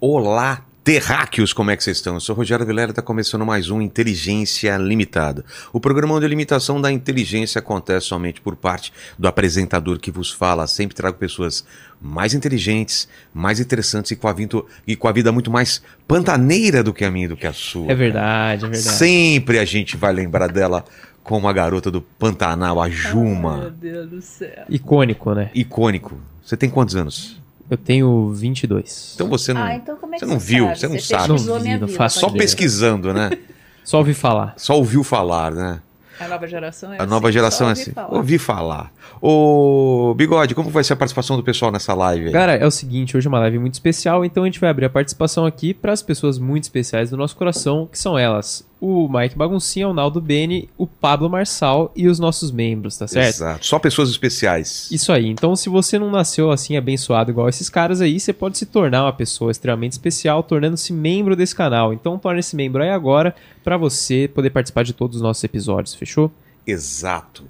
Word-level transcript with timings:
Olá, 0.00 0.64
terráqueos, 0.84 1.52
como 1.52 1.72
é 1.72 1.76
que 1.76 1.82
vocês 1.82 1.96
estão? 1.96 2.14
Eu 2.14 2.20
sou 2.20 2.32
o 2.32 2.38
Rogério 2.38 2.64
Vilera, 2.64 2.90
está 2.90 3.02
começando 3.02 3.44
mais 3.44 3.68
um 3.68 3.82
Inteligência 3.82 4.76
Limitada. 4.76 5.44
O 5.72 5.80
programa 5.80 6.14
onde 6.14 6.24
a 6.24 6.28
limitação 6.28 6.80
da 6.80 6.92
inteligência 6.92 7.58
acontece 7.58 8.06
somente 8.06 8.40
por 8.40 8.54
parte 8.54 8.92
do 9.18 9.26
apresentador 9.26 9.98
que 9.98 10.12
vos 10.12 10.30
fala. 10.30 10.68
Sempre 10.68 10.94
trago 10.94 11.18
pessoas 11.18 11.66
mais 12.00 12.32
inteligentes, 12.32 13.08
mais 13.34 13.58
interessantes 13.58 14.12
e 14.12 14.16
com 14.16 14.28
a, 14.28 14.32
vida, 14.32 14.62
e 14.86 14.94
com 14.94 15.08
a 15.08 15.12
vida 15.12 15.32
muito 15.32 15.50
mais 15.50 15.82
pantaneira 16.06 16.80
do 16.84 16.94
que 16.94 17.04
a 17.04 17.10
minha 17.10 17.24
e 17.24 17.28
do 17.28 17.36
que 17.36 17.48
a 17.48 17.52
sua. 17.52 17.90
É 17.90 17.94
verdade, 17.96 18.66
é 18.66 18.68
verdade. 18.68 18.96
Sempre 18.96 19.58
a 19.58 19.64
gente 19.64 19.96
vai 19.96 20.12
lembrar 20.12 20.52
dela 20.52 20.84
como 21.24 21.48
a 21.48 21.52
garota 21.52 21.90
do 21.90 22.00
Pantanal, 22.00 22.80
a 22.80 22.88
Juma. 22.88 23.54
Ai, 23.54 23.60
meu 23.62 23.70
Deus 23.72 24.10
do 24.10 24.22
céu. 24.22 24.64
Icônico, 24.68 25.34
né? 25.34 25.50
Icônico. 25.52 26.20
Você 26.40 26.56
tem 26.56 26.70
quantos 26.70 26.94
anos? 26.94 27.47
Eu 27.70 27.76
tenho 27.76 28.32
22. 28.32 29.12
Então 29.14 29.28
você 29.28 29.52
não, 29.52 29.62
Ah, 29.62 29.74
então 29.74 29.96
como 29.96 30.14
é 30.14 30.18
que 30.18 30.24
você 30.24 30.30
não 30.30 30.38
viu, 30.38 30.64
sabe? 30.66 30.78
você 30.78 30.88
não 30.88 30.98
sabe. 31.00 31.22
pesquisou 31.28 31.54
Não 31.56 31.62
vi, 31.64 31.78
não 31.78 31.88
faço 31.88 32.20
só 32.20 32.30
pesquisando, 32.30 33.12
né? 33.12 33.30
Só 33.84 33.98
ouvi 33.98 34.12
falar. 34.12 34.52
Só 34.58 34.76
ouviu 34.76 35.02
falar, 35.02 35.50
né? 35.50 35.80
A 36.20 36.28
nova 36.28 36.46
geração 36.46 36.92
é 36.92 37.00
A 37.00 37.06
nova 37.06 37.28
assim, 37.28 37.32
geração 37.32 37.58
só 37.58 37.64
é 37.64 37.68
ouvi 37.70 37.80
assim. 37.82 37.92
falar. 37.92 38.14
Ouvi 38.16 38.38
falar. 38.38 38.92
Ô, 39.18 40.14
Bigode, 40.14 40.54
como 40.54 40.68
vai 40.68 40.84
ser 40.84 40.92
a 40.92 40.96
participação 40.96 41.36
do 41.38 41.42
pessoal 41.42 41.72
nessa 41.72 41.94
live 41.94 42.26
aí? 42.26 42.32
Cara, 42.32 42.54
é 42.54 42.66
o 42.66 42.70
seguinte, 42.70 43.16
hoje 43.16 43.26
é 43.26 43.30
uma 43.30 43.38
live 43.38 43.58
muito 43.58 43.74
especial, 43.74 44.24
então 44.26 44.42
a 44.42 44.46
gente 44.46 44.60
vai 44.60 44.68
abrir 44.68 44.84
a 44.84 44.90
participação 44.90 45.46
aqui 45.46 45.72
para 45.72 45.90
as 45.92 46.02
pessoas 46.02 46.38
muito 46.38 46.64
especiais 46.64 47.08
do 47.08 47.16
nosso 47.16 47.34
coração, 47.34 47.88
que 47.90 47.98
são 47.98 48.18
elas: 48.18 48.66
o 48.80 49.08
Mike 49.08 49.36
Baguncinha, 49.36 49.88
o 49.88 49.92
Naldo 49.92 50.20
Beni, 50.20 50.68
o 50.78 50.86
Pablo 50.86 51.28
Marçal 51.28 51.92
e 51.96 52.06
os 52.06 52.18
nossos 52.18 52.52
membros, 52.52 52.96
tá 52.96 53.08
certo? 53.08 53.34
Exato. 53.34 53.66
Só 53.66 53.78
pessoas 53.78 54.08
especiais. 54.08 54.88
Isso 54.92 55.12
aí. 55.12 55.26
Então, 55.26 55.56
se 55.56 55.68
você 55.68 55.98
não 55.98 56.10
nasceu 56.10 56.50
assim 56.50 56.76
abençoado 56.76 57.30
igual 57.30 57.48
esses 57.48 57.68
caras 57.68 58.00
aí, 58.00 58.20
você 58.20 58.32
pode 58.32 58.56
se 58.56 58.66
tornar 58.66 59.04
uma 59.04 59.12
pessoa 59.12 59.50
extremamente 59.50 59.92
especial 59.92 60.42
tornando-se 60.42 60.92
membro 60.92 61.34
desse 61.34 61.54
canal. 61.54 61.92
Então, 61.92 62.18
torne-se 62.18 62.54
membro 62.54 62.82
aí 62.82 62.90
agora 62.90 63.34
para 63.64 63.76
você 63.76 64.30
poder 64.32 64.50
participar 64.50 64.84
de 64.84 64.92
todos 64.92 65.16
os 65.16 65.22
nossos 65.22 65.42
episódios, 65.42 65.94
fechou? 65.94 66.30
Exato. 66.66 67.44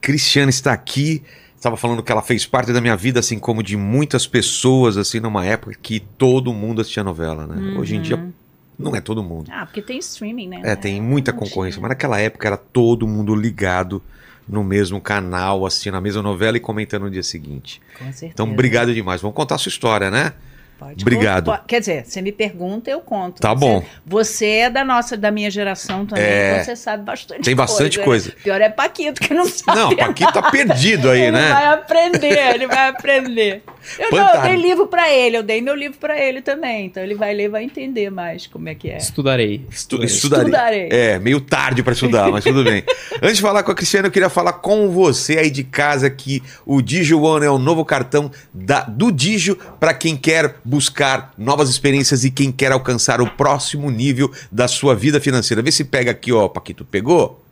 Cristiane 0.00 0.50
está 0.50 0.72
aqui. 0.72 1.22
Estava 1.56 1.76
falando 1.76 2.02
que 2.02 2.10
ela 2.10 2.22
fez 2.22 2.46
parte 2.46 2.72
da 2.72 2.80
minha 2.80 2.96
vida, 2.96 3.20
assim 3.20 3.38
como 3.38 3.62
de 3.62 3.76
muitas 3.76 4.26
pessoas, 4.26 4.96
assim, 4.96 5.20
numa 5.20 5.44
época 5.44 5.76
que 5.82 6.00
todo 6.00 6.54
mundo 6.54 6.80
assistia 6.80 7.04
novela, 7.04 7.46
né? 7.46 7.78
Hoje 7.78 7.96
em 7.96 8.00
dia 8.00 8.32
não 8.80 8.96
é 8.96 9.00
todo 9.00 9.22
mundo. 9.22 9.50
Ah, 9.52 9.66
porque 9.66 9.82
tem 9.82 9.98
streaming, 9.98 10.48
né? 10.48 10.60
É, 10.64 10.74
tem 10.74 11.00
muita 11.00 11.32
concorrência, 11.32 11.80
mas 11.80 11.90
naquela 11.90 12.18
época 12.18 12.48
era 12.48 12.56
todo 12.56 13.06
mundo 13.06 13.34
ligado 13.34 14.02
no 14.48 14.64
mesmo 14.64 15.00
canal, 15.00 15.64
assistindo 15.64 15.96
a 15.96 16.00
mesma 16.00 16.22
novela 16.22 16.56
e 16.56 16.60
comentando 16.60 17.02
no 17.02 17.10
dia 17.10 17.22
seguinte. 17.22 17.80
Com 17.96 18.04
certeza. 18.06 18.32
Então, 18.32 18.50
obrigado 18.50 18.92
demais. 18.92 19.20
Vamos 19.20 19.36
contar 19.36 19.54
a 19.54 19.58
sua 19.58 19.70
história, 19.70 20.10
né? 20.10 20.32
Pode 20.80 21.02
Obrigado. 21.04 21.44
contar. 21.50 21.64
Quer 21.66 21.80
dizer, 21.80 22.04
você 22.06 22.22
me 22.22 22.32
pergunta, 22.32 22.90
eu 22.90 23.00
conto. 23.00 23.40
Tá 23.40 23.52
Você- 23.54 23.60
bom. 23.60 23.84
Você 24.06 24.46
é 24.46 24.70
da 24.70 24.82
nossa, 24.82 25.14
da 25.16 25.30
minha 25.30 25.50
geração 25.50 26.06
também, 26.06 26.24
É. 26.24 26.64
você 26.64 26.74
sabe 26.74 27.04
bastante 27.04 27.42
Tem 27.42 27.54
bastante 27.54 27.98
coisa. 27.98 28.10
coisa. 28.10 28.28
né? 28.30 28.34
Pior 28.42 28.60
é 28.62 28.68
Paquito, 28.70 29.20
que 29.20 29.34
não 29.34 29.44
sabe. 29.46 29.78
Não, 29.78 29.90
o 29.90 29.96
Paquito 29.96 30.32
tá 30.32 30.50
perdido 30.50 31.10
aí, 31.10 31.20
ele 31.20 31.32
né? 31.32 31.48
vai 31.52 31.66
aprender, 31.66 32.54
ele 32.54 32.66
vai 32.66 32.88
aprender. 32.88 33.62
Eu, 33.98 34.10
não, 34.10 34.34
eu 34.34 34.42
dei 34.42 34.56
livro 34.56 34.86
pra 34.86 35.10
ele, 35.12 35.36
eu 35.36 35.42
dei 35.42 35.60
meu 35.60 35.74
livro 35.74 35.98
pra 35.98 36.18
ele 36.18 36.40
também. 36.42 36.86
Então 36.86 37.02
ele 37.02 37.14
vai 37.14 37.34
ler 37.34 37.44
e 37.44 37.48
vai 37.48 37.62
entender 37.64 38.10
mais 38.10 38.46
como 38.46 38.68
é 38.68 38.74
que 38.74 38.90
é. 38.90 38.96
Estudarei. 38.96 39.66
Estu- 39.70 40.02
Estudarei. 40.02 40.44
estudarei. 40.46 40.88
É, 40.90 41.18
meio 41.18 41.40
tarde 41.40 41.82
pra 41.82 41.92
estudar, 41.92 42.30
mas 42.30 42.42
tudo 42.44 42.64
bem. 42.64 42.82
Antes 43.22 43.36
de 43.36 43.42
falar 43.42 43.62
com 43.62 43.70
a 43.70 43.74
Cristiane, 43.74 44.06
eu 44.08 44.12
queria 44.12 44.28
falar 44.30 44.54
com 44.54 44.88
você 44.90 45.38
aí 45.38 45.50
de 45.50 45.62
casa 45.64 46.08
que 46.10 46.42
o 46.64 46.80
Digio 46.80 47.20
One 47.22 47.44
é 47.44 47.50
o 47.50 47.58
novo 47.58 47.84
cartão 47.84 48.30
da- 48.52 48.82
do 48.84 49.10
Digio 49.10 49.56
para 49.78 49.92
quem 49.94 50.16
quer 50.16 50.54
buscar 50.70 51.34
novas 51.36 51.68
experiências 51.68 52.22
e 52.22 52.30
quem 52.30 52.52
quer 52.52 52.70
alcançar 52.70 53.20
o 53.20 53.28
próximo 53.28 53.90
nível 53.90 54.30
da 54.52 54.68
sua 54.68 54.94
vida 54.94 55.20
financeira. 55.20 55.60
Vê 55.60 55.72
se 55.72 55.82
pega 55.82 56.12
aqui, 56.12 56.32
ó, 56.32 56.48
Paquito, 56.48 56.84
pegou? 56.84 57.44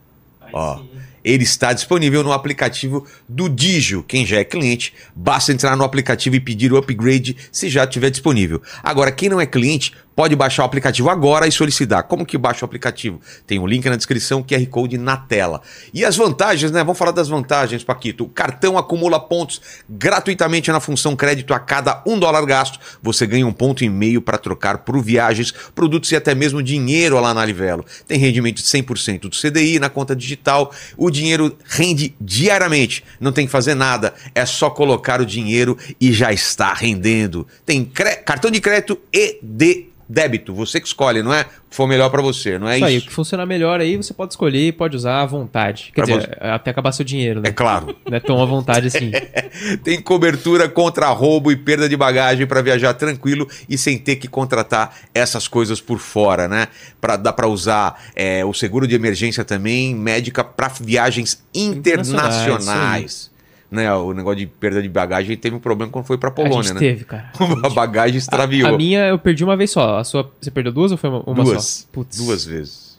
Ó, 0.52 0.80
ele 1.24 1.42
está 1.42 1.72
disponível 1.72 2.22
no 2.22 2.32
aplicativo 2.32 3.04
do 3.28 3.48
Digio. 3.48 4.04
Quem 4.04 4.24
já 4.24 4.38
é 4.38 4.44
cliente, 4.44 4.94
basta 5.14 5.52
entrar 5.52 5.76
no 5.76 5.82
aplicativo 5.82 6.36
e 6.36 6.40
pedir 6.40 6.72
o 6.72 6.76
upgrade 6.76 7.36
se 7.50 7.68
já 7.68 7.82
estiver 7.82 8.08
disponível. 8.08 8.62
Agora, 8.84 9.10
quem 9.10 9.28
não 9.28 9.40
é 9.40 9.46
cliente, 9.46 9.92
pode 10.18 10.34
baixar 10.34 10.64
o 10.64 10.66
aplicativo 10.66 11.08
agora 11.10 11.46
e 11.46 11.52
solicitar. 11.52 12.02
Como 12.02 12.26
que 12.26 12.36
baixa 12.36 12.64
o 12.64 12.66
aplicativo? 12.66 13.20
Tem 13.46 13.60
um 13.60 13.66
link 13.68 13.88
na 13.88 13.94
descrição, 13.94 14.42
QR 14.42 14.66
Code 14.66 14.98
na 14.98 15.16
tela. 15.16 15.62
E 15.94 16.04
as 16.04 16.16
vantagens, 16.16 16.72
né? 16.72 16.82
Vamos 16.82 16.98
falar 16.98 17.12
das 17.12 17.28
vantagens, 17.28 17.84
Paquito. 17.84 18.24
O 18.24 18.28
cartão 18.28 18.76
acumula 18.76 19.20
pontos 19.20 19.60
gratuitamente 19.88 20.72
na 20.72 20.80
função 20.80 21.14
crédito 21.14 21.54
a 21.54 21.60
cada 21.60 22.02
um 22.04 22.18
dólar 22.18 22.44
gasto. 22.46 22.80
Você 23.00 23.28
ganha 23.28 23.46
um 23.46 23.52
ponto 23.52 23.84
e 23.84 23.88
meio 23.88 24.20
para 24.20 24.38
trocar 24.38 24.78
por 24.78 25.00
viagens, 25.00 25.54
produtos 25.72 26.10
e 26.10 26.16
até 26.16 26.34
mesmo 26.34 26.60
dinheiro 26.64 27.20
lá 27.20 27.32
na 27.32 27.44
Livelo. 27.44 27.86
Tem 28.08 28.18
rendimento 28.18 28.56
de 28.56 28.64
100% 28.64 29.20
do 29.20 29.36
CDI 29.36 29.78
na 29.78 29.88
conta 29.88 30.16
digital. 30.16 30.74
O 30.96 31.12
dinheiro 31.12 31.56
rende 31.64 32.12
diariamente. 32.20 33.04
Não 33.20 33.30
tem 33.30 33.46
que 33.46 33.52
fazer 33.52 33.76
nada. 33.76 34.12
É 34.34 34.44
só 34.44 34.68
colocar 34.68 35.20
o 35.20 35.24
dinheiro 35.24 35.78
e 36.00 36.12
já 36.12 36.32
está 36.32 36.74
rendendo. 36.74 37.46
Tem 37.64 37.84
cartão 37.84 38.50
de 38.50 38.60
crédito 38.60 38.98
e 39.12 39.38
de 39.40 39.86
débito. 40.08 40.54
Você 40.54 40.80
que 40.80 40.86
escolhe, 40.86 41.22
não 41.22 41.32
é? 41.32 41.42
O 41.42 41.70
que 41.70 41.76
for 41.76 41.86
melhor 41.86 42.08
para 42.08 42.22
você, 42.22 42.58
não 42.58 42.68
é 42.68 42.76
Isso 42.76 42.84
aí, 42.84 42.94
o 42.94 42.98
isso? 42.98 43.06
que 43.08 43.12
funcionar 43.12 43.44
melhor 43.44 43.80
aí, 43.80 43.96
você 43.96 44.14
pode 44.14 44.32
escolher 44.32 44.72
pode 44.72 44.96
usar 44.96 45.20
à 45.20 45.26
vontade. 45.26 45.90
Quer 45.94 46.06
Pra 46.06 46.16
dizer, 46.16 46.38
até 46.40 46.70
acabar 46.70 46.92
seu 46.92 47.04
dinheiro, 47.04 47.40
né? 47.40 47.50
É 47.50 47.52
claro. 47.52 47.94
Não 48.08 48.16
é 48.16 48.20
tão 48.20 48.40
à 48.40 48.46
vontade 48.46 48.86
assim. 48.86 49.10
Tem 49.84 50.00
cobertura 50.00 50.68
contra 50.68 51.08
roubo 51.08 51.52
e 51.52 51.56
perda 51.56 51.88
de 51.88 51.96
bagagem 51.96 52.46
para 52.46 52.62
viajar 52.62 52.94
tranquilo 52.94 53.46
e 53.68 53.76
sem 53.76 53.98
ter 53.98 54.16
que 54.16 54.28
contratar 54.28 54.94
essas 55.14 55.46
coisas 55.46 55.80
por 55.80 55.98
fora, 55.98 56.48
né? 56.48 56.68
Pra, 57.00 57.16
dá 57.16 57.32
para 57.32 57.46
usar 57.46 58.02
é, 58.14 58.44
o 58.44 58.54
seguro 58.54 58.86
de 58.86 58.94
emergência 58.94 59.44
também, 59.44 59.94
médica 59.94 60.42
para 60.42 60.68
viagens 60.80 61.42
internacionais. 61.54 62.42
Internacionais, 62.42 63.30
Né, 63.70 63.92
o 63.92 64.14
negócio 64.14 64.38
de 64.38 64.46
perda 64.46 64.80
de 64.80 64.88
bagagem 64.88 65.36
teve 65.36 65.54
um 65.54 65.58
problema 65.58 65.92
quando 65.92 66.06
foi 66.06 66.16
para 66.16 66.30
a 66.30 66.32
Polônia, 66.32 66.62
gente 66.62 66.72
né? 66.74 66.80
teve, 66.80 67.04
cara. 67.04 67.30
A 67.62 67.68
bagagem 67.68 68.16
extraviou. 68.16 68.66
A, 68.66 68.72
a 68.74 68.76
minha 68.78 69.06
eu 69.08 69.18
perdi 69.18 69.44
uma 69.44 69.58
vez 69.58 69.70
só. 69.70 69.98
A 69.98 70.04
sua, 70.04 70.30
você 70.40 70.50
perdeu 70.50 70.72
duas 70.72 70.90
ou 70.90 70.96
foi 70.96 71.10
uma, 71.10 71.20
uma 71.26 71.44
duas, 71.44 71.64
só? 71.64 71.86
Putz. 71.92 72.16
duas 72.16 72.46
vezes. 72.46 72.98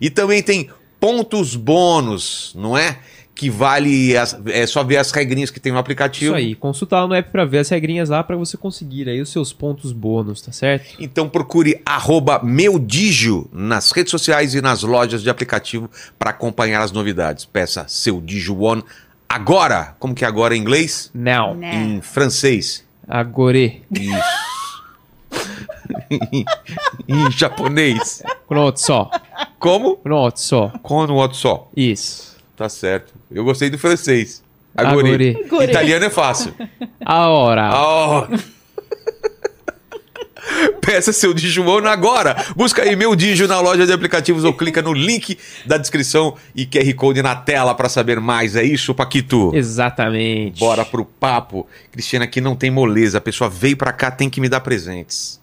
E 0.00 0.08
também 0.08 0.40
tem 0.40 0.70
pontos 1.00 1.56
bônus, 1.56 2.52
não 2.56 2.78
é? 2.78 2.98
Que 3.34 3.50
vale 3.50 4.16
as- 4.16 4.38
é 4.46 4.66
só 4.66 4.84
ver 4.84 4.98
as 4.98 5.10
regrinhas 5.10 5.50
que 5.50 5.58
tem 5.58 5.72
no 5.72 5.78
aplicativo. 5.78 6.36
Isso 6.36 6.46
aí, 6.46 6.54
consulta 6.54 7.00
lá 7.00 7.06
no 7.08 7.14
app 7.14 7.30
pra 7.32 7.44
ver 7.44 7.58
as 7.58 7.68
regrinhas 7.68 8.08
lá 8.08 8.22
pra 8.22 8.36
você 8.36 8.56
conseguir 8.56 9.08
aí 9.08 9.20
os 9.20 9.30
seus 9.30 9.52
pontos 9.52 9.90
bônus, 9.92 10.40
tá 10.40 10.52
certo? 10.52 10.94
Então 11.00 11.28
procure 11.28 11.80
arroba 11.84 12.40
meudigio 12.42 13.48
nas 13.52 13.90
redes 13.90 14.10
sociais 14.12 14.54
e 14.54 14.60
nas 14.60 14.82
lojas 14.82 15.22
de 15.22 15.30
aplicativo 15.30 15.90
para 16.18 16.30
acompanhar 16.30 16.82
as 16.82 16.92
novidades. 16.92 17.44
Peça 17.44 17.84
seu 17.88 18.20
Digio 18.20 18.60
One 18.60 18.82
agora. 19.28 19.94
Como 19.98 20.14
que 20.14 20.24
é 20.24 20.28
agora 20.28 20.56
em 20.56 20.60
inglês? 20.60 21.10
Now, 21.14 21.54
Né? 21.54 21.74
Em 21.74 22.00
francês. 22.00 22.84
agora, 23.06 23.58
Isso. 23.58 24.38
em 27.08 27.30
japonês. 27.30 28.22
pronto 28.48 28.78
só, 28.80 29.10
Como? 29.58 29.96
pronto 29.96 30.38
só, 30.40 30.70
Com 30.82 31.06
no 31.06 31.14
outro 31.14 31.36
só. 31.36 31.68
isso. 31.76 32.36
Tá 32.56 32.68
certo. 32.68 33.14
Eu 33.30 33.44
gostei 33.44 33.70
do 33.70 33.78
francês. 33.78 34.42
Agora. 34.76 35.08
Agora. 35.08 35.44
Agora. 35.46 35.64
Italiano 35.70 36.04
é 36.06 36.10
fácil. 36.10 36.54
A 37.04 37.28
hora. 37.28 37.70
Ah, 37.72 38.28
Peça 40.80 41.12
seu 41.12 41.34
Digio 41.34 41.66
One 41.66 41.86
agora. 41.86 42.36
Busca 42.56 42.82
aí 42.82 42.96
meu 42.96 43.14
Digio 43.14 43.46
na 43.48 43.60
loja 43.60 43.86
de 43.86 43.92
aplicativos 43.92 44.44
ou 44.44 44.52
clica 44.52 44.82
no 44.82 44.92
link 44.92 45.38
da 45.66 45.76
descrição 45.76 46.34
e 46.54 46.66
QR 46.66 46.92
Code 46.94 47.22
na 47.22 47.34
tela 47.34 47.74
para 47.74 47.88
saber 47.88 48.20
mais. 48.20 48.56
É 48.56 48.62
isso, 48.62 48.94
Paquito? 48.94 49.52
Exatamente. 49.54 50.58
Bora 50.58 50.84
pro 50.84 51.04
papo. 51.04 51.66
Cristiana, 51.92 52.24
aqui 52.24 52.40
não 52.40 52.56
tem 52.56 52.70
moleza. 52.70 53.18
A 53.18 53.20
pessoa 53.20 53.50
veio 53.50 53.76
pra 53.76 53.92
cá, 53.92 54.10
tem 54.10 54.30
que 54.30 54.40
me 54.40 54.48
dar 54.48 54.60
presentes. 54.60 55.40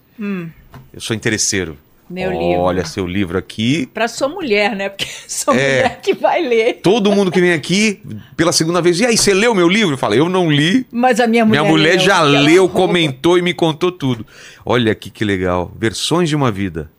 Eu 0.93 1.01
sou 1.01 1.15
interesseiro. 1.15 1.77
Meu 2.09 2.31
Olha 2.59 2.75
livro. 2.77 2.89
seu 2.91 3.07
livro 3.07 3.37
aqui. 3.37 3.87
Pra 3.87 4.07
sua 4.07 4.27
mulher, 4.27 4.75
né? 4.75 4.89
Porque 4.89 5.07
sua 5.27 5.55
É. 5.55 5.77
mulher 5.83 6.01
que 6.01 6.13
vai 6.13 6.41
ler. 6.41 6.73
Todo 6.83 7.11
mundo 7.11 7.31
que 7.31 7.41
vem 7.41 7.51
aqui 7.51 7.99
pela 8.37 8.51
segunda 8.51 8.79
vez. 8.81 8.99
E 8.99 9.05
aí, 9.05 9.17
você 9.17 9.33
leu 9.33 9.55
meu 9.55 9.67
livro? 9.67 9.93
Eu 9.95 9.97
falei, 9.97 10.19
eu 10.19 10.29
não 10.29 10.51
li. 10.51 10.85
Mas 10.91 11.19
a 11.19 11.25
minha 11.25 11.43
mulher. 11.43 11.61
Minha 11.61 11.71
mulher 11.71 11.95
leu, 11.95 11.99
já 12.05 12.21
leu, 12.21 12.69
comentou 12.69 13.37
e 13.37 13.41
me 13.41 13.53
contou 13.53 13.91
tudo. 13.91 14.25
Olha 14.63 14.91
aqui 14.91 15.09
que 15.09 15.25
legal. 15.25 15.71
Versões 15.77 16.29
de 16.29 16.35
uma 16.35 16.51
vida. 16.51 16.91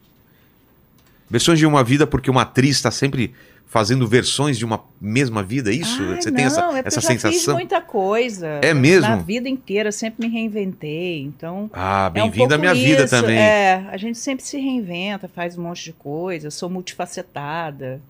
Versões 1.31 1.59
de 1.59 1.67
uma 1.67 1.83
vida 1.85 2.07
porque 2.07 2.31
uma 2.31 2.43
atriz 2.43 2.77
está 2.77 2.91
sempre 2.91 3.33
fazendo 3.67 4.07
versões 4.07 4.57
de 4.57 4.65
uma 4.65 4.83
mesma 5.01 5.43
vida, 5.43 5.71
é 5.71 5.75
isso? 5.75 6.03
Ai, 6.03 6.23
Você 6.23 6.31
tem 6.31 6.45
não, 6.45 6.47
essa, 6.47 6.61
é 6.61 6.83
essa 6.85 6.99
eu 6.99 7.03
já 7.03 7.11
Fiz 7.11 7.21
sensação? 7.21 7.55
muita 7.55 7.81
coisa. 7.81 8.61
É 8.63 8.73
mesmo? 8.73 9.09
Na 9.09 9.17
vida 9.17 9.49
inteira 9.49 9.91
sempre 9.91 10.27
me 10.27 10.33
reinventei. 10.33 11.23
Então. 11.23 11.69
Ah, 11.73 12.07
é 12.15 12.23
um 12.23 12.31
bem-vindo 12.31 12.55
à 12.55 12.59
minha 12.59 12.73
vida 12.73 13.05
isso, 13.05 13.11
também. 13.11 13.39
É, 13.39 13.87
a 13.91 13.97
gente 13.97 14.19
sempre 14.19 14.45
se 14.45 14.59
reinventa, 14.59 15.29
faz 15.29 15.59
um 15.59 15.63
monte 15.63 15.85
de 15.85 15.93
coisa. 15.93 16.51
Sou 16.51 16.71
multifacetada, 16.71 18.01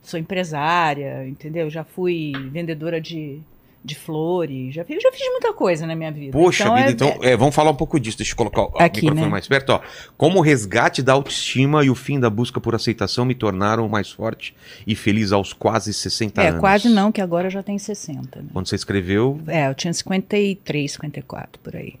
sou 0.00 0.18
empresária, 0.18 1.26
entendeu? 1.26 1.68
Já 1.68 1.84
fui 1.84 2.32
vendedora 2.50 3.00
de, 3.00 3.40
de 3.82 3.94
flores. 3.94 4.74
Já 4.74 4.84
fiz, 4.84 5.02
já 5.02 5.10
fiz 5.10 5.26
muita 5.30 5.54
coisa 5.54 5.86
na 5.86 5.96
minha 5.96 6.12
vida. 6.12 6.32
Poxa 6.32 6.64
Então, 6.64 6.76
vida, 6.76 6.88
é- 6.88 6.92
então 6.92 7.18
é, 7.22 7.36
vamos 7.36 7.54
falar 7.54 7.70
um 7.70 7.74
pouco 7.74 7.98
disso. 7.98 8.18
Deixa 8.18 8.32
eu 8.32 8.36
colocar 8.36 8.62
o 8.62 8.66
Aqui, 8.78 9.00
microfone 9.00 9.22
né? 9.22 9.28
mais 9.28 9.48
perto. 9.48 9.70
Ó. 9.70 9.80
Como 10.18 10.38
o 10.38 10.42
resgate 10.42 11.02
da 11.02 11.14
autoestima 11.14 11.82
e 11.84 11.88
o 11.88 11.94
fim 11.94 12.20
da 12.20 12.28
busca 12.28 12.60
por 12.60 12.74
aceitação 12.74 13.24
me 13.24 13.34
tornaram 13.34 13.88
mais 13.88 14.10
forte 14.10 14.54
e 14.86 14.94
feliz 14.94 15.32
aos 15.32 15.52
quase 15.54 15.94
60 15.94 16.42
É, 16.42 16.48
anos. 16.48 16.60
quase 16.60 16.88
não, 16.90 17.10
que 17.10 17.22
agora 17.22 17.46
eu 17.46 17.50
já 17.50 17.62
tenho 17.62 17.78
60. 17.78 18.42
né? 18.42 18.48
Quando 18.52 18.66
você 18.68 18.76
escreveu, 18.76 19.40
É, 19.46 19.68
eu 19.68 19.74
tinha 19.74 19.92
53, 19.94 20.92
54 20.92 21.58
por 21.62 21.74
aí. 21.74 21.94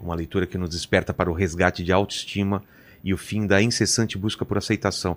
uma 0.00 0.14
leitura 0.14 0.46
que 0.46 0.58
nos 0.58 0.68
desperta 0.70 1.14
para 1.14 1.30
o 1.30 1.34
resgate 1.34 1.82
de 1.82 1.90
autoestima 1.92 2.62
e 3.02 3.14
o 3.14 3.18
fim 3.18 3.46
da 3.46 3.62
incessante 3.62 4.18
busca 4.18 4.44
por 4.44 4.58
aceitação. 4.58 5.16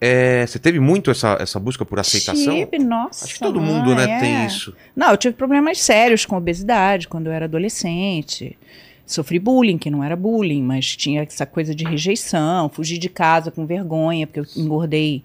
É, 0.00 0.46
você 0.46 0.58
teve 0.58 0.80
muito 0.80 1.10
essa, 1.10 1.36
essa 1.38 1.60
busca 1.60 1.84
por 1.84 1.98
aceitação? 1.98 2.54
Tive, 2.54 2.78
nossa. 2.78 3.26
Acho 3.26 3.34
que 3.34 3.40
todo 3.40 3.60
mundo, 3.60 3.94
né, 3.94 4.04
é. 4.04 4.18
tem 4.20 4.46
isso. 4.46 4.74
Não, 4.96 5.10
eu 5.10 5.16
tive 5.18 5.34
problemas 5.34 5.78
sérios 5.78 6.24
com 6.24 6.36
obesidade 6.36 7.06
quando 7.06 7.26
eu 7.26 7.32
era 7.32 7.44
adolescente. 7.44 8.56
Sofri 9.04 9.38
bullying, 9.38 9.76
que 9.76 9.90
não 9.90 10.02
era 10.02 10.16
bullying, 10.16 10.62
mas 10.62 10.96
tinha 10.96 11.22
essa 11.22 11.44
coisa 11.44 11.74
de 11.74 11.84
rejeição. 11.84 12.68
Fugi 12.70 12.96
de 12.96 13.08
casa 13.10 13.50
com 13.50 13.66
vergonha, 13.66 14.26
porque 14.26 14.40
eu 14.40 14.46
engordei, 14.56 15.22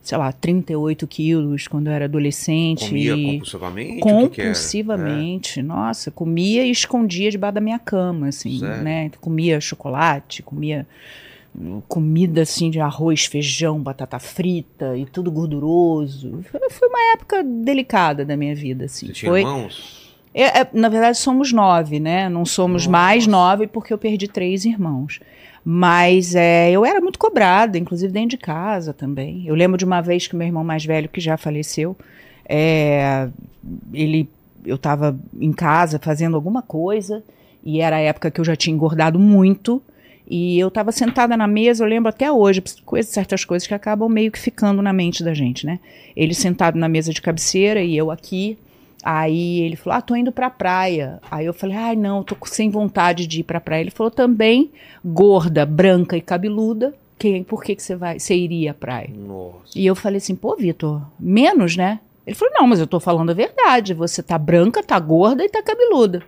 sei 0.00 0.16
lá, 0.16 0.32
38 0.32 1.06
quilos 1.06 1.68
quando 1.68 1.88
eu 1.88 1.92
era 1.92 2.06
adolescente. 2.06 2.86
Comia 2.88 3.14
e- 3.14 3.24
compulsivamente? 3.32 3.90
O 3.90 3.94
que? 3.94 4.00
Compulsivamente, 4.00 5.62
nossa, 5.62 6.10
comia 6.10 6.64
e 6.64 6.70
escondia 6.70 7.30
debaixo 7.30 7.56
da 7.56 7.60
minha 7.60 7.78
cama, 7.78 8.28
assim, 8.28 8.58
Sério? 8.60 8.82
né? 8.82 9.10
Comia 9.20 9.60
chocolate, 9.60 10.42
comia 10.42 10.86
comida 11.88 12.42
assim 12.42 12.70
de 12.70 12.80
arroz, 12.80 13.26
feijão, 13.26 13.80
batata 13.80 14.18
frita 14.18 14.96
e 14.96 15.06
tudo 15.06 15.30
gorduroso. 15.30 16.44
Foi, 16.70 16.88
uma 16.88 17.12
época 17.14 17.42
delicada 17.44 18.24
da 18.24 18.36
minha 18.36 18.54
vida, 18.54 18.86
assim. 18.86 19.06
Você 19.06 19.12
tinha 19.12 19.30
Foi, 19.30 19.40
irmãos? 19.40 20.12
é, 20.34 20.60
é, 20.60 20.68
na 20.72 20.88
verdade, 20.88 21.16
somos 21.16 21.52
nove, 21.52 22.00
né? 22.00 22.28
Não 22.28 22.44
somos 22.44 22.86
Nossa. 22.86 22.90
mais 22.90 23.26
nove 23.26 23.66
porque 23.68 23.92
eu 23.92 23.98
perdi 23.98 24.26
três 24.26 24.64
irmãos. 24.64 25.20
Mas 25.64 26.34
é, 26.34 26.70
eu 26.70 26.84
era 26.84 27.00
muito 27.00 27.18
cobrada, 27.18 27.78
inclusive 27.78 28.12
dentro 28.12 28.30
de 28.30 28.38
casa 28.38 28.92
também. 28.92 29.46
Eu 29.46 29.54
lembro 29.54 29.78
de 29.78 29.84
uma 29.84 30.00
vez 30.00 30.26
que 30.26 30.36
meu 30.36 30.46
irmão 30.46 30.64
mais 30.64 30.84
velho, 30.84 31.08
que 31.08 31.20
já 31.20 31.36
faleceu, 31.38 31.96
é, 32.44 33.28
ele, 33.92 34.28
eu 34.66 34.74
estava 34.74 35.16
em 35.40 35.52
casa 35.52 35.98
fazendo 35.98 36.36
alguma 36.36 36.60
coisa, 36.60 37.22
e 37.64 37.80
era 37.80 37.96
a 37.96 38.00
época 38.00 38.30
que 38.30 38.40
eu 38.40 38.44
já 38.44 38.54
tinha 38.54 38.74
engordado 38.74 39.18
muito. 39.18 39.80
E 40.26 40.58
eu 40.58 40.68
estava 40.68 40.90
sentada 40.90 41.36
na 41.36 41.46
mesa, 41.46 41.84
eu 41.84 41.88
lembro 41.88 42.08
até 42.08 42.32
hoje, 42.32 42.62
coisas, 42.84 43.12
certas 43.12 43.44
coisas 43.44 43.68
que 43.68 43.74
acabam 43.74 44.08
meio 44.08 44.32
que 44.32 44.38
ficando 44.38 44.80
na 44.80 44.92
mente 44.92 45.22
da 45.22 45.34
gente, 45.34 45.66
né? 45.66 45.78
Ele 46.16 46.32
sentado 46.32 46.78
na 46.78 46.88
mesa 46.88 47.12
de 47.12 47.20
cabeceira 47.20 47.82
e 47.82 47.96
eu 47.96 48.10
aqui. 48.10 48.56
Aí 49.02 49.60
ele 49.60 49.76
falou: 49.76 49.98
Ah, 49.98 50.00
tô 50.00 50.16
indo 50.16 50.32
pra 50.32 50.48
praia. 50.48 51.20
Aí 51.30 51.44
eu 51.44 51.52
falei: 51.52 51.76
Ai, 51.76 51.96
não, 51.96 52.22
tô 52.22 52.36
sem 52.46 52.70
vontade 52.70 53.26
de 53.26 53.40
ir 53.40 53.42
pra 53.42 53.60
praia. 53.60 53.82
Ele 53.82 53.90
falou 53.90 54.10
também, 54.10 54.70
gorda, 55.04 55.66
branca 55.66 56.16
e 56.16 56.22
cabeluda. 56.22 56.94
Quem, 57.18 57.44
por 57.44 57.62
que, 57.62 57.76
que 57.76 57.82
você 57.82 57.94
vai, 57.94 58.18
você 58.18 58.34
iria 58.34 58.72
à 58.72 58.74
praia? 58.74 59.10
Nossa. 59.14 59.76
E 59.76 59.86
eu 59.86 59.94
falei 59.94 60.18
assim, 60.18 60.34
pô, 60.34 60.56
Vitor, 60.56 61.02
menos, 61.18 61.76
né? 61.76 62.00
Ele 62.26 62.34
falou, 62.34 62.54
não, 62.54 62.66
mas 62.66 62.80
eu 62.80 62.86
tô 62.86 62.98
falando 62.98 63.30
a 63.30 63.34
verdade. 63.34 63.94
Você 63.94 64.22
tá 64.22 64.38
branca, 64.38 64.82
tá 64.82 64.98
gorda 64.98 65.44
e 65.44 65.48
tá 65.48 65.62
cabeluda. 65.62 66.18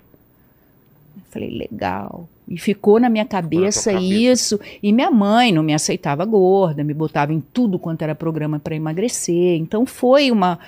Eu 1.16 1.22
falei, 1.30 1.50
legal. 1.50 2.28
E 2.48 2.56
ficou 2.58 3.00
na 3.00 3.08
minha 3.08 3.24
cabeça, 3.24 3.92
cabeça. 3.92 4.14
isso. 4.14 4.60
E 4.80 4.92
minha 4.92 5.10
mãe 5.10 5.50
não 5.50 5.64
me 5.64 5.74
aceitava 5.74 6.24
gorda, 6.24 6.84
me 6.84 6.94
botava 6.94 7.32
em 7.32 7.40
tudo 7.40 7.78
quanto 7.78 8.02
era 8.02 8.14
programa 8.14 8.58
para 8.60 8.76
emagrecer. 8.76 9.56
Então 9.56 9.84
foi 9.84 10.30
uma. 10.30 10.58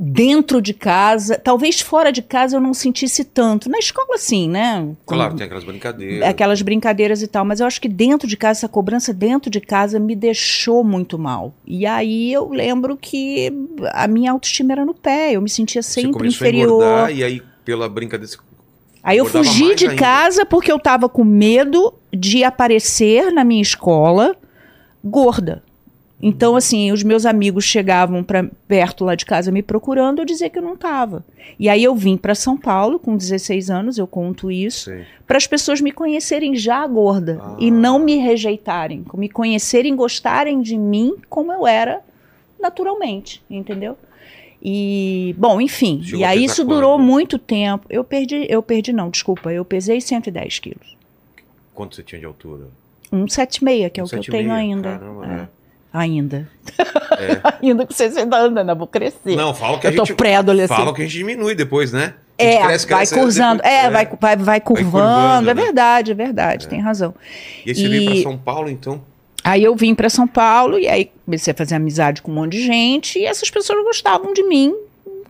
Dentro 0.00 0.62
de 0.62 0.74
casa, 0.74 1.36
talvez 1.36 1.80
fora 1.80 2.12
de 2.12 2.22
casa 2.22 2.56
eu 2.56 2.60
não 2.60 2.72
sentisse 2.72 3.24
tanto. 3.24 3.68
Na 3.68 3.80
escola, 3.80 4.16
sim, 4.16 4.48
né? 4.48 4.94
Claro, 5.04 5.34
tem 5.34 5.44
aquelas 5.44 5.64
brincadeiras. 5.64 6.28
aquelas 6.28 6.62
brincadeiras 6.62 7.20
e 7.20 7.26
tal, 7.26 7.44
mas 7.44 7.58
eu 7.58 7.66
acho 7.66 7.80
que 7.80 7.88
dentro 7.88 8.28
de 8.28 8.36
casa, 8.36 8.60
essa 8.60 8.68
cobrança 8.68 9.12
dentro 9.12 9.50
de 9.50 9.60
casa 9.60 9.98
me 9.98 10.14
deixou 10.14 10.84
muito 10.84 11.18
mal. 11.18 11.52
E 11.66 11.84
aí 11.84 12.32
eu 12.32 12.48
lembro 12.48 12.96
que 12.96 13.52
a 13.92 14.06
minha 14.06 14.30
autoestima 14.30 14.70
era 14.72 14.84
no 14.84 14.94
pé, 14.94 15.32
eu 15.32 15.42
me 15.42 15.50
sentia 15.50 15.82
Você 15.82 16.00
sempre 16.02 16.26
a 16.26 16.30
inferior. 16.30 16.80
engordar 16.80 17.12
e 17.12 17.24
aí, 17.24 17.42
pela 17.64 17.88
brincadeira, 17.88 18.28
você 18.28 18.38
Aí 19.08 19.18
eu 19.18 19.24
fugi 19.24 19.74
de 19.74 19.86
ainda. 19.88 19.96
casa 20.00 20.44
porque 20.44 20.70
eu 20.70 20.78
tava 20.78 21.08
com 21.08 21.24
medo 21.24 21.94
de 22.12 22.44
aparecer 22.44 23.32
na 23.32 23.44
minha 23.44 23.62
escola 23.62 24.36
gorda. 25.04 25.62
Então, 26.20 26.56
assim, 26.56 26.90
os 26.90 27.04
meus 27.04 27.24
amigos 27.24 27.64
chegavam 27.64 28.24
para 28.24 28.44
perto 28.66 29.04
lá 29.04 29.14
de 29.14 29.24
casa 29.24 29.52
me 29.52 29.62
procurando, 29.62 30.18
eu 30.18 30.24
dizia 30.24 30.50
que 30.50 30.58
eu 30.58 30.62
não 30.62 30.76
tava. 30.76 31.24
E 31.60 31.68
aí 31.68 31.84
eu 31.84 31.94
vim 31.94 32.16
para 32.16 32.34
São 32.34 32.56
Paulo 32.56 32.98
com 32.98 33.16
16 33.16 33.70
anos, 33.70 33.98
eu 33.98 34.06
conto 34.06 34.50
isso 34.50 34.90
para 35.28 35.36
as 35.36 35.46
pessoas 35.46 35.80
me 35.80 35.92
conhecerem 35.92 36.56
já 36.56 36.84
gorda 36.88 37.38
Ah. 37.40 37.56
e 37.60 37.70
não 37.70 38.00
me 38.00 38.16
rejeitarem, 38.16 39.04
me 39.14 39.28
conhecerem, 39.28 39.94
gostarem 39.94 40.60
de 40.60 40.76
mim 40.76 41.14
como 41.30 41.52
eu 41.52 41.64
era 41.64 42.00
naturalmente, 42.60 43.40
entendeu? 43.48 43.96
E 44.62 45.34
bom, 45.38 45.60
enfim, 45.60 46.00
Chegou 46.02 46.20
e 46.20 46.24
aí 46.24 46.44
isso 46.44 46.64
durou 46.64 46.96
quanto? 46.96 47.06
muito 47.06 47.38
tempo. 47.38 47.86
Eu 47.88 48.02
perdi, 48.02 48.46
eu 48.48 48.62
perdi 48.62 48.92
não, 48.92 49.08
desculpa, 49.10 49.52
eu 49.52 49.64
pesei 49.64 50.00
110 50.00 50.58
quilos. 50.58 50.96
Quanto 51.74 51.94
você 51.94 52.02
tinha 52.02 52.18
de 52.18 52.26
altura? 52.26 52.64
Um 53.12 53.28
76, 53.28 53.90
que 53.92 54.00
é 54.00 54.02
o 54.02 54.06
que 54.06 54.14
eu 54.16 54.20
1,76? 54.20 54.30
tenho 54.32 54.52
ainda. 54.52 54.90
Caramba, 54.98 55.24
É. 55.24 55.28
né? 55.28 55.48
Ainda. 55.92 56.48
É. 57.18 57.40
ainda 57.66 57.86
com 57.86 57.94
60 57.94 58.36
anos, 58.36 58.58
ainda 58.58 58.74
vou 58.74 58.86
crescer. 58.86 59.36
Não, 59.36 59.54
fala 59.54 59.78
que 59.78 59.86
eu 59.86 59.90
a 59.92 59.94
tô 59.94 60.04
gente. 60.04 60.16
pré-adolescente. 60.16 60.76
Fala 60.76 60.92
que 60.92 61.02
a 61.02 61.04
gente 61.04 61.16
diminui 61.16 61.54
depois, 61.54 61.92
né? 61.92 62.14
É, 62.36 62.58
cresce, 62.58 62.86
vai 62.86 62.98
cresce, 62.98 63.14
cursando. 63.14 63.62
depois- 63.62 63.74
É, 63.74 63.90
vai, 63.90 64.06
vai, 64.20 64.36
vai 64.36 64.60
curvando. 64.60 64.90
curvando, 64.92 65.50
é 65.50 65.54
né? 65.54 65.62
verdade, 65.62 66.10
é 66.12 66.14
verdade, 66.14 66.68
tem 66.68 66.80
razão. 66.80 67.14
E 67.64 67.70
aí 67.70 67.74
você 67.74 67.88
veio 67.88 68.02
E- 68.02 68.06
pra 68.22 68.22
São 68.30 68.36
Paulo, 68.38 68.68
então? 68.68 69.00
Aí 69.48 69.64
eu 69.64 69.74
vim 69.74 69.94
para 69.94 70.10
São 70.10 70.26
Paulo 70.28 70.78
e 70.78 70.86
aí 70.86 71.10
comecei 71.24 71.52
a 71.52 71.56
fazer 71.56 71.74
amizade 71.74 72.20
com 72.20 72.30
um 72.30 72.34
monte 72.34 72.52
de 72.52 72.62
gente 72.66 73.18
e 73.18 73.24
essas 73.24 73.50
pessoas 73.50 73.82
gostavam 73.84 74.32
de 74.34 74.42
mim 74.42 74.74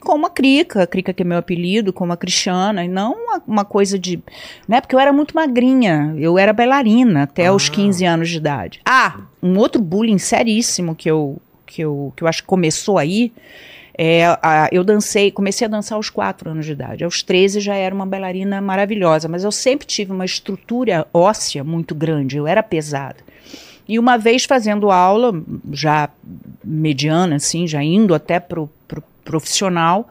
como 0.00 0.26
a 0.26 0.30
Crica, 0.30 0.82
a 0.82 0.86
Crica 0.86 1.12
que 1.12 1.22
é 1.22 1.24
meu 1.24 1.38
apelido, 1.38 1.92
como 1.92 2.12
a 2.12 2.16
Cristiana, 2.16 2.84
e 2.84 2.88
não 2.88 3.12
uma, 3.14 3.42
uma 3.46 3.64
coisa 3.64 3.98
de, 3.98 4.20
né, 4.66 4.80
porque 4.80 4.94
eu 4.94 4.98
era 5.00 5.12
muito 5.12 5.34
magrinha, 5.34 6.14
eu 6.18 6.38
era 6.38 6.52
bailarina 6.52 7.24
até 7.24 7.50
os 7.52 7.68
Ah. 7.68 7.72
15 7.72 8.04
anos 8.04 8.28
de 8.28 8.36
idade. 8.38 8.80
Ah, 8.84 9.20
um 9.42 9.56
outro 9.58 9.80
bullying 9.82 10.18
seríssimo 10.18 10.94
que 10.96 11.08
eu 11.10 11.36
que 11.66 11.82
eu, 11.82 12.12
que 12.16 12.24
eu 12.24 12.28
acho 12.28 12.42
que 12.42 12.46
começou 12.48 12.96
aí 12.96 13.30
é, 13.96 14.24
a- 14.42 14.68
eu 14.72 14.82
dancei, 14.82 15.30
comecei 15.30 15.66
a 15.66 15.70
dançar 15.70 15.96
aos 15.96 16.08
4 16.08 16.48
anos 16.50 16.64
de 16.64 16.72
idade. 16.72 17.04
Aos 17.04 17.22
13 17.22 17.60
já 17.60 17.74
era 17.74 17.92
uma 17.94 18.06
bailarina 18.06 18.60
maravilhosa, 18.60 19.28
mas 19.28 19.44
eu 19.44 19.50
sempre 19.52 19.86
tive 19.86 20.12
uma 20.12 20.24
estrutura 20.24 21.06
óssea 21.12 21.62
muito 21.64 21.94
grande, 21.94 22.36
eu 22.36 22.46
era 22.46 22.62
pesada. 22.62 23.16
E 23.88 23.98
uma 23.98 24.18
vez 24.18 24.44
fazendo 24.44 24.90
aula, 24.90 25.32
já 25.72 26.10
mediana, 26.62 27.36
assim, 27.36 27.66
já 27.66 27.82
indo 27.82 28.14
até 28.14 28.38
pro, 28.38 28.68
pro 28.86 29.02
profissional, 29.24 30.06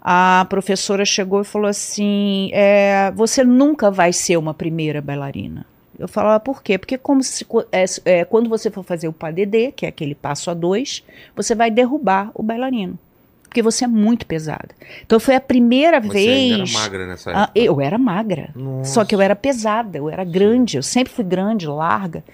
a 0.00 0.46
professora 0.48 1.04
chegou 1.04 1.40
e 1.40 1.44
falou 1.44 1.68
assim: 1.68 2.50
é, 2.52 3.12
você 3.14 3.44
nunca 3.44 3.90
vai 3.90 4.12
ser 4.12 4.36
uma 4.36 4.52
primeira 4.52 5.00
bailarina. 5.00 5.64
Eu 5.98 6.08
falava, 6.08 6.40
por 6.40 6.62
quê? 6.62 6.78
Porque 6.78 6.96
como 6.96 7.22
se, 7.22 7.46
é, 7.70 7.84
é, 8.06 8.24
quando 8.24 8.48
você 8.48 8.70
for 8.70 8.82
fazer 8.82 9.06
o 9.06 9.12
PADD, 9.12 9.72
que 9.76 9.84
é 9.84 9.90
aquele 9.90 10.14
passo 10.14 10.50
a 10.50 10.54
dois, 10.54 11.04
você 11.36 11.54
vai 11.54 11.70
derrubar 11.70 12.30
o 12.34 12.42
bailarino. 12.42 12.98
Porque 13.44 13.62
você 13.62 13.84
é 13.84 13.88
muito 13.88 14.24
pesada. 14.24 14.70
Então 15.04 15.20
foi 15.20 15.34
a 15.34 15.40
primeira 15.40 16.00
Mas 16.00 16.10
vez. 16.12 16.70
Você 16.70 16.76
era 16.78 16.84
magra 16.84 17.06
nessa 17.06 17.30
Ah, 17.32 17.42
época. 17.42 17.60
eu 17.60 17.80
era 17.80 17.98
magra. 17.98 18.48
Nossa. 18.54 18.94
Só 18.94 19.04
que 19.04 19.14
eu 19.14 19.20
era 19.20 19.36
pesada, 19.36 19.98
eu 19.98 20.08
era 20.08 20.24
grande, 20.24 20.78
eu 20.78 20.82
sempre 20.82 21.12
fui 21.12 21.24
grande, 21.24 21.66
larga. 21.66 22.24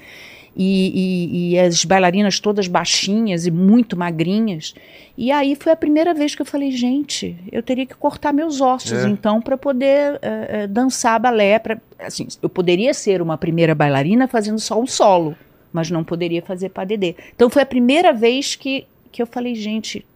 E, 0.58 0.90
e- 0.94 1.50
e 1.54 1.58
as 1.58 1.84
bailarinas 1.84 2.40
todas 2.40 2.66
baixinhas 2.66 3.46
e 3.46 3.50
muito 3.50 3.96
magrinhas. 3.96 4.74
E 5.18 5.30
aí 5.30 5.54
foi 5.54 5.72
a 5.72 5.76
primeira 5.76 6.14
vez 6.14 6.34
que 6.34 6.40
eu 6.42 6.46
falei, 6.46 6.70
gente, 6.70 7.36
eu 7.52 7.62
teria 7.62 7.84
que 7.84 7.94
cortar 7.94 8.32
meus 8.32 8.60
ossos, 8.60 9.04
É. 9.04 9.08
então, 9.08 9.40
para 9.42 9.58
poder 9.58 10.18
eh, 10.22 10.66
dançar 10.66 11.20
balé. 11.20 11.58
Pra, 11.58 11.78
assim, 11.98 12.26
eu 12.42 12.48
poderia 12.48 12.94
ser 12.94 13.20
uma 13.20 13.36
primeira 13.36 13.74
bailarina 13.74 14.26
fazendo 14.26 14.58
só 14.58 14.80
um 14.80 14.86
solo, 14.86 15.36
mas 15.72 15.90
não 15.90 16.02
poderia 16.02 16.40
fazer 16.40 16.70
padedê. 16.70 17.14
Então 17.34 17.50
foi 17.50 17.60
a 17.62 17.66
primeira 17.66 18.12
vez 18.12 18.54
que, 18.56 18.86
que 19.12 19.20
eu 19.20 19.26
falei, 19.26 19.54
gente, 19.54 20.06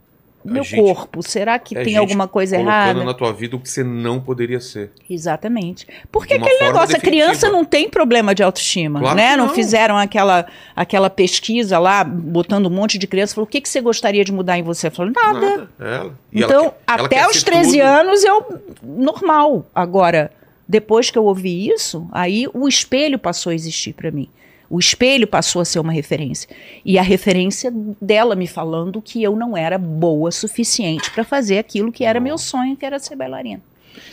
meu 0.44 0.64
corpo, 0.64 1.23
será 1.23 1.59
que 1.59 1.76
É 1.76 1.82
tem 1.82 1.97
alguma 1.97 2.26
coisa 2.28 2.56
errada? 2.56 3.04
na 3.04 3.12
tua 3.14 3.32
vida 3.32 3.56
o 3.56 3.61
que 3.61 3.68
você 3.68 3.85
não 3.85 4.20
poderia 4.20 4.61
ser. 4.61 4.90
Exatamente. 5.09 5.87
Porque 6.11 6.35
aquele 6.35 6.59
negócio, 6.61 6.97
a 6.97 6.99
definitiva. 6.99 7.11
criança 7.26 7.50
não 7.50 7.64
tem 7.64 7.88
problema 7.88 8.35
de 8.35 8.42
autoestima, 8.42 9.00
Claro 9.00 9.16
né? 9.16 9.37
Não. 9.37 9.47
não. 9.47 9.54
fizeram 9.54 9.97
aquela, 9.99 10.47
aquela 10.75 11.11
pesquisa 11.11 11.78
lá, 11.78 12.02
botando 12.04 12.66
um 12.66 12.70
monte 12.70 12.97
de 12.99 13.06
criança, 13.06 13.35
falou, 13.35 13.47
o 13.47 13.50
que, 13.50 13.61
que 13.61 13.68
você 13.68 13.80
gostaria 13.80 14.25
de 14.25 14.32
mudar 14.32 14.59
em 14.59 14.62
você? 14.62 14.90
Falou, 14.90 15.12
nada. 15.14 15.68
Ela 15.78 16.14
Então, 16.32 16.70
quer- 16.70 16.76
até 16.87 17.26
os 17.28 17.38
ser 17.40 17.44
13 17.47 17.70
tudo. 17.73 17.82
anos, 17.82 18.25
eu, 18.25 18.61
normal. 18.82 19.66
Agora, 19.75 20.30
depois 20.68 21.11
que 21.11 21.18
eu 21.18 21.25
ouvi 21.25 21.68
isso, 21.68 22.06
aí 22.12 22.47
o 22.54 22.68
espelho 22.68 23.18
passou 23.18 23.50
a 23.50 23.54
existir 23.54 23.92
pra 23.92 24.11
mim. 24.11 24.28
O 24.71 24.79
espelho 24.79 25.27
passou 25.27 25.61
a 25.61 25.65
ser 25.65 25.81
uma 25.81 25.93
referência. 25.93 26.49
E 26.85 26.97
a 26.97 27.03
referência 27.03 27.73
dela 28.00 28.37
me 28.37 28.47
falando 28.47 29.03
que 29.03 29.21
eu 29.23 29.35
não 29.35 29.57
era 29.57 29.77
boa 29.77 30.31
suficiente 30.31 31.11
para 31.11 31.25
fazer 31.25 31.59
aquilo 31.59 31.91
que 31.91 32.05
era 32.05 32.21
meu 32.21 32.39
sonho, 32.39 32.77
que 32.77 32.87
era 32.87 32.99
ser 33.00 33.17
bailarina. 33.17 33.61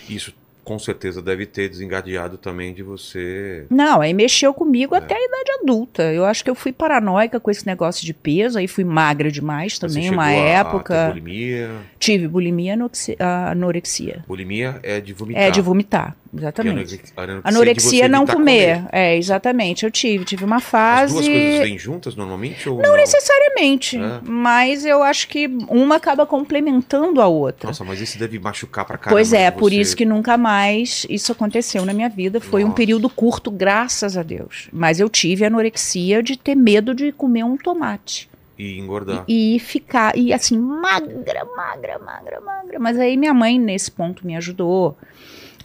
Isso 0.10 0.34
com 0.64 0.78
certeza 0.78 1.22
deve 1.22 1.46
ter 1.46 1.70
desengadeado 1.70 2.38
também 2.38 2.74
de 2.74 2.84
você. 2.84 3.66
Não, 3.70 4.02
aí 4.02 4.14
mexeu 4.14 4.54
comigo 4.54 4.94
até 4.96 5.16
a 5.16 5.24
idade 5.26 5.52
adulta. 5.62 6.04
Eu 6.12 6.26
acho 6.26 6.44
que 6.44 6.50
eu 6.50 6.56
fui 6.56 6.74
paranoica 6.74 7.40
com 7.40 7.50
esse 7.50 7.66
negócio 7.66 8.06
de 8.06 8.14
peso, 8.14 8.58
aí 8.60 8.68
fui 8.68 8.84
magra 8.84 9.32
demais 9.32 9.80
também, 9.80 10.10
uma 10.10 10.24
a- 10.24 10.28
a 10.28 10.32
época. 10.36 11.08
bulimia. 11.08 11.70
Tive 11.98 12.28
bulimia, 12.28 12.74
anoxi- 12.74 13.16
ah, 13.18 13.52
anorexia. 13.52 14.26
Bulimia 14.28 14.78
é 14.84 15.00
de 15.00 15.14
vomitar. 15.14 15.42
É, 15.44 15.50
de 15.52 15.62
vomitar, 15.62 16.18
exatamente. 16.36 16.74
anorexia- 16.74 17.00
é 17.17 17.41
Anorexia 17.50 18.07
não 18.07 18.24
evitar 18.24 18.34
comer. 18.36 18.86
É, 18.91 19.15
exatamente. 19.17 19.84
Eu 19.86 19.91
tive. 19.91 20.25
Tive 20.25 20.43
uma 20.46 20.57
As 20.57 20.63
fase. 20.63 21.13
duas 21.13 21.27
coisas 21.27 21.60
vêm 21.60 21.77
juntas 21.77 22.15
normalmente? 22.15 22.67
Ou 22.69 22.81
Não 22.81 22.96
necessariamente, 22.96 23.98
É. 23.98 24.19
mas 24.24 24.86
eu 24.86 25.03
acho 25.03 25.27
que 25.27 25.48
uma 25.69 25.96
acaba 25.96 26.25
complementando 26.25 27.22
a 27.22 27.27
outra. 27.27 27.67
Nossa, 27.69 27.84
mas 27.84 28.00
isso 28.01 28.17
deve 28.17 28.39
machucar 28.39 28.86
pra 28.86 28.98
caramba. 28.98 29.15
pois 29.15 29.34
é, 29.34 29.51
por 29.51 29.72
você. 29.72 29.79
isso 29.81 29.96
que 29.96 30.05
nunca 30.05 30.38
mais 30.38 31.05
isso 31.10 31.31
aconteceu 31.31 31.86
na 31.86 31.93
minha 31.93 32.10
vida. 32.10 32.39
Foi 32.39 32.63
um 32.63 32.67
Nossa. 32.67 32.75
período 32.77 33.10
curto, 33.10 33.50
graças 33.51 34.17
a 34.17 34.24
Deus. 34.24 34.69
Mas 34.72 35.00
eu 35.00 35.10
tive 35.10 35.46
anorexia 35.46 36.22
de 36.24 36.38
ter 36.38 36.55
medo 36.55 36.93
de 36.96 37.12
comer 37.12 37.43
um 37.43 37.57
tomate. 37.57 38.29
E 38.57 38.79
engordar. 38.79 39.24
E 39.27 39.60
ficar, 39.60 40.17
e 40.17 40.34
assim, 40.34 40.57
magra, 40.57 41.46
magra, 41.55 42.00
magra, 42.00 42.41
magra. 42.41 42.79
Mas 42.79 42.98
aí 42.98 43.15
minha 43.15 43.34
mãe, 43.34 43.60
nesse 43.60 43.91
ponto, 43.91 44.25
me 44.25 44.36
ajudou. 44.36 44.98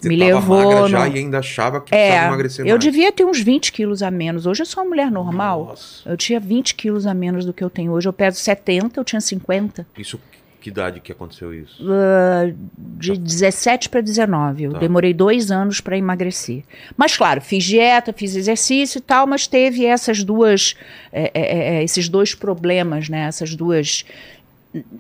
Você 0.02 0.08
me 0.08 0.16
levou. 0.16 0.58
magra 0.64 0.80
no- 0.82 0.88
já 0.88 1.08
e 1.08 1.18
ainda 1.18 1.38
achava 1.38 1.80
que 1.80 1.90
precisava 1.90 2.24
É, 2.24 2.26
emagrecer 2.26 2.66
eu 2.66 2.70
mais. 2.70 2.84
devia 2.84 3.12
ter 3.12 3.24
uns 3.24 3.40
20 3.40 3.72
quilos 3.72 4.02
a 4.02 4.10
menos. 4.10 4.46
Hoje 4.46 4.62
eu 4.62 4.66
sou 4.66 4.82
uma 4.82 4.90
mulher 4.90 5.10
normal. 5.10 5.66
Nossa. 5.66 6.08
Eu 6.10 6.16
tinha 6.16 6.38
20 6.40 6.74
quilos 6.74 7.06
a 7.06 7.14
menos 7.14 7.44
do 7.44 7.52
que 7.52 7.62
eu 7.62 7.70
tenho 7.70 7.92
hoje. 7.92 8.08
Eu 8.08 8.12
peso 8.12 8.38
70, 8.38 8.98
eu 9.00 9.04
tinha 9.04 9.20
50. 9.20 9.86
Isso, 9.96 10.18
que 10.60 10.68
idade 10.70 11.00
que 11.00 11.10
aconteceu 11.12 11.52
isso? 11.54 11.82
Uh, 11.82 12.54
de 12.76 13.16
17 13.16 13.88
para 13.88 14.00
19. 14.00 14.64
Eu 14.64 14.72
Tá. 14.72 14.78
demorei 14.78 15.12
dois 15.12 15.50
anos 15.50 15.80
para 15.80 15.96
emagrecer. 15.98 16.62
Mas, 16.96 17.16
claro, 17.16 17.40
fiz 17.40 17.64
dieta, 17.64 18.12
fiz 18.12 18.34
exercício 18.36 18.98
e 18.98 19.00
tal, 19.02 19.26
mas 19.26 19.46
teve 19.46 19.84
essas 19.84 20.22
duas, 20.22 20.74
é, 21.12 21.30
é, 21.34 21.74
é, 21.78 21.82
esses 21.84 22.08
dois 22.08 22.34
problemas, 22.34 23.08
né? 23.08 23.20
Essas 23.26 23.54
duas. 23.54 24.04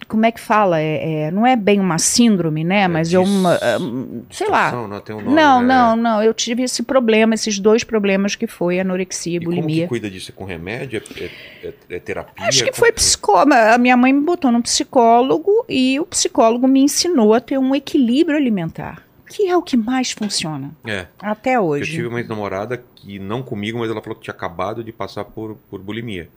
Como 0.06 0.26
é 0.26 0.30
que 0.30 0.38
fala? 0.40 0.78
É, 0.78 1.22
é, 1.24 1.30
não 1.30 1.46
é 1.46 1.56
bem 1.56 1.80
uma 1.80 1.98
síndrome, 1.98 2.62
né? 2.62 2.86
Mas 2.88 3.12
é 3.14 3.18
uma. 3.18 3.54
é, 3.54 3.78
um, 3.78 4.22
sei 4.30 4.46
lá. 4.48 4.70
Não, 4.70 4.84
um 4.84 4.88
nome, 4.88 5.34
Não, 5.34 5.62
né? 5.62 5.66
não, 5.66 5.96
não. 5.96 6.22
Eu 6.22 6.34
tive 6.34 6.62
esse 6.62 6.82
problema, 6.82 7.34
esses 7.34 7.58
dois 7.58 7.82
problemas 7.82 8.34
que 8.36 8.46
foi 8.46 8.78
anorexia 8.80 9.32
e 9.32 9.36
E 9.36 9.44
como 9.44 9.56
bulimia. 9.56 9.84
que 9.84 9.88
cuida 9.88 10.10
disso? 10.10 10.30
É 10.30 10.34
com 10.34 10.44
remédio? 10.44 11.02
É, 11.16 11.24
é- 11.24 11.66
é- 11.68 11.96
é 11.96 11.98
terapia? 12.00 12.46
Acho 12.46 12.64
que 12.64 12.72
foi 12.72 12.92
psicólogo. 12.92 13.54
A 13.54 13.78
minha 13.78 13.96
mãe 13.96 14.12
me 14.12 14.20
botou 14.20 14.52
num 14.52 14.60
psicólogo 14.60 15.64
e 15.68 15.98
o 15.98 16.04
psicólogo 16.04 16.68
me 16.68 16.80
ensinou 16.80 17.32
a 17.32 17.40
ter 17.40 17.56
um 17.58 17.74
equilíbrio 17.74 18.36
alimentar, 18.36 19.02
que 19.28 19.48
é 19.48 19.56
o 19.56 19.62
que 19.62 19.76
mais 19.76 20.10
funciona 20.12 20.70
É. 20.86 21.06
até 21.18 21.56
Eu 21.56 21.62
hoje. 21.64 21.90
tive 21.92 22.08
uma 22.08 22.18
ex-namorada 22.20 22.82
que 22.94 23.18
não 23.18 23.42
comigo, 23.42 23.78
mas 23.78 23.90
ela 23.90 24.02
falou 24.02 24.16
que 24.16 24.24
tinha 24.24 24.34
acabado 24.34 24.84
de 24.84 24.92
passar 24.92 25.24
por, 25.24 25.56
por 25.70 25.80
bulimia. 25.80 26.28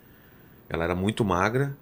Ela 0.70 0.86
era 0.86 0.96
muito 0.96 1.26
magra, 1.26 1.76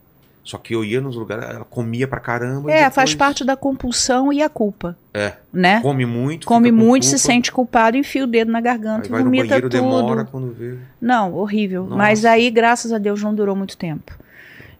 só 0.43 0.57
que 0.57 0.75
eu 0.75 0.83
ia 0.83 0.99
nos 0.99 1.15
lugares, 1.15 1.45
ela 1.49 1.65
comia 1.65 2.07
pra 2.07 2.19
caramba. 2.19 2.69
e 2.69 2.73
É, 2.73 2.77
depois 2.79 2.93
faz 2.95 3.15
parte 3.15 3.45
da 3.45 3.55
compulsão 3.55 4.31
e 4.33 4.41
a 4.41 4.49
culpa, 4.49 4.97
É, 5.13 5.33
né? 5.53 5.79
come 5.81 6.05
muito. 6.05 6.45
Come 6.45 6.71
muito, 6.71 7.05
se 7.05 7.11
culpa, 7.11 7.25
sente 7.25 7.51
culpado, 7.51 7.95
enfia 7.97 8.23
o 8.23 8.27
dedo 8.27 8.51
na 8.51 8.57
Aí 8.59 8.63
garganta 8.63 9.07
e 9.07 9.09
vai 9.11 9.19
no 9.19 9.25
vomita 9.25 9.45
banheiro, 9.45 9.69
tudo. 9.69 9.81
demora 9.81 10.25
quando 10.25 10.51
vê. 10.53 10.75
Não, 11.01 11.33
horrível. 11.33 11.83
Nossa. 11.83 11.95
Mas 11.95 12.25
aí, 12.25 12.49
graças 12.51 12.91
a 12.91 12.97
Deus, 12.97 13.21
não 13.23 13.33
durou 13.33 13.55
muito 13.55 13.77
tempo. 13.77 14.11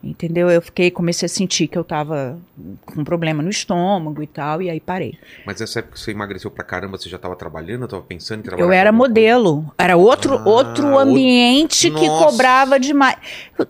Entendeu? 0.04 0.50
Eu 0.50 0.62
fiquei, 0.62 0.92
comecei 0.92 1.26
a 1.28 1.30
sentir 1.30 1.66
que 1.68 1.78
eu 1.78 1.84
tava 1.84 2.38
com 2.86 3.00
um 3.00 3.04
problema 3.06 3.42
no 3.42 3.50
estômago 3.50 4.22
e 4.22 4.28
tal, 4.28 4.62
e 4.62 4.70
aí 4.70 4.78
parei. 4.82 5.18
Mas 5.46 5.62
nessa 5.62 5.80
época 5.80 5.94
que 5.94 6.00
você 6.02 6.12
emagreceu 6.12 6.52
pra 6.52 6.62
caramba, 6.66 6.98
você 6.98 7.08
já 7.08 7.18
tava 7.18 7.38
trabalhando, 7.38 7.88
tava 7.88 8.02
pensando 8.04 8.40
em 8.40 8.44
trabalhar? 8.44 8.68
Eu 8.68 8.72
era 8.74 8.90
alguma 8.90 9.06
coisa? 9.08 9.14
modelo. 9.14 9.74
Era 9.78 9.96
outro, 9.96 10.34
Ah, 10.34 10.44
outro 10.44 10.88
outro- 10.88 11.00
ambiente 11.00 11.90
que 11.90 12.06
Nossa. 12.08 12.26
cobrava 12.32 12.78
demais. 12.78 13.16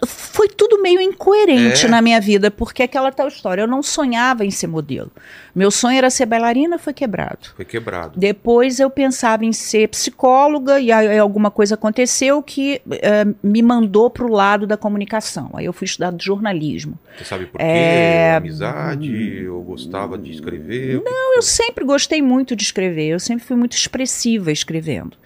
Foi 0.07 0.49
tudo 0.49 0.81
meio 0.81 0.99
incoerente 0.99 1.85
É? 1.85 1.89
na 1.89 2.01
minha 2.01 2.19
vida, 2.19 2.49
porque 2.49 2.81
aquela 2.81 3.11
tal 3.11 3.27
história. 3.27 3.61
Eu 3.61 3.67
não 3.67 3.83
sonhava 3.83 4.43
em 4.43 4.49
ser 4.51 4.65
modelo. 4.67 5.11
Meu 5.55 5.69
sonho 5.69 5.97
era 5.97 6.09
ser 6.09 6.25
bailarina, 6.25 6.79
foi 6.79 6.93
quebrado. 6.93 7.49
Foi 7.55 7.63
quebrado. 7.63 8.19
Depois 8.19 8.79
eu 8.79 8.89
pensava 8.89 9.45
em 9.45 9.53
ser 9.53 9.87
psicóloga 9.89 10.79
e 10.79 10.91
aí 10.91 11.17
alguma 11.19 11.51
coisa 11.51 11.75
aconteceu 11.75 12.41
que 12.41 12.81
eh, 12.89 13.25
me 13.43 13.61
mandou 13.61 14.09
para 14.09 14.25
o 14.25 14.31
lado 14.31 14.65
da 14.65 14.75
comunicação. 14.75 15.51
Aí 15.53 15.65
eu 15.65 15.73
fui 15.73 15.85
estudar 15.85 16.13
jornalismo. 16.19 16.97
Você 17.17 17.25
sabe 17.25 17.45
por 17.45 17.59
quê? 17.59 17.63
É, 17.63 18.35
Amizade? 18.35 19.47
Ou 19.47 19.61
gostava 19.61 20.17
de 20.17 20.31
escrever? 20.31 21.03
Eu 21.35 21.41
sempre 21.43 21.85
gostei 21.85 22.21
muito 22.21 22.55
de 22.55 22.63
escrever, 22.63 23.09
eu 23.09 23.19
sempre 23.19 23.45
fui 23.45 23.55
muito 23.55 23.73
expressiva 23.73 24.51
escrevendo. 24.51 25.17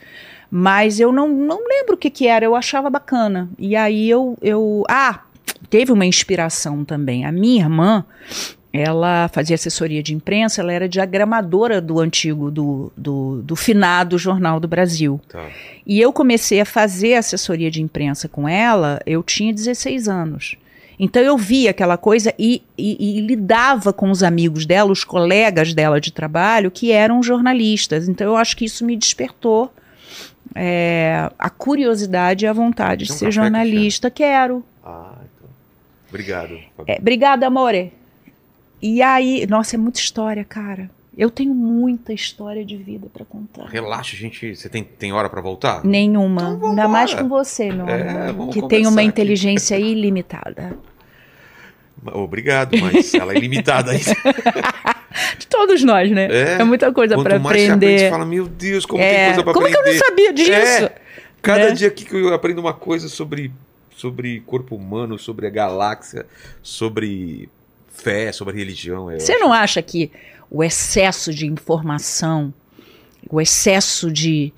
Mas 0.50 1.00
eu 1.00 1.12
não, 1.12 1.28
não 1.28 1.60
lembro 1.68 1.96
o 1.96 1.98
que, 1.98 2.10
que 2.10 2.28
era, 2.28 2.44
eu 2.44 2.56
achava 2.56 2.90
bacana. 2.90 3.50
E 3.58 3.76
aí 3.76 4.10
eu, 4.10 4.38
eu. 4.42 4.84
Ah, 4.90 5.22
teve 5.70 5.92
uma 5.92 6.06
inspiração 6.06 6.86
também. 6.86 7.26
A 7.26 7.32
minha 7.32 7.62
irmã, 7.64 8.06
ela 8.80 9.28
fazia 9.30 9.56
assessoria 9.56 10.02
de 10.04 10.14
imprensa, 10.14 10.62
ela 10.62 10.72
era 10.74 10.88
diagramadora 10.88 11.80
do 11.82 12.00
antigo, 12.00 12.50
do, 12.52 12.92
do, 12.96 13.42
do 13.42 13.56
finado 13.56 14.18
Jornal 14.18 14.60
do 14.60 14.68
Brasil. 14.68 15.20
Tá. 15.30 15.46
E 15.86 16.00
eu 16.00 16.12
comecei 16.14 16.62
a 16.62 16.66
fazer 16.66 17.16
assessoria 17.16 17.70
de 17.72 17.82
imprensa 17.82 18.28
com 18.28 18.48
ela, 18.48 19.00
eu 19.06 19.22
tinha 19.24 19.54
16 19.54 20.08
anos. 20.08 20.56
Então 21.00 21.22
eu 21.22 21.38
via 21.38 21.70
aquela 21.70 21.96
coisa 21.96 22.34
e, 22.40 22.64
e- 22.78 23.18
e 23.20 23.22
lidava 23.22 23.94
com 23.94 24.10
os 24.10 24.24
amigos 24.24 24.66
dela, 24.66 24.92
os 24.92 25.04
colegas 25.04 25.72
dela 25.74 26.02
de 26.02 26.12
trabalho, 26.12 26.72
que 26.72 26.92
eram 26.92 27.22
jornalistas. 27.22 28.08
Então 28.10 28.26
eu 28.28 28.36
acho 28.36 28.58
que 28.58 28.66
isso 28.66 28.84
me 28.84 28.96
despertou 28.98 29.72
é, 30.56 31.30
a 31.38 31.50
curiosidade 31.50 32.46
e 32.46 32.48
a 32.48 32.54
vontade 32.54 33.04
de 33.04 33.10
Quer 33.10 33.14
um 33.14 33.18
ser 33.18 33.32
jornalista. 33.32 34.10
Quero. 34.10 34.64
Ah, 34.84 35.12
então. 35.36 35.50
Obrigado. 36.10 36.58
É, 36.88 36.98
obrigada, 37.00 37.46
amore. 37.46 37.94
E 38.82 39.02
aí, 39.02 39.46
nossa, 39.48 39.76
é 39.76 39.80
muita 39.80 40.00
história, 40.00 40.44
cara. 40.44 40.90
Eu 41.18 41.32
tenho 41.32 41.54
muita 41.54 42.14
história 42.14 42.64
de 42.64 42.78
vida 42.78 43.08
para 43.12 43.26
contar. 43.26 43.66
Relaxa, 43.66 44.16
gente. 44.16 44.56
Você 44.56 44.70
tem, 44.70 44.84
tem 44.84 45.12
hora 45.12 45.28
pra 45.28 45.42
voltar? 45.42 45.84
Nenhuma. 45.84 46.42
Então 46.42 46.54
vambora. 46.54 46.70
Ainda 46.70 46.88
mais 46.88 47.14
com 47.14 47.28
você, 47.28 47.72
meu 47.72 47.88
É, 47.88 48.30
amor. 48.30 48.50
Que 48.54 48.68
tem 48.68 48.86
uma 48.86 49.02
aqui. 49.02 49.08
inteligência 49.10 49.80
ilimitada. 49.80 50.78
Obrigado, 52.14 52.78
mas 52.80 53.12
ela 53.16 53.34
é 53.34 53.38
ilimitada 53.38 53.92
ainda. 53.92 54.06
De 55.40 55.48
todos 55.48 55.84
nós, 55.84 56.12
né? 56.12 56.28
É. 56.30 56.62
É, 56.62 56.64
muita 56.64 56.92
coisa 56.94 57.16
para 57.22 57.40
você 57.40 57.48
aprende, 57.48 57.72
aprender. 57.74 58.00
você 58.00 58.10
fala, 58.12 58.26
meu 58.26 58.48
Deus, 58.48 58.86
como 58.86 59.02
tem 59.02 59.10
É, 59.12 59.26
coisa 59.26 59.44
pra 59.44 59.54
como 59.54 59.66
aprender. 59.66 59.84
que 59.84 59.90
eu 59.90 59.94
não 59.94 60.08
sabia 60.08 60.34
disso? 60.34 60.52
É. 60.86 60.96
Cada 61.42 61.66
Né? 61.70 61.72
dia 61.72 61.88
aqui 61.88 62.06
que 62.06 62.16
eu 62.16 62.32
aprendo 62.34 62.60
uma 62.62 62.74
coisa 62.74 63.10
sobre, 63.10 63.52
sobre 63.96 64.40
corpo 64.42 64.76
humano, 64.76 65.18
sobre 65.18 65.48
a 65.48 65.50
galáxia, 65.50 66.28
sobre 66.62 67.50
fé, 67.98 68.32
sobre 68.32 68.56
religião. 68.56 69.08
Você 69.20 69.38
não 69.38 69.52
acha 69.52 69.82
que 69.82 70.12
o 70.50 70.64
excesso 70.64 71.34
de 71.34 71.46
informação, 71.46 72.54
o 73.30 73.42
excesso 73.42 74.10
de, 74.12 74.54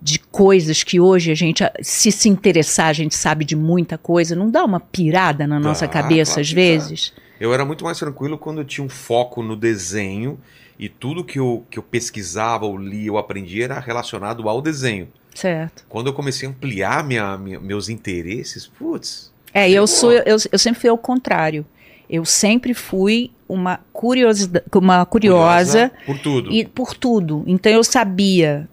de 0.00 0.18
coisas 0.18 0.82
que 0.82 0.98
hoje 0.98 1.30
a 1.30 1.34
gente, 1.34 1.62
se 1.82 2.10
se 2.10 2.28
interessar, 2.28 2.86
a 2.88 2.92
gente 2.92 3.14
sabe 3.14 3.44
de 3.44 3.54
muita 3.54 3.96
coisa, 3.96 4.34
não 4.34 4.50
dá 4.50 4.64
uma 4.64 4.80
pirada 4.80 5.46
na 5.46 5.60
nossa 5.60 5.86
cabeça 5.86 6.32
claro 6.34 6.40
às 6.42 6.48
que 6.48 6.54
dá. 6.54 6.60
vezes? 6.60 7.12
Eu 7.40 7.54
era 7.54 7.64
muito 7.64 7.84
mais 7.84 7.98
tranquilo 7.98 8.36
quando 8.36 8.58
eu 8.58 8.64
tinha 8.64 8.84
um 8.84 8.88
foco 8.88 9.42
no 9.42 9.54
desenho 9.54 10.40
e 10.76 10.88
tudo 10.88 11.22
que 11.24 11.38
eu, 11.38 11.64
que 11.70 11.78
eu 11.78 11.82
pesquisava, 11.82 12.64
ou 12.66 12.76
lia, 12.76 13.12
ou 13.12 13.18
aprendia 13.18 13.64
era 13.64 13.78
relacionado 13.78 14.48
ao 14.48 14.60
desenho. 14.60 15.08
Certo. 15.34 15.84
Quando 15.88 16.08
eu 16.08 16.12
comecei 16.12 16.48
a 16.48 16.50
ampliar 16.50 17.04
minha, 17.04 17.38
minha- 17.38 17.60
meus 17.60 17.88
interesses, 17.88 18.66
putz, 18.66 19.32
É, 19.54 19.70
eu 19.70 19.86
sou, 19.86 20.10
eu, 20.12 20.36
eu 20.50 20.58
sempre 20.58 20.80
fui 20.80 20.90
ao 20.90 20.98
contrário. 20.98 21.64
Eu 22.08 22.24
sempre 22.24 22.72
fui 22.74 23.30
uma 23.48 23.80
curiosidade, 23.92 24.64
uma 24.74 25.04
curiosa, 25.06 25.90
por 26.06 26.18
tudo. 26.18 26.52
e 26.52 26.64
por 26.64 26.94
tudo. 26.94 27.44
Então 27.46 27.70
eu 27.72 27.82
sabia, 27.84 28.68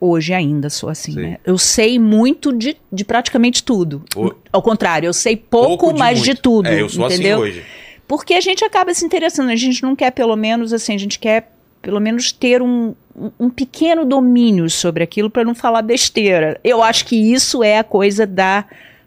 hoje 0.00 0.32
ainda 0.32 0.68
sou 0.70 0.88
assim, 0.88 1.12
Sim. 1.12 1.20
né? 1.20 1.38
Eu 1.44 1.58
sei 1.58 1.98
muito 1.98 2.52
de, 2.52 2.76
de 2.92 3.04
praticamente 3.04 3.62
tudo. 3.62 4.02
O- 4.16 4.32
Ao 4.52 4.62
contrário, 4.62 5.06
eu 5.06 5.12
sei 5.12 5.36
pouco, 5.36 5.92
de 5.92 5.98
mas 5.98 6.20
de 6.22 6.34
tudo. 6.34 6.68
É, 6.68 6.80
eu 6.80 6.88
sou 6.88 7.06
entendeu? 7.06 7.38
assim 7.42 7.50
hoje. 7.50 7.64
Porque 8.08 8.34
a 8.34 8.40
gente 8.40 8.64
acaba 8.64 8.94
se 8.94 9.04
interessando, 9.04 9.50
a 9.50 9.56
gente 9.56 9.82
não 9.82 9.96
quer 9.96 10.12
pelo 10.12 10.36
menos 10.36 10.72
assim, 10.72 10.94
a 10.94 10.98
gente 10.98 11.18
quer 11.18 11.52
pelo 11.82 12.00
menos 12.00 12.30
ter 12.32 12.62
um- 12.62 12.94
um 13.38 13.48
pequeno 13.50 14.04
domínio 14.04 14.68
sobre 14.70 15.02
aquilo 15.04 15.30
para 15.30 15.44
não 15.44 15.54
falar 15.54 15.82
besteira. 15.82 16.60
Eu 16.64 16.82
acho 16.82 17.04
que 17.06 17.16
isso 17.16 17.62
é 17.64 17.78
a 17.78 17.84
coisa 17.84 18.26
da 18.26 18.64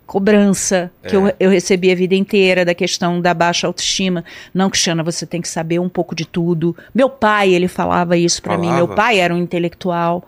cobrança 0.10 0.90
que 1.04 1.16
É. 1.16 1.18
eu, 1.18 1.32
eu 1.40 1.50
recebi 1.52 1.92
a 1.92 1.96
vida 1.96 2.16
inteira 2.16 2.66
da 2.66 2.74
questão 2.74 3.22
da 3.22 3.32
baixa 3.32 3.68
autoestima. 3.68 4.26
Não, 4.52 4.68
Cristiana, 4.68 5.04
você 5.04 5.24
tem 5.24 5.40
que 5.40 5.48
saber 5.48 5.78
um 5.78 5.88
pouco 5.88 6.16
de 6.16 6.26
tudo. 6.26 6.76
Meu 6.96 7.08
pai, 7.12 7.54
ele 7.54 7.68
falava 7.68 8.18
isso 8.18 8.42
pra 8.42 8.58
mim. 8.58 8.74
Meu 8.74 8.88
pai 8.88 9.20
era 9.20 9.34
um 9.34 9.38
intelectual, 9.38 10.28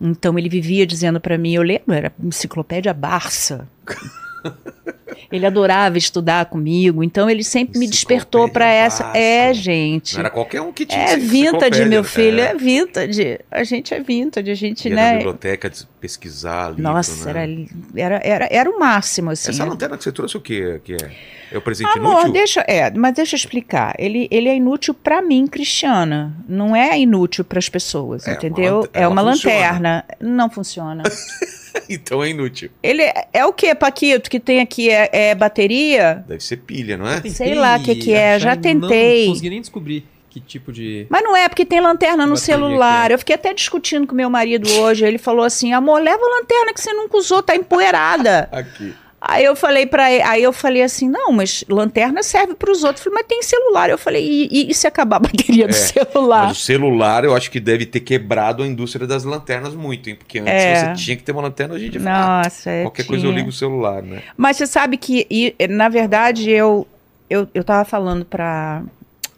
então 0.00 0.36
ele 0.36 0.48
vivia 0.48 0.84
dizendo 0.84 1.20
pra 1.20 1.38
mim, 1.38 1.54
eu 1.54 1.62
lembro, 1.62 1.92
era 1.92 2.12
enciclopédia 2.20 2.92
Barça. 2.92 3.68
ele 5.30 5.46
adorava 5.46 5.98
estudar 5.98 6.46
comigo, 6.46 7.02
então 7.04 7.28
ele 7.30 7.42
sempre 7.44 7.78
me 7.78 7.86
despertou 7.86 8.42
Enciclopédia 8.44 8.52
pra 8.52 8.66
essa. 8.72 9.12
É, 9.16 9.52
gente. 9.54 10.14
Não 10.14 10.20
era 10.20 10.30
qualquer 10.30 10.60
um 10.60 10.72
que 10.72 10.84
tinha 10.86 11.02
É 11.10 11.16
vintage, 11.16 11.84
meu 11.86 12.02
filho, 12.04 12.40
É. 12.40 12.48
é 12.50 12.54
vintage. 12.54 13.38
A 13.50 13.64
gente 13.64 13.92
é 13.94 14.00
vintage, 14.00 14.50
a 14.50 14.54
gente, 14.54 14.88
Ia 14.88 14.94
na 14.94 15.02
né? 15.02 15.16
biblioteca 15.18 15.68
de 15.70 15.86
pesquisar 16.00 16.68
livro, 16.70 16.82
Nossa, 16.82 17.32
né? 17.32 17.68
era, 17.94 18.14
era, 18.16 18.20
era, 18.24 18.48
era 18.50 18.70
o 18.70 18.78
máximo, 18.78 19.30
assim. 19.30 19.50
Essa 19.50 19.64
lanterna 19.64 19.96
que 19.96 20.04
você 20.04 20.12
trouxe 20.12 20.36
o 20.36 20.40
quê? 20.40 20.80
Que 20.84 20.94
é? 20.94 21.10
É 21.52 21.58
o 21.58 21.60
presente 21.60 21.98
Amor, 21.98 22.12
inútil? 22.12 22.32
deixa, 22.32 22.60
é, 22.68 22.90
mas 22.92 23.12
deixa 23.14 23.34
eu 23.34 23.38
explicar. 23.38 23.94
Ele, 23.98 24.28
ele 24.30 24.48
é 24.48 24.54
inútil 24.54 24.94
pra 24.94 25.20
mim, 25.20 25.48
Cristiana. 25.48 26.32
Não 26.48 26.76
é 26.76 26.96
inútil 26.98 27.44
pras 27.44 27.68
pessoas, 27.68 28.24
É, 28.26 28.30
uma 28.30 28.36
entendeu? 28.36 28.76
lante- 28.78 28.90
é 28.94 29.08
uma 29.08 29.22
funciona. 29.24 29.56
lanterna. 29.56 30.04
Não 30.20 30.48
funciona. 30.48 31.02
então 31.88 32.22
é 32.22 32.28
inútil. 32.30 32.70
ele 32.82 33.02
é, 33.02 33.26
é 33.32 33.44
o 33.46 33.52
que, 33.52 33.74
Paquito, 33.74 34.30
que 34.30 34.38
tem 34.38 34.60
aqui? 34.60 34.90
É, 34.90 34.99
é 35.12 35.34
bateria? 35.34 36.24
Deve 36.26 36.42
ser 36.42 36.58
pilha, 36.58 36.96
não 36.96 37.08
é? 37.08 37.20
Sei 37.28 37.54
lá 37.54 37.76
o 37.76 37.82
que 37.82 37.94
que 37.94 38.12
é, 38.12 38.38
já 38.38 38.56
tentei. 38.56 39.26
Não 39.26 39.32
consegui 39.32 39.50
nem 39.50 39.60
descobrir 39.60 40.06
que 40.30 40.40
tipo 40.40 40.72
de. 40.72 41.06
Mas 41.10 41.22
não 41.22 41.36
é, 41.36 41.48
porque 41.48 41.64
tem 41.66 41.80
lanterna 41.80 42.24
no 42.24 42.36
celular. 42.36 43.10
é. 43.10 43.14
Eu 43.14 43.18
fiquei 43.18 43.34
até 43.34 43.52
discutindo 43.52 44.06
com 44.06 44.14
meu 44.14 44.30
marido 44.30 44.70
hoje. 44.80 45.04
Ele 45.04 45.18
falou 45.18 45.44
assim: 45.44 45.72
amor, 45.72 46.00
leva 46.00 46.22
a 46.24 46.40
lanterna 46.40 46.72
que 46.72 46.80
você 46.80 46.92
nunca 46.92 47.16
usou, 47.18 47.42
tá 47.42 47.54
empoeirada. 47.56 48.48
Aqui. 48.52 48.94
Aí 49.22 49.44
eu 49.44 49.54
falei 49.54 49.84
para 49.84 50.04
aí 50.06 50.42
eu 50.42 50.52
falei 50.52 50.82
assim, 50.82 51.06
não, 51.06 51.30
mas 51.30 51.62
lanterna 51.68 52.22
serve 52.22 52.54
para 52.54 52.70
os 52.72 52.82
outros. 52.82 53.04
Eu 53.04 53.12
falei, 53.12 53.22
mas 53.22 53.28
tem 53.28 53.42
celular. 53.42 53.90
Eu 53.90 53.98
falei, 53.98 54.24
e, 54.50 54.70
e- 54.70 54.74
se 54.74 54.86
acabar 54.86 55.16
a 55.16 55.20
bateria 55.20 55.66
do 55.68 55.70
É, 55.70 55.74
celular? 55.74 56.46
Mas 56.48 56.56
o 56.56 56.60
celular 56.60 57.24
eu 57.24 57.36
acho 57.36 57.50
que 57.50 57.60
deve 57.60 57.84
ter 57.84 58.00
quebrado 58.00 58.62
a 58.62 58.66
indústria 58.66 59.06
das 59.06 59.22
lanternas 59.24 59.74
muito, 59.74 60.08
hein? 60.08 60.16
Porque 60.16 60.38
antes 60.38 60.52
É. 60.52 60.94
você 60.94 61.02
tinha 61.04 61.16
que 61.18 61.22
ter 61.22 61.32
uma 61.32 61.42
lanterna, 61.42 61.74
hoje 61.74 61.86
em 61.88 61.90
dia 61.90 62.00
fala, 62.00 62.42
Nossa, 62.44 62.70
ah, 62.70 62.72
é, 62.72 62.82
qualquer 62.82 63.04
coisa 63.04 63.26
eu 63.26 63.30
ligo 63.30 63.50
o 63.50 63.52
celular, 63.52 64.02
né? 64.02 64.22
Mas 64.38 64.56
você 64.56 64.66
sabe 64.66 64.96
que, 64.96 65.26
e, 65.30 65.54
na 65.68 65.90
verdade, 65.90 66.48
eu, 66.50 66.88
eu, 67.28 67.46
eu 67.52 67.62
tava 67.62 67.84
falando 67.84 68.24
pra, 68.24 68.82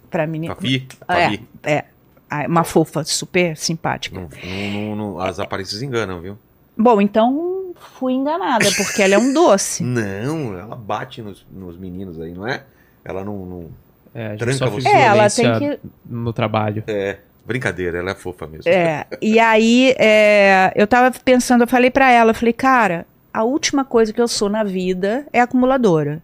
pra 0.09 0.29
menina. 0.29 0.55
Fafi, 0.55 0.87
É, 1.09 1.25
Fafi. 1.25 1.43
é. 1.65 1.85
Ah, 2.31 2.47
Uma 2.47 2.63
fofa 2.65 3.03
super 3.05 3.57
simpática. 3.57 4.17
Não- 4.19 4.29
não- 4.71 4.97
não- 4.97 5.21
as 5.21 5.39
aparências 5.41 5.83
enganam, 5.83 6.21
viu? 6.21 6.39
Bom, 6.79 6.99
então 7.01 7.52
fui 7.99 8.13
enganada, 8.15 8.67
porque 8.77 9.03
ela 9.03 9.15
é 9.15 9.19
um 9.19 9.33
doce. 9.33 9.83
Não, 9.85 10.59
ela 10.59 10.77
bate 10.77 11.23
nos, 11.23 11.47
nos 11.51 11.77
meninos 11.77 12.21
aí, 12.21 12.33
não 12.33 12.47
é? 12.47 12.63
Ela 13.05 13.25
não. 13.25 13.45
não- 13.45 13.71
É, 14.15 14.27
a 14.27 14.31
gente 14.31 14.39
Tranca 14.41 14.71
você. 14.71 14.89
É, 14.89 15.03
ela 15.07 15.29
tem 15.31 15.59
que. 15.59 15.79
no 16.07 16.33
trabalho. 16.33 16.85
É. 16.87 17.19
Brincadeira, 17.45 17.99
ela 17.99 18.13
é 18.13 18.15
fofa 18.15 18.47
mesmo. 18.47 18.71
É, 18.71 19.05
e 19.21 19.41
aí 19.41 19.95
é, 19.99 20.73
eu 20.77 20.87
tava 20.87 21.11
pensando, 21.25 21.63
eu 21.63 21.67
falei 21.67 21.91
pra 21.91 22.09
ela, 22.11 22.31
eu 22.31 22.35
falei, 22.35 22.53
cara, 22.53 23.05
a 23.35 23.43
última 23.43 23.85
coisa 23.85 24.13
que 24.13 24.21
eu 24.21 24.29
sou 24.29 24.49
na 24.49 24.63
vida 24.63 25.27
é 25.33 25.41
acumuladora. 25.41 26.23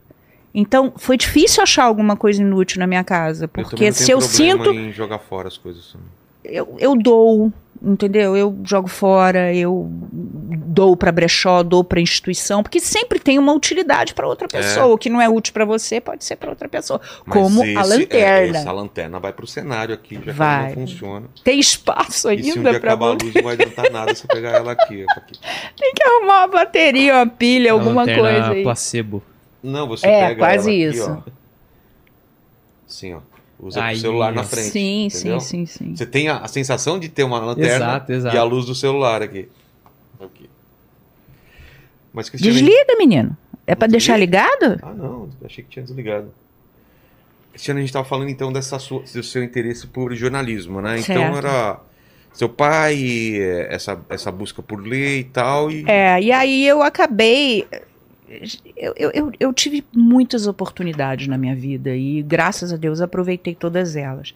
Então, 0.54 0.92
foi 0.96 1.16
difícil 1.16 1.62
achar 1.62 1.84
alguma 1.84 2.16
coisa 2.16 2.40
inútil 2.40 2.78
na 2.78 2.86
minha 2.86 3.02
casa, 3.04 3.44
Eu 3.44 3.48
porque 3.48 3.86
não 3.86 3.92
se 3.92 4.10
eu 4.10 4.20
sinto, 4.20 4.70
em 4.72 4.92
jogar 4.92 5.18
fora 5.18 5.48
as 5.48 5.58
coisas. 5.58 5.94
eu, 6.44 6.76
eu 6.78 6.96
dou, 6.96 7.52
entendeu? 7.82 8.36
Eu 8.36 8.58
jogo 8.64 8.88
fora, 8.88 9.52
eu 9.54 9.88
dou 9.90 10.96
pra 10.96 11.10
brechó, 11.12 11.62
dou 11.62 11.82
pra 11.84 12.00
instituição, 12.00 12.62
porque 12.62 12.80
sempre 12.80 13.18
tem 13.18 13.38
uma 13.38 13.52
utilidade 13.52 14.14
pra 14.14 14.26
outra 14.26 14.46
pessoa. 14.48 14.86
O 14.94 14.98
que 14.98 15.08
não 15.10 15.20
é 15.20 15.28
útil 15.28 15.52
pra 15.54 15.64
você 15.64 16.00
pode 16.00 16.24
ser 16.24 16.36
pra 16.36 16.50
outra 16.50 16.68
pessoa, 16.68 17.00
Mas 17.24 17.38
como 17.38 17.62
esse- 17.64 17.76
a 17.76 17.80
é, 17.80 17.84
lanterna. 17.84 18.58
essa 18.58 18.72
lanterna 18.72 19.20
vai 19.20 19.32
pro 19.32 19.46
cenário 19.46 19.94
aqui, 19.94 20.14
já 20.16 20.20
que 20.20 20.30
Vai. 20.32 20.66
não 20.68 20.74
funciona. 20.74 21.26
Tem 21.44 21.58
espaço 21.60 22.30
E 22.30 22.42
se 22.42 22.50
um 22.52 22.56
ainda 22.56 22.70
dia 22.70 22.78
acabar 22.78 23.06
a 23.06 23.10
luz, 23.12 23.34
não 23.34 23.42
vai 23.42 23.54
adiantar 23.54 23.90
nada 23.90 24.14
você 24.14 24.26
pegar 24.26 24.50
ela 24.50 24.72
aqui. 24.72 25.04
aqui. 25.16 25.38
Tem 25.78 25.92
que 25.94 26.02
arrumar 26.02 26.38
uma 26.40 26.48
bateria, 26.48 27.14
uma 27.14 27.26
pilha, 27.26 27.74
Uma 27.74 27.82
alguma 27.82 28.04
coisa 28.04 28.50
aí. 28.50 28.62
placebo. 28.62 29.22
Não, 29.62 29.88
você 29.88 30.06
É, 30.06 30.28
pega 30.28 30.38
quase 30.38 30.70
ela 30.82 30.90
aqui, 30.90 30.98
isso. 30.98 31.10
ó. 31.26 31.30
Assim, 32.88 33.14
ó. 33.14 33.20
Usa 33.60 33.82
Aí, 33.82 33.96
o 33.96 34.00
celular 34.00 34.32
na 34.32 34.44
frente. 34.44 34.70
Sim, 34.70 35.06
entendeu? 35.06 35.40
sim, 35.40 35.66
sim, 35.66 35.86
sim. 35.86 35.96
Você 35.96 36.06
tem 36.06 36.28
a, 36.28 36.38
a 36.38 36.48
sensação 36.48 36.98
de 36.98 37.08
ter 37.08 37.24
uma 37.24 37.40
lanterna 37.40 37.74
Exato, 37.74 38.12
exato. 38.12 38.36
e 38.36 38.38
a 38.38 38.44
luz 38.44 38.66
do 38.66 38.74
celular 38.74 39.20
aqui. 39.20 39.48
Aqui. 40.20 40.48
Mas 42.12 42.30
Cristiane... 42.30 42.54
Desliga, 42.56 42.96
menino. 42.96 43.36
É 43.66 43.74
pra 43.74 43.88
Não 43.88 43.92
deixar 43.92 44.16
ligado? 44.16 44.78
Ah, 44.80 44.94
não. 44.94 45.28
Achei 45.44 45.64
que 45.64 45.70
tinha 45.70 45.84
desligado. 45.84 46.32
Cristiane, 47.52 47.80
a 47.80 47.82
gente 47.82 47.90
estava 47.90 48.06
falando 48.06 48.28
então 48.28 48.52
dessa 48.52 48.78
sua, 48.78 49.02
do 49.02 49.22
seu 49.22 49.42
interesse 49.42 49.88
por 49.88 50.14
jornalismo, 50.14 50.80
né? 50.80 51.00
Então 51.00 51.16
Certo. 51.16 51.36
era 51.36 51.80
seu 52.32 52.48
pai, 52.48 53.34
eh, 53.34 53.66
essa, 53.70 54.00
essa 54.08 54.30
busca 54.30 54.62
por 54.62 54.80
ler 54.80 55.18
e 55.18 55.24
tal. 55.24 55.70
E... 55.70 55.84
É, 55.88 56.20
e 56.20 56.30
aí 56.30 56.66
eu 56.66 56.82
acabei. 56.82 57.66
Eu, 58.76 58.94
eu, 58.96 59.32
eu, 59.40 59.52
tive 59.52 59.84
muitas 59.92 60.46
oportunidades 60.46 61.26
na 61.26 61.38
minha 61.38 61.54
vida 61.54 61.94
e, 61.94 62.22
graças 62.22 62.72
a 62.72 62.76
Deus, 62.76 63.00
aproveitei 63.00 63.54
todas 63.54 63.96
elas. 63.96 64.34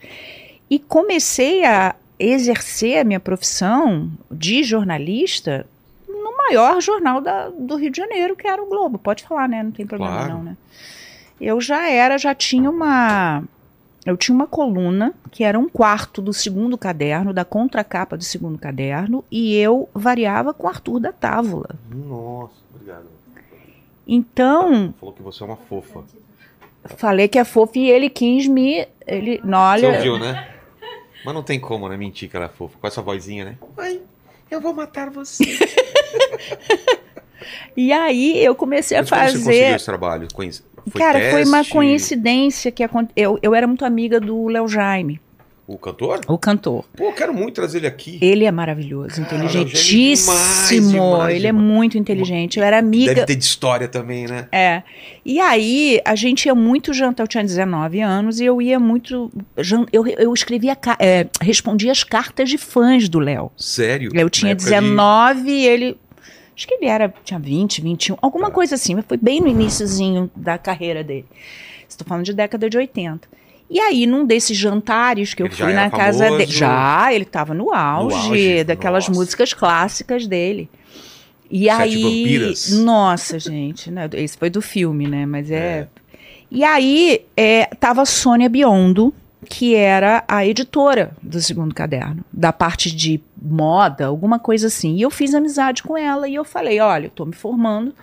E 0.71 0.79
comecei 0.79 1.65
a 1.65 1.95
exercer 2.19 2.99
a 2.99 3.05
minha 3.05 3.21
profissão 3.21 4.11
de 4.31 4.63
jornalista 4.63 5.67
no 6.09 6.37
maior 6.37 6.81
jornal 6.81 7.21
da, 7.21 7.49
do 7.51 7.77
Rio 7.77 7.91
de 7.91 7.99
Janeiro, 7.99 8.35
que 8.35 8.47
era 8.47 8.63
o 8.63 8.69
Globo. 8.69 8.99
Pode 8.99 9.25
falar, 9.25 9.49
né? 9.49 9.63
Não 9.63 9.73
tem 9.73 9.87
problema, 9.87 10.17
Claro. 10.17 10.35
não, 10.35 10.43
né? 10.45 10.57
Eu 11.41 11.61
já 11.61 11.91
era, 11.91 12.17
já 12.19 12.35
tinha 12.35 12.71
uma. 12.71 13.43
Eu 14.07 14.17
tinha 14.17 14.35
uma 14.35 14.47
coluna 14.47 15.13
que 15.31 15.45
era 15.45 15.59
um 15.59 15.69
quarto 15.69 16.23
do 16.23 16.33
segundo 16.33 16.79
caderno, 16.79 17.33
da 17.33 17.45
contracapa 17.45 18.17
do 18.17 18.25
segundo 18.25 18.59
caderno, 18.59 19.25
e 19.31 19.57
eu 19.57 19.89
variava 19.95 20.53
com 20.55 20.67
o 20.67 20.71
Arthur 20.71 21.01
da 21.01 21.13
Távola. 21.13 21.71
Nossa, 21.91 22.55
obrigado. 22.75 23.07
Então, 24.07 24.93
Falou 24.99 25.15
que 25.15 25.23
você 25.23 25.43
é 25.43 25.47
uma 25.47 25.57
fofa. 25.57 26.03
falei 26.97 27.29
que 27.29 27.39
é 27.39 27.45
fofo 27.45 27.79
e 27.79 27.91
ele 27.91 28.09
quis 28.11 28.47
me. 28.49 28.87
Ele, 29.07 29.41
não, 29.45 29.59
Você 29.59 29.87
olha, 29.87 29.97
ouviu, 29.97 30.19
né? 30.19 30.49
Mas 31.25 31.35
não 31.35 31.43
tem 31.43 31.61
como, 31.61 31.89
né? 31.89 31.97
Mentir 31.97 32.29
que 32.29 32.37
ela 32.37 32.47
é 32.47 32.49
fofa. 32.49 32.77
Com 32.81 32.87
essa 32.87 33.01
vozinha, 33.01 33.45
né? 33.45 33.59
Oi, 33.77 34.01
eu 34.51 34.61
vou 34.61 34.75
matar 34.75 35.11
você. 35.11 35.45
E 37.77 37.93
aí 37.93 38.45
eu 38.45 38.55
comecei 38.55 38.97
a 38.97 39.01
Mas 39.01 39.11
como 39.11 39.21
você 39.23 39.33
conseguiu 39.33 39.53
fazer. 39.63 39.77
esse 39.77 39.85
trabalho? 39.85 40.29
Foi 40.35 40.51
Cara, 41.01 41.31
foi 41.31 41.45
uma 41.45 41.59
teste? 41.59 41.73
coincidência 41.73 42.71
que 42.71 42.83
aconteceu. 42.83 43.15
Eu, 43.17 43.39
eu 43.43 43.55
era 43.55 43.67
muito 43.67 43.85
amiga 43.85 44.21
do 44.21 44.47
Léo 44.49 44.69
Jaime, 44.69 45.21
O 45.67 45.79
cantor? 45.79 46.21
o 46.29 46.37
cantor. 46.37 46.85
Pô, 46.97 47.05
eu 47.05 47.13
quero 47.13 47.33
muito 47.33 47.55
trazer 47.55 47.79
ele 47.79 47.87
aqui. 47.87 48.19
Ele 48.21 48.45
é 48.45 48.51
maravilhoso, 48.51 49.23
Cara, 49.23 49.23
inteligentíssimo. 49.47 50.33
demais, 50.37 50.91
demais, 50.93 51.37
ele 51.37 51.47
é 51.47 51.51
demais. 51.53 51.67
muito 51.67 51.97
inteligente. 51.97 52.59
Eu 52.59 52.65
era 52.65 52.79
amiga. 52.79 53.15
Deve 53.15 53.27
ter 53.27 53.37
de 53.37 53.45
história 53.45 53.87
também, 53.89 54.27
né? 54.27 54.49
É. 54.51 54.83
E 55.25 55.39
aí, 55.41 56.01
a 56.05 56.15
gente 56.17 56.47
ia 56.47 56.55
muito 56.55 56.93
jantar. 56.93 57.23
Eu 57.23 57.29
tinha 57.29 57.45
19 57.45 58.01
anos 58.01 58.41
e 58.41 58.45
eu 58.45 58.61
ia 58.61 58.79
muito. 58.81 59.31
Eu, 59.93 60.07
eu 60.07 60.35
escrevia. 60.35 60.77
é, 60.99 61.27
respondia 61.41 61.93
as 61.93 62.03
cartas 62.03 62.51
de 62.51 62.59
fãs 62.59 63.09
do 63.09 63.19
Léo. 63.21 63.51
Sério? 63.57 64.11
Eu 64.15 64.29
tinha 64.29 64.53
época 64.53 64.65
de- 64.69 64.71
19 64.75 65.51
e 65.51 65.67
ele. 65.67 65.97
Acho 66.55 66.67
que 66.69 66.75
ele 66.75 66.87
era, 66.87 67.13
tinha 67.25 67.41
20, 67.41 67.81
21, 67.81 68.17
alguma 68.21 68.49
Tá. 68.49 68.55
coisa 68.55 68.75
assim, 68.75 68.95
mas 68.95 69.05
foi 69.09 69.17
bem 69.17 69.41
no 69.41 69.49
iníciozinho 69.49 70.31
da 70.37 70.59
carreira 70.59 71.03
dele. 71.03 71.25
Estou 71.89 72.07
falando 72.07 72.25
de 72.27 72.35
década 72.35 72.69
de 72.69 72.77
80. 72.77 73.27
E 73.73 73.81
aí, 73.81 74.07
num 74.07 74.27
desses 74.27 74.55
jantares 74.55 75.33
que 75.33 75.43
eu 75.43 75.47
Ele 75.47 75.55
fui 75.55 75.73
na 75.73 75.91
casa 75.91 76.31
dele. 76.31 76.53
Já, 76.53 77.11
ele 77.11 77.25
estava 77.25 77.55
no 77.55 77.73
auge, 77.73 78.17
auge? 78.17 78.65
daquelas 78.65 79.09
Nossa. 79.09 79.19
músicas 79.19 79.55
clássicas 79.55 80.27
dele. 80.27 80.69
E 81.51 81.65
Sete 81.65 81.81
aí. 81.81 82.03
Vampiras? 82.03 82.71
Nossa, 82.73 83.39
gente, 83.39 83.91
né? 83.91 84.11
Esse 84.13 84.37
foi 84.37 84.51
do 84.51 84.61
filme, 84.61 85.09
né? 85.09 85.25
Mas 85.25 85.51
é. 85.51 85.89
E 86.51 86.63
aí, 86.63 87.25
é, 87.35 87.65
tava 87.65 88.03
a 88.03 88.05
Sônia 88.05 88.47
Biondo, 88.47 89.15
que 89.49 89.75
era 89.75 90.23
a 90.29 90.47
editora 90.47 91.17
do 91.23 91.41
segundo 91.41 91.75
caderno, 91.75 92.23
da 92.31 92.53
parte 92.53 92.95
de 92.95 93.23
moda, 93.41 94.05
alguma 94.05 94.39
coisa 94.39 94.67
assim. 94.67 94.97
E 94.97 95.03
eu 95.03 95.11
fiz 95.11 95.33
amizade 95.35 95.83
com 95.83 95.97
ela 95.97 96.29
e 96.29 96.35
eu 96.35 96.45
falei: 96.45 96.79
olha, 96.79 97.07
eu 97.07 97.11
tô 97.11 97.25
me 97.25 97.35
formando, 97.35 97.95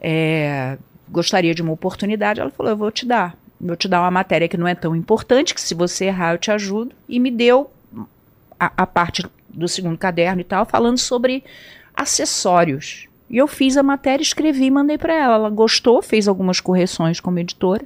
é, 0.00 0.78
gostaria 1.10 1.54
de 1.54 1.60
uma 1.60 1.72
oportunidade. 1.72 2.40
Ela 2.40 2.48
falou: 2.48 2.72
eu 2.72 2.76
vou 2.78 2.90
te 2.90 3.04
dar. 3.04 3.43
Vou 3.60 3.76
te 3.76 3.88
dar 3.88 4.00
uma 4.00 4.10
matéria 4.10 4.48
que 4.48 4.56
não 4.56 4.68
é 4.68 4.74
tão 4.74 4.94
importante, 4.94 5.54
que 5.54 5.60
se 5.60 5.74
você 5.74 6.06
errar 6.06 6.34
eu 6.34 6.38
te 6.38 6.50
ajudo. 6.50 6.94
E 7.08 7.18
me 7.18 7.30
deu 7.30 7.70
a, 8.58 8.72
a 8.76 8.86
parte 8.86 9.24
do 9.48 9.68
segundo 9.68 9.96
caderno 9.96 10.40
e 10.40 10.44
tal, 10.44 10.66
falando 10.66 10.98
sobre 10.98 11.44
acessórios. 11.94 13.08
E 13.30 13.38
eu 13.38 13.46
fiz 13.46 13.76
a 13.76 13.82
matéria, 13.82 14.22
escrevi 14.22 14.66
e 14.66 14.70
mandei 14.70 14.98
para 14.98 15.14
ela. 15.14 15.34
Ela 15.36 15.50
gostou, 15.50 16.02
fez 16.02 16.28
algumas 16.28 16.60
correções 16.60 17.20
como 17.20 17.38
editora. 17.38 17.84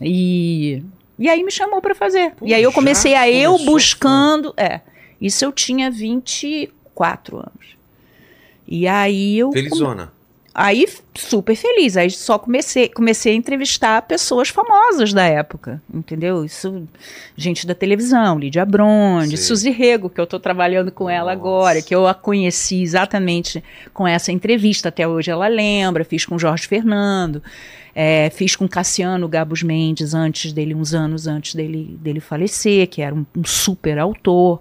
E, 0.00 0.82
e 1.18 1.28
aí 1.28 1.42
me 1.42 1.50
chamou 1.50 1.80
para 1.80 1.94
fazer. 1.94 2.32
Pô, 2.32 2.46
e 2.46 2.52
aí 2.52 2.62
eu 2.62 2.72
comecei 2.72 3.14
a 3.14 3.30
eu 3.30 3.56
buscando. 3.58 4.52
É. 4.56 4.80
Isso 5.20 5.44
eu 5.44 5.52
tinha 5.52 5.90
24 5.90 7.36
anos. 7.36 7.76
E 8.66 8.86
aí 8.86 9.38
eu. 9.38 9.52
Felizona. 9.52 10.12
Aí, 10.54 10.86
super 11.14 11.56
feliz. 11.56 11.96
Aí 11.96 12.10
só 12.10 12.38
comecei, 12.38 12.88
comecei 12.88 13.32
a 13.32 13.36
entrevistar 13.36 14.02
pessoas 14.02 14.50
famosas 14.50 15.12
da 15.12 15.24
época, 15.24 15.82
entendeu? 15.92 16.44
Isso, 16.44 16.86
gente 17.34 17.66
da 17.66 17.74
televisão, 17.74 18.38
Lídia 18.38 18.64
Bronde. 18.66 19.38
Suzy 19.38 19.70
Rego, 19.70 20.10
que 20.10 20.20
eu 20.20 20.26
tô 20.26 20.38
trabalhando 20.38 20.92
com 20.92 21.08
ela 21.08 21.34
Nossa. 21.34 21.38
agora, 21.38 21.82
que 21.82 21.94
eu 21.94 22.06
a 22.06 22.12
conheci 22.12 22.82
exatamente 22.82 23.64
com 23.94 24.06
essa 24.06 24.30
entrevista. 24.30 24.90
Até 24.90 25.08
hoje 25.08 25.30
ela 25.30 25.48
lembra, 25.48 26.04
fiz 26.04 26.26
com 26.26 26.38
Jorge 26.38 26.66
Fernando. 26.66 27.42
É, 27.94 28.30
fiz 28.30 28.56
com 28.56 28.66
Cassiano 28.66 29.28
Gabos 29.28 29.62
Mendes 29.62 30.14
antes 30.14 30.52
dele, 30.52 30.74
uns 30.74 30.94
anos 30.94 31.26
antes 31.26 31.54
dele, 31.54 31.98
dele 32.00 32.20
falecer, 32.20 32.88
que 32.88 33.02
era 33.02 33.14
um, 33.14 33.24
um 33.36 33.44
super 33.44 33.98
autor. 33.98 34.60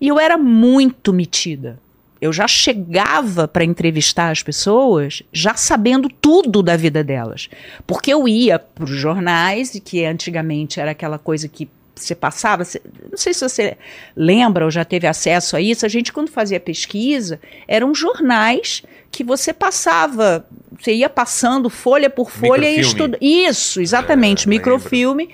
E 0.00 0.08
eu 0.08 0.18
era 0.18 0.36
muito 0.36 1.12
metida. 1.12 1.78
Eu 2.24 2.32
já 2.32 2.48
chegava 2.48 3.46
para 3.46 3.64
entrevistar 3.64 4.30
as 4.30 4.42
pessoas 4.42 5.22
já 5.30 5.54
sabendo 5.56 6.08
tudo 6.08 6.62
da 6.62 6.74
vida 6.76 7.04
delas. 7.04 7.50
Porque 7.86 8.10
eu 8.12 8.26
ia 8.26 8.58
para 8.58 8.84
os 8.84 8.90
jornais, 8.90 9.74
e 9.74 9.80
que 9.80 10.04
antigamente 10.06 10.80
era 10.80 10.92
aquela 10.92 11.18
coisa 11.18 11.46
que 11.48 11.68
você 11.94 12.14
passava. 12.14 12.64
você- 12.64 12.80
não 13.10 13.16
sei 13.18 13.34
se 13.34 13.46
você 13.48 13.76
lembra 14.16 14.64
ou 14.64 14.70
já 14.70 14.84
teve 14.84 15.06
acesso 15.06 15.54
a 15.56 15.60
isso. 15.60 15.84
A 15.84 15.88
gente, 15.88 16.12
quando 16.12 16.30
fazia 16.30 16.58
pesquisa, 16.58 17.38
eram 17.68 17.94
jornais 17.94 18.82
que 19.12 19.22
você 19.22 19.52
passava. 19.52 20.46
Você 20.80 20.92
ia 20.94 21.08
passando 21.10 21.68
folha 21.70 22.08
por 22.10 22.30
folha 22.30 22.66
e 22.66 22.78
Microfilme. 22.78 22.80
estudando. 22.80 23.18
Isso, 23.20 23.80
exatamente, 23.80 24.46
É, 24.46 24.48
microfilme. 24.48 25.28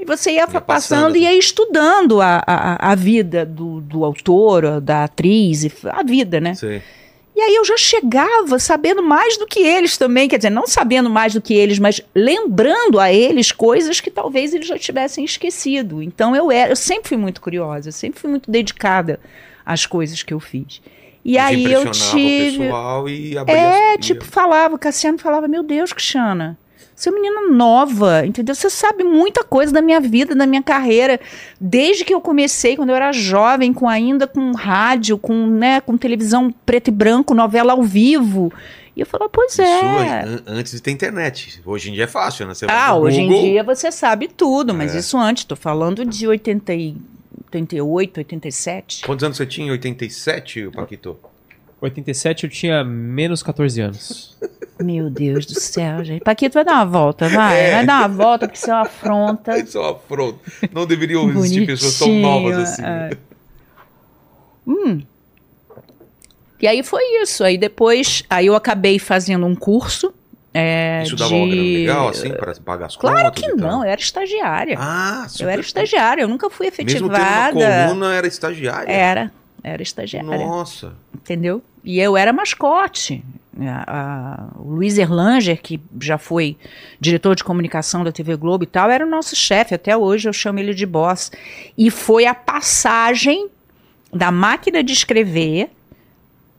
E 0.00 0.04
você 0.04 0.30
ia, 0.32 0.48
Ia 0.50 0.60
passando, 0.60 1.16
e 1.16 1.20
ia 1.20 1.36
estudando 1.38 2.20
a, 2.20 2.42
a, 2.46 2.92
a 2.92 2.94
vida 2.94 3.44
do, 3.44 3.80
do 3.80 4.04
autor, 4.04 4.80
da 4.80 5.04
atriz, 5.04 5.64
e 5.64 5.72
a 5.90 6.02
vida, 6.02 6.40
né? 6.40 6.54
Sei. 6.54 6.80
E 7.36 7.40
aí 7.40 7.54
eu 7.54 7.64
já 7.64 7.76
chegava 7.76 8.58
sabendo 8.58 9.02
mais 9.02 9.36
do 9.38 9.46
que 9.46 9.60
eles 9.60 9.96
também, 9.96 10.28
quer 10.28 10.36
dizer, 10.36 10.50
não 10.50 10.66
sabendo 10.66 11.08
mais 11.08 11.32
do 11.32 11.40
que 11.40 11.54
eles, 11.54 11.78
mas 11.78 12.00
lembrando 12.14 12.98
a 13.00 13.12
eles 13.12 13.50
coisas 13.52 14.00
que 14.00 14.10
talvez 14.10 14.52
eles 14.52 14.66
já 14.66 14.78
tivessem 14.78 15.24
esquecido. 15.24 16.02
Então 16.02 16.34
eu 16.36 16.50
era, 16.50 16.72
eu 16.72 16.76
sempre 16.76 17.08
fui 17.08 17.16
muito 17.16 17.40
curiosa, 17.40 17.92
sempre 17.92 18.20
fui 18.20 18.28
muito 18.30 18.50
dedicada 18.50 19.18
às 19.64 19.86
coisas 19.86 20.22
que 20.22 20.34
eu 20.34 20.40
fiz. 20.40 20.82
E 21.24 21.32
Você 21.34 21.38
aí 21.38 21.64
eu 21.72 21.82
impressionava 21.82 22.16
o 22.16 22.20
tive 22.20 22.58
pessoal 22.58 23.08
e 23.08 23.38
abria 23.38 23.56
é, 23.56 23.94
as- 23.94 24.04
tipo, 24.06 24.24
falava, 24.24 24.74
o 24.74 24.78
Cassiano 24.78 25.18
falava, 25.18 25.46
meu 25.48 25.62
Deus, 25.62 25.92
Cristiana, 25.92 26.58
você 27.00 27.08
é 27.08 27.12
uma 27.12 27.20
menina 27.20 27.48
nova, 27.56 28.26
entendeu? 28.26 28.54
Você 28.54 28.68
sabe 28.68 29.02
muita 29.04 29.42
coisa 29.42 29.72
da 29.72 29.80
minha 29.80 30.00
vida, 30.00 30.34
da 30.34 30.46
minha 30.46 30.62
carreira, 30.62 31.18
desde 31.60 32.04
que 32.04 32.12
eu 32.12 32.20
comecei, 32.20 32.76
quando 32.76 32.90
eu 32.90 32.94
era 32.96 33.10
jovem, 33.12 33.72
com 33.72 33.88
ainda 33.88 34.26
com 34.26 34.52
rádio, 34.52 35.16
com, 35.16 35.46
né, 35.46 35.80
com 35.80 35.96
televisão 35.96 36.52
preto 36.66 36.88
e 36.88 36.90
branco, 36.90 37.34
novela 37.34 37.72
ao 37.72 37.82
vivo. 37.82 38.52
E 38.94 39.00
eu 39.00 39.06
falava, 39.06 39.30
pois 39.32 39.52
Isso 39.52 39.62
é. 39.62 40.22
an- 40.24 40.42
antes 40.46 40.72
de 40.72 40.82
ter 40.82 40.90
internet. 40.90 41.62
Hoje 41.64 41.90
em 41.90 41.94
dia 41.94 42.04
é 42.04 42.06
fácil, 42.08 42.46
né? 42.46 42.52
Você 42.54 42.66
Ah, 42.68 42.94
hoje 42.96 43.20
em 43.20 43.28
Google, 43.28 43.42
dia 43.44 43.62
você 43.64 43.90
sabe 43.90 44.28
tudo, 44.28 44.74
mas 44.74 44.94
É. 44.94 44.98
isso 44.98 45.16
antes, 45.16 45.44
tô 45.44 45.56
falando 45.56 46.04
de 46.04 46.26
80 46.26 46.74
e, 46.74 46.96
88, 47.46 48.18
87. 48.18 49.06
Quantos 49.06 49.24
anos 49.24 49.36
você 49.38 49.46
tinha? 49.46 49.68
em 49.68 49.70
87, 49.70 50.68
Paquito? 50.74 51.16
87 51.80 52.44
eu 52.44 52.50
tinha 52.50 52.84
menos 52.84 53.42
14 53.42 53.80
anos. 53.80 54.36
Meu 54.80 55.10
Deus 55.10 55.46
do 55.46 55.58
céu, 55.60 56.02
gente. 56.04 56.22
Paquito, 56.22 56.54
vai 56.54 56.64
dar 56.64 56.74
uma 56.74 56.86
volta, 56.86 57.28
vai. 57.28 57.60
É. 57.60 57.70
Vai 57.76 57.86
dar 57.86 57.98
uma 58.00 58.08
volta, 58.08 58.46
porque 58.46 58.58
isso 58.58 58.70
é 58.70 58.74
uma 58.74 58.82
afronta. 58.82 59.58
Isso 59.58 59.78
é 59.78 59.80
uma 59.80 59.90
afronta. 59.92 60.38
Não 60.72 60.86
deveriam 60.86 61.28
existir 61.30 61.66
pessoas 61.66 61.98
tão 61.98 62.08
novas 62.14 62.56
assim. 62.58 62.82
é. 62.84 63.10
Hum. 64.66 65.02
E 66.60 66.66
aí 66.66 66.82
foi 66.82 67.02
isso. 67.22 67.42
Aí 67.42 67.56
depois, 67.56 68.22
aí 68.28 68.46
eu 68.46 68.54
acabei 68.54 68.98
fazendo 68.98 69.46
um 69.46 69.54
curso. 69.54 70.12
É, 70.52 71.02
Isso 71.04 71.14
dava 71.14 71.28
de... 71.30 71.36
uma 71.36 71.46
grana 71.46 71.62
legal, 71.62 72.08
assim, 72.08 72.30
para 72.32 72.54
pagar 72.56 72.86
as 72.86 72.96
Claro 72.96 73.18
contas 73.26 73.40
que 73.40 73.50
e 73.50 73.56
tal? 73.56 73.70
não, 73.70 73.84
eu 73.84 73.90
era 73.90 74.00
estagiária. 74.00 74.76
Ah, 74.80 75.24
super. 75.28 75.44
eu 75.44 75.48
era 75.50 75.60
estagiária, 75.60 76.22
eu 76.22 76.28
nunca 76.28 76.50
fui 76.50 76.66
Mesmo 76.66 76.76
tendo 76.76 77.06
uma 77.06 77.14
efetivada. 77.16 77.86
coluna, 77.86 78.14
era 78.14 78.26
estagiária. 78.26 78.90
Era, 78.92 79.32
era 79.62 79.80
estagiária, 79.80 80.28
Nossa. 80.38 80.92
entendeu? 81.14 81.62
E 81.84 81.98
eu 82.00 82.16
era 82.16 82.32
mascote. 82.32 83.22
A- 83.60 83.84
a- 83.86 84.48
o 84.58 84.74
Luiz 84.74 84.96
Erlanger, 84.96 85.60
que 85.60 85.80
já 86.00 86.16
foi 86.18 86.56
diretor 86.98 87.34
de 87.34 87.44
comunicação 87.44 88.02
da 88.04 88.12
TV 88.12 88.36
Globo 88.36 88.64
e 88.64 88.66
tal, 88.66 88.88
era 88.90 89.04
o 89.06 89.08
nosso 89.10 89.34
chefe. 89.36 89.74
Até 89.74 89.96
hoje 89.96 90.28
eu 90.28 90.32
chamo 90.32 90.58
ele 90.58 90.72
de 90.74 90.86
boss. 90.86 91.30
E 91.76 91.90
foi 91.90 92.26
a 92.26 92.34
passagem 92.34 93.48
da 94.12 94.30
máquina 94.30 94.82
de 94.82 94.92
escrever 94.92 95.70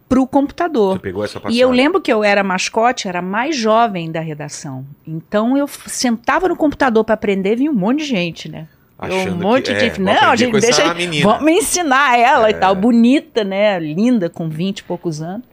para 0.07 0.21
o 0.21 0.27
computador. 0.27 0.95
Você 0.97 0.99
pegou 1.03 1.23
essa 1.23 1.39
passagem. 1.39 1.57
E 1.57 1.61
eu 1.61 1.71
lembro 1.71 2.01
que 2.01 2.11
eu 2.11 2.23
era 2.23 2.43
mascote, 2.43 3.07
era 3.07 3.21
mais 3.21 3.55
jovem 3.55 4.11
da 4.11 4.19
redação. 4.19 4.85
Então 5.07 5.57
eu 5.57 5.67
sentava 5.67 6.49
no 6.49 6.55
computador 6.55 7.03
para 7.05 7.13
aprender, 7.15 7.55
vinha 7.55 7.71
um 7.71 7.75
monte 7.75 7.99
de 7.99 8.05
gente, 8.05 8.49
né? 8.49 8.67
Achando 9.01 9.33
um 9.33 9.37
monte 9.39 9.73
que, 9.73 9.89
de 9.89 9.99
é, 10.01 10.03
Não, 10.21 10.35
gente, 10.35 10.51
com 10.51 10.59
deixa. 10.59 10.83
Vamos 11.23 11.51
ensinar 11.51 12.19
ela 12.19 12.49
e 12.49 12.53
É. 12.53 12.57
tal. 12.57 12.75
Bonita, 12.75 13.43
né? 13.43 13.79
Linda, 13.79 14.29
com 14.29 14.47
20 14.47 14.79
e 14.79 14.83
poucos 14.83 15.21
anos. 15.21 15.45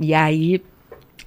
E 0.00 0.12
aí 0.12 0.60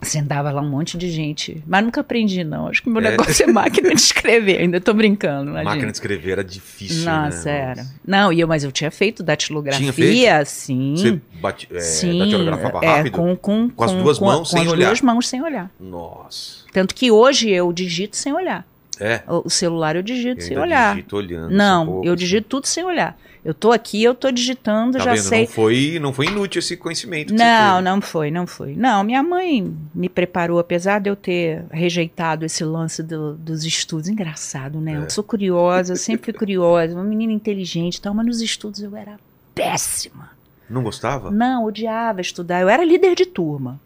sentava 0.02 0.52
lá 0.52 0.62
um 0.62 0.70
monte 0.70 0.98
de 0.98 1.10
gente. 1.10 1.64
Mas 1.66 1.84
nunca 1.84 2.02
aprendi, 2.02 2.44
não. 2.44 2.68
Acho 2.68 2.84
que 2.84 2.90
o 2.90 2.92
meu 2.92 3.02
É. 3.02 3.12
negócio 3.12 3.44
é 3.44 3.52
máquina 3.52 3.90
de 3.96 4.02
escrever. 4.02 4.60
Ainda 4.62 4.80
tô 4.82 4.94
brincando. 4.94 5.50
Imagina. 5.52 5.70
Máquina 5.72 5.92
de 5.92 5.98
escrever 5.98 6.32
era 6.34 6.44
difícil, 6.44 7.06
Nossa, 7.06 7.46
né? 7.46 7.58
era. 7.72 7.86
Não, 8.06 8.32
e 8.32 8.40
eu, 8.40 8.48
mas 8.48 8.64
eu 8.64 8.72
tinha 8.72 8.92
feito 8.92 9.24
datilografia, 9.24 9.92
Tinha 9.94 10.46
sim. 10.46 10.96
Você 10.98 11.20
bate, 11.42 11.68
é, 11.74 11.80
sim. 11.80 12.20
datilografava 12.20 12.80
é, 12.84 12.88
rápido? 12.98 13.14
com, 13.14 13.36
com, 13.38 13.70
Com 13.70 13.84
as 13.84 13.92
duas 13.94 14.20
mãos, 14.20 14.38
com 14.52 14.58
sem 14.58 14.62
as 14.68 14.72
olhar. 14.72 14.88
duas 14.88 15.02
mãos 15.02 15.28
sem 15.28 15.42
olhar. 15.42 15.72
Nossa. 15.80 16.58
Tanto 16.74 16.94
que 16.94 17.10
hoje 17.10 17.50
eu 17.50 17.72
digito 17.74 18.16
sem 18.18 18.34
olhar. 18.34 18.68
É. 19.00 19.22
O 19.28 19.50
celular 19.50 19.96
eu 19.96 20.02
digito 20.02 20.42
Eu 20.42 20.48
sem 20.48 20.58
olhar. 20.58 20.96
digito 20.96 21.16
olhando. 21.16 21.52
Não, 21.54 21.86
pouco, 21.86 22.06
eu 22.08 22.14
assim. 22.14 22.20
digito 22.24 22.48
tudo 22.48 22.66
sem 22.68 22.84
olhar. 22.84 23.18
Eu 23.46 23.54
tô 23.54 23.72
aqui, 23.72 24.04
eu 24.04 24.14
tô 24.14 24.30
digitando, 24.30 24.98
Tá 24.98 25.04
já 25.06 25.14
vendo? 25.14 25.24
sei. 25.24 25.40
Não 25.42 25.48
foi, 25.48 26.00
não 26.02 26.12
foi 26.14 26.26
inútil 26.26 26.60
esse 26.60 26.76
conhecimento 26.76 27.34
Não, 27.34 27.82
não 27.82 28.02
foi, 28.02 28.30
não 28.30 28.46
foi. 28.46 28.76
Não, 28.76 29.04
minha 29.06 29.24
mãe 29.24 29.74
me 29.96 30.10
preparou, 30.10 30.60
apesar 30.60 31.00
de 31.00 31.10
eu 31.10 31.16
ter 31.16 31.64
rejeitado 31.72 32.44
esse 32.44 32.66
lance 32.66 33.02
do- 33.02 33.36
dos 33.36 33.64
estudos. 33.64 34.10
Engraçado, 34.10 34.82
né? 34.82 34.94
É. 34.96 34.98
Eu 34.98 35.10
sou 35.10 35.24
curiosa, 35.24 35.96
sempre 35.96 36.26
fui 36.26 36.34
curiosa, 36.34 36.94
uma 36.94 37.04
menina 37.06 37.32
inteligente 37.32 38.02
tal, 38.02 38.14
mas 38.14 38.26
nos 38.26 38.42
estudos 38.42 38.82
eu 38.84 38.94
era 38.96 39.18
péssima. 39.56 40.30
Não 40.70 40.84
gostava? 40.84 41.32
Não, 41.32 41.64
odiava 41.64 42.20
estudar. 42.20 42.60
Eu 42.60 42.68
era 42.68 42.84
líder 42.84 43.16
de 43.16 43.26
turma. 43.26 43.80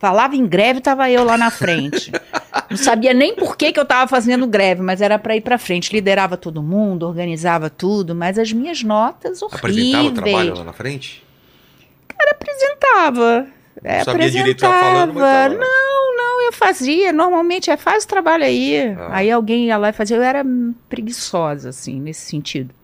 Falava 0.00 0.34
em 0.34 0.44
greve, 0.46 0.80
tava 0.80 1.08
eu 1.08 1.22
lá 1.22 1.38
na 1.38 1.50
frente. 1.50 2.10
Não 2.70 2.76
sabia 2.76 3.12
nem 3.14 3.34
por 3.34 3.56
que, 3.56 3.72
que 3.72 3.80
eu 3.80 3.84
tava 3.84 4.08
fazendo 4.08 4.46
greve, 4.46 4.82
mas 4.82 5.00
era 5.00 5.18
para 5.18 5.36
ir 5.36 5.40
para 5.40 5.58
frente. 5.58 5.92
Liderava 5.92 6.36
todo 6.36 6.62
mundo, 6.62 7.06
organizava 7.06 7.68
tudo, 7.70 8.14
mas 8.14 8.38
as 8.38 8.52
minhas 8.52 8.82
notas 8.82 9.42
Apresentava 9.42 10.08
o 10.08 10.12
trabalho 10.12 10.36
horríveis. 10.36 10.58
lá 10.58 10.64
na 10.64 10.72
frente? 10.72 11.22
Apresentava. 12.30 13.46
É, 13.84 14.02
Sabia 14.04 14.30
direito 14.30 14.58
o 14.64 14.68
que 14.68 14.72
falando, 14.72 15.14
mas 15.14 15.22
apresentava. 15.22 15.54
tava. 15.54 15.60
Não, 15.60 16.16
não, 16.16 16.42
eu 16.46 16.52
fazia. 16.52 17.12
Normalmente 17.12 17.70
é 17.70 17.76
faz 17.76 18.04
o 18.04 18.08
trabalho 18.08 18.44
aí. 18.44 18.78
Ah. 18.98 19.08
Aí 19.12 19.30
alguém 19.30 19.66
ia 19.66 19.76
lá 19.76 19.90
e 19.90 19.92
fazia. 19.92 20.16
Eu 20.16 20.22
era 20.22 20.44
preguiçosa, 20.88 21.68
assim, 21.68 22.00
nesse 22.00 22.22
sentido. 22.28 22.74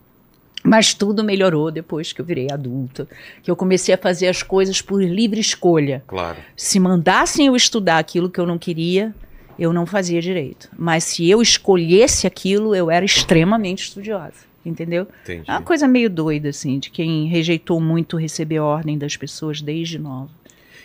Mas 0.65 0.95
tudo 0.95 1.25
melhorou 1.25 1.73
depois 1.73 2.13
que 2.13 2.21
eu 2.21 2.25
virei 2.25 2.47
adulta, 2.53 3.09
que 3.43 3.51
eu 3.51 3.57
comecei 3.57 3.95
a 3.95 3.99
fazer 3.99 4.29
as 4.29 4.45
coisas 4.45 4.81
por 4.81 5.03
livre 5.03 5.41
escolha. 5.41 6.05
Claro. 6.07 6.37
Se 6.57 6.79
mandassem 6.79 7.47
eu 7.49 7.57
estudar 7.57 7.99
aquilo 7.99 8.31
que 8.31 8.39
eu 8.39 8.47
não 8.47 8.59
queria, 8.59 9.13
eu 9.63 9.73
não 9.73 9.87
fazia 9.87 10.21
direito. 10.21 10.69
Mas 10.77 11.05
se 11.05 11.29
eu 11.31 11.41
escolhesse 11.41 12.27
aquilo, 12.27 12.75
eu 12.75 12.91
era 12.91 13.05
extremamente 13.05 13.85
estudiosa. 13.85 14.51
Entendeu? 14.65 15.09
Entendi. 15.23 15.45
É 15.49 15.53
uma 15.53 15.63
coisa 15.63 15.89
meio 15.89 16.09
doida, 16.09 16.49
assim, 16.51 16.79
de 16.79 16.91
quem 16.91 17.27
rejeitou 17.27 17.81
muito 17.81 18.17
receber 18.17 18.61
ordem 18.61 18.97
das 18.97 19.17
pessoas 19.17 19.61
desde 19.61 19.99
nova. 19.99 20.31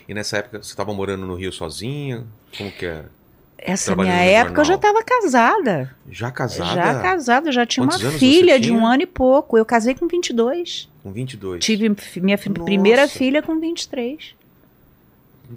E 0.07 0.13
nessa 0.13 0.37
época 0.37 0.63
você 0.63 0.71
estava 0.71 0.93
morando 0.93 1.25
no 1.25 1.35
Rio 1.35 1.51
sozinha? 1.51 2.25
Como 2.57 2.71
que 2.71 2.85
era? 2.85 3.11
Essa 3.57 3.95
minha 3.95 4.13
época 4.13 4.61
eu 4.61 4.65
já 4.65 4.73
jornal. 4.73 4.91
estava 5.01 5.03
casada. 5.03 5.95
Já 6.09 6.31
casada? 6.31 6.75
Já 6.75 7.01
casada, 7.01 7.51
já 7.51 7.65
tinha 7.65 7.85
Quantos 7.85 8.03
uma 8.03 8.11
filha 8.11 8.59
de 8.59 8.71
um 8.71 8.85
ano 8.85 9.03
e 9.03 9.07
pouco. 9.07 9.57
Eu 9.57 9.65
casei 9.65 9.95
com 9.95 10.07
22. 10.07 10.87
Com 11.03 11.11
22. 11.11 11.63
Tive 11.63 11.89
minha 12.17 12.37
Nossa. 12.37 12.63
primeira 12.63 13.07
filha 13.07 13.41
com 13.41 13.59
23. 13.59 14.35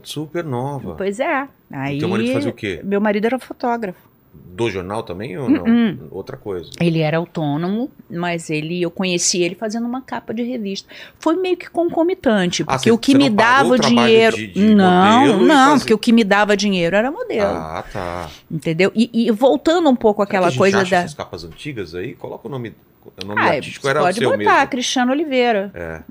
Super 0.03 0.45
nova. 0.45 0.95
Pois 0.97 1.19
é. 1.21 1.47
Aí, 1.71 1.99
Teu 1.99 2.09
marido 2.09 2.33
fazia 2.33 2.51
o 2.51 2.55
quê? 2.55 2.81
Meu 2.85 3.01
marido 3.01 3.25
era 3.27 3.39
fotógrafo. 3.39 4.09
Do 4.33 4.71
jornal 4.71 5.03
também 5.03 5.37
ou 5.39 5.49
não? 5.49 5.65
Uh-uh. 5.65 6.09
Outra 6.11 6.37
coisa. 6.37 6.71
Ele 6.81 7.01
era 7.01 7.17
autônomo, 7.19 7.91
mas 8.09 8.49
ele, 8.51 8.81
eu 8.83 8.91
conheci 8.91 9.43
ele 9.43 9.55
fazendo 9.57 9.87
uma 9.87 10.03
capa 10.03 10.33
de 10.35 10.43
revista. 10.43 10.89
Foi 11.19 11.37
meio 11.37 11.57
que 11.57 11.69
concomitante, 11.69 12.63
Ah, 12.63 12.67
porque 12.73 12.91
você- 12.91 12.91
o 12.93 12.99
que 12.99 13.15
me 13.17 13.29
dava 13.31 13.71
o 13.75 13.79
dinheiro. 13.79 14.37
de- 14.37 14.47
de 14.49 14.75
não, 14.75 15.39
não, 15.43 15.79
porque 15.79 15.95
o 15.95 15.99
que 15.99 16.13
me 16.13 16.23
dava 16.23 16.57
dinheiro 16.57 16.95
era 16.95 17.11
modelo. 17.11 17.51
Ah, 17.57 17.85
tá. 17.93 18.29
Entendeu? 18.51 18.93
E, 18.95 19.11
e 19.13 19.31
voltando 19.31 19.89
um 19.89 19.97
pouco 19.97 20.23
Será 20.25 20.31
que 20.31 20.37
àquela 20.37 20.57
coisa 20.57 20.85
da. 20.85 20.97
essas 20.99 21.15
capas 21.15 21.43
antigas 21.45 21.95
aí? 21.95 22.15
Coloca 22.15 22.47
o 22.47 22.51
nome. 22.51 22.75
O 23.23 23.27
nome 23.27 23.41
Ah, 23.41 23.47
artístico 23.47 23.89
era 23.89 24.01
o 24.01 24.05
pode 24.05 24.21
botar, 24.21 24.37
mesmo. 24.37 24.69
Cristiano 24.69 25.11
Oliveira. 25.13 25.71
É. 25.75 26.03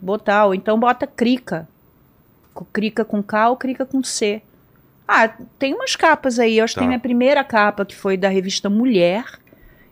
Botar, 0.00 0.46
ou 0.46 0.54
então 0.54 0.78
bota 0.80 1.06
Crica. 1.06 1.68
Crica 2.64 3.04
com 3.04 3.22
K 3.22 3.50
ou 3.50 3.56
Crica 3.56 3.86
com 3.86 4.02
C. 4.02 4.42
Ah, 5.06 5.28
tem 5.58 5.74
umas 5.74 5.96
capas 5.96 6.38
aí. 6.38 6.58
Eu 6.58 6.64
acho 6.64 6.74
que 6.74 6.76
Tá. 6.76 6.80
tem 6.82 6.88
minha 6.88 7.00
primeira 7.00 7.42
capa, 7.42 7.84
que 7.84 7.96
foi 7.96 8.16
da 8.16 8.28
revista 8.28 8.68
Mulher. 8.68 9.24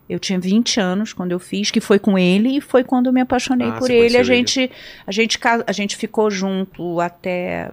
Eu 0.09 0.19
tinha 0.19 0.39
20 0.39 0.79
anos 0.79 1.11
quando 1.11 1.31
eu 1.33 1.39
fiz, 1.39 1.69
que 1.71 1.81
foi 1.81 1.99
com 1.99 2.17
ele, 2.17 2.57
e 2.57 2.61
foi 2.61 2.81
quando 2.83 3.07
eu 3.07 3.13
me 3.13 3.19
apaixonei 3.21 3.67
Ah, 3.69 3.73
por 3.73 3.89
ele. 3.91 4.15
A 4.15 4.21
ele. 4.21 4.23
gente, 4.23 4.71
a, 5.05 5.11
gente, 5.11 5.37
a 5.65 5.71
gente 5.73 5.97
ficou 5.97 6.31
junto 6.31 7.01
até 7.01 7.69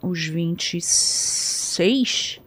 os 0.00 0.24
26. 0.26 2.40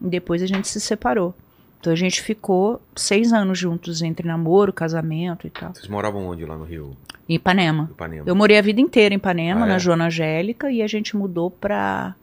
E 0.00 0.04
depois 0.08 0.40
a 0.42 0.46
gente 0.46 0.68
se 0.68 0.80
separou. 0.80 1.34
Então 1.82 1.92
a 1.92 1.96
gente 1.96 2.22
ficou 2.22 2.80
seis 2.94 3.32
anos 3.32 3.58
juntos, 3.58 4.02
entre 4.02 4.24
namoro, 4.24 4.72
casamento 4.72 5.48
e 5.48 5.50
tal. 5.50 5.74
Vocês 5.74 5.88
moravam 5.88 6.24
onde 6.28 6.46
lá 6.46 6.56
no 6.56 6.62
Rio? 6.62 6.96
Em 7.28 7.34
Ipanema. 7.34 7.88
Ipanema. 7.90 8.22
Eu 8.24 8.36
morei 8.36 8.56
a 8.56 8.62
vida 8.62 8.80
inteira 8.80 9.12
em 9.12 9.16
Ipanema, 9.16 9.62
Ah, 9.64 9.66
é? 9.66 9.68
na 9.70 9.78
Joana 9.80 10.06
Angélica, 10.06 10.70
e 10.70 10.80
a 10.80 10.86
gente 10.86 11.16
mudou 11.16 11.50
pra 11.50 12.14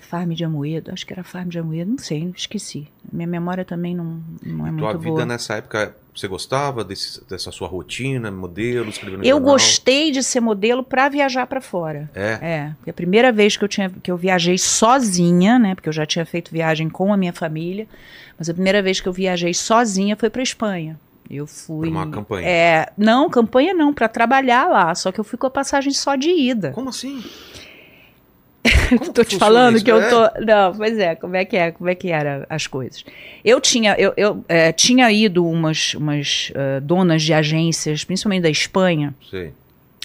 Farm 0.00 0.30
de 0.32 0.44
Amoedo. 0.44 0.90
Acho 0.92 1.06
que 1.06 1.12
era 1.12 1.22
Farm 1.22 1.48
de 1.48 1.58
Amoedo, 1.58 1.90
não 1.92 1.98
sei, 1.98 2.32
esqueci. 2.36 2.88
Minha 3.12 3.28
memória 3.28 3.64
também 3.64 3.94
não, 3.94 4.20
não 4.44 4.66
é 4.66 4.70
Tua 4.72 4.88
muito 4.92 4.98
vida 4.98 5.10
boa. 5.12 5.26
nessa 5.26 5.54
época, 5.56 5.94
você 6.14 6.26
gostava 6.26 6.82
desse- 6.84 7.22
dessa 7.28 7.50
sua 7.52 7.68
rotina, 7.68 8.30
modelo, 8.30 8.88
escrevendo 8.88 9.22
Eu 9.24 9.36
jornal? 9.36 9.52
gostei 9.52 10.10
de 10.10 10.22
ser 10.22 10.40
modelo 10.40 10.82
pra 10.82 11.08
viajar 11.08 11.46
pra 11.46 11.60
fora. 11.60 12.10
É. 12.14 12.38
É, 12.42 12.72
porque 12.76 12.90
a 12.90 12.94
primeira 12.94 13.30
vez 13.30 13.56
que 13.56 13.64
eu, 13.64 13.68
tinha, 13.68 13.88
que 13.90 14.10
eu 14.10 14.16
viajei 14.16 14.58
sozinha, 14.58 15.58
né? 15.58 15.74
Porque 15.74 15.88
eu 15.88 15.92
já 15.92 16.04
tinha 16.06 16.26
feito 16.26 16.50
viagem 16.50 16.88
com 16.88 17.12
a 17.12 17.16
minha 17.16 17.32
família, 17.32 17.86
mas 18.38 18.48
a 18.48 18.54
primeira 18.54 18.82
vez 18.82 19.00
que 19.00 19.08
eu 19.08 19.12
viajei 19.12 19.54
sozinha 19.54 20.16
foi 20.16 20.28
pra 20.30 20.42
Espanha. 20.42 20.98
Eu 21.30 21.46
fui. 21.46 21.88
Pra 21.88 21.98
uma 22.00 22.10
campanha. 22.10 22.48
É, 22.48 22.92
não, 22.98 23.30
campanha 23.30 23.72
não, 23.72 23.94
pra 23.94 24.08
trabalhar 24.08 24.66
lá. 24.68 24.92
Só 24.96 25.12
que 25.12 25.20
eu 25.20 25.24
fui 25.24 25.38
com 25.38 25.46
a 25.46 25.50
passagem 25.50 25.92
só 25.92 26.16
de 26.16 26.28
ida. 26.28 26.72
Como 26.72 26.88
assim? 26.88 27.22
tô 29.14 29.24
te 29.24 29.36
falando 29.38 29.76
isso? 29.76 29.84
que 29.84 29.90
eu 29.90 30.00
É? 30.00 30.08
tô. 30.08 30.44
Não, 30.44 30.74
pois 30.74 30.98
é, 30.98 31.14
como 31.14 31.34
é 31.36 31.44
que 31.44 31.56
é? 31.56 31.70
Como 31.70 31.88
é 31.88 31.94
que 31.94 32.08
eram 32.10 32.44
as 32.48 32.66
coisas? 32.66 33.04
Eu 33.44 33.60
tinha, 33.60 33.94
eu, 33.98 34.12
eu, 34.16 34.44
é, 34.48 34.70
tinha 34.72 35.10
ido 35.10 35.46
umas, 35.46 35.94
umas 35.94 36.52
eh, 36.54 36.80
donas 36.80 37.22
de 37.22 37.32
agências, 37.32 38.04
principalmente 38.04 38.42
da 38.42 38.50
Espanha. 38.50 39.14
Sei. 39.30 39.52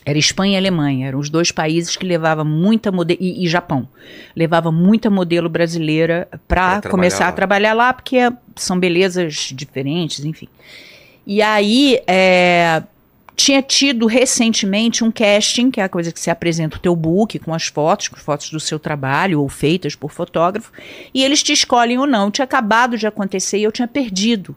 Era 0.05 0.19
Espanha 0.19 0.53
e 0.53 0.57
Alemanha, 0.57 1.07
eram 1.07 1.17
os 1.17 1.29
dois 1.31 1.51
países 1.51 1.95
que 1.97 2.05
levavam 2.05 2.45
muita 2.45 2.91
modelo 2.91 3.17
e, 3.19 3.43
e 3.43 3.47
Japão 3.47 3.89
levava 4.35 4.71
muita 4.71 5.09
modelo 5.09 5.49
brasileira 5.49 6.27
Pra 6.47 6.79
para 6.79 6.91
começar 6.91 7.23
lá. 7.25 7.29
a 7.31 7.33
trabalhar 7.33 7.73
lá, 7.73 7.91
porque 7.91 8.17
são 8.55 8.79
belezas 8.79 9.49
diferentes, 9.51 10.23
enfim. 10.23 10.47
E 11.25 11.41
aí 11.41 11.99
é, 12.05 12.83
tinha 13.35 13.61
tido 13.61 14.05
recentemente 14.05 15.03
um 15.03 15.11
casting, 15.11 15.69
que 15.69 15.81
é 15.81 15.83
a 15.83 15.89
coisa 15.89 16.11
que 16.11 16.19
você 16.19 16.29
apresenta 16.29 16.77
o 16.77 16.79
teu 16.79 16.95
book 16.95 17.37
com 17.39 17.53
as 17.53 17.67
fotos, 17.67 18.07
com 18.07 18.15
fotos 18.15 18.49
do 18.49 18.59
seu 18.59 18.79
trabalho 18.79 19.41
ou 19.41 19.49
feitas 19.49 19.95
por 19.95 20.11
fotógrafo, 20.11 20.71
e 21.13 21.23
eles 21.23 21.43
te 21.43 21.51
escolhem 21.51 21.97
ou 21.97 22.07
não. 22.07 22.31
Tinha 22.31 22.45
acabado 22.45 22.97
de 22.97 23.05
acontecer 23.05 23.57
e 23.57 23.63
eu 23.63 23.71
tinha 23.71 23.87
perdido. 23.87 24.55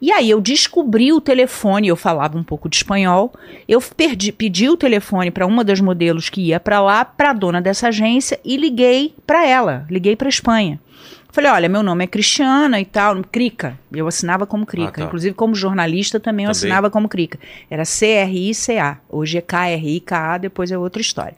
E 0.00 0.10
aí 0.10 0.30
eu 0.30 0.40
descobri 0.40 1.12
o 1.12 1.20
telefone, 1.20 1.88
eu 1.88 1.96
falava 1.96 2.36
um 2.38 2.42
pouco 2.42 2.68
de 2.68 2.76
espanhol, 2.76 3.32
eu 3.68 3.80
perdi, 3.80 4.32
pedi 4.32 4.68
o 4.68 4.76
telefone 4.76 5.30
para 5.30 5.46
uma 5.46 5.62
das 5.62 5.80
modelos 5.80 6.30
que 6.30 6.40
ia 6.40 6.58
para 6.58 6.80
lá, 6.80 7.04
para 7.04 7.30
a 7.30 7.34
dona 7.34 7.60
dessa 7.60 7.88
agência 7.88 8.40
e 8.42 8.56
liguei 8.56 9.14
para 9.26 9.46
ela, 9.46 9.86
liguei 9.90 10.16
para 10.16 10.28
Espanha. 10.28 10.80
Falei, 11.32 11.50
olha, 11.50 11.68
meu 11.68 11.82
nome 11.82 12.04
é 12.04 12.06
Cristiana 12.06 12.80
e 12.80 12.84
tal, 12.84 13.22
Crica. 13.30 13.78
Eu 13.92 14.06
assinava 14.08 14.46
como 14.46 14.66
Crica. 14.66 14.88
Ah, 14.88 14.92
tá. 14.92 15.02
Inclusive, 15.04 15.34
como 15.34 15.54
jornalista, 15.54 16.18
também 16.18 16.44
eu 16.46 16.50
Também? 16.52 16.58
assinava 16.70 16.90
como 16.90 17.08
Crica. 17.08 17.38
Era 17.70 17.84
C-R-I-C-A. 17.84 18.98
Hoje 19.08 19.38
é 19.38 19.40
K-R-I-K-A, 19.40 20.38
depois 20.38 20.72
é 20.72 20.78
outra 20.78 21.00
história. 21.00 21.34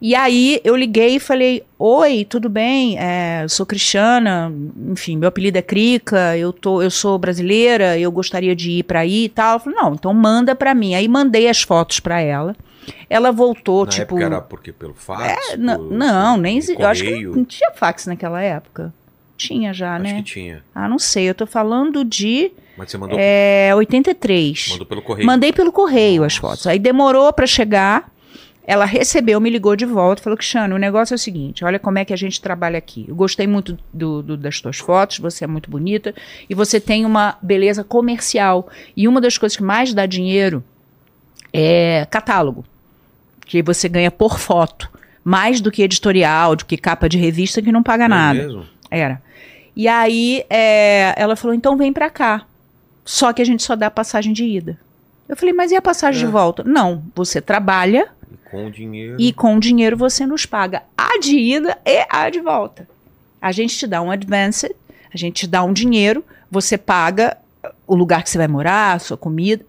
E 0.00 0.14
aí 0.14 0.60
eu 0.62 0.76
liguei 0.76 1.16
e 1.16 1.18
falei: 1.20 1.62
Oi, 1.78 2.26
tudo 2.28 2.50
bem? 2.50 2.98
É, 2.98 3.40
eu 3.44 3.48
sou 3.48 3.64
Cristiana, 3.64 4.52
enfim, 4.90 5.16
meu 5.16 5.28
apelido 5.28 5.56
é 5.56 5.62
Crica, 5.62 6.36
eu, 6.36 6.52
tô, 6.52 6.82
eu 6.82 6.90
sou 6.90 7.18
brasileira, 7.18 7.98
eu 7.98 8.12
gostaria 8.12 8.54
de 8.54 8.70
ir 8.72 8.82
para 8.82 9.00
aí 9.00 9.24
e 9.24 9.28
tal. 9.30 9.52
Ela 9.52 9.58
falou: 9.58 9.78
Não, 9.82 9.94
então 9.94 10.12
manda 10.12 10.54
para 10.54 10.74
mim. 10.74 10.94
Aí 10.94 11.08
mandei 11.08 11.48
as 11.48 11.62
fotos 11.62 11.98
para 12.00 12.20
ela. 12.20 12.54
Ela 13.08 13.32
voltou, 13.32 13.84
Na 13.86 13.90
tipo. 13.90 14.02
época 14.02 14.24
era 14.24 14.40
porque 14.42 14.70
pelo 14.72 14.92
fax? 14.94 15.52
É, 15.52 15.56
não, 15.56 15.76
por- 15.76 15.90
não, 15.92 16.36
nem 16.36 16.60
Eu 16.78 16.86
acho 16.86 17.02
que 17.02 17.24
não 17.24 17.44
tinha 17.44 17.70
fax 17.72 18.06
naquela 18.06 18.42
época. 18.42 18.92
Tinha 19.36 19.72
já, 19.74 19.94
Acho 19.94 20.02
né? 20.04 20.14
que 20.16 20.22
tinha. 20.22 20.62
Ah, 20.74 20.88
não 20.88 20.98
sei. 20.98 21.28
Eu 21.28 21.34
tô 21.34 21.46
falando 21.46 22.04
de 22.04 22.50
Mas 22.76 22.90
você 22.90 22.96
mandou, 22.98 23.18
é, 23.20 23.70
83. 23.74 24.68
mandou 24.70 24.86
pelo 24.86 25.02
correio. 25.02 25.26
Mandei 25.26 25.52
pelo 25.52 25.70
correio 25.72 26.24
as 26.24 26.34
Nossa. 26.34 26.40
fotos. 26.40 26.66
Aí 26.66 26.78
demorou 26.78 27.32
pra 27.32 27.46
chegar. 27.46 28.10
Ela 28.68 28.84
recebeu, 28.84 29.40
me 29.40 29.48
ligou 29.48 29.76
de 29.76 29.84
volta, 29.84 30.20
falou: 30.22 30.36
Cristiano, 30.36 30.74
o 30.74 30.78
negócio 30.78 31.14
é 31.14 31.16
o 31.16 31.18
seguinte: 31.18 31.64
olha 31.64 31.78
como 31.78 31.98
é 31.98 32.04
que 32.04 32.12
a 32.12 32.16
gente 32.16 32.40
trabalha 32.40 32.76
aqui. 32.78 33.04
Eu 33.06 33.14
gostei 33.14 33.46
muito 33.46 33.78
do- 33.92 34.22
do- 34.22 34.36
das 34.36 34.60
tuas 34.60 34.78
fotos, 34.78 35.18
você 35.20 35.44
é 35.44 35.46
muito 35.46 35.70
bonita 35.70 36.12
e 36.50 36.54
você 36.54 36.80
tem 36.80 37.04
uma 37.04 37.36
beleza 37.40 37.84
comercial. 37.84 38.68
E 38.96 39.06
uma 39.06 39.20
das 39.20 39.38
coisas 39.38 39.56
que 39.56 39.62
mais 39.62 39.94
dá 39.94 40.04
dinheiro 40.04 40.64
é 41.52 42.06
catálogo, 42.10 42.64
que 43.46 43.62
você 43.62 43.88
ganha 43.88 44.10
por 44.10 44.38
foto. 44.38 44.90
Mais 45.22 45.60
do 45.60 45.72
que 45.72 45.82
editorial, 45.82 46.54
do 46.54 46.64
que 46.64 46.76
capa 46.76 47.08
de 47.08 47.18
revista 47.18 47.60
que 47.60 47.72
não 47.72 47.82
paga 47.82 48.08
Não 48.08 48.16
é 48.16 48.18
nada. 48.20 48.42
mesmo? 48.42 48.64
Era. 48.90 49.20
E 49.74 49.86
aí 49.88 50.44
é, 50.48 51.14
ela 51.16 51.36
falou: 51.36 51.54
então 51.54 51.76
vem 51.76 51.92
pra 51.92 52.08
cá. 52.10 52.46
Só 53.04 53.32
que 53.32 53.40
a 53.42 53.44
gente 53.44 53.62
só 53.62 53.76
dá 53.76 53.90
passagem 53.90 54.32
de 54.32 54.44
ida. 54.44 54.78
Eu 55.28 55.36
falei, 55.36 55.52
mas 55.52 55.70
e 55.72 55.76
a 55.76 55.82
passagem 55.82 56.22
É. 56.22 56.26
de 56.26 56.30
volta? 56.30 56.62
Não, 56.64 57.02
você 57.14 57.40
trabalha 57.40 58.08
E 58.30 58.50
com 58.50 58.70
dinheiro. 58.70 59.16
e 59.18 59.32
com 59.32 59.56
o 59.56 59.60
dinheiro 59.60 59.96
você 59.96 60.24
nos 60.26 60.46
paga 60.46 60.82
a 60.96 61.18
de 61.20 61.36
ida 61.38 61.76
e 61.84 62.06
a 62.08 62.30
de 62.30 62.40
volta. 62.40 62.88
A 63.40 63.52
gente 63.52 63.76
te 63.76 63.86
dá 63.86 64.00
um 64.02 64.10
advance, 64.10 64.74
a 65.12 65.16
gente 65.16 65.34
te 65.40 65.46
dá 65.46 65.62
um 65.62 65.72
dinheiro, 65.72 66.24
você 66.50 66.76
paga 66.78 67.36
o 67.86 67.94
lugar 67.94 68.22
que 68.22 68.30
você 68.30 68.38
vai 68.38 68.48
morar, 68.48 68.94
a 68.94 68.98
sua 68.98 69.16
comida. 69.16 69.64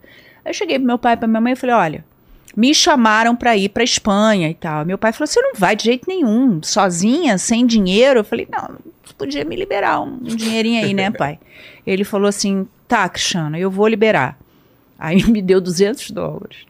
Aí 0.45 0.51
eu 0.51 0.53
cheguei 0.53 0.77
pro 0.77 0.87
meu 0.87 0.97
pai 0.99 1.13
e 1.13 1.17
pra 1.17 1.27
minha 1.27 1.41
mãe 1.41 1.53
e 1.53 1.55
falei, 1.55 1.75
olha, 1.75 2.05
me 2.57 2.73
chamaram 2.73 3.35
pra 3.35 3.55
ir 3.55 3.69
pra 3.69 3.83
Espanha 3.83 4.49
e 4.49 4.55
tal. 4.55 4.83
Meu 4.83 4.97
pai 4.97 5.13
falou, 5.13 5.27
você 5.27 5.39
não 5.39 5.53
vai 5.53 5.75
de 5.75 5.83
jeito 5.83 6.09
nenhum, 6.09 6.59
sozinha, 6.63 7.37
sem 7.37 7.67
dinheiro. 7.67 8.21
Eu 8.21 8.23
falei, 8.23 8.47
não, 8.51 8.77
você 9.05 9.13
podia 9.15 9.45
me 9.45 9.55
liberar 9.55 10.01
um, 10.01 10.15
um 10.15 10.35
dinheirinho 10.35 10.83
aí, 10.83 10.91
né, 10.91 11.11
pai? 11.15 11.37
Ele 11.85 12.03
falou 12.03 12.27
assim, 12.27 12.67
tá, 12.87 13.07
Cristiano, 13.07 13.55
eu 13.55 13.69
vou 13.69 13.87
liberar. 13.87 14.39
Aí 14.97 15.23
me 15.29 15.39
deu 15.39 15.61
200 15.61 16.09
dólares 16.09 16.65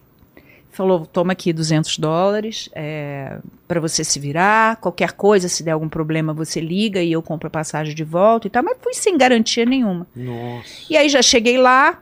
falou: 0.78 1.08
toma 1.08 1.32
aqui 1.32 1.52
200 1.52 1.97
dólares 1.97 2.69
é, 2.73 3.39
para 3.67 3.80
você 3.80 4.04
se 4.04 4.19
virar. 4.19 4.76
Qualquer 4.76 5.13
coisa, 5.13 5.50
se 5.50 5.63
der 5.63 5.71
algum 5.71 5.89
problema, 5.89 6.34
você 6.34 6.62
liga 6.62 7.02
e 7.02 7.12
eu 7.12 7.21
compro 7.23 7.47
a 7.47 7.50
passagem 7.50 7.95
de 7.95 8.04
volta 8.04 8.45
e 8.45 8.50
tal. 8.50 8.62
Mas 8.62 8.78
fui 8.80 8.93
sem 8.93 9.17
garantia 9.17 9.65
nenhuma. 9.65 10.06
Nossa. 10.15 10.69
E 10.88 10.95
aí 10.95 11.10
já 11.10 11.21
cheguei 11.23 11.58
lá, 11.58 12.00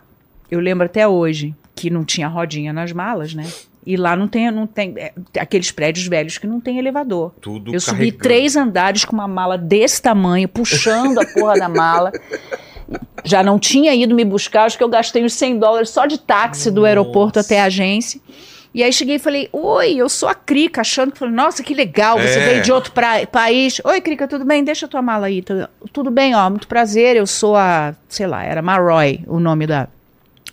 eu 0.52 0.60
lembro 0.60 0.86
até 0.86 1.08
hoje 1.08 1.56
que 1.74 1.90
não 1.90 2.04
tinha 2.04 2.28
rodinha 2.28 2.74
nas 2.74 2.92
malas, 2.92 3.34
né? 3.34 3.48
E 3.86 3.96
lá 3.98 4.16
não 4.16 4.28
tem, 4.28 4.50
não 4.50 4.66
tem 4.66 4.94
é, 4.98 5.14
aqueles 5.40 5.72
prédios 5.72 6.08
velhos 6.08 6.38
que 6.40 6.48
não 6.48 6.60
tem 6.60 6.80
elevador. 6.80 7.32
Tudo 7.40 7.72
Eu 7.74 7.80
subi 7.80 7.98
carregando. 8.12 8.24
três 8.24 8.56
andares 8.56 9.06
com 9.06 9.14
uma 9.14 9.28
mala 9.28 9.58
desse 9.58 10.02
tamanho, 10.02 10.48
puxando 10.50 11.20
a 11.20 11.26
porra 11.26 11.56
da 11.60 11.70
mala. 11.70 12.12
Já 13.24 13.42
não 13.44 13.58
tinha 13.58 13.94
ido 13.96 14.14
me 14.16 14.24
buscar, 14.24 14.66
acho 14.66 14.78
que 14.78 14.84
eu 14.84 14.90
gastei 14.90 15.24
uns 15.24 15.34
100 15.34 15.58
dólares 15.60 15.90
só 15.90 16.06
de 16.06 16.20
táxi 16.20 16.70
do 16.70 16.86
aeroporto 16.86 17.40
Nossa. 17.40 17.48
até 17.54 17.62
a 17.62 17.66
agência. 17.66 18.20
E 18.74 18.84
aí 18.84 18.92
cheguei 18.92 19.16
e 19.16 19.20
falei, 19.20 19.48
oi, 19.54 19.96
eu 19.96 20.10
sou 20.10 20.28
a 20.28 20.36
Crica, 20.36 20.82
achando 20.82 21.12
que 21.14 21.18
falei, 21.18 21.34
nossa, 21.34 21.64
que 21.64 21.74
legal, 21.74 22.20
você 22.20 22.40
É. 22.40 22.46
veio 22.50 22.62
de 22.62 22.72
outro 22.74 22.92
pra- 22.92 23.26
país. 23.26 23.80
Oi, 23.86 24.02
Crica, 24.02 24.28
tudo 24.28 24.44
bem? 24.44 24.64
Deixa 24.66 24.86
a 24.86 24.90
tua 24.90 25.02
mala 25.02 25.28
aí. 25.28 25.42
Tudo 25.94 26.12
bem, 26.12 26.36
ó, 26.36 26.50
muito 26.50 26.68
prazer, 26.68 27.16
eu 27.16 27.26
sou 27.26 27.56
a, 27.56 27.96
sei 28.10 28.28
lá, 28.28 28.44
era 28.44 28.62
Maroy 28.62 29.22
o 29.28 29.40
nome 29.40 29.66
da 29.66 29.88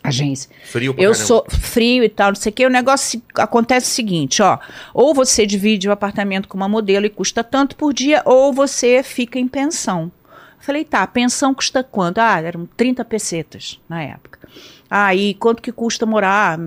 agência. 0.03 0.51
Frio 0.65 0.95
pra 0.95 1.03
Eu 1.03 1.13
caramba. 1.13 1.27
sou 1.27 1.45
frio 1.49 2.03
e 2.05 2.09
tal, 2.09 2.29
não 2.29 2.35
sei 2.35 2.51
o 2.51 2.55
que. 2.55 2.67
O 2.67 2.71
negócio 2.71 3.23
acontece 3.35 3.87
o 3.87 3.95
seguinte, 3.95 4.43
ó. 4.43 4.59
Ou 4.93 5.15
você 5.15 5.47
divide 5.47 5.89
o 5.89 5.93
apartamento 5.93 6.49
com 6.49 6.57
uma 6.57 6.69
modelo 6.69 7.07
e 7.07 7.11
custa 7.11 7.45
tanto 7.45 7.77
por 7.77 7.93
dia, 7.93 8.23
ou 8.25 8.53
você 8.53 9.03
fica 9.03 9.39
em 9.39 9.47
pensão. 9.49 10.11
Eu 10.59 10.65
Falei, 10.65 10.85
tá, 10.85 11.07
pensão 11.07 11.53
custa 11.55 11.83
quanto? 11.83 12.19
Ah, 12.19 12.41
eram 12.41 12.69
30 12.77 13.05
pesetas 13.05 13.81
na 13.89 14.03
época. 14.03 14.39
Ah, 14.91 15.15
e 15.15 15.35
quanto 15.35 15.63
que 15.63 15.73
custa 15.73 16.05
morar? 16.05 16.59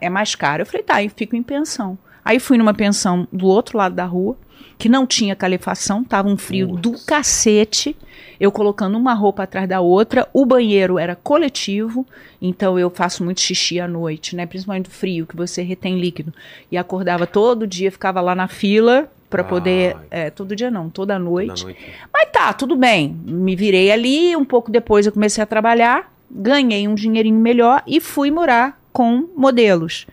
É, 0.00 0.06
é 0.06 0.10
mais 0.10 0.34
caro. 0.34 0.62
Eu 0.62 0.66
falei, 0.66 0.82
tá, 0.82 1.02
eu 1.02 1.10
fico 1.14 1.36
em 1.36 1.42
pensão. 1.42 1.96
Aí 2.24 2.38
fui 2.38 2.58
numa 2.58 2.74
pensão 2.74 3.26
do 3.32 3.46
outro 3.46 3.78
lado 3.78 3.94
da 3.94 4.04
rua, 4.04 4.36
que 4.76 4.88
não 4.88 5.06
tinha 5.06 5.34
calefação, 5.34 6.04
tava 6.04 6.28
um 6.28 6.36
frio 6.36 6.68
do 6.76 6.92
cacete. 7.06 7.96
Eu 8.40 8.52
colocando 8.52 8.96
uma 8.96 9.14
roupa 9.14 9.42
atrás 9.42 9.68
da 9.68 9.80
outra, 9.80 10.28
o 10.32 10.46
banheiro 10.46 10.98
era 10.98 11.16
coletivo, 11.16 12.06
então 12.40 12.78
eu 12.78 12.88
faço 12.88 13.24
muito 13.24 13.40
xixi 13.40 13.80
à 13.80 13.88
noite, 13.88 14.36
né? 14.36 14.46
Principalmente 14.46 14.84
do 14.84 14.90
frio, 14.90 15.26
que 15.26 15.36
você 15.36 15.62
retém 15.62 15.98
líquido. 15.98 16.32
E 16.70 16.76
acordava 16.76 17.26
todo 17.26 17.66
dia, 17.66 17.90
ficava 17.90 18.20
lá 18.20 18.34
na 18.34 18.46
fila 18.46 19.10
para 19.28 19.44
poder. 19.44 19.96
Ai. 19.96 20.06
é, 20.10 20.30
todo 20.30 20.54
dia 20.54 20.70
não, 20.70 20.88
toda 20.88 21.14
Da 21.14 21.18
noite. 21.18 21.64
noite. 21.64 21.94
Mas 22.12 22.28
tá, 22.30 22.52
tudo 22.52 22.76
bem. 22.76 23.16
Me 23.24 23.56
virei 23.56 23.90
ali, 23.90 24.36
um 24.36 24.44
pouco 24.44 24.70
depois 24.70 25.04
eu 25.06 25.12
comecei 25.12 25.42
a 25.42 25.46
trabalhar, 25.46 26.12
ganhei 26.30 26.86
um 26.86 26.94
dinheirinho 26.94 27.38
melhor 27.38 27.82
e 27.86 28.00
fui 28.00 28.30
morar 28.30 28.80
com 28.92 29.28
modelos. 29.36 30.06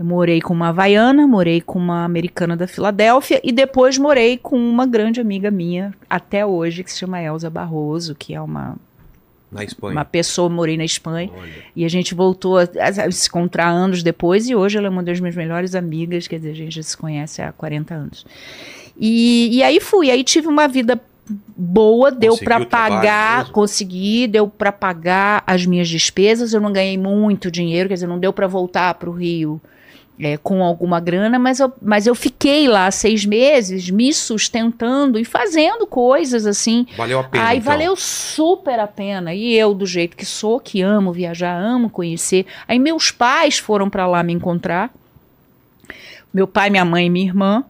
Eu 0.00 0.06
morei 0.06 0.40
com 0.40 0.54
uma 0.54 0.68
havaiana, 0.68 1.26
morei 1.26 1.60
com 1.60 1.78
uma 1.78 2.06
americana 2.06 2.56
da 2.56 2.66
Filadélfia 2.66 3.38
e 3.44 3.52
depois 3.52 3.98
morei 3.98 4.38
com 4.38 4.56
uma 4.56 4.86
grande 4.86 5.20
amiga 5.20 5.50
minha 5.50 5.92
até 6.08 6.44
hoje 6.46 6.82
que 6.82 6.90
se 6.90 7.00
chama 7.00 7.20
Elza 7.20 7.50
Barroso, 7.50 8.14
que 8.14 8.32
é 8.32 8.40
uma 8.40 8.78
Na 9.52 9.62
Espanha. 9.62 9.92
uma 9.92 10.04
pessoa, 10.06 10.48
morei 10.48 10.78
na 10.78 10.86
Espanha. 10.86 11.30
Olha. 11.36 11.52
E 11.76 11.84
a 11.84 11.88
gente 11.90 12.14
voltou 12.14 12.56
a, 12.56 12.62
a 12.62 13.10
se 13.12 13.28
encontrar 13.28 13.68
anos 13.68 14.02
depois 14.02 14.48
e 14.48 14.54
hoje 14.54 14.78
ela 14.78 14.86
é 14.86 14.90
uma 14.90 15.02
das 15.02 15.20
minhas 15.20 15.36
melhores 15.36 15.74
amigas, 15.74 16.26
quer 16.26 16.36
dizer, 16.36 16.52
a 16.52 16.54
gente 16.54 16.76
já 16.76 16.82
se 16.82 16.96
conhece 16.96 17.42
há 17.42 17.52
40 17.52 17.94
anos. 17.94 18.24
E, 18.98 19.50
e 19.52 19.62
aí 19.62 19.80
fui, 19.80 20.10
aí 20.10 20.24
tive 20.24 20.48
uma 20.48 20.66
vida 20.66 20.98
boa, 21.54 22.10
deu 22.10 22.38
para 22.38 22.64
pagar, 22.64 23.52
consegui, 23.52 24.26
deu 24.26 24.48
para 24.48 24.72
pagar 24.72 25.44
as 25.46 25.66
minhas 25.66 25.90
despesas, 25.90 26.54
eu 26.54 26.60
não 26.60 26.72
ganhei 26.72 26.96
muito 26.96 27.50
dinheiro, 27.50 27.90
quer 27.90 27.96
dizer, 27.96 28.06
não 28.06 28.18
deu 28.18 28.32
para 28.32 28.46
voltar 28.46 28.94
para 28.94 29.10
o 29.10 29.12
Rio 29.12 29.60
é, 30.20 30.36
com 30.36 30.62
alguma 30.62 31.00
grana, 31.00 31.38
mas 31.38 31.60
eu, 31.60 31.72
mas 31.80 32.06
eu 32.06 32.14
fiquei 32.14 32.68
lá 32.68 32.90
seis 32.90 33.24
meses 33.24 33.90
me 33.90 34.12
sustentando 34.12 35.18
e 35.18 35.24
fazendo 35.24 35.86
coisas 35.86 36.46
assim, 36.46 36.86
Valeu 36.96 37.20
a 37.20 37.24
pena. 37.24 37.46
Aí 37.46 37.58
então. 37.58 37.72
valeu 37.72 37.96
super 37.96 38.78
a 38.78 38.86
pena. 38.86 39.34
E 39.34 39.54
eu, 39.54 39.72
do 39.74 39.86
jeito 39.86 40.16
que 40.16 40.26
sou, 40.26 40.60
que 40.60 40.82
amo 40.82 41.12
viajar, 41.12 41.56
amo 41.56 41.88
conhecer. 41.88 42.46
Aí 42.68 42.78
meus 42.78 43.10
pais 43.10 43.58
foram 43.58 43.88
pra 43.88 44.06
lá 44.06 44.22
me 44.22 44.32
encontrar. 44.32 44.90
Meu 46.32 46.46
pai, 46.46 46.70
minha 46.70 46.84
mãe 46.84 47.06
e 47.06 47.10
minha 47.10 47.26
irmã. 47.26 47.64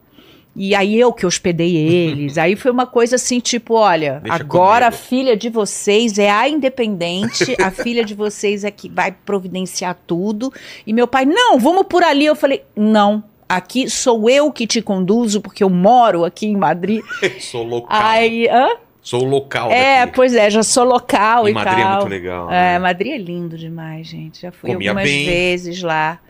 E 0.62 0.74
aí 0.74 1.00
eu 1.00 1.10
que 1.10 1.24
hospedei 1.24 1.74
eles. 1.74 2.36
aí 2.36 2.54
foi 2.54 2.70
uma 2.70 2.86
coisa 2.86 3.16
assim, 3.16 3.40
tipo, 3.40 3.72
olha, 3.74 4.20
Deixa 4.22 4.38
agora 4.38 4.88
a 4.88 4.90
comigo. 4.90 5.08
filha 5.08 5.34
de 5.36 5.48
vocês 5.48 6.18
é 6.18 6.30
a 6.30 6.46
independente, 6.48 7.56
a 7.58 7.70
filha 7.72 8.04
de 8.04 8.12
vocês 8.14 8.62
é 8.62 8.70
que 8.70 8.86
vai 8.88 9.10
providenciar 9.10 9.96
tudo. 10.06 10.52
E 10.86 10.92
meu 10.92 11.08
pai, 11.08 11.24
não, 11.24 11.58
vamos 11.58 11.86
por 11.88 12.02
ali. 12.02 12.26
Eu 12.26 12.36
falei, 12.36 12.62
não. 12.76 13.24
Aqui 13.48 13.88
sou 13.88 14.28
eu 14.28 14.52
que 14.52 14.66
te 14.66 14.82
conduzo, 14.82 15.40
porque 15.40 15.64
eu 15.64 15.70
moro 15.70 16.24
aqui 16.26 16.46
em 16.46 16.56
Madrid. 16.56 17.00
Sou 17.40 17.64
local. 17.64 17.88
Aí, 18.00 18.46
hã? 18.48 18.68
Sou 19.02 19.24
local 19.24 19.70
É, 19.72 20.00
daqui. 20.02 20.12
pois 20.14 20.34
é, 20.34 20.50
já 20.50 20.62
sou 20.62 20.84
local 20.84 21.48
E 21.48 21.52
e, 21.52 21.54
Madrid 21.54 21.78
é 21.78 21.82
tal. 21.82 21.96
muito 21.96 22.08
legal, 22.10 22.48
É, 22.50 22.74
né? 22.74 22.78
Madrid 22.78 23.12
é 23.12 23.16
lindo 23.18 23.56
demais, 23.56 24.06
gente. 24.06 24.42
Já 24.42 24.52
fui 24.52 24.70
Comia 24.72 24.90
algumas 24.90 25.08
bem? 25.10 25.24
vezes 25.26 25.82
lá. 25.82 26.20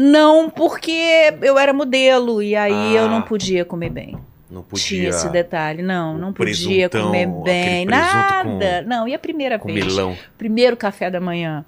Não, 0.00 0.48
porque 0.48 0.92
eu 1.42 1.58
era 1.58 1.72
modelo 1.72 2.40
e 2.40 2.54
aí 2.54 2.96
Ah. 2.96 3.00
eu 3.00 3.08
não 3.08 3.20
podia 3.20 3.64
comer 3.64 3.90
bem. 3.90 4.16
Não 4.48 4.62
podia. 4.62 4.86
Tinha 4.86 5.08
esse 5.08 5.28
detalhe. 5.28 5.82
Não, 5.82 6.16
não 6.16 6.32
podia 6.32 6.88
comer 6.88 7.26
bem. 7.26 7.84
Nada. 7.84 8.82
Não, 8.86 9.08
e 9.08 9.12
a 9.14 9.18
primeira 9.18 9.58
Com 9.58 9.72
vez? 9.72 9.84
milão. 9.84 10.16
Primeiro 10.38 10.76
café 10.76 11.10
da 11.10 11.20
manhã. 11.20 11.64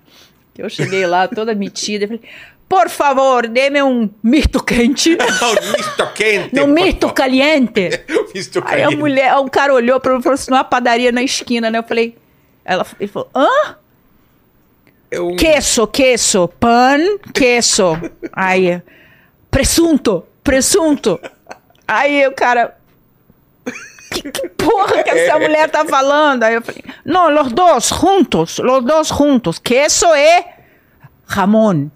Que 0.54 0.62
eu 0.62 0.70
cheguei 0.70 1.04
lá 1.06 1.26
toda 1.26 1.54
metida 1.54 2.04
e 2.04 2.06
falei, 2.06 2.22
por 2.68 2.88
favor, 2.88 3.48
dê-me 3.48 3.82
um 3.82 4.08
misto 4.22 4.62
quente. 4.62 5.16
Não, 5.18 5.54
misto 5.76 6.06
quente. 6.14 6.54
no 6.54 6.66
misto 6.68 7.12
caliente. 7.12 7.90
misto 8.32 8.62
Aí 8.64 8.82
a 8.84 8.90
mulher, 8.92 9.34
o 9.38 9.50
cara 9.50 9.74
olhou 9.74 9.98
pra 9.98 10.12
mim 10.14 10.20
e 10.20 10.22
falou 10.22 10.34
assim, 10.34 10.52
numa 10.52 10.62
padaria 10.64 11.10
na 11.10 11.22
esquina, 11.22 11.68
né? 11.68 11.78
Eu 11.78 11.82
falei, 11.82 12.16
ela 12.64 12.86
ele 13.00 13.08
falou, 13.10 13.28
hã? 13.34 13.74
É 15.10 15.20
um- 15.20 15.36
Queso, 15.36 15.86
queso, 15.88 16.48
pan, 16.48 16.98
queso. 17.34 17.96
Aí, 18.32 18.80
presunto, 19.50 20.24
presunto. 20.44 21.18
Aí 21.86 22.26
o 22.26 22.32
cara, 22.32 22.76
que, 24.12 24.30
que 24.30 24.48
porra 24.50 25.02
que 25.02 25.10
essa 25.10 25.38
mulher 25.38 25.68
tá 25.70 25.84
falando? 25.84 26.44
Aí 26.44 26.54
eu 26.54 26.62
falei, 26.62 26.84
não, 27.04 27.28
los 27.28 27.52
dos 27.52 27.88
juntos, 27.88 28.58
los 28.58 28.84
dos 28.84 29.08
juntos. 29.08 29.58
Queso 29.58 30.06
é 30.14 30.44
jamón. 31.26 31.90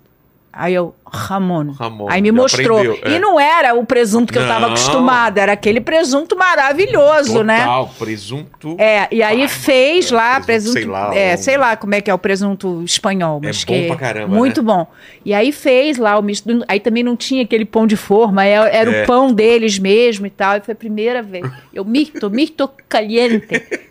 Aí 0.57 0.73
eu, 0.73 0.95
jamón. 1.12 1.73
Jamón, 1.77 2.07
Aí 2.09 2.23
me 2.23 2.31
mostrou. 2.31 2.79
aprendeu, 2.79 3.01
é. 3.05 3.17
E 3.17 3.19
não 3.19 3.40
era 3.40 3.75
o 3.75 3.85
presunto 3.85 4.33
que 4.33 4.38
eu 4.38 4.47
tava 4.47 4.61
Não. 4.61 4.69
acostumada, 4.69 5.40
era 5.40 5.53
aquele 5.53 5.81
presunto 5.81 6.37
maravilhoso, 6.37 7.43
né? 7.43 7.59
Total, 7.64 7.90
presunto. 7.99 8.77
É, 8.79 9.09
e 9.11 9.21
aí 9.21 9.49
fez 9.49 10.12
lá 10.12 10.40
presunto, 10.40 10.75
presunto, 10.75 10.79
sei 10.79 10.85
lá, 10.87 11.14
é, 11.17 11.37
sei 11.37 11.57
lá 11.59 11.77
como 11.77 11.95
é 11.97 12.01
que 12.01 12.09
é 12.09 12.14
o 12.14 12.19
presunto 12.19 12.83
espanhol, 12.85 13.40
É 13.43 13.47
mas 13.49 13.64
bom 13.64 13.73
que 13.75 13.87
pra 13.88 13.97
caramba, 13.97 14.35
muito 14.37 14.62
bom. 14.62 14.87
E 15.25 15.35
aí 15.35 15.51
fez 15.51 15.99
lá 15.99 16.17
o 16.19 16.23
misto, 16.23 16.49
aí 16.69 16.79
também 16.79 17.03
não 17.03 17.17
tinha 17.17 17.43
aquele 17.43 17.64
pão 17.64 17.85
de 17.87 17.97
forma, 17.97 18.45
é- 18.45 18.53
era 18.77 18.90
É. 18.93 19.03
o 19.03 19.07
pão 19.07 19.33
deles 19.33 19.77
mesmo 19.79 20.25
e 20.27 20.31
tal, 20.31 20.57
e 20.57 20.61
foi 20.61 20.73
a 20.73 20.77
primeira 20.77 21.21
vez. 21.21 21.45
Eu 21.73 21.85
mito, 21.85 22.31
mito 22.31 22.71
caliente, 22.88 23.49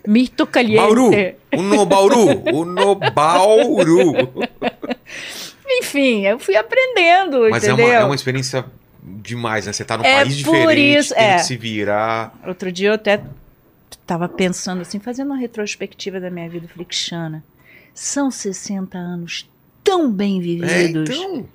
mito 0.08 0.46
caliente. 0.46 0.80
Bauru. 0.80 1.10
Uno 1.56 1.86
Bauru. 1.86 2.26
Uno 2.52 2.94
Bauru. 3.14 4.12
Enfim, 5.66 6.26
eu 6.26 6.38
fui 6.38 6.56
aprendendo, 6.56 7.48
Mas 7.50 7.64
é 7.64 7.68
entendeu? 7.68 7.86
uma, 7.86 7.94
é 7.94 8.04
uma 8.04 8.14
experiência 8.14 8.64
demais, 9.02 9.66
né? 9.66 9.72
Você 9.72 9.84
tá 9.84 9.96
num 9.96 10.04
É 10.04 10.22
país 10.24 10.42
por 10.42 10.52
diferente, 10.56 10.98
isso, 10.98 11.14
tem 11.14 11.24
é. 11.24 11.36
que 11.36 11.42
se 11.44 11.56
virar. 11.56 12.34
Outro 12.46 12.70
dia 12.70 12.90
eu 12.90 12.94
até 12.94 13.22
tava 14.06 14.28
pensando 14.28 14.82
assim, 14.82 14.98
fazendo 14.98 15.28
uma 15.28 15.36
retrospectiva 15.38 16.20
da 16.20 16.30
minha 16.30 16.48
vida, 16.48 16.68
Xana, 16.90 17.42
são 17.94 18.30
60 18.30 18.98
anos 18.98 19.48
tão 19.82 20.10
bem 20.10 20.38
É, 20.38 20.42
vividos. 20.42 21.10
então. 21.16 21.48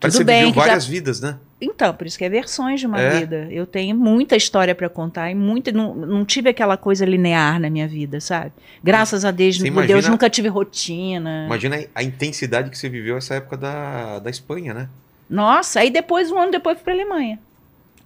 Parece 0.00 0.18
que 0.18 0.22
você 0.22 0.24
bem 0.24 0.38
viveu 0.46 0.52
que 0.52 0.58
já- 0.58 0.66
várias 0.66 0.86
vidas, 0.86 1.20
né? 1.20 1.36
Então, 1.64 1.94
por 1.94 2.06
isso 2.06 2.18
que 2.18 2.24
é 2.24 2.28
versões 2.28 2.80
de 2.80 2.86
uma 2.86 3.00
É. 3.00 3.20
vida. 3.20 3.46
Eu 3.50 3.64
tenho 3.66 3.94
muita 3.96 4.34
história 4.34 4.74
pra 4.74 4.88
contar 4.88 5.30
e 5.30 5.34
muita, 5.34 5.70
não, 5.70 5.94
não 5.94 6.24
tive 6.24 6.48
aquela 6.50 6.76
coisa 6.76 7.04
linear 7.06 7.60
na 7.60 7.70
minha 7.70 7.86
vida, 7.86 8.20
sabe? 8.20 8.50
Graças 8.82 9.24
a 9.24 9.30
Deus, 9.30 9.56
imagina- 9.58 9.86
Deus, 9.86 10.08
nunca 10.08 10.28
tive 10.28 10.48
rotina. 10.48 11.44
Imagina 11.46 11.84
a- 11.94 12.02
intensidade 12.02 12.68
que 12.68 12.76
você 12.76 12.88
viveu 12.88 13.16
essa 13.16 13.34
época 13.36 13.56
da, 13.56 14.18
da 14.18 14.28
Espanha, 14.28 14.74
né? 14.74 14.88
Nossa, 15.30 15.80
aí 15.80 15.88
depois, 15.90 16.30
um 16.32 16.38
ano 16.38 16.50
depois, 16.50 16.76
fui 16.76 16.84
pra 16.84 16.92
Alemanha. 16.94 17.38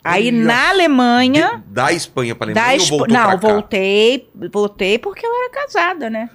Aí 0.05 0.31
na 0.31 0.69
Alemanha. 0.71 1.57
De- 1.67 1.73
da 1.75 1.93
Espanha 1.93 2.35
pra 2.37 2.53
da 2.53 2.61
Alemanha 2.61 2.77
Espa- 2.77 2.97
voltou 2.97 3.17
Não, 3.17 3.39
voltei, 3.39 4.29
voltei 4.53 4.99
porque 4.99 5.27
eu 5.27 5.31
era 5.35 5.51
casada, 5.51 6.09
né? 6.09 6.31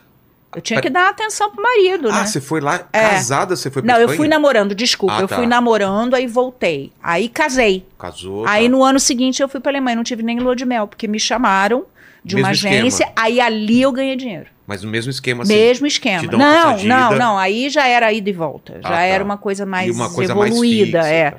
Eu 0.56 0.62
tinha 0.62 0.82
que 0.82 0.90
dar 0.90 1.10
atenção 1.10 1.50
pro 1.52 1.62
marido, 1.64 2.10
Ah, 2.10 2.20
né? 2.22 2.26
você 2.26 2.42
foi 2.42 2.60
lá 2.60 2.86
É. 2.92 3.10
casada, 3.10 3.56
você 3.56 3.72
foi 3.72 3.82
pra 3.82 3.94
Não, 3.94 4.00
eu 4.00 4.06
Espanha? 4.06 4.18
fui 4.18 4.28
namorando, 4.28 4.76
desculpa. 4.76 5.16
Ah, 5.18 5.22
eu 5.22 5.28
tá. 5.28 5.36
fui 5.38 5.48
namorando, 5.48 6.14
aí 6.14 6.28
voltei. 6.28 6.92
Aí 7.02 7.30
casei. 7.30 7.86
Casou. 7.98 8.46
Aí 8.48 8.66
tá. 8.66 8.70
no 8.70 8.84
ano 8.84 9.00
seguinte 9.00 9.42
eu 9.42 9.48
fui 9.48 9.60
pra 9.62 9.72
Alemanha, 9.72 9.96
não 9.96 10.04
tive 10.04 10.24
nem 10.24 10.40
lua 10.40 10.56
de 10.56 10.66
mel, 10.66 10.88
porque 10.88 11.08
me 11.08 11.20
chamaram 11.20 11.86
de 12.24 12.36
uma 12.36 12.50
Mesmo 12.50 12.68
agência, 12.68 13.04
esquema. 13.06 13.14
aí 13.16 13.40
ali 13.40 13.82
eu 13.82 13.92
ganhei 13.92 14.16
dinheiro. 14.16 14.46
Mas 14.68 14.84
no 14.84 14.90
mesmo 14.92 15.10
esquema, 15.10 15.44
assim. 15.44 15.54
Mesmo 15.54 15.88
esquema. 15.88 16.22
uma 16.24 16.38
Não, 16.38 16.78
não, 16.84 17.16
não, 17.18 17.38
aí 17.38 17.70
já 17.70 17.88
era 17.88 18.12
ida 18.14 18.30
e 18.30 18.34
volta. 18.34 18.74
Já 18.82 18.90
Ah, 18.90 18.92
tá. 18.92 19.02
era 19.02 19.24
uma 19.24 19.38
coisa 19.38 19.66
mais 19.66 19.94
uma 19.94 20.10
coisa 20.14 20.36
mais 20.36 20.52
evoluída, 20.52 21.00
fixa, 21.02 21.14
é. 21.14 21.34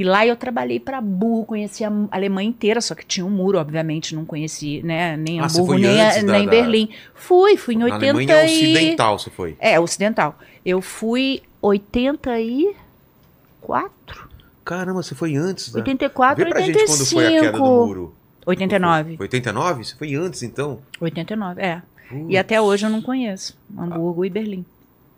E 0.00 0.04
lá 0.04 0.26
eu 0.26 0.34
trabalhei 0.34 0.80
pra 0.80 0.98
burro, 0.98 1.44
conheci 1.44 1.84
a 1.84 1.92
Alemanha 2.10 2.48
inteira, 2.48 2.80
só 2.80 2.94
que 2.94 3.04
tinha 3.04 3.26
um 3.26 3.28
muro, 3.28 3.58
obviamente, 3.58 4.14
não 4.14 4.24
conheci, 4.24 4.80
né, 4.82 5.14
nem 5.14 5.40
Ah, 5.40 5.44
Hamburgo, 5.44 5.76
nem, 5.76 6.00
a- 6.00 6.14
da- 6.14 6.22
nem 6.22 6.44
da- 6.46 6.50
Berlim. 6.50 6.88
Fui, 7.14 7.58
fui 7.58 7.74
em 7.74 7.78
Na 7.80 7.84
80 7.84 8.06
Alemanha 8.06 8.44
e... 8.46 8.72
ocidental 8.72 9.18
você 9.18 9.28
foi. 9.28 9.56
É, 9.60 9.78
ocidental. 9.78 10.38
Eu 10.64 10.80
fui 10.80 11.42
84, 11.60 14.30
Caramba, 14.64 15.02
você 15.02 15.14
foi 15.14 15.36
antes, 15.36 15.70
né? 15.74 15.80
84, 15.80 16.42
Vê 16.44 16.48
pra 16.50 16.60
85. 16.60 16.88
gente 16.88 16.98
quando 16.98 17.06
foi 17.10 17.26
a 17.26 17.30
queda 17.42 17.58
do 17.58 17.64
muro. 17.64 18.14
89. 18.46 19.16
Foi 19.18 19.24
89? 19.24 19.84
Você 19.84 19.94
foi 19.96 20.14
antes, 20.14 20.42
então? 20.42 20.78
89, 21.00 21.60
é. 21.60 21.82
Putz, 22.08 22.24
E 22.30 22.38
até 22.38 22.58
hoje 22.60 22.86
eu 22.86 22.90
não 22.90 23.02
conheço 23.02 23.54
Hamburgo 23.76 24.24
e 24.24 24.30
Berlim. 24.30 24.64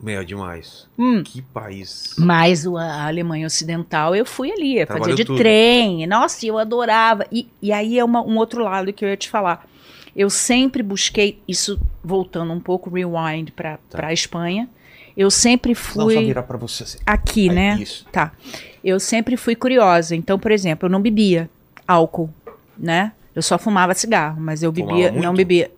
Meu, 0.03 0.21
é 0.21 0.25
demais. 0.25 0.89
Hum. 0.99 1.23
Que 1.23 1.41
país. 1.41 2.15
Mas 2.19 2.67
a 2.67 3.07
Alemanha 3.07 3.47
Ocidental 3.47 4.17
eu 4.17 4.27
fui 4.27 4.51
ali, 4.51 4.79
eu 4.81 4.87
fazia 4.87 5.15
de 5.15 5.25
tudo. 5.25 5.39
trem. 5.39 6.07
Nossa, 6.09 6.45
eu 6.45 6.59
adorava. 6.59 7.25
E, 7.31 7.49
e 7.63 7.73
aí 7.73 7.99
é 7.99 8.05
uma- 8.05 8.21
um 8.23 8.37
outro 8.37 8.63
lado 8.65 8.93
que 8.93 9.05
eu 9.05 9.09
ia 9.09 9.17
te 9.17 9.31
falar. 9.31 9.65
Eu 10.15 10.29
sempre 10.29 10.83
busquei, 10.83 11.41
isso 11.47 11.81
voltando 12.03 12.53
um 12.53 12.61
pouco, 12.61 12.91
rewind 12.91 13.51
para 13.53 13.79
Tá. 13.89 14.07
a 14.09 14.13
Espanha. 14.13 14.69
Eu 15.17 15.31
sempre 15.31 15.73
Não, 15.73 15.81
só 15.83 16.05
fui. 16.05 16.25
virar 16.25 16.43
pra 16.43 16.57
você. 16.59 16.83
assim. 16.83 16.99
aqui, 17.07 17.49
Aí, 17.49 17.55
né? 17.55 17.79
Isso. 17.81 18.05
Tá. 18.11 18.33
Eu 18.83 18.99
sempre 18.99 19.37
fui 19.37 19.55
curiosa. 19.55 20.17
Então, 20.17 20.39
por 20.39 20.51
exemplo, 20.51 20.87
eu 20.87 20.91
não 20.91 21.01
bebia 21.01 21.49
álcool, 21.87 22.29
né? 22.77 23.13
Eu 23.35 23.41
só 23.43 23.57
fumava 23.59 23.95
cigarro, 23.95 24.41
mas 24.41 24.63
eu 24.63 24.73
Fumava 24.73 24.93
bebia, 24.93 25.13
muito? 25.13 25.25
não 25.25 25.35
bebia. 25.35 25.71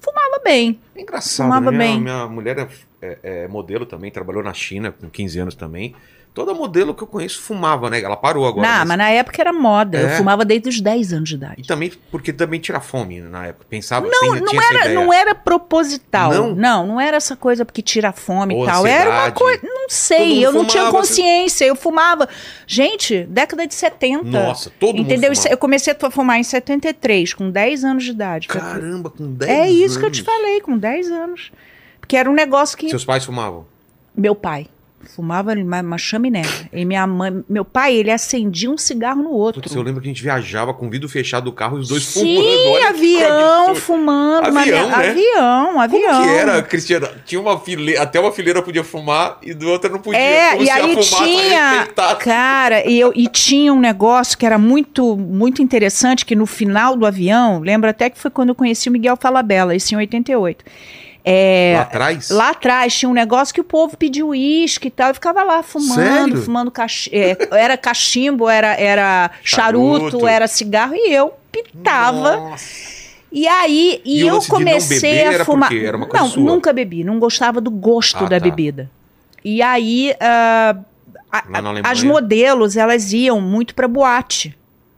Fumava 0.00 0.40
bem. 0.44 0.78
É 0.94 1.00
engraçado, 1.02 1.46
Fumava 1.46 1.70
né? 1.72 1.78
Minha, 1.78 1.90
bem. 1.94 2.00
minha 2.00 2.26
mulher 2.28 2.58
é, 2.58 2.68
é- 3.02 3.18
é 3.22 3.48
modelo 3.48 3.84
também, 3.86 4.10
trabalhou 4.10 4.42
na 4.42 4.54
China 4.54 4.92
com 4.92 5.08
15 5.08 5.38
anos 5.38 5.54
também. 5.54 5.94
Toda 6.34 6.52
modelo 6.52 6.94
que 6.94 7.02
eu 7.02 7.06
conheço 7.06 7.40
fumava, 7.40 7.88
né? 7.88 8.02
Ela 8.02 8.14
parou 8.14 8.46
agora. 8.46 8.68
não, 8.68 8.78
mas- 8.80 8.88
mas 8.88 8.98
na 8.98 9.08
época 9.08 9.40
era 9.40 9.54
moda. 9.54 9.98
Eu 9.98 10.08
É. 10.08 10.16
fumava 10.18 10.44
desde 10.44 10.68
os 10.68 10.82
10 10.82 11.10
anos 11.14 11.30
de 11.30 11.34
E 11.34 11.38
idade. 11.38 11.62
também, 11.66 11.90
porque 12.10 12.30
também 12.30 12.60
tira 12.60 12.78
fome 12.78 13.22
na 13.22 13.46
época. 13.46 13.64
Pensava, 13.70 14.06
Não, 14.06 14.20
tinha, 14.20 14.40
não 14.40 14.46
tinha 14.46 14.60
essa 14.60 14.74
era, 14.84 14.92
não 14.92 15.10
era 15.10 15.34
proposital. 15.34 16.30
Não? 16.34 16.54
Não? 16.54 16.86
não, 16.88 17.00
era 17.00 17.16
essa 17.16 17.36
coisa 17.36 17.64
porque 17.64 17.80
tira 17.80 18.12
fome 18.12 18.54
Ou 18.54 18.64
e 18.64 18.66
tal. 18.66 18.86
Era 18.86 19.08
uma 19.08 19.16
ansiedade. 19.28 19.34
coisa. 19.40 19.60
Não 19.64 19.88
sei, 19.88 20.44
eu 20.44 20.52
não 20.52 20.66
tinha 20.66 20.84
fumava, 20.84 20.98
consciência. 20.98 21.64
Eu 21.64 21.74
fumava. 21.74 22.28
Gente, 22.66 23.24
década 23.24 23.66
de 23.66 23.74
70. 23.74 24.24
Nossa, 24.24 24.70
todo 24.78 24.98
Entendeu? 24.98 25.30
mundo 25.30 25.36
fumava. 25.36 25.54
Eu 25.54 25.56
comecei 25.56 25.96
a 25.98 26.10
fumar 26.10 26.38
em 26.38 26.42
73, 26.42 27.32
com 27.32 27.50
10 27.50 27.82
anos 27.82 28.04
de 28.04 28.10
idade. 28.10 28.46
Caramba, 28.48 29.08
com 29.08 29.32
10 29.32 29.50
É 29.50 29.70
isso 29.70 29.98
que 29.98 30.04
eu 30.04 30.10
te 30.10 30.22
falei, 30.22 30.60
com 30.60 30.76
10 30.76 31.10
anos. 31.10 31.50
Porque 32.06 32.16
era 32.16 32.30
um 32.30 32.34
negócio 32.34 32.78
que. 32.78 32.88
Seus 32.88 33.04
pais 33.04 33.24
fumavam? 33.24 33.66
Meu 34.16 34.34
pai. 34.34 34.68
Fumava 35.14 35.52
uma, 35.54 35.98
chaminé. 35.98 36.42
E 36.72 36.84
minha 36.84 37.06
mãe, 37.06 37.44
meu 37.48 37.64
pai, 37.64 37.94
ele 37.94 38.10
acendia 38.10 38.70
um 38.70 38.76
cigarro 38.76 39.22
no 39.22 39.30
outro. 39.30 39.60
Putz, 39.60 39.74
eu 39.74 39.82
lembro 39.82 40.00
que 40.00 40.08
a 40.08 40.10
gente 40.10 40.22
viajava 40.22 40.74
com 40.74 40.86
o 40.86 40.90
vidro 40.90 41.08
fechado 41.08 41.44
do 41.44 41.52
carro 41.52 41.76
e 41.76 41.80
os 41.80 41.88
dois 41.88 42.02
Sim, 42.04 42.36
fumando. 42.36 42.78
Que 42.78 42.86
avião, 42.86 43.74
fumando. 43.76 44.50
uma- 44.50 44.60
Avião, 44.62 44.88
né? 44.88 44.94
avião, 44.94 45.80
avião. 45.80 46.12
Como 46.12 46.24
que 46.24 46.34
era, 46.36 46.62
Cristiana? 46.62 47.10
Tinha 47.24 47.40
uma 47.40 47.58
fileira, 47.60 48.02
até 48.02 48.18
uma 48.18 48.32
fileira 48.32 48.62
podia 48.62 48.82
fumar 48.82 49.38
e 49.42 49.54
do 49.54 49.68
outra 49.68 49.88
não 49.90 50.00
podia. 50.00 50.20
É, 50.20 50.50
Como 50.52 50.64
e 50.64 50.70
aí 50.70 50.96
tinha, 50.96 51.86
cara, 52.18 52.88
e, 52.88 52.98
eu, 52.98 53.12
e 53.14 53.28
tinha 53.28 53.72
um 53.72 53.78
negócio 53.80 54.36
que 54.36 54.44
era 54.44 54.58
muito, 54.58 55.16
muito 55.16 55.62
interessante, 55.62 56.26
que 56.26 56.34
no 56.34 56.46
final 56.46 56.96
do 56.96 57.06
avião, 57.06 57.60
lembro 57.60 57.88
até 57.88 58.10
que 58.10 58.18
foi 58.18 58.30
quando 58.30 58.48
eu 58.48 58.54
conheci 58.54 58.88
o 58.88 58.92
Miguel 58.92 59.16
Falabella, 59.16 59.74
isso 59.74 59.94
em 59.94 59.98
88. 59.98 60.64
É, 61.28 61.72
Lá 61.74 61.82
atrás? 61.82 62.30
Lá 62.30 62.50
atrás 62.50 62.94
tinha 62.96 63.08
um 63.08 63.12
negócio 63.12 63.52
que 63.52 63.60
o 63.60 63.64
povo 63.64 63.96
pediu 63.96 64.28
uísque 64.28 64.86
e 64.86 64.90
tal, 64.92 65.08
eu 65.08 65.14
ficava 65.14 65.42
lá 65.42 65.60
fumando, 65.60 65.94
Sério? 65.96 66.36
fumando 66.42 66.70
cach... 66.70 67.08
é, 67.12 67.36
era 67.50 67.76
cachimbo, 67.76 68.48
era, 68.48 68.74
era 68.80 69.32
charuto, 69.42 70.04
Charuto. 70.10 70.28
era 70.28 70.46
cigarro, 70.46 70.94
e 70.94 71.12
eu 71.12 71.32
pitava. 71.50 72.36
Nossa. 72.36 72.64
E 73.32 73.46
aí, 73.48 74.00
e, 74.04 74.22
E 74.22 74.26
eu 74.28 74.40
comecei 74.48 75.24
a 75.26 75.44
fumar. 75.44 75.74
era 75.74 75.96
uma 75.96 76.06
coisa 76.06 76.24
não, 76.24 76.30
sua? 76.30 76.42
nunca 76.44 76.72
bebi, 76.72 77.02
não 77.02 77.18
gostava 77.18 77.60
do 77.60 77.72
gosto 77.72 78.24
Ah, 78.24 78.28
da 78.28 78.38
tá. 78.38 78.44
bebida. 78.44 78.88
E 79.44 79.60
aí, 79.60 80.14
ah, 80.20 80.76
a- 81.32 81.42
as 81.90 82.04
modelos, 82.04 82.76
elas 82.76 83.12
iam 83.12 83.40
muito 83.40 83.74
pra 83.74 83.88
boate. 83.88 84.56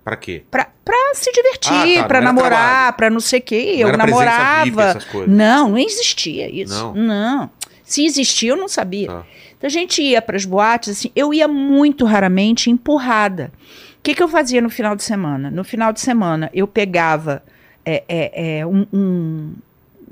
Pra 0.09 0.17
quê? 0.17 0.43
Pra, 0.51 0.69
pra 0.85 0.97
se 1.15 1.31
divertir, 1.33 1.99
Ah, 1.99 2.03
tá, 2.03 2.09
pra 2.09 2.21
namorar, 2.21 2.93
pra 2.97 3.11
não 3.11 3.21
sei 3.21 3.41
o 3.41 3.43
quê. 3.43 3.77
Não 3.81 3.89
Eu 3.91 3.97
namorava. 3.97 4.65
VIP, 4.65 4.81
essas 4.81 5.05
coisas. 5.05 5.35
Não, 5.37 5.69
não 5.71 5.79
existia 5.79 6.49
isso. 6.51 6.73
Não? 6.75 6.95
Não. 6.95 7.51
Se 7.85 8.05
existia, 8.05 8.51
eu 8.51 8.57
não 8.57 8.69
sabia. 8.69 9.09
Tá. 9.09 9.25
Então 9.57 9.67
a 9.67 9.71
gente 9.71 10.01
ia 10.03 10.23
pras 10.23 10.45
boates, 10.45 10.91
assim, 10.91 11.11
eu 11.17 11.35
ia 11.35 11.47
muito 11.49 12.05
raramente 12.05 12.71
empurrada. 12.71 13.51
O 13.99 14.03
que, 14.03 14.15
que 14.15 14.23
eu 14.23 14.29
fazia 14.29 14.63
no 14.63 14.71
final 14.71 14.95
de 14.97 15.03
semana? 15.03 15.51
No 15.51 15.65
final 15.65 15.93
de 15.93 16.01
semana, 16.01 16.49
eu 16.55 16.67
pegava 16.67 17.43
é, 17.85 18.05
é, 18.09 18.59
é, 18.61 18.67
um, 18.67 18.87
um, 18.93 19.55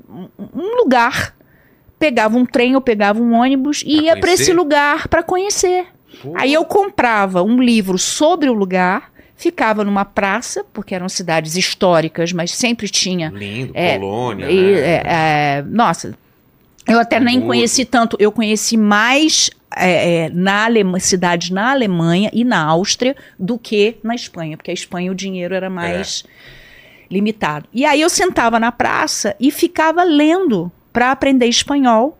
um- 0.09 0.75
lugar, 0.77 1.35
pegava 1.97 2.37
um 2.37 2.45
trem 2.45 2.75
ou 2.75 2.81
pegava 2.81 3.19
um 3.21 3.33
ônibus 3.33 3.83
e 3.85 3.95
Pra 3.97 4.03
ia 4.05 4.17
para 4.19 4.31
esse 4.33 4.53
lugar 4.53 5.07
para 5.07 5.23
conhecer. 5.23 5.85
Pô, 6.21 6.33
Aí 6.35 6.53
eu 6.53 6.65
comprava 6.65 7.41
um 7.43 7.61
livro 7.61 7.97
sobre 7.97 8.49
o 8.49 8.53
lugar, 8.53 9.11
ficava 9.37 9.83
numa 9.85 10.03
praça, 10.03 10.65
porque 10.73 10.93
eram 10.95 11.07
cidades 11.07 11.55
históricas, 11.55 12.33
mas 12.33 12.51
sempre 12.51 12.89
tinha 12.89 13.29
Lindo, 13.29 13.71
É, 13.75 13.97
colônia. 13.97 14.49
e, 14.51 14.61
né? 14.73 14.79
é, 14.81 15.03
é, 15.05 15.61
nossa, 15.65 16.17
eu 16.87 16.99
até 16.99 17.19
nem 17.19 17.35
Hamburgo. 17.37 17.53
conheci 17.53 17.85
tanto. 17.85 18.17
Eu 18.19 18.31
conheci 18.31 18.75
mais 18.75 19.49
é, 19.75 20.25
é, 20.25 20.29
na 20.29 20.65
Alema- 20.65 20.99
cidades 20.99 21.49
na 21.51 21.71
Alemanha 21.71 22.29
e 22.33 22.43
na 22.43 22.63
Áustria 22.63 23.15
do 23.37 23.57
que 23.59 23.97
na 24.01 24.15
Espanha, 24.15 24.57
porque 24.57 24.71
a 24.71 24.73
Espanha 24.73 25.11
o 25.11 25.15
dinheiro 25.15 25.53
era 25.53 25.69
mais 25.69 26.23
limitado. 27.11 27.67
E 27.73 27.85
aí 27.85 28.01
eu 28.01 28.09
sentava 28.09 28.59
na 28.59 28.71
praça 28.71 29.35
e 29.39 29.51
ficava 29.51 30.03
lendo 30.03 30.71
para 30.91 31.11
aprender 31.11 31.45
espanhol. 31.45 32.16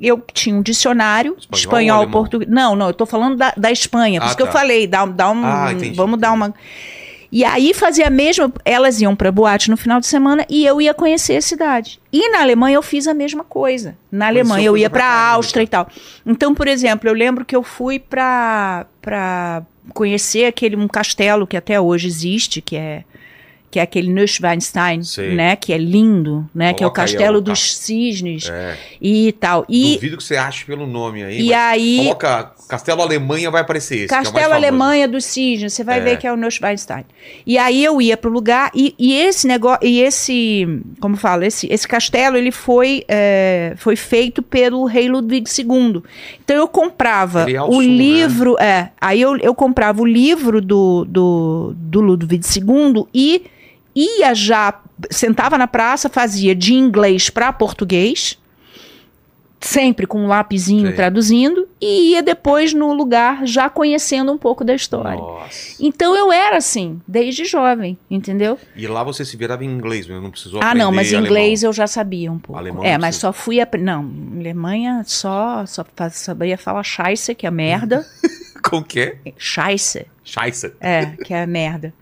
Eu 0.00 0.22
tinha 0.32 0.54
um 0.56 0.62
dicionário, 0.62 1.36
Espanhol 1.38 1.58
espanhol, 2.02 2.10
português. 2.10 2.50
Não, 2.50 2.74
não, 2.74 2.88
eu 2.88 2.94
tô 2.94 3.06
falando 3.06 3.36
da, 3.36 3.52
da 3.56 3.70
Espanha. 3.70 4.20
Por 4.20 4.24
Ah, 4.24 4.28
isso 4.28 4.36
que 4.36 4.42
eu 4.42 4.46
tá. 4.46 4.52
falei, 4.52 4.86
dá, 4.86 5.06
dá 5.06 5.30
um. 5.30 5.44
Ah, 5.44 5.68
vamos 5.94 6.18
dar 6.18 6.32
uma. 6.32 6.52
E 7.30 7.44
aí 7.44 7.74
fazia 7.74 8.06
a 8.06 8.10
mesma, 8.10 8.52
elas 8.64 9.00
iam 9.00 9.16
pra 9.16 9.32
boate 9.32 9.68
no 9.68 9.76
final 9.76 9.98
de 9.98 10.06
semana 10.06 10.46
e 10.48 10.64
eu 10.64 10.80
ia 10.80 10.94
conhecer 10.94 11.36
a 11.36 11.42
cidade. 11.42 11.98
E 12.12 12.28
na 12.30 12.42
Alemanha 12.42 12.76
eu 12.76 12.82
fiz 12.82 13.08
a 13.08 13.14
mesma 13.14 13.42
coisa. 13.42 13.96
Na 14.10 14.28
Alemanha 14.28 14.66
eu 14.66 14.76
ia 14.76 14.88
pra 14.88 15.00
caramba, 15.00 15.32
Áustria 15.32 15.64
e 15.64 15.66
tal. 15.66 15.88
Então, 16.24 16.54
por 16.54 16.68
exemplo, 16.68 17.08
eu 17.08 17.14
lembro 17.14 17.44
que 17.44 17.56
eu 17.56 17.62
fui 17.64 17.98
para 17.98 18.86
conhecer 19.92 20.46
aquele 20.46 20.76
um 20.76 20.86
castelo 20.86 21.44
que 21.46 21.56
até 21.56 21.80
hoje 21.80 22.06
existe, 22.06 22.60
que 22.60 22.76
é 22.76 23.02
que 23.74 23.80
é 23.80 23.82
aquele 23.82 24.08
Neuschwanstein, 24.12 25.02
Sei. 25.02 25.34
né, 25.34 25.56
que 25.56 25.72
é 25.72 25.76
lindo, 25.76 26.48
né, 26.54 26.72
que 26.72 26.84
é 26.84 26.86
o 26.86 26.90
Coloca 26.90 27.02
aí, 27.02 27.08
castelo 27.08 27.38
ó, 27.38 27.40
dos 27.40 27.76
cisnes 27.76 28.48
É. 28.48 28.76
e 29.02 29.32
tal. 29.32 29.64
E 29.68 29.94
Duvido 29.94 30.16
que 30.18 30.22
você 30.22 30.36
ache 30.36 30.64
pelo 30.64 30.86
nome 30.86 31.24
aí. 31.24 31.40
e 31.40 31.52
aí 31.52 31.98
Coloca 32.04 32.52
Castelo 32.68 33.02
Alemanha, 33.02 33.50
vai 33.50 33.62
aparecer 33.62 33.96
esse. 33.96 34.04
é 34.04 34.16
Castelo 34.16 34.38
famoso. 34.44 34.54
Alemanha 34.54 35.08
dos 35.08 35.24
Cisnes, 35.24 35.72
você 35.72 35.82
vai 35.82 35.98
É. 35.98 36.02
ver 36.02 36.18
que 36.18 36.26
é 36.26 36.32
o 36.32 36.36
Neuschwanstein. 36.36 37.04
E 37.44 37.58
aí 37.58 37.84
eu 37.84 38.00
ia 38.00 38.16
pro 38.16 38.30
lugar 38.30 38.70
e, 38.74 38.94
e 38.96 39.12
esse 39.12 39.46
negócio, 39.48 39.84
e 39.84 40.00
esse, 40.00 40.66
como 41.00 41.16
fala, 41.16 41.44
esse, 41.44 41.66
esse 41.70 41.86
castelo 41.88 42.36
ele 42.36 42.52
foi 42.52 43.04
é, 43.08 43.74
foi 43.76 43.96
feito 43.96 44.40
pelo 44.40 44.84
rei 44.86 45.08
Ludwig 45.08 45.50
II. 45.58 46.00
Então 46.44 46.56
eu 46.56 46.68
comprava 46.68 47.50
é 47.50 47.60
o 47.60 47.72
sul, 47.72 47.82
né? 47.82 47.86
livro, 47.88 48.56
é, 48.60 48.90
aí 49.00 49.20
eu, 49.20 49.36
eu 49.38 49.52
comprava 49.54 50.00
o 50.00 50.06
livro 50.06 50.60
do, 50.62 51.04
do, 51.06 51.72
do 51.76 52.00
Ludwig 52.00 52.40
II 52.56 53.04
e 53.12 53.42
ia 53.94 54.34
já 54.34 54.80
sentava 55.10 55.56
na 55.58 55.66
praça, 55.66 56.08
fazia 56.08 56.54
de 56.54 56.74
inglês 56.74 57.30
para 57.30 57.52
português. 57.52 58.38
Sempre 59.60 60.06
com 60.06 60.20
um 60.22 60.26
lapisinho 60.26 60.88
Sei. 60.88 60.92
traduzindo, 60.94 61.66
e 61.80 62.10
ia 62.10 62.22
depois 62.22 62.74
no 62.74 62.92
lugar 62.92 63.46
já 63.46 63.70
conhecendo 63.70 64.30
um 64.30 64.36
pouco 64.36 64.62
da 64.62 64.74
história. 64.74 65.16
Nossa. 65.18 65.76
Então 65.80 66.14
eu 66.14 66.30
era 66.30 66.58
assim, 66.58 67.00
desde 67.08 67.46
jovem, 67.46 67.96
entendeu? 68.10 68.58
E 68.76 68.86
lá 68.86 69.02
você 69.02 69.24
se 69.24 69.38
virava 69.38 69.64
em 69.64 69.68
inglês, 69.70 70.06
mesmo, 70.06 70.22
não 70.22 70.30
precisou 70.30 70.60
ah, 70.62 70.74
não, 70.74 70.92
mas 70.92 71.08
alemão. 71.08 71.24
inglês 71.26 71.62
eu 71.62 71.72
já 71.72 71.86
sabia 71.86 72.30
um 72.30 72.38
pouco. 72.38 72.58
Alemão 72.58 72.84
é, 72.84 72.98
mas 72.98 73.16
só 73.16 73.32
fui. 73.32 73.58
apre- 73.58 73.80
Não, 73.80 74.00
Alemanha 74.38 75.02
só, 75.06 75.64
só 75.64 75.82
sabia 76.10 76.58
falar 76.58 76.82
Scheiße, 76.82 77.34
que 77.34 77.46
é 77.46 77.50
merda. 77.50 78.06
Como 78.62 78.84
que 78.84 79.00
é? 79.00 79.18
Scheiße, 79.38 80.04
Scheisse. 80.22 80.74
é, 80.78 81.06
que 81.24 81.32
é 81.32 81.46
merda. 81.46 81.94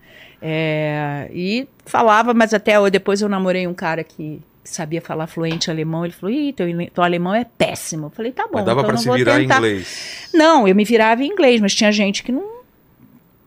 É, 0.45 1.29
e 1.33 1.65
falava, 1.85 2.33
mas 2.33 2.53
até 2.53 2.75
eu- 2.75 2.91
depois 2.91 3.21
eu 3.21 3.29
namorei 3.29 3.65
um 3.65 3.73
cara 3.73 4.03
que 4.03 4.41
sabia 4.61 5.01
falar 5.01 5.25
fluente 5.27 5.71
alemão. 5.71 6.03
Ele 6.03 6.13
falou: 6.13 6.35
Ih, 6.35 6.51
teu, 6.51 6.67
teu 6.93 7.01
alemão 7.03 7.33
é 7.33 7.45
péssimo. 7.45 8.07
Eu 8.07 8.09
falei: 8.09 8.31
Tá 8.33 8.43
bom, 8.43 8.55
Mas 8.55 8.65
dava 8.65 8.81
então 8.81 8.89
pra 8.91 8.99
eu 8.99 9.01
se 9.03 9.09
virar 9.11 9.39
em 9.39 9.43
tentar. 9.43 9.57
inglês. 9.57 10.29
Não, 10.33 10.67
eu 10.67 10.75
me 10.75 10.83
virava 10.83 11.23
em 11.23 11.27
inglês, 11.27 11.61
mas 11.61 11.73
tinha 11.73 11.91
gente 11.93 12.21
que 12.23 12.31
não. 12.33 12.43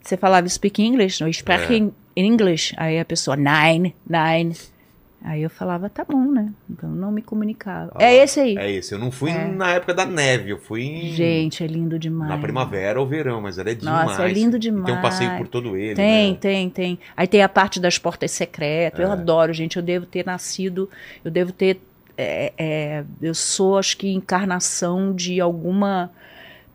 Você 0.02 0.16
falava 0.16 0.48
speak 0.48 0.82
English, 0.82 1.20
não, 1.22 1.30
speak 1.30 1.74
É. 1.74 1.76
in 1.76 1.92
English. 2.16 2.72
Aí 2.78 2.98
a 2.98 3.04
pessoa, 3.04 3.36
nine, 3.36 3.94
nine. 4.08 4.56
Aí 5.28 5.42
eu 5.42 5.50
falava, 5.50 5.90
tá 5.90 6.04
bom, 6.08 6.30
né? 6.30 6.52
Então 6.70 6.88
não 6.88 7.10
me 7.10 7.20
comunicava. 7.20 7.90
Ah, 7.96 8.04
é 8.04 8.22
esse 8.22 8.38
aí. 8.38 8.56
É 8.56 8.70
esse. 8.70 8.92
Eu 8.94 8.98
não 9.00 9.10
fui 9.10 9.32
É. 9.32 9.44
na 9.44 9.72
época 9.72 9.92
da 9.92 10.06
neve, 10.06 10.50
eu 10.50 10.58
fui 10.58 10.82
em... 10.84 11.12
Gente, 11.12 11.64
é 11.64 11.66
lindo 11.66 11.98
demais. 11.98 12.30
na 12.30 12.38
primavera 12.38 13.00
ou 13.00 13.08
verão, 13.08 13.40
mas 13.40 13.58
ela 13.58 13.70
é 13.70 13.74
demais. 13.74 14.10
Nossa, 14.10 14.22
é 14.22 14.32
lindo 14.32 14.56
E 14.56 14.60
tem 14.60 14.72
um 14.72 14.84
demais. 14.84 15.02
passeio 15.02 15.36
por 15.36 15.48
todo 15.48 15.76
ele. 15.76 15.96
Tem, 15.96 16.30
né? 16.30 16.38
tem, 16.40 16.70
tem. 16.70 16.98
Aí 17.16 17.26
tem 17.26 17.42
a 17.42 17.48
parte 17.48 17.80
das 17.80 17.98
portas 17.98 18.30
secretas. 18.30 19.00
É. 19.00 19.02
Eu 19.02 19.10
adoro, 19.10 19.52
gente. 19.52 19.76
Eu 19.76 19.82
devo 19.82 20.06
ter 20.06 20.24
nascido, 20.24 20.88
eu 21.24 21.30
devo 21.30 21.50
ter. 21.50 21.80
é, 22.16 22.52
é, 22.56 23.04
eu 23.20 23.34
sou, 23.34 23.78
acho 23.78 23.96
que, 23.96 24.08
encarnação 24.12 25.12
de 25.12 25.40
alguma 25.40 26.08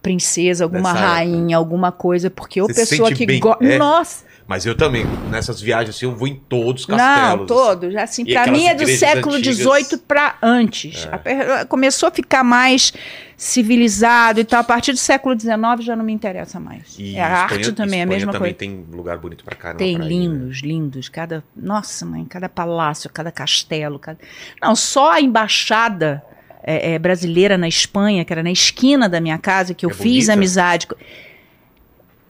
princesa, 0.02 0.66
alguma 0.66 0.92
Dessa 0.94 1.06
rainha, 1.06 1.56
alguma 1.56 1.92
coisa, 1.92 2.30
porque 2.30 2.60
eu, 2.60 2.68
Você 2.68 2.74
pessoa 2.74 3.12
que 3.14 3.40
gosta. 3.40 3.64
é? 3.64 3.78
Nossa! 3.78 4.26
Mas 4.48 4.66
eu 4.66 4.76
também, 4.76 5.06
nessas 5.30 5.62
viagens 5.62 5.96
assim, 5.96 6.06
eu 6.06 6.16
vou 6.16 6.28
em 6.28 6.36
todos 6.36 6.82
os 6.84 6.88
Não, 6.88 6.98
castelos. 6.98 7.48
todos. 7.48 7.96
Assim, 7.96 8.24
E 8.28 8.34
para 8.34 8.52
mim 8.52 8.66
é 8.68 8.76
do 8.76 8.86
século. 8.88 9.38
XVIII 9.38 9.98
para 10.08 10.36
antes. 10.42 11.06
Per- 11.24 11.66
Começou 11.68 12.10
a 12.10 12.12
ficar 12.12 12.44
mais 12.44 12.92
civilizado 13.38 14.40
e 14.40 14.44
tal. 14.44 14.60
A 14.62 14.64
partir 14.64 14.92
do 14.92 14.98
século 14.98 15.40
XIX 15.40 15.58
já 15.80 15.96
não 15.96 16.04
me 16.06 16.14
interessa 16.14 16.60
mais. 16.60 16.96
E 16.98 17.16
é, 17.16 17.22
a 17.24 17.26
Espanha- 17.44 17.60
arte 17.60 17.72
também 17.74 18.00
é 18.00 18.04
a 18.04 18.06
Espanha 18.06 18.08
mesma 18.20 18.32
também 18.32 18.54
coisa. 18.54 18.58
tem 18.76 18.86
lugar 18.96 19.18
bonito 19.18 19.44
pra 19.44 19.56
caramba. 19.56 19.80
Tem 19.80 19.96
pra 19.98 20.06
ir, 20.06 20.10
né? 20.10 20.14
lindos, 20.14 20.62
lindos. 20.62 21.10
Cada, 21.10 21.44
nossa, 21.56 22.06
mãe, 22.06 22.26
cada 22.26 22.48
palácio, 22.50 23.10
cada 23.12 23.32
castelo. 23.32 23.98
Cada... 24.00 24.20
Não, 24.62 24.76
só 24.76 25.12
a 25.14 25.22
embaixada 25.22 26.22
é, 26.64 26.94
é, 26.94 27.00
brasileira 27.00 27.58
na 27.58 27.68
Espanha, 27.68 28.24
que 28.24 28.32
era 28.32 28.44
na 28.44 28.52
esquina 28.52 29.10
da 29.10 29.20
minha 29.20 29.38
casa, 29.38 29.74
que 29.74 29.86
eu 29.86 29.90
É 29.90 29.94
fiz 29.94 30.04
bonita? 30.26 30.34
amizade. 30.34 30.88
com- 30.88 30.96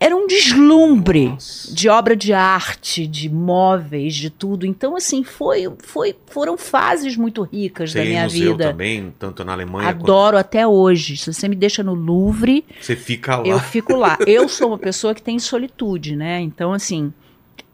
Era 0.04 0.16
um 0.16 0.26
deslumbre 0.26 1.30
Nossa. 1.30 1.72
de 1.72 1.88
obra 1.88 2.16
de 2.16 2.34
arte, 2.34 3.06
de 3.06 3.30
móveis, 3.30 4.16
de 4.16 4.32
tudo. 4.32 4.66
Então, 4.66 4.96
assim, 4.96 5.24
foi, 5.24 5.72
foi, 5.78 6.16
foram 6.26 6.58
fases 6.58 7.16
muito 7.16 7.44
ricas 7.44 7.94
da 7.94 8.00
Tem 8.00 8.10
minha 8.10 8.24
museu 8.24 8.54
vida. 8.54 8.72
também, 8.72 9.14
tanto 9.20 9.46
na 9.46 9.54
Alemanha 9.54 9.90
Adoro 9.90 10.38
até 10.38 10.66
hoje. 10.66 11.16
Se 11.18 11.32
você 11.32 11.48
me 11.48 11.56
deixa 11.56 11.84
no 11.84 11.94
Louvre, 11.94 12.64
quanto 12.64 12.84
você 12.84 12.96
fica 12.96 13.36
lá. 13.38 13.48
eu 13.48 13.60
fico 13.60 13.96
lá. 13.96 14.18
Eu 14.26 14.50
sou 14.50 14.70
uma 14.70 14.80
pessoa 14.80 15.14
que 15.14 15.22
tem 15.22 15.38
solitude, 15.38 16.16
né? 16.16 16.42
Então, 16.42 16.74
assim, 16.74 17.14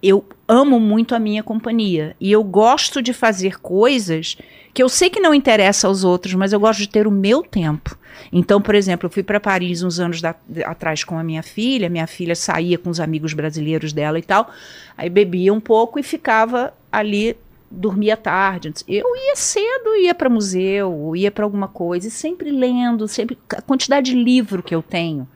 eu 0.02 0.24
amo 0.48 0.80
muito 0.80 1.16
a 1.16 1.20
minha 1.20 1.43
companhia. 1.43 2.16
E 2.20 2.32
eu 2.32 2.43
gosto 2.43 3.02
de 3.02 3.14
fazer 3.14 3.60
coisas 3.60 4.38
que 4.74 4.84
eu 4.84 4.89
sei 4.89 5.10
que 5.10 5.20
não 5.20 5.34
interessa 5.34 5.88
aos 5.88 6.04
outros, 6.04 6.34
mas 6.36 6.54
eu 6.54 6.60
gosto 6.60 6.80
de 6.80 6.89
ter 6.89 7.08
o 7.08 7.12
meu 7.12 7.41
tempo. 7.41 7.98
Então, 8.32 8.62
por 8.62 8.76
exemplo, 8.76 9.08
eu 9.08 9.12
fui 9.12 9.24
para 9.24 9.39
Paris 9.39 9.82
uns 9.84 10.00
anos 10.00 10.22
da- 10.22 10.36
atrás 10.66 11.04
com 11.04 11.18
a 11.18 11.24
minha 11.24 11.41
filha. 11.41 11.89
Minha 11.89 12.08
filha 12.08 12.36
saía 12.36 12.78
com 12.78 12.89
os 12.89 13.00
amigos 13.00 13.34
brasileiros 13.34 13.91
dela 13.93 14.20
e 14.20 14.22
tal. 14.22 14.52
Aí 14.98 15.10
bebia 15.10 15.54
um 15.54 15.60
pouco 15.60 16.00
e 16.00 16.04
ficava 16.04 16.74
ali 16.91 17.36
dormia 17.70 18.16
tarde. 18.16 18.74
Eu 18.88 19.06
ia 19.16 19.36
cedo, 19.36 19.95
ia 19.98 20.16
para 20.16 20.30
museu, 20.30 21.14
ia 21.16 21.30
para 21.30 21.43
alguma 21.43 21.68
coisa, 21.68 22.08
e 22.08 22.12
sempre 22.12 22.50
lendo, 22.50 23.08
sempre 23.08 23.38
a 23.56 23.62
quantidade 23.62 24.12
de 24.12 24.18
livro 24.24 24.64
que 24.64 24.74
eu 24.74 24.82
tenho, 24.82 25.28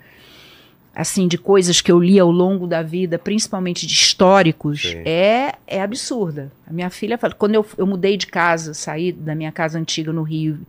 assim, 0.93 1.27
de 1.27 1.37
coisas 1.37 1.79
que 1.81 1.91
eu 1.91 1.99
li 1.99 2.19
ao 2.19 2.29
longo 2.29 2.67
da 2.67 2.81
vida, 2.81 3.17
principalmente 3.17 3.87
de 3.87 3.93
históricos, 3.93 4.81
Sim. 4.81 5.01
é, 5.05 5.55
é 5.65 5.81
absurda. 5.81 6.51
A 6.67 6.73
minha 6.73 6.89
filha 6.89 7.17
fala, 7.17 7.33
quando 7.33 7.55
eu, 7.55 7.65
eu 7.77 7.87
mudei 7.87 8.17
de 8.17 8.27
casa, 8.27 8.73
saí 8.73 9.11
da 9.11 9.33
minha 9.33 9.51
casa 9.51 9.79
antiga 9.79 10.11
no 10.11 10.21
Rio 10.23 10.59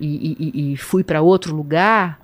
e, 0.00 0.36
e- 0.40 0.72
e- 0.72 0.76
fui 0.76 1.04
para 1.04 1.20
outro 1.20 1.54
lugar, 1.54 2.18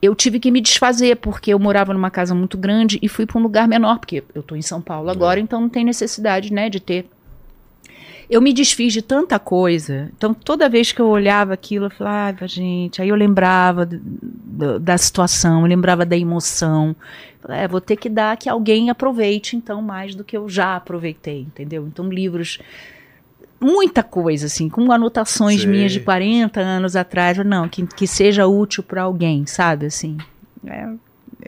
eu 0.00 0.14
tive 0.14 0.38
que 0.38 0.50
me 0.50 0.60
desfazer, 0.60 1.16
porque 1.16 1.52
eu 1.52 1.58
morava 1.58 1.92
numa 1.92 2.10
casa 2.10 2.34
muito 2.34 2.56
grande 2.56 2.98
e 3.02 3.08
fui 3.08 3.26
para 3.26 3.38
um 3.38 3.42
lugar 3.42 3.66
menor, 3.66 3.98
porque 3.98 4.22
eu 4.34 4.40
estou 4.40 4.56
em 4.56 4.62
São 4.62 4.80
Paulo 4.80 5.10
agora, 5.10 5.40
então 5.40 5.60
não 5.60 5.68
tem 5.68 5.84
necessidade, 5.84 6.52
né, 6.52 6.70
de 6.70 6.78
ter. 6.78 7.08
Eu 8.28 8.40
me 8.42 8.52
desfiz 8.52 8.92
de 8.92 9.02
tanta 9.02 9.38
coisa. 9.38 10.10
Então, 10.16 10.34
toda 10.34 10.68
vez 10.68 10.90
que 10.92 11.00
eu 11.00 11.06
olhava 11.08 11.54
aquilo, 11.54 11.86
eu 11.86 11.90
falava, 11.90 12.38
ah, 12.42 12.46
gente, 12.46 13.00
aí 13.00 13.08
eu 13.08 13.14
lembrava 13.14 13.88
da 14.80 14.98
situação, 14.98 15.60
eu 15.60 15.66
lembrava 15.66 16.04
da 16.04 16.16
emoção. 16.16 16.94
É, 17.48 17.68
vou 17.68 17.80
ter 17.80 17.96
que 17.96 18.08
dar 18.08 18.36
que 18.36 18.48
alguém 18.48 18.90
aproveite, 18.90 19.54
então, 19.56 19.80
mais 19.80 20.14
do 20.14 20.24
que 20.24 20.36
eu 20.36 20.48
já 20.48 20.74
aproveitei, 20.76 21.42
entendeu? 21.42 21.86
Então, 21.86 22.08
livros 22.08 22.58
muita 23.60 24.02
coisa, 24.02 24.46
assim, 24.46 24.68
com 24.68 24.90
anotações 24.92 25.62
Sei. 25.62 25.70
minhas 25.70 25.92
de 25.92 26.00
40 26.00 26.60
anos 26.60 26.96
atrás. 26.96 27.38
Não, 27.38 27.68
que, 27.68 27.86
que 27.86 28.06
seja 28.06 28.46
útil 28.46 28.82
para 28.82 29.02
alguém, 29.02 29.46
sabe? 29.46 29.86
Assim. 29.86 30.18
É, 30.66 30.88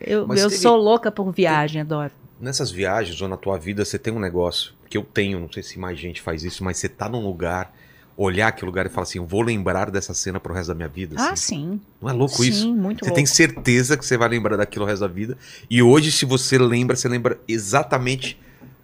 eu 0.07 0.27
Mas 0.27 0.41
eu 0.41 0.49
teve- 0.49 0.63
sou 0.63 0.77
louca 0.77 1.11
por 1.11 1.33
viagem, 1.33 1.81
adoro. 1.83 2.13
Nessas 2.41 2.71
viagens 2.71 3.21
ou 3.21 3.27
na 3.29 3.37
tua 3.37 3.59
vida, 3.59 3.85
você 3.85 3.99
tem 3.99 4.13
um 4.13 4.21
negócio 4.21 4.73
que 4.89 4.97
eu 4.99 5.03
tenho, 5.03 5.39
não 5.41 5.51
sei 5.53 5.63
se 5.63 5.79
mais 5.79 5.99
gente 5.99 6.21
faz 6.21 6.43
isso, 6.45 6.65
mas 6.65 6.77
você 6.79 6.89
tá 6.89 7.09
num 7.09 7.25
lugar, 7.25 7.75
olhar 8.17 8.49
aquele 8.49 8.67
lugar 8.67 8.87
e 8.87 8.89
falar 8.89 9.05
assim, 9.05 9.19
eu 9.19 9.27
vou 9.27 9.43
lembrar 9.43 9.91
dessa 9.91 10.13
cena 10.15 10.41
pro 10.41 10.53
resto 10.55 10.69
da 10.69 10.75
minha 10.75 10.89
vida. 10.89 11.15
Ah, 11.19 11.31
assim. 11.31 11.57
sim. 11.57 11.81
Não 12.03 12.09
é 12.11 12.13
louco 12.13 12.37
sim, 12.43 12.49
isso? 12.49 12.75
muito 12.75 13.01
Você 13.01 13.11
louco. 13.11 13.15
tem 13.17 13.27
certeza 13.27 13.97
que 13.97 14.05
você 14.05 14.17
vai 14.17 14.29
lembrar 14.29 14.57
daquilo 14.57 14.85
o 14.85 14.89
resto 14.89 15.03
da 15.03 15.09
vida. 15.09 15.37
E 15.71 15.83
hoje, 15.83 16.11
se 16.11 16.25
você 16.25 16.59
lembra, 16.59 16.97
você 16.97 17.09
lembra 17.09 17.39
exatamente 17.47 18.39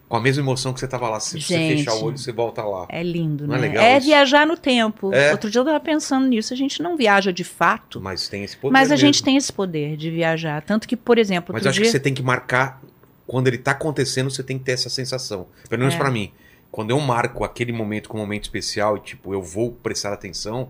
com 0.07 0.15
a 0.15 0.21
mesma 0.21 0.43
emoção 0.43 0.71
que 0.71 0.79
você 0.79 0.87
tava 0.87 1.09
lá. 1.09 1.19
Se 1.19 1.41
você 1.41 1.53
Gente. 1.57 1.77
fechar 1.79 1.95
o 1.95 2.03
olho, 2.05 2.17
você 2.17 2.31
volta 2.31 2.63
lá. 2.63 2.85
É 2.89 3.01
lindo, 3.01 3.47
Não 3.47 3.55
é 3.55 3.59
né? 3.59 3.67
legal 3.67 3.83
é 3.83 3.97
isso? 3.97 4.05
viajar 4.05 4.45
no 4.45 4.55
tempo. 4.55 5.11
É. 5.11 5.31
Outro 5.31 5.49
dia 5.49 5.59
eu 5.59 5.65
tava 5.65 5.79
pensando 5.79 6.27
nisso. 6.27 6.53
A 6.53 6.57
gente 6.57 6.81
não 6.81 6.95
viaja 6.95 7.33
de 7.33 7.43
fato, 7.43 7.99
Mas 7.99 8.27
tem 8.29 8.43
esse 8.43 8.55
poder. 8.55 8.71
mas 8.71 8.91
a 8.91 8.95
gente 8.95 9.15
mesmo. 9.15 9.25
tem 9.25 9.35
esse 9.37 9.51
poder 9.51 9.97
de 9.97 10.11
viajar. 10.11 10.61
Tanto 10.61 10.87
que, 10.87 10.95
por 10.95 11.17
exemplo, 11.17 11.51
Mas 11.53 11.65
acho 11.65 11.73
dia... 11.73 11.85
que 11.85 11.91
você 11.91 11.99
tem 11.99 12.13
que 12.13 12.21
marcar. 12.23 12.79
Quando 13.27 13.47
ele 13.47 13.57
tá 13.57 13.71
acontecendo, 13.71 14.29
você 14.29 14.43
tem 14.43 14.57
que 14.57 14.63
ter 14.65 14.73
essa 14.73 14.89
sensação. 14.89 15.47
Pelo 15.69 15.79
menos 15.79 15.95
É. 15.95 15.97
pra 15.97 16.11
mim. 16.11 16.31
Quando 16.71 16.91
eu 16.91 16.99
marco 16.99 17.43
aquele 17.43 17.71
momento 17.71 18.09
como 18.09 18.21
um 18.21 18.25
momento 18.25 18.43
especial 18.43 18.97
e, 18.97 18.99
tipo, 18.99 19.33
eu 19.33 19.41
vou 19.41 19.71
prestar 19.71 20.11
atenção, 20.13 20.69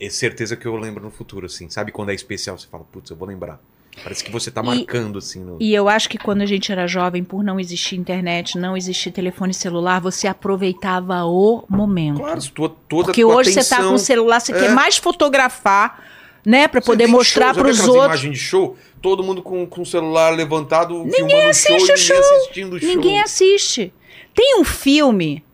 é 0.00 0.10
certeza 0.10 0.56
que 0.56 0.66
eu 0.66 0.76
lembro 0.76 1.02
no 1.02 1.10
futuro, 1.10 1.46
assim. 1.46 1.70
Sabe 1.70 1.92
quando 1.92 2.10
é 2.10 2.14
especial, 2.14 2.58
você 2.58 2.66
fala, 2.66 2.84
putz, 2.90 3.08
eu 3.10 3.16
vou 3.16 3.28
lembrar. 3.28 3.60
Parece 4.02 4.24
que 4.24 4.32
você 4.32 4.50
tá 4.50 4.60
E- 4.60 4.64
marcando, 4.64 5.18
assim. 5.20 5.38
No... 5.44 5.56
E 5.60 5.72
eu 5.72 5.88
acho 5.88 6.08
que 6.08 6.18
quando 6.18 6.42
a 6.42 6.46
gente 6.46 6.72
era 6.72 6.84
jovem, 6.88 7.22
por 7.22 7.44
não 7.44 7.60
existir 7.60 7.94
internet, 7.94 8.58
não 8.58 8.76
existir 8.76 9.12
telefone 9.12 9.54
celular, 9.54 10.00
você 10.00 10.26
aproveitava 10.26 11.22
o 11.24 11.64
momento. 11.68 12.18
Claro, 12.18 12.40
tua, 12.50 12.68
toda 12.88 13.04
Porque 13.04 13.22
a 13.22 13.24
tua 13.24 13.36
hoje 13.36 13.52
você 13.52 13.64
tá 13.64 13.76
com 13.84 13.94
o 13.94 13.98
celular, 13.98 14.40
você 14.40 14.52
É. 14.52 14.58
quer 14.58 14.70
mais 14.72 14.96
fotografar, 14.96 16.02
né, 16.44 16.66
Pra 16.68 16.80
Você 16.80 16.86
poder 16.86 17.06
mostrar 17.06 17.54
para 17.54 17.68
os 17.68 17.80
outros. 17.86 18.04
imagens 18.06 18.32
de 18.32 18.38
show, 18.44 18.76
todo 19.04 19.22
mundo 19.22 19.42
com, 19.42 19.66
com 19.66 19.82
o 19.82 19.86
celular 19.86 20.32
levantado, 20.34 20.94
Ninguém 21.04 21.12
filmando 21.12 21.36
o 21.50 21.52
show, 21.54 21.76
assiste 21.76 21.76
o 21.76 21.78
ninguém 21.86 21.96
show. 21.96 22.16
assistindo 22.36 22.72
o 22.76 22.80
show. 22.80 22.88
Ninguém 22.88 23.20
assiste. 23.20 23.92
Tem 24.34 24.58
um 24.58 24.64
filme 24.64 25.44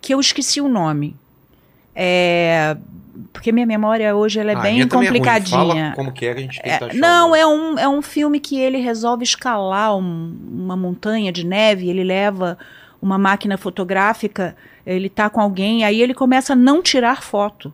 que 0.00 0.12
eu 0.12 0.20
esqueci 0.20 0.60
o 0.60 0.68
nome. 0.68 1.16
É, 1.94 2.76
porque 3.32 3.50
minha 3.50 3.66
memória 3.66 4.14
hoje 4.14 4.38
ela 4.38 4.52
é 4.52 4.54
Ah, 4.54 4.60
bem 4.60 4.80
é 4.82 4.86
complicadinha. 4.86 5.58
Fala 5.58 5.92
como 5.96 6.12
que 6.12 6.26
é 6.26 6.34
que 6.34 6.38
a 6.38 6.42
gente 6.42 6.60
É, 6.62 6.72
tenta 6.72 6.86
achar. 6.86 6.94
não, 6.98 7.30
o- 7.32 7.34
é 7.36 7.46
um, 7.46 7.78
é 7.78 7.88
um 7.88 8.02
filme 8.02 8.38
que 8.38 8.60
ele 8.60 8.78
resolve 8.78 9.24
escalar 9.24 9.96
um- 9.96 10.36
uma 10.52 10.76
montanha 10.76 11.32
de 11.32 11.44
neve, 11.46 11.88
ele 11.88 12.04
leva 12.04 12.58
uma 13.02 13.16
máquina 13.18 13.56
fotográfica, 13.56 14.54
ele 14.86 15.08
tá 15.08 15.30
com 15.30 15.40
alguém, 15.40 15.82
aí 15.84 16.00
ele 16.02 16.12
começa 16.14 16.52
a 16.52 16.56
não 16.56 16.82
tirar 16.82 17.22
foto. 17.22 17.72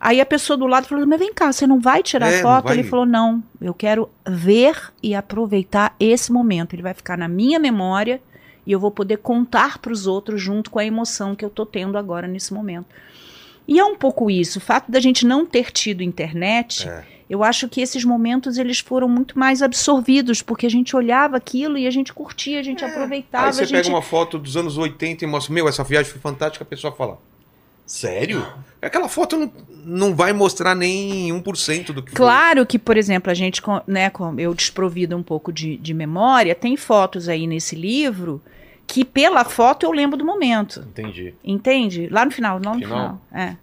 Aí 0.00 0.20
a 0.20 0.26
pessoa 0.26 0.56
do 0.56 0.66
lado 0.66 0.86
falou, 0.86 1.04
mas 1.06 1.18
vem 1.18 1.32
cá, 1.34 1.52
você 1.52 1.66
não 1.66 1.80
vai 1.80 2.02
tirar 2.02 2.30
É, 2.32 2.40
foto? 2.40 2.64
vai- 2.64 2.74
Ele 2.78 2.84
falou, 2.88 3.04
não, 3.04 3.42
eu 3.60 3.74
quero 3.74 4.08
ver 4.26 4.76
e 5.02 5.14
aproveitar 5.14 5.94
esse 5.98 6.30
momento. 6.32 6.74
Ele 6.74 6.82
vai 6.82 6.94
ficar 6.94 7.18
na 7.18 7.26
minha 7.26 7.58
memória 7.58 8.20
e 8.64 8.70
eu 8.70 8.78
vou 8.78 8.90
poder 8.92 9.16
contar 9.18 9.78
para 9.78 9.92
os 9.92 10.06
outros 10.06 10.40
junto 10.40 10.70
com 10.70 10.78
a 10.78 10.84
emoção 10.84 11.34
que 11.34 11.44
eu 11.44 11.50
tô 11.50 11.66
tendo 11.66 11.98
agora 11.98 12.28
nesse 12.28 12.54
momento. 12.54 12.86
E 13.66 13.78
é 13.78 13.84
um 13.84 13.96
pouco 13.96 14.30
isso, 14.30 14.58
o 14.58 14.62
fato 14.62 14.90
da 14.90 15.00
gente 15.00 15.26
não 15.26 15.44
ter 15.44 15.70
tido 15.72 16.02
internet, 16.02 16.88
É. 16.88 17.04
eu 17.28 17.42
acho 17.44 17.68
que 17.68 17.80
esses 17.82 18.02
momentos 18.04 18.56
eles 18.56 18.78
foram 18.78 19.08
muito 19.08 19.38
mais 19.38 19.60
absorvidos, 19.62 20.40
porque 20.40 20.64
a 20.64 20.70
gente 20.70 20.94
olhava 20.96 21.36
aquilo 21.36 21.76
e 21.76 21.86
a 21.86 21.90
gente 21.90 22.12
curtia, 22.14 22.60
a 22.60 22.62
gente 22.62 22.82
aproveitava, 22.84 23.46
Aí 23.48 23.52
você 23.52 23.66
gente... 23.66 23.82
pega 23.82 23.88
uma 23.94 24.00
foto 24.00 24.38
dos 24.38 24.56
anos 24.56 24.78
80 24.78 25.24
e 25.24 25.26
mostra, 25.28 25.52
meu, 25.52 25.68
essa 25.68 25.84
viagem 25.84 26.10
foi 26.12 26.20
fantástica, 26.20 26.62
a 26.64 26.66
pessoa 26.66 26.92
fala, 26.94 27.18
sério? 27.88 28.46
Aquela 28.80 29.08
foto 29.08 29.36
não, 29.36 29.52
não 29.84 30.14
vai 30.14 30.32
mostrar 30.32 30.74
nem 30.74 31.30
1% 31.30 31.86
do 31.86 32.02
que 32.02 32.12
Claro 32.12 32.64
que, 32.64 32.78
por 32.78 32.96
exemplo, 32.96 33.30
a 33.32 33.34
gente, 33.34 33.60
né, 33.86 34.12
eu 34.36 34.54
desprovida 34.54 35.16
um 35.16 35.22
pouco 35.22 35.52
de, 35.52 35.76
de 35.78 35.92
memória, 35.92 36.54
tem 36.54 36.76
fotos 36.76 37.28
aí 37.28 37.46
nesse 37.46 37.74
livro 37.74 38.40
que 38.86 39.04
pela 39.04 39.44
foto 39.44 39.84
eu 39.84 39.90
lembro 39.90 40.16
do 40.16 40.24
momento, 40.24 40.74
foi. 40.74 40.84
Entendi. 41.04 41.34
entende? 41.44 42.08
Lá 42.10 42.24
no 42.24 42.30
final, 42.30 42.60
não 42.60 42.74
no 42.74 42.80
Final? 42.80 43.20
final. 43.30 43.44
É. 43.48 43.56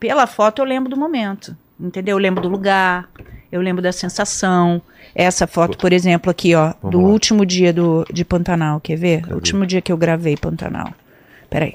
Pela 0.00 0.26
foto 0.26 0.60
eu 0.60 0.64
lembro 0.64 0.88
do 0.90 0.96
momento, 0.96 1.54
entendeu? 1.78 2.16
Eu 2.16 2.20
lembro 2.20 2.42
do 2.42 2.48
lugar, 2.48 3.08
eu 3.52 3.60
lembro 3.60 3.82
da 3.82 3.92
sensação. 3.92 4.80
Essa 5.14 5.46
foto, 5.46 5.76
por 5.78 5.92
exemplo, 5.92 6.30
aqui, 6.30 6.54
ó, 6.54 6.72
Vamos 6.82 6.90
do 6.90 7.02
lá. 7.02 7.08
último 7.08 7.44
dia 7.46 7.72
do, 7.72 8.04
de 8.10 8.24
Pantanal, 8.24 8.80
quer 8.80 8.96
ver? 8.96 9.20
Cadê? 9.20 9.32
O 9.32 9.36
último 9.36 9.66
dia 9.66 9.80
que 9.82 9.92
eu 9.92 9.96
gravei 9.96 10.36
Pantanal. 10.36 10.92
Peraí. 11.50 11.74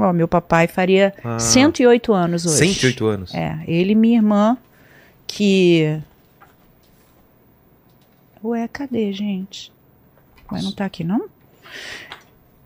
Ó, 0.00 0.12
meu 0.12 0.26
papai 0.26 0.66
faria 0.66 1.12
Ah. 1.22 1.38
108 1.38 2.12
anos 2.12 2.46
hoje. 2.46 2.56
108 2.56 3.06
anos. 3.06 3.34
É, 3.34 3.58
ele 3.66 3.92
e 3.92 3.94
minha 3.94 4.16
irmã, 4.16 4.56
que. 5.26 6.00
Ué, 8.42 8.66
cadê, 8.68 9.12
gente? 9.12 9.70
Ué, 10.50 10.62
não 10.62 10.72
tá 10.72 10.84
aqui, 10.86 11.04
não? 11.04 11.26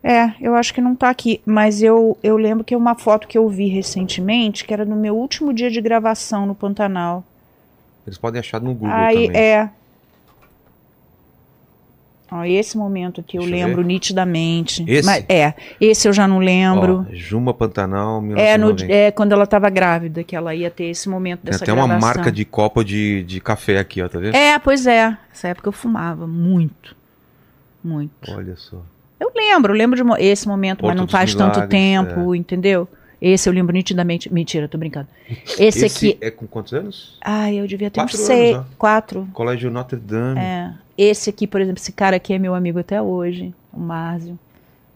É, 0.03 0.35
eu 0.41 0.55
acho 0.55 0.73
que 0.73 0.81
não 0.81 0.95
tá 0.95 1.09
aqui. 1.11 1.41
Mas 1.45 1.83
eu, 1.83 2.17
eu 2.23 2.37
lembro 2.37 2.63
que 2.63 2.75
é 2.75 2.77
uma 2.77 2.95
foto 2.95 3.27
que 3.27 3.37
eu 3.37 3.49
vi 3.49 3.69
recentemente, 3.69 4.65
que 4.65 4.73
era 4.73 4.85
no 4.85 4.95
meu 4.95 5.17
último 5.17 5.53
dia 5.53 5.71
de 5.71 5.81
gravação 5.81 6.47
no 6.47 6.55
Pantanal. 6.55 7.25
Eles 8.07 8.19
podem 8.19 8.39
achar 8.39 8.61
no 8.61 8.75
Google 8.75 8.91
Aí, 8.91 9.27
também. 9.27 9.41
é. 9.41 9.71
Ó, 12.33 12.43
esse 12.45 12.77
momento 12.77 13.21
aqui 13.21 13.37
eu 13.37 13.43
Deixa 13.43 13.55
lembro 13.67 13.83
nitidamente. 13.83 14.85
Esse? 14.89 15.07
Mas, 15.07 15.25
é, 15.29 15.55
esse 15.81 16.09
eu 16.09 16.13
já 16.13 16.27
não 16.27 16.39
lembro. 16.39 17.07
Ó, 17.09 17.15
Juma 17.15 17.53
Pantanal, 17.53 18.17
É, 18.37 18.57
no, 18.59 18.67
1990. 18.69 18.93
é 18.93 19.11
quando 19.11 19.33
ela 19.33 19.47
tava 19.47 19.69
grávida, 19.71 20.25
que 20.25 20.35
ela 20.35 20.55
ia 20.55 20.71
ter 20.71 20.85
esse 20.85 21.09
momento 21.09 21.41
Tem 21.43 21.53
dessa 21.53 21.65
até 21.65 21.73
uma 21.73 21.87
gravação. 21.87 22.09
marca 22.17 22.33
de 22.33 22.45
copa 22.45 22.85
de, 22.85 23.23
de 23.25 23.41
café 23.41 23.79
aqui, 23.79 24.03
ó, 24.03 24.09
tá 24.09 24.19
vendo? 24.19 24.35
É, 24.35 24.59
pois 24.59 24.87
é. 24.87 25.17
Essa 25.33 25.49
época 25.49 25.69
eu 25.69 25.73
fumava 25.73 26.27
muito. 26.27 26.97
Muito. 27.83 28.13
Olha 28.31 28.57
só. 28.57 28.79
Eu 29.21 29.31
lembro, 29.37 29.73
eu 29.73 29.77
lembro 29.77 30.03
de 30.03 30.23
esse 30.25 30.49
momento, 30.49 30.79
Porto 30.81 30.89
mas 30.93 30.97
não 31.01 31.07
faz 31.07 31.35
tanto 31.35 31.61
Milagres, 31.61 31.69
tempo, 31.71 32.35
entendeu? 32.35 32.89
Esse 33.27 33.49
eu 33.49 33.53
lembro 33.55 33.73
nitidamente. 33.73 34.31
Mentira, 34.33 34.69
tô 34.69 34.77
brincando. 34.77 35.09
Esse, 35.59 35.87
aqui. 35.87 36.19
é 36.21 36.31
com 36.31 36.47
quantos 36.47 36.75
anos? 36.75 37.17
Ai, 37.25 37.57
eu 37.59 37.67
devia 37.67 37.91
ter 37.91 38.01
uns 38.01 38.05
Quatro 38.13 38.17
seis. 38.19 38.55
anos, 38.55 38.67
Quatro. 38.77 39.29
Colégio 39.33 39.71
Notre 39.71 39.99
Dame. 39.99 40.39
É. 40.41 40.73
Esse 40.99 41.31
aqui, 41.31 41.47
por 41.47 41.61
exemplo, 41.61 41.81
esse 41.81 41.91
cara 41.93 42.17
aqui 42.17 42.35
é 42.35 42.39
meu 42.39 42.55
amigo 42.55 42.79
até 42.79 43.01
hoje, 43.01 43.55
o 43.73 43.81
Márcio. 43.81 44.39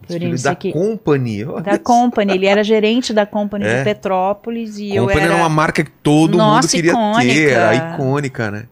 Filho 0.07 0.41
da 0.43 0.51
aqui. 0.53 0.73
Company. 0.73 1.45
olha 1.45 1.63
Da 1.63 1.73
só. 1.73 1.79
Company, 1.79 2.33
ele 2.35 2.47
era 2.47 2.63
gerente 2.63 3.13
da 3.13 3.25
Company 3.27 3.65
É. 3.65 3.79
de 3.79 3.85
Petrópolis 3.85 4.79
e 4.79 4.95
eu 4.95 5.05
Company 5.07 5.25
era. 5.25 5.35
era 5.35 5.43
uma 5.43 5.49
marca 5.49 5.83
que 5.83 5.91
todo 5.91 6.37
Nossa, 6.39 6.67
mundo 6.67 6.71
queria 6.71 6.93
icônica. 6.93 7.23
ter. 7.35 7.51
Era 7.53 7.75
icônica, 7.95 8.51
né? 8.51 8.65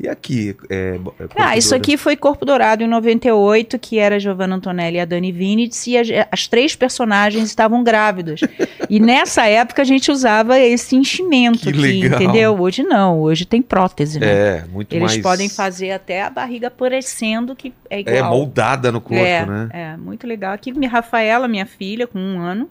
E 0.00 0.08
aqui? 0.08 0.56
É, 0.68 0.98
é 1.20 1.28
Ah, 1.36 1.56
isso 1.56 1.74
aqui 1.74 1.96
foi 1.96 2.16
Corpo 2.16 2.44
Dourado 2.44 2.82
em 2.82 2.88
98, 2.88 3.78
que 3.78 3.98
era 3.98 4.16
a 4.16 4.18
Giovanna 4.18 4.56
Antonelli 4.56 4.96
e 4.96 5.00
a 5.00 5.04
Dani 5.04 5.30
Vinitz, 5.30 5.86
e 5.86 5.96
as, 5.96 6.08
as 6.30 6.48
três 6.48 6.74
personagens 6.74 7.44
estavam 7.44 7.84
grávidas. 7.84 8.40
e 8.90 8.98
nessa 8.98 9.46
época 9.46 9.82
a 9.82 9.84
gente 9.84 10.10
usava 10.10 10.58
esse 10.58 10.96
enchimento 10.96 11.60
Que 11.60 11.68
aqui, 11.68 11.78
legal. 11.78 12.22
entendeu? 12.22 12.60
Hoje 12.60 12.82
não, 12.82 13.20
hoje 13.20 13.44
tem 13.44 13.62
prótese, 13.62 14.18
né? 14.18 14.26
É, 14.26 14.64
muito 14.70 14.92
Eles 14.92 15.12
mais... 15.12 15.22
podem 15.22 15.48
fazer 15.48 15.92
até 15.92 16.22
a 16.22 16.30
barriga 16.30 16.70
parecendo 16.70 17.54
que 17.54 17.72
é 17.88 18.00
igual. 18.00 18.16
É, 18.16 18.22
moldada 18.22 18.90
no 18.90 19.00
corpo, 19.00 19.24
é, 19.24 19.46
né? 19.46 19.68
é, 19.72 19.96
muito 19.96 20.26
legal. 20.26 20.52
Aqui, 20.52 20.72
minha 20.72 20.90
Rafaela, 20.90 21.46
minha 21.46 21.66
filha, 21.66 22.06
com 22.06 22.18
um 22.18 22.40
ano, 22.40 22.68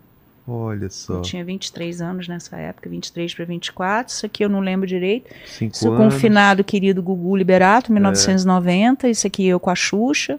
Olha 0.47 0.89
só. 0.89 1.13
eu 1.15 1.21
tinha 1.21 1.43
23 1.43 2.01
anos 2.01 2.27
nessa 2.27 2.57
época, 2.57 2.89
23 2.89 3.33
para 3.33 3.45
24, 3.45 4.13
isso 4.13 4.25
aqui 4.25 4.43
eu 4.43 4.49
não 4.49 4.59
lembro 4.59 4.85
direito. 4.85 5.33
Cinco 5.45 5.73
Isso 5.73 5.87
com 5.87 5.93
o 5.97 6.01
anos. 6.03 6.15
finado 6.15 6.63
querido 6.65 7.01
Gugu 7.01 7.35
Liberato, 7.37 7.91
É. 7.91 7.93
1990. 7.93 9.07
Isso 9.07 9.25
aqui 9.25 9.47
eu 9.47 9.59
com 9.59 9.69
a 9.69 9.75
Xuxa. 9.75 10.37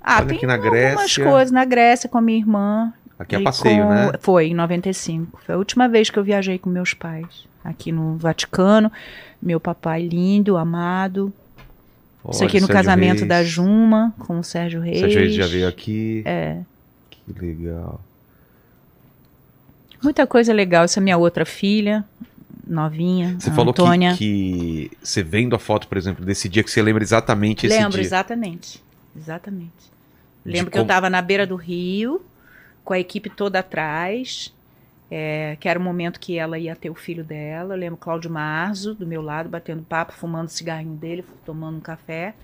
Ah, 0.00 0.16
Olha 0.18 0.26
tem 0.26 0.36
aqui 0.38 0.46
na 0.46 0.54
algumas 0.54 0.72
Grécia. 0.72 1.24
coisas 1.24 1.50
na 1.52 1.64
Grécia 1.64 2.08
com 2.08 2.18
a 2.18 2.22
minha 2.22 2.38
irmã. 2.38 2.92
Aqui 3.18 3.36
é 3.36 3.40
passeio, 3.40 3.82
com- 3.84 3.88
né? 3.90 4.12
Foi, 4.20 4.46
em 4.48 4.54
95. 4.54 5.38
Foi 5.44 5.54
a 5.54 5.58
última 5.58 5.86
vez 5.88 6.08
que 6.10 6.18
eu 6.18 6.24
viajei 6.24 6.58
com 6.58 6.68
meus 6.70 6.92
pais. 6.94 7.46
Aqui 7.62 7.92
no 7.92 8.16
Vaticano. 8.16 8.90
Meu 9.40 9.60
papai 9.60 10.02
lindo, 10.08 10.56
amado. 10.56 11.32
Isso 12.28 12.38
Olha, 12.40 12.46
aqui 12.48 12.60
no 12.60 12.66
Sérgio 12.66 12.72
casamento 12.84 13.18
Reis. 13.18 13.28
da 13.28 13.44
Juma, 13.44 14.14
com 14.18 14.38
o 14.38 14.42
Sérgio 14.44 14.80
Reis. 14.80 14.98
Sérgio 15.00 15.20
Reis 15.20 15.34
já 15.34 15.46
veio 15.46 15.68
aqui. 15.68 16.22
É. 16.24 16.58
Que 17.10 17.32
legal. 17.40 18.00
Muita 20.02 20.26
coisa 20.26 20.52
legal. 20.52 20.84
Essa 20.84 21.00
é 21.00 21.02
minha 21.02 21.16
outra 21.16 21.44
filha, 21.44 22.04
novinha, 22.66 23.36
Você 23.38 23.50
falou 23.50 23.72
que, 23.72 23.80
Antônia. 23.82 24.14
que 24.16 24.90
você 25.02 25.22
vendo 25.22 25.54
a 25.54 25.58
foto, 25.58 25.86
por 25.88 25.96
exemplo, 25.98 26.24
desse 26.24 26.48
dia 26.48 26.62
que 26.62 26.70
você 26.70 26.82
lembra 26.82 27.02
exatamente 27.02 27.66
esse 27.66 27.76
Lembro, 27.76 27.92
dia. 27.92 28.02
exatamente. 28.02 28.82
Exatamente. 29.16 29.92
De 30.44 30.52
Lembro 30.52 30.66
que 30.70 30.78
como- 30.78 30.82
eu 30.82 30.86
estava 30.86 31.08
na 31.10 31.20
beira 31.22 31.46
do 31.46 31.54
rio, 31.56 32.22
com 32.84 32.92
a 32.94 32.98
equipe 32.98 33.30
toda 33.30 33.60
atrás, 33.60 34.52
é, 35.10 35.56
que 35.60 35.68
era 35.68 35.78
o 35.78 35.82
momento 35.82 36.18
que 36.18 36.36
ela 36.38 36.58
ia 36.58 36.74
ter 36.74 36.90
o 36.90 36.94
filho 36.94 37.22
dela. 37.22 37.74
Eu 37.74 37.78
lembro 37.78 37.96
Cláudio 37.96 38.30
Marzo, 38.30 38.94
do 38.94 39.06
meu 39.06 39.22
lado, 39.22 39.48
batendo 39.48 39.82
papo, 39.82 40.12
fumando 40.12 40.48
o 40.48 40.50
cigarrinho 40.50 40.96
dele, 40.96 41.24
tomando 41.44 41.76
um 41.76 41.80
café. 41.80 42.34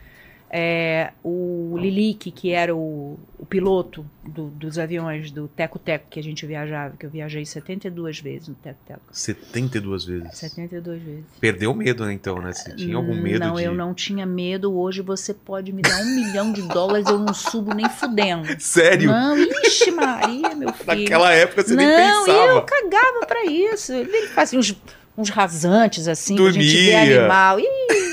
É, 0.51 1.11
o 1.23 1.77
Lilique, 1.79 2.31
que 2.31 2.53
era 2.53 2.75
o, 2.75 3.19
o 3.39 3.45
piloto 3.45 4.05
do- 4.25 4.49
dos 4.49 4.79
aviões 4.79 5.31
do 5.31 5.47
Teco 5.47 5.79
Teco 5.79 6.07
que 6.09 6.19
a 6.19 6.23
gente 6.23 6.47
viajava, 6.47 6.97
que 6.99 7.05
eu 7.05 7.11
viajei 7.11 7.45
72 7.45 8.19
vezes 8.21 8.49
no 8.49 8.55
Teco 8.55 8.79
Teco. 8.87 9.01
72 9.13 10.05
vezes. 10.07 10.39
72 10.39 11.03
vezes. 11.03 11.25
Perdeu 11.39 11.75
medo, 11.75 12.07
né, 12.07 12.15
então, 12.15 12.41
né? 12.41 12.53
Você 12.55 12.75
tinha 12.75 12.97
algum 12.97 13.15
medo 13.15 13.41
Não, 13.41 13.55
de... 13.57 13.65
eu 13.65 13.75
não 13.75 13.93
tinha 13.93 14.25
medo. 14.25 14.75
Hoje 14.79 15.03
você 15.03 15.35
pode 15.35 15.71
me 15.71 15.83
dar 15.83 16.01
um 16.01 16.15
milhão 16.15 16.51
de 16.51 16.63
dólares, 16.63 17.07
eu 17.09 17.19
não 17.19 17.35
subo 17.35 17.75
nem 17.75 17.89
fudendo. 17.91 18.49
Sério? 18.59 19.11
Não, 19.11 19.37
ixi, 19.65 19.91
Maria, 19.91 20.55
meu 20.55 20.73
filho. 20.75 20.87
Naquela 20.87 21.33
época 21.33 21.63
você 21.63 21.75
nem 21.75 21.87
não, 21.87 22.25
pensava. 22.25 22.53
eu 22.53 22.63
cagava 22.63 23.27
pra 23.27 23.45
isso. 23.45 23.93
Ele 23.93 24.29
fazia 24.29 24.59
uns, 24.59 24.75
uns 25.17 25.29
rasantes 25.29 26.09
assim, 26.09 26.37
pra 26.37 26.51
gente 26.51 26.65
ver 26.75 26.93
Dormia. 26.95 27.19
animal. 27.21 27.61
Ih, 27.61 28.08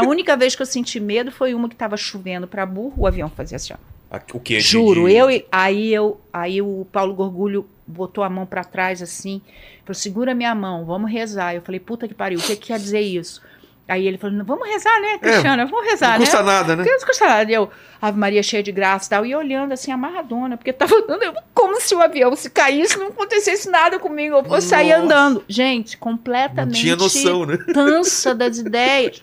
que 0.00 0.06
a 0.06 0.08
única 0.08 0.36
vez 0.36 0.54
que 0.56 0.62
eu 0.62 0.66
senti 0.66 0.98
medo 1.00 1.30
foi 1.30 1.54
uma 1.54 1.68
que 1.68 1.76
tava 1.76 1.96
chovendo 1.96 2.46
pra 2.46 2.64
burro, 2.66 2.94
o 2.96 3.06
avião 3.06 3.28
fazia 3.30 3.56
assim, 3.56 3.72
ó. 3.74 4.16
O 4.32 4.38
que? 4.40 4.60
Juro, 4.60 5.08
eu 5.08 5.28
e- 5.30 5.44
aí 5.50 5.92
eu 5.92 6.20
aí 6.32 6.62
o 6.62 6.86
Paulo 6.92 7.14
Gorgulho 7.14 7.66
botou 7.86 8.22
a 8.22 8.30
mão 8.30 8.46
pra 8.46 8.62
trás 8.62 9.02
assim, 9.02 9.40
falou: 9.84 9.94
"Segura 9.94 10.34
minha 10.34 10.54
mão, 10.54 10.84
vamos 10.84 11.10
rezar". 11.10 11.54
Eu 11.54 11.62
falei: 11.62 11.80
"Puta 11.80 12.06
que 12.06 12.14
pariu, 12.14 12.38
o 12.38 12.42
que 12.42 12.54
que 12.54 12.68
quer 12.68 12.78
dizer 12.78 13.00
isso?" 13.00 13.42
Aí 13.88 14.06
ele 14.06 14.16
falou: 14.16 14.44
"Vamos 14.44 14.68
rezar, 14.68 15.00
né, 15.00 15.18
Cristiana? 15.18 15.66
vamos 15.66 15.84
rezar, 15.90 16.12
Não 16.12 16.18
né?" 16.20 16.24
custa 16.26 16.42
nada, 16.44 16.76
né? 16.76 16.84
Não 16.86 17.06
custa 17.06 17.26
nada. 17.26 17.50
Eu, 17.52 17.68
Ave 18.00 18.16
Maria 18.18 18.42
cheia 18.42 18.62
de 18.62 18.70
graça 18.72 19.06
e 19.06 19.10
tal, 19.10 19.26
e 19.26 19.34
olhando 19.34 19.72
assim, 19.72 19.90
amarradona, 19.90 20.56
porque 20.56 20.72
tava 20.72 21.02
dando 21.02 21.22
eu- 21.24 21.34
como 21.52 21.80
se 21.80 21.94
o 21.94 22.00
avião 22.00 22.34
se 22.36 22.48
caísse, 22.50 22.96
não 22.98 23.08
acontecesse 23.08 23.68
nada 23.68 23.98
comigo, 23.98 24.36
eu 24.36 24.44
fosse 24.44 24.68
sair 24.68 24.92
andando. 24.92 25.42
Gente, 25.48 25.94
Não 25.94 26.00
completamente 26.00 26.80
tinha 26.80 26.94
noção, 26.96 27.44
né? 27.46 27.58
tansa 27.74 28.32
das 28.34 28.58
ideias. 28.58 29.22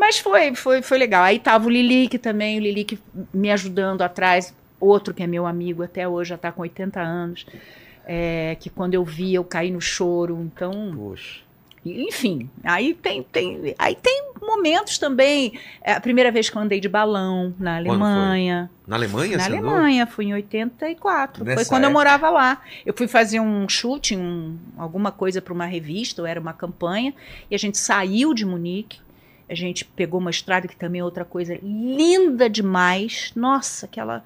Mas 0.00 0.18
foi, 0.18 0.54
foi, 0.54 0.80
foi 0.80 0.96
legal. 0.96 1.22
Aí 1.22 1.38
tava 1.38 1.66
o 1.66 1.70
Lilique 1.70 2.16
também, 2.18 2.58
o 2.58 2.62
Lilique 2.62 2.98
me 3.34 3.50
ajudando 3.52 4.00
atrás, 4.00 4.54
outro 4.80 5.12
que 5.12 5.22
é 5.22 5.26
meu 5.26 5.46
amigo 5.46 5.82
até 5.82 6.08
hoje, 6.08 6.30
já 6.30 6.38
tá 6.38 6.50
com 6.50 6.62
80 6.62 6.98
anos. 7.00 7.44
é, 8.06 8.56
que 8.58 8.70
quando 8.70 8.94
eu 8.94 9.04
vi, 9.04 9.34
eu 9.34 9.44
caí 9.44 9.70
no 9.70 9.80
choro. 9.80 10.40
Então, 10.40 10.72
Poxa. 10.96 11.40
enfim, 11.84 12.48
aí 12.64 12.94
tem, 12.94 13.22
tem, 13.22 13.74
aí 13.78 13.94
tem 13.94 14.30
momentos 14.40 14.96
também. 14.98 15.52
É 15.82 15.92
a 15.92 16.00
primeira 16.00 16.32
vez 16.32 16.48
que 16.50 16.56
eu 16.56 16.62
andei 16.62 16.80
de 16.80 16.88
balão 16.88 17.54
na? 17.58 17.76
Alemanha. 17.76 18.70
Na 18.86 18.96
Alemanha 18.96 19.36
Na 19.36 19.44
você 19.44 19.52
andou? 19.52 19.70
Alemanha, 19.70 20.06
fui 20.06 20.24
em 20.24 20.32
84. 20.34 21.44
Nessa 21.44 21.56
Foi 21.56 21.64
quando 21.66 21.84
eu 21.84 21.90
época? 21.90 21.98
morava 22.04 22.30
lá. 22.30 22.62
Eu 22.84 22.94
fui 22.96 23.06
fazer 23.06 23.38
um 23.38 23.68
shooting, 23.68 24.16
um- 24.16 24.56
alguma 24.78 25.12
coisa 25.12 25.40
para 25.42 25.52
uma 25.52 25.66
revista, 25.66 26.22
ou 26.22 26.26
era 26.26 26.40
uma 26.40 26.54
campanha, 26.54 27.14
e 27.50 27.54
a 27.54 27.58
gente 27.58 27.76
saiu 27.78 28.32
de 28.34 28.44
Munique. 28.46 28.98
A 29.50 29.54
gente 29.54 29.84
pegou 29.84 30.20
uma 30.20 30.30
estrada 30.30 30.68
que 30.68 30.76
também 30.76 31.00
é 31.00 31.04
outra 31.04 31.24
coisa 31.24 31.58
linda 31.62 32.48
demais. 32.48 33.32
Nossa, 33.34 33.86
aquela 33.86 34.22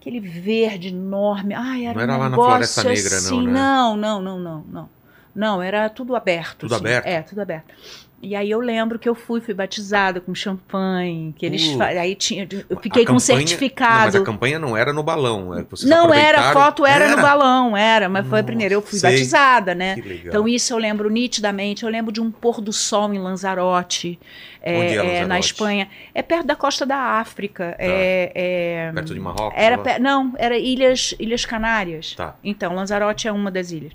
aquele 0.00 0.20
verde 0.20 0.88
enorme. 0.88 1.54
Ai, 1.54 1.86
era 1.86 1.94
Não 1.94 2.00
um 2.00 2.02
era 2.04 2.16
lá 2.16 2.28
na 2.28 2.36
Floresta 2.36 2.84
Negra, 2.84 3.10
não, 3.10 3.16
assim. 3.18 3.46
né? 3.46 3.52
Não, 3.52 3.96
não, 3.96 4.22
não, 4.22 4.38
não, 4.38 4.64
não. 4.68 4.88
Não, 5.34 5.62
era 5.62 5.88
tudo 5.88 6.16
aberto. 6.16 6.60
Tudo 6.60 6.74
assim. 6.74 6.84
aberto? 6.84 7.06
É, 7.06 7.22
tudo 7.22 7.40
aberto. 7.40 7.74
E 8.20 8.34
aí 8.34 8.50
eu 8.50 8.58
lembro 8.58 8.98
que 8.98 9.08
eu 9.08 9.14
fui, 9.14 9.40
fui 9.40 9.54
batizada 9.54 10.20
com 10.20 10.34
champanhe, 10.34 11.32
que 11.38 11.46
eles 11.46 11.68
Uh. 11.68 11.82
aí 11.82 12.16
tinha, 12.16 12.48
eu 12.68 12.76
fiquei 12.80 13.04
A 13.04 13.06
com 13.06 13.12
um 13.12 13.16
campanha- 13.16 13.38
Não, 13.38 13.46
certificado. 13.46 14.04
mas 14.06 14.16
a 14.16 14.22
campanha 14.24 14.58
não 14.58 14.76
era 14.76 14.92
no 14.92 15.04
balão. 15.04 15.56
é, 15.56 15.64
Não 15.84 16.12
era, 16.12 16.50
a 16.50 16.52
foto 16.52 16.84
era, 16.84 17.14
no 17.14 17.22
balão, 17.22 17.76
era, 17.76 18.08
mas 18.08 18.26
foi 18.26 18.40
a 18.40 18.42
primeira. 18.42 18.74
Eu 18.74 18.82
fui 18.82 18.98
sei. 18.98 19.12
batizada, 19.12 19.72
né? 19.72 19.94
Que 19.94 20.00
legal. 20.02 20.26
Então 20.26 20.48
isso 20.48 20.72
eu 20.72 20.78
lembro 20.78 21.08
nitidamente. 21.08 21.84
Eu 21.84 21.90
lembro 21.90 22.10
de 22.10 22.20
um 22.20 22.28
pôr 22.28 22.60
do 22.60 22.72
sol 22.72 23.14
em 23.14 23.18
Lanzarote, 23.18 24.18
é, 24.60 24.74
é 24.74 24.94
é, 25.18 25.20
na? 25.22 25.34
Tá. 25.36 25.38
Espanha. 25.38 25.88
É 26.12 26.20
perto 26.20 26.46
da 26.46 26.56
costa 26.56 26.84
da 26.84 26.96
África. 26.96 27.76
é- 27.78 28.32
é- 28.34 28.92
Perto 28.94 29.14
de 29.14 29.20
Marrocos? 29.20 29.54
era 29.56 29.98
não, 30.00 30.32
era 30.38 30.58
Ilhas, 30.58 31.14
Ilhas 31.20 31.44
Canárias. 31.44 32.14
Tá. 32.16 32.34
Então, 32.42 32.74
Lanzarote 32.74 33.28
é 33.28 33.32
uma 33.32 33.50
das 33.50 33.70
ilhas. 33.70 33.92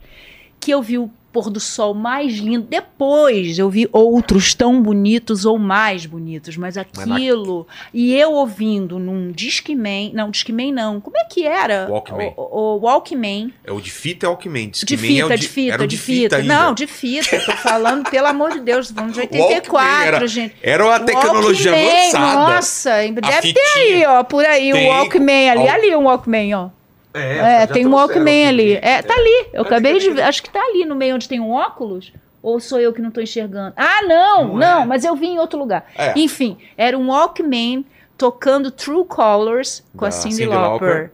Que 0.63 0.71
eu 0.71 0.81
vi 0.81 0.97
o 0.97 1.09
pôr 1.31 1.49
do 1.49 1.59
sol 1.59 1.95
mais 1.95 2.33
lindo. 2.37 2.67
Depois 2.69 3.57
eu 3.57 3.67
vi 3.67 3.89
outros 3.91 4.53
tão 4.53 4.79
bonitos 4.81 5.45
ou 5.45 5.57
mais 5.57 6.05
bonitos, 6.05 6.55
mas 6.55 6.75
na- 6.75 6.83
aquilo. 6.83 7.67
E 7.91 8.13
eu 8.15 8.33
ouvindo 8.33 8.99
num 8.99 9.31
Discman. 9.31 10.11
Não, 10.13 10.29
Discman 10.29 10.71
não. 10.71 11.01
Como 11.01 11.17
é 11.17 11.25
que 11.25 11.43
era? 11.45 11.87
Walkman. 11.89 12.33
O, 12.37 12.41
o, 12.41 12.75
o 12.75 12.79
Walkman. 12.81 13.51
É 13.65 13.71
o 13.71 13.81
de 13.81 13.89
fita 13.91 14.27
é 14.27 14.29
Walkman. 14.29 14.69
De 14.69 14.85
Discman 14.85 15.09
fita, 15.09 15.21
é 15.21 15.25
o 15.25 15.37
de 15.37 15.47
fita, 15.47 15.87
de 15.87 15.97
fita. 15.97 16.35
ainda. 16.37 16.53
Não, 16.53 16.73
de 16.73 16.85
fita. 16.87 17.39
Tô 17.39 17.51
falando, 17.53 18.09
pelo 18.11 18.27
amor 18.27 18.51
de 18.51 18.59
Deus, 18.59 18.91
vamos 18.91 19.13
de 19.13 19.19
Walkman 19.25 19.41
84, 19.43 20.07
era- 20.15 20.27
gente. 20.27 20.55
Era 20.61 20.85
uma 20.85 20.99
tecnologia 20.99 21.71
Walkman, 21.71 21.99
avançada. 21.99 22.55
Nossa, 22.55 22.91
deve 23.11 23.53
ter 23.53 23.77
aí, 23.79 24.05
ó, 24.05 24.23
por 24.23 24.45
aí, 24.45 24.71
Tem. 24.71 24.85
o 24.85 24.89
Walkman 24.91 25.49
ali. 25.49 25.61
Ó. 25.63 25.69
Ali 25.71 25.95
um 25.95 26.03
Walkman, 26.03 26.53
ó. 26.53 26.69
É, 27.13 27.63
É, 27.63 27.67
tem 27.67 27.85
um 27.85 27.91
Walkman 27.93 28.47
ali. 28.47 28.73
É, 28.81 29.01
tá 29.01 29.13
ali. 29.13 29.47
Eu 29.53 29.61
Olha 29.61 29.67
acabei 29.67 29.93
que 29.93 29.99
de 29.99 30.09
ver. 30.11 30.21
Acho 30.23 30.41
que 30.43 30.49
tá 30.49 30.59
ali 30.61 30.85
no 30.85 30.95
meio 30.95 31.15
onde 31.15 31.27
tem 31.29 31.39
um 31.39 31.51
óculos. 31.51 32.11
Ou 32.41 32.59
sou 32.59 32.79
eu 32.79 32.91
que 32.91 33.01
não 33.01 33.09
tô 33.11 33.21
enxergando? 33.21 33.73
Ah, 33.77 34.01
não, 34.03 34.47
Não 34.49 34.55
não, 34.57 34.81
é. 34.81 34.85
mas 34.85 35.05
eu 35.05 35.15
vi 35.15 35.27
em 35.27 35.39
outro 35.39 35.57
lugar. 35.57 35.85
É. 35.97 36.13
Enfim, 36.19 36.57
era 36.77 36.97
um 36.97 37.07
Walkman 37.09 37.85
tocando 38.17 38.69
True 38.69 39.05
Colors 39.05 39.83
com 39.95 40.01
Da 40.01 40.07
a 40.09 40.11
Cindy, 40.11 40.35
Cyndi 40.35 40.49
Lauper. 40.49 40.87
Lauper. 40.89 41.11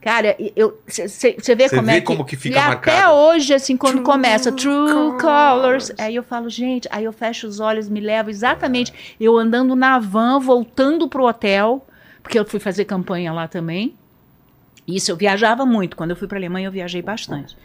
Cara, 0.00 0.36
você 0.86 1.54
vê 1.54 1.68
Cê 1.68 1.76
como 1.76 1.86
vê 1.86 1.92
é 1.92 2.00
que. 2.00 2.06
como 2.06 2.24
que 2.26 2.36
fica 2.36 2.58
e 2.58 2.60
marcado. 2.60 2.96
até 2.98 3.08
hoje, 3.08 3.54
assim, 3.54 3.74
quando 3.76 3.94
True 3.94 4.04
começa 4.04 4.52
True 4.52 4.90
Colors, 4.92 5.20
Colors. 5.22 5.92
aí 5.96 6.14
eu 6.16 6.22
falo, 6.22 6.50
gente, 6.50 6.86
aí 6.90 7.04
eu 7.04 7.12
fecho 7.12 7.46
os 7.46 7.58
olhos, 7.60 7.88
me 7.88 8.00
levo 8.00 8.28
exatamente. 8.28 8.92
Eu 9.18 9.38
andando 9.38 9.74
na 9.74 9.98
van, 9.98 10.38
voltando 10.40 11.08
pro 11.08 11.24
hotel, 11.24 11.86
porque 12.22 12.38
eu 12.38 12.44
fui 12.44 12.60
fazer 12.60 12.84
campanha 12.84 13.32
lá 13.32 13.48
também. 13.48 13.94
Isso, 14.86 15.10
eu 15.10 15.16
viajava 15.16 15.64
muito. 15.64 15.96
Quando 15.96 16.10
eu 16.10 16.16
fui 16.16 16.28
para 16.28 16.38
Alemanha, 16.38 16.68
eu 16.68 16.72
viajei 16.72 17.00
bastante. 17.02 17.56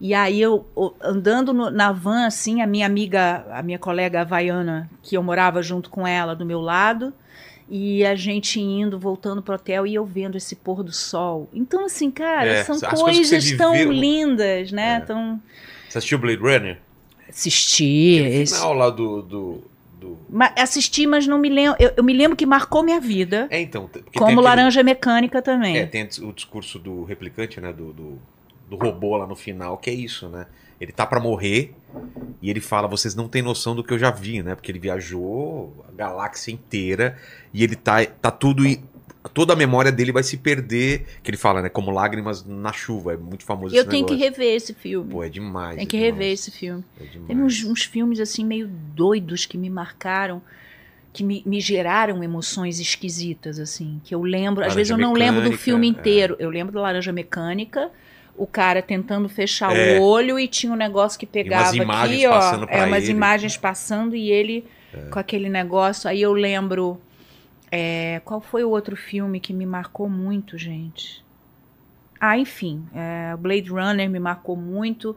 E 0.00 0.14
aí 0.14 0.40
eu, 0.40 0.64
o- 0.76 0.92
andando 1.02 1.52
no- 1.52 1.70
na 1.70 1.90
van, 1.90 2.24
assim, 2.26 2.62
a 2.62 2.66
minha 2.66 2.86
amiga, 2.86 3.44
a 3.50 3.62
minha 3.62 3.78
colega 3.80 4.20
havaiana, 4.20 4.88
que 5.02 5.16
eu 5.16 5.22
morava 5.22 5.60
junto 5.62 5.90
com 5.90 6.06
ela 6.06 6.36
do 6.36 6.46
meu 6.46 6.60
lado, 6.60 7.12
e 7.68 8.04
a 8.06 8.14
gente 8.14 8.60
indo, 8.60 8.96
voltando 8.98 9.42
pro 9.42 9.56
hotel, 9.56 9.86
e 9.86 9.94
eu 9.96 10.04
vendo 10.04 10.36
esse 10.36 10.54
pôr 10.54 10.84
do 10.84 10.92
sol. 10.92 11.48
Então, 11.52 11.84
assim, 11.84 12.10
cara, 12.12 12.46
É, 12.48 12.64
são 12.64 12.76
as 12.76 13.00
coisas 13.00 13.28
coisas 13.28 13.56
tão 13.58 13.72
viveu. 13.72 13.90
lindas, 13.92 14.70
né? 14.72 14.96
É. 14.96 15.00
Tão... 15.00 15.40
Você 15.88 15.98
assistiu 15.98 16.18
Blade 16.18 16.40
Runner? 16.40 16.78
Assisti. 17.28 18.20
Aquele 18.20 18.36
esse- 18.42 18.54
final 18.54 18.72
lá 18.72 18.88
do... 18.90 19.20
do, 19.22 19.64
do- 20.00 20.18
Ma- 20.28 20.52
Assisti, 20.56 21.06
mas 21.06 21.26
não 21.26 21.38
me 21.38 21.48
lembro. 21.48 21.76
Eu, 21.80 21.92
eu 21.96 22.04
me 22.04 22.12
lembro 22.12 22.36
que 22.36 22.46
marcou 22.46 22.82
minha 22.82 23.00
vida. 23.00 23.46
É, 23.50 23.60
então... 23.60 23.88
como 24.14 24.24
aquele- 24.26 24.40
Laranja 24.42 24.82
Mecânica 24.82 25.42
também. 25.42 25.76
É, 25.78 25.86
tem 25.86 26.08
o 26.22 26.32
discurso 26.32 26.78
do 26.78 27.04
replicante, 27.04 27.60
né? 27.60 27.72
Do, 27.72 27.92
do, 27.92 28.18
do 28.70 28.76
robô 28.76 29.16
lá 29.16 29.26
no 29.26 29.36
final, 29.36 29.76
que 29.78 29.90
é 29.90 29.94
isso, 29.94 30.28
né? 30.28 30.46
Ele 30.80 30.92
tá 30.92 31.04
pra 31.04 31.18
morrer 31.18 31.74
e 32.40 32.48
ele 32.48 32.60
fala: 32.60 32.86
vocês 32.86 33.14
não 33.14 33.26
têm 33.28 33.42
noção 33.42 33.74
do 33.74 33.82
que 33.82 33.92
eu 33.92 33.98
já 33.98 34.12
vi, 34.12 34.42
né? 34.42 34.54
Porque 34.54 34.70
ele 34.70 34.78
viajou 34.78 35.84
a 35.88 35.92
galáxia 35.92 36.52
inteira 36.52 37.18
e 37.52 37.64
ele 37.64 37.74
tá, 37.74 38.04
tá 38.06 38.30
tudo. 38.30 38.62
Toda 39.34 39.52
a 39.52 39.56
memória 39.56 39.90
dele 39.90 40.12
vai 40.12 40.22
se 40.22 40.36
perder. 40.36 41.06
Que 41.22 41.30
ele 41.30 41.36
fala, 41.36 41.60
né? 41.60 41.68
Como 41.68 41.90
lágrimas 41.90 42.44
na 42.44 42.72
chuva. 42.72 43.14
É 43.14 43.16
muito 43.16 43.44
famoso 43.44 43.74
eu 43.74 43.84
tenho 43.84 44.06
que 44.06 44.14
negócio. 44.14 44.36
rever 44.36 44.54
esse 44.54 44.74
filme. 44.74 45.10
Pô, 45.10 45.24
é 45.24 45.28
demais. 45.28 45.76
Tem 45.76 45.84
é 45.84 45.86
que 45.86 45.96
demais, 45.96 46.14
rever 46.14 46.32
esse 46.32 46.50
filme. 46.50 46.84
É. 47.00 47.04
Teve 47.26 47.42
uns, 47.42 47.64
uns 47.64 47.82
filmes 47.82 48.20
assim 48.20 48.44
meio 48.44 48.68
doidos 48.68 49.44
que 49.44 49.58
me 49.58 49.68
marcaram, 49.68 50.40
que 51.12 51.24
me, 51.24 51.42
me 51.44 51.60
geraram 51.60 52.22
emoções 52.22 52.78
esquisitas 52.78 53.58
assim, 53.58 54.00
que 54.04 54.14
eu 54.14 54.22
lembro, 54.22 54.62
às 54.62 54.68
Laranja 54.68 54.76
vezes 54.76 54.90
eu 54.90 54.98
não 54.98 55.12
lembro 55.12 55.42
do 55.42 55.52
filme 55.52 55.86
é. 55.86 55.90
inteiro. 55.90 56.36
Eu 56.38 56.48
lembro 56.48 56.72
da 56.72 56.80
Laranja 56.80 57.12
Mecânica, 57.12 57.90
o 58.36 58.46
cara 58.46 58.80
tentando 58.80 59.28
fechar 59.28 59.76
É. 59.76 59.98
o 59.98 60.02
olho 60.02 60.38
e 60.38 60.46
tinha 60.46 60.72
um 60.72 60.76
negócio 60.76 61.18
que 61.18 61.26
pegava 61.26 61.76
imagens 61.76 62.24
aqui, 62.24 62.26
ó, 62.26 62.66
é 62.68 62.86
umas 62.86 63.02
ele. 63.02 63.12
É. 63.12 63.14
imagens 63.14 63.56
passando 63.56 64.14
e 64.14 64.30
ele 64.30 64.64
com 65.10 65.18
aquele 65.18 65.48
negócio. 65.48 66.08
Aí 66.08 66.22
eu 66.22 66.32
lembro 66.32 67.00
é, 67.70 68.20
qual 68.24 68.40
foi 68.40 68.64
o 68.64 68.70
outro 68.70 68.96
filme 68.96 69.40
que 69.40 69.52
me 69.52 69.66
marcou 69.66 70.08
muito, 70.08 70.56
gente? 70.58 71.24
Ah, 72.20 72.36
enfim, 72.38 72.84
é, 72.94 73.36
Blade 73.36 73.70
Runner 73.70 74.08
me 74.10 74.18
marcou 74.18 74.56
muito. 74.56 75.14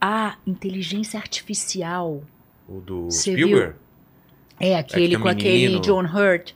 A 0.00 0.36
inteligência 0.46 1.18
artificial. 1.18 2.22
O 2.68 2.80
do 2.80 3.10
Spielberg? 3.10 3.74
É 4.60 4.76
aquele 4.76 5.08
tem 5.10 5.16
um 5.16 5.20
com 5.20 5.28
aquele. 5.28 5.80
John 5.80 6.04
Hurt. 6.04 6.52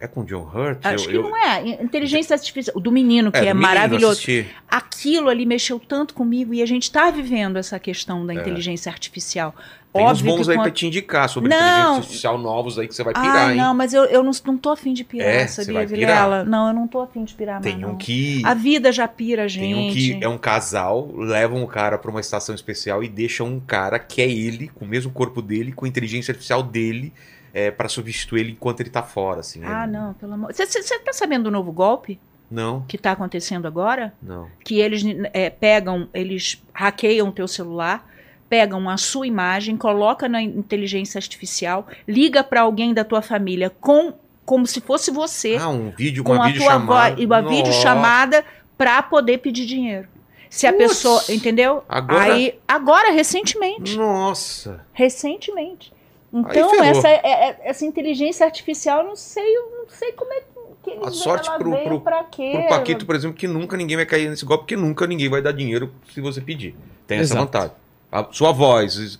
É 0.00 0.06
com 0.06 0.24
John 0.24 0.42
Hurt? 0.42 0.78
Acho 0.84 1.04
Eu- 1.06 1.10
que 1.10 1.16
eu- 1.16 1.22
não 1.24 1.36
é. 1.36 1.82
Inteligência 1.82 2.34
artificial. 2.34 2.76
O 2.76 2.80
do 2.80 2.90
menino, 2.92 3.30
que 3.32 3.38
É, 3.38 3.46
é, 3.46 3.54
maravilhoso. 3.54 4.12
assisti. 4.12 4.46
Aquilo 4.68 5.28
ali 5.28 5.44
mexeu 5.44 5.78
tanto 5.80 6.14
comigo 6.14 6.54
e 6.54 6.62
a 6.62 6.66
gente 6.66 6.84
está 6.84 7.10
vivendo 7.10 7.56
essa 7.56 7.78
questão 7.78 8.24
da 8.24 8.32
inteligência 8.32 8.90
artificial. 8.90 9.54
Tem 9.90 10.04
uns 10.04 10.10
Óbvio 10.18 10.26
bons 10.26 10.44
que 10.46 10.50
aí 10.52 10.56
quando- 10.58 10.62
pra 10.64 10.70
te 10.72 10.86
indicar 10.86 11.28
sobre 11.30 11.48
Não. 11.48 11.56
inteligência 11.56 11.94
artificial 11.96 12.36
novos 12.38 12.78
aí 12.78 12.86
que 12.86 12.94
você 12.94 13.02
vai 13.02 13.14
pirar, 13.14 13.48
Ah, 13.48 13.50
hein? 13.52 13.56
não, 13.56 13.72
mas 13.74 13.94
eu, 13.94 14.04
eu 14.04 14.22
não, 14.22 14.32
não 14.44 14.58
tô 14.58 14.70
afim 14.70 14.92
de 14.92 15.02
pirar, 15.02 15.26
É, 15.26 15.46
sabia, 15.46 15.86
Vilela? 15.86 16.44
Não, 16.44 16.68
eu 16.68 16.74
não 16.74 16.86
tô 16.86 17.00
afim 17.00 17.24
de 17.24 17.32
pirar 17.34 17.60
Tem 17.62 17.72
mais, 17.72 17.84
um 17.84 17.88
não. 17.92 17.96
que. 17.96 18.42
A 18.44 18.52
vida 18.52 18.92
já 18.92 19.08
pira 19.08 19.46
a 19.46 19.48
Tem 19.48 19.74
um 19.74 19.90
gente. 19.90 20.18
que 20.18 20.24
é 20.24 20.28
um 20.28 20.36
casal, 20.36 21.10
levam 21.16 21.62
o 21.62 21.66
cara 21.66 21.96
pra 21.96 22.10
uma 22.10 22.20
estação 22.20 22.54
especial 22.54 23.02
e 23.02 23.08
deixam 23.08 23.46
um 23.46 23.60
cara 23.60 23.98
que 23.98 24.20
é 24.20 24.30
ele, 24.30 24.68
com 24.68 24.84
o 24.84 24.88
mesmo 24.88 25.10
corpo 25.10 25.40
dele, 25.40 25.72
com 25.72 25.86
a 25.86 25.88
inteligência 25.88 26.32
artificial 26.32 26.62
dele, 26.62 27.10
é, 27.54 27.70
para 27.70 27.88
substituir 27.88 28.40
ele 28.40 28.52
enquanto 28.52 28.80
ele 28.80 28.90
tá 28.90 29.02
fora, 29.02 29.40
assim. 29.40 29.62
Ah, 29.64 29.84
É- 29.84 29.86
não, 29.86 30.12
pelo 30.14 30.34
amor... 30.34 30.52
Você 30.52 30.66
tá 30.98 31.12
sabendo 31.14 31.44
do 31.44 31.50
novo 31.50 31.72
golpe 31.72 32.20
Não, 32.50 32.82
que 32.86 32.98
tá 32.98 33.12
acontecendo 33.12 33.66
agora? 33.66 34.12
não. 34.22 34.48
que 34.62 34.78
eles 34.80 35.02
é, 35.32 35.48
pegam, 35.48 36.08
eles 36.12 36.62
hackeiam 36.74 37.28
o 37.28 37.32
teu 37.32 37.48
celular, 37.48 38.06
pegam 38.48 38.88
a 38.88 38.96
sua 38.96 39.26
imagem, 39.26 39.76
coloca 39.76 40.28
na 40.28 40.40
inteligência 40.42 41.18
artificial, 41.18 41.86
liga 42.06 42.42
para 42.42 42.62
alguém 42.62 42.94
da 42.94 43.04
tua 43.04 43.20
família 43.22 43.70
com 43.80 44.12
como 44.44 44.66
se 44.66 44.80
fosse 44.80 45.10
você, 45.10 45.56
Ah, 45.60 45.68
um 45.68 45.90
vídeo, 45.90 46.24
com 46.24 46.32
uma 46.32 46.44
a 46.44 46.46
vídeo 46.46 46.62
tua 46.62 46.70
chamada. 46.72 47.10
voz 47.10 47.22
e 47.22 47.26
uma 47.26 47.42
videochamada 47.42 48.44
para 48.78 49.02
poder 49.02 49.38
pedir 49.38 49.66
dinheiro. 49.66 50.08
Se 50.48 50.66
a 50.66 50.72
pessoa, 50.72 51.22
entendeu? 51.28 51.84
Agora- 51.86 52.32
Aí, 52.32 52.58
agora 52.66 53.10
recentemente, 53.12 53.94
Nossa. 53.98 54.80
recentemente. 54.94 55.92
Então 56.32 56.82
essa, 56.82 57.08
é- 57.08 57.20
é- 57.24 57.56
essa 57.64 57.84
inteligência 57.84 58.46
artificial, 58.46 59.00
eu 59.00 59.08
não 59.08 59.16
sei, 59.16 59.44
eu 59.56 59.70
não 59.80 59.88
sei 59.90 60.12
como 60.12 60.32
é 60.32 60.40
que 60.82 60.90
eles 60.90 61.06
A 61.06 61.10
sorte 61.10 61.48
ela 61.48 61.58
pro- 61.58 61.70
veio 61.70 61.84
pro- 61.84 62.00
pra 62.00 62.24
quê? 62.24 62.52
Pro 62.54 62.68
Paquito, 62.68 63.04
por 63.04 63.14
exemplo, 63.14 63.36
que 63.36 63.46
nunca 63.46 63.76
ninguém 63.76 63.96
vai 63.96 64.06
cair 64.06 64.30
nesse 64.30 64.44
golpe, 64.46 64.62
porque 64.64 64.76
nunca 64.76 65.06
ninguém 65.06 65.28
vai 65.28 65.42
dar 65.42 65.52
dinheiro 65.52 65.92
se 66.14 66.20
você 66.22 66.40
pedir. 66.40 66.74
Tem 67.06 67.18
essa 67.18 67.34
Exato. 67.34 67.44
vantagem. 67.44 67.72
A 68.10 68.26
sua 68.32 68.52
voz. 68.52 69.18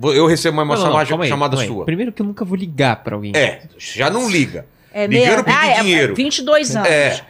Eu 0.00 0.26
recebo 0.26 0.56
uma 0.60 0.64
Não, 0.64 0.74
não, 0.74 0.82
chamada, 0.82 1.22
aí, 1.24 1.28
chamada 1.28 1.56
calma 1.56 1.62
aí. 1.62 1.68
sua. 1.68 1.84
Primeiro 1.84 2.12
que 2.12 2.22
eu 2.22 2.26
nunca 2.26 2.44
vou 2.44 2.56
ligar 2.56 3.02
pra 3.02 3.16
alguém. 3.16 3.32
É, 3.34 3.62
já 3.78 4.08
não 4.10 4.30
liga. 4.30 4.66
É 4.92 5.06
Ligando 5.06 5.28
mesmo? 5.28 5.44
pedir 5.44 5.56
ah, 5.58 5.66
é, 5.68 5.80
dinheiro. 5.80 6.14
22 6.14 6.76
anos. 6.76 6.88
É. 6.88 7.20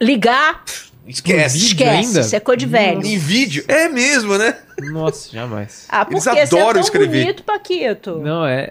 Ligar, 0.00 0.64
Esquece. 1.06 1.56
Esquece. 1.58 1.90
ainda? 1.90 2.20
Isso 2.20 2.36
é 2.36 2.40
coisa 2.40 2.58
de 2.58 2.66
velho. 2.66 3.04
Em 3.04 3.18
vídeo. 3.18 3.64
É 3.66 3.88
mesmo, 3.88 4.38
né? 4.38 4.56
Nossa, 4.80 5.30
jamais. 5.32 5.86
Ah, 5.88 6.06
Eles 6.08 6.22
porque 6.24 6.30
você 6.30 6.38
é 6.38 6.42
adoram 6.42 6.72
tão 6.74 6.80
escrever. 6.82 7.20
bonito, 7.22 7.42
Paquito. 7.42 8.18
Não, 8.18 8.46
é. 8.46 8.70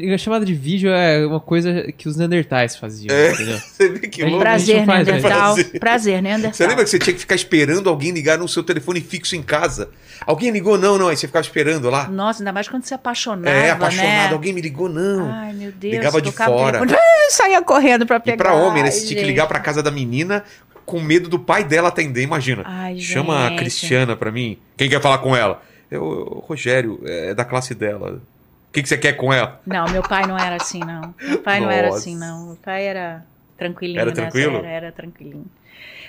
É- 0.00 0.14
A 0.14 0.18
chamada 0.18 0.44
de 0.44 0.54
vídeo 0.54 0.90
é 0.90 1.24
uma 1.26 1.38
coisa 1.40 1.92
que 1.96 2.08
os 2.08 2.16
Neandertais 2.16 2.76
faziam, 2.76 3.14
É. 3.14 3.30
entendeu? 3.32 3.58
Você 3.62 3.88
vê 3.88 4.00
que 4.08 4.22
A 4.22 4.24
gente- 4.24 4.30
louco. 4.32 4.36
a 4.38 4.50
Prazer, 4.50 4.86
faz, 4.86 5.06
né? 5.06 5.12
Neandertal. 5.12 5.54
Prazer. 5.54 5.80
Prazer, 5.80 6.22
Neandertal. 6.22 6.54
Você 6.54 6.66
lembra 6.66 6.84
que 6.84 6.90
você 6.90 6.98
tinha 6.98 7.14
que 7.14 7.20
ficar 7.20 7.34
esperando 7.34 7.88
alguém 7.88 8.10
ligar 8.10 8.38
no 8.38 8.48
seu 8.48 8.62
telefone 8.62 9.00
fixo 9.00 9.36
em 9.36 9.42
casa? 9.42 9.90
Alguém 10.26 10.50
ligou? 10.50 10.76
Não, 10.76 10.98
não. 10.98 11.08
Aí 11.08 11.16
você 11.16 11.26
ficava 11.26 11.44
esperando 11.44 11.88
lá. 11.90 12.08
Nossa, 12.08 12.40
ainda 12.42 12.52
mais 12.52 12.68
quando 12.68 12.84
você 12.84 12.94
apaixonava, 12.94 13.56
é, 13.56 13.70
apaixonado. 13.70 14.06
né? 14.08 14.28
Alguém 14.32 14.52
me 14.52 14.60
ligou? 14.60 14.88
Não. 14.88 15.30
Ai, 15.32 15.52
meu 15.52 15.70
Deus. 15.72 15.94
Ligava 15.94 16.20
de 16.20 16.32
fora. 16.32 16.80
Saía 17.30 17.62
correndo 17.62 18.06
pra 18.06 18.16
e 18.16 18.20
pegar. 18.20 18.36
pra 18.36 18.54
homem, 18.54 18.82
né? 18.82 18.88
Ai, 18.88 18.92
Você 18.92 19.06
tinha 19.06 19.20
que 19.20 19.26
ligar 19.26 19.46
pra 19.46 19.60
casa 19.60 19.82
da 19.82 19.90
menina 19.90 20.42
com 20.86 20.98
medo 21.00 21.28
do 21.28 21.38
pai 21.38 21.62
dela 21.62 21.88
atender, 21.88 22.22
imagina. 22.22 22.62
Ai, 22.66 22.98
Chama 22.98 23.44
a 23.46 23.48
gente. 23.50 23.58
Cristiana 23.58 24.16
pra 24.16 24.32
mim. 24.32 24.58
Quem 24.76 24.88
quer 24.88 25.00
falar 25.02 25.18
com 25.18 25.36
ela? 25.36 25.62
Eu, 25.90 26.02
eu- 26.02 26.44
Rogério, 26.46 27.00
é 27.04 27.34
da 27.34 27.44
classe 27.44 27.74
dela. 27.74 28.20
O 28.68 28.72
que, 28.72 28.82
que 28.82 28.88
você 28.88 28.98
quer 28.98 29.14
com 29.14 29.32
ela? 29.32 29.60
Não, 29.66 29.86
meu 29.90 30.02
pai 30.02 30.26
não 30.26 30.38
era 30.38 30.56
assim, 30.56 30.80
não. 30.80 31.14
Meu 31.26 31.38
pai 31.38 31.60
não 31.60 31.70
era 31.70 31.88
Nossa. 31.88 31.98
assim, 32.00 32.16
não. 32.16 32.46
Meu 32.48 32.56
pai 32.56 32.86
era 32.86 33.24
tranquilinho. 33.56 33.98
Era 34.00 34.10
nessa, 34.10 34.22
tranquilo? 34.22 34.56
Era, 34.58 34.68
era 34.68 34.92
tranquilinho. 34.92 35.46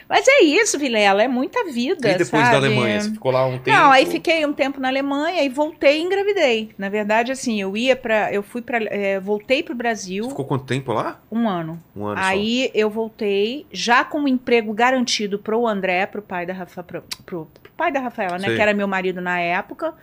Mas 0.09 0.27
é 0.27 0.43
isso, 0.43 0.79
Vilela, 0.79 1.21
é 1.21 1.27
muita 1.27 1.65
vida, 1.71 2.09
E 2.09 2.17
depois 2.17 2.43
sabe? 2.47 2.49
da 2.51 2.57
Alemanha? 2.57 2.99
Você 2.99 3.11
ficou 3.11 3.31
lá 3.31 3.45
um 3.45 3.59
tempo? 3.59 3.69
Não, 3.77 3.91
aí 3.91 4.07
fiquei 4.07 4.43
um 4.43 4.51
tempo 4.51 4.79
na 4.79 4.87
Alemanha 4.87 5.43
e 5.43 5.49
voltei 5.49 5.99
e 5.99 6.01
engravidei. 6.01 6.71
Na 6.79 6.89
verdade, 6.89 7.31
assim, 7.31 7.61
eu 7.61 7.77
ia 7.77 7.95
para, 7.95 8.33
eu 8.33 8.41
fui 8.41 8.61
para, 8.61 8.79
voltei 9.21 9.61
pro 9.61 9.75
Brasil 9.75 10.23
Você 10.23 10.29
ficou 10.31 10.45
quanto 10.45 10.65
tempo 10.65 10.91
lá? 10.91 11.21
um 11.31 11.47
ano. 11.47 11.79
Um 11.95 12.05
ano 12.07 12.19
Aí 12.23 12.71
eu 12.73 12.89
voltei 12.89 13.67
já 13.71 14.03
com 14.03 14.21
um 14.21 14.27
emprego 14.27 14.73
garantido 14.73 15.37
pro 15.37 15.67
André, 15.67 16.07
pro 16.07 16.23
pai 16.23 16.43
da 16.45 16.53
Rafa, 16.53 16.81
pro, 16.83 17.03
pro- 17.23 17.47
pro 17.61 17.71
pai 17.77 17.91
da 17.91 17.99
Rafaela, 17.99 18.39
né, 18.39 18.47
Sei. 18.47 18.55
que 18.55 18.61
era 18.61 18.73
meu 18.73 18.87
marido 18.87 19.21
na 19.21 19.39
época. 19.39 19.93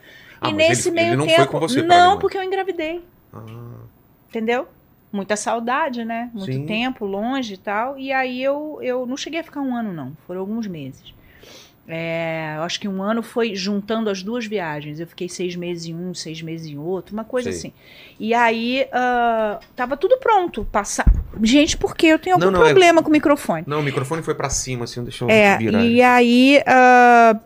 Ah, 0.41 0.51
e 0.51 0.53
nesse 0.53 0.89
ele- 0.89 0.97
meio 0.97 1.09
ele 1.09 1.17
não 1.17 1.27
foi 1.27 1.35
tempo, 1.37 1.51
com 1.53 1.61
você 1.61 1.83
não, 1.83 2.19
porque 2.19 2.37
eu 2.39 2.43
engravidei. 2.43 3.03
Ah, 3.33 3.41
entendeu? 4.29 4.69
Muita 5.13 5.37
saudade, 5.37 6.05
né? 6.05 6.31
Muito 6.35 6.53
Sim. 6.53 6.67
tempo 6.67 7.07
longe 7.07 7.55
e 7.55 7.57
tal. 7.57 7.99
E 7.99 8.13
aí 8.13 8.43
eu, 8.43 8.79
eu 8.83 9.07
não 9.07 9.17
cheguei 9.17 9.41
a 9.41 9.45
ficar 9.45 9.61
um 9.61 9.75
ano, 9.75 9.93
não. 9.93 10.13
Foram 10.27 10.41
alguns 10.41 10.67
meses. 10.67 11.15
É, 11.89 12.55
eu 12.57 12.63
acho 12.63 12.81
que 12.81 12.89
um 12.89 13.01
ano 13.01 13.23
foi 13.23 13.55
juntando 13.55 14.11
as 14.11 14.21
duas 14.23 14.45
viagens. 14.45 14.99
Eu 14.99 15.07
fiquei 15.07 15.29
seis 15.29 15.55
meses 15.55 15.87
em 15.87 15.95
um, 15.95 16.13
seis 16.13 16.43
meses 16.43 16.67
em 16.67 16.77
outro, 16.77 17.13
uma 17.15 17.23
coisa 17.25 17.51
Sei. 17.53 17.59
assim. 17.59 17.73
E 18.19 18.35
aí 18.35 18.89
ah, 18.93 19.61
tava 19.77 19.97
tudo 19.97 20.19
pronto. 20.19 20.67
Passar... 20.71 21.07
Gente, 21.43 21.77
por 21.77 21.97
quê? 21.97 22.09
Eu 22.09 22.19
tenho 22.19 22.35
algum 22.35 22.47
Não, 22.47 22.53
não, 22.53 22.63
é- 22.63 22.71
problema 22.71 23.03
com 23.03 23.09
o 23.09 23.13
microfone. 23.13 23.63
Não, 23.67 23.79
o 23.79 23.83
microfone 23.85 24.21
foi 24.23 24.35
pra 24.35 24.51
cima, 24.51 24.85
assim, 24.85 25.03
deixa 25.05 25.25
eu 25.25 25.31
É, 25.31 25.57
virar. 25.59 25.85
e 25.85 26.03
aí, 26.03 26.61
ah, 26.67 27.39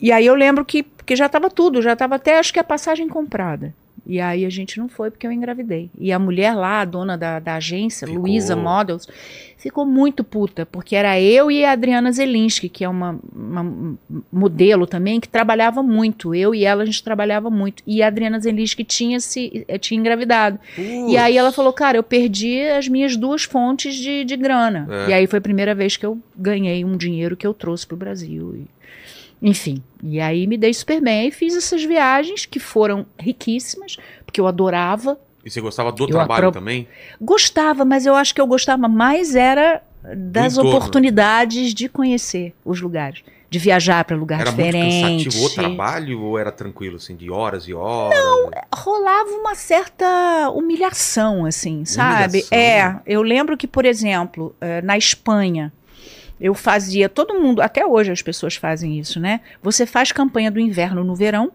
e 0.00 0.12
aí 0.12 0.24
eu 0.24 0.36
lembro 0.36 0.64
que, 0.64 0.84
que 1.10 1.16
já 1.16 1.26
estava 1.26 1.50
tudo, 1.50 1.82
já 1.82 1.94
estava 1.94 2.14
até 2.14 2.38
acho 2.38 2.52
que 2.52 2.60
a 2.60 2.62
passagem 2.62 3.08
comprada. 3.08 3.74
E 4.06 4.20
aí 4.20 4.46
a 4.46 4.48
gente 4.48 4.78
não 4.78 4.88
foi 4.88 5.10
porque 5.10 5.26
eu 5.26 5.32
engravidei. 5.32 5.90
E 5.98 6.12
a 6.12 6.20
mulher 6.20 6.54
lá, 6.54 6.82
a 6.82 6.84
dona 6.84 7.18
da, 7.18 7.40
da 7.40 7.56
agência, 7.56 8.06
Ficou. 8.06 8.22
Luísa 8.22 8.54
Models, 8.54 9.08
ficou 9.58 9.84
muito 9.84 10.22
puta, 10.22 10.64
porque 10.64 10.94
era 10.94 11.20
eu 11.20 11.50
e 11.50 11.64
a 11.64 11.72
Adriana 11.72 12.12
Zelinski, 12.12 12.68
que 12.68 12.84
é 12.84 12.88
uma, 12.88 13.18
uma 13.34 13.96
modelo 14.32 14.86
também, 14.86 15.18
que 15.18 15.28
trabalhava 15.28 15.82
muito. 15.82 16.32
Eu 16.32 16.54
e 16.54 16.64
ela, 16.64 16.84
a 16.84 16.86
gente 16.86 17.02
trabalhava 17.02 17.50
muito. 17.50 17.82
E 17.84 18.04
a 18.04 18.06
Adriana 18.06 18.38
Zelinski 18.38 18.84
tinha, 18.84 19.18
se, 19.18 19.64
eh, 19.66 19.78
tinha 19.78 19.98
engravidado. 19.98 20.60
E 20.78 21.16
aí 21.16 21.36
ela 21.36 21.50
falou, 21.50 21.72
cara, 21.72 21.98
eu 21.98 22.04
perdi 22.04 22.62
as 22.68 22.86
minhas 22.86 23.16
duas 23.16 23.42
fontes 23.42 23.96
de, 23.96 24.22
de 24.24 24.36
grana. 24.36 24.86
É. 24.88 25.10
E 25.10 25.12
aí 25.12 25.26
foi 25.26 25.40
a 25.40 25.42
primeira 25.42 25.74
vez 25.74 25.96
que 25.96 26.06
eu 26.06 26.16
ganhei 26.36 26.84
um 26.84 26.96
dinheiro 26.96 27.36
que 27.36 27.46
eu 27.46 27.52
trouxe 27.52 27.84
pro 27.84 27.96
Brasil. 27.96 28.54
E- 28.54 28.79
enfim, 29.42 29.82
e 30.02 30.20
aí 30.20 30.46
me 30.46 30.56
dei 30.56 30.72
super 30.74 31.00
bem. 31.00 31.22
Aí 31.22 31.30
fiz 31.30 31.56
essas 31.56 31.82
viagens 31.84 32.46
que 32.46 32.58
foram 32.58 33.06
riquíssimas, 33.18 33.96
porque 34.24 34.40
eu 34.40 34.46
adorava. 34.46 35.18
E 35.44 35.50
você 35.50 35.60
gostava 35.60 35.90
do 35.90 36.04
Eu 36.04 36.08
trabalho 36.08 36.52
também? 36.52 36.86
Gostava, 37.20 37.84
mas 37.84 38.04
eu 38.04 38.14
acho 38.14 38.34
que 38.34 38.40
eu 38.40 38.46
gostava 38.46 38.88
mais 38.88 39.34
era 39.34 39.82
das 40.16 40.56
oportunidades 40.58 41.74
de 41.74 41.88
conhecer 41.88 42.54
os 42.64 42.80
lugares. 42.80 43.22
De 43.48 43.58
viajar 43.58 44.04
para 44.04 44.16
lugar 44.16 44.40
Era 44.40 44.52
muito 44.52 44.64
diferente. 44.64 45.24
cansativo 45.24 45.44
o 45.44 45.50
trabalho 45.50 46.20
ou 46.22 46.38
era 46.38 46.52
tranquilo, 46.52 46.96
assim, 46.96 47.16
de 47.16 47.28
horas 47.32 47.64
e 47.64 47.74
horas? 47.74 48.16
Não, 48.16 48.50
rolava 48.72 49.28
uma 49.30 49.56
certa 49.56 50.48
humilhação, 50.50 51.44
assim, 51.44 51.84
sabe? 51.84 52.44
Humilhação? 52.52 52.56
É, 52.58 53.00
eu 53.04 53.22
lembro 53.22 53.56
que, 53.56 53.66
por 53.66 53.84
exemplo, 53.84 54.54
eh, 54.60 54.80
na 54.82 54.96
Espanha, 54.96 55.72
eu 56.40 56.54
fazia, 56.54 57.08
todo 57.08 57.34
mundo, 57.34 57.60
até 57.60 57.84
hoje 57.86 58.10
as 58.10 58.22
pessoas 58.22 58.56
fazem 58.56 58.98
isso, 58.98 59.20
né? 59.20 59.40
Você 59.62 59.84
faz 59.86 60.10
campanha 60.12 60.50
do 60.50 60.58
inverno 60.58 61.04
no 61.04 61.14
verão 61.14 61.52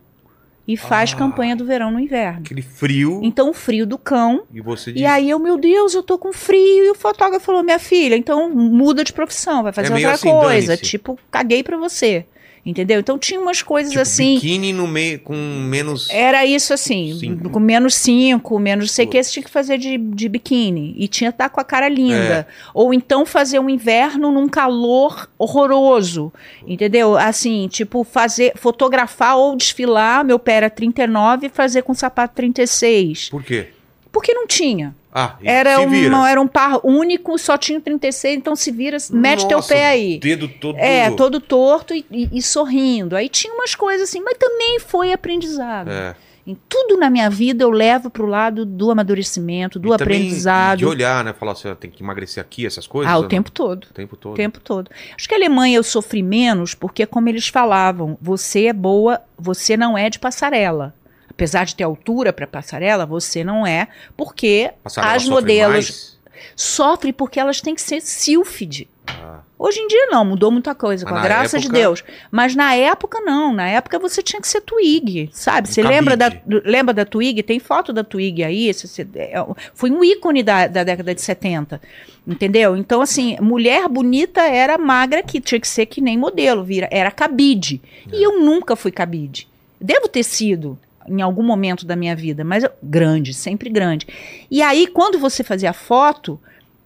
e 0.67 0.75
faz 0.75 1.13
Ah. 1.13 1.17
campanha 1.17 1.55
do 1.55 1.63
verão 1.65 1.91
no 1.91 1.99
inverno. 1.99 2.39
Aquele 2.39 2.61
frio 2.61 3.19
Então, 3.23 3.49
o 3.49 3.53
frio 3.53 3.85
do 3.85 3.97
cão. 3.97 4.43
e 4.53 4.59
você 4.61 4.89
E 4.91 4.93
diz... 4.95 5.05
aí 5.05 5.29
eu, 5.29 5.37
meu 5.39 5.57
Deus, 5.57 5.93
eu 5.93 6.01
tô 6.01 6.17
com 6.17 6.33
frio. 6.33 6.85
E 6.85 6.89
o 6.91 6.95
fotógrafo 6.95 7.45
falou, 7.45 7.61
minha 7.63 7.77
filha, 7.79 8.15
então 8.15 8.49
muda 8.49 9.03
de 9.03 9.13
profissão, 9.13 9.61
vai 9.63 9.71
fazer 9.71 9.91
É 9.91 9.95
outra 9.95 10.11
assim, 10.13 10.29
coisa. 10.29 10.75
Tipo, 10.77 11.19
caguei 11.29 11.61
pra 11.63 11.77
você. 11.77 12.25
Entendeu? 12.65 12.99
Então 12.99 13.19
tinha 13.19 13.39
umas 13.39 13.61
coisas 13.61 13.91
tipo, 13.91 14.01
assim. 14.01 14.35
biquíni 14.35 14.73
no 14.73 14.87
meio, 14.87 15.19
com 15.19 15.35
menos... 15.35 16.09
Era 16.09 16.43
isso 16.45 16.73
assim, 16.73 17.15
Cinco. 17.19 17.49
com 17.51 17.59
menos 17.59 17.93
cinco, 17.93 18.57
menos 18.57 18.85
não 18.85 18.93
sei 18.93 19.05
o 19.05 19.07
que, 19.07 19.23
você 19.23 19.31
tinha 19.31 19.43
que 19.43 19.51
fazer 19.51 19.77
de, 19.77 19.97
de 19.97 20.27
biquíni. 20.27 20.95
E 20.97 21.07
tinha 21.07 21.31
que 21.31 21.35
estar 21.35 21.49
com 21.49 21.61
a 21.61 21.63
cara 21.63 21.87
linda. 21.87 22.47
Ou 22.73 22.91
então 22.91 23.23
fazer 23.23 23.59
um 23.59 23.69
inverno 23.69 24.31
num 24.31 24.49
calor 24.49 25.29
horroroso. 25.37 26.33
Entendeu? 26.65 27.15
Assim, 27.15 27.67
tipo, 27.67 28.03
fazer, 28.03 28.53
fotografar 28.55 29.37
ou 29.37 29.55
desfilar, 29.55 30.25
meu 30.25 30.39
pé 30.39 30.53
era 30.53 30.69
39 30.69 31.45
e 31.45 31.49
fazer 31.49 31.83
com 31.83 31.93
sapato 31.93 32.33
36. 32.33 33.29
Por 33.29 33.43
quê? 33.43 33.67
Porque 34.11 34.33
não 34.33 34.47
tinha. 34.47 34.95
Ah, 35.17 35.37
Era, 35.41 35.79
uma, 35.79 36.29
era 36.29 36.41
um 36.41 36.47
par 36.47 36.81
único, 36.83 37.37
só 37.37 37.57
tinha 37.57 37.79
o 37.79 37.81
36, 37.81 38.35
então 38.37 38.53
se 38.53 38.69
vira, 38.69 38.97
mete 39.11 39.47
teu 39.47 39.63
pé 39.63 39.85
aí. 39.87 40.19
dedo 40.19 40.49
todo... 40.49 40.77
É, 40.77 41.09
todo 41.11 41.39
torto 41.39 41.93
e, 41.93 42.05
e- 42.11 42.29
e 42.33 42.41
sorrindo. 42.41 43.15
Aí 43.15 43.29
tinha 43.29 43.53
umas 43.53 43.73
coisas 43.73 44.09
assim, 44.09 44.19
mas 44.19 44.37
também 44.37 44.77
foi 44.81 45.13
aprendizado. 45.13 45.89
É. 45.89 46.15
Em 46.45 46.55
tudo 46.69 46.97
na 46.97 47.09
minha 47.09 47.29
vida 47.29 47.63
eu 47.63 47.71
levo 47.71 48.09
pro 48.09 48.25
lado 48.27 48.65
do 48.65 48.91
amadurecimento, 48.91 49.79
do 49.79 49.89
E 49.89 49.93
aprendizado. 49.95 50.77
De 50.79 50.85
olhar, 50.85 51.23
né? 51.23 51.33
Falar 51.33 51.53
assim, 51.53 51.73
tem 51.75 51.89
que 51.89 52.03
emagrecer 52.03 52.39
aqui, 52.43 52.65
essas 52.65 52.85
coisas. 52.85 53.11
ah, 53.11 53.17
o 53.17 53.21
não? 53.23 53.29
tempo 53.29 53.49
todo. 53.49 53.85
O 53.89 53.93
tempo 53.93 54.15
todo. 54.15 54.33
O 54.33 54.35
tempo 54.35 54.59
todo. 54.59 54.91
Acho 55.17 55.27
que 55.29 55.33
a 55.33 55.37
Alemanha 55.37 55.77
eu 55.77 55.83
sofri 55.83 56.21
menos 56.21 56.75
porque, 56.75 57.05
como 57.05 57.29
eles 57.29 57.47
falavam, 57.47 58.17
você 58.21 58.65
é 58.67 58.73
boa, 58.73 59.21
você 59.39 59.75
não 59.77 59.97
é 59.97 60.09
de 60.09 60.19
passarela. 60.19 60.93
Apesar 61.35 61.65
de 61.65 61.75
ter 61.75 61.83
altura 61.83 62.31
para 62.31 62.47
passarela, 62.47 63.05
você 63.05 63.43
não 63.43 63.67
é, 63.67 63.89
porque 64.15 64.71
Passarela 64.81 65.13
as 65.15 65.27
modelos 65.27 66.17
sofrem 66.55 67.11
porque 67.11 67.39
elas 67.39 67.59
têm 67.59 67.75
que 67.75 67.81
ser 67.81 68.01
sílfide. 68.01 68.87
Ah, 69.07 69.39
Hoje 69.57 69.79
em 69.79 69.87
dia 69.87 70.07
não, 70.07 70.25
mudou 70.25 70.51
muita 70.51 70.73
coisa, 70.75 71.05
Mas 71.05 71.13
com 71.13 71.19
a 71.19 71.23
graça 71.23 71.57
de 71.59 71.65
época- 71.67 71.79
Deus. 71.79 72.03
Mas 72.31 72.55
na 72.55 72.73
época 72.75 73.19
não, 73.21 73.53
na 73.53 73.67
época 73.67 73.97
você 73.99 74.21
tinha 74.21 74.41
que 74.41 74.47
ser 74.47 74.61
Twig, 74.61 75.29
sabe? 75.33 75.69
Um 75.69 75.71
Você 75.71 75.81
lembra 75.83 76.17
da, 76.17 76.31
lembra 76.45 76.93
da 76.93 77.05
Twig? 77.05 77.41
Tem 77.43 77.59
foto 77.59 77.91
da 77.93 78.03
Twig 78.03 78.43
aí, 78.43 78.67
esse- 78.67 78.85
esse- 78.85 79.07
é, 79.15 79.33
foi 79.73 79.91
um 79.91 80.03
ícone 80.03 80.41
da, 80.43 80.67
da 80.67 80.83
década 80.83 81.13
de 81.15 81.21
70, 81.21 81.81
entendeu? 82.27 82.75
Então 82.75 83.01
assim, 83.01 83.37
mulher 83.41 83.87
bonita 83.87 84.41
era 84.41 84.77
magra 84.77 85.21
que 85.23 85.39
tinha 85.41 85.59
que 85.59 85.67
ser 85.67 85.85
que 85.85 86.01
nem 86.01 86.17
modelo, 86.17 86.63
vira, 86.63 86.87
era 86.91 87.11
cabide. 87.11 87.81
É. 88.11 88.15
E 88.17 88.23
eu 88.23 88.39
nunca 88.41 88.75
fui 88.75 88.91
cabide. 88.91 89.47
Devo 89.79 90.07
ter 90.09 90.23
sido 90.23 90.77
em 91.07 91.21
algum 91.21 91.43
momento 91.43 91.85
da 91.85 91.95
minha 91.95 92.15
vida, 92.15 92.43
mas 92.43 92.65
grande, 92.81 93.33
sempre 93.33 93.69
grande. 93.69 94.07
E 94.49 94.61
aí 94.61 94.87
quando 94.87 95.19
você 95.19 95.43
fazia 95.43 95.73
foto, 95.73 96.39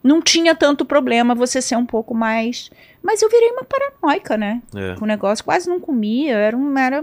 não 0.04 0.22
tinha 0.22 0.56
tanto 0.56 0.86
problema 0.86 1.36
você 1.36 1.62
ser 1.62 1.76
um 1.76 1.86
pouco 1.86 2.14
mais. 2.14 2.70
Mas 3.02 3.22
eu 3.22 3.30
virei 3.30 3.52
uma 3.52 3.64
paranoica, 3.64 4.38
né? 4.38 4.62
é. 4.76 4.96
Com 4.96 5.06
o 5.06 5.08
negócio, 5.08 5.44
quase 5.46 5.70
não 5.70 5.80
comia, 5.80 6.36
era, 6.36 6.56
um, 6.58 6.78
era 6.78 7.02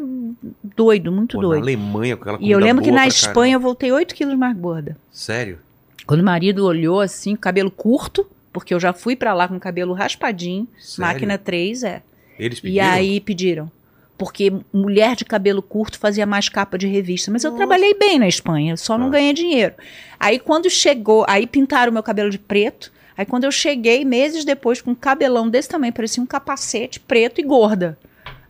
doido, 0.62 1.10
muito 1.10 1.36
Pô, 1.36 1.42
na 1.42 1.48
doido. 1.48 1.62
Alemanha, 1.62 2.16
com 2.16 2.22
aquela 2.22 2.38
E 2.40 2.50
eu 2.50 2.58
lembro 2.58 2.84
que 2.84 2.90
na. 2.90 3.06
Espanha 3.06 3.54
eu 3.56 3.60
voltei 3.60 3.90
8 3.90 4.14
quilos 4.14 4.34
mais 4.36 4.56
gorda. 4.56 4.96
Sério? 5.10 5.58
Quando 6.06 6.20
o 6.20 6.24
marido 6.24 6.64
olhou 6.66 7.00
assim, 7.00 7.34
cabelo 7.34 7.70
curto, 7.70 8.26
porque 8.52 8.72
eu 8.74 8.78
já 8.80 8.92
fui 8.92 9.16
pra 9.16 9.32
lá 9.34 9.48
com 9.48 9.58
cabelo 9.58 9.92
raspadinho, 9.94 10.68
Sério? 10.78 11.12
máquina 11.12 11.38
3, 11.38 11.82
é. 11.82 12.02
Eles 12.38 12.58
E 12.58 12.62
pediram? 12.62 12.86
aí 12.86 13.20
pediram. 13.20 13.70
Porque 14.18 14.52
mulher 14.72 15.14
de 15.14 15.24
cabelo 15.24 15.60
curto 15.60 15.98
fazia 15.98 16.24
mais 16.24 16.48
capa 16.48 16.78
de 16.78 16.86
revista. 16.86 17.30
Mas 17.30 17.44
eu 17.44 17.50
Nossa. 17.50 17.58
trabalhei 17.58 17.92
bem 17.94 18.18
na 18.18 18.26
Espanha, 18.26 18.72
eu 18.72 18.76
só 18.76 18.96
não 18.96 19.08
Ah. 19.08 19.10
ganhei 19.10 19.32
dinheiro. 19.34 19.74
Aí 20.18 20.38
quando 20.38 20.70
chegou, 20.70 21.24
aí 21.28 21.46
pintaram 21.46 21.92
meu 21.92 22.02
cabelo 22.02 22.30
de 22.30 22.38
preto. 22.38 22.90
Aí 23.16 23.24
quando 23.26 23.44
eu 23.44 23.50
cheguei, 23.52 24.04
meses 24.04 24.44
depois, 24.44 24.80
com 24.80 24.90
um 24.92 24.94
cabelão 24.94 25.48
desse 25.48 25.68
tamanho, 25.68 25.92
parecia 25.92 26.22
um 26.22 26.26
capacete 26.26 26.98
preto 27.00 27.40
e 27.40 27.44
gorda. 27.44 27.98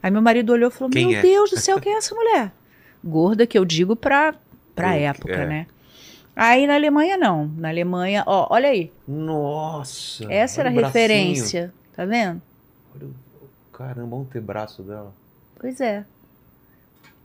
Aí 0.03 0.11
meu 0.11 0.23
marido 0.23 0.53
olhou 0.53 0.69
e 0.71 0.73
falou: 0.73 0.91
Quem 0.91 1.09
Meu 1.09 1.19
é? 1.19 1.23
Deus 1.23 1.51
do 1.51 1.59
céu, 1.59 1.81
quem 1.81 1.93
é 1.95 1.97
essa 1.97 2.15
mulher? 2.15 2.53
Gorda 3.05 3.47
que 3.47 3.59
eu 3.59 3.65
digo 3.65 3.97
pra, 3.97 4.35
pra 4.75 4.97
Eu- 4.97 5.09
época, 5.11 5.33
é. 5.35 5.47
né? 5.47 5.67
Aí 6.35 6.67
na 6.67 6.75
Alemanha 6.75 7.17
não. 7.17 7.51
Na 7.57 7.69
Alemanha, 7.71 8.23
ó, 8.27 8.47
olha 8.51 8.69
aí. 8.69 8.93
Nossa! 9.09 10.31
Essa 10.33 10.61
era 10.61 10.69
a 10.69 10.73
bracinho. 10.73 10.87
referência. 10.93 11.75
Tá 11.97 12.05
vendo? 12.05 12.43
Olha 12.95 13.07
o- 13.07 13.77
Caramba, 13.77 14.09
vamos 14.11 14.29
ter 14.29 14.41
braço 14.41 14.83
dela. 14.83 15.13
Pois 15.59 15.81
é. 15.81 16.05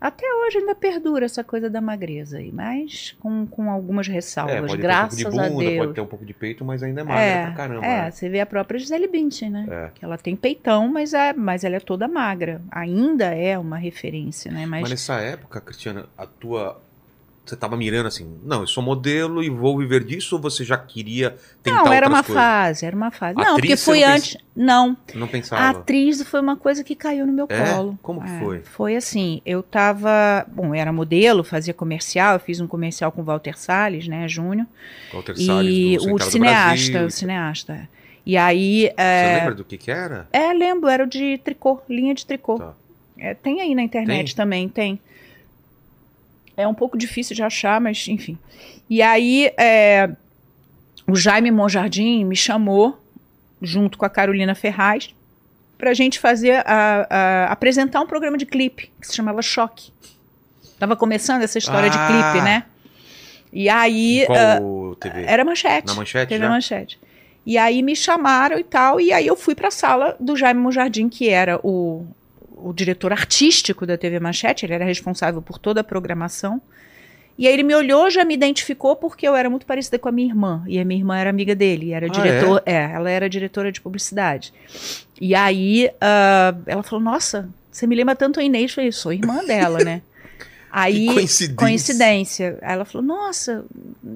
Até 0.01 0.25
hoje 0.33 0.57
ainda 0.57 0.73
perdura 0.73 1.25
essa 1.25 1.43
coisa 1.43 1.69
da 1.69 1.79
magreza 1.79 2.39
aí, 2.39 2.51
mas 2.51 3.15
com, 3.19 3.45
com 3.45 3.69
algumas 3.69 4.07
ressalvas, 4.07 4.55
é, 4.55 4.61
pode 4.61 4.81
graças 4.81 5.19
ter 5.19 5.27
um 5.27 5.31
pouco 5.31 5.43
de 5.43 5.49
bunda, 5.51 5.63
a 5.63 5.69
Deus. 5.69 5.77
pode 5.77 5.93
ter 5.93 6.01
um 6.01 6.07
pouco 6.07 6.25
de 6.25 6.33
peito, 6.33 6.65
mas 6.65 6.81
ainda 6.81 7.01
é 7.01 7.03
magra 7.03 7.23
é, 7.23 7.43
pra 7.43 7.51
caramba. 7.51 7.85
é, 7.85 8.01
né? 8.01 8.11
você 8.11 8.27
vê 8.27 8.39
a 8.39 8.45
própria 8.47 8.79
Gisele 8.79 9.07
Bündchen, 9.07 9.51
né? 9.51 9.67
É. 9.69 9.91
Que 9.93 10.03
ela 10.03 10.17
tem 10.17 10.35
peitão, 10.35 10.87
mas, 10.87 11.13
é, 11.13 11.33
mas 11.33 11.63
ela 11.63 11.75
é 11.75 11.79
toda 11.79 12.07
magra. 12.07 12.59
Ainda 12.71 13.25
é 13.25 13.59
uma 13.59 13.77
referência, 13.77 14.51
né? 14.51 14.65
Mas, 14.65 14.81
Mas 14.81 14.89
nessa 14.89 15.19
época, 15.19 15.61
Cristiana, 15.61 16.07
a 16.17 16.25
tua. 16.25 16.81
Você 17.43 17.55
tava 17.55 17.75
mirando 17.75 18.05
assim, 18.07 18.39
não, 18.43 18.61
eu 18.61 18.67
sou 18.67 18.83
modelo 18.83 19.43
e 19.43 19.49
vou 19.49 19.77
viver 19.77 20.03
disso, 20.03 20.35
ou 20.35 20.41
você 20.41 20.63
já 20.63 20.77
queria 20.77 21.35
tentar 21.63 21.83
não, 21.83 21.91
era 21.91 22.07
uma 22.07 22.23
coisas? 22.23 22.41
fase, 22.41 22.85
era 22.85 22.95
uma 22.95 23.11
fase. 23.11 23.33
Atriz, 23.33 23.47
não, 23.49 23.55
porque 23.55 23.75
você 23.75 23.83
foi 23.85 23.99
não 24.01 24.07
antes. 24.13 24.37
Não, 24.55 24.97
Não 25.15 25.25
a 25.25 25.29
pensava. 25.29 25.79
atriz 25.79 26.21
foi 26.23 26.39
uma 26.39 26.55
coisa 26.55 26.83
que 26.83 26.95
caiu 26.95 27.25
no 27.25 27.33
meu 27.33 27.47
É? 27.49 27.73
colo. 27.73 27.99
Como 28.01 28.21
que 28.21 28.29
É, 28.29 28.39
foi? 28.39 28.59
Foi 28.61 28.95
assim, 28.95 29.41
eu 29.45 29.63
tava. 29.63 30.45
Bom, 30.47 30.67
eu 30.67 30.75
era 30.75 30.93
modelo, 30.93 31.43
fazia 31.43 31.73
comercial, 31.73 32.35
eu 32.35 32.39
fiz 32.39 32.59
um 32.61 32.67
comercial 32.67 33.11
com 33.11 33.21
o 33.21 33.25
Walter 33.25 33.57
Salles, 33.57 34.07
né, 34.07 34.27
Júnior. 34.27 34.67
Walter 35.11 35.33
E 35.37 35.45
Salles, 35.45 36.05
do 36.05 36.13
o 36.13 36.17
do 36.17 36.23
cineasta, 36.23 36.91
Brasil. 36.91 37.07
o 37.07 37.11
cineasta. 37.11 37.73
é. 37.73 37.87
E 38.23 38.37
aí. 38.37 38.83
Você 38.83 38.93
É, 38.97 39.33
lembra 39.39 39.55
do 39.55 39.65
que 39.65 39.77
que 39.77 39.89
era? 39.89 40.27
é, 40.31 40.53
lembro, 40.53 40.87
era 40.89 41.03
o 41.03 41.07
de 41.07 41.39
tricô, 41.39 41.81
linha 41.89 42.13
de 42.13 42.25
tricô. 42.25 42.59
Tá. 42.59 42.73
É, 43.17 43.33
tem 43.33 43.61
aí 43.61 43.75
na 43.75 43.83
internet 43.83 44.27
Tem? 44.27 44.35
também, 44.35 44.69
tem. 44.69 44.99
É 46.61 46.67
um 46.67 46.73
pouco 46.73 46.97
difícil 46.97 47.35
de 47.35 47.43
achar, 47.43 47.79
mas 47.81 48.07
enfim. 48.07 48.37
E 48.89 49.01
aí, 49.01 49.51
é, 49.57 50.09
o 51.07 51.15
Jaime 51.15 51.51
Monjardim 51.51 52.23
me 52.25 52.35
chamou, 52.35 52.99
junto 53.61 53.97
com 53.97 54.05
a 54.05 54.09
Carolina 54.09 54.53
Ferraz, 54.55 55.13
pra 55.77 55.93
gente 55.93 56.19
fazer, 56.19 56.63
a- 56.65 57.07
a- 57.09 57.51
apresentar 57.51 58.01
um 58.01 58.07
programa 58.07 58.37
de 58.37 58.45
clipe, 58.45 58.91
que 58.99 59.07
se 59.07 59.15
chamava 59.15 59.41
Choque. 59.41 59.91
Tava 60.79 60.95
começando 60.95 61.41
essa 61.43 61.57
história 61.57 61.89
de 61.89 61.97
Ah! 61.97 62.07
clipe, 62.31 62.45
né? 62.45 62.63
E 63.53 63.67
aí, 63.69 64.23
Qual 64.27 64.37
ah, 64.37 64.95
TV? 64.99 65.23
era 65.25 65.43
manchete. 65.43 65.87
Na 65.87 65.93
manchete 65.95 66.29
Teve 66.29 66.41
já? 66.41 66.47
a 66.47 66.51
manchete. 66.51 66.99
E 67.45 67.57
aí 67.57 67.81
me 67.81 67.95
chamaram 67.95 68.57
e 68.59 68.63
tal, 68.63 69.01
e 69.01 69.11
aí 69.11 69.25
eu 69.27 69.35
fui 69.35 69.55
pra 69.55 69.71
sala 69.71 70.15
do 70.19 70.35
Jaime 70.37 70.59
Monjardim, 70.61 71.09
que 71.09 71.27
era 71.29 71.59
o, 71.63 72.05
o 72.63 72.73
diretor 72.73 73.11
artístico 73.11 73.85
da 73.85 73.97
TV 73.97 74.19
Manchete, 74.19 74.65
ele 74.65 74.73
era 74.73 74.85
responsável 74.85 75.41
por 75.41 75.57
toda 75.57 75.81
a 75.81 75.83
programação. 75.83 76.61
E 77.37 77.47
aí 77.47 77.53
ele 77.53 77.63
me 77.63 77.73
olhou, 77.73 78.09
já 78.09 78.23
me 78.23 78.33
identificou 78.33 78.95
porque 78.95 79.27
eu 79.27 79.35
era 79.35 79.49
muito 79.49 79.65
parecida 79.65 79.97
com 79.97 80.07
a 80.09 80.11
minha 80.11 80.27
irmã, 80.27 80.63
e 80.67 80.79
a 80.79 80.85
minha 80.85 80.99
irmã 80.99 81.17
amiga 81.17 81.29
amiga 81.29 81.55
dele, 81.55 81.91
era 81.91 82.05
Ah, 82.05 82.09
diretor, 82.09 82.61
é? 82.65 82.91
ela 82.93 83.09
era 83.09 83.29
diretora 83.29 83.71
de 83.71 83.81
publicidade. 83.81 84.53
E 85.19 85.33
aí 85.33 85.89
ah, 85.99 86.53
ela 86.67 86.83
falou: 86.83 87.03
"Nossa, 87.03 87.49
você 87.71 87.87
me 87.87 87.95
lembra 87.95 88.15
tanto 88.15 88.39
a 88.39 88.43
Inês", 88.43 88.71
eu 88.71 88.75
falei: 88.75 88.91
"Sou 88.91 89.13
irmã 89.13 89.43
dela, 89.45 89.83
né?" 89.83 90.01
Aí 90.71 91.07
Que 91.07 91.13
coincidência. 91.13 91.55
coincidência. 91.57 92.59
Aí 92.61 92.73
ela 92.73 92.85
falou: 92.85 93.05
Nossa, 93.05 93.65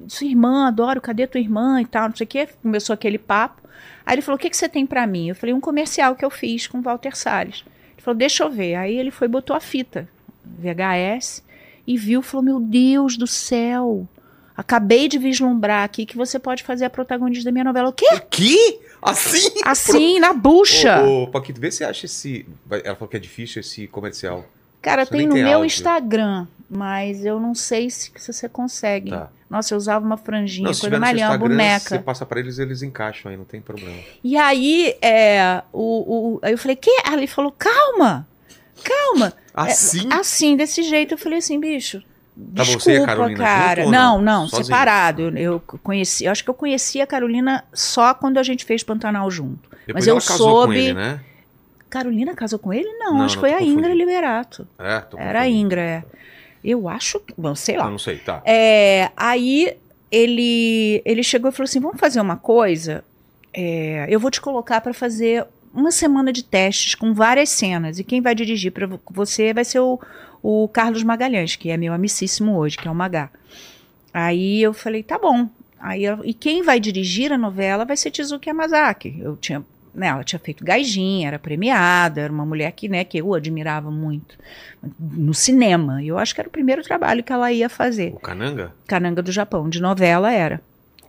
sua 0.07 0.25
irmã, 0.25 0.67
adoro, 0.67 1.01
cadê 1.01 1.27
tua 1.27 1.41
irmã 1.41 1.81
e 1.81 1.85
tal, 1.85 2.07
não 2.07 2.15
sei 2.15 2.23
o 2.23 2.27
quê. 2.27 2.47
Começou 2.61 2.93
aquele 2.93 3.17
papo. 3.17 3.61
Aí 4.05 4.15
ele 4.15 4.21
falou: 4.21 4.37
O 4.37 4.39
que, 4.39 4.49
que 4.49 4.55
você 4.55 4.69
tem 4.69 4.85
pra 4.85 5.05
mim? 5.05 5.27
Eu 5.27 5.35
falei: 5.35 5.53
Um 5.53 5.59
comercial 5.59 6.15
que 6.15 6.23
eu 6.23 6.29
fiz 6.29 6.65
com 6.65 6.77
o 6.77 6.81
Walter 6.81 7.15
Salles. 7.15 7.65
Falou: 8.05 8.17
Deixa 8.17 8.43
eu 8.43 8.51
ver. 8.51 8.75
Aí 8.75 8.95
ele 8.95 9.09
foi 9.09 9.27
botou 9.27 9.55
a 9.55 9.59
fita, 9.59 10.07
VHS, 10.45 11.43
e 11.87 11.97
viu 11.97 12.21
falou: 12.21 12.45
Meu 12.45 12.59
Deus 12.59 13.17
do 13.17 13.25
céu. 13.25 14.07
Acabei 14.55 15.09
de 15.09 15.17
vislumbrar 15.17 15.83
aqui 15.83 16.05
que 16.05 16.15
você 16.15 16.39
pode 16.39 16.63
fazer 16.63 16.85
a 16.85 16.89
protagonista 16.89 17.43
da 17.45 17.51
minha 17.51 17.63
novela. 17.65 17.89
O 17.89 17.93
quê? 17.93 18.07
Que? 18.29 18.79
Assim? 19.01 19.49
Assim, 19.65 20.19
na 20.19 20.31
bucha. 20.33 21.01
Ô, 21.03 21.23
ô, 21.23 21.27
Paquito, 21.27 21.59
vê 21.59 21.71
se 21.71 21.83
acha 21.83 22.05
esse. 22.05 22.45
Ela 22.69 22.95
falou 22.95 23.09
que 23.09 23.17
é 23.17 23.19
difícil 23.19 23.59
esse 23.59 23.87
comercial. 23.87 24.45
Cara, 24.81 25.03
tem 25.05 25.25
no 25.25 25.33
tem 25.33 25.43
meu 25.43 25.57
áudio. 25.57 25.65
Instagram, 25.65 26.47
mas 26.69 27.25
eu 27.25 27.39
não 27.39 27.55
sei 27.55 27.89
se, 27.89 28.11
se 28.15 28.31
você 28.31 28.47
consegue. 28.47 29.09
Tá. 29.09 29.29
Nossa, 29.49 29.73
eu 29.73 29.77
usava 29.77 30.03
uma 30.03 30.17
franjinha, 30.17 30.67
Não, 30.67 30.73
se 30.73 30.81
coisa 30.81 30.95
Instagram, 30.97 31.37
boneca. 31.37 31.79
você 31.89 31.99
passa 31.99 32.25
pra 32.25 32.39
eles, 32.39 32.57
eles 32.57 32.81
encaixam 32.81 33.29
aí, 33.31 33.37
não 33.37 33.45
tem 33.45 33.61
problema. 33.61 33.97
E 34.23 34.35
aí, 34.35 34.95
é, 35.01 35.61
o, 35.71 36.33
o, 36.35 36.39
aí 36.41 36.53
eu 36.53 36.57
falei, 36.57 36.75
que? 36.75 36.89
Aí 37.05 37.13
ele 37.13 37.27
falou, 37.27 37.51
calma, 37.51 38.27
calma. 38.83 39.33
Assim? 39.53 40.09
É, 40.11 40.15
assim, 40.15 40.57
desse 40.57 40.81
jeito, 40.83 41.13
eu 41.13 41.17
falei 41.17 41.37
assim, 41.39 41.59
bicho, 41.59 42.01
Tá 42.53 42.63
desculpa, 42.63 42.81
você 42.83 43.05
Carolina 43.05 43.43
cara. 43.43 43.81
junto 43.83 43.91
não, 43.93 44.21
não? 44.21 44.41
não, 44.41 44.47
separado. 44.49 45.21
Eu, 45.21 45.37
eu 45.37 45.59
conheci, 45.59 46.25
eu 46.25 46.31
acho 46.31 46.43
que 46.43 46.49
eu 46.49 46.53
conheci 46.53 46.99
a 46.99 47.07
Carolina 47.07 47.63
só 47.73 48.13
quando 48.13 48.37
a 48.39 48.43
gente 48.43 48.65
fez 48.65 48.83
Pantanal 48.83 49.31
junto. 49.31 49.69
Depois 49.87 50.05
mas 50.05 50.07
eu 50.07 50.19
soube- 50.19 50.75
ele, 50.77 50.93
né? 50.93 51.21
Carolina 51.89 52.33
casou 52.35 52.59
com 52.59 52.73
ele? 52.73 52.91
Não, 52.97 53.13
Não, 53.13 53.21
acho 53.25 53.35
que 53.35 53.39
foi 53.39 53.53
a 53.53 53.61
Ingra. 53.61 53.93
Liberato. 53.93 54.67
É, 54.77 55.03
Era 55.17 55.41
a. 55.41 55.47
Ingra, 55.49 55.79
é. 55.79 56.03
Eu 56.67 56.89
acho 56.89 57.19
que, 57.19 57.33
bom, 57.37 57.53
sei 57.55 57.77
lá. 57.77 57.85
Eu 57.85 57.91
não 57.91 57.99
sei, 57.99 58.17
tá. 58.17 58.41
É, 58.45 59.11
aí 59.15 59.75
ele, 60.11 61.01
ele 61.05 61.21
chegou 61.23 61.49
e 61.49 61.53
falou 61.53 61.65
assim: 61.65 61.79
vamos 61.79 61.99
fazer 61.99 62.19
uma 62.19 62.37
coisa. 62.37 63.03
É, 63.53 64.05
eu 64.09 64.19
vou 64.19 64.31
te 64.31 64.41
colocar 64.41 64.81
para 64.81 64.93
fazer 64.93 65.45
uma 65.73 65.91
semana 65.91 66.31
de 66.33 66.43
testes 66.43 66.95
com 66.95 67.13
várias 67.13 67.49
cenas. 67.49 67.99
E 67.99 68.03
quem 68.03 68.21
vai 68.21 68.33
dirigir 68.33 68.71
para 68.71 68.89
você 69.11 69.53
vai 69.53 69.63
ser 69.63 69.79
o, 69.79 69.99
o 70.41 70.67
Carlos 70.69 71.03
Magalhães, 71.03 71.55
que 71.55 71.69
é 71.69 71.77
meu 71.77 71.93
amicíssimo 71.93 72.57
hoje, 72.57 72.77
que 72.77 72.87
é 72.87 72.91
o 72.91 72.95
Magá. 72.95 73.29
Aí 74.13 74.61
eu 74.61 74.73
falei, 74.73 75.03
tá 75.03 75.17
bom. 75.19 75.47
Aí, 75.79 76.03
eu- 76.05 76.21
e 76.23 76.33
quem 76.33 76.63
vai 76.63 76.79
dirigir 76.79 77.31
a 77.31 77.37
novela 77.37 77.85
vai 77.85 77.95
ser 77.97 78.09
Tizuki 78.11 78.49
Yamazaki. 78.49 79.17
Eu 79.19 79.35
tinha, 79.35 79.63
né, 79.95 80.07
ela 80.07 80.23
tinha 80.23 80.39
feito 80.39 80.63
Gaijin, 80.63 81.25
era 81.25 81.39
premiada, 81.39 82.21
era 82.21 82.31
uma 82.31 82.45
mulher 82.45 82.71
que, 82.73 82.87
né, 82.89 83.03
que 83.03 83.17
eu 83.17 83.33
admirava 83.33 83.89
muito 83.89 84.37
no 84.99 85.33
cinema. 85.33 86.03
E 86.03 86.07
eu 86.09 86.17
acho 86.17 86.35
que 86.35 86.41
era 86.41 86.47
o 86.47 86.51
primeiro 86.51 86.83
trabalho 86.83 87.23
que 87.23 87.31
ela 87.31 87.51
ia 87.51 87.69
fazer. 87.69 88.13
O 88.13 88.19
Cananga? 88.19 88.73
Cananga 88.87 89.21
do 89.21 89.31
Japão, 89.31 89.69
de 89.69 89.81
novela 89.81 90.31
era. 90.31 90.61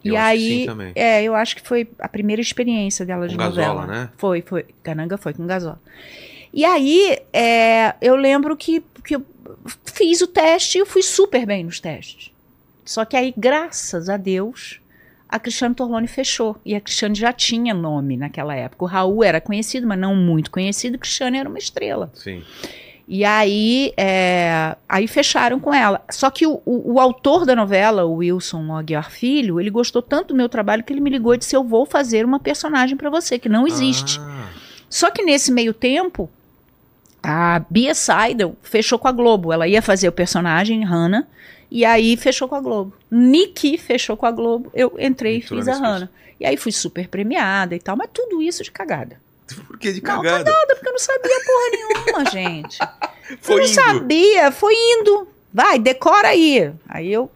Eu 0.05 0.14
e 0.14 0.16
aí, 0.16 0.66
é, 0.95 1.22
eu 1.24 1.34
acho 1.34 1.57
que 1.57 1.66
foi 1.66 1.89
a 1.99 2.09
primeira 2.09 2.41
experiência 2.41 3.05
dela 3.05 3.26
Com 3.26 3.32
de 3.32 3.37
Gazola, 3.37 3.80
novela. 3.82 3.87
né? 3.87 4.09
Foi, 4.16 4.41
foi. 4.41 4.64
Cananga 4.82 5.18
foi 5.18 5.34
com 5.34 5.47
Gazola. 5.47 5.80
E 6.53 6.64
aí, 6.64 7.18
é, 7.32 7.95
eu 8.01 8.14
lembro 8.14 8.57
que, 8.57 8.84
que 9.05 9.16
eu 9.16 9.26
fiz 9.84 10.20
o 10.20 10.26
teste 10.26 10.78
e 10.78 10.80
eu 10.80 10.87
fui 10.87 11.03
super 11.03 11.45
bem 11.45 11.64
nos 11.64 11.80
testes. 11.80 12.30
Só 12.84 13.05
que 13.05 13.16
aí, 13.16 13.34
graças 13.37 14.09
a 14.09 14.16
Deus, 14.16 14.80
a 15.29 15.39
Cristiane 15.39 15.74
Torlone 15.74 16.07
fechou. 16.07 16.57
E 16.64 16.74
a 16.74 16.81
Cristiane 16.81 17.14
já 17.14 17.33
tinha 17.33 17.74
nome 17.74 18.16
naquela 18.16 18.55
época. 18.55 18.85
O 18.85 18.89
Raul 18.89 19.24
era 19.24 19.41
conhecido, 19.41 19.87
mas 19.87 19.99
não 19.99 20.14
muito 20.14 20.51
conhecido. 20.51 20.99
Cristiane 20.99 21.39
era 21.39 21.49
uma 21.49 21.59
estrela. 21.59 22.11
Sim. 22.14 22.43
E 23.09 23.24
aí, 23.24 23.93
é, 23.97 24.74
aí 24.89 25.07
fecharam 25.07 25.61
com 25.61 25.72
ela. 25.72 26.03
Só 26.11 26.29
que 26.29 26.45
o, 26.47 26.61
o, 26.64 26.95
o 26.95 27.01
autor 27.01 27.47
da 27.47 27.55
novela, 27.55 28.05
o 28.05 28.16
Wilson 28.16 28.74
Aguiar 28.74 29.11
Filho, 29.11 29.61
ele 29.61 29.70
gostou 29.70 30.03
tanto 30.03 30.29
do 30.29 30.35
meu 30.35 30.49
trabalho 30.49 30.83
que 30.83 30.93
ele 30.93 31.01
me 31.01 31.11
ligou 31.11 31.35
e 31.35 31.39
disse: 31.39 31.55
Eu 31.55 31.62
vou 31.62 31.87
fazer 31.87 32.24
uma 32.24 32.41
personagem 32.41 32.97
para 32.97 33.09
você, 33.09 33.39
que 33.39 33.49
não 33.49 33.66
existe. 33.66 34.18
Ah, 34.20 34.49
Só 34.91 35.11
que 35.11 35.22
nesse 35.22 35.53
meio 35.53 35.72
tempo, 35.72 36.29
a 37.22 37.62
Bia 37.70 37.95
Seidel 37.95 38.57
fechou 38.61 38.99
com 38.99 39.07
a 39.07 39.12
Globo. 39.12 39.53
Ela 39.53 39.68
ia 39.68 39.83
fazer 39.83 40.09
o 40.09 40.12
personagem, 40.12 40.85
Hannah, 40.85 41.29
e 41.71 41.85
aí 41.85 42.17
fechou 42.17 42.49
com 42.49 42.55
a 42.55 42.61
Globo. 42.61 42.93
Nikki 43.11 43.77
fechou 43.79 44.17
com 44.17 44.27
a 44.27 44.31
Globo. 44.31 44.71
Eu 44.75 44.95
entrei 44.99 45.39
e 45.39 45.43
fiz 45.43 45.67
a 45.69 45.75
Hannah. 45.75 46.11
E 46.39 46.45
aí 46.47 46.57
fui 46.57 46.73
super 46.73 47.09
premiada 47.09 47.75
e 47.75 47.79
tal, 47.81 47.97
mas 47.97 48.11
tudo 48.12 48.43
isso 48.43 48.62
de 48.62 48.71
cagada. 48.71 49.21
por 49.67 49.79
que 49.79 49.93
de 49.93 50.03
Não, 50.03 50.23
cagada? 50.23 50.53
Porque 50.75 50.89
eu 50.89 50.93
não 50.93 50.99
sabia 50.99 51.41
porra 51.47 51.71
nenhuma, 51.73 52.31
gente. 52.31 52.79
Foi 53.41 53.55
eu 53.57 53.59
não 53.59 53.64
indo. 53.64 53.75
sabia, 53.75 54.53
foi 54.53 54.73
indo. 54.75 55.27
Vai, 55.53 55.81
decora 55.81 56.29
aí. 56.29 56.71
Aí 56.89 57.12
eu 57.12 57.29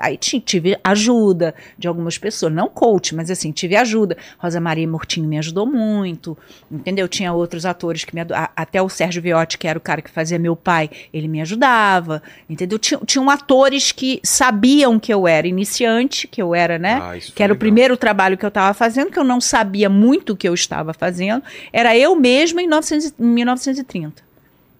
aí 0.00 0.16
ti- 0.16 0.40
tive 0.40 0.78
ajuda 0.82 1.54
de 1.78 1.86
algumas 1.88 2.18
pessoas, 2.18 2.52
não 2.52 2.68
coach, 2.68 3.14
mas 3.14 3.30
assim, 3.30 3.50
tive 3.52 3.76
ajuda. 3.76 4.16
Rosa 4.38 4.60
Maria 4.60 4.86
Mortinho 4.86 5.28
me 5.28 5.38
ajudou 5.38 5.66
muito, 5.66 6.36
entendeu? 6.70 7.08
Tinha 7.08 7.32
outros 7.32 7.64
atores 7.66 8.04
que 8.04 8.14
me 8.14 8.20
até 8.54 8.80
o 8.82 8.88
Sérgio 8.88 9.22
Viotti, 9.22 9.58
que 9.58 9.66
era 9.68 9.78
o 9.78 9.82
cara 9.82 10.02
que 10.02 10.10
fazia 10.10 10.38
meu 10.38 10.56
pai, 10.56 10.90
ele 11.12 11.28
me 11.28 11.40
ajudava, 11.40 12.22
entendeu? 12.48 12.78
Tinha, 12.78 13.00
tinham 13.04 13.28
atores 13.30 13.92
que 13.92 14.20
sabiam 14.22 14.98
que 14.98 15.12
eu 15.12 15.26
era 15.28 15.46
iniciante, 15.46 16.26
que 16.28 16.40
eu 16.42 16.54
era, 16.54 16.78
né? 16.78 16.98
Ah, 17.02 17.12
que 17.34 17.42
era 17.42 17.52
o 17.52 17.54
legal. 17.54 17.58
primeiro 17.58 17.96
trabalho 17.96 18.36
que 18.36 18.44
eu 18.44 18.48
estava 18.48 18.72
fazendo, 18.74 19.10
que 19.10 19.18
eu 19.18 19.24
não 19.24 19.40
sabia 19.40 19.88
muito 19.88 20.32
o 20.32 20.36
que 20.36 20.48
eu 20.48 20.54
estava 20.54 20.92
fazendo. 20.92 21.42
Era 21.72 21.96
eu 21.96 22.14
mesma 22.16 22.62
em 22.62 22.66
900 22.66 23.14
em 23.18 23.24
1930. 23.24 24.24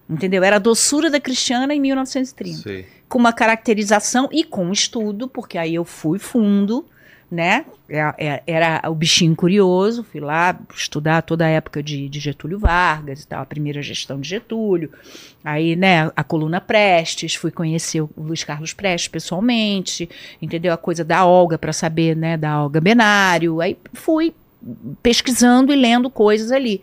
Entendeu? 0.09 0.45
Era 0.45 0.57
a 0.57 0.59
doçura 0.61 1.11
da 1.11 1.19
Cristiana 1.19 1.75
em 1.75 1.81
1930 1.81 2.59
Sei. 2.63 2.87
Com 3.09 3.19
uma 3.19 3.33
caracterização 3.33 4.29
e 4.33 4.43
com 4.45 4.71
estudo, 4.73 5.29
porque 5.29 5.59
aí 5.59 5.75
eu 5.75 5.85
fui 5.85 6.19
fundo, 6.19 6.85
né? 7.31 7.65
É- 7.89 8.15
é- 8.19 8.43
Era 8.47 8.83
o 8.91 8.95
bichinho 8.95 9.35
curioso, 9.37 10.05
fui 10.05 10.21
lá 10.21 10.59
estudar 10.75 11.23
toda 11.23 11.45
a 11.45 11.49
época 11.49 11.83
de, 11.83 12.09
de 12.09 12.19
Getúlio 12.21 12.59
Vargas 12.59 13.23
e 13.23 13.27
tal, 13.27 13.43
a 13.43 13.47
primeira 13.47 13.81
gestão 13.83 14.21
de 14.21 14.29
Getúlio. 14.29 14.93
Aí, 15.45 15.77
né, 15.77 16.11
a 16.17 16.25
coluna 16.25 16.61
Prestes, 16.61 17.35
fui 17.35 17.51
conhecer 17.51 18.01
o 18.01 18.11
Luiz 18.17 18.43
Carlos 18.43 18.73
Prestes 18.73 19.09
pessoalmente, 19.09 20.09
entendeu? 20.43 20.73
A 20.73 20.77
coisa 20.77 21.05
da 21.05 21.25
Olga 21.25 21.57
para 21.59 21.73
saber, 21.73 22.17
né, 22.17 22.37
da 22.37 22.63
Olga 22.63 22.81
Benário. 22.81 23.61
Aí 23.61 23.77
fui 23.93 24.35
pesquisando 25.03 25.73
e 25.73 25.77
lendo 25.77 26.11
coisas 26.11 26.51
ali. 26.51 26.83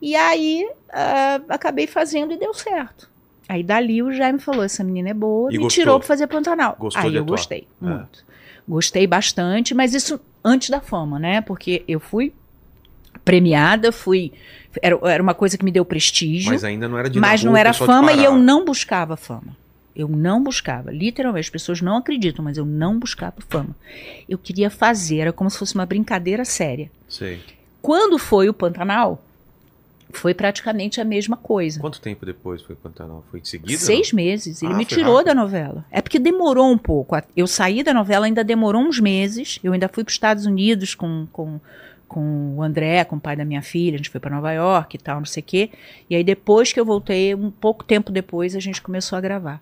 E 0.00 0.14
aí 0.14 0.66
ah, 0.92 1.40
acabei 1.48 1.86
fazendo 1.86 2.32
e 2.32 2.36
deu 2.38 2.52
certo. 2.52 3.08
Aí 3.48 3.62
dali 3.62 4.02
o 4.02 4.12
Jaime 4.12 4.38
falou: 4.38 4.62
essa 4.62 4.82
menina 4.84 5.10
é 5.10 5.14
boa, 5.14 5.50
E 5.50 5.56
me 5.58 5.64
gostou? 5.64 5.82
tirou 5.82 5.98
pra 5.98 6.08
fazer 6.08 6.26
Pantanal. 6.26 6.76
Gostou 6.78 7.02
aí 7.02 7.14
eu 7.14 7.22
atuar? 7.22 7.36
gostei, 7.36 7.66
É. 7.82 7.86
muito. 7.86 8.24
Gostei 8.66 9.06
bastante, 9.06 9.74
mas 9.74 9.92
isso 9.94 10.18
antes 10.42 10.70
da 10.70 10.80
fama, 10.80 11.18
né? 11.18 11.40
Porque 11.42 11.84
eu 11.86 12.00
fui 12.00 12.32
premiada, 13.24 13.92
fui. 13.92 14.32
Era, 14.82 14.98
era 15.04 15.22
uma 15.22 15.34
coisa 15.34 15.56
que 15.56 15.64
me 15.64 15.70
deu 15.70 15.84
prestígio, 15.84 16.50
Mas 16.50 16.62
mas, 16.62 16.64
ainda 16.64 16.88
não 16.88 16.98
era 16.98 17.08
de 17.08 17.18
rua, 17.18 17.36
não 17.44 17.56
era 17.56 17.72
fama 17.72 18.12
e 18.12 18.24
eu 18.24 18.36
não 18.36 18.64
buscava 18.64 19.16
fama. 19.16 19.56
Eu 19.94 20.08
não 20.08 20.42
buscava, 20.42 20.90
literalmente, 20.90 21.44
as 21.46 21.50
pessoas 21.50 21.80
não 21.80 21.98
acreditam, 21.98 22.44
mas 22.44 22.56
eu 22.58 22.64
não 22.64 22.98
buscava 22.98 23.36
fama. 23.48 23.76
Eu 24.28 24.36
queria 24.36 24.68
fazer, 24.68 25.18
era 25.18 25.32
como 25.32 25.48
se 25.48 25.56
fosse 25.56 25.74
uma 25.76 25.86
brincadeira 25.86 26.44
séria. 26.44 26.90
Sei. 27.08 27.40
Quando 27.80 28.18
foi 28.18 28.48
o 28.48 28.54
Pantanal, 28.54 29.22
foi 30.18 30.34
praticamente 30.34 31.00
a 31.00 31.04
mesma 31.04 31.36
coisa. 31.36 31.80
Quanto 31.80 32.00
tempo 32.00 32.24
depois 32.24 32.62
foi 32.62 32.74
Pantanal? 32.74 33.24
Foi 33.30 33.40
em 33.40 33.44
seguida? 33.44 33.78
Seis 33.78 34.12
meses. 34.12 34.62
Ele 34.62 34.72
Ah, 34.72 34.76
me 34.76 34.84
tirou 34.84 35.16
rápido. 35.16 35.26
da 35.26 35.34
novela. 35.34 35.84
É 35.90 36.00
porque 36.00 36.18
demorou 36.18 36.70
um 36.70 36.78
pouco. 36.78 37.16
Eu 37.36 37.46
saí 37.46 37.82
da 37.82 37.92
novela, 37.94 38.26
ainda 38.26 38.42
demorou 38.44 38.82
uns 38.82 38.98
meses. 39.00 39.58
Eu 39.62 39.72
ainda 39.72 39.88
fui 39.88 40.04
para 40.04 40.10
os 40.10 40.14
Estados 40.14 40.46
Unidos 40.46 40.94
com, 40.94 41.26
com, 41.32 41.60
com 42.08 42.54
o 42.56 42.62
André, 42.62 43.04
com 43.04 43.16
o 43.16 43.20
pai 43.20 43.36
da 43.36 43.44
minha 43.44 43.62
filha. 43.62 43.94
A 43.94 43.98
gente 43.98 44.10
foi 44.10 44.20
para 44.20 44.34
Nova 44.34 44.52
York 44.52 44.96
e 44.96 44.98
tal, 44.98 45.18
não 45.18 45.26
sei 45.26 45.42
o 45.42 45.44
quê. 45.46 45.70
E 46.08 46.14
aí, 46.16 46.24
depois 46.24 46.72
que 46.72 46.78
eu 46.80 46.84
voltei, 46.84 47.34
um 47.34 47.50
pouco 47.50 47.84
tempo 47.84 48.10
depois, 48.12 48.54
a 48.56 48.60
gente 48.60 48.80
começou 48.80 49.16
a 49.18 49.20
gravar. 49.20 49.60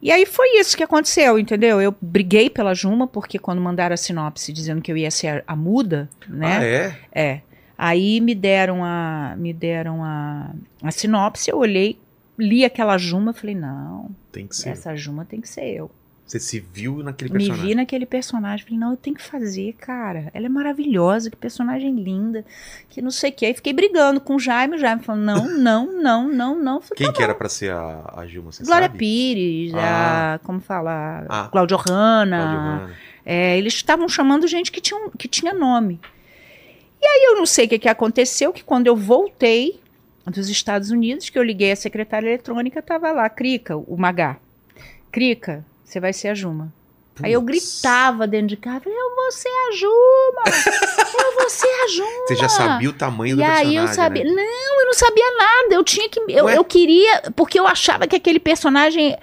E 0.00 0.12
aí 0.12 0.24
foi 0.24 0.60
isso 0.60 0.76
que 0.76 0.84
aconteceu, 0.84 1.38
entendeu? 1.40 1.80
Eu 1.80 1.92
briguei 2.00 2.48
pela 2.48 2.72
Juma, 2.72 3.08
porque 3.08 3.36
quando 3.36 3.60
mandaram 3.60 3.94
a 3.94 3.96
sinopse 3.96 4.52
dizendo 4.52 4.80
que 4.80 4.92
eu 4.92 4.96
ia 4.96 5.10
ser 5.10 5.42
a, 5.46 5.52
a 5.52 5.56
muda, 5.56 6.08
né? 6.28 6.56
Ah, 6.56 6.64
é? 6.64 6.98
É. 7.12 7.40
Aí 7.80 8.20
me 8.20 8.34
deram 8.34 8.84
a 8.84 9.34
me 9.38 9.52
deram 9.52 10.02
a, 10.04 10.50
a 10.82 10.90
sinopse, 10.90 11.48
eu 11.48 11.58
olhei, 11.58 11.96
li 12.36 12.64
aquela 12.64 12.98
Juma, 12.98 13.32
falei, 13.32 13.54
não, 13.54 14.10
Tem 14.32 14.46
que 14.48 14.56
ser. 14.56 14.70
essa 14.70 14.96
Juma 14.96 15.24
tem 15.24 15.40
que 15.40 15.48
ser 15.48 15.64
eu. 15.64 15.88
Você 16.26 16.38
se 16.38 16.60
viu 16.60 17.02
naquele 17.02 17.32
Me 17.32 17.38
personagem. 17.38 17.66
vi 17.68 17.74
naquele 17.74 18.04
personagem, 18.04 18.62
falei, 18.66 18.78
não, 18.78 18.90
eu 18.90 18.96
tenho 18.98 19.16
que 19.16 19.22
fazer, 19.22 19.72
cara. 19.78 20.28
Ela 20.34 20.44
é 20.44 20.48
maravilhosa, 20.50 21.30
que 21.30 21.36
personagem 21.38 21.94
linda, 21.94 22.44
que 22.90 23.00
não 23.00 23.10
sei 23.10 23.30
o 23.30 23.32
que. 23.32 23.46
Aí 23.46 23.54
fiquei 23.54 23.72
brigando 23.72 24.20
com 24.20 24.34
o 24.34 24.38
Jaime, 24.38 24.74
o 24.74 24.78
Jaime 24.78 25.02
falou, 25.02 25.22
não, 25.22 25.48
não, 25.56 25.90
não, 26.02 26.28
não, 26.28 26.54
não. 26.62 26.80
Falei, 26.82 26.96
Quem 26.98 27.06
tá 27.06 27.12
que 27.14 27.22
era 27.22 27.34
pra 27.34 27.48
ser 27.48 27.72
a, 27.72 28.12
a 28.14 28.26
Gilma, 28.26 28.52
você 28.52 28.62
Glória 28.62 28.88
sabe? 28.88 28.98
Pires, 28.98 29.72
Ah. 29.74 30.34
a, 30.34 30.38
como 30.40 30.60
falar, 30.60 31.24
Ah. 31.30 31.48
Cláudio 31.50 31.78
Hanna. 31.78 32.90
É, 33.24 33.56
eles 33.56 33.72
estavam 33.72 34.06
chamando 34.06 34.46
gente 34.46 34.70
que 34.70 34.82
tinha, 34.82 35.08
que 35.16 35.28
tinha 35.28 35.54
nome. 35.54 35.98
E 37.00 37.06
aí 37.06 37.24
eu 37.26 37.36
não 37.36 37.46
sei 37.46 37.66
o 37.66 37.68
que, 37.68 37.78
que 37.78 37.88
aconteceu, 37.88 38.52
que 38.52 38.64
quando 38.64 38.86
eu 38.86 38.96
voltei 38.96 39.80
dos 40.26 40.48
Estados 40.48 40.90
Unidos, 40.90 41.30
que 41.30 41.38
eu 41.38 41.42
liguei 41.42 41.72
a 41.72 41.76
secretária 41.76 42.28
eletrônica, 42.28 42.82
tava 42.82 43.10
lá, 43.12 43.28
Crica, 43.30 43.76
o 43.76 43.96
Magá. 43.96 44.36
Crica, 45.10 45.64
você 45.84 45.98
vai 46.00 46.12
ser 46.12 46.28
a 46.28 46.34
Juma. 46.34 46.72
Aí 47.22 47.32
eu 47.32 47.42
gritava 47.42 48.26
dentro 48.28 48.48
de 48.48 48.56
casa, 48.56 48.82
eu 48.86 49.16
vou 49.16 49.32
ser 49.32 49.48
a 49.48 49.72
Juma! 49.72 50.42
eu 51.24 51.34
vou 51.40 51.50
ser 51.50 51.66
a 51.66 51.88
Juma! 51.88 52.26
Você 52.28 52.36
já 52.36 52.48
sabia 52.48 52.90
o 52.90 52.92
tamanho 52.92 53.36
do 53.36 53.42
E 53.42 53.44
personagem, 53.44 53.78
aí 53.78 53.84
eu 53.84 53.88
sabia. 53.88 54.24
né? 54.24 54.30
Não, 54.30 54.80
eu 54.80 54.86
não 54.86 54.94
sabia 54.94 55.36
nada. 55.36 55.74
Eu 55.74 55.82
tinha 55.82 56.08
que. 56.08 56.20
Eu, 56.28 56.44
Ué? 56.44 56.56
eu 56.56 56.64
queria. 56.64 57.22
Porque 57.34 57.58
eu 57.58 57.66
achava 57.66 58.06
que 58.06 58.14
aquele 58.14 58.38
personagem. 58.38 59.16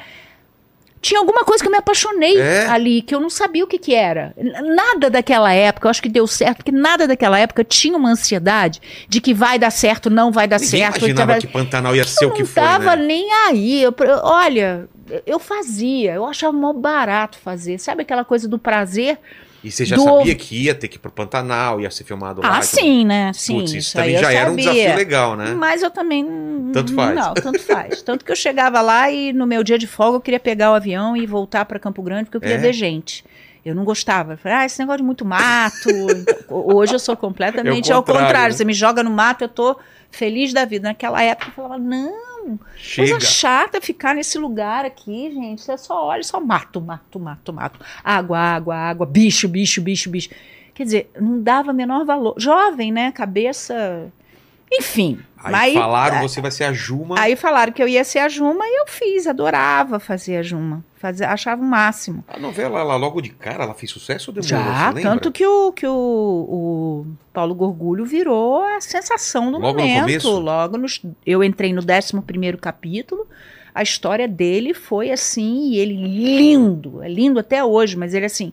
Tinha 1.05 1.19
alguma 1.19 1.45
coisa 1.45 1.63
que 1.63 1.67
eu 1.67 1.71
me 1.71 1.77
apaixonei 1.77 2.35
É? 2.41 2.65
ali, 2.65 2.99
que 3.03 3.13
eu 3.13 3.19
não 3.19 3.29
sabia 3.29 3.63
o 3.63 3.67
que, 3.67 3.77
que 3.77 3.93
era. 3.93 4.33
Nada 4.75 5.07
daquela 5.07 5.53
época, 5.53 5.85
eu 5.85 5.91
acho 5.91 6.01
que 6.01 6.09
deu 6.09 6.25
certo, 6.25 6.57
porque 6.57 6.71
nada 6.71 7.07
daquela 7.07 7.37
época 7.37 7.63
tinha 7.63 7.95
uma 7.95 8.09
ansiedade 8.09 8.81
de 9.07 9.21
que 9.21 9.31
vai 9.31 9.59
dar 9.59 9.69
certo, 9.69 10.09
não 10.09 10.31
vai 10.31 10.47
dar 10.47 10.59
Ninguém 10.59 10.79
certo. 10.79 10.97
imaginava 10.97 11.31
vai- 11.33 11.41
que 11.41 11.45
Pantanal 11.47 11.95
ia 11.95 12.05
ser 12.05 12.25
eu 12.25 12.29
o 12.29 12.33
que 12.33 12.39
não 12.39 12.47
foi, 12.47 12.63
tava 12.63 12.95
né? 12.95 13.05
nem 13.05 13.31
aí. 13.31 13.83
Eu, 13.83 13.93
eu- 13.99 14.19
olha, 14.23 14.89
eu 15.27 15.37
fazia, 15.37 16.13
eu 16.15 16.25
achava 16.25 16.51
mó 16.57 16.73
barato 16.73 17.37
fazer. 17.37 17.77
Sabe 17.77 18.01
aquela 18.01 18.25
coisa 18.25 18.47
do 18.47 18.57
prazer? 18.57 19.19
E 19.65 19.71
você 19.71 19.83
já 19.83 19.95
do- 19.95 20.03
sabia 20.03 20.35
que 20.35 20.63
ia 20.65 20.75
ter 20.75 20.87
que 20.87 20.97
ir 20.97 20.99
pro 20.99 21.11
Pantanal, 21.11 21.81
ia 21.81 21.89
ser 21.89 22.03
filmado 22.03 22.39
lá. 22.41 22.47
Ah, 22.49 22.57
e 22.57 22.61
tudo. 22.61 22.65
sim, 22.79 23.03
né? 23.05 23.31
Sim. 23.33 23.55
Putz, 23.59 23.73
isso 23.73 23.99
aí 23.99 24.13
também 24.13 24.23
já 24.23 24.31
era 24.31 24.49
um 24.51 24.53
sabia. 24.53 24.71
desafio 24.73 24.95
legal, 24.95 25.35
né? 25.35 25.53
Mas 25.55 25.81
eu 25.81 25.89
também. 25.89 26.23
Tanto 26.71 26.93
faz. 26.93 27.15
Não, 27.15 27.33
tanto 27.33 27.59
faz. 27.59 28.01
tanto 28.03 28.23
que 28.23 28.31
eu 28.31 28.35
chegava 28.35 28.79
lá 28.81 29.09
e 29.09 29.33
no 29.33 29.47
meu 29.47 29.63
dia 29.63 29.77
de 29.79 29.87
folga 29.87 30.17
eu 30.17 30.21
queria 30.21 30.39
pegar 30.39 30.71
o 30.71 30.75
avião 30.75 31.17
e 31.17 31.25
voltar 31.25 31.65
para 31.65 31.79
Campo 31.79 32.01
Grande 32.03 32.25
porque 32.25 32.37
eu 32.37 32.41
queria 32.41 32.55
É? 32.57 32.59
ver 32.59 32.73
gente. 32.73 33.25
Eu 33.65 33.73
não 33.73 33.83
gostava. 33.83 34.33
Eu 34.33 34.37
falei, 34.37 34.59
ah, 34.59 34.65
esse 34.67 34.77
negócio 34.77 34.99
de 34.99 35.03
muito 35.03 35.25
mato. 35.25 35.89
Hoje 36.47 36.93
eu 36.93 36.99
sou 36.99 37.17
completamente 37.17 37.91
É 37.91 37.95
o 37.95 37.97
ao 37.97 38.03
contrário, 38.03 38.27
contrário. 38.27 38.51
né? 38.53 38.57
Você 38.57 38.63
me 38.65 38.73
joga 38.73 39.01
no 39.01 39.09
mato, 39.09 39.43
eu 39.43 39.49
tô 39.49 39.75
feliz 40.11 40.53
da 40.53 40.65
vida. 40.65 40.87
Naquela 40.89 41.23
época 41.23 41.49
eu 41.49 41.53
falava, 41.53 41.79
não, 41.79 42.34
Chega. 42.77 43.11
coisa 43.11 43.25
chata 43.25 43.81
ficar 43.81 44.15
nesse 44.15 44.37
lugar 44.37 44.85
aqui, 44.85 45.31
gente. 45.31 45.61
Você 45.61 45.77
só 45.77 46.05
olha, 46.05 46.23
só 46.23 46.39
mato, 46.39 46.79
mato, 46.79 47.19
mato, 47.19 47.53
mato. 47.53 47.79
Água, 48.03 48.39
água, 48.39 48.75
água, 48.75 49.05
bicho, 49.05 49.47
bicho, 49.47 49.81
bicho, 49.81 50.09
bicho. 50.09 50.29
Quer 50.73 50.83
dizer, 50.83 51.11
não 51.19 51.41
dava 51.41 51.71
menor 51.71 52.05
valor. 52.05 52.35
Jovem, 52.37 52.91
né? 52.91 53.11
Cabeça. 53.11 54.11
Enfim. 54.71 55.19
Aí 55.37 55.51
mas- 55.51 55.73
falaram, 55.75 56.21
você 56.27 56.41
vai 56.41 56.49
ser 56.49 56.63
a 56.63 56.73
Juma. 56.73 57.15
Aí 57.19 57.35
falaram 57.35 57.71
que 57.71 57.81
eu 57.81 57.87
ia 57.87 58.03
ser 58.03 58.19
a 58.19 58.27
Juma 58.27 58.65
e 58.65 58.81
eu 58.81 58.87
fiz, 58.87 59.27
adorava 59.27 59.99
fazer 59.99 60.37
a 60.37 60.41
Juma. 60.43 60.83
Fazia, 60.95 61.29
achava 61.29 61.61
o 61.61 61.65
máximo. 61.65 62.23
A 62.27 62.39
novela, 62.39 62.79
ela 62.79 62.95
logo 62.95 63.21
de 63.21 63.29
cara, 63.29 63.63
ela 63.63 63.75
fez 63.75 63.91
sucesso 63.91 64.31
ou 64.31 64.41
demorou? 64.41 64.73
Já, 64.73 64.91
tanto 64.93 65.31
que, 65.31 65.45
o, 65.45 65.71
que 65.71 65.85
o, 65.85 65.91
o 65.91 67.05
Paulo 67.31 67.53
Gorgulho 67.53 68.05
virou 68.05 68.63
a 68.63 68.81
sensação 68.81 69.51
do 69.51 69.59
Logo 69.59 69.73
no 69.73 69.79
momento. 69.79 70.01
começo? 70.01 70.39
Logo 70.39 70.77
nos, 70.79 70.99
eu 71.23 71.43
entrei 71.43 71.73
no 71.73 71.81
11 71.81 72.57
capítulo. 72.59 73.27
A 73.73 73.83
história 73.83 74.27
dele 74.27 74.73
foi 74.73 75.11
assim, 75.11 75.69
e 75.71 75.77
ele 75.77 75.95
lindo, 75.95 77.03
é 77.03 77.09
lindo 77.09 77.39
até 77.39 77.63
hoje, 77.63 77.95
mas 77.97 78.13
ele 78.13 78.25
assim, 78.25 78.51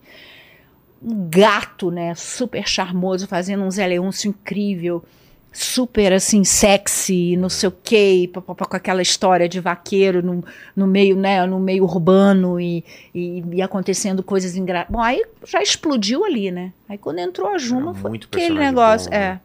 um 1.01 1.29
gato, 1.31 1.91
né, 1.91 2.15
super 2.15 2.67
charmoso, 2.67 3.27
fazendo 3.27 3.63
um 3.63 3.71
Zé 3.71 3.87
Leôncio 3.87 4.29
incrível. 4.29 5.03
Super 5.53 6.13
assim, 6.13 6.43
sexy, 6.45 7.37
não 7.37 7.49
sei 7.49 7.69
o 7.69 7.73
quê, 7.73 8.31
com 8.35 8.77
aquela 8.77 9.03
história 9.03 9.49
de 9.49 9.61
vaqueiro 9.61 10.23
no, 10.23 10.43
no 10.75 10.87
meio, 10.87 11.15
né, 11.15 11.45
no 11.47 11.61
meio 11.61 11.85
urbano 11.85 12.59
e, 12.59 12.83
e, 13.15 13.45
e 13.53 13.63
acontecendo 13.63 14.23
coisas 14.23 14.57
engraçadas. 14.57 14.93
Bom, 14.93 15.01
aí 15.01 15.23
já 15.47 15.63
explodiu 15.63 16.25
ali, 16.25 16.51
né? 16.51 16.73
Aí 16.89 16.97
quando 16.97 17.19
entrou 17.19 17.49
a 17.49 17.59
Juma, 17.59 17.91
Era 17.91 17.99
foi 18.01 18.19
aquele 18.19 18.59
negócio. 18.59 19.11
bom, 19.11 19.17
é. 19.17 19.21
né? 19.21 19.41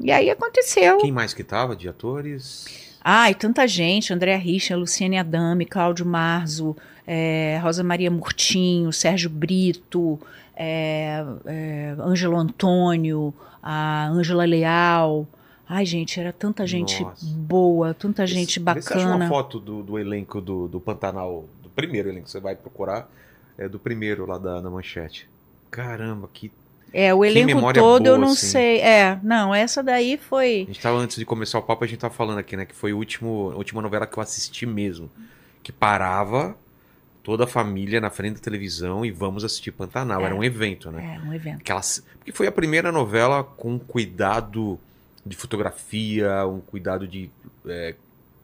E 0.00 0.12
aí 0.12 0.30
aconteceu. 0.30 0.98
Quem 0.98 1.12
mais 1.12 1.34
que 1.34 1.42
tava 1.42 1.74
de 1.74 1.88
atores? 1.88 2.66
Ai, 3.02 3.34
tanta 3.34 3.66
gente. 3.66 4.12
Andréa 4.12 4.36
Richa, 4.36 4.76
Luciane 4.76 5.18
Adame, 5.18 5.64
Cláudio 5.64 6.06
Marzo, 6.06 6.76
é, 7.06 7.58
Rosa 7.62 7.82
Maria 7.82 8.10
Murtinho, 8.10 8.92
Sérgio 8.92 9.30
Brito, 9.30 10.20
é, 10.54 11.24
é, 11.46 11.96
Ângelo 11.98 12.36
Antônio, 12.36 13.34
a 13.62 14.08
Ângela 14.08 14.44
Leal. 14.44 15.26
Ai, 15.68 15.84
gente, 15.84 16.18
era 16.18 16.32
tanta 16.32 16.66
gente 16.66 17.02
Nossa. 17.02 17.26
boa, 17.26 17.92
tanta 17.92 18.26
gente 18.26 18.58
Vê 18.58 18.80
se 18.80 18.94
acha 18.94 19.00
uma 19.00 19.12
bacana. 19.12 19.28
foto 19.28 19.60
do, 19.60 19.82
do 19.82 19.98
elenco 19.98 20.40
do, 20.40 20.66
do 20.66 20.80
Pantanal, 20.80 21.44
do 21.62 21.68
primeiro 21.68 22.08
elenco 22.08 22.24
que 22.24 22.30
você 22.30 22.40
vai 22.40 22.56
procurar, 22.56 23.10
é 23.58 23.68
do 23.68 23.78
primeiro 23.78 24.24
lá 24.24 24.38
da, 24.38 24.60
da 24.60 24.70
manchete. 24.70 25.28
Caramba, 25.70 26.28
que. 26.32 26.50
É, 26.90 27.12
o 27.12 27.22
elenco 27.22 27.60
todo 27.74 28.06
eu 28.06 28.14
boa, 28.14 28.18
não 28.18 28.32
assim. 28.32 28.46
sei. 28.46 28.80
É, 28.80 29.18
não, 29.22 29.54
essa 29.54 29.82
daí 29.82 30.16
foi. 30.16 30.62
A 30.62 30.72
gente 30.72 30.80
tava 30.80 30.96
antes 30.96 31.18
de 31.18 31.26
começar 31.26 31.58
o 31.58 31.62
papo, 31.62 31.84
a 31.84 31.86
gente 31.86 31.98
tava 31.98 32.14
falando 32.14 32.38
aqui, 32.38 32.56
né? 32.56 32.64
Que 32.64 32.74
foi 32.74 32.94
o 32.94 32.96
último, 32.96 33.50
a 33.52 33.56
última 33.56 33.82
novela 33.82 34.06
que 34.06 34.16
eu 34.18 34.22
assisti 34.22 34.64
mesmo. 34.64 35.10
Que 35.62 35.70
parava 35.70 36.56
toda 37.28 37.44
a 37.44 37.46
família 37.46 38.00
na 38.00 38.08
frente 38.08 38.36
da 38.36 38.40
televisão 38.40 39.04
e 39.04 39.10
vamos 39.10 39.44
assistir 39.44 39.70
Pantanal. 39.70 40.22
É. 40.22 40.24
Era 40.24 40.34
um 40.34 40.42
evento, 40.42 40.90
né? 40.90 41.20
É, 41.22 41.28
um 41.28 41.34
evento. 41.34 41.60
Aquela, 41.60 41.82
porque 42.16 42.32
foi 42.32 42.46
a 42.46 42.50
primeira 42.50 42.90
novela 42.90 43.44
com 43.44 43.78
cuidado 43.78 44.80
de 45.26 45.36
fotografia, 45.36 46.46
um 46.46 46.60
cuidado 46.60 47.06
de 47.06 47.28
é, 47.66 47.94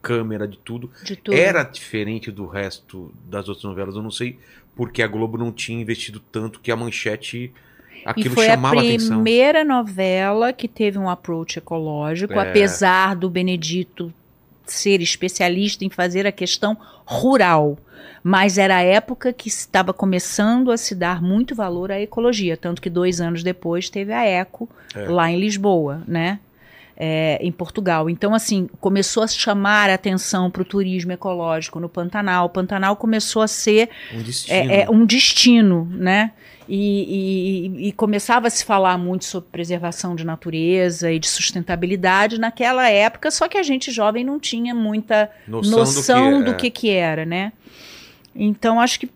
câmera, 0.03 0.47
de 0.47 0.59
tudo. 0.59 0.91
De 1.03 1.15
tudo. 1.15 1.35
Era 1.35 1.63
diferente 1.63 2.29
do 2.29 2.45
resto 2.45 3.11
das 3.27 3.49
outras 3.49 3.63
novelas. 3.63 3.95
Eu 3.95 4.03
não 4.03 4.11
sei 4.11 4.37
porque 4.75 5.01
a 5.01 5.07
Globo 5.07 5.35
não 5.35 5.51
tinha 5.51 5.81
investido 5.81 6.19
tanto 6.19 6.59
que 6.59 6.71
a 6.71 6.75
manchete. 6.75 7.51
E 7.91 8.01
Aquilo 8.05 8.35
foi 8.35 8.49
a 8.49 8.53
atenção. 8.53 9.15
primeira 9.15 9.63
novela 9.63 10.53
que 10.53 10.67
teve 10.67 10.99
um 10.99 11.09
approach 11.09 11.57
ecológico, 11.57 12.33
É. 12.33 12.49
apesar 12.49 13.15
do 13.15 13.31
Benedito 13.31 14.13
ser 14.71 15.01
especialista 15.01 15.83
em 15.85 15.89
fazer 15.89 16.25
a 16.25 16.31
questão 16.31 16.77
rural. 17.05 17.77
Mas 18.23 18.57
era 18.57 18.77
a 18.77 18.81
época 18.81 19.31
que 19.31 19.47
estava 19.47 19.93
começando 19.93 20.71
a 20.71 20.77
se 20.77 20.95
dar 20.95 21.21
muito 21.21 21.53
valor 21.53 21.91
à 21.91 21.99
ecologia, 22.01 22.57
tanto 22.57 22.81
que 22.81 22.89
dois 22.89 23.21
anos 23.21 23.43
depois 23.43 23.89
teve 23.89 24.11
a 24.11 24.25
Eco 24.25 24.67
É. 24.95 25.07
lá 25.07 25.29
em 25.31 25.39
Lisboa, 25.39 26.01
né? 26.07 26.39
É, 26.97 27.37
em 27.41 27.51
Portugal. 27.51 28.09
Então, 28.09 28.33
assim, 28.33 28.69
começou 28.79 29.21
a 29.23 29.27
chamar 29.27 29.89
a 29.89 29.95
atenção 29.95 30.49
para 30.49 30.61
o 30.61 30.65
turismo 30.65 31.11
ecológico 31.11 31.77
no 31.77 31.89
Pantanal. 31.89 32.45
O 32.45 32.49
Pantanal 32.49 32.95
começou 32.95 33.41
a 33.41 33.49
ser 33.49 33.89
Um 34.13 34.21
destino. 34.21 34.71
é, 34.71 34.81
é 34.83 34.89
um 34.89 35.05
destino, 35.05 35.85
né? 35.91 36.31
E, 36.69 37.75
e- 37.83 37.87
e 37.89 37.91
começava 37.91 38.47
a 38.47 38.49
se 38.49 38.63
falar 38.63 38.97
muito 38.97 39.25
sobre 39.25 39.49
preservação 39.51 40.15
de 40.15 40.25
natureza 40.25 41.11
e 41.11 41.19
de 41.19 41.27
sustentabilidade 41.27 42.39
naquela 42.39 42.89
época, 42.89 43.29
só 43.29 43.47
que 43.49 43.57
a 43.57 43.63
gente 43.63 43.91
jovem 43.91 44.23
não 44.23 44.39
tinha 44.39 44.73
muita 44.73 45.29
noção, 45.47 46.41
do, 46.43 46.55
que, 46.55 46.67
é. 46.67 46.69
que 46.71 46.89
era, 46.89 47.25
né? 47.25 47.51
Então 48.33 48.79
acho 48.81 48.99
que 48.99 49.09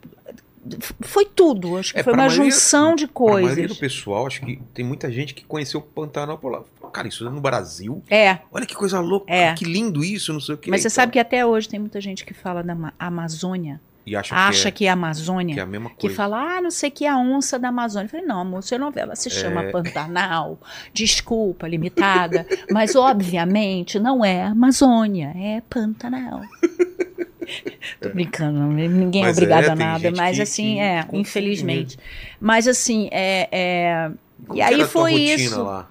foi 1.01 1.25
tudo, 1.25 1.77
acho 1.77 1.93
que 1.93 1.99
É, 1.99 2.03
foi 2.03 2.13
uma 2.13 2.25
maioria- 2.27 2.51
junção 2.51 2.95
de 2.95 3.07
Pra 3.07 3.25
maioria 3.25 3.49
do 3.55 3.55
coisas. 3.75 3.77
pessoal, 3.77 4.27
acho 4.27 4.41
que 4.41 4.61
tem 4.73 4.83
muita 4.85 5.11
gente 5.11 5.33
que 5.33 5.43
conheceu 5.43 5.79
o 5.79 5.83
Pantanal 5.83 6.37
por 6.37 6.51
lá. 6.51 6.61
Cara, 6.91 7.07
isso 7.07 7.25
é 7.25 7.29
no 7.29 7.39
Brasil? 7.39 8.03
É, 8.09 8.39
Olha 8.51 8.65
que 8.65 8.75
coisa 8.75 8.99
louca, 8.99 9.31
É. 9.31 9.53
que 9.53 9.63
lindo 9.63 10.03
isso, 10.03 10.33
não 10.33 10.39
sei 10.39 10.55
o 10.55 10.57
que. 10.57 10.69
mas 10.71 10.81
você 10.81 10.89
sabe 10.89 11.11
que 11.13 11.19
até 11.19 11.45
hoje 11.45 11.69
tem 11.69 11.79
muita 11.79 12.01
gente 12.01 12.25
que 12.25 12.33
fala 12.33 12.63
da 12.63 12.73
Ma- 12.73 12.93
Amazônia, 12.97 13.79
E 14.07 14.15
acha, 14.15 14.35
acha 14.35 14.71
que, 14.71 14.79
que 14.79 14.85
é 14.85 14.87
é, 14.87 14.91
Amazônia. 14.91 15.53
que 15.53 15.59
é 15.59 15.63
a 15.63 15.67
mesma 15.67 15.91
Que 15.91 15.95
coisa. 16.01 16.15
fala, 16.15 16.57
ah, 16.57 16.61
não 16.61 16.71
sei 16.71 16.89
o 16.89 16.91
que, 16.91 17.05
a 17.05 17.15
onça 17.15 17.59
da 17.59 17.67
Amazônia. 17.67 18.05
Eu 18.07 18.09
falei, 18.09 18.25
não, 18.25 18.39
amor, 18.41 18.63
sua 18.63 18.79
novela 18.79 19.15
se 19.15 19.29
chama 19.29 19.61
É. 19.65 19.71
Pantanal, 19.71 20.59
desculpa, 20.91 21.67
limitada, 21.67 22.43
mas 22.71 22.95
obviamente 22.95 23.99
não 23.99 24.25
é 24.25 24.41
Amazônia, 24.45 25.31
é 25.37 25.61
Pantanal. 25.69 26.41
Tô 27.99 28.09
brincando, 28.09 28.59
não, 28.59 28.71
ninguém 28.71 29.23
é 29.23 29.25
Mas 29.27 29.37
obrigado 29.37 29.65
é, 29.65 29.69
a 29.69 29.75
nada, 29.75 30.11
mas 30.11 30.39
assim, 30.39 30.75
que 30.75 30.79
é, 30.79 31.05
infelizmente. 31.13 31.97
Mas 32.39 32.67
assim, 32.67 33.09
é. 33.11 33.47
é- 33.51 34.11
e 34.53 34.61
aí 34.61 34.83
foi 34.85 35.13
isso. 35.13 35.63
Lá? 35.63 35.89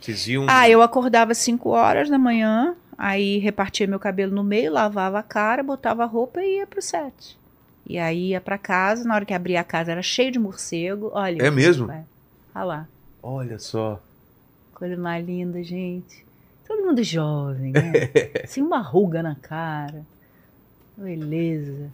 Vocês 0.00 0.26
iam... 0.28 0.46
Ah, 0.48 0.68
eu 0.68 0.80
acordava 0.80 1.32
às 1.32 1.38
5 1.38 1.68
horas 1.68 2.08
da 2.08 2.18
manhã, 2.18 2.74
aí 2.96 3.38
repartia 3.38 3.86
meu 3.86 3.98
cabelo 3.98 4.34
no 4.34 4.42
meio, 4.42 4.72
lavava 4.72 5.18
a 5.18 5.22
cara, 5.22 5.62
botava 5.62 6.02
a 6.02 6.06
roupa 6.06 6.40
e 6.42 6.58
ia 6.58 6.66
pro 6.66 6.80
set. 6.80 7.38
E 7.86 7.98
aí 7.98 8.28
ia 8.28 8.40
pra 8.40 8.56
casa, 8.56 9.04
na 9.04 9.14
hora 9.14 9.24
que 9.24 9.34
abria 9.34 9.60
a 9.60 9.64
casa 9.64 9.92
era 9.92 10.02
cheio 10.02 10.30
de 10.30 10.38
morcego. 10.38 11.10
Olha. 11.12 11.42
É 11.42 11.50
mesmo? 11.50 11.90
É. 11.90 12.04
Olha 12.54 12.64
lá. 12.64 12.88
Olha 13.22 13.58
só. 13.58 14.00
Coisa 14.72 14.96
mais 14.96 15.26
linda, 15.26 15.62
gente. 15.62 16.24
Todo 16.66 16.86
mundo 16.86 17.02
jovem, 17.02 17.72
né? 17.72 17.92
Sem 18.46 18.62
uma 18.64 18.80
ruga 18.80 19.22
na 19.22 19.34
cara. 19.34 20.06
Beleza. 21.00 21.90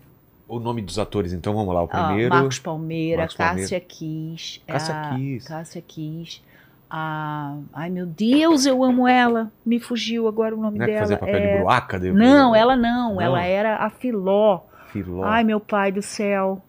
O 0.48 0.58
nome 0.60 0.80
dos 0.82 0.98
atores, 0.98 1.32
então, 1.32 1.54
vamos 1.54 1.74
lá. 1.74 1.82
O 1.82 1.88
primeiro... 1.88 2.34
Marcos 2.34 2.58
Palmeira, 2.58 3.18
Marcos. 3.22 3.36
Cássia 3.36 3.80
Kiss. 3.80 4.60
Cássia 4.66 4.94
a- 4.94 5.14
Kiss. 5.16 5.48
Cássia 5.48 5.82
Kiss. 5.82 6.40
A... 6.88 7.56
Ai, 7.72 7.90
meu 7.90 8.06
Deus, 8.06 8.64
eu 8.64 8.84
amo 8.84 9.08
ela. 9.08 9.50
Me 9.64 9.80
fugiu 9.80 10.28
agora 10.28 10.54
o 10.54 10.60
nome 10.60 10.78
Não 10.78 10.84
é 10.84 10.88
dela. 10.88 11.00
fazia 11.00 11.16
papel 11.18 11.34
É- 11.36 11.52
de 11.56 11.58
broaca? 11.62 11.98
depois? 11.98 12.22
Não, 12.22 12.54
ela 12.54 12.76
não. 12.76 13.14
Não? 13.14 13.20
Ela 13.20 13.42
era 13.42 13.76
a 13.78 13.90
Filó. 13.90 14.60
Filó. 14.92 15.24
Ai, 15.24 15.42
meu 15.42 15.58
pai 15.58 15.90
do 15.90 16.00
céu. 16.02 16.62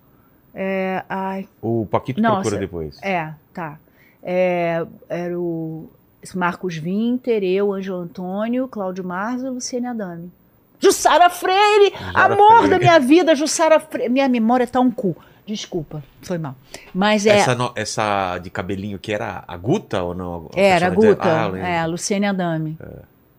É, 0.55 1.03
ai, 1.07 1.47
O 1.61 1.85
Paquito 1.85 2.19
Nossa. 2.19 2.41
procura 2.41 2.59
depois. 2.59 2.99
é, 3.03 3.31
tá. 3.53 3.77
É, 4.23 4.83
era 5.07 5.39
o 5.39 5.87
Marcos 6.33 6.77
Winter, 6.77 7.43
eu, 7.43 7.71
Ângelo 7.71 7.99
Antônio, 7.99 8.67
Cláudio 8.67 9.05
Marzo 9.05 9.45
e 9.45 9.49
Luciane 9.51 9.85
Adame. 9.85 10.31
Jussara 10.79 11.29
Freire! 11.29 11.91
Jussara 11.95 12.33
amor 12.33 12.47
Freire. 12.57 12.69
da 12.69 12.79
minha 12.79 12.99
vida, 12.99 13.35
Jussara 13.35 13.79
Freire. 13.79 14.09
Minha 14.09 14.27
memória 14.29 14.67
tá 14.67 14.79
um 14.79 14.91
cu. 14.91 15.15
Desculpa, 15.45 16.03
foi 16.21 16.37
mal. 16.37 16.55
Mas 16.93 17.25
é. 17.25 17.37
Essa, 17.37 17.55
no- 17.55 17.71
essa 17.73 18.37
de 18.39 18.49
cabelinho 18.49 18.99
que 18.99 19.13
era 19.13 19.43
a 19.47 19.55
Guta 19.57 20.03
ou 20.03 20.13
não? 20.13 20.49
A 20.53 20.59
Era 20.59 20.87
a 20.87 20.89
Guta? 20.89 21.23
Ah, 21.23 21.57
é, 21.57 21.79
a 21.79 21.85
Luciane 21.85 22.25
Adame. 22.25 22.77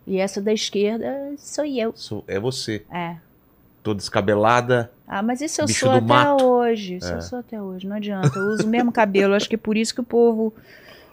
E 0.06 0.18
essa 0.18 0.40
da 0.40 0.52
esquerda 0.52 1.06
sou 1.36 1.66
eu. 1.66 1.92
Sou- 1.94 2.24
É 2.26 2.40
você. 2.40 2.82
É. 2.90 3.16
Toda 3.82 3.98
descabelada. 3.98 4.90
Ah, 5.06 5.22
mas 5.22 5.40
isso 5.42 5.60
eu 5.60 5.68
sou 5.68 5.90
até 5.92 6.00
mato. 6.00 6.44
hoje. 6.44 6.96
Isso 6.96 7.12
É. 7.12 7.16
eu 7.16 7.22
sou 7.22 7.38
até 7.40 7.60
hoje. 7.60 7.86
Não 7.86 7.96
adianta. 7.96 8.38
Eu 8.38 8.46
uso 8.46 8.64
o 8.64 8.68
mesmo 8.68 8.90
cabelo. 8.90 9.34
Acho 9.34 9.48
que 9.48 9.54
é 9.54 9.58
por 9.58 9.76
isso 9.76 9.94
que 9.94 10.00
o 10.00 10.04
povo. 10.04 10.52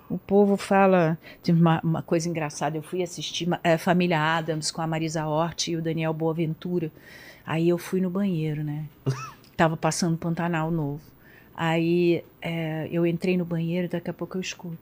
O 0.10 0.18
povo 0.18 0.56
fala. 0.58 1.18
Tem 1.42 1.54
uma, 1.54 1.80
uma 1.84 2.02
coisa 2.02 2.30
engraçada. 2.30 2.78
Eu 2.78 2.84
fui 2.84 3.02
assistir 3.02 3.48
eh, 3.64 3.78
Família 3.78 4.20
Adams 4.20 4.72
com 4.72 4.82
a 4.82 4.88
Marisa 4.88 5.26
Hort 5.26 5.68
e 5.68 5.76
o 5.76 5.82
Daniel 5.82 6.14
Boaventura. 6.14 6.92
Aí 7.46 7.70
eu 7.70 7.78
fui 7.78 8.02
no 8.02 8.10
banheiro, 8.10 8.64
né? 8.64 8.86
Tava 9.58 9.78
passando 9.78 10.18
Pantanal 10.18 10.72
novo. 10.72 11.02
Aí 11.56 12.24
eh, 12.42 12.88
eu 12.92 13.06
entrei 13.06 13.38
no 13.38 13.46
banheiro 13.46 13.86
e 13.86 13.90
daqui 13.90 14.10
a 14.10 14.14
pouco 14.14 14.38
eu 14.38 14.42
escuto. 14.42 14.78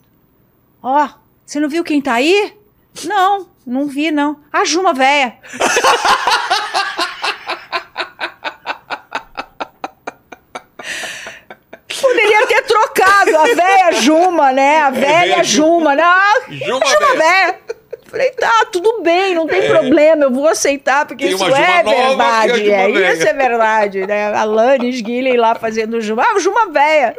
Ó, 0.81 1.09
você 1.45 1.59
não 1.59 1.69
viu 1.69 1.83
quem 1.83 2.01
tá 2.01 2.13
aí? 2.13 2.57
Não, 3.05 3.47
não 3.65 3.87
vi, 3.87 4.11
não. 4.11 4.39
A 4.51 4.65
Juma 4.65 4.93
véia. 4.93 5.37
Poderia 12.01 12.47
ter 12.47 12.63
trocado 12.63 13.22
a 13.35 13.43
véia 13.55 13.91
Juma, 13.93 14.51
né? 14.51 14.79
A 14.81 14.89
velha 14.89 15.43
Juma, 15.43 15.95
né? 15.95 16.03
Ah, 16.03 16.33
Juma, 16.49 16.85
Juma 16.85 17.07
velho. 17.07 17.17
véia. 17.17 17.55
Falei, 18.09 18.29
tá, 18.29 18.65
tudo 18.71 19.01
bem, 19.01 19.33
não 19.33 19.47
tem 19.47 19.67
problema, 19.67 20.25
eu 20.25 20.31
vou 20.31 20.47
aceitar, 20.47 21.03
porque 21.07 21.23
É. 21.25 21.27
Isso 21.29 21.43
é 21.43 21.81
verdade. 21.83 22.69
É, 22.71 22.87
velha. 22.91 23.13
isso 23.13 23.27
é 23.27 23.33
verdade, 23.33 24.05
né? 24.05 24.31
A 24.35 24.43
Lannis 24.43 25.01
Guilherme 25.01 25.35
lá 25.39 25.55
fazendo 25.55 25.99
Juma. 25.99 26.23
Ah, 26.23 26.39
Juma 26.39 26.67
véia. 26.71 27.15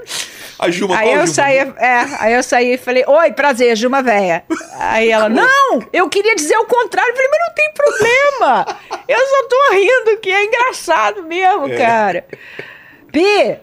A 0.56 0.70
Juma, 0.70 0.96
Aí 0.96 1.08
eu 1.08 1.14
Juma? 1.22 1.26
saí, 1.26 1.56
é, 1.58 2.06
aí 2.20 2.32
eu 2.34 2.42
saí 2.44 2.74
e 2.74 2.78
falei, 2.78 3.02
oi, 3.08 3.32
prazer, 3.32 3.74
Juma 3.74 4.04
véia. 4.04 4.44
Aí 4.78 5.10
ela, 5.10 5.28
não, 5.28 5.80
eu 5.92 6.08
queria 6.08 6.36
dizer 6.36 6.56
o 6.58 6.64
contrário. 6.66 7.10
Eu 7.10 7.16
falei, 7.16 7.30
mas 7.32 7.40
não 7.48 7.54
tem 7.56 7.72
problema. 7.74 8.66
Eu 9.08 9.18
só 9.18 9.42
tô 9.48 9.72
rindo, 9.74 10.20
que 10.20 10.30
é 10.30 10.44
engraçado 10.44 11.24
mesmo, 11.24 11.76
cara. 11.76 12.24
Pi, 13.10 13.56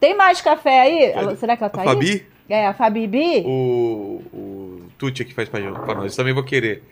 tem 0.00 0.16
mais 0.16 0.40
café 0.40 0.80
aí? 0.80 1.02
Ela- 1.12 1.36
Será 1.36 1.56
que 1.56 1.62
ela 1.62 1.70
tá 1.70 1.78
A 1.80 1.82
aí? 1.82 1.88
Fabi? 1.88 2.26
É, 2.48 2.66
a 2.66 2.74
Fabi 2.74 3.06
Bi. 3.06 3.42
O, 3.44 4.22
o 4.32 4.82
Tuti 4.98 5.24
que 5.24 5.34
faz 5.34 5.48
pra, 5.48 5.60
pra 5.60 5.94
nós. 5.94 6.14
Também 6.14 6.32
vou 6.32 6.44
querer. 6.44 6.82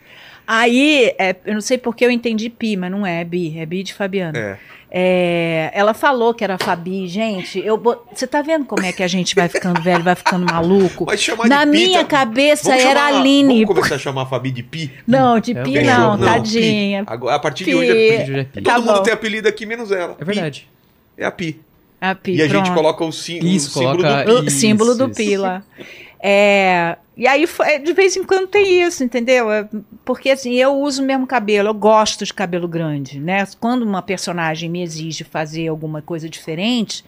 Aí, 0.47 1.14
é, 1.18 1.35
eu 1.47 1.55
não 1.55 1.60
sei 1.62 1.78
porque 1.78 2.05
eu 2.05 2.10
entendi 2.10 2.51
Pi, 2.51 2.76
mas 2.76 2.90
não 2.90 3.06
é 3.06 3.24
Bi, 3.24 3.59
é 3.59 3.64
Bi 3.64 3.82
de 3.82 3.94
Fabiana. 3.94 4.39
É. 4.39 4.59
É, 4.97 5.70
ela 5.74 5.93
falou 5.94 6.32
que 6.35 6.44
era 6.44 6.55
a 6.55 6.59
Fabi, 6.59 7.09
gente. 7.09 7.59
Eu, 7.64 7.76
bo- 7.76 7.97
você 8.14 8.26
tá 8.28 8.43
vendo 8.43 8.64
como 8.64 8.85
é 8.85 8.93
que 8.93 9.02
a 9.02 9.09
gente 9.09 9.35
vai 9.35 9.48
ficando 9.48 9.81
velho, 9.81 10.05
vai 10.05 10.14
ficando 10.14 10.44
maluco? 10.44 11.05
Mas 11.06 11.20
chamar 11.20 11.48
Na 11.48 11.64
de 11.64 11.70
Pi, 11.72 11.76
minha 11.86 12.01
tá- 12.05 12.10
cabeça 12.18 12.68
Vamos 12.70 12.85
era 12.85 13.01
chamar- 13.01 13.14
a 13.14 13.18
Aline. 13.20 13.64
Vamos 13.64 13.74
começar 13.76 13.94
a 13.94 13.98
chamar 13.98 14.22
a 14.22 14.26
Fabi 14.26 14.51
de 14.52 14.62
Pi? 14.62 14.93
Não, 15.06 15.40
de 15.40 15.56
É, 15.56 15.62
Pi 15.62 15.82
não, 15.82 16.16
Não, 16.16 16.26
tadinha. 16.26 17.05
Pi. 17.05 17.12
Agora, 17.12 17.35
a 17.36 17.39
partir 17.40 17.64
de 17.64 17.70
Pi. 17.70 17.76
hoje 17.76 17.90
é 17.90 17.94
Pi. 17.94 18.22
Hoje 18.22 18.39
é 18.40 18.44
Pi. 18.44 18.62
Tá 18.62 18.74
Todo 18.74 18.85
mundo 18.85 18.97
bom. 18.98 19.02
tem 19.02 19.12
apelido 19.14 19.48
aqui, 19.48 19.66
menos 19.66 19.90
ela. 19.90 20.16
É 20.20 20.24
verdade. 20.24 20.68
Pi. 21.16 21.22
É 21.22 21.26
a 21.26 21.31
Pi. 21.31 21.60
A 22.10 22.14
Pi, 22.14 22.32
E 22.36 22.43
a 22.43 22.48
gente 22.48 22.62
pronto. 22.64 22.74
coloca 22.74 23.05
o, 23.05 23.12
sim, 23.12 23.40
o 23.40 23.47
Isso, 23.47 23.70
símbolo 23.70 23.97
coloca- 24.02 24.24
do 24.24 24.40
Pi. 24.43 24.47
o 24.47 24.51
símbolo 24.51 24.94
do 24.94 25.05
Isso, 25.06 25.14
Pi 25.14 25.32
isso. 25.32 25.43
lá. 25.43 25.62
É, 26.26 26.97
e 27.16 27.26
aí, 27.26 27.47
foi- 27.47 27.78
de 27.78 27.93
vez 27.93 28.16
em 28.16 28.24
quando 28.24 28.47
tem 28.48 28.82
isso, 28.82 29.05
entendeu? 29.05 29.51
É, 29.52 29.68
Porque 30.05 30.28
assim, 30.31 30.55
eu 30.55 30.74
uso 30.81 31.02
o 31.02 31.06
mesmo 31.06 31.26
cabelo, 31.26 31.68
eu 31.68 31.74
gosto 31.74 32.24
de 32.26 32.32
cabelo 32.35 32.68
grande, 32.68 33.18
né? 33.18 33.47
Quando 33.59 33.82
uma 33.82 34.02
personagem 34.02 34.68
me 34.68 34.82
exige 34.82 35.24
fazer 35.24 35.68
alguma 35.68 36.02
coisa 36.02 36.28
diferente, 36.28 37.05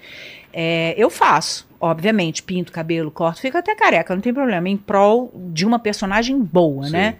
é, 0.52 0.94
eu 0.96 1.10
faço. 1.10 1.66
Obviamente, 1.78 2.42
pinto 2.42 2.72
cabelo, 2.72 3.10
corto, 3.10 3.40
fico 3.42 3.58
até 3.58 3.74
careca, 3.74 4.14
não 4.14 4.22
tem 4.22 4.32
problema, 4.32 4.66
em 4.66 4.78
prol 4.78 5.30
de 5.52 5.66
uma 5.66 5.78
personagem 5.78 6.38
boa, 6.40 6.86
Sim. 6.86 6.92
né? 6.92 7.16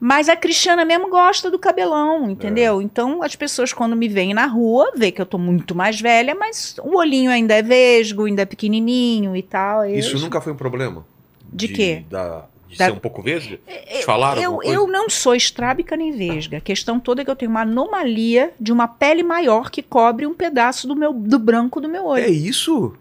Mas 0.00 0.28
a 0.28 0.36
Cristiana 0.36 0.84
mesmo 0.84 1.08
gosta 1.10 1.50
do 1.50 1.58
cabelão, 1.58 2.30
entendeu? 2.30 2.80
Então 2.80 3.22
as 3.22 3.34
pessoas, 3.34 3.72
quando 3.72 3.96
me 3.96 4.08
veem 4.08 4.32
na 4.32 4.46
rua, 4.46 4.92
vê 4.94 5.10
que 5.10 5.20
eu 5.20 5.26
tô 5.26 5.38
muito 5.38 5.74
mais 5.74 6.00
velha, 6.00 6.34
mas 6.34 6.76
o 6.82 6.96
olhinho 6.96 7.30
ainda 7.30 7.54
é 7.54 7.62
vesgo, 7.62 8.24
ainda 8.26 8.42
é 8.42 8.46
pequenininho 8.46 9.34
e 9.34 9.42
tal. 9.42 9.84
Isso 9.84 10.16
Eu- 10.16 10.20
nunca 10.20 10.40
foi 10.40 10.52
um 10.52 10.56
problema? 10.56 11.04
De 11.52 11.66
quê? 11.68 12.04
Da, 12.10 12.44
de 12.68 12.76
Da- 12.76 12.84
ser 12.86 12.92
um 12.92 12.96
pouco 12.98 13.22
vesga? 13.22 13.58
Te 13.66 14.04
falaram 14.04 14.40
eu, 14.40 14.62
eu 14.62 14.86
não 14.86 15.08
sou 15.10 15.34
estrábica 15.34 15.96
nem 15.96 16.12
vesga. 16.12 16.58
A 16.58 16.60
questão 16.60 17.00
toda 17.00 17.22
é 17.22 17.24
que 17.24 17.30
eu 17.30 17.36
tenho 17.36 17.50
uma 17.50 17.62
anomalia 17.62 18.52
de 18.60 18.70
uma 18.72 18.86
pele 18.86 19.22
maior 19.22 19.70
que 19.70 19.82
cobre 19.82 20.26
um 20.26 20.34
pedaço 20.34 20.86
do 20.86 20.94
meu 20.94 21.12
do 21.12 21.38
branco 21.38 21.80
do 21.80 21.88
meu 21.88 22.04
olho. 22.06 22.22
É 22.22 22.28
isso? 22.30 22.94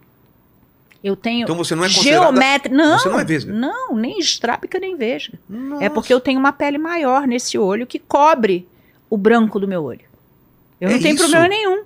Eu 1.03 1.15
tenho 1.15 1.43
Então 1.43 1.55
você 1.55 1.75
não 1.75 1.85
é 1.85 1.89
geométrica. 1.89 2.75
Não, 2.75 2.97
Você 2.99 3.09
não 3.09 3.19
é 3.19 3.25
vesga? 3.25 3.53
Não, 3.53 3.95
nem 3.95 4.17
estrábica 4.19 4.79
nem 4.79 4.95
vesga. 4.95 5.37
É 5.49 5.53
Nossa. 5.53 5.89
porque 5.91 6.13
eu 6.13 6.19
tenho 6.19 6.39
uma 6.39 6.51
pele 6.51 6.77
maior 6.77 7.27
nesse 7.27 7.57
olho 7.57 7.85
que 7.87 7.99
cobre 7.99 8.67
o 9.09 9.15
branco 9.17 9.59
do 9.59 9.67
meu 9.67 9.83
olho. 9.83 10.01
Eu 10.81 10.89
É 10.89 10.93
não 10.93 10.99
tenho 10.99 11.15
isso? 11.15 11.23
problema 11.23 11.47
nenhum. 11.47 11.83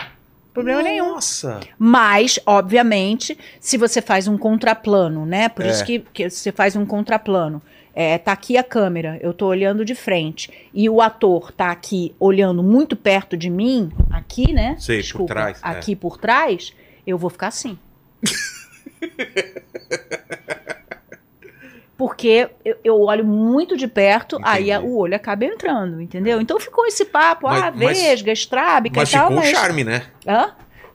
Problema 0.53 0.81
nenhum. 0.81 1.13
Nossa. 1.13 1.59
Mas, 1.77 2.37
obviamente, 2.45 3.37
se 3.59 3.77
você 3.77 4.01
faz 4.01 4.27
um 4.27 4.37
contraplano, 4.37 5.25
né? 5.25 5.47
Por 5.49 5.65
É. 5.65 5.69
isso 5.71 5.85
que, 5.85 5.99
que 6.13 6.29
você 6.29 6.51
faz 6.51 6.75
um 6.75 6.85
contraplano. 6.85 7.61
É, 7.93 8.17
tá 8.17 8.31
aqui 8.31 8.57
a 8.57 8.63
câmera, 8.63 9.19
eu 9.21 9.33
tô 9.33 9.47
olhando 9.47 9.83
de 9.83 9.93
frente. 9.95 10.49
E 10.73 10.89
o 10.89 11.01
ator 11.01 11.51
tá 11.51 11.71
aqui 11.71 12.15
olhando 12.19 12.63
muito 12.63 12.95
perto 12.95 13.35
de 13.35 13.49
mim, 13.49 13.91
aqui, 14.09 14.53
né? 14.53 14.77
Sei, 14.79 15.03
por 15.03 15.25
trás, 15.25 15.57
é. 15.57 15.67
Aqui 15.67 15.95
por 15.95 16.17
trás, 16.17 16.73
eu 17.05 17.17
vou 17.17 17.29
ficar 17.29 17.47
assim. 17.47 17.77
Porque 21.97 22.49
eu, 22.65 22.75
eu 22.83 22.99
olho 23.01 23.23
muito 23.23 23.77
de 23.77 23.87
perto, 23.87 24.39
aí 24.41 24.71
Entendi. 24.71 24.87
o 24.87 24.97
olho 24.97 25.15
acaba 25.15 25.45
entrando, 25.45 26.01
entendeu? 26.01 26.41
Então 26.41 26.59
ficou 26.59 26.85
esse 26.87 27.05
papo, 27.05 27.47
Mas- 27.47 27.63
ah, 27.63 27.69
vesga, 27.69 28.31
estrábica 28.31 28.99
Mas 29.01 29.09
e 29.09 29.11
tal, 29.11 29.27
ficou 29.27 29.43
mas... 29.43 29.49
charme, 29.51 29.83
né? 29.83 30.07
Hã? 30.27 30.51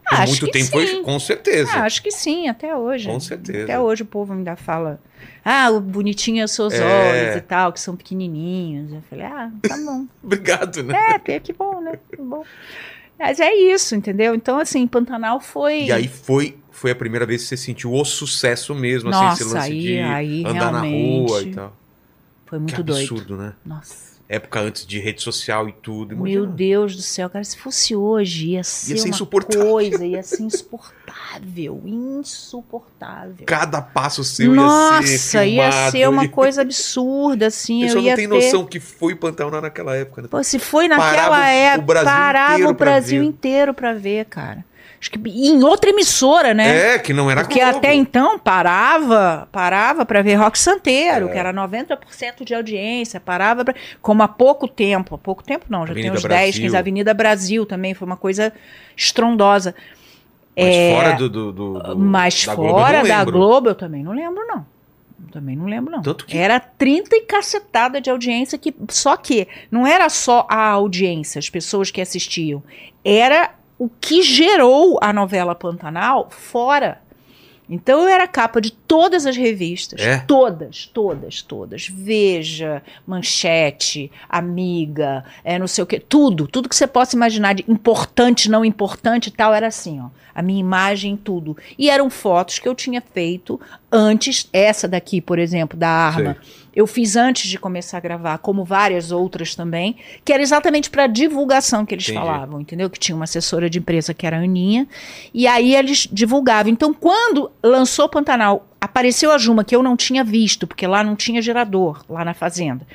Por 0.09 0.21
Acho 0.21 0.33
muito 0.33 0.51
tempo 0.53 0.65
sim. 0.67 0.71
foi, 0.71 1.03
com 1.03 1.19
certeza. 1.19 1.71
Ah, 1.75 1.83
acho 1.85 2.01
que 2.03 2.11
sim, 2.13 2.49
até 2.49 2.75
hoje. 2.77 3.09
Com 3.09 3.19
certeza. 3.19 3.65
Até 3.65 3.79
hoje 3.79 4.03
o 4.03 4.07
povo 4.07 4.33
ainda 4.33 4.55
fala, 4.55 5.01
ah, 5.45 5.69
o 5.71 5.81
bonitinho 5.81 6.43
é 6.45 6.47
seus 6.47 6.75
É. 6.75 6.85
olhos 6.85 7.37
e 7.37 7.41
tal, 7.41 7.73
que 7.73 7.81
são 7.81 7.97
pequenininhos. 7.97 8.93
Eu 8.93 9.03
falei, 9.11 9.27
ah, 9.27 9.51
tá 9.63 9.77
bom. 9.77 10.07
Obrigado, 10.23 10.83
né? 10.85 10.95
é, 11.25 11.41
que 11.41 11.53
bom, 11.53 11.81
né? 11.81 11.99
Que 12.11 12.23
bom. 12.23 12.45
Mas 13.19 13.41
é 13.41 13.53
isso, 13.55 13.95
entendeu? 13.97 14.33
Então, 14.35 14.59
assim, 14.59 14.87
Pantanal 14.87 15.41
foi... 15.41 15.85
E 15.85 15.93
aí 15.93 16.07
foi, 16.07 16.57
foi 16.77 16.91
a 16.91 16.95
primeira 16.95 17.25
vez 17.27 17.43
que 17.43 17.49
você 17.49 17.57
sentiu 17.57 17.93
o 17.93 18.05
sucesso 18.05 18.75
mesmo, 18.75 19.11
assim, 19.11 19.27
esse 19.33 19.43
Nossa, 19.45 19.55
lance 19.57 19.71
aí- 19.73 19.81
de 19.81 19.99
aí 19.99 20.45
andar 20.47 20.71
na 20.73 20.81
rua 20.81 21.43
e 21.43 21.55
tal. 21.55 21.77
Foi 22.47 22.59
Que 22.59 22.63
muito 22.63 22.83
doido. 22.83 23.01
absurdo, 23.15 23.37
né? 23.37 23.53
Nossa. 23.65 24.07
Época 24.29 24.59
antes 24.61 24.85
de 24.85 24.99
rede 24.99 25.23
social 25.23 25.69
e 25.69 25.73
tudo. 25.73 26.17
Meu 26.17 26.27
imagina. 26.27 26.47
Deus 26.57 26.97
do 26.97 27.03
céu, 27.03 27.31
cara, 27.31 27.45
se 27.45 27.57
fosse 27.57 27.95
hoje, 27.95 28.51
ia 28.51 28.65
ser, 28.65 28.97
ser 28.99 29.03
uma 29.05 29.09
insuportável. 29.11 29.71
coisa, 29.71 30.05
ia 30.05 30.23
ser 30.25 30.43
insuportável, 30.43 31.81
insuportável. 31.85 33.47
Cada 33.47 33.81
passo 33.81 34.25
seu 34.25 34.53
Nossa, 34.55 35.01
ia 35.03 35.19
ser 35.19 35.47
ia 35.47 35.71
filmado. 35.71 35.91
ser 35.93 36.09
uma 36.09 36.29
coisa 36.29 36.63
absurda, 36.63 37.47
assim, 37.47 37.83
eu 37.83 37.87
pessoa 37.87 38.03
ia 38.05 38.11
não 38.11 38.17
tem 38.17 38.29
ter... 38.29 38.35
noção 38.35 38.67
que 38.67 38.81
foi 38.81 39.15
Pantanal 39.15 39.61
naquela 39.61 39.95
época, 39.97 40.23
né? 40.23 40.29
Pô, 40.29 40.43
se 40.43 40.59
foi 40.59 40.89
naquela 40.89 41.13
Parava 41.13 41.37
o 41.37 41.45
época, 41.45 41.83
Brasil 41.87 42.05
parava 42.11 42.55
inteiro 42.55 42.71
o 42.71 42.75
Brasil 42.75 43.23
inteiro 43.23 43.75
pra 43.75 43.95
ver, 43.95 44.25
cara. 44.27 44.65
Acho 45.07 45.11
que 45.13 45.31
em 45.31 45.63
outra 45.63 45.91
emissora, 45.91 46.53
né? 46.53 46.95
É, 46.95 46.99
que 46.99 47.13
não 47.13 47.31
era 47.31 47.43
Porque 47.45 47.61
Globo. 47.61 47.79
até 47.79 47.95
então 47.95 48.37
parava, 48.41 49.49
parava 49.53 50.05
para 50.05 50.21
ver 50.21 50.35
Rock 50.35 50.59
Santeiro, 50.59 51.29
É. 51.29 51.33
que 51.33 51.39
era 51.39 51.53
90% 51.53 52.45
de 52.45 52.53
audiência, 52.55 53.21
parava 53.21 53.65
pra, 53.65 53.75
como 54.03 54.25
há 54.25 54.29
pouco 54.29 54.67
tempo, 54.67 55.15
há 55.15 55.19
pouco 55.19 55.45
tempo 55.45 55.67
não, 55.69 55.87
já 55.87 55.93
Avenida 55.93 56.09
tem 56.17 56.19
uns 56.19 56.23
10, 56.25 56.29
Brasil. 56.51 56.63
15, 56.63 56.77
Avenida 56.77 57.15
Brasil 57.15 57.65
também 57.65 57.95
foi 57.95 58.05
uma 58.07 58.17
coisa 58.17 58.53
estrondosa. 58.97 59.75
Mas 60.57 60.67
É, 60.75 60.95
fora 60.95 61.13
do, 61.13 61.29
do, 61.29 61.53
do- 61.53 61.79
do- 61.81 61.99
Mas 61.99 62.45
da 62.45 62.55
Globo, 62.57 62.69
eu 62.71 62.75
fora 62.85 62.99
não 63.03 63.09
da. 63.09 63.25
Globo 63.25 63.69
eu 63.69 63.75
também 63.75 64.03
não 64.03 64.13
lembro 64.13 64.45
não. 64.47 64.67
Também 65.31 65.55
não 65.55 65.67
lembro 65.67 65.93
não. 65.93 66.03
Tanto 66.03 66.27
que- 66.27 66.37
Era 66.37 66.59
30 66.59 67.15
e 67.15 67.21
cacetada 67.23 68.01
de 68.01 68.11
audiência 68.11 68.59
que 68.59 68.75
só 68.89 69.17
que 69.17 69.47
não 69.71 69.87
era 69.87 70.09
só 70.09 70.47
a 70.51 70.67
audiência, 70.71 71.39
as 71.39 71.49
pessoas 71.49 71.91
que 71.91 72.01
assistiam, 72.01 72.63
era 73.05 73.51
o 73.79 73.89
que 73.89 74.23
gerou 74.23 74.99
a 75.03 75.13
novela 75.13 75.55
Pantanal 75.55 76.29
fora. 76.31 77.01
Então 77.69 78.03
eu 78.03 78.09
era 78.09 78.29
capa 78.29 78.61
de 78.61 78.71
todas 78.71 79.27
as 79.27 79.37
revistas, 79.37 80.01
É? 80.01 80.19
todas, 80.19 80.87
todas, 80.87 81.43
todas. 81.43 81.89
Veja, 81.89 82.81
Manchete, 83.05 84.11
Amiga, 84.29 85.25
é 85.43 85.59
não 85.59 85.67
sei 85.67 85.83
o 85.83 85.87
que, 85.87 85.99
tudo, 85.99 86.47
tudo 86.47 86.69
que 86.69 86.77
você 86.77 86.87
possa 86.87 87.17
imaginar 87.17 87.55
de 87.55 87.65
importante, 87.67 88.49
não 88.49 88.65
importante 88.65 89.27
e 89.27 89.31
tal, 89.33 89.53
era 89.53 89.67
assim, 89.67 90.01
ó. 90.01 90.11
A 90.37 90.43
minha 90.43 90.61
imagem, 90.61 91.17
tudo. 91.17 91.57
E 91.79 91.89
eram 91.89 92.11
fotos 92.11 92.59
que 92.59 92.69
eu 92.69 92.75
tinha 92.75 93.01
feito 93.01 93.59
antes, 93.91 94.51
essa 94.53 94.87
daqui, 94.87 95.23
por 95.23 95.39
exemplo, 95.39 95.79
da 95.79 95.89
arma. 95.89 96.37
Eu 96.75 96.87
fiz 96.87 97.17
antes 97.17 97.49
de 97.49 97.59
começar 97.59 97.97
a 97.97 98.01
gravar, 98.01 98.37
como 98.37 98.63
várias 98.63 99.11
outras 99.11 99.55
também, 99.55 99.97
que 100.23 100.31
era 100.31 100.43
exatamente 100.43 100.91
para 100.91 101.07
divulgação 101.07 101.87
que 101.87 101.95
eles 101.95 102.07
Entendi. 102.07 102.19
falavam, 102.19 102.61
entendeu? 102.61 102.91
Que 102.91 102.99
tinha 102.99 103.17
uma 103.17 103.25
assessora 103.25 103.71
de 103.71 103.79
imprensa 103.79 104.13
que 104.13 104.27
era 104.27 104.37
a 104.37 104.41
Aninha, 104.41 104.87
e 105.33 105.47
aí 105.47 105.75
eles 105.75 106.07
divulgavam. 106.13 106.71
Então, 106.71 106.93
quando 106.93 107.51
lançou 107.63 108.07
Pantanal, 108.11 108.67
apareceu 108.87 109.31
a 109.31 109.39
Juma, 109.39 109.65
que 109.65 109.75
eu 109.77 109.83
não 109.83 109.97
tinha 109.97 110.25
visto, 110.25 110.67
porque 110.67 110.87
lá 110.87 111.05
não 111.05 111.15
tinha 111.15 111.43
gerador, 111.43 112.03
lá 112.09 112.25
na 112.25 112.33
fazenda. 112.35 112.87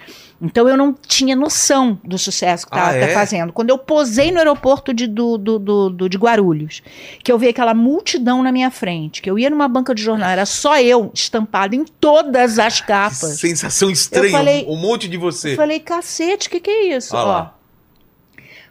Então 0.42 0.68
eu 0.68 0.76
não 0.76 0.92
tinha 0.94 1.36
noção 1.36 2.00
do 2.04 2.18
sucesso 2.18 2.66
que 2.66 2.74
Ah, 2.76 2.96
estava 2.96 3.12
é? 3.12 3.14
fazendo. 3.14 3.54
Quando 3.54 3.70
eu 3.70 3.78
posei 3.78 4.32
no 4.32 4.40
aeroporto 4.40 4.92
de, 4.92 5.06
do, 5.06 5.38
do, 5.38 5.60
do- 5.60 6.10
de 6.10 6.18
Guarulhos, 6.18 6.82
que 7.24 7.32
eu 7.32 7.38
vi 7.38 7.48
aquela 7.48 7.76
multidão 7.76 8.42
na 8.42 8.52
minha 8.52 8.72
frente, 8.72 9.22
que 9.22 9.30
eu 9.30 9.38
ia 9.38 9.52
numa 9.52 9.68
banca 9.68 9.94
de 9.94 10.02
jornal, 10.02 10.30
era 10.32 10.46
só 10.48 10.80
eu 10.80 11.12
estampado 11.14 11.76
em 11.76 11.86
todas 11.86 12.58
as 12.58 12.82
Que 12.82 12.88
capas. 12.88 13.40
sensação 13.40 13.92
estranha, 13.92 14.32
falei- 14.32 14.66
um, 14.68 14.78
monte 14.78 15.08
de 15.08 15.16
você. 15.18 15.52
Eu 15.52 15.58
falei, 15.58 15.80
cacete, 15.80 16.48
o 16.48 16.52
que, 16.52 16.60
que 16.60 16.72
é 16.72 16.96
isso? 16.98 17.16
Ah 17.16 17.24
Ó. 17.24 17.28
lá. 17.28 17.56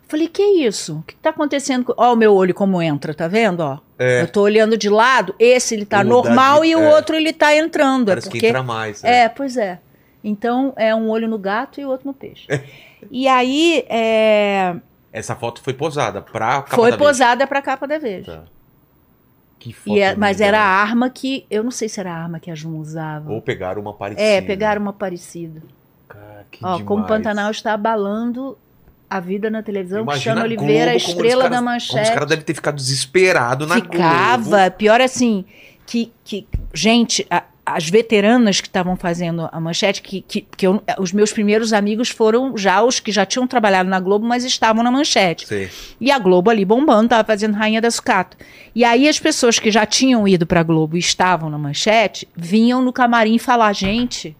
Falei, 0.08 0.26
que 0.26 0.42
isso? 0.42 0.96
O 0.98 1.02
que, 1.02 1.14
que 1.14 1.20
tá 1.20 1.30
acontecendo? 1.30 1.94
Ó, 1.96 2.12
o 2.12 2.16
meu 2.16 2.34
olho 2.34 2.52
como 2.52 2.82
entra, 2.82 3.14
tá 3.14 3.28
vendo? 3.28 3.60
Ó. 3.60 3.78
É. 4.02 4.22
Eu 4.22 4.28
tô 4.28 4.40
olhando 4.40 4.78
de 4.78 4.88
lado, 4.88 5.34
esse 5.38 5.74
ele 5.74 5.84
tá 5.84 6.02
normal 6.02 6.62
di- 6.62 6.68
e 6.68 6.76
o 6.76 6.80
é. 6.82 6.94
outro 6.94 7.14
ele 7.16 7.34
tá 7.34 7.54
entrando. 7.54 8.06
Parece 8.06 8.28
é 8.28 8.30
que 8.30 8.38
porque 8.38 8.46
entra 8.48 8.62
mais. 8.62 9.02
né? 9.02 9.24
é, 9.24 9.28
pois 9.28 9.58
é. 9.58 9.78
Então 10.24 10.72
é 10.76 10.94
um 10.94 11.10
olho 11.10 11.28
no 11.28 11.38
gato 11.38 11.78
e 11.80 11.84
o 11.84 11.88
outro 11.90 12.06
no 12.06 12.14
peixe. 12.14 12.46
e 13.10 13.28
aí 13.28 13.84
é, 13.90 14.74
Essa 15.12 15.36
foto 15.36 15.60
foi 15.62 15.74
posada 15.74 16.22
pra 16.22 16.62
capa 16.62 16.76
foi 16.76 16.90
da 16.90 16.96
Veja. 16.96 17.08
posada 17.08 17.46
pra 17.46 17.60
capa 17.60 17.86
da 17.86 17.98
Veja. 17.98 18.32
Tá. 18.38 18.42
Que 19.58 19.74
foto 19.74 19.94
E 19.94 20.00
é- 20.00 20.14
mas 20.16 20.38
linda, 20.38 20.46
era 20.48 20.58
a 20.58 20.62
né? 20.84 20.90
arma 20.90 21.10
que. 21.10 21.44
Eu 21.50 21.62
não 21.62 21.70
sei 21.70 21.86
se 21.86 22.00
era 22.00 22.10
a 22.10 22.16
arma 22.22 22.40
que 22.40 22.50
a 22.50 22.54
Jun 22.54 22.78
usava. 22.78 23.30
Ou 23.30 23.42
pegaram 23.42 23.82
uma 23.82 23.92
parecida. 23.92 24.22
é, 24.26 24.40
pegaram 24.40 24.80
uma 24.80 24.92
parecida. 24.94 25.60
Cara, 26.08 26.46
que 26.50 26.64
Ó, 26.64 26.78
como 26.78 27.02
o 27.02 27.04
demais. 27.04 27.06
Pantanal 27.08 27.50
está 27.50 27.74
abalando 27.74 28.56
a 29.10 29.18
vida 29.20 29.50
na 29.50 29.62
televisão. 29.62 30.02
Imagina 30.02 30.12
Cristiano 30.14 30.40
a 30.40 30.44
Oliveira, 30.44 30.92
a 30.92 30.94
Globo, 30.94 31.10
estrela 31.10 31.42
caras- 31.42 31.50
da 31.50 31.56
Como 31.56 31.76
os 31.76 31.88
manchete. 31.90 32.12
caras 32.12 32.28
devem 32.28 32.44
ter 32.44 32.54
ficado 32.54 32.76
desesperados 32.76 33.68
na 33.68 33.74
Ficava. 33.74 34.38
Globo. 34.60 34.76
Pior 34.76 35.00
assim, 35.00 35.44
que, 35.84 36.12
que 36.24 36.46
gente, 36.72 37.26
a- 37.30 37.42
as 37.66 37.88
veteranas 37.88 38.60
que 38.60 38.66
estavam 38.66 38.96
fazendo 38.96 39.48
a 39.52 39.60
manchete, 39.60 40.02
que, 40.02 40.20
que, 40.22 40.40
que 40.56 40.66
eu- 40.66 40.82
os 40.98 41.12
meus 41.12 41.32
primeiros 41.32 41.72
amigos 41.72 42.08
foram 42.08 42.56
já 42.56 42.82
os 42.82 42.98
que 43.00 43.12
já 43.12 43.24
tinham 43.26 43.46
trabalhado 43.46 43.88
na 43.88 44.00
Globo, 44.00 44.26
mas 44.26 44.44
estavam 44.44 44.82
na 44.82 44.90
manchete. 44.90 45.46
Sei. 45.46 45.68
E 46.00 46.10
a 46.10 46.18
Globo 46.18 46.50
ali 46.50 46.64
bombando, 46.64 47.08
tava 47.10 47.24
fazendo 47.24 47.54
Rainha 47.54 47.80
da 47.80 47.90
Sucata. 47.90 48.36
E 48.74 48.84
aí 48.84 49.08
as 49.08 49.18
pessoas 49.20 49.58
que 49.58 49.70
já 49.70 49.84
tinham 49.86 50.26
ido 50.26 50.46
pra 50.46 50.62
Globo 50.62 50.96
e 50.96 51.00
estavam 51.00 51.50
na 51.50 51.58
manchete, 51.58 52.26
vinham 52.36 52.80
no 52.82 52.92
camarim 52.92 53.38
falar, 53.38 53.72
gente, 53.72 54.36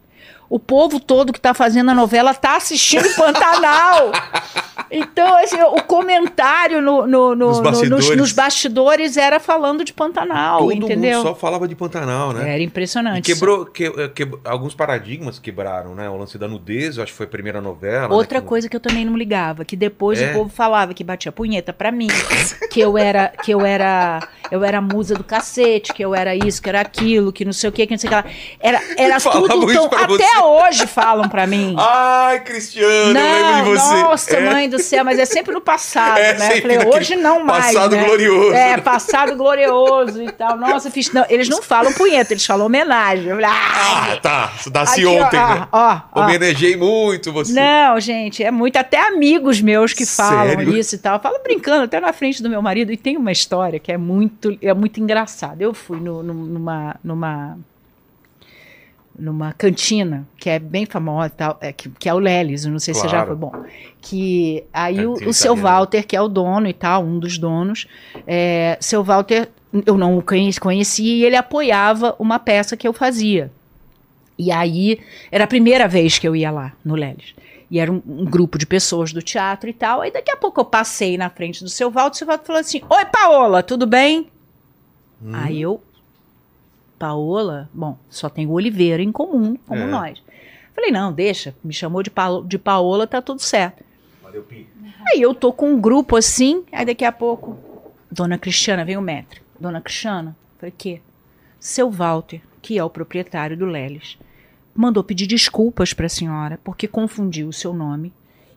o 0.50 0.58
povo 0.58 0.98
todo 0.98 1.32
que 1.32 1.40
tá 1.40 1.54
fazendo 1.54 1.92
a 1.92 1.94
novela 1.94 2.34
tá 2.34 2.56
assistindo 2.56 3.08
Pantanal. 3.14 4.10
Então, 4.90 5.36
assim, 5.38 5.60
o 5.62 5.82
comentário 5.82 6.80
no, 6.82 7.06
no- 7.06 7.34
no- 7.34 7.48
Nos 7.48 7.58
no- 7.58 7.62
bastidores. 7.64 8.08
nos, 8.08 8.16
nos 8.16 8.32
bastidores 8.32 9.16
era 9.16 9.38
falando 9.38 9.84
de 9.84 9.92
Pantanal, 9.92 10.60
Todo 10.60 10.72
entendeu? 10.72 11.18
mundo 11.18 11.28
só 11.28 11.34
falava 11.34 11.68
de 11.68 11.74
Pantanal, 11.74 12.32
né? 12.32 12.54
Era 12.54 12.58
E 12.58 12.64
impressionante. 12.64 13.22
quebrou, 13.32 13.64
que, 13.66 13.90
que- 14.08 14.28
alguns 14.44 14.74
paradigmas 14.74 15.38
quebraram, 15.38 15.94
né? 15.94 16.08
O 16.08 16.16
lance 16.16 16.36
da 16.38 16.48
nudez, 16.48 16.96
eu 16.96 17.02
acho 17.02 17.12
que 17.12 17.16
foi 17.18 17.26
a 17.26 17.28
primeira 17.28 17.60
novela. 17.60 18.12
Outra 18.14 18.38
né? 18.38 18.42
Que- 18.42 18.48
coisa 18.48 18.68
que 18.68 18.76
eu 18.76 18.80
também 18.80 19.04
não 19.04 19.16
ligava, 19.16 19.64
que 19.64 19.76
depois 19.76 20.20
É? 20.20 20.30
o 20.30 20.34
povo 20.34 20.50
falava 20.50 20.92
que 20.92 21.04
batia 21.04 21.30
punheta 21.30 21.72
pra 21.72 21.92
mim, 21.92 22.08
que 22.70 22.80
eu 22.80 22.98
era, 22.98 23.28
que 23.28 23.52
eu 23.52 23.60
era, 23.64 24.20
eu 24.50 24.64
era 24.64 24.78
a 24.78 24.82
musa 24.82 25.14
do 25.14 25.22
cacete, 25.24 25.92
que 25.94 26.04
eu 26.04 26.14
era 26.14 26.34
isso, 26.34 26.60
que 26.62 26.68
era 26.68 26.80
aquilo, 26.80 27.32
que 27.32 27.44
não 27.44 27.52
sei 27.52 27.68
o 27.70 27.72
que, 27.72 27.86
que 27.86 27.92
não 27.92 27.98
sei 27.98 28.08
o 28.08 28.10
que 28.10 28.16
lá. 28.16 28.24
Era, 28.58 28.80
era 28.96 29.20
tudo 29.20 29.66
tão, 29.72 29.86
até 29.86 30.06
você? 30.08 30.38
hoje 30.42 30.86
falam 30.86 31.28
pra 31.28 31.46
mim. 31.46 31.74
Ai, 31.78 32.40
Cristiano, 32.40 32.88
eu 32.88 33.12
lembro 33.12 33.72
de 33.76 33.78
você. 33.80 33.94
Nossa, 34.02 34.36
É, 34.36 34.50
mãe 34.50 34.68
do 34.68 34.78
céu, 34.82 35.04
mas 35.04 35.18
é 35.18 35.24
sempre 35.24 35.52
no 35.54 35.60
passado, 35.60 36.18
É, 36.20 36.34
né? 36.38 36.58
Eu 36.58 36.62
falei, 36.62 36.78
hoje 36.86 37.16
não 37.16 37.44
mais. 37.44 37.66
passado 37.66 37.96
né? 37.96 38.04
glorioso. 38.04 38.52
É, 38.54 38.76
passado 38.78 39.36
glorioso 39.36 40.22
e 40.22 40.30
tal. 40.32 40.56
Nossa, 40.56 40.90
fiz. 40.90 41.12
Não, 41.12 41.24
eles 41.28 41.48
não 41.48 41.62
falam 41.62 41.92
punheta, 41.92 42.32
eles 42.32 42.44
falam 42.44 42.66
homenagem. 42.66 43.26
Eu 43.26 43.36
falei, 43.36 43.50
ah, 43.50 44.12
Ah, 44.12 44.16
tá. 44.16 44.52
Isso 44.58 44.70
nasce 44.72 44.92
aqui, 44.94 45.06
ó, 45.06 45.24
ontem, 45.24 45.36
né? 45.36 45.68
ó, 45.72 46.00
ó. 46.14 46.20
Homenageei 46.22 46.76
muito 46.76 47.32
você. 47.32 47.52
Não, 47.52 47.98
gente, 48.00 48.42
é 48.42 48.50
muito. 48.50 48.76
Até 48.76 48.98
amigos 49.06 49.60
meus 49.60 49.92
que 49.92 50.04
falam 50.06 50.48
Sério? 50.56 50.76
isso 50.76 50.94
e 50.94 50.98
tal. 50.98 51.20
Falo 51.20 51.38
brincando 51.42 51.84
até 51.84 52.00
na 52.00 52.12
frente 52.12 52.42
do 52.42 52.48
meu 52.50 52.62
marido. 52.62 52.92
E 52.92 52.96
tem 52.96 53.16
uma 53.16 53.32
história 53.32 53.78
que 53.78 53.90
é 53.92 53.96
muito, 53.96 54.56
é 54.62 54.72
muito 54.74 55.00
engraçada. 55.00 55.62
Eu 55.62 55.72
fui 55.74 55.98
no- 56.00 56.22
no- 56.22 56.34
numa, 56.34 56.96
numa, 57.02 57.58
numa 59.20 59.52
cantina, 59.52 60.26
que 60.38 60.48
é 60.48 60.58
bem 60.58 60.86
famosa 60.86 61.30
tal, 61.30 61.58
é, 61.60 61.72
que, 61.72 61.88
que 61.90 62.08
é 62.08 62.14
o 62.14 62.18
Lelis, 62.18 62.64
não 62.64 62.78
sei 62.78 62.94
se 62.94 63.00
você 63.00 63.08
já 63.08 63.24
Claro. 63.24 63.26
foi 63.28 63.36
bom. 63.36 63.64
Que 64.00 64.64
aí 64.72 65.04
o, 65.06 65.12
Cantina 65.12 65.30
o 65.30 65.32
seu. 65.34 65.54
Walter, 65.56 66.06
que 66.06 66.16
é 66.16 66.20
o 66.20 66.28
dono 66.28 66.66
e 66.66 66.72
tal, 66.72 67.04
um 67.04 67.18
dos 67.18 67.36
donos, 67.38 67.86
é, 68.26 68.76
seu 68.80 69.04
Walter, 69.04 69.48
eu 69.86 69.96
não 69.98 70.16
o 70.18 70.22
conhe- 70.22 70.58
conhecia 70.58 71.14
e 71.16 71.24
ele 71.24 71.36
apoiava 71.36 72.16
uma 72.18 72.38
peça 72.38 72.76
que 72.76 72.88
eu 72.88 72.92
fazia. 72.92 73.50
E 74.38 74.50
aí, 74.50 74.98
era 75.30 75.44
a 75.44 75.46
primeira 75.46 75.86
vez 75.86 76.18
que 76.18 76.26
eu 76.26 76.34
ia 76.34 76.50
lá, 76.50 76.72
no 76.84 76.94
Lelis. 76.94 77.34
E 77.70 77.78
era 77.78 77.92
um, 77.92 78.02
um 78.06 78.24
grupo 78.24 78.56
de 78.58 78.66
pessoas 78.66 79.12
do 79.12 79.20
teatro 79.22 79.68
e 79.68 79.72
tal. 79.72 80.00
Aí 80.00 80.10
daqui 80.10 80.30
a 80.30 80.36
pouco 80.36 80.60
eu 80.60 80.64
passei 80.64 81.16
na 81.18 81.28
frente 81.30 81.62
do 81.62 81.68
seu 81.68 81.90
Walter, 81.90 82.14
o 82.14 82.18
seu 82.18 82.26
Walter 82.26 82.46
falou 82.46 82.60
assim: 82.60 82.80
Oi, 82.88 83.04
Paola, 83.04 83.62
tudo 83.62 83.86
bem? 83.86 84.26
Hum. 85.22 85.30
Aí 85.34 85.60
eu, 85.60 85.80
Paola, 87.00 87.70
bom, 87.72 87.96
só 88.10 88.28
tem 88.28 88.46
o 88.46 88.50
Oliveira 88.52 89.02
em 89.02 89.10
comum, 89.10 89.56
como 89.66 89.80
É. 89.80 89.86
nós. 89.86 90.22
Falei, 90.74 90.90
não, 90.90 91.10
deixa, 91.10 91.54
me 91.64 91.72
chamou 91.72 92.02
de, 92.02 92.10
Pa- 92.10 92.42
de 92.44 92.58
Paola, 92.58 93.06
tá 93.06 93.22
tudo 93.22 93.40
certo. 93.40 93.82
Valeu, 94.22 94.42
Pi. 94.42 94.68
Aí 95.10 95.22
eu 95.22 95.34
tô 95.34 95.50
com 95.50 95.70
um 95.72 95.80
grupo 95.80 96.14
assim, 96.14 96.62
aí 96.70 96.84
daqui 96.84 97.04
a 97.06 97.10
pouco, 97.10 97.56
Dona 98.12 98.36
Cristiana, 98.36 98.84
vem 98.84 98.98
o 98.98 99.00
metro. 99.00 99.40
Dona 99.58 99.80
Cristiana, 99.80 100.36
falei, 100.58 100.74
quê? 100.76 101.00
Seu 101.58 101.90
Walter, 101.90 102.42
que 102.60 102.76
é 102.76 102.84
o 102.84 102.90
proprietário 102.90 103.56
do 103.56 103.64
Leles, 103.64 104.18
mandou 104.74 105.02
pedir 105.02 105.26
desculpas 105.26 105.94
pra 105.94 106.06
senhora, 106.08 106.60
porque 106.62 106.86
confundiu 106.86 107.48
o 107.48 107.52
seu 107.52 107.72
nome, 107.72 108.12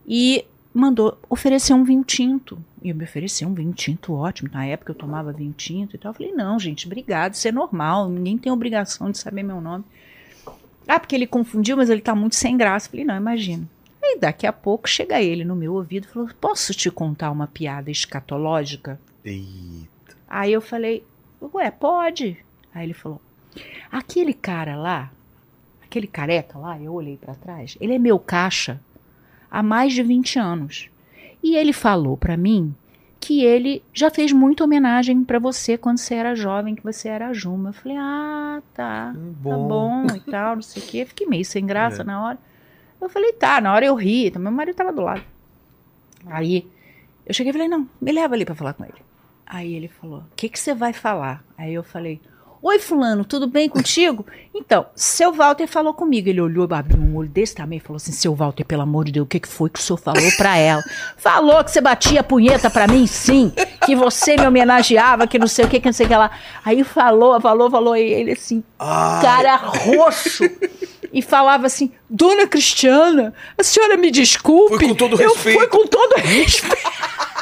e 0.05 0.43
mandou 0.73 1.17
oferecer 1.29 1.73
um 1.73 1.83
vinho 1.83 2.03
tinto. 2.03 2.57
E 2.81 2.89
eu 2.89 2.95
me 2.95 3.03
ofereci 3.03 3.45
um 3.45 3.53
vinho 3.53 3.73
tinto 3.73 4.13
ótimo, 4.13 4.49
na 4.51 4.65
época 4.65 4.91
eu 4.91 4.95
tomava 4.95 5.31
vinho 5.31 5.53
tinto 5.53 5.95
e 5.95 5.99
tal. 5.99 6.11
Eu 6.11 6.15
falei, 6.15 6.31
não, 6.31 6.59
gente, 6.59 6.87
obrigado, 6.87 7.33
isso 7.33 7.47
é 7.47 7.51
normal, 7.51 8.09
ninguém 8.09 8.37
tem 8.37 8.51
obrigação 8.51 9.11
de 9.11 9.17
saber 9.17 9.43
meu 9.43 9.61
nome. 9.61 9.83
Ah, 10.87 10.99
porque 10.99 11.15
ele 11.15 11.27
confundiu, 11.27 11.77
mas 11.77 11.89
ele 11.89 12.01
tá 12.01 12.13
muito 12.13 12.35
sem 12.35 12.57
graça. 12.57 12.87
Eu 12.87 12.91
falei, 12.91 13.05
não, 13.05 13.15
imagina. 13.15 13.65
Aí 14.03 14.17
daqui 14.19 14.45
a 14.45 14.51
pouco 14.51 14.89
chega 14.89 15.21
ele 15.21 15.45
no 15.45 15.55
meu 15.55 15.75
ouvido 15.75 16.05
e 16.05 16.07
falou: 16.09 16.29
Posso 16.41 16.73
te 16.73 16.91
contar 16.91 17.31
uma 17.31 17.47
piada 17.47 17.89
escatológica? 17.89 18.99
Eita. 19.23 20.17
Aí 20.27 20.51
eu 20.51 20.59
falei: 20.59 21.05
Ué, 21.41 21.71
pode. 21.71 22.37
Aí 22.75 22.85
ele 22.85 22.93
falou: 22.93 23.21
Aquele 23.89 24.33
cara 24.33 24.75
lá, 24.75 25.09
aquele 25.81 26.05
careca 26.05 26.59
lá, 26.59 26.77
eu 26.77 26.93
olhei 26.93 27.15
pra 27.15 27.33
trás, 27.33 27.77
ele 27.79 27.93
é 27.93 27.99
meu 27.99 28.19
caixa 28.19 28.77
há 29.53 29.61
mais 29.63 29.93
de 29.93 30.01
20 30.03 30.37
anos. 30.39 30.89
E 31.43 31.55
ele 31.55 31.71
falou 31.71 32.17
pra 32.17 32.35
mim 32.35 32.73
que 33.19 33.41
ele 33.43 33.81
já 33.93 34.09
fez 34.09 34.33
muita 34.33 34.63
homenagem 34.65 35.23
pra 35.23 35.39
você 35.39 35.77
quando 35.77 35.97
você 35.99 36.15
era 36.15 36.35
jovem, 36.35 36.75
que 36.75 36.83
você 36.83 37.07
era 37.07 37.27
a 37.29 37.33
Juma. 37.33 37.69
Eu 37.69 37.73
falei: 37.73 37.97
Ah, 37.97 38.61
tá. 38.73 39.13
Hum, 39.15 39.33
Tá 39.43 39.57
bom 39.57 40.05
e 40.15 40.19
tal, 40.31 40.55
não 40.55 40.61
sei 40.63 40.81
o 40.83 40.85
quê. 40.85 41.05
Fiquei 41.05 41.27
meio 41.27 41.45
sem 41.45 41.65
graça 41.65 42.01
É. 42.01 42.05
na 42.05 42.21
hora. 42.21 42.37
Eu 42.99 43.09
falei, 43.09 43.33
tá, 43.33 43.59
na 43.61 43.73
hora 43.73 43.85
eu 43.85 43.95
ri, 43.95 44.27
então 44.27 44.41
meu 44.41 44.51
marido 44.51 44.75
tava 44.75 44.91
do 44.93 45.01
lado. 45.01 45.21
Aí 46.25 46.65
eu 47.25 47.33
cheguei 47.33 47.49
e 47.49 47.53
falei, 47.53 47.67
não, 47.67 47.87
me 48.01 48.11
leva 48.13 48.33
ali 48.33 48.45
pra 48.45 48.55
falar 48.55 48.73
com 48.73 48.83
ele. 48.85 48.93
Aí 49.45 49.73
ele 49.73 49.87
falou, 49.89 50.19
o 50.19 50.35
que 50.35 50.47
que 50.49 50.57
você 50.59 50.73
vai 50.73 50.93
falar? 50.93 51.43
Aí 51.57 51.73
eu 51.73 51.83
falei, 51.83 52.21
oi 52.63 52.79
fulano, 52.79 53.25
tudo 53.25 53.45
bem 53.45 53.67
contigo? 53.67 54.25
Então, 54.55 54.85
seu 54.95 55.33
Walter 55.33 55.67
falou 55.67 55.93
comigo. 55.93 56.29
Ele 56.29 56.39
olhou, 56.39 56.65
abriu 56.71 56.97
um 56.97 57.17
olho 57.17 57.27
desse 57.27 57.55
tamanho 57.55 57.77
e 57.77 57.81
falou 57.81 57.97
assim, 57.97 58.13
seu 58.13 58.33
Walter, 58.33 58.63
pelo 58.63 58.81
amor 58.83 59.03
de 59.03 59.11
Deus, 59.11 59.25
o 59.25 59.27
que 59.27 59.41
que 59.41 59.47
foi 59.49 59.69
que 59.69 59.79
o 59.79 59.81
senhor 59.81 59.97
falou 59.97 60.31
pra 60.37 60.57
ela? 60.57 60.81
falou 61.17 61.61
que 61.61 61.71
você 61.71 61.81
batia 61.81 62.21
a 62.21 62.23
punheta 62.23 62.69
pra 62.69 62.87
mim, 62.87 63.05
sim, 63.05 63.51
que 63.85 63.95
você 63.95 64.37
me 64.37 64.47
homenageava, 64.47 65.27
que 65.27 65.37
não 65.37 65.47
sei 65.47 65.65
o 65.65 65.67
que, 65.67 65.81
que 65.81 65.87
não 65.87 65.93
sei 65.93 66.05
o 66.05 66.09
que 66.09 66.15
lá. 66.15 66.31
Aí 66.63 66.83
falou, 66.85 67.39
falou, 67.41 67.69
falou, 67.69 67.97
e 67.97 68.13
ele 68.13 68.31
assim, 68.31 68.63
Ai, 68.79 69.21
cara 69.21 69.55
roxo 69.57 70.49
e 71.11 71.21
falava 71.21 71.67
assim: 71.67 71.91
Dona 72.09 72.47
Cristiana, 72.47 73.33
a 73.57 73.63
senhora 73.63 73.97
me 73.97 74.09
desculpe. 74.09 74.77
Foi 74.77 74.87
com 74.87 74.95
todo 74.95 75.21
eu 75.21 75.33
respeito." 75.33 75.59
fui 75.59 75.67
com 75.67 75.87
todo 75.87 76.15
respeito. 76.15 76.77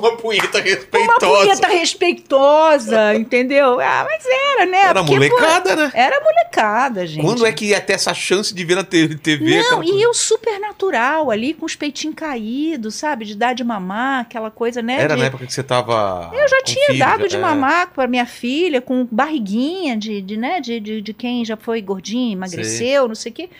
Uma 0.00 0.16
punheta 0.16 0.58
Uma 0.58 0.64
respeitosa. 0.64 1.40
punheta 1.42 1.68
respeitosa, 1.68 3.14
entendeu? 3.14 3.78
Ah, 3.80 4.06
mas 4.08 4.24
era, 4.26 4.66
né? 4.66 4.78
Era 4.78 5.04
Porque, 5.04 5.14
molecada, 5.14 5.76
né? 5.76 5.92
Era 5.94 6.20
molecada, 6.20 7.06
gente. 7.06 7.22
Quando 7.22 7.44
é 7.44 7.52
que 7.52 7.66
ia 7.66 7.80
ter 7.80 7.92
essa 7.92 8.14
chance 8.14 8.54
de 8.54 8.64
ver 8.64 8.76
na 8.76 8.84
TV? 8.84 9.62
Não, 9.70 9.82
e 9.84 10.02
eu 10.02 10.14
super 10.14 10.58
natural 10.58 11.30
ali, 11.30 11.52
com 11.52 11.66
os 11.66 11.76
peitinhos 11.76 12.16
caídos, 12.16 12.94
sabe? 12.94 13.24
De 13.26 13.36
dar 13.36 13.54
de 13.54 13.62
mamar, 13.62 14.22
aquela 14.22 14.50
coisa, 14.50 14.80
né? 14.80 15.00
Era 15.00 15.14
de... 15.14 15.20
na 15.20 15.26
época 15.26 15.46
que 15.46 15.52
você 15.52 15.62
tava. 15.62 16.30
Eu 16.32 16.48
já 16.48 16.62
tinha 16.62 16.86
filho, 16.86 16.98
dado 16.98 17.28
de 17.28 17.36
é. 17.36 17.38
mamar 17.38 17.92
para 17.92 18.08
minha 18.08 18.26
filha, 18.26 18.80
com 18.80 19.06
barriguinha 19.10 19.96
de, 19.96 20.22
de, 20.22 20.36
né, 20.36 20.60
de, 20.60 20.80
de, 20.80 21.00
de 21.02 21.12
quem 21.12 21.44
já 21.44 21.56
foi 21.56 21.82
gordinho, 21.82 22.32
emagreceu, 22.32 23.06
não 23.06 23.14
sei 23.14 23.32
o 23.32 23.34
quê. 23.34 23.50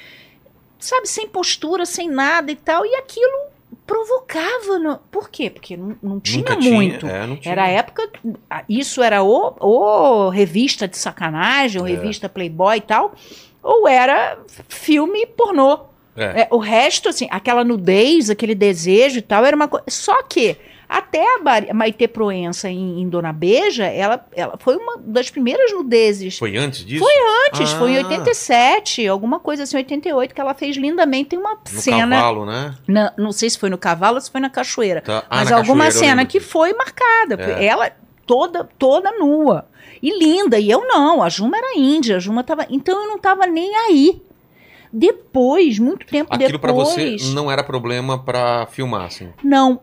Sabe, 0.78 1.06
sem 1.06 1.28
postura, 1.28 1.84
sem 1.84 2.08
nada 2.08 2.50
e 2.50 2.56
tal. 2.56 2.86
E 2.86 2.94
aquilo 2.94 3.49
provocava. 3.90 4.78
No... 4.78 4.98
Por 5.10 5.28
quê? 5.28 5.50
Porque 5.50 5.76
não, 5.76 5.96
não 6.00 6.20
tinha 6.20 6.38
Nunca 6.38 6.56
muito. 6.56 7.06
é, 7.06 7.26
não 7.26 7.36
tinha. 7.36 7.52
Era 7.52 7.64
a 7.64 7.68
época. 7.68 8.08
Isso 8.68 9.02
era 9.02 9.22
ou, 9.22 9.56
ou 9.58 10.28
revista 10.28 10.86
de 10.86 10.96
sacanagem, 10.96 11.80
ou 11.80 11.88
É. 11.88 11.90
revista 11.90 12.28
Playboy 12.28 12.76
e 12.76 12.80
tal, 12.80 13.12
ou 13.60 13.88
era 13.88 14.38
filme 14.68 15.26
pornô. 15.26 15.80
É. 16.16 16.42
É, 16.42 16.48
o 16.50 16.58
resto, 16.58 17.08
assim, 17.08 17.26
aquela 17.30 17.64
nudez, 17.64 18.30
aquele 18.30 18.54
desejo 18.54 19.18
e 19.18 19.22
tal, 19.22 19.44
era 19.44 19.56
uma 19.56 19.66
coisa. 19.66 19.84
Só 19.88 20.22
que 20.22 20.56
até 20.90 21.24
a 21.36 21.72
Maite 21.74 22.08
Proença 22.08 22.68
em, 22.68 23.00
em 23.00 23.08
Dona 23.08 23.32
Beija, 23.32 23.84
ela, 23.84 24.26
ela 24.34 24.56
foi 24.58 24.76
uma 24.76 24.96
das 24.98 25.30
primeiras 25.30 25.72
nudezes. 25.72 26.36
Foi 26.36 26.56
antes 26.56 26.84
disso? 26.84 27.04
Foi 27.04 27.12
Antes, 27.46 27.70
foi 27.72 27.92
em 27.92 27.98
Ah. 27.98 28.06
87, 28.08 29.06
alguma 29.06 29.38
coisa 29.40 29.62
assim, 29.62 29.76
88, 29.76 30.34
que 30.34 30.40
ela 30.40 30.52
fez 30.54 30.76
lindamente. 30.76 31.30
Tem 31.30 31.38
uma 31.38 31.54
No 31.54 31.80
cena. 31.80 32.16
cavalo, 32.16 32.44
né? 32.44 32.74
na- 32.88 33.12
não 33.16 33.30
sei 33.32 33.48
se 33.50 33.58
foi 33.58 33.70
no 33.70 33.78
cavalo 33.78 34.16
ou 34.16 34.20
se 34.20 34.30
foi 34.30 34.40
na 34.40 34.50
cachoeira. 34.50 35.00
Tá. 35.00 35.24
Ah, 35.30 35.36
mas 35.38 35.50
na 35.50 35.56
alguma 35.58 35.84
cachoeira, 35.84 36.08
cena 36.08 36.26
que 36.26 36.40
foi 36.40 36.72
marcada. 36.72 37.34
É. 37.40 37.64
Ela 37.64 37.90
toda 38.26 38.64
toda 38.78 39.12
nua. 39.18 39.66
E 40.02 40.16
linda. 40.18 40.58
E 40.58 40.70
eu 40.70 40.86
não. 40.86 41.22
A 41.22 41.28
Juma 41.28 41.56
era 41.58 41.76
índia. 41.78 42.16
A 42.16 42.18
Juma 42.20 42.42
tava. 42.42 42.66
Então 42.70 43.00
eu 43.02 43.08
não 43.08 43.18
tava 43.18 43.46
nem 43.46 43.74
aí. 43.76 44.22
Depois, 44.92 45.78
muito 45.78 46.04
tempo 46.06 46.34
Aquilo 46.34 46.58
pra 46.58 46.72
depois. 46.72 47.22
você 47.22 47.32
não 47.34 47.50
era 47.50 47.62
problema 47.62 48.18
pra 48.18 48.66
filmar, 48.66 49.06
assim. 49.06 49.28
Não. 49.42 49.80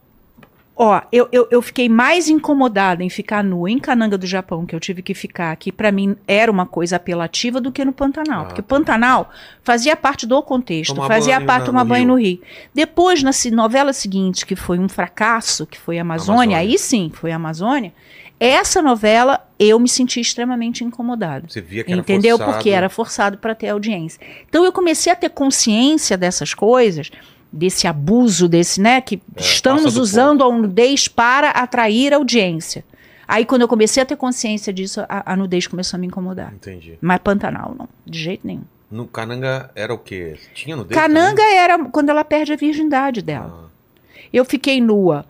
Ó, 0.80 1.02
eu, 1.12 1.28
eu, 1.32 1.48
eu 1.50 1.60
fiquei 1.60 1.90
mais 1.90 2.30
incomodada 2.30 3.04
em 3.04 3.10
ficar 3.10 3.44
nua 3.44 3.72
em 3.72 3.80
Cananga 3.80 4.16
do 4.16 4.28
Japão, 4.28 4.64
que 4.64 4.76
eu 4.76 4.80
tive 4.80 5.02
que 5.02 5.16
ficar, 5.16 5.56
que 5.56 5.72
pra 5.72 5.92
mim 5.92 6.16
era 6.28 6.52
uma 6.52 6.68
coisa 6.68 6.98
apelativa, 6.98 7.60
do 7.60 7.72
que 7.72 7.84
no 7.84 7.92
Pantanal. 7.92 8.44
Ah, 8.44 8.46
porque 8.46 8.62
tá. 8.62 8.68
Pantanal 8.68 9.32
fazia 9.64 9.96
parte 9.96 10.28
do 10.28 10.42
contexto, 10.44 10.94
Tomar 10.94 11.08
fazia 11.08 11.42
parte 11.42 11.62
de 11.62 11.66
tomar 11.68 11.84
no 11.84 11.90
banho 11.90 12.08
no 12.08 12.16
Rio. 12.20 12.40
Depois, 12.76 13.24
na 13.24 13.32
novela 13.54 13.92
seguinte, 13.92 14.46
que 14.46 14.56
foi 14.56 14.78
um 14.78 14.88
fracasso, 14.88 15.66
que 15.66 15.80
foi 15.80 15.98
Amazônia, 15.98 16.58
Amazônia. 16.58 16.58
aí 16.60 16.78
sim, 16.78 17.10
foi 17.12 17.32
Amazônia, 17.32 17.92
essa 18.40 18.82
novela 18.82 19.44
eu 19.58 19.80
me 19.80 19.90
senti 19.90 20.20
extremamente 20.20 20.84
incomodada. 20.84 21.48
Você 21.48 21.60
via 21.60 21.84
que 21.84 21.92
era 21.92 22.02
Entendeu? 22.02 22.38
forçado. 22.38 22.56
Porque 22.56 22.70
era 22.70 22.90
forçado 22.90 23.38
para 23.40 23.56
ter 23.56 23.70
audiência. 23.70 24.22
Então 24.48 24.64
eu 24.64 24.72
comecei 24.72 25.12
a 25.12 25.16
ter 25.16 25.30
consciência 25.30 26.16
dessas 26.16 26.54
coisas, 26.54 27.10
desse 27.52 27.88
abuso, 27.88 28.48
desse, 28.48 28.80
né? 28.82 29.00
Que 29.02 29.16
É, 29.36 29.42
estamos 29.42 29.94
do 29.96 30.02
usando 30.02 30.44
a 30.44 30.52
nudez 30.52 31.08
para 31.08 31.50
atrair 31.52 32.14
audiência. 32.14 32.84
Aí 33.28 33.46
quando 33.46 33.62
eu 33.64 33.68
comecei 33.68 34.02
a 34.02 34.06
ter 34.06 34.16
consciência 34.16 34.72
disso, 34.72 35.02
a, 35.10 35.34
a 35.34 35.36
nudez 35.36 35.68
começou 35.68 35.98
a 35.98 36.00
me 36.00 36.08
incomodar. 36.08 36.54
Entendi. 36.54 36.98
Mas 37.02 37.20
Pantanal, 37.20 37.76
não, 37.78 37.88
de 38.06 38.20
jeito 38.20 38.46
nenhum. 38.48 38.64
No 38.90 39.06
Cananga 39.06 39.70
era 39.76 39.94
o 39.94 39.98
quê? 39.98 40.38
Tinha 40.54 40.76
no 40.76 40.84
dedo 40.86 40.98
Cananga 40.98 41.44
era 41.44 41.78
quando 41.90 42.10
ela 42.10 42.24
perde 42.24 42.54
a 42.54 42.56
virgindade 42.56 43.22
dela. 43.22 43.66
Ah, 43.66 44.18
Eu 44.32 44.46
fiquei 44.46 44.80
nua 44.80 45.26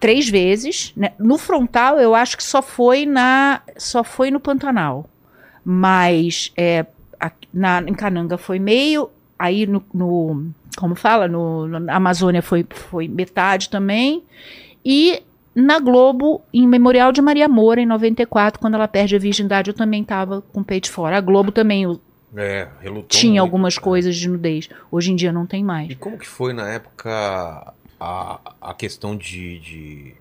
três 0.00 0.28
vezes. 0.28 0.92
né? 0.96 1.12
No 1.18 1.38
frontal, 1.38 2.00
eu 2.00 2.12
acho 2.14 2.36
que 2.36 2.42
só 2.42 2.60
foi 2.60 3.06
na 3.06 3.60
só 3.76 4.02
foi 4.02 4.30
no 4.32 4.40
Pantanal. 4.40 5.08
Mas 5.64 6.52
é, 6.56 6.86
a- 7.20 7.30
na, 7.52 7.82
em 7.82 7.94
Cananga 7.94 8.36
foi 8.38 8.58
meio. 8.58 9.10
Aí 9.38 9.66
no, 9.66 9.82
no- 9.94 10.50
como 10.78 10.94
fala, 10.94 11.26
no, 11.28 11.66
na 11.80 11.94
Amazônia 11.96 12.40
foi, 12.42 12.64
foi 12.70 13.08
metade 13.08 13.68
também. 13.68 14.22
E 14.84 15.22
na 15.54 15.78
Globo, 15.80 16.40
em 16.52 16.66
Memorial 16.66 17.10
de 17.12 17.20
Maria 17.20 17.48
Moura, 17.48 17.80
em 17.80 17.86
94, 17.86 18.60
quando 18.60 18.74
ela 18.74 18.86
perde 18.88 19.16
a 19.16 19.18
virgindade, 19.18 19.70
eu 19.70 19.74
também 19.74 20.02
estava 20.02 20.40
com 20.40 20.60
o 20.60 20.64
peito 20.64 20.90
fora. 20.90 21.16
A 21.18 21.20
Globo 21.20 21.50
também 21.50 21.84
É, 22.36 22.68
tinha 23.08 23.32
muito. 23.32 23.40
algumas 23.40 23.76
coisas 23.78 24.16
de 24.16 24.28
nudez. 24.28 24.68
Hoje 24.90 25.10
em 25.12 25.16
dia 25.16 25.32
não 25.32 25.46
tem 25.46 25.64
mais. 25.64 25.90
E 25.90 25.94
como 25.96 26.16
que 26.18 26.26
foi 26.28 26.52
na 26.52 26.68
época 26.68 27.72
a, 27.98 28.40
a 28.60 28.74
questão 28.74 29.16
de. 29.16 29.58
de- 29.58 30.14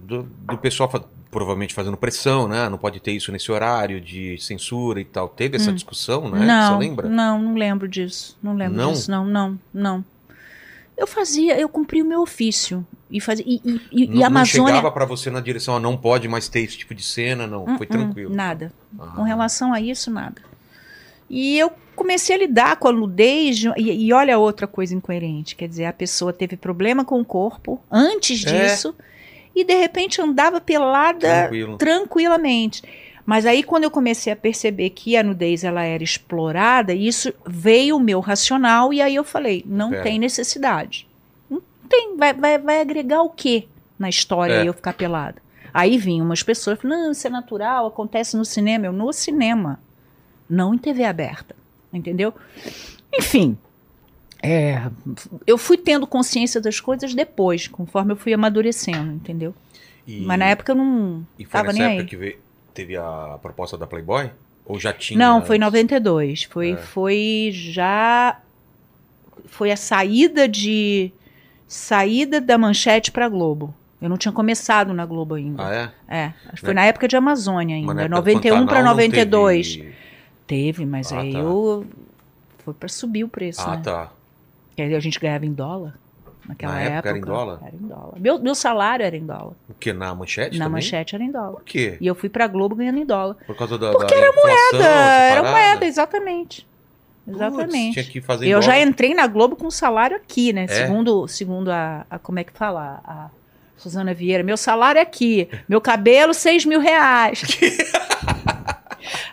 do, 0.00 0.22
do 0.24 0.58
pessoal 0.58 0.88
provavelmente 1.30 1.72
fazendo 1.74 1.96
pressão, 1.96 2.48
né? 2.48 2.68
Não 2.68 2.76
pode 2.78 2.98
ter 3.00 3.12
isso 3.12 3.30
nesse 3.30 3.50
horário 3.52 4.00
de 4.00 4.36
censura 4.38 5.00
e 5.00 5.04
tal. 5.04 5.28
Teve 5.28 5.56
essa 5.56 5.72
discussão, 5.72 6.28
né? 6.28 6.40
Hum. 6.40 6.44
Não, 6.46 6.72
Você 6.72 6.78
lembra? 6.78 7.08
não, 7.08 7.38
não 7.40 7.54
lembro 7.54 7.86
disso. 7.88 8.36
Não 8.42 8.54
lembro 8.54 8.76
Não? 8.76 8.92
disso, 8.92 9.10
não, 9.10 9.24
não, 9.24 9.58
não. 9.72 10.04
Eu 10.96 11.06
fazia, 11.06 11.58
eu 11.58 11.68
cumpria 11.68 12.04
o 12.04 12.06
meu 12.06 12.20
ofício. 12.20 12.86
E, 13.10 13.20
fazia, 13.20 13.44
e, 13.48 13.60
e, 13.64 13.80
e, 13.90 14.06
não, 14.06 14.14
e 14.16 14.24
a 14.24 14.28
não 14.30 14.36
Amazônia. 14.38 14.68
chegava 14.74 14.92
pra 14.92 15.04
você 15.04 15.30
na 15.30 15.40
direção, 15.40 15.76
ah, 15.76 15.80
não 15.80 15.96
pode 15.96 16.28
mais 16.28 16.48
ter 16.48 16.60
esse 16.60 16.76
tipo 16.76 16.94
de 16.94 17.02
cena, 17.02 17.46
não. 17.46 17.64
Foi 17.78 17.86
Hum, 17.86 17.90
tranquilo. 17.90 18.30
hum, 18.32 18.36
nada. 18.36 18.72
Ah. 18.98 19.06
Com 19.16 19.22
relação 19.22 19.72
a 19.72 19.80
isso, 19.80 20.10
nada. 20.10 20.42
E 21.28 21.58
eu 21.58 21.72
comecei 21.96 22.34
a 22.34 22.38
lidar 22.38 22.76
com 22.76 22.88
a 22.88 22.92
nudez. 22.92 23.56
de- 23.58 23.68
E, 23.78 24.06
e 24.08 24.12
olha 24.12 24.36
outra 24.38 24.66
coisa 24.66 24.94
incoerente. 24.94 25.56
Quer 25.56 25.68
dizer, 25.68 25.84
a 25.86 25.92
pessoa 25.92 26.32
teve 26.32 26.56
problema 26.56 27.04
com 27.04 27.20
o 27.20 27.24
corpo 27.24 27.80
antes 27.90 28.44
É. 28.44 28.50
E 29.60 29.64
de 29.64 29.74
repente 29.74 30.20
andava 30.20 30.60
pelada 30.60 31.18
Tranquilo. 31.28 31.76
tranquilamente. 31.76 32.82
Mas 33.26 33.46
aí 33.46 33.62
quando 33.62 33.84
eu 33.84 33.90
comecei 33.90 34.32
a 34.32 34.36
perceber 34.36 34.90
que 34.90 35.16
a 35.16 35.22
nudez 35.22 35.62
ela 35.62 35.82
era 35.84 36.02
explorada, 36.02 36.92
isso 36.94 37.32
veio 37.46 37.96
o 37.96 38.00
meu 38.00 38.20
racional 38.20 38.92
e 38.92 39.00
aí 39.00 39.14
eu 39.14 39.24
falei, 39.24 39.62
não 39.66 39.90
Pera. 39.90 40.02
tem 40.02 40.18
necessidade. 40.18 41.06
Não 41.48 41.62
tem, 41.88 42.16
vai, 42.16 42.32
vai, 42.32 42.58
vai 42.58 42.80
agregar 42.80 43.22
o 43.22 43.30
quê 43.30 43.66
na 43.98 44.08
história 44.08 44.54
É. 44.54 44.64
eu 44.68 44.72
ficar 44.72 44.94
pelada? 44.94 45.36
Aí 45.72 45.96
vinham 45.98 46.26
umas 46.26 46.42
pessoas, 46.42 46.80
falando, 46.80 46.98
não, 46.98 47.12
isso 47.12 47.26
é 47.26 47.30
natural, 47.30 47.86
acontece 47.86 48.36
no 48.36 48.44
cinema. 48.44 48.86
Eu, 48.86 48.92
no 48.92 49.12
cinema, 49.12 49.78
não 50.48 50.74
em 50.74 50.78
TV 50.78 51.04
aberta, 51.04 51.54
entendeu? 51.92 52.34
Enfim, 53.12 53.56
é, 54.42 54.82
eu 55.46 55.56
fui 55.58 55.76
tendo 55.76 56.06
consciência 56.06 56.60
das 56.60 56.80
coisas 56.80 57.14
depois, 57.14 57.66
conforme 57.68 58.12
eu 58.12 58.16
fui 58.16 58.32
amadurecendo, 58.32 59.12
entendeu? 59.12 59.54
E, 60.06 60.20
Mas 60.22 60.38
na 60.38 60.46
época 60.46 60.72
eu 60.72 60.76
não 60.76 61.26
e 61.38 61.44
foi 61.44 61.52
tava 61.52 61.66
nessa 61.72 61.78
nem 61.78 61.86
época 61.88 62.02
aí. 62.02 62.06
que 62.08 62.16
veio- 62.16 62.38
teve 62.74 62.96
a 62.96 63.38
proposta 63.42 63.76
da 63.76 63.86
Playboy? 63.86 64.30
Ou 64.64 64.78
já 64.78 64.92
tinha? 64.92 65.18
Não, 65.18 65.44
foi 65.44 65.56
em 65.56 65.58
92. 65.60 66.44
Foi, 66.44 66.72
É. 66.72 66.76
foi 66.76 67.50
já. 67.52 68.40
Foi 69.46 69.70
a 69.70 69.76
saída 69.76 70.46
de. 70.48 71.12
Saída 71.66 72.40
da 72.40 72.56
manchete 72.58 73.12
pra 73.12 73.28
Globo. 73.28 73.74
Eu 74.02 74.08
não 74.08 74.16
tinha 74.16 74.32
começado 74.32 74.92
na 74.94 75.04
Globo 75.04 75.34
ainda. 75.34 75.64
Ah, 75.66 75.74
é? 75.74 75.90
É, 76.16 76.24
acho 76.46 76.56
que 76.56 76.60
foi 76.66 76.74
na 76.74 76.84
época 76.84 77.06
de 77.06 77.16
Amazônia 77.16 77.76
ainda. 77.76 77.92
época 77.92 78.08
do 78.08 78.14
91 78.14 78.50
para 78.50 78.60
Pantanal 78.66 78.84
não 78.84 78.90
92. 79.02 79.76
teve- 79.76 79.94
Teve, 80.46 80.86
mas 80.86 81.12
Ah, 81.12 81.20
aí 81.20 81.32
tá. 81.32 81.38
eu. 81.38 81.86
Foi 82.64 82.74
pra 82.74 82.88
subir 82.88 83.22
o 83.24 83.28
preço, 83.28 83.60
Ah, 83.62 83.76
né? 83.76 83.82
tá. 83.84 84.10
Porque 84.84 84.94
a 84.96 85.00
gente 85.00 85.18
ganhava 85.20 85.46
em 85.46 85.52
dólar. 85.52 85.94
Naquela 86.48 86.72
Na 86.74 86.80
época 86.80 87.08
era 87.10 87.18
em 87.18 87.20
dólar? 87.20 87.58
Era 87.62 87.76
em 87.76 87.86
dólar. 87.86 88.14
Meu, 88.18 88.38
meu 88.38 88.54
salário 88.54 89.04
era 89.04 89.16
em 89.16 89.24
dólar. 89.26 89.52
O 89.68 89.74
que? 89.74 89.92
Na 89.92 90.14
manchete 90.14 90.58
na 90.58 90.64
também? 90.64 90.82
manchete 90.82 91.14
era 91.14 91.22
em 91.22 91.30
dólar. 91.30 91.52
Por 91.52 91.64
quê? 91.64 91.96
E 92.00 92.06
eu 92.06 92.14
fui 92.14 92.28
pra 92.28 92.46
Globo 92.46 92.74
ganhando 92.74 92.98
em 92.98 93.04
dólar. 93.04 93.36
Por 93.46 93.56
causa 93.56 93.78
da, 93.78 93.92
Porque 93.92 94.14
da 94.14 94.20
era 94.20 94.28
essa 94.50 94.76
Era 94.86 95.42
moeda, 95.50 95.86
exatamente. 95.86 96.66
Exatamente. 97.28 97.92
tinha 97.92 98.04
que 98.04 98.20
fazer 98.20 98.48
Eu 98.48 98.60
já 98.62 98.80
entrei 98.80 99.14
na 99.14 99.26
Globo 99.26 99.54
com 99.54 99.70
salário 99.70 100.16
aqui, 100.16 100.52
né? 100.52 100.64
É? 100.64 100.68
Segundo, 100.68 101.28
segundo 101.28 101.70
a, 101.70 102.04
a- 102.10 102.18
Como 102.18 102.38
é 102.38 102.44
que 102.44 102.52
fala? 102.52 103.00
A 103.04 103.28
Suzana 103.76 104.12
Vieira. 104.12 104.42
Meu 104.42 104.56
salário 104.56 104.98
é 104.98 105.02
aqui. 105.02 105.48
Meu 105.68 105.80
cabelo, 105.80 106.34
6 106.34 106.64
mil 106.64 106.80
reais. 106.80 107.42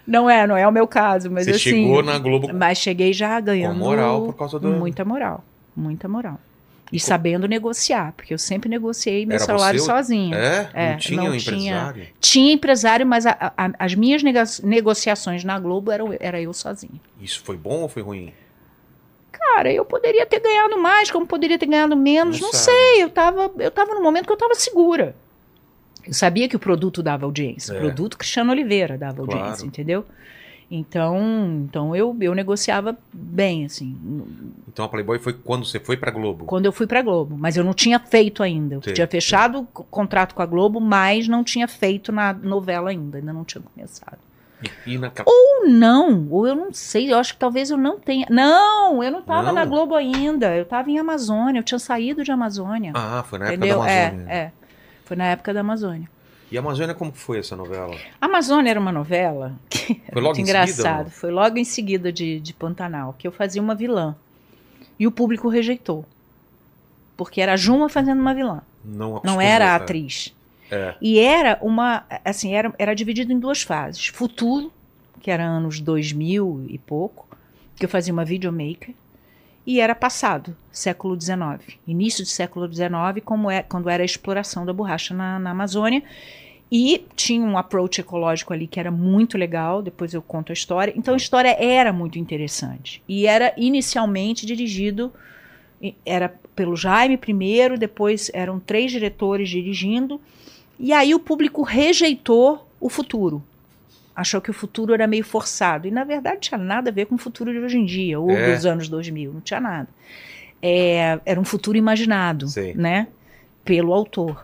não 0.07 0.29
é, 0.29 0.47
não 0.47 0.55
é 0.57 0.67
o 0.67 0.71
meu 0.71 0.87
caso, 0.87 1.29
mas 1.29 1.43
Você 1.45 1.51
assim. 1.51 1.59
chegou 1.59 2.01
na 2.01 2.17
Globo 2.17 2.49
Mas 2.53 2.77
cheguei 2.77 3.11
já 3.13 3.39
ganhando. 3.39 3.77
moral 3.77 4.23
por 4.23 4.33
causa 4.35 4.57
do- 4.59 4.69
Muita 4.69 5.03
moral. 5.05 5.43
Muita 5.75 6.07
moral. 6.07 6.39
E 6.91 6.99
sabendo 7.01 7.47
negociar, 7.49 8.13
porque 8.15 8.33
eu 8.33 8.37
sempre 8.37 8.69
negociei 8.69 9.25
meu 9.25 9.35
Era 9.35 9.43
salário 9.45 9.77
você? 9.77 9.85
sozinha. 9.85 10.37
É? 10.37 10.69
É, 10.73 10.91
não 10.91 10.97
tinha 10.97 11.21
não 11.21 11.31
um 11.33 11.37
tinha. 11.37 11.73
empresário? 11.75 12.07
Tinha 12.21 12.53
empresário, 12.53 13.05
mas 13.05 13.25
a- 13.25 13.53
a- 13.57 13.71
as 13.77 13.93
minhas 13.93 14.23
negociações 14.63 15.43
na 15.43 15.59
Globo 15.59 15.91
eram, 15.91 16.15
era 16.17 16.39
eu 16.41 16.53
sozinha. 16.53 16.99
Isso 17.21 17.41
foi 17.43 17.57
bom 17.57 17.81
ou 17.81 17.89
foi 17.89 18.01
ruim? 18.01 18.33
Cara, 19.31 19.71
eu 19.71 19.83
poderia 19.83 20.25
ter 20.25 20.39
ganhado 20.39 20.77
mais, 20.81 21.11
como 21.11 21.25
poderia 21.27 21.59
ter 21.59 21.65
ganhado 21.65 21.95
menos, 21.95 22.39
Não 22.39 22.47
não, 22.51 22.53
sei. 22.57 23.03
Eu 23.03 23.09
tava, 23.09 23.51
eu 23.59 23.69
tava 23.71 23.93
num 23.93 24.01
momento 24.01 24.25
que 24.25 24.31
eu 24.31 24.37
tava 24.37 24.55
segura. 24.55 25.13
Eu 26.07 26.13
sabia 26.13 26.47
que 26.49 26.55
o 26.55 26.59
produto 26.59 27.03
dava 27.03 27.25
audiência. 27.25 27.73
É. 27.73 27.77
O 27.77 27.79
produto 27.81 28.17
Cristiano 28.17 28.51
Oliveira 28.51 28.97
dava 28.97 29.23
Claro. 29.23 29.39
audiência, 29.39 29.65
entendeu? 29.65 30.05
Então, 30.69 31.63
então 31.63 31.95
eu, 31.95 32.15
eu 32.19 32.35
negociava 32.35 32.97
bem, 33.13 33.65
assim, 33.65 33.95
Então 34.67 34.83
a 34.83 34.89
Playboy 34.89 35.17
foi 35.17 35.31
quando 35.31 35.65
você 35.65 35.79
foi 35.79 35.95
pra 35.95 36.11
Globo? 36.11 36.43
quando 36.45 36.65
eu 36.65 36.73
fui 36.73 36.85
pra 36.85 37.01
Globo. 37.01 37.37
Mas 37.39 37.55
eu 37.55 37.63
não 37.63 37.73
tinha 37.73 37.99
feito 37.99 38.43
ainda. 38.43 38.75
Eu 38.75 38.81
Sim, 38.83 38.93
tinha 38.93 39.07
sim. 39.07 39.11
fechado 39.11 39.59
o 39.61 39.65
contrato 39.65 40.35
com 40.35 40.41
a 40.41 40.45
Globo, 40.45 40.81
mas 40.81 41.27
não 41.27 41.41
tinha 41.43 41.67
feito 41.67 42.11
na 42.11 42.33
novela 42.33 42.89
ainda. 42.89 43.17
Ainda 43.17 43.31
não 43.31 43.45
tinha 43.45 43.61
começado. 43.61 44.17
E, 44.85 44.93
e 44.93 44.97
naquela... 44.97 45.29
Ou 45.29 45.69
não, 45.69 46.27
ou 46.31 46.47
eu 46.47 46.55
não 46.55 46.73
sei, 46.73 47.13
eu 47.13 47.17
acho 47.17 47.33
que 47.33 47.39
talvez 47.39 47.69
eu 47.69 47.77
não 47.77 47.97
tenha. 47.99 48.25
Não, 48.29 49.01
eu 49.03 49.11
não 49.11 49.21
tava 49.21 49.47
Não? 49.47 49.53
na 49.53 49.65
Globo 49.65 49.95
ainda. 49.95 50.55
Eu 50.55 50.65
tava 50.65 50.89
em 50.89 50.97
Amazônia, 50.99 51.59
eu 51.59 51.63
tinha 51.63 51.79
saído 51.79 52.23
de 52.23 52.31
Amazônia. 52.31 52.91
Ah, 52.95 53.23
foi 53.25 53.39
na 53.39 53.45
época 53.45 53.57
entendeu? 53.57 53.79
da 53.79 53.83
Amazônia. 53.85 54.25
É, 54.27 54.35
é. 54.35 54.51
Foi 55.07 55.15
na 55.15 55.27
época 55.27 55.53
da 55.53 55.61
Amazônia. 55.61 56.09
E 56.51 56.57
a 56.57 56.61
Amazônia 56.61 56.93
como 56.93 57.13
que 57.13 57.17
foi 57.17 57.39
essa 57.39 57.55
novela? 57.55 57.95
A 58.19 58.25
Amazônia 58.25 58.71
era 58.71 58.79
uma 58.79 58.91
novela 58.91 59.53
que 59.69 60.01
Foi 60.11 60.21
logo 60.21 60.35
seguida, 60.35 60.59
engraçado. 60.59 61.05
não? 61.05 61.11
Foi 61.11 61.31
logo 61.31 61.57
em 61.57 61.63
seguida 61.63 62.11
de, 62.11 62.41
de 62.41 62.53
Pantanal, 62.53 63.15
que 63.17 63.25
eu 63.25 63.31
fazia 63.31 63.61
uma 63.61 63.73
vilã. 63.73 64.15
E 64.99 65.07
o 65.07 65.11
público 65.11 65.47
rejeitou. 65.47 66.05
Porque 67.15 67.39
era 67.39 67.53
a 67.53 67.57
Juma 67.57 67.87
fazendo 67.87 68.19
uma 68.19 68.33
vilã. 68.33 68.61
Não, 68.83 69.21
Não 69.23 69.39
era 69.39 69.65
a 69.65 69.73
é. 69.73 69.75
atriz. 69.75 70.35
É. 70.69 70.95
E 71.01 71.19
era 71.19 71.57
uma, 71.61 72.03
assim, 72.25 72.53
era, 72.53 72.73
era 72.77 72.93
dividido 72.93 73.31
em 73.31 73.39
duas 73.39 73.61
fases. 73.61 74.07
Futuro, 74.07 74.71
que 75.21 75.31
era 75.31 75.45
anos 75.45 75.79
2000 75.79 76.65
e 76.67 76.77
pouco, 76.77 77.25
que 77.77 77.85
eu 77.85 77.89
fazia 77.89 78.11
uma 78.11 78.25
videomaker, 78.25 78.93
e 79.67 79.81
era 79.81 79.93
passado, 79.93 80.55
século 80.71 81.19
XIX. 81.19 81.77
Início 81.85 82.23
do 82.23 82.29
século 82.29 82.73
XIX, 82.73 83.21
como 83.25 83.51
é, 83.51 83.61
quando 83.61 83.89
era 83.89 84.01
a 84.01 84.05
exploração 84.05 84.65
da 84.65 84.71
borracha 84.71 85.13
na, 85.13 85.37
na 85.37 85.51
Amazônia. 85.51 86.01
E 86.71 87.05
tinha 87.17 87.45
um 87.45 87.57
approach 87.57 87.99
ecológico 87.99 88.53
ali 88.53 88.65
que 88.65 88.79
era 88.79 88.89
muito 88.89 89.37
legal, 89.37 89.81
depois 89.81 90.13
eu 90.13 90.21
conto 90.21 90.51
a 90.51 90.53
história. 90.53 90.93
Então 90.95 91.13
a 91.13 91.17
história 91.17 91.53
era 91.59 91.91
muito 91.91 92.17
interessante. 92.17 93.03
E 93.09 93.27
era 93.27 93.53
inicialmente 93.57 94.45
dirigido, 94.45 95.11
era 96.05 96.33
pelo 96.55 96.75
Jaime 96.77 97.17
primeiro, 97.17 97.77
depois 97.77 98.31
eram 98.33 98.61
três 98.61 98.89
diretores 98.89 99.49
dirigindo, 99.49 100.19
e 100.79 100.93
aí 100.93 101.13
o 101.13 101.19
público 101.19 101.61
rejeitou 101.61 102.65
o 102.79 102.89
futuro. 102.89 103.43
Achou 104.17 104.41
que 104.41 104.49
o 104.49 104.53
futuro 104.53 104.95
era 104.95 105.05
meio 105.05 105.23
forçado. 105.23 105.87
E 105.87 105.91
na 105.91 106.03
verdade 106.03 106.39
tinha 106.41 106.57
nada 106.57 106.89
a 106.89 106.93
ver 106.93 107.05
com 107.05 107.13
o 107.13 107.17
futuro 107.19 107.51
de 107.53 107.59
hoje 107.59 107.77
em 107.77 107.85
dia, 107.85 108.19
ou 108.19 108.31
É. 108.31 108.55
dos 108.55 108.65
anos 108.65 108.89
2000, 108.89 109.31
não 109.31 109.41
tinha 109.41 109.59
nada. 109.59 109.87
É, 110.59 111.19
era 111.23 111.39
um 111.39 111.45
futuro 111.45 111.77
imaginado, 111.77 112.47
Sei. 112.47 112.73
né? 112.73 113.07
Pelo 113.63 113.93
autor. 113.93 114.43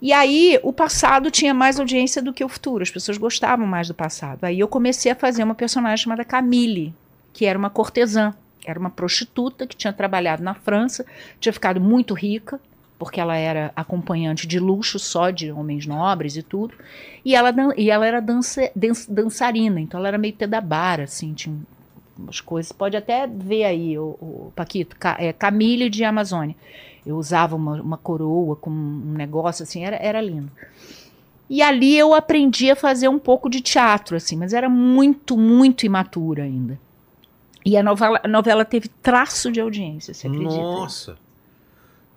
E 0.00 0.12
aí 0.12 0.58
o 0.62 0.72
passado 0.72 1.30
tinha 1.32 1.52
mais 1.52 1.80
audiência 1.80 2.22
do 2.22 2.32
que 2.32 2.44
o 2.44 2.48
futuro. 2.48 2.82
As 2.82 2.90
pessoas 2.90 3.18
gostavam 3.18 3.66
mais 3.66 3.88
do 3.88 3.94
passado. 3.94 4.44
Aí 4.44 4.60
eu 4.60 4.68
comecei 4.68 5.10
a 5.10 5.16
fazer 5.16 5.42
uma 5.42 5.54
personagem 5.54 6.04
chamada 6.04 6.24
Camille, 6.24 6.94
que 7.32 7.44
era 7.44 7.58
uma 7.58 7.70
cortesã. 7.70 8.32
Era 8.64 8.78
uma 8.78 8.90
prostituta 8.90 9.66
que 9.66 9.74
tinha 9.76 9.92
trabalhado 9.92 10.42
na 10.44 10.54
França, 10.54 11.04
tinha 11.40 11.52
ficado 11.52 11.80
muito 11.80 12.14
rica, 12.14 12.60
porque 13.04 13.20
ela 13.20 13.36
era 13.36 13.72
acompanhante 13.74 14.46
de 14.46 14.58
luxo 14.58 14.98
só 14.98 15.30
de 15.30 15.50
homens 15.50 15.86
nobres 15.86 16.36
e 16.36 16.42
tudo. 16.42 16.74
E 17.24 17.34
ela, 17.34 17.52
e 17.76 17.90
ela 17.90 18.06
era 18.06 18.20
dança, 18.20 18.70
dan- 18.76 18.92
dançarina, 19.08 19.80
então 19.80 19.98
ela 19.98 20.08
era 20.08 20.18
meio 20.18 20.34
pedabara, 20.34 21.04
assim, 21.04 21.32
tinha 21.34 21.54
umas 22.18 22.40
coisas. 22.40 22.70
Pode 22.72 22.96
até 22.96 23.26
ver 23.26 23.64
aí, 23.64 23.98
o, 23.98 24.16
o 24.20 24.52
Paquito, 24.54 24.96
Ca- 24.98 25.16
é, 25.18 25.32
Camille 25.32 25.90
de 25.90 26.04
Amazônia. 26.04 26.54
Eu 27.04 27.16
usava 27.16 27.56
uma, 27.56 27.80
uma 27.82 27.96
coroa 27.96 28.54
com 28.54 28.70
um 28.70 29.14
negócio 29.16 29.62
assim, 29.64 29.84
era, 29.84 29.96
era 29.96 30.20
lindo. 30.20 30.50
E 31.50 31.60
ali 31.60 31.96
eu 31.98 32.14
aprendi 32.14 32.70
a 32.70 32.76
fazer 32.76 33.08
um 33.08 33.18
pouco 33.18 33.50
de 33.50 33.60
teatro, 33.60 34.16
assim, 34.16 34.36
mas 34.36 34.52
era 34.54 34.68
muito, 34.68 35.36
muito 35.36 35.84
imatura 35.84 36.44
ainda. 36.44 36.78
E 37.64 37.76
a 37.76 37.82
novela, 37.82 38.20
a 38.22 38.28
novela 38.28 38.64
teve 38.64 38.88
traço 38.88 39.50
de 39.52 39.60
audiência, 39.60 40.14
você 40.14 40.26
acredita? 40.28 40.62
Nossa. 40.62 41.16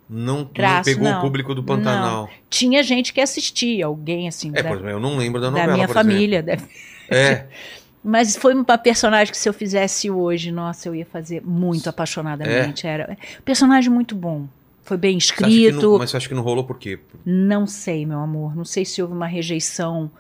Não, 0.10 0.38
não 0.40 0.46
Traço, 0.46 0.84
pegou 0.90 1.10
não. 1.10 1.18
o 1.18 1.22
público 1.22 1.56
do 1.56 1.64
Pantanal. 1.64 2.30
Tinha 2.50 2.84
gente 2.84 3.12
que 3.12 3.20
assistia, 3.22 3.86
alguém 3.88 4.28
assim, 4.28 4.52
É, 4.54 4.62
da, 4.62 4.70
eu 4.72 5.00
não 5.00 5.18
lembro 5.18 5.42
da 5.42 5.48
da 5.48 5.52
novela, 5.52 5.74
minha 5.74 5.88
por 5.88 5.94
família. 5.94 6.44
deve- 6.44 6.64
exemplo. 6.64 6.76
É, 7.10 7.46
Mas 8.08 8.36
foi 8.36 8.54
uma 8.54 8.78
personagem 8.78 9.32
que 9.32 9.38
se 9.38 9.50
eu 9.50 9.54
fizesse 9.54 10.12
hoje, 10.12 10.52
nossa, 10.52 10.88
eu 10.88 10.94
ia 10.94 11.08
fazer 11.08 11.42
muito 11.44 11.90
apaixonadamente. 11.90 12.86
Era 12.86 13.18
um 13.40 13.42
personagem 13.44 13.90
muito 13.90 14.14
bom. 14.14 14.46
Foi 14.84 14.96
bem 14.96 15.20
você 15.20 15.26
escrito. 15.34 15.82
não- 15.94 15.98
mas 15.98 16.12
você 16.12 16.18
acha 16.18 16.28
que 16.30 16.36
não 16.36 16.44
rolou 16.44 16.64
por 16.64 16.78
quê? 16.78 17.00
Não 17.26 17.66
sei, 17.66 18.06
meu 18.06 18.20
amor. 18.20 18.56
Não 18.56 18.64
sei 18.64 18.86
se 18.86 19.02
houve 19.02 19.16
uma 19.16 19.26
rejeição. 19.26 20.12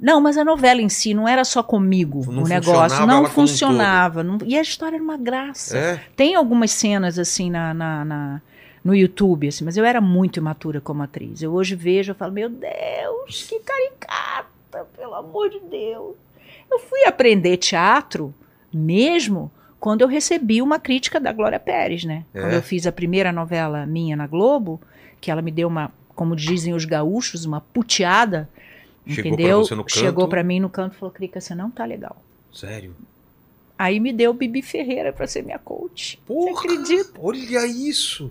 Não, 0.00 0.22
mas 0.22 0.38
a 0.38 0.44
novela 0.44 0.80
em 0.80 0.88
si 0.88 1.12
não 1.12 1.28
era 1.28 1.44
só 1.44 1.62
comigo 1.62 2.24
Não 2.32 2.44
o 2.44 2.48
negócio. 2.48 2.80
funcionava 2.80 3.06
Não 3.06 3.16
como 3.18 3.26
um 3.28 3.30
funcionava. 3.30 4.24
não- 4.24 4.38
e 4.46 4.56
a 4.56 4.62
história 4.62 4.96
era 4.96 5.04
uma 5.04 5.18
graça. 5.18 5.76
É? 5.76 6.00
Tem 6.16 6.34
algumas 6.34 6.70
cenas 6.70 7.18
assim 7.18 7.50
na, 7.50 7.74
na- 7.74 8.04
na- 8.06 8.42
no 8.84 8.94
YouTube, 8.94 9.48
assim, 9.48 9.64
mas 9.64 9.76
eu 9.78 9.84
era 9.84 10.00
muito 10.00 10.36
imatura 10.38 10.80
como 10.80 11.02
atriz. 11.02 11.40
Eu 11.42 11.52
hoje 11.54 11.74
vejo 11.74 12.12
e 12.12 12.14
falo, 12.14 12.32
meu 12.32 12.50
Deus, 12.50 13.42
que 13.48 13.58
caricata, 13.60 14.86
pelo 14.96 15.14
amor 15.14 15.48
de 15.48 15.58
Deus. 15.60 16.14
Eu 16.70 16.78
fui 16.80 17.04
aprender 17.06 17.56
teatro 17.56 18.34
mesmo 18.72 19.50
quando 19.80 20.02
eu 20.02 20.08
recebi 20.08 20.60
uma 20.60 20.78
crítica 20.78 21.18
da 21.18 21.32
Glória 21.32 21.58
Pérez, 21.60 22.04
né? 22.04 22.24
É. 22.34 22.40
Quando 22.40 22.52
eu 22.52 22.62
fiz 22.62 22.86
a 22.86 22.92
primeira 22.92 23.32
novela 23.32 23.86
minha 23.86 24.16
na 24.16 24.26
Globo, 24.26 24.80
que 25.20 25.30
ela 25.30 25.40
me 25.42 25.50
deu 25.50 25.68
uma, 25.68 25.90
como 26.14 26.36
dizem 26.36 26.74
os 26.74 26.84
gaúchos, 26.84 27.44
uma 27.44 27.60
puteada, 27.60 28.48
Chegou 29.06 29.32
entendeu? 29.32 29.58
pra 29.60 29.66
você 29.68 29.74
no 29.74 29.84
canto. 29.84 29.98
Chegou 29.98 30.28
pra 30.28 30.42
mim 30.42 30.60
no 30.60 30.68
canto 30.70 30.94
e 30.94 30.98
falou, 30.98 31.12
Crica, 31.14 31.40
você 31.40 31.54
não 31.54 31.70
tá 31.70 31.84
legal. 31.84 32.16
Sério? 32.52 32.94
Aí 33.78 33.98
me 34.00 34.12
deu 34.12 34.32
Bibi 34.32 34.62
Ferreira 34.62 35.12
pra 35.12 35.26
ser 35.26 35.42
minha 35.42 35.58
coach. 35.58 36.18
Porra, 36.26 36.52
Você 36.52 36.66
acredita? 36.66 37.12
Olha 37.18 37.66
isso! 37.66 38.30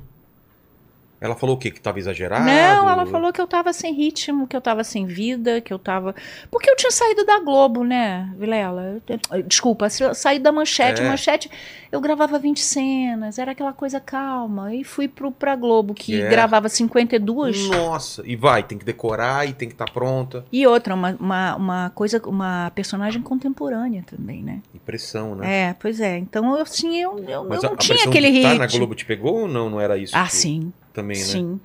Ela 1.24 1.36
falou 1.38 1.56
o 1.56 1.58
quê? 1.58 1.72
Que 1.72 1.80
tava 1.80 1.98
exagerado? 2.00 2.44
Não, 2.46 2.90
ela 2.90 3.06
falou 3.06 3.32
que 3.32 3.40
eu 3.40 3.48
tava 3.48 3.72
sem 3.72 3.94
ritmo, 3.94 4.46
que 4.46 4.56
eu 4.58 4.60
tava 4.60 4.84
sem 4.84 5.06
vida, 5.06 5.62
que 5.62 5.72
eu 5.74 5.80
tava. 5.80 6.14
Porque 6.52 6.70
eu 6.70 6.76
tinha 6.76 6.92
saído 6.92 7.26
da 7.26 7.40
Globo, 7.40 7.86
né, 7.86 8.30
Vilela? 8.38 9.02
Desculpa, 9.48 9.90
saí 9.90 10.38
da 10.38 10.52
manchete. 10.52 11.02
É. 11.02 11.08
Manchete, 11.08 11.50
eu 11.90 12.02
gravava 12.02 12.38
20 12.38 12.60
cenas, 12.60 13.40
era 13.40 13.54
aquela 13.54 13.72
coisa 13.72 14.02
calma. 14.02 14.76
E 14.76 14.84
fui 14.84 15.08
pro, 15.08 15.32
pra 15.32 15.56
Globo, 15.56 15.94
que 15.94 16.04
Que 16.08 16.22
é? 16.24 16.28
gravava 16.30 16.68
52. 16.68 17.70
Nossa, 17.70 18.22
e 18.26 18.36
vai, 18.36 18.62
tem 18.62 18.78
que 18.78 18.84
decorar 18.84 19.48
e 19.48 19.54
tem 19.54 19.70
que 19.70 19.76
estar 19.76 19.90
pronta. 19.92 20.44
E 20.52 20.68
outra, 20.68 20.94
uma, 20.94 21.16
uma, 21.18 21.56
uma 21.56 21.90
coisa, 21.96 22.22
uma 22.28 22.70
personagem 22.76 23.22
contemporânea 23.22 24.04
também, 24.06 24.44
né? 24.44 24.60
Impressão, 24.76 25.36
né? 25.36 25.70
É, 25.70 25.76
pois 25.80 26.02
é. 26.02 26.18
Então, 26.18 26.54
assim, 26.56 26.98
eu, 27.00 27.18
eu, 27.20 27.48
eu 27.50 27.62
não 27.62 27.78
tinha 27.78 28.04
aquele 28.04 28.28
ritmo. 28.28 28.52
estar 28.52 28.60
na 28.60 28.68
Globo 28.68 28.94
te 28.94 29.06
pegou 29.06 29.42
ou 29.44 29.48
não? 29.48 29.70
Não 29.70 29.80
era 29.80 29.98
isso? 29.98 30.14
Ah, 30.18 30.26
que- 30.26 30.36
sim. 30.36 30.74
Também, 30.94 31.18
né? 31.18 31.24
Sim. 31.24 31.60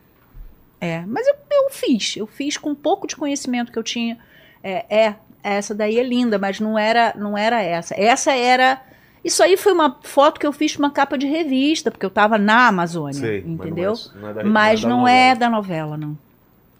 É, 0.80 1.00
mas 1.06 1.26
eu, 1.26 1.34
eu 1.50 1.70
fiz, 1.70 2.16
eu 2.16 2.26
fiz 2.26 2.56
com 2.56 2.70
um 2.70 2.74
pouco 2.74 3.06
de 3.06 3.16
conhecimento 3.16 3.70
que 3.72 3.78
eu 3.78 3.82
tinha. 3.82 4.16
É, 4.62 4.84
é, 5.08 5.14
essa 5.42 5.74
daí 5.74 5.98
é 5.98 6.02
linda, 6.02 6.38
mas 6.38 6.60
não 6.60 6.78
era, 6.78 7.12
não 7.16 7.36
era 7.36 7.60
essa. 7.62 7.94
Essa 8.00 8.32
era. 8.32 8.80
Isso 9.24 9.42
aí 9.42 9.56
foi 9.56 9.72
uma 9.72 9.98
foto 10.02 10.38
que 10.38 10.46
eu 10.46 10.52
fiz 10.52 10.76
uma 10.76 10.90
capa 10.90 11.18
de 11.18 11.26
revista, 11.26 11.90
porque 11.90 12.06
eu 12.06 12.10
tava 12.10 12.38
na 12.38 12.68
Amazônia, 12.68 13.14
Sei, 13.20 13.44
entendeu? 13.44 13.90
Mas 13.92 14.14
não 14.14 14.28
é, 14.28 14.32
da- 14.34 14.44
Mas 14.44 14.84
não 14.84 14.98
novela. 15.00 15.10
é 15.18 15.34
da 15.34 15.50
novela, 15.50 15.96
não. 15.96 16.16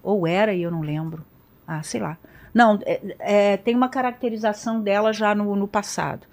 Ou 0.02 0.26
era 0.26 0.54
e 0.54 0.62
eu 0.62 0.70
não 0.70 0.80
lembro. 0.80 1.24
Ah, 1.66 1.82
sei 1.82 2.00
lá. 2.00 2.16
Não, 2.54 2.78
é- 2.86 3.00
é, 3.18 3.56
tem 3.56 3.74
uma 3.74 3.88
caracterização 3.88 4.80
dela 4.80 5.12
já 5.12 5.34
no, 5.34 5.54
no 5.56 5.66
passado. 5.68 6.26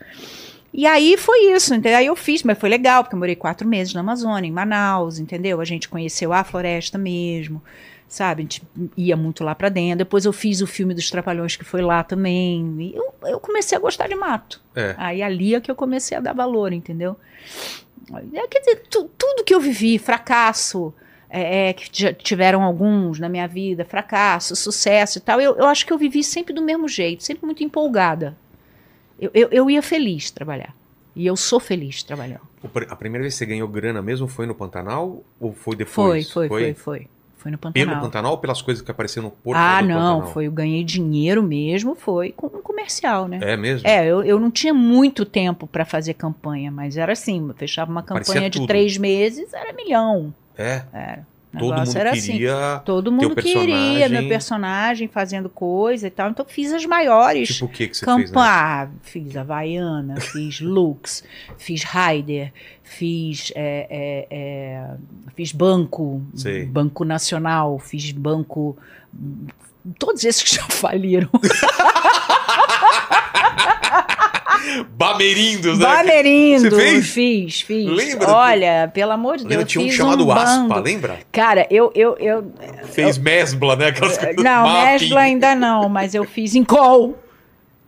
E 0.77 0.85
aí 0.85 1.15
foi 1.15 1.53
isso, 1.53 1.73
entendeu? 1.73 1.97
Aí 1.99 2.07
eu 2.07 2.15
fiz, 2.17 2.43
mas 2.43 2.57
foi 2.57 2.67
legal, 2.67 3.01
porque 3.03 3.15
eu 3.15 3.19
morei 3.19 3.35
quatro 3.35 3.65
meses 3.65 3.93
na 3.93 4.01
Amazônia, 4.01 4.47
em 4.47 4.51
Manaus, 4.51 5.19
entendeu? 5.19 5.61
A 5.61 5.65
gente 5.65 5.87
conheceu 5.87 6.33
a 6.33 6.43
floresta 6.43 6.97
mesmo, 6.97 7.63
sabe? 8.09 8.41
A 8.41 8.43
gente 8.43 8.61
ia 8.97 9.15
muito 9.15 9.41
lá 9.41 9.55
pra 9.55 9.69
dentro. 9.69 9.99
Depois 9.99 10.25
eu 10.25 10.33
fiz 10.33 10.59
o 10.59 10.67
filme 10.67 10.93
dos 10.93 11.09
Trapalhões, 11.09 11.55
que 11.55 11.63
foi 11.63 11.81
lá 11.81 12.03
também. 12.03 12.75
E 12.79 12.93
eu, 12.95 13.13
eu 13.23 13.39
comecei 13.39 13.77
a 13.77 13.79
gostar 13.79 14.07
de 14.09 14.15
mato. 14.15 14.61
É. 14.75 14.95
Aí 14.97 15.23
ali 15.23 15.55
é 15.55 15.61
que 15.61 15.71
eu 15.71 15.75
comecei 15.75 16.17
a 16.17 16.19
dar 16.19 16.33
valor, 16.33 16.73
entendeu? 16.73 17.15
É, 18.33 18.47
quer 18.47 18.59
dizer, 18.59 18.83
tu- 18.89 19.09
tudo 19.17 19.43
que 19.45 19.55
eu 19.55 19.61
vivi, 19.61 19.97
fracasso, 19.97 20.93
é, 21.29 21.69
é, 21.69 21.73
que 21.73 21.89
já 21.91 22.13
tiveram 22.13 22.61
alguns 22.63 23.17
na 23.19 23.29
minha 23.29 23.47
vida, 23.47 23.83
fracasso, 23.85 24.55
sucesso 24.55 25.17
e 25.17 25.21
tal, 25.21 25.39
eu, 25.41 25.55
eu 25.55 25.65
acho 25.65 25.85
que 25.85 25.91
eu 25.93 25.97
vivi 25.97 26.23
sempre 26.23 26.53
do 26.53 26.61
mesmo 26.61 26.87
jeito, 26.87 27.23
sempre 27.23 27.45
muito 27.45 27.63
empolgada. 27.63 28.35
Eu, 29.19 29.31
eu, 29.33 29.49
eu 29.51 29.69
ia 29.69 29.81
feliz 29.81 30.31
trabalhar. 30.31 30.75
E 31.15 31.25
eu 31.25 31.35
sou 31.37 31.59
feliz 31.59 32.03
trabalhando. 32.03 32.41
A 32.89 32.95
primeira 32.95 33.23
vez 33.23 33.35
que 33.35 33.37
você 33.37 33.45
ganhou 33.45 33.67
grana 33.67 34.01
mesmo 34.01 34.27
foi 34.27 34.45
no 34.45 34.53
Pantanal 34.53 35.23
ou 35.39 35.53
foi 35.53 35.75
Foi, 35.75 35.75
depois? 35.75 36.31
foi, 36.31 36.47
foi, 36.47 36.73
foi. 36.73 37.07
Foi 37.37 37.51
no 37.51 37.59
Pelo 37.59 37.73
Pantanal. 37.73 38.01
Pantanal 38.01 38.31
ou 38.31 38.37
pelas 38.39 38.59
coisas 38.59 38.83
que 38.83 38.89
apareceram 38.89 39.27
no 39.27 39.31
porto 39.31 39.55
ah, 39.55 39.79
não, 39.79 40.15
Pantanal? 40.15 40.33
foi, 40.33 40.47
eu 40.47 40.51
ganhei 40.51 40.83
dinheiro 40.83 41.43
mesmo, 41.43 41.93
foi 41.93 42.31
com 42.31 42.47
um 42.47 42.61
comercial, 42.61 43.27
né? 43.27 43.39
É 43.39 43.55
mesmo? 43.55 43.87
É, 43.87 44.03
eu, 44.03 44.23
eu 44.23 44.39
não 44.39 44.49
tinha 44.49 44.73
muito 44.73 45.23
tempo 45.23 45.67
para 45.67 45.85
fazer 45.85 46.15
campanha, 46.15 46.71
mas 46.71 46.97
era 46.97 47.13
assim, 47.13 47.47
eu 47.47 47.53
fechava 47.53 47.91
uma 47.91 48.01
campanha 48.01 48.49
de 48.49 48.65
três 48.65 48.97
meses, 48.97 49.53
era 49.53 49.71
milhão. 49.73 50.33
É. 50.57 50.81
Era. 50.91 51.27
Todo 51.59 51.77
mundo 51.77 51.97
era 51.97 52.11
assim. 52.11 52.31
queria. 52.33 52.81
Todo 52.85 53.11
mundo 53.11 53.35
queria 53.35 54.09
meu 54.09 54.27
personagem 54.27 55.07
fazendo 55.07 55.49
coisa 55.49 56.07
e 56.07 56.09
tal. 56.09 56.29
Então 56.29 56.45
fiz 56.47 56.73
as 56.73 56.85
maiores 56.85 57.49
Tipo 57.49 57.65
o 57.65 57.69
que 57.69 57.87
que 57.87 57.97
você 57.97 58.05
fez, 58.05 58.17
né? 58.17 58.23
campanhas. 58.25 58.89
Fiz 59.03 59.37
Havaiana, 59.37 60.19
fiz 60.21 60.59
Lux, 60.61 61.23
fiz 61.57 61.83
Raider, 61.83 62.51
fiz, 62.83 63.51
é, 63.55 63.87
é, 63.89 64.27
é, 64.29 64.89
fiz 65.35 65.51
Banco, 65.51 66.21
Sei. 66.35 66.65
Banco 66.65 67.03
Nacional, 67.03 67.79
fiz 67.79 68.11
Banco. 68.11 68.77
Todos 69.97 70.23
esses 70.23 70.43
que 70.43 70.55
já 70.55 70.63
faliram. 70.69 71.29
Bamerindos, 74.89 75.79
né? 75.79 75.85
Bamerindo, 75.85 76.69
Você 76.69 76.75
fez? 76.75 77.09
fiz, 77.09 77.61
fiz. 77.61 77.89
Lembra? 77.89 78.31
Olha, 78.31 78.91
pelo 78.93 79.11
amor 79.11 79.37
de 79.37 79.43
Lembra? 79.43 79.57
Deus, 79.59 79.71
Tinha 79.71 79.85
um 79.85 79.91
chamado 79.91 80.25
um 80.27 80.31
Aspa, 80.31 80.79
lembra? 80.79 81.19
Cara, 81.31 81.67
eu, 81.69 81.91
eu, 81.95 82.15
eu, 82.19 82.51
Fez 82.91 83.17
mesbla, 83.17 83.75
né? 83.75 83.87
Aquelas 83.87 84.17
coisas. 84.17 84.43
Não. 84.43 84.71
Mesbla 84.83 85.21
ainda 85.21 85.55
não, 85.55 85.89
mas 85.89 86.15
eu 86.15 86.23
fiz 86.23 86.55
Incol. 86.55 87.17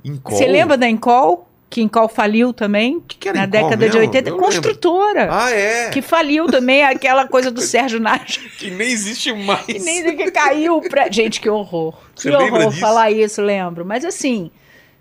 Incol? 0.03 0.35
Você 0.37 0.45
lembra 0.45 0.77
da 0.77 0.87
Incol? 0.87 1.45
Que 1.69 1.81
Incol 1.81 2.07
faliu 2.07 2.53
também? 2.53 3.01
que 3.05 3.17
que 3.17 3.27
era 3.27 3.39
Na 3.39 3.45
Incol 3.45 3.61
década 3.61 3.89
de 3.89 3.97
mesmo? 3.97 3.99
80. 3.99 4.29
Eu 4.29 4.33
lembro. 4.35 4.45
Construtora. 4.47 5.27
Ah, 5.29 5.51
é. 5.51 5.89
Que 5.89 6.01
faliu 6.01 6.47
também 6.47 6.83
aquela 6.83 7.27
coisa 7.27 7.51
do 7.51 7.59
Sérgio 7.61 7.99
Nájio. 7.99 8.41
Que 8.57 8.71
nem 8.71 8.87
existe 8.87 9.33
mais. 9.33 9.65
Que 9.65 9.79
nem 9.79 10.15
que 10.15 10.31
caiu 10.31 10.79
pra. 10.81 11.11
Gente, 11.11 11.41
que 11.41 11.49
horror. 11.49 11.93
Você 12.15 12.31
que 12.31 12.37
lembra 12.37 12.59
horror 12.59 12.69
disso? 12.69 12.79
falar 12.79 13.11
isso, 13.11 13.41
lembro. 13.41 13.85
Mas 13.85 14.05
assim, 14.05 14.49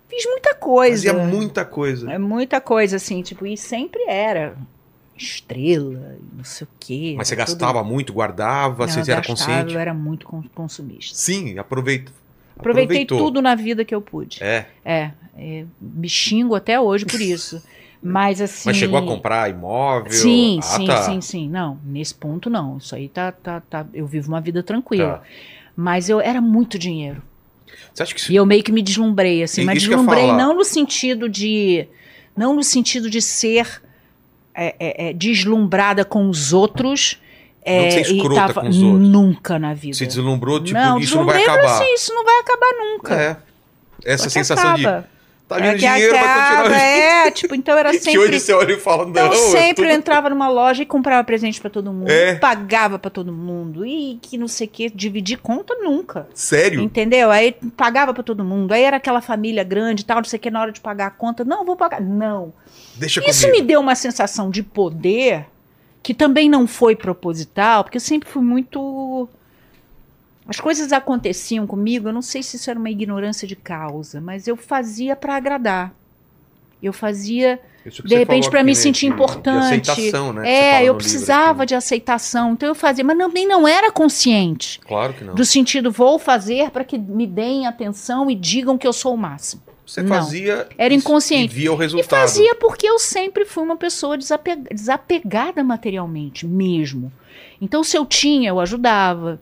fiz 0.09 0.25
muita 0.25 0.53
coisa. 0.55 0.95
Fazia 1.11 1.13
muita 1.13 1.65
coisa. 1.65 2.11
É 2.11 2.17
muita 2.17 2.59
coisa, 2.61 2.95
assim, 2.97 3.21
tipo, 3.21 3.45
e 3.45 3.55
sempre 3.57 4.01
era 4.07 4.55
estrela, 5.15 6.15
não 6.35 6.43
sei 6.43 6.65
o 6.65 6.69
quê. 6.79 7.13
Mas 7.17 7.27
você 7.27 7.33
era 7.33 7.45
tudo- 7.45 7.57
gastava 7.57 7.83
muito, 7.83 8.13
guardava, 8.13 8.85
Não, 8.85 8.93
eram 8.93 9.03
gastava, 9.05 9.27
conscientes? 9.27 9.73
Eu 9.73 9.79
era 9.79 9.93
muito 9.93 10.25
con- 10.27 10.43
consumista. 10.53 11.15
Sim, 11.17 11.57
aproveita. 11.57 12.11
Aproveitei 12.57 13.03
Aproveitou. 13.03 13.17
tudo 13.17 13.41
na 13.41 13.55
vida 13.55 13.85
que 13.85 13.93
eu 13.93 14.01
pude. 14.01 14.43
É, 14.43 14.65
É, 14.83 15.11
é, 15.37 15.65
me 15.79 16.09
xingo 16.09 16.55
até 16.55 16.79
hoje 16.79 17.05
por 17.05 17.21
isso. 17.21 17.61
Mas 18.01 18.39
assim. 18.39 18.69
mas 18.69 18.77
chegou 18.77 18.97
a 18.99 19.01
comprar 19.03 19.49
imóvel? 19.49 20.11
Sim, 20.11 20.59
Ah, 20.59 20.61
sim, 20.61 20.85
tá. 20.85 21.01
sim, 21.01 21.19
sim. 21.19 21.49
Não, 21.49 21.79
nesse 21.83 22.13
ponto 22.13 22.47
não. 22.47 22.77
Isso 22.77 22.93
aí 22.95 23.09
tá, 23.09 23.31
tá, 23.31 23.59
tá. 23.59 23.85
Eu 23.91 24.05
vivo 24.05 24.27
uma 24.27 24.39
vida 24.39 24.61
tranquila. 24.61 25.17
Tá. 25.17 25.21
Mas 25.75 26.07
eu 26.07 26.21
era 26.21 26.39
muito 26.39 26.77
dinheiro. 26.77 27.23
Você 27.93 28.03
acha 28.03 28.13
que 28.13 28.19
isso 28.19 28.31
E 28.31 28.35
eu 28.35 28.45
meio 28.45 28.63
que 28.63 28.71
me 28.71 28.81
deslumbrei, 28.81 29.43
assim, 29.43 29.61
E- 29.61 29.65
mas 29.65 29.83
eu 29.83 29.89
ia 29.91 29.97
deslumbrei 29.97 30.31
não 30.31 30.55
no 30.55 30.63
sentido 30.63 31.27
de. 31.29 31.87
Não 32.35 32.55
no 32.55 32.63
sentido 32.63 33.09
de 33.09 33.21
ser 33.21 33.81
é, 34.53 34.75
é, 34.79 35.09
é, 35.09 35.13
deslumbrada 35.13 36.05
com 36.05 36.29
os 36.29 36.53
outros. 36.53 37.19
Não 37.65 37.73
é, 37.73 37.97
e 37.97 38.01
escrota 38.01 38.35
tava- 38.47 38.61
com 38.61 38.69
os 38.69 38.81
outros. 38.81 39.09
Nunca 39.09 39.59
na 39.59 39.73
vida. 39.73 39.93
se 39.97 40.05
deslumbrou, 40.05 40.63
tipo, 40.63 40.79
não, 40.79 40.99
isso 40.99 41.15
não 41.17 41.25
vai 41.25 41.43
acabar? 41.43 41.65
Assim, 41.65 41.93
isso 41.93 42.13
não 42.13 42.23
vai 42.23 42.39
acabar 42.39 42.71
nunca. 42.79 43.13
É. 43.15 43.37
Essa 44.05 44.29
sensação 44.29 44.69
acaba. 44.75 45.01
de. 45.01 45.16
Tá 45.47 45.57
É 45.59 45.61
vindo 45.61 45.71
que 45.73 45.77
dinheiro 45.87 46.13
pra 46.13 46.21
acaba, 46.21 46.57
continuar. 46.63 46.81
É, 46.81 47.31
tipo, 47.31 47.55
então 47.55 47.77
era 47.77 47.91
Que 47.95 47.99
sempre. 47.99 48.19
hoje 48.19 48.39
você 48.41 48.51
olha 48.53 48.73
e 48.73 48.79
fala, 48.79 49.03
não, 49.05 49.11
Então 49.11 49.31
é 49.31 49.35
sempre 49.35 49.85
eu 49.85 49.91
entrava 49.91 50.29
numa 50.29 50.49
loja 50.49 50.83
e 50.83 50.85
comprava 50.85 51.23
presente 51.23 51.61
pra 51.61 51.69
todo 51.69 51.93
mundo, 51.93 52.09
É. 52.11 52.35
pagava 52.35 52.99
pra 52.99 53.09
todo 53.09 53.31
mundo 53.31 53.85
e 53.85 54.19
que 54.21 54.37
não 54.37 54.47
sei 54.49 54.67
o 54.67 54.69
que, 54.69 54.89
dividir 54.89 55.37
conta 55.37 55.73
nunca. 55.75 56.27
Sério? 56.33 56.81
Entendeu? 56.81 57.31
Aí 57.31 57.55
pagava 57.77 58.13
pra 58.13 58.23
todo 58.23 58.43
mundo. 58.43 58.73
Aí 58.73 58.83
era 58.83 58.97
aquela 58.97 59.21
família 59.21 59.63
grande 59.63 60.01
e 60.01 60.05
tal, 60.05 60.17
não 60.17 60.23
sei 60.25 60.37
o 60.37 60.41
que, 60.41 60.51
na 60.51 60.59
hora 60.61 60.71
de 60.73 60.81
pagar 60.81 61.07
a 61.07 61.11
conta, 61.11 61.45
não, 61.45 61.63
vou 61.63 61.77
pagar. 61.77 62.01
Não. 62.01 62.51
Deixa 62.95 63.21
Isso 63.25 63.45
comigo. 63.45 63.61
me 63.61 63.67
deu 63.67 63.79
uma 63.79 63.95
sensação 63.95 64.49
de 64.49 64.61
poder 64.63 65.45
que 66.03 66.13
também 66.13 66.49
não 66.49 66.67
foi 66.67 66.93
proposital, 66.95 67.83
porque 67.85 67.97
eu 67.97 68.01
sempre 68.01 68.27
fui 68.29 68.41
muito. 68.41 69.29
As 70.47 70.59
coisas 70.59 70.91
aconteciam 70.93 71.67
comigo, 71.67 72.07
eu 72.09 72.13
não 72.13 72.21
sei 72.21 72.41
se 72.41 72.55
isso 72.55 72.69
era 72.69 72.79
uma 72.79 72.89
ignorância 72.89 73.47
de 73.47 73.55
causa, 73.55 74.21
mas 74.21 74.47
eu 74.47 74.55
fazia 74.55 75.15
pra 75.15 75.35
agradar. 75.35 75.93
Eu 76.81 76.93
fazia 76.93 77.59
de 78.05 78.15
repente 78.15 78.49
para 78.49 78.63
me 78.63 78.71
né, 78.71 78.75
sentir 78.75 79.07
importante. 79.07 79.89
aceitação, 79.89 80.31
né, 80.33 80.49
é, 80.49 80.83
eu 80.83 80.93
precisava 80.95 81.51
livro 81.51 81.65
de 81.67 81.75
aceitação, 81.75 82.53
então 82.53 82.69
eu 82.69 82.75
fazia, 82.75 83.03
mas 83.03 83.17
não, 83.17 83.29
nem 83.29 83.47
não 83.47 83.67
era 83.67 83.91
consciente. 83.91 84.79
Claro 84.81 85.13
que 85.13 85.23
não. 85.23 85.33
Do 85.33 85.43
sentido, 85.45 85.91
vou 85.91 86.19
fazer 86.19 86.69
para 86.69 86.83
que 86.83 86.97
me 86.97 87.25
deem 87.25 87.65
atenção 87.65 88.29
e 88.29 88.35
digam 88.35 88.77
que 88.77 88.85
eu 88.87 88.93
sou 88.93 89.13
o 89.13 89.17
máximo. 89.17 89.61
Você 89.85 90.01
não. 90.01 90.09
fazia. 90.09 90.67
Era 90.77 90.93
e- 90.93 90.97
inconsciente. 90.97 91.53
E 91.53 91.55
via 91.55 91.71
o 91.71 91.75
E 91.75 91.79
resultado. 91.79 92.09
fazia 92.09 92.53
porque 92.55 92.85
eu 92.87 92.99
sempre 92.99 93.45
fui 93.45 93.63
uma 93.63 93.77
pessoa 93.77 94.17
desape- 94.17 94.57
desapegada 94.69 95.63
materialmente, 95.63 96.45
mesmo. 96.45 97.11
Então, 97.61 97.83
se 97.83 97.97
eu 97.97 98.05
tinha, 98.05 98.49
eu 98.49 98.59
ajudava. 98.59 99.39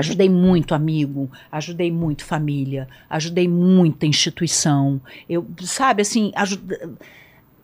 Ajudei 0.00 0.28
muito 0.28 0.74
amigo, 0.74 1.30
ajudei 1.50 1.90
muito 1.90 2.24
família, 2.24 2.88
ajudei 3.08 3.46
muita 3.46 4.06
instituição. 4.06 5.00
Eu, 5.28 5.46
sabe, 5.60 6.02
assim, 6.02 6.32
ajuda... 6.34 6.90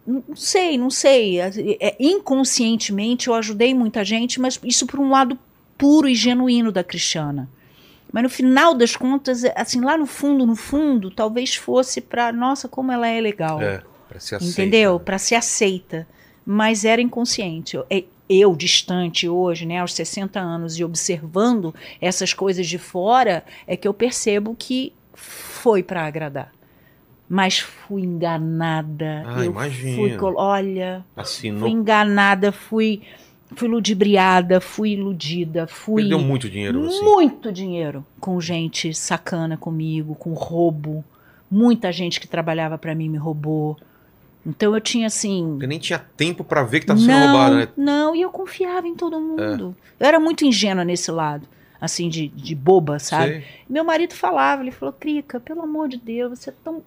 não 0.06 0.36
sei, 0.36 0.78
não 0.78 0.90
sei. 0.90 1.40
É, 1.40 1.96
inconscientemente 1.98 3.28
eu 3.28 3.34
ajudei 3.34 3.74
muita 3.74 4.04
gente, 4.04 4.40
mas 4.40 4.60
isso 4.62 4.86
por 4.86 5.00
um 5.00 5.10
lado 5.10 5.38
puro 5.76 6.08
e 6.08 6.14
genuíno 6.14 6.70
da 6.72 6.84
Cristiana. 6.84 7.48
Mas 8.12 8.22
no 8.22 8.30
final 8.30 8.74
das 8.74 8.96
contas, 8.96 9.44
é, 9.44 9.52
assim, 9.56 9.80
lá 9.80 9.96
no 9.96 10.06
fundo, 10.06 10.46
no 10.46 10.56
fundo, 10.56 11.10
talvez 11.10 11.54
fosse 11.54 12.00
para, 12.00 12.32
nossa, 12.32 12.68
como 12.68 12.92
ela 12.92 13.06
é 13.06 13.20
legal. 13.20 13.60
É, 13.60 13.82
pra 14.08 14.20
ser 14.20 14.36
aceita, 14.36 14.62
Entendeu? 14.62 14.94
né? 14.94 15.04
Para 15.04 15.18
ser 15.18 15.34
aceita. 15.34 16.06
Mas 16.44 16.84
era 16.84 17.02
inconsciente. 17.02 17.76
Eu, 18.28 18.56
distante 18.56 19.28
hoje, 19.28 19.64
né, 19.64 19.78
aos 19.78 19.94
60 19.94 20.40
anos, 20.40 20.78
e 20.78 20.84
observando 20.84 21.74
essas 22.00 22.32
coisas 22.32 22.66
de 22.66 22.78
fora, 22.78 23.44
é 23.66 23.76
que 23.76 23.86
eu 23.86 23.94
percebo 23.94 24.56
que 24.58 24.92
foi 25.14 25.82
para 25.82 26.04
agradar. 26.04 26.52
Mas 27.28 27.58
fui 27.58 28.02
enganada. 28.02 29.24
Ah, 29.26 29.38
eu 29.40 29.50
imagino. 29.50 30.18
Fui, 30.18 30.34
olha, 30.36 31.04
Assinou. 31.16 31.60
fui 31.60 31.70
enganada, 31.70 32.52
fui, 32.52 33.02
fui 33.54 33.68
ludibriada, 33.68 34.60
fui 34.60 34.90
iludida, 34.90 35.66
fui. 35.66 36.02
Perdeu 36.02 36.20
muito 36.20 36.48
dinheiro 36.48 36.86
assim. 36.86 37.04
Muito 37.04 37.52
dinheiro 37.52 38.06
com 38.20 38.40
gente 38.40 38.94
sacana 38.94 39.56
comigo, 39.56 40.14
com 40.14 40.32
roubo. 40.34 41.04
Muita 41.50 41.90
gente 41.90 42.20
que 42.20 42.28
trabalhava 42.28 42.78
para 42.78 42.94
mim 42.94 43.08
me 43.08 43.18
roubou. 43.18 43.76
Então 44.47 44.73
eu 44.74 44.81
tinha 44.81 45.09
assim. 45.09 45.48
Porque 45.52 45.66
nem 45.66 45.78
tinha 45.78 45.98
tempo 45.98 46.44
pra 46.44 46.62
ver 46.62 46.81
que 46.81 46.86
tava 46.86 47.01
sendo 47.01 47.10
não, 47.10 47.27
roubado, 47.32 47.56
né? 47.56 47.68
não, 47.77 48.14
e 48.14 48.23
eu 48.23 48.31
confiava 48.31 48.86
em 48.86 48.94
todo 48.94 49.20
mundo. 49.20 49.77
Eu 49.98 50.06
era 50.06 50.20
muito 50.20 50.44
ingênua 50.44 50.85
nesse 50.85 51.10
lado, 51.10 51.48
assim, 51.81 52.09
de, 52.09 52.28
de 52.28 52.55
boba, 52.55 52.98
sabe? 53.01 53.32
Sei. 53.32 53.44
Meu 53.68 53.85
marido 53.85 54.14
falava, 54.14 54.62
ele 54.62 54.70
falou, 54.70 54.93
Crica, 54.93 55.40
pelo 55.40 55.62
amor 55.62 55.89
de 55.89 55.97
Deus, 55.97 56.39
você 56.39 56.51
é 56.51 56.55
tão. 56.62 56.81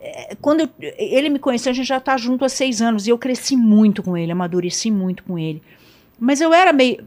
É, 0.00 0.34
Quando 0.40 0.60
eu- 0.60 0.68
ele 0.80 1.30
me 1.30 1.38
conheceu, 1.38 1.70
a 1.70 1.74
gente 1.74 1.86
já 1.86 1.98
tá 2.00 2.16
junto 2.16 2.44
há 2.44 2.48
seis 2.48 2.82
anos, 2.82 3.06
e 3.06 3.10
eu 3.10 3.16
cresci 3.18 3.56
muito 3.56 4.02
com 4.02 4.16
ele, 4.16 4.32
amadureci 4.32 4.90
muito 4.90 5.22
com 5.24 5.38
ele. 5.38 5.62
Mas 6.18 6.40
eu 6.40 6.52
era 6.52 6.72
meio. 6.72 7.04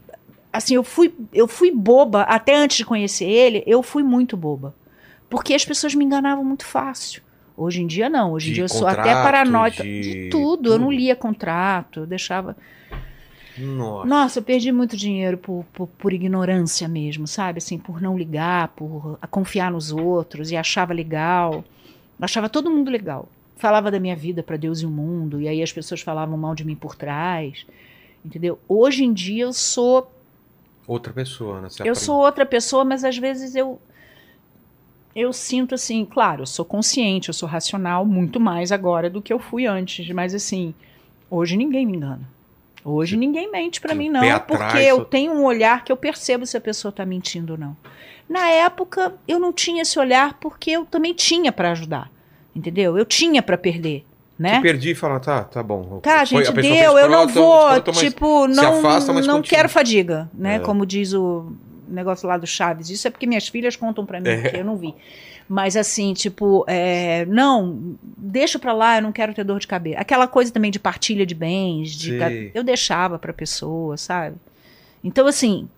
Assim, 0.52 0.74
eu 0.74 0.82
fui, 0.82 1.14
eu 1.32 1.46
fui 1.46 1.70
boba, 1.70 2.22
até 2.22 2.56
antes 2.56 2.78
de 2.78 2.84
conhecer 2.84 3.26
ele, 3.26 3.62
eu 3.66 3.82
fui 3.82 4.02
muito 4.02 4.36
boba. 4.36 4.74
Porque 5.28 5.52
as 5.54 5.64
pessoas 5.64 5.94
me 5.94 6.04
enganavam 6.04 6.44
muito 6.44 6.64
fácil. 6.64 7.22
Hoje 7.56 7.82
em 7.82 7.86
dia, 7.86 8.08
não. 8.08 8.32
Hoje 8.32 8.50
em 8.50 8.52
dia 8.52 8.64
eu 8.64 8.68
sou 8.68 8.86
até 8.86 9.02
contrato, 9.02 9.22
paranoica. 9.22 9.82
de 9.82 10.00
De, 10.00 10.28
tudo. 10.30 10.72
Eu 10.72 10.78
não 10.78 10.90
lia 10.92 11.16
contrato, 11.16 12.00
eu 12.00 12.06
deixava. 12.06 12.56
Nossa. 13.58 14.06
Nossa, 14.06 14.38
eu 14.38 14.42
perdi 14.42 14.70
muito 14.70 14.96
dinheiro 14.96 15.38
por, 15.38 15.64
por, 15.72 15.86
por 15.86 16.12
ignorância 16.12 16.86
mesmo, 16.86 17.26
sabe? 17.26 17.58
Assim, 17.58 17.78
por 17.78 18.00
não 18.02 18.18
ligar, 18.18 18.68
por 18.68 19.18
confiar 19.30 19.70
nos 19.70 19.90
outros 19.90 20.50
e 20.50 20.56
achava 20.56 20.92
legal. 20.92 21.64
Achava 22.20 22.48
todo 22.48 22.70
mundo 22.70 22.90
legal. 22.90 23.28
Falava 23.56 23.90
da 23.90 23.98
minha 23.98 24.14
vida 24.14 24.42
para 24.42 24.58
Deus 24.58 24.82
e 24.82 24.86
o 24.86 24.90
mundo, 24.90 25.40
e 25.40 25.48
aí 25.48 25.62
as 25.62 25.72
pessoas 25.72 26.02
falavam 26.02 26.36
mal 26.36 26.54
de 26.54 26.64
mim 26.64 26.74
por 26.74 26.94
trás. 26.94 27.66
Entendeu? 28.22 28.58
Hoje 28.68 29.02
em 29.04 29.12
dia 29.14 29.44
eu 29.44 29.52
sou 29.52 30.12
Outra 30.86 31.12
pessoa, 31.12 31.60
né? 31.60 31.68
Eu 31.84 31.94
sou 31.94 32.20
outra 32.20 32.46
pessoa, 32.46 32.84
mas 32.84 33.02
às 33.02 33.18
vezes 33.18 33.56
eu 33.56 33.80
eu 35.16 35.32
sinto 35.32 35.74
assim, 35.74 36.04
claro, 36.04 36.42
eu 36.42 36.46
sou 36.46 36.62
consciente, 36.64 37.28
eu 37.30 37.34
sou 37.34 37.48
racional 37.48 38.04
muito 38.04 38.38
mais 38.38 38.70
agora 38.70 39.08
do 39.08 39.22
que 39.22 39.32
eu 39.32 39.38
fui 39.38 39.66
antes, 39.66 40.06
mas 40.10 40.34
assim, 40.34 40.74
hoje 41.30 41.56
ninguém 41.56 41.86
me 41.86 41.96
engana. 41.96 42.20
Hoje 42.84 43.16
ninguém 43.16 43.50
mente 43.50 43.80
pra 43.80 43.92
Sim, 43.94 43.98
mim 43.98 44.08
não, 44.10 44.20
atrás, 44.20 44.42
porque 44.46 44.78
eu 44.84 44.98
só- 44.98 45.04
tenho 45.04 45.32
um 45.32 45.44
olhar 45.44 45.82
que 45.82 45.90
eu 45.90 45.96
percebo 45.96 46.44
se 46.46 46.56
a 46.56 46.60
pessoa 46.60 46.92
tá 46.92 47.06
mentindo 47.06 47.54
ou 47.54 47.58
não. 47.58 47.76
Na 48.28 48.48
época 48.50 49.14
eu 49.26 49.38
não 49.40 49.52
tinha 49.52 49.82
esse 49.82 49.98
olhar 49.98 50.34
porque 50.34 50.70
eu 50.72 50.84
também 50.84 51.14
tinha 51.14 51.50
pra 51.50 51.72
ajudar. 51.72 52.10
Entendeu? 52.54 52.96
Eu 52.96 53.04
tinha 53.04 53.42
pra 53.42 53.58
perder, 53.58 54.04
né? 54.38 54.60
Perdi 54.62 54.90
e 54.90 54.94
fala, 54.94 55.18
tá, 55.20 55.44
tá 55.44 55.62
bom. 55.62 55.98
Tá, 56.00 56.24
gente, 56.24 56.50
deu, 56.52 56.96
eu 56.98 57.08
não 57.08 57.26
escroto, 57.26 57.92
vou, 57.92 58.02
tipo, 58.02 58.46
não, 58.48 58.78
afasta, 58.78 59.12
não 59.12 59.20
continua. 59.20 59.42
quero 59.42 59.68
fadiga, 59.68 60.30
né? 60.32 60.56
É. 60.56 60.58
Como 60.60 60.86
diz 60.86 61.12
o 61.12 61.52
negócio 61.88 62.28
lá 62.28 62.36
do 62.36 62.46
Chaves. 62.46 62.90
Isso 62.90 63.06
é 63.06 63.10
porque 63.10 63.26
minhas 63.26 63.48
filhas 63.48 63.76
contam 63.76 64.04
pra 64.06 64.20
mim, 64.20 64.28
É. 64.28 64.42
porque 64.42 64.56
eu 64.58 64.64
não 64.64 64.76
vi. 64.76 64.94
Mas 65.48 65.76
assim, 65.76 66.12
tipo, 66.12 66.64
é, 66.66 67.24
não, 67.26 67.96
deixa 68.16 68.58
pra 68.58 68.72
lá, 68.72 68.96
eu 68.98 69.02
não 69.02 69.12
quero 69.12 69.32
ter 69.32 69.44
dor 69.44 69.60
de 69.60 69.66
cabeça. 69.68 70.00
Aquela 70.00 70.26
coisa 70.26 70.52
também 70.52 70.70
de 70.72 70.78
partilha 70.80 71.24
de 71.24 71.34
bens, 71.34 71.92
de, 71.92 72.14
eu 72.52 72.64
deixava 72.64 73.16
pra 73.18 73.32
pessoa, 73.32 73.96
sabe? 73.96 74.36
Então, 75.04 75.26
assim, 75.28 75.68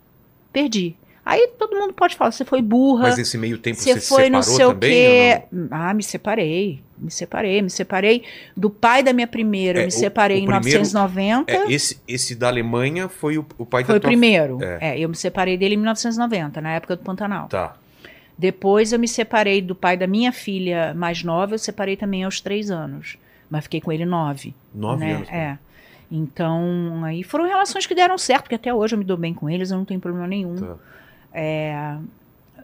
perdi. 0.52 0.96
Aí 1.30 1.48
todo 1.58 1.76
mundo 1.76 1.92
pode 1.92 2.16
falar, 2.16 2.30
você 2.30 2.42
foi 2.42 2.62
burra. 2.62 3.02
Mas 3.02 3.18
nesse 3.18 3.36
meio 3.36 3.58
tempo 3.58 3.76
você 3.78 3.92
Você 3.92 4.00
se 4.00 4.08
foi 4.08 4.24
separou 4.24 4.30
não 4.32 4.42
sei 4.42 4.64
o 4.64 4.68
também? 4.72 4.90
quê. 4.90 5.42
ou 5.52 5.58
não? 5.58 5.68
Ah, 5.70 5.92
me 5.92 6.02
separei. 6.02 6.80
Me 6.96 7.10
separei, 7.10 7.60
me 7.60 7.68
separei 7.68 8.24
do 8.56 8.70
pai 8.70 9.02
da 9.02 9.12
minha 9.12 9.26
primeira. 9.26 9.80
É, 9.80 9.82
me 9.82 9.88
o- 9.88 9.92
separei 9.92 10.38
o 10.38 10.40
em 10.40 10.46
primeiro- 10.46 10.64
1990. 10.80 11.52
É, 11.52 11.70
esse, 11.70 12.00
esse 12.08 12.34
da 12.34 12.48
Alemanha 12.48 13.10
foi 13.10 13.36
o, 13.36 13.44
o 13.58 13.66
pai 13.66 13.84
foi 13.84 13.92
da 13.94 13.98
o 13.98 14.00
tua... 14.00 14.08
primeiro. 14.08 14.58
É. 14.62 14.94
É. 14.94 14.98
eu 14.98 15.06
me 15.10 15.14
separei 15.16 15.58
dele 15.58 15.74
em 15.74 15.76
1990, 15.78 16.60
na 16.62 16.70
época 16.72 16.96
do 16.96 17.02
Pantanal. 17.04 17.46
Tá. 17.48 17.76
Depois 18.38 18.92
eu 18.94 18.98
me 18.98 19.06
separei 19.06 19.60
do 19.60 19.74
pai 19.74 19.96
da 19.98 20.06
minha 20.06 20.32
filha 20.32 20.94
mais 20.94 21.22
nova, 21.22 21.54
eu 21.56 21.58
separei 21.58 21.94
também 21.96 22.24
aos 22.24 22.40
três 22.40 22.70
anos. 22.70 23.18
Mas 23.50 23.64
fiquei 23.64 23.80
com 23.82 23.92
ele 23.92 24.06
nove. 24.06 24.54
Nove 24.74 25.04
né? 25.04 25.12
anos. 25.14 25.28
É. 25.28 25.58
Então, 26.10 27.02
aí 27.04 27.22
foram 27.22 27.46
relações 27.46 27.84
que 27.86 27.94
deram 27.94 28.16
certo, 28.16 28.44
porque 28.44 28.54
até 28.54 28.72
hoje 28.72 28.94
eu 28.94 28.98
me 28.98 29.04
dou 29.04 29.16
bem 29.16 29.34
com 29.34 29.48
eles, 29.50 29.70
eu 29.70 29.76
não 29.76 29.84
tenho 29.84 30.00
problema 30.00 30.26
nenhum. 30.26 30.54
Tá. 30.56 30.76
É, 31.32 31.94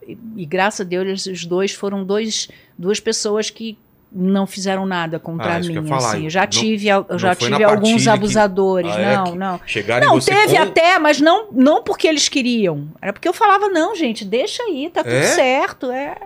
e, 0.06 0.16
e 0.36 0.46
graças 0.46 0.80
a 0.80 0.84
Deus, 0.88 1.26
os 1.26 1.44
dois 1.44 1.72
foram 1.72 2.04
dois, 2.04 2.48
duas 2.78 3.00
pessoas 3.00 3.50
que 3.50 3.76
não 4.16 4.46
fizeram 4.46 4.86
nada 4.86 5.18
contra 5.18 5.54
Ah, 5.56 5.60
eu 5.60 5.82
mim. 5.82 5.88
falar. 5.88 6.10
assim. 6.10 6.24
Eu 6.24 6.30
já 6.30 6.42
Não- 6.42 6.46
tive, 6.46 6.86
eu 6.86 7.04
não 7.10 7.18
já 7.18 7.34
tive 7.34 7.64
alguns 7.64 8.04
que- 8.04 8.08
abusadores. 8.08 8.92
Ah, 8.92 9.00
é? 9.00 9.16
não, 9.16 9.24
Que 9.24 9.38
não. 9.38 9.60
Chegaram 9.66 10.06
Não, 10.06 10.16
em 10.16 10.20
você 10.20 10.30
teve 10.30 10.56
com... 10.56 10.62
até, 10.62 10.98
mas 11.00 11.20
não, 11.20 11.48
não 11.50 11.82
porque 11.82 12.06
eles 12.06 12.28
queriam. 12.28 12.86
Era 13.02 13.12
porque 13.12 13.26
eu 13.26 13.32
falava, 13.32 13.68
não, 13.68 13.94
gente, 13.96 14.24
deixa 14.24 14.62
aí, 14.62 14.88
tá 14.92 15.02
tudo 15.02 15.12
É? 15.14 15.22
certo. 15.22 15.90
É. 15.90 16.16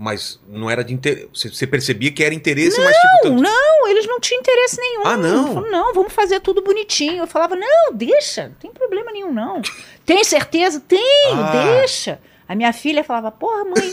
Mas 0.00 0.38
não 0.48 0.70
era 0.70 0.84
de 0.84 0.94
interesse. 0.94 1.28
Você, 1.34 1.66
percebia 1.66 2.12
que 2.12 2.22
era 2.22 2.32
interesse, 2.32 2.80
mas 2.80 2.94
tipo... 2.94 3.08
Não, 3.30 3.36
tanto- 3.36 3.42
não, 3.42 3.88
eles 3.88 4.06
não 4.06 4.20
tinham 4.20 4.38
interesse 4.40 4.80
nenhum. 4.80 5.02
Ah, 5.04 5.16
não? 5.16 5.54
Falaram, 5.54 5.72
não, 5.72 5.92
vamos 5.94 6.12
fazer 6.12 6.38
tudo 6.38 6.62
bonitinho. 6.62 7.18
Eu 7.24 7.26
falava, 7.26 7.56
não, 7.56 7.92
deixa, 7.92 8.44
não 8.44 8.54
tem 8.54 8.70
problema 8.70 9.10
nenhum, 9.10 9.32
não. 9.32 9.60
Tem 10.06 10.22
certeza? 10.22 10.80
Tenho, 10.86 11.34
Ah. 11.34 11.50
deixa. 11.80 12.20
A 12.48 12.54
minha 12.54 12.72
filha 12.72 13.02
falava, 13.04 13.30
porra, 13.32 13.64
mãe, 13.64 13.92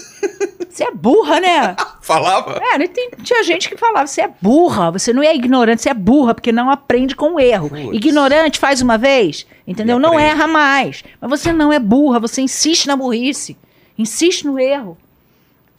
você 0.69 0.84
é 0.86 0.91
burra, 0.91 1.40
né? 1.41 1.76
Falava? 2.02 2.61
É, 2.64 2.77
né, 2.77 2.88
tem- 2.88 3.10
tinha 3.23 3.44
gente 3.44 3.68
que 3.68 3.76
falava, 3.76 4.06
você 4.07 4.22
é 4.22 4.30
burra, 4.40 4.91
você 4.91 5.11
não 5.11 5.23
é 5.23 5.36
ignorante, 5.36 5.82
você 5.82 5.90
é 5.90 5.94
burra, 5.94 6.34
porque 6.36 6.52
não 6.52 6.69
aprende 6.69 7.15
com 7.15 7.34
o 7.34 7.40
erro. 7.40 7.68
Putz. 7.68 7.90
Ignorante 7.94 8.60
faz 8.60 8.80
uma 8.82 8.98
vez, 8.98 9.45
entendeu? 9.68 9.98
Não 9.99 10.18
erra 10.19 10.48
mais. 10.48 11.03
Mas 11.19 11.30
você 11.41 11.52
não 11.52 11.73
é 11.73 11.80
burra, 11.80 12.19
você 12.19 12.41
insiste 12.41 12.86
na 12.88 12.95
burrice, 12.95 13.57
insiste 13.98 14.45
no 14.45 14.57
erro. 14.60 14.95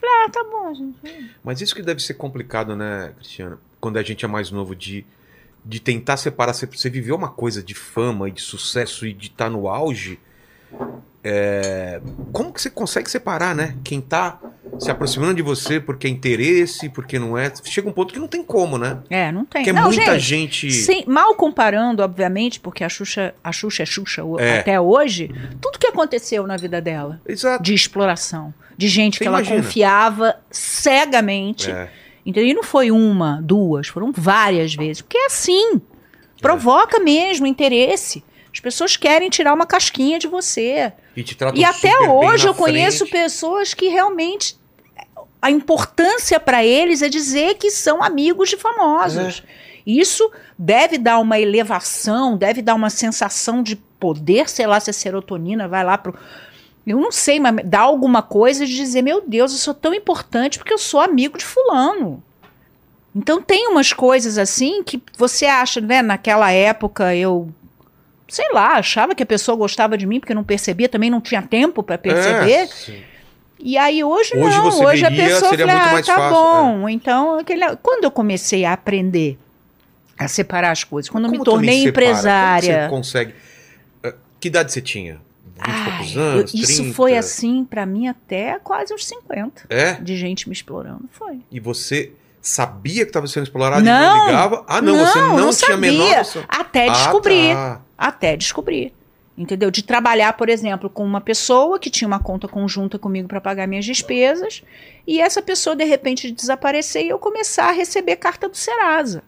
Falei, 0.07 0.25
ah, 0.25 0.31
tá 0.31 0.45
bom, 0.45 0.75
gente. 0.75 1.31
Mas 1.43 1.61
isso 1.61 1.75
que 1.75 1.83
deve 1.83 2.01
ser 2.01 2.15
complicado, 2.15 2.77
né, 2.77 3.13
Cristiano? 3.17 3.59
Quando 3.81 3.97
a 3.99 4.03
gente 4.03 4.25
é 4.25 4.29
mais 4.29 4.51
novo, 4.51 4.75
de, 4.75 5.05
de 5.65 5.81
tentar 5.81 6.17
separar. 6.17 6.55
Você, 6.55 6.67
você 6.67 6.89
viveu 6.89 7.17
uma 7.17 7.29
coisa 7.29 7.63
de 7.63 7.75
fama 7.75 8.29
e 8.29 8.33
de 8.33 8.41
sucesso 8.41 9.07
e 9.07 9.13
de 9.13 9.27
estar 9.27 9.51
no 9.51 9.69
auge. 9.69 10.21
É, 11.25 12.01
Como 12.33 12.53
que 12.53 12.63
você 12.63 12.71
consegue 12.71 13.11
separar, 13.11 13.55
né? 13.55 13.77
Quem 13.83 14.01
tá 14.01 14.39
se 14.79 14.91
aproximando 14.91 15.35
de 15.35 15.43
você 15.43 15.81
porque 15.81 16.07
é 16.07 16.11
interesse, 16.11 16.89
porque 16.89 17.19
não 17.19 17.37
é. 17.39 17.53
Chega 17.65 17.89
um 17.89 17.93
ponto 17.93 18.13
que 18.13 18.21
não 18.21 18.29
tem 18.29 18.43
como, 18.43 18.77
né? 18.79 18.99
É, 19.09 19.33
não 19.33 19.45
tem. 19.45 19.63
Porque 19.63 19.71
é 19.71 19.73
não, 19.73 19.85
muita 19.91 20.19
gente, 20.19 20.69
gente. 20.69 20.73
sem- 20.85 21.05
mal 21.07 21.35
comparando, 21.35 22.03
obviamente, 22.03 22.61
porque 22.61 22.85
a 22.85 22.89
Xuxa, 22.89 23.35
a 23.43 23.53
Xuxa 23.53 23.83
é 23.83 23.87
Xuxa 23.87 24.23
É. 24.39 24.59
até 24.61 24.81
hoje, 24.81 25.31
tudo 25.61 25.79
que 25.79 25.87
aconteceu 25.87 26.47
na 26.47 26.57
vida 26.57 26.81
dela, 26.81 27.21
Exato. 27.27 27.63
de 27.63 27.73
exploração, 27.75 28.53
de 28.77 28.89
gente 28.89 29.15
Você 29.19 29.25
que 29.25 29.29
ela 29.29 29.39
imagina. 29.41 29.63
confiava 29.63 30.37
cegamente. 30.51 31.71
É. 31.71 31.89
Entendeu? 32.25 32.51
E 32.51 32.55
não 32.55 32.65
foi 32.65 32.91
uma, 32.91 33.41
duas, 33.43 33.87
foram 33.89 34.11
várias 34.13 34.75
vezes. 34.75 35.01
Porque 35.01 35.17
é 35.17 35.27
assim. 35.27 35.81
Provoca 36.41 36.99
mesmo 37.01 37.47
interesse. 37.47 38.23
As 38.57 38.61
pessoas 38.61 38.97
querem 38.97 39.29
tirar 39.29 39.53
uma 39.53 39.67
casquinha 39.67 40.19
de 40.19 40.27
você. 40.27 40.91
E 41.15 41.23
te 41.23 41.35
tratam 41.37 41.61
E 41.61 41.63
até 41.63 41.95
hoje 42.09 42.49
eu 42.49 42.55
conheço 42.55 43.07
frente. 43.07 43.13
pessoas 43.13 43.75
que 43.75 43.89
realmente. 43.89 44.57
A 45.43 45.51
importância 45.51 46.41
para 46.41 46.65
eles 46.65 47.03
é 47.03 47.09
dizer 47.11 47.57
que 47.57 47.71
são 47.71 48.03
amigos 48.03 48.49
de 48.49 48.57
famosos. 48.57 49.43
Isso 49.87 50.33
deve 50.59 50.97
dar 50.97 51.19
uma 51.19 51.39
elevação, 51.39 52.35
deve 52.35 52.63
dar 52.63 52.75
uma 52.75 52.89
sensação 52.89 53.63
de 53.63 53.77
poder, 53.77 54.49
sei 54.49 54.67
lá 54.67 54.81
se 54.81 54.89
a 54.89 54.95
serotonina 54.95 55.69
vai 55.69 55.85
lá 55.85 55.99
pro. 55.99 56.19
Eu 56.87 56.99
não 56.99 57.13
sei, 57.13 57.39
mas 57.39 57.57
dá 57.63 57.81
alguma 57.81 58.23
coisa 58.23 58.65
de 58.65 58.75
dizer, 58.75 59.03
meu 59.03 59.21
Deus, 59.21 59.53
eu 59.53 59.59
sou 59.59 59.75
tão 59.75 59.93
importante 59.93 60.59
porque 60.59 60.73
eu 60.73 60.79
sou 60.79 60.99
amigo 60.99 61.37
de 61.37 61.45
fulano. 61.45 62.23
Então 63.15 63.43
tem 63.43 63.69
umas 63.69 63.93
coisas 63.93 64.39
assim 64.39 64.83
que 64.83 65.03
você 65.19 65.45
acha, 65.45 65.79
né? 65.79 66.01
Naquela 66.01 66.51
época 66.51 67.15
eu 67.15 67.53
sei 68.29 68.47
lá, 68.53 68.75
achava 68.75 69.15
que 69.15 69.23
a 69.23 69.27
pessoa 69.27 69.57
gostava 69.57 69.97
de 69.97 70.07
mim 70.07 70.19
porque 70.21 70.35
não 70.35 70.45
percebia, 70.45 70.89
também 70.89 71.11
não 71.11 71.21
tinha 71.21 71.43
tempo 71.43 71.83
para 71.83 71.97
perceber. 71.99 72.69
É. 72.89 73.17
E 73.59 73.79
aí 73.79 74.05
hoje, 74.05 74.37
Hoje 74.37 74.57
não, 74.59 74.69
hoje 74.85 75.03
veria, 75.03 75.25
a 75.25 75.29
pessoa 75.29 75.57
fala, 75.57 75.73
ah, 75.73 76.03
tá 76.03 76.15
fácil, 76.17 76.31
bom. 76.31 76.89
Então, 76.89 77.39
aquele, 77.39 77.77
quando 77.77 78.05
eu 78.05 78.11
comecei 78.11 78.65
a 78.67 78.73
aprender 78.75 79.39
a 80.19 80.29
separar 80.29 80.71
as 80.73 80.85
coisas, 80.85 81.09
quando 81.11 81.25
eu 81.25 81.31
me 81.31 81.39
Como 81.39 81.45
tornei 81.51 81.83
separa? 81.85 81.93
Como 81.93 82.07
empresária, 82.11 82.83
você 82.85 82.89
consegue. 82.91 83.35
Eh, 84.03 84.15
Que 84.41 84.49
idade 84.49 84.73
você 84.73 84.81
tinha? 84.83 85.15
20 85.57 85.67
e 85.67 85.71
ai, 85.71 85.91
poucos 85.91 86.17
eu- 86.17 86.23
anos? 86.23 86.55
isso 86.55 86.77
30? 86.83 86.95
foi 86.95 87.17
assim 87.17 87.65
pra 87.65 87.87
mim 87.87 88.09
até 88.09 88.59
quase 88.63 88.93
os 88.93 89.07
50, 89.07 89.65
É? 89.71 89.93
de 89.95 90.17
gente 90.19 90.49
me 90.49 90.53
explorando, 90.53 91.05
foi. 91.13 91.41
E 91.51 91.59
você 91.59 92.13
sabia 92.49 93.03
que 93.05 93.11
estava 93.11 93.27
sendo 93.27 93.45
explorado 93.45 93.83
e 93.83 93.85
Não. 93.85 94.17
não 94.19 94.27
ligava? 94.27 94.65
Ah, 94.69 94.81
não, 94.81 94.97
você 94.97 95.19
não, 95.19 95.37
tinha 95.37 95.49
a 95.49 95.53
sabia, 95.53 95.77
menor 95.93 96.17
noção. 96.19 96.45
até 96.49 96.89
Ah, 96.89 96.93
descobrir. 96.93 97.55
tá. 97.55 97.81
até 97.99 98.37
descobrir. 98.37 98.93
Entendeu? 99.39 99.71
De 99.71 99.83
trabalhar, 99.83 100.33
por 100.33 100.49
exemplo, 100.49 100.89
com 100.89 101.05
uma 101.05 101.21
pessoa 101.21 101.79
que 101.79 101.91
tinha 101.91 102.09
uma 102.09 102.19
conta 102.19 102.49
conjunta 102.49 102.99
comigo 102.99 103.29
para 103.29 103.39
pagar 103.41 103.67
minhas 103.67 103.85
despesas, 103.85 104.63
e 105.07 105.21
essa 105.21 105.43
pessoa 105.43 105.77
de 105.77 105.85
repente 105.85 106.31
desaparecer 106.31 107.05
e 107.05 107.09
eu 107.11 107.19
começar 107.19 107.69
a 107.69 107.73
receber 107.73 108.17
carta 108.17 108.49
do 108.49 108.57
Serasa. 108.57 109.23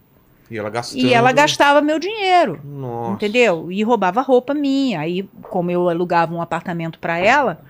E 0.49 0.57
ela 0.57 0.69
gastando. 0.71 0.99
E 1.05 1.13
ela 1.13 1.31
gastava 1.31 1.79
meu 1.79 1.99
dinheiro. 1.99 2.59
Nossa. 2.63 3.11
Entendeu? 3.13 3.71
E 3.71 3.83
roubava 3.83 4.19
roupa 4.21 4.51
minha. 4.55 4.99
Aí, 5.01 5.29
como 5.43 5.69
eu 5.69 5.87
alugava 5.87 6.33
um 6.33 6.41
apartamento 6.41 6.97
para 6.97 7.19
ela, 7.19 7.61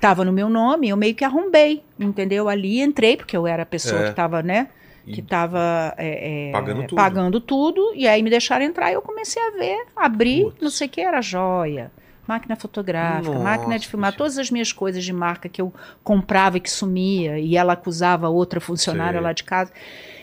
tava 0.00 0.24
no 0.24 0.32
meu 0.32 0.48
nome, 0.48 0.88
eu 0.88 0.96
meio 0.96 1.14
que 1.14 1.24
arrombei, 1.24 1.82
entendeu? 1.98 2.48
Ali 2.48 2.80
entrei, 2.80 3.16
porque 3.16 3.36
eu 3.36 3.46
era 3.46 3.62
a 3.62 3.66
pessoa 3.66 4.00
É. 4.02 4.08
que 4.08 4.14
tava, 4.14 4.42
né? 4.42 4.68
Que 5.04 5.22
tava 5.22 5.92
é, 5.96 6.48
é, 6.48 6.52
Pagando 6.52 6.80
tudo. 6.82 6.94
pagando 6.96 7.40
tudo, 7.40 7.92
E 7.96 8.06
aí 8.06 8.22
me 8.22 8.30
deixaram 8.30 8.64
entrar 8.64 8.90
e 8.90 8.94
eu 8.94 9.02
comecei 9.02 9.42
a 9.42 9.50
ver, 9.50 9.86
abrir, 9.96 10.44
Putz. 10.44 10.60
não 10.62 10.70
sei 10.70 10.86
o 10.86 10.90
que, 10.90 11.00
era 11.00 11.20
joia. 11.20 11.90
Máquina 12.28 12.54
fotográfica, 12.54 13.32
Nossa, 13.32 13.42
máquina 13.42 13.76
de 13.78 13.88
filmar, 13.88 14.14
todas 14.14 14.38
as 14.38 14.50
minhas 14.52 14.72
coisas 14.72 15.04
de 15.04 15.12
marca 15.12 15.48
que 15.48 15.60
eu 15.60 15.72
comprava 16.04 16.58
e 16.58 16.60
que 16.60 16.70
sumia, 16.70 17.40
e 17.40 17.56
ela 17.56 17.72
acusava 17.72 18.28
outra 18.28 18.60
funcionária 18.60 19.18
Sei. 19.18 19.20
lá 19.20 19.32
de 19.32 19.42
casa. 19.42 19.72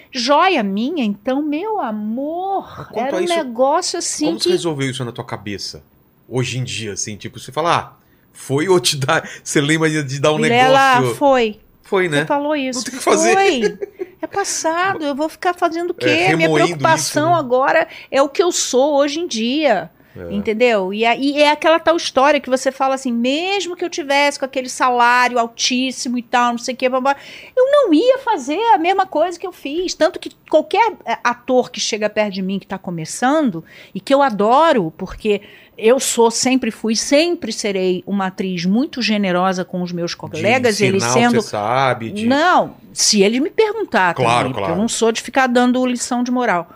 Joia 0.09 0.63
minha, 0.63 1.03
então, 1.03 1.41
meu 1.41 1.81
amor, 1.81 2.87
era 2.95 3.17
um 3.17 3.19
isso, 3.19 3.35
negócio 3.35 3.99
assim 3.99 4.27
Como 4.27 4.39
você 4.39 4.43
que 4.45 4.51
resolveu 4.51 4.89
isso 4.89 5.03
na 5.03 5.11
tua 5.11 5.25
cabeça? 5.25 5.83
Hoje 6.29 6.57
em 6.59 6.63
dia, 6.63 6.93
assim, 6.93 7.17
tipo, 7.17 7.37
você 7.39 7.51
fala, 7.51 7.77
ah, 7.77 7.91
foi 8.37 8.69
ou 8.69 8.79
te 8.79 8.95
dá. 8.95 9.23
Você 9.43 9.59
lembra 9.59 9.89
de, 9.89 10.19
dar 10.19 10.31
um 10.31 10.37
Vilela, 10.37 10.95
negócio. 10.95 11.15
foi. 11.15 11.59
Foi, 11.81 12.07
né? 12.07 12.19
Você 12.19 12.25
falou 12.27 12.55
isso. 12.55 12.79
Não 12.79 12.83
tem 12.83 12.93
que 12.93 13.03
fazer. 13.03 13.33
Foi. 13.33 13.79
É 14.21 14.27
passado. 14.27 15.03
Eu 15.03 15.15
vou 15.15 15.27
ficar 15.27 15.53
fazendo 15.53 15.91
o 15.91 15.93
quê? 15.93 16.07
É, 16.07 16.35
Minha 16.35 16.49
preocupação 16.49 17.29
isso, 17.29 17.33
né? 17.33 17.39
agora 17.39 17.87
é 18.11 18.21
o 18.21 18.29
que 18.29 18.41
eu 18.41 18.51
sou 18.51 18.95
hoje 18.95 19.19
em 19.19 19.27
dia. 19.27 19.89
É. 20.19 20.33
Entendeu? 20.33 20.93
E, 20.93 21.05
aí 21.05 21.41
é 21.41 21.51
aquela 21.51 21.79
tal 21.79 21.95
história 21.95 22.39
que 22.39 22.49
você 22.49 22.71
fala 22.71 22.95
assim: 22.95 23.11
mesmo 23.11 23.75
que 23.75 23.85
eu 23.85 23.89
tivesse 23.89 24.39
com 24.39 24.45
aquele 24.45 24.69
salário 24.69 25.37
altíssimo 25.37 26.17
e 26.17 26.23
tal, 26.23 26.51
não 26.51 26.57
sei 26.57 26.73
o 26.73 26.77
quê, 26.77 26.89
blá, 26.89 26.99
blá, 26.99 27.15
eu 27.55 27.65
não 27.71 27.93
ia 27.93 28.17
fazer 28.19 28.59
a 28.73 28.77
mesma 28.77 29.05
coisa 29.05 29.39
que 29.39 29.45
eu 29.45 29.51
fiz. 29.51 29.93
Tanto 29.93 30.19
que 30.19 30.31
qualquer 30.49 30.93
é, 31.05 31.17
ator 31.23 31.69
que 31.69 31.79
chega 31.79 32.09
perto 32.09 32.33
de 32.33 32.41
mim 32.41 32.59
que 32.59 32.65
está 32.65 32.77
começando, 32.77 33.63
e 33.93 33.99
que 33.99 34.13
eu 34.13 34.21
adoro, 34.21 34.91
porque 34.97 35.41
eu 35.77 35.99
sou, 35.99 36.31
sempre 36.31 36.71
fui, 36.71 36.95
sempre 36.95 37.53
serei 37.53 38.03
uma 38.07 38.27
atriz 38.27 38.65
muito 38.65 39.01
generosa 39.01 39.63
com 39.63 39.83
os 39.83 39.91
meus 39.91 40.15
colegas, 40.15 40.81
eles 40.81 41.05
que 41.05 41.11
sendo 41.11 41.41
Você 41.41 41.49
sabe, 41.49 42.09
de... 42.09 42.25
não, 42.25 42.75
se 42.91 43.21
ele 43.21 43.39
me 43.39 43.51
perguntar 43.51 44.15
Claro, 44.15 44.37
também, 44.37 44.51
porque 44.53 44.65
claro. 44.65 44.73
eu 44.73 44.81
não 44.81 44.87
sou 44.87 45.11
de 45.11 45.21
ficar 45.21 45.45
dando 45.45 45.85
lição 45.85 46.23
de 46.23 46.31
moral. 46.31 46.67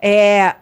É, 0.00 0.54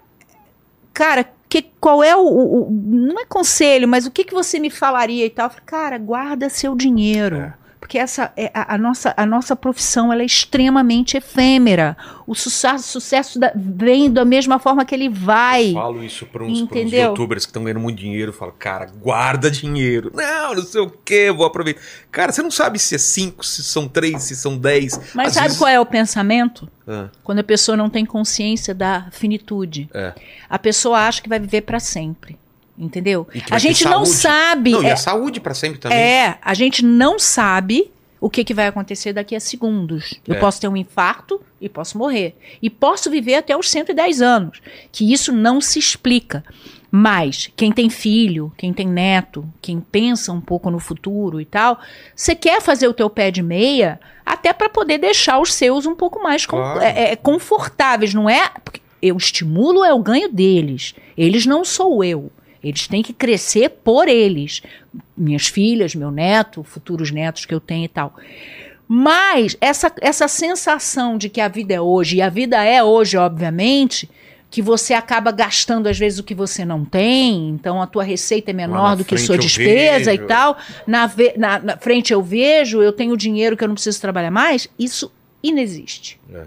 cara, 0.95 1.27
que, 1.49 1.63
qual 1.81 2.03
é 2.03 2.17
o, 2.17 2.21
o- 2.27 2.69
Não 2.71 3.21
é 3.21 3.25
conselho, 3.25 3.87
mas 3.89 4.07
o 4.07 4.11
que, 4.11 4.25
que 4.25 4.35
você 4.35 4.59
me 4.59 4.71
falaria 4.71 5.25
e 5.27 5.31
tal? 5.31 5.47
Eu 5.47 5.51
falei, 5.51 5.65
cara, 5.67 5.99
guarda 5.99 6.49
seu 6.49 6.75
dinheiro. 6.75 7.37
É. 7.37 7.55
Porque 7.87 7.99
essa 7.99 8.33
é 8.37 8.51
a, 8.53 8.75
a 8.75 8.79
nossa, 8.79 9.15
a 9.17 9.25
nossa 9.25 9.55
profissão 9.55 10.13
ela 10.13 10.21
é 10.21 10.27
extremamente 10.27 11.17
efêmera. 11.17 11.97
O 12.27 12.35
sucesso, 12.35 12.83
sucesso 13.01 13.39
da- 13.39 13.53
vem 13.55 14.11
da 14.11 14.25
mesma 14.25 14.59
forma 14.59 14.85
que 14.85 14.93
ele 14.93 15.09
vai. 15.09 15.69
Eu 15.69 15.75
falo 15.75 16.03
isso 16.03 16.27
para 16.27 16.43
uns, 16.43 16.63
uns 16.63 16.93
youtubers 16.93 17.45
que 17.47 17.51
estão 17.51 17.63
ganhando 17.63 17.79
muito 17.79 17.97
dinheiro. 17.99 18.31
Eu 18.31 18.35
falo, 18.37 18.51
cara, 18.59 18.87
guarda 19.01 19.49
dinheiro. 19.49 20.11
Não, 20.13 20.57
não 20.57 20.63
sei 20.65 20.81
o 20.81 20.91
que, 20.91 21.31
vou 21.31 21.47
aproveitar. 21.47 21.81
Cara, 22.11 22.33
você 22.33 22.43
não 22.43 22.51
sabe 22.51 22.77
se 22.81 22.97
é 22.97 22.99
5, 22.99 23.47
se 23.47 23.63
são 23.63 23.87
3, 23.87 24.21
se 24.21 24.35
são 24.35 24.59
10. 24.59 25.15
Mas 25.15 25.35
sabe 25.35 25.57
qual 25.57 25.69
é 25.71 25.79
o 25.79 25.87
pensamento? 25.87 26.69
Ah, 26.89 27.09
Quando 27.23 27.39
a 27.39 27.45
pessoa 27.45 27.77
não 27.77 27.89
tem 27.89 28.05
consciência 28.05 28.75
da 28.75 29.07
finitude. 29.13 29.89
é. 29.95 30.13
A 30.51 30.59
pessoa 30.59 31.07
acha 31.07 31.23
que 31.23 31.29
vai 31.29 31.39
viver 31.39 31.61
para 31.63 31.79
sempre. 31.79 32.37
Entendeu? 32.79 33.27
E 33.35 33.43
A 33.51 33.59
gente 33.59 33.85
não 33.85 34.05
sabe. 34.05 34.73
Não, 34.73 34.83
e 34.83 34.87
é, 34.87 34.93
a 34.93 34.97
saúde 34.97 35.41
para 35.41 35.55
sempre 35.55 35.79
também. 35.79 35.97
é, 35.99 36.39
a 36.43 36.53
gente 36.55 36.85
não 36.85 37.19
sabe 37.19 37.91
o 38.21 38.29
que, 38.29 38.45
que 38.45 38.53
vai 38.55 38.67
acontecer 38.67 39.13
daqui 39.13 39.35
a 39.35 39.41
segundos. 39.41 40.15
Eu 40.27 40.35
É. 40.35 40.39
posso 40.39 40.61
ter 40.61 40.69
um 40.69 40.77
infarto 40.77 41.41
e 41.61 41.69
posso 41.69 41.97
morrer. 41.97 42.37
E 42.61 42.69
posso 42.69 43.11
viver 43.11 43.37
até 43.37 43.57
os 43.57 43.71
110 43.71 44.21
anos. 44.21 44.61
Que 44.93 45.11
isso 45.13 45.33
não 45.33 45.61
se 45.61 45.79
explica. 45.79 46.45
Mas 46.91 47.51
quem 47.57 47.73
tem 47.73 47.91
filho, 47.91 48.53
quem 48.57 48.73
tem 48.73 48.87
neto, 48.87 49.47
quem 49.61 49.81
pensa 49.81 50.33
um 50.33 50.41
pouco 50.41 50.71
no 50.71 50.79
futuro 50.79 51.41
e 51.41 51.45
tal, 51.45 51.79
você 52.15 52.35
quer 52.35 52.61
fazer 52.63 52.89
o 52.89 52.95
teu 52.95 53.11
pé 53.11 53.31
de 53.31 53.43
meia 53.43 53.99
até 54.25 54.53
para 54.53 54.69
poder 54.69 54.99
deixar 54.99 55.39
os 55.41 55.53
seus 55.53 55.85
um 55.87 55.95
pouco 55.95 56.23
mais 56.23 56.47
com- 56.47 56.57
Claro. 56.57 56.81
é, 56.81 57.13
é, 57.13 57.17
confortáveis, 57.17 58.15
não 58.15 58.31
é? 58.31 58.51
Porque 58.65 58.81
eu 59.03 59.17
estimulo 59.17 59.85
é 59.85 59.93
o 59.93 59.99
ganho 60.03 60.33
deles. 60.33 60.95
Eles 61.19 61.45
não 61.45 61.65
sou 61.65 62.03
eu. 62.05 62.31
Eles 62.69 62.87
têm 62.89 63.03
que 63.03 63.13
crescer 63.13 63.69
por 63.71 64.09
eles. 64.09 64.63
Minhas 65.17 65.47
filhas, 65.47 65.95
meu 65.95 66.11
neto, 66.11 66.63
futuros 66.65 67.11
netos 67.11 67.45
que 67.45 67.55
eu 67.55 67.61
tenho 67.61 67.85
e 67.85 67.89
tal. 67.89 68.15
Mas 68.89 69.57
essa, 69.61 69.93
essa 70.01 70.29
sensação 70.29 71.19
de 71.19 71.29
que 71.29 71.41
a 71.41 71.49
vida 71.49 71.75
é 71.75 71.81
hoje, 71.81 72.17
e 72.17 72.23
a 72.23 72.29
vida 72.29 72.63
é 72.63 72.83
hoje, 72.83 73.17
obviamente, 73.17 74.09
que 74.49 74.63
você 74.63 74.95
acaba 74.95 75.33
gastando 75.33 75.89
às 75.89 75.99
vezes 75.99 76.21
o 76.21 76.23
que 76.23 76.35
você 76.35 76.65
não 76.65 76.85
tem, 76.85 77.49
então 77.51 77.83
a 77.83 77.87
tua 77.87 78.05
receita 78.05 78.53
é 78.53 78.55
menor 78.55 78.97
do 78.97 79.05
que 79.05 79.19
sua 79.19 79.37
despesa 79.37 80.15
e 80.15 80.19
tal. 80.19 80.57
Na, 80.87 81.07
ve- 81.07 81.35
na- 81.37 81.59
na 81.59 81.77
frente 81.77 82.13
eu 82.13 82.23
vejo, 82.23 82.81
eu 82.81 82.93
tenho 82.93 83.17
dinheiro 83.17 83.57
que 83.57 83.65
eu 83.65 83.69
não 83.69 83.75
preciso 83.75 84.01
trabalhar 84.01 84.31
mais. 84.31 84.69
Isso 84.79 85.11
inexiste. 85.43 86.21
É. 86.33 86.47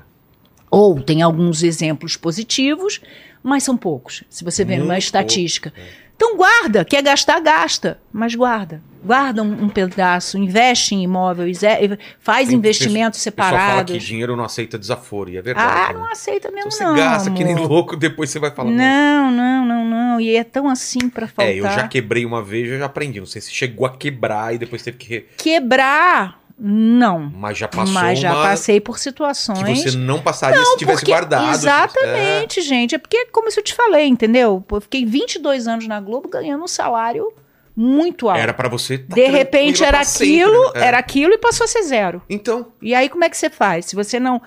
Ou 0.71 1.01
tem 1.01 1.21
alguns 1.21 1.61
exemplos 1.61 2.15
positivos, 2.15 3.01
mas 3.43 3.63
são 3.63 3.75
poucos. 3.75 4.23
Se 4.29 4.43
você 4.45 4.63
vê 4.63 4.77
numa 4.77 4.93
Muito 4.93 5.03
estatística. 5.03 5.71
pouco, 5.71 5.89
é. 5.89 6.08
Então 6.21 6.35
guarda, 6.35 6.83
quer 6.83 7.01
gastar, 7.01 7.39
gasta, 7.39 7.97
mas 8.11 8.35
guarda. 8.35 8.81
Guarda 9.01 9.41
um, 9.41 9.63
um 9.63 9.69
pedaço, 9.69 10.37
investe 10.37 10.93
em 10.93 11.01
imóvel, 11.03 11.47
ise- 11.47 11.97
faz 12.19 12.51
investimentos 12.51 13.25
O 13.25 13.31
pessoal 13.31 13.49
fala 13.51 13.59
que 13.85 13.93
separados. 13.93 14.03
dinheiro 14.03 14.35
não 14.35 14.43
aceita 14.43 14.77
desaforo, 14.77 15.29
e 15.29 15.37
é 15.37 15.41
verdade. 15.41 15.71
Ah, 15.71 15.93
né? 15.93 15.99
não 15.99 16.11
aceita 16.11 16.51
mesmo 16.51 16.69
você 16.69 16.83
não. 16.83 16.93
gasta 16.93 17.31
que 17.31 17.41
nem 17.41 17.53
amor. 17.53 17.69
louco, 17.69 17.95
depois 17.95 18.29
você 18.29 18.37
vai 18.37 18.51
falar. 18.51 18.69
Não, 18.69 19.31
não, 19.31 19.65
não, 19.65 19.85
não. 19.85 20.19
E 20.19 20.35
é 20.35 20.43
tão 20.43 20.67
assim 20.67 21.09
pra 21.09 21.25
faltar. 21.25 21.53
É, 21.53 21.57
eu 21.57 21.63
já 21.63 21.87
quebrei 21.87 22.25
uma 22.25 22.43
vez, 22.43 22.69
eu 22.69 22.77
já 22.77 22.87
aprendi. 22.87 23.21
Não 23.21 23.25
sei 23.25 23.41
se 23.41 23.51
chegou 23.53 23.85
a 23.87 23.95
quebrar 23.95 24.53
e 24.53 24.57
depois 24.57 24.81
teve 24.83 24.97
que. 24.97 25.25
Quebrar, 25.37 26.37
não. 26.59 27.31
Mas 27.33 27.57
já 27.57 27.67
passou 27.67 27.93
Mas 27.93 28.19
já 28.19 28.33
uma 28.33 28.43
passei 28.43 28.81
por 28.81 28.95
que 28.95 29.01
situações. 29.01 29.81
você 29.83 29.97
não 29.97 30.19
passaria 30.21 30.63
se 30.63 30.77
tivesse 30.77 30.99
Porque- 30.99 31.11
guardado. 31.11 31.47
É. 31.47 31.51
Exatamente, 31.51 32.61
gente. 32.61 32.95
É 32.95 32.97
porque, 32.97 33.25
como 33.27 33.47
eu 33.49 33.63
te 33.63 33.73
falei, 33.73 34.05
entendeu? 34.07 34.63
Pô, 34.67 34.77
Eu 34.77 34.81
fiquei 34.81 35.05
22 35.05 35.67
anos 35.67 35.87
na 35.87 35.99
Globo 36.01 36.27
ganhando 36.27 36.63
um 36.63 36.67
salário 36.67 37.31
muito 37.75 38.27
É, 38.27 38.31
alto. 38.31 38.41
era 38.41 38.53
pra 38.53 38.67
você. 38.67 38.97
tá 38.97 39.15
De 39.15 39.25
repente 39.27 39.83
era 39.83 39.97
pra 39.99 40.03
sempre, 40.03 40.41
aquilo, 40.43 40.63
né? 40.73 40.81
É. 40.81 40.85
era 40.85 40.97
aquilo 40.97 41.33
e 41.33 41.37
passou 41.37 41.63
a 41.63 41.67
ser 41.67 41.83
zero. 41.83 42.21
Então, 42.29 42.67
E 42.81 42.93
aí 42.93 43.07
como 43.07 43.23
é 43.23 43.29
que 43.29 43.37
você 43.37 43.49
faz? 43.49 43.85
Se 43.85 43.95
você 43.95 44.19
não, 44.19 44.41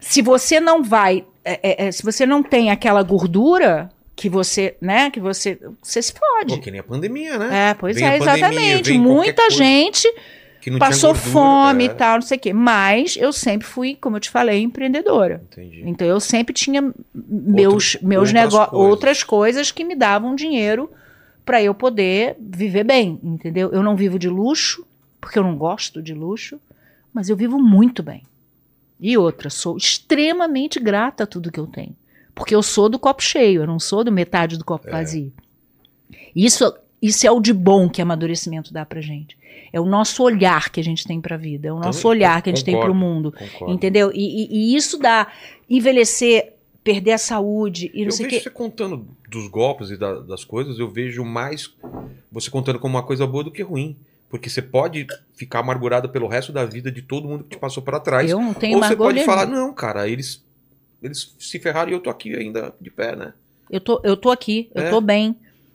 se 0.00 0.20
você 0.20 0.60
não 0.60 0.82
vai, 0.82 1.24
é, 1.44 1.58
é, 1.62 1.86
é, 1.86 1.92
se 1.92 2.02
você 2.02 2.26
não 2.26 2.42
tem 2.42 2.70
aquela 2.70 3.02
gordura 3.02 3.88
que 4.14 4.28
você, 4.28 4.76
né, 4.82 5.10
que 5.10 5.20
você, 5.20 5.58
você 5.80 6.02
se 6.02 6.12
pô, 6.12 6.18
fode. 6.40 6.58
que 6.60 6.70
nem 6.72 6.80
a 6.80 6.82
pandemia, 6.82 7.38
né? 7.38 7.70
É, 7.70 7.74
pois 7.74 7.94
Vem 7.96 8.04
é, 8.04 8.18
pandemia, 8.18 8.36
exatamente. 8.48 8.92
qualquer 8.92 8.98
Muita 9.14 9.42
coisa 9.42 9.56
gente 9.56 10.02
que 10.02 10.08
não 10.08 10.22
tinha 10.22 10.37
passou 10.78 11.12
gordura, 11.12 11.32
fome 11.32 11.84
é. 11.84 11.86
e 11.86 11.94
tal, 11.94 12.14
não 12.16 12.22
sei 12.22 12.36
o 12.36 12.40
quê. 12.40 12.52
Mas 12.52 13.16
eu 13.16 13.32
sempre 13.32 13.66
fui, 13.66 13.96
como 14.00 14.16
eu 14.16 14.20
te 14.20 14.30
falei, 14.30 14.60
empreendedora. 14.60 15.42
Entendi. 15.50 15.82
Então 15.86 16.06
eu 16.06 16.20
sempre 16.20 16.52
tinha 16.52 16.92
meus, 17.14 17.96
meus 18.02 18.28
outras 18.28 18.32
negócios, 18.32 18.70
coisas. 18.70 18.90
outras 18.90 19.22
coisas 19.22 19.70
que 19.70 19.84
me 19.84 19.94
davam 19.94 20.34
dinheiro 20.34 20.90
para 21.44 21.62
eu 21.62 21.74
poder 21.74 22.36
viver 22.38 22.84
bem, 22.84 23.18
entendeu? 23.22 23.70
Eu 23.72 23.82
não 23.82 23.96
vivo 23.96 24.18
de 24.18 24.28
luxo, 24.28 24.84
porque 25.20 25.38
eu 25.38 25.42
não 25.42 25.56
gosto 25.56 26.02
de 26.02 26.12
luxo, 26.12 26.60
mas 27.12 27.28
eu 27.28 27.36
vivo 27.36 27.58
muito 27.58 28.02
bem. 28.02 28.22
E 29.00 29.16
outra, 29.16 29.48
sou 29.48 29.76
extremamente 29.76 30.80
grata 30.80 31.24
a 31.24 31.26
tudo 31.26 31.52
que 31.52 31.60
eu 31.60 31.66
tenho. 31.66 31.96
Porque 32.34 32.54
eu 32.54 32.62
sou 32.62 32.88
do 32.88 32.98
copo 32.98 33.22
cheio, 33.22 33.62
eu 33.62 33.66
não 33.66 33.80
sou 33.80 34.04
do 34.04 34.12
metade 34.12 34.58
do 34.58 34.64
copo 34.64 34.90
vazio. 34.90 35.32
Isso, 36.34 36.72
isso 37.00 37.26
é 37.26 37.30
o 37.30 37.40
de 37.40 37.52
bom 37.52 37.88
que 37.88 38.00
amadurecimento 38.02 38.72
dá 38.72 38.84
pra 38.84 39.00
gente. 39.00 39.36
É 39.72 39.80
o 39.80 39.84
nosso 39.84 40.22
olhar 40.22 40.70
que 40.70 40.80
a 40.80 40.84
gente 40.84 41.06
tem 41.06 41.20
pra 41.20 41.36
vida, 41.36 41.68
é 41.68 41.72
o 41.72 41.76
Então, 41.76 41.86
nosso 41.88 42.08
olhar 42.08 42.40
que 42.42 42.50
a 42.50 42.54
gente 42.54 42.64
tem 42.64 42.74
concordo, 42.74 42.92
pro 42.94 42.98
mundo. 43.06 43.32
Concordo. 43.32 43.74
Entendeu? 43.74 44.10
E, 44.14 44.18
e- 44.44 44.72
e 44.72 44.76
isso 44.76 44.98
dá 44.98 45.26
envelhecer, 45.68 46.54
perder 46.82 47.12
a 47.12 47.18
saúde 47.18 47.90
e 47.92 48.00
não 48.00 48.06
Eu 48.06 48.12
sei 48.12 48.26
o 48.26 48.28
vejo 48.30 48.42
quê. 48.42 48.48
você 48.48 48.50
contando 48.54 49.06
dos 49.28 49.46
golpes 49.48 49.90
e 49.90 49.96
da- 49.96 50.20
das 50.20 50.44
coisas, 50.44 50.78
eu 50.78 50.88
vejo 50.88 51.24
mais 51.24 51.70
você 52.32 52.50
contando 52.50 52.78
como 52.78 52.96
uma 52.96 53.02
coisa 53.02 53.26
boa 53.26 53.44
do 53.44 53.50
que 53.50 53.62
ruim. 53.62 53.96
Porque 54.30 54.48
você 54.50 54.60
pode 54.60 55.06
ficar 55.34 55.60
amargurado 55.60 56.08
pelo 56.10 56.26
resto 56.28 56.52
da 56.52 56.64
vida 56.64 56.90
de 56.92 57.00
todo 57.02 57.26
mundo 57.28 57.44
que 57.44 57.50
te 57.56 57.58
passou 57.58 57.82
para 57.82 57.98
trás. 58.00 58.30
Eu 58.30 58.38
não 58.40 58.52
tenho 58.54 58.76
Ou 58.76 58.82
você 58.82 58.94
pode 58.96 59.24
falar, 59.24 59.46
não, 59.46 59.72
cara, 59.72 60.06
eles, 60.08 60.42
eles 61.02 61.34
se 61.38 61.58
ferraram 61.58 61.90
e 61.90 61.94
eu 61.94 62.00
tô 62.00 62.10
aqui 62.10 62.34
ainda 62.34 62.74
de 62.80 62.90
pé, 62.90 63.16
né? 63.16 63.32
Eu 63.70 63.80
tô, 63.80 64.00
eu 64.04 64.16
tô 64.16 64.30
aqui, 64.30 64.70
eu 64.74 64.82
É. 64.84 64.90
tô 64.90 65.00
bem, 65.00 65.34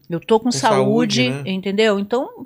eu 0.09 0.19
tô 0.19 0.39
com, 0.39 0.51
saúde, 0.51 1.23
saúde, 1.25 1.29
né? 1.43 1.51
entendeu? 1.51 1.97
Então, 1.99 2.45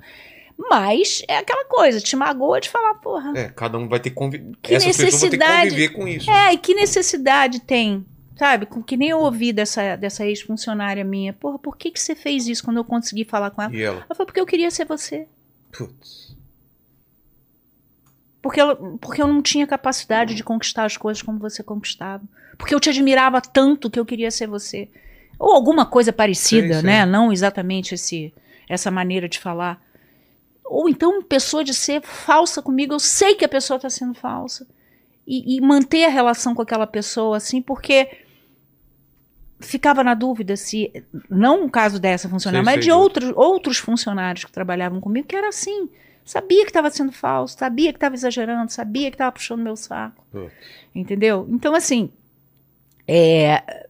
mas 0.58 1.22
é 1.28 1.38
aquela 1.38 1.66
coisa, 1.66 2.00
te 2.02 2.16
magoa 2.16 2.60
de 2.62 2.70
falar, 2.70 2.96
porra. 2.96 3.34
É, 3.38 3.50
cada 3.50 3.78
um 3.78 3.88
vai 3.88 4.00
ter 4.00 4.10
que 4.10 4.16
conviver. 4.16 4.52
Que 4.62 4.74
pessoas 4.74 4.96
vão 4.98 5.06
ter 5.06 5.12
que 5.12 5.38
necessidade- 5.38 5.90
com 5.90 6.08
isso. 6.08 6.30
É, 6.32 6.54
e 6.54 6.58
que 6.58 6.74
necessidade 6.74 7.60
tem? 7.62 8.06
Sabe, 8.38 8.68
com 8.68 8.84
que 8.84 8.96
nem 8.96 9.10
eu 9.10 9.20
ouvi 9.20 9.52
dessa, 9.52 9.96
dessa 9.96 10.24
ex-funcionária 10.24 11.04
minha. 11.04 11.34
Porra, 11.34 11.58
por 11.58 11.76
que, 11.76 11.90
que 11.90 12.00
você 12.00 12.14
fez 12.14 12.48
isso 12.48 12.64
quando 12.64 12.78
eu 12.78 12.84
consegui 12.84 13.26
falar 13.26 13.50
com 13.50 13.64
ela? 13.64 13.76
E 13.76 13.82
ela, 13.82 13.98
Ela 13.98 14.16
falou, 14.16 14.28
porque 14.28 14.40
eu 14.40 14.46
queria 14.46 14.70
ser 14.70 14.86
você. 14.86 15.28
putz, 15.72 16.38
Porque 18.42 18.62
porque 19.02 19.22
eu 19.22 19.28
não 19.28 19.42
tinha 19.42 19.66
capacidade 19.66 20.36
de 20.36 20.44
conquistar 20.44 20.86
as 20.86 20.96
coisas 20.96 21.22
como 21.24 21.40
você 21.40 21.64
conquistava. 21.64 22.24
Porque 22.60 22.74
eu 22.76 22.80
te 22.80 22.90
admirava 22.90 23.42
tanto 23.42 23.90
que 23.90 24.00
eu 24.00 24.06
queria 24.06 24.30
ser 24.32 24.48
você. 24.48 24.88
Ou 25.40 25.54
alguma 25.54 25.86
coisa 25.86 26.12
parecida, 26.12 26.68
Sei, 26.68 26.74
sei. 26.76 26.84
né? 26.84 27.06
Não 27.06 27.32
exatamente 27.32 27.96
esse, 27.96 28.34
essa 28.68 28.90
maneira 28.90 29.30
de 29.30 29.40
falar. 29.40 29.82
Ou 30.66 30.90
então, 30.90 31.22
pessoa 31.24 31.64
de 31.64 31.74
ser 31.74 32.02
falsa 32.02 32.62
comigo, 32.62 32.94
eu 32.94 33.00
sei 33.00 33.36
que 33.36 33.46
a 33.46 33.50
pessoa 33.50 33.78
está 33.78 33.90
sendo 33.90 34.14
falsa. 34.14 34.68
E, 35.26 35.58
e 35.58 35.62
manter 35.62 36.06
a 36.06 36.10
relação 36.10 36.56
com 36.56 36.62
aquela 36.62 36.88
pessoa, 36.88 37.38
assim, 37.38 37.62
porque 37.62 38.10
ficava 39.60 40.04
na 40.04 40.14
dúvida 40.14 40.56
se. 40.56 40.92
Não 41.30 41.66
o 41.66 41.70
caso 41.70 42.00
dessa 42.00 42.30
funcionária, 42.30 42.64
mas 42.64 42.84
de 42.84 42.92
outros, 42.92 43.32
outros 43.36 43.78
funcionários 43.78 44.46
que 44.46 44.52
trabalhavam 44.52 45.02
comigo, 45.02 45.28
que 45.28 45.36
era 45.36 45.50
assim. 45.50 45.90
Sabia 46.24 46.64
que 46.64 46.70
estava 46.70 46.90
sendo 46.90 47.12
falso, 47.12 47.58
sabia 47.58 47.92
que 47.94 47.98
estava 47.98 48.14
exagerando, 48.14 48.70
sabia 48.72 49.10
que 49.10 49.16
estava 49.16 49.32
puxando 49.32 49.62
meu 49.62 49.78
saco. 49.78 50.26
putz. 50.32 50.52
Entendeu? 50.94 51.48
Então, 51.50 51.74
assim. 51.74 52.10
É, 53.08 53.87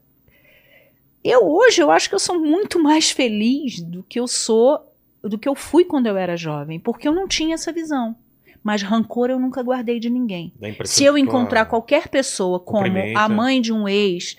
eu 1.30 1.46
hoje 1.46 1.82
eu 1.82 1.92
acho 1.92 2.10
que 2.10 2.16
eu 2.16 2.20
sou 2.20 2.40
muito 2.40 2.82
mais 2.82 3.12
feliz 3.12 3.82
do 3.82 4.04
que 4.04 4.20
eu 4.20 4.28
sou, 4.28 4.80
do 5.22 5.38
que 5.38 5.48
eu 5.48 5.56
fui 5.56 5.84
quando 5.86 6.08
eu 6.08 6.18
era 6.18 6.36
jovem, 6.38 6.80
porque 6.80 7.08
eu 7.08 7.14
não 7.14 7.28
tinha 7.28 7.56
essa 7.56 7.72
visão. 7.72 8.16
Mas 8.64 8.82
rancor 8.82 9.30
eu 9.30 9.40
nunca 9.40 9.62
guardei 9.64 10.00
de 10.00 10.10
ninguém. 10.10 10.52
Se 10.84 11.04
eu 11.06 11.18
encontrar 11.18 11.66
qualquer 11.66 12.10
pessoa 12.10 12.60
como 12.60 12.86
a 13.16 13.30
mãe 13.30 13.62
de 13.62 13.72
um 13.72 13.88
ex 13.88 14.36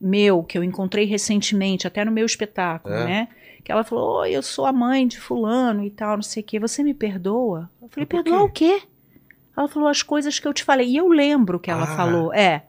meu, 0.00 0.42
que 0.42 0.56
eu 0.58 0.62
encontrei 0.64 1.04
recentemente, 1.04 1.86
até 1.86 2.04
no 2.04 2.12
meu 2.12 2.26
espetáculo, 2.26 2.94
É. 2.94 3.04
né? 3.04 3.28
Que 3.64 3.70
ela 3.70 3.84
falou, 3.84 4.20
oi, 4.22 4.32
eu 4.32 4.42
sou 4.42 4.66
a 4.66 4.72
mãe 4.72 5.06
de 5.06 5.18
fulano 5.20 5.84
e 5.84 5.90
tal, 5.90 6.16
não 6.16 6.22
sei 6.22 6.42
o 6.42 6.46
quê. 6.46 6.58
Você 6.58 6.82
me 6.82 6.92
perdoa? 6.94 7.70
Eu 7.80 7.88
falei, 7.88 8.06
perdoar 8.06 8.42
o 8.42 8.50
quê? 8.50 8.82
Ela 9.56 9.68
falou 9.68 9.88
as 9.88 10.02
coisas 10.02 10.38
que 10.40 10.48
eu 10.48 10.52
te 10.52 10.64
falei. 10.64 10.88
E 10.88 10.96
eu 10.96 11.08
lembro 11.08 11.60
que 11.60 11.70
ela 11.70 11.84
Ah. 11.84 11.96
falou. 11.96 12.32
É. 12.34 12.64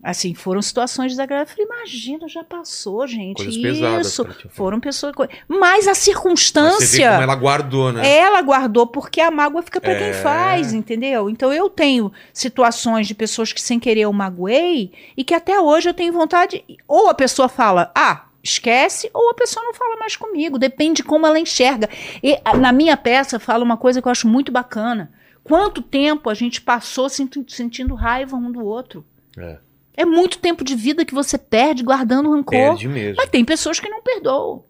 Assim, 0.00 0.32
foram 0.32 0.62
situações 0.62 1.10
desagradáveis. 1.12 1.58
Eu 1.58 1.66
falei, 1.66 1.80
imagina, 1.80 2.28
já 2.28 2.44
passou, 2.44 3.04
gente. 3.06 3.38
Coisas 3.38 3.56
pesadas 3.56 4.06
Isso. 4.06 4.24
Foram 4.50 4.78
pessoas. 4.78 5.12
Mas 5.16 5.28
a 5.28 5.58
Mas 5.58 5.84
você 5.84 5.88
vê 5.90 5.94
circunstância. 5.96 7.10
como 7.10 7.22
ela 7.22 7.34
guardou, 7.34 7.92
né? 7.92 8.08
Ela 8.16 8.40
guardou 8.42 8.86
porque 8.86 9.20
a 9.20 9.30
mágoa 9.30 9.60
fica 9.62 9.80
pra 9.80 9.90
É. 9.92 9.98
quem 9.98 10.12
faz, 10.22 10.72
entendeu? 10.72 11.28
Então 11.28 11.52
eu 11.52 11.68
tenho 11.68 12.12
situações 12.32 13.08
de 13.08 13.14
pessoas 13.14 13.52
que 13.52 13.60
sem 13.60 13.80
querer 13.80 14.02
eu 14.02 14.12
magoei 14.12 14.92
e 15.16 15.24
que 15.24 15.34
até 15.34 15.58
hoje 15.60 15.88
eu 15.88 15.94
tenho 15.94 16.12
vontade. 16.12 16.64
Ou 16.86 17.08
a 17.08 17.14
pessoa 17.14 17.48
fala, 17.48 17.90
ah, 17.92 18.26
esquece, 18.40 19.10
ou 19.12 19.30
a 19.30 19.34
pessoa 19.34 19.64
não 19.66 19.74
fala 19.74 19.96
mais 19.96 20.14
comigo. 20.14 20.58
Depende 20.60 20.98
de 20.98 21.02
como 21.02 21.26
ela 21.26 21.40
enxerga. 21.40 21.88
E 22.22 22.38
na 22.58 22.70
minha 22.72 22.96
peça 22.96 23.40
fala 23.40 23.64
uma 23.64 23.76
coisa 23.76 24.00
que 24.00 24.06
eu 24.06 24.12
acho 24.12 24.28
muito 24.28 24.52
bacana. 24.52 25.10
Quanto 25.42 25.82
tempo 25.82 26.30
a 26.30 26.34
gente 26.34 26.60
passou 26.60 27.08
senti- 27.08 27.44
sentindo 27.48 27.94
raiva 27.96 28.36
um 28.36 28.52
do 28.52 28.64
outro? 28.64 29.04
É, 29.36 29.58
É 30.00 30.04
muito 30.04 30.38
tempo 30.38 30.62
de 30.62 30.76
vida 30.76 31.04
que 31.04 31.12
você 31.14 31.36
perde 31.36 31.82
guardando 31.82 32.30
rancor. 32.30 32.52
perde 32.52 32.86
mesmo. 32.88 33.16
Mas 33.16 33.28
tem 33.30 33.44
pessoas 33.44 33.80
que 33.80 33.88
não 33.88 34.00
perdoam. 34.02 34.64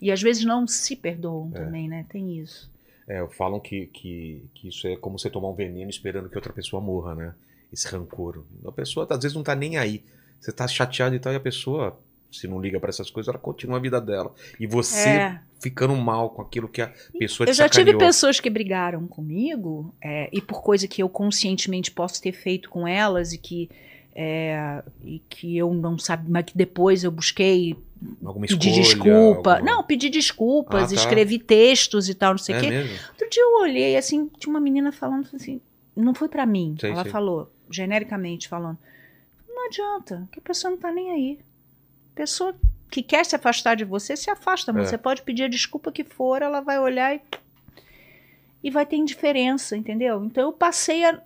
E 0.00 0.10
às 0.10 0.22
vezes 0.22 0.44
não 0.44 0.66
se 0.66 0.96
perdoam 0.96 1.50
É. 1.54 1.58
também, 1.60 1.88
né? 1.88 2.06
Tem 2.08 2.38
isso. 2.38 2.70
É, 3.08 3.24
falam 3.28 3.60
que, 3.60 3.86
que, 3.86 4.42
que 4.54 4.68
isso 4.68 4.86
é 4.88 4.96
como 4.96 5.18
você 5.18 5.28
tomar 5.30 5.48
um 5.50 5.54
veneno 5.54 5.90
esperando 5.90 6.28
que 6.28 6.36
outra 6.36 6.52
pessoa 6.52 6.80
morra, 6.82 7.14
né? 7.14 7.34
Esse 7.72 7.86
rancor. 7.88 8.42
A 8.66 8.72
pessoa 8.72 9.06
às 9.08 9.18
vezes 9.18 9.34
não 9.34 9.42
tá 9.42 9.54
nem 9.54 9.76
aí. 9.76 10.02
Você 10.40 10.50
tá 10.52 10.66
chateado 10.66 11.14
e 11.14 11.18
tal, 11.18 11.32
e 11.32 11.36
a 11.36 11.40
pessoa, 11.40 11.98
se 12.32 12.46
não 12.48 12.60
liga 12.60 12.78
pra 12.80 12.88
essas 12.90 13.10
coisas, 13.10 13.28
ela 13.28 13.38
continua 13.38 13.76
a 13.76 13.80
vida 13.80 14.00
dela. 14.00 14.34
E 14.58 14.66
você 14.66 15.08
É. 15.08 15.40
ficando 15.60 15.94
mal 15.96 16.30
com 16.30 16.42
aquilo 16.42 16.68
que 16.68 16.80
a 16.82 16.92
pessoa 17.18 17.46
te 17.46 17.50
Eu 17.50 17.54
já 17.54 17.68
tive 17.68 17.90
sacaneou. 17.90 17.98
pessoas 17.98 18.40
que 18.40 18.50
brigaram 18.50 19.06
comigo, 19.06 19.94
é, 20.02 20.28
e 20.32 20.40
por 20.40 20.62
coisa 20.62 20.86
que 20.88 21.02
eu 21.02 21.08
conscientemente 21.08 21.90
posso 21.90 22.20
ter 22.20 22.32
feito 22.32 22.68
com 22.70 22.86
elas 22.88 23.32
e 23.32 23.38
que, 23.38 23.70
é, 24.18 24.82
e 25.04 25.18
que 25.28 25.56
eu 25.58 25.74
não 25.74 25.98
sabia, 25.98 26.26
mas 26.30 26.44
que 26.46 26.56
depois 26.56 27.04
eu 27.04 27.10
busquei 27.10 27.76
Alguma 28.24 28.46
pedir 28.46 28.70
escolha, 28.80 28.82
desculpa. 29.12 29.54
alguma- 29.56 29.72
Não, 29.72 29.82
pedir 29.82 30.08
desculpas, 30.08 30.84
Ah, 30.84 30.88
tá. 30.88 30.94
escrevi 30.94 31.38
textos 31.38 32.08
e 32.08 32.14
tal, 32.14 32.30
não 32.32 32.38
sei 32.38 32.54
o 32.54 32.58
é 32.58 32.60
quê. 32.62 32.70
mesmo? 32.70 32.98
Outro 33.10 33.28
dia 33.30 33.42
eu 33.42 33.60
olhei 33.60 33.96
assim, 33.96 34.30
tinha 34.38 34.50
uma 34.50 34.60
menina 34.60 34.90
falando 34.90 35.28
assim, 35.34 35.60
não 35.94 36.14
foi 36.14 36.28
pra 36.28 36.46
mim. 36.46 36.76
Sei, 36.80 36.90
ela 36.90 37.02
sei. 37.02 37.12
falou, 37.12 37.50
genericamente 37.70 38.48
falando. 38.48 38.78
Não 39.46 39.66
adianta, 39.66 40.26
que 40.32 40.38
a 40.38 40.42
pessoa 40.42 40.70
não 40.70 40.78
tá 40.78 40.90
nem 40.90 41.10
aí. 41.10 41.38
Pessoa 42.14 42.54
que 42.90 43.02
quer 43.02 43.24
se 43.26 43.36
afastar 43.36 43.74
de 43.74 43.84
você, 43.84 44.16
se 44.16 44.30
afasta, 44.30 44.72
mas 44.72 44.84
É. 44.84 44.90
você 44.90 44.98
pode 44.98 45.20
pedir 45.22 45.42
a 45.44 45.48
desculpa 45.48 45.92
que 45.92 46.04
for, 46.04 46.40
ela 46.40 46.60
vai 46.60 46.78
olhar 46.78 47.14
e 47.14 47.20
e 48.64 48.70
vai 48.70 48.84
ter 48.84 48.96
indiferença, 48.96 49.76
entendeu? 49.76 50.24
Então 50.24 50.42
eu 50.44 50.52
passei 50.52 51.04
a 51.04 51.20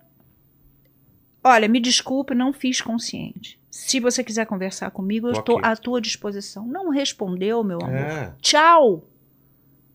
Olha, 1.43 1.67
me 1.67 1.79
desculpe, 1.79 2.35
não 2.35 2.53
fiz 2.53 2.81
consciente. 2.81 3.59
Se 3.69 3.99
você 3.99 4.23
quiser 4.23 4.45
conversar 4.45 4.91
comigo, 4.91 5.27
eu 5.27 5.33
estou 5.33 5.59
à 5.63 5.75
tua 5.75 6.01
disposição. 6.01 6.67
Não 6.67 6.89
respondeu, 6.89 7.63
meu 7.63 7.79
amor. 7.81 7.95
É. 7.95 8.33
Tchau. 8.41 9.03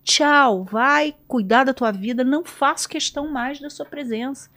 Tchau. 0.03 0.65
Vai 0.65 1.15
cuidar 1.29 1.65
da 1.65 1.75
tua 1.75 1.93
vida. 1.93 2.25
Não 2.25 2.45
faço 2.45 2.89
questão 2.89 3.31
mais 3.31 3.61
da 3.61 3.71
sua 3.71 3.85
presença. 3.85 4.51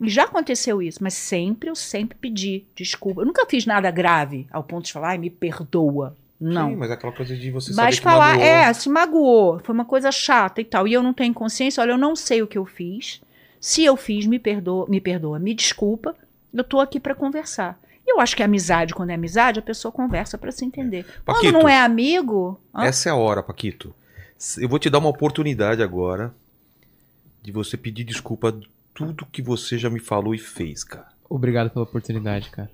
E 0.00 0.08
já 0.08 0.24
aconteceu 0.24 0.80
isso, 0.80 0.98
mas 1.02 1.12
sempre 1.14 1.68
eu 1.68 1.74
sempre 1.74 2.16
pedi 2.18 2.64
desculpa. 2.74 3.20
Eu 3.20 3.26
nunca 3.26 3.46
fiz 3.46 3.66
nada 3.66 3.90
grave 3.90 4.46
ao 4.50 4.64
ponto 4.64 4.86
de 4.86 4.92
falar, 4.92 5.10
ai, 5.10 5.18
me 5.18 5.28
perdoa. 5.28 6.16
Não. 6.40 6.70
Sim, 6.70 6.76
mas 6.76 6.90
aquela 6.90 7.12
coisa 7.12 7.36
de 7.36 7.50
você 7.50 7.74
Mas 7.74 7.96
saber 7.96 8.04
falar, 8.04 8.40
é, 8.40 8.72
se 8.72 8.88
magoou, 8.88 9.60
foi 9.62 9.74
uma 9.74 9.84
coisa 9.84 10.10
chata 10.10 10.60
e 10.60 10.64
tal. 10.64 10.88
E 10.88 10.92
eu 10.94 11.02
não 11.02 11.12
tenho 11.12 11.34
consciência, 11.34 11.82
olha, 11.82 11.92
eu 11.92 11.98
não 11.98 12.16
sei 12.16 12.40
o 12.40 12.46
que 12.46 12.56
eu 12.56 12.64
fiz. 12.64 13.20
Se 13.60 13.84
eu 13.84 13.96
fiz, 13.96 14.26
me 14.26 14.38
perdoa, 14.38 14.86
me 14.88 15.00
perdoa, 15.00 15.38
me 15.38 15.54
desculpa. 15.54 16.16
Eu 16.52 16.64
tô 16.64 16.80
aqui 16.80 16.98
pra 16.98 17.14
conversar. 17.14 17.78
E 18.06 18.12
eu 18.12 18.18
acho 18.20 18.34
que 18.34 18.42
amizade, 18.42 18.94
quando 18.94 19.10
é 19.10 19.14
amizade, 19.14 19.58
a 19.58 19.62
pessoa 19.62 19.92
conversa 19.92 20.38
pra 20.38 20.50
se 20.50 20.64
entender. 20.64 21.04
Quando 21.24 21.36
Paquito, 21.36 21.52
não 21.52 21.68
é 21.68 21.78
amigo, 21.78 22.58
hã? 22.74 22.84
Essa 22.84 23.10
é 23.10 23.12
a 23.12 23.16
hora, 23.16 23.42
Paquito. 23.42 23.94
Eu 24.58 24.68
vou 24.68 24.78
te 24.78 24.88
dar 24.88 24.98
uma 24.98 25.10
oportunidade 25.10 25.82
agora 25.82 26.34
de 27.42 27.52
você 27.52 27.76
pedir 27.76 28.04
desculpa 28.04 28.50
de 28.50 28.68
tudo 28.94 29.26
que 29.30 29.42
você 29.42 29.76
já 29.78 29.90
me 29.90 30.00
falou 30.00 30.34
e 30.34 30.38
fez, 30.38 30.82
cara. 30.82 31.08
Obrigado 31.28 31.70
pela 31.70 31.84
oportunidade, 31.84 32.50
cara. 32.50 32.70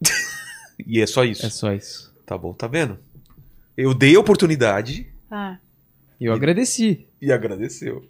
E 0.86 0.98
é 0.98 1.06
só 1.06 1.24
isso. 1.24 1.44
É 1.44 1.50
só 1.50 1.72
isso. 1.74 2.10
Tá 2.24 2.38
bom, 2.38 2.54
tá 2.54 2.66
vendo? 2.66 2.98
Eu 3.76 3.92
dei 3.92 4.16
a 4.16 4.20
oportunidade 4.20 5.06
Ah, 5.30 5.58
E 6.18 6.24
eu 6.24 6.32
agradeci. 6.32 7.06
e 7.20 7.30
agradeceu. 7.30 8.02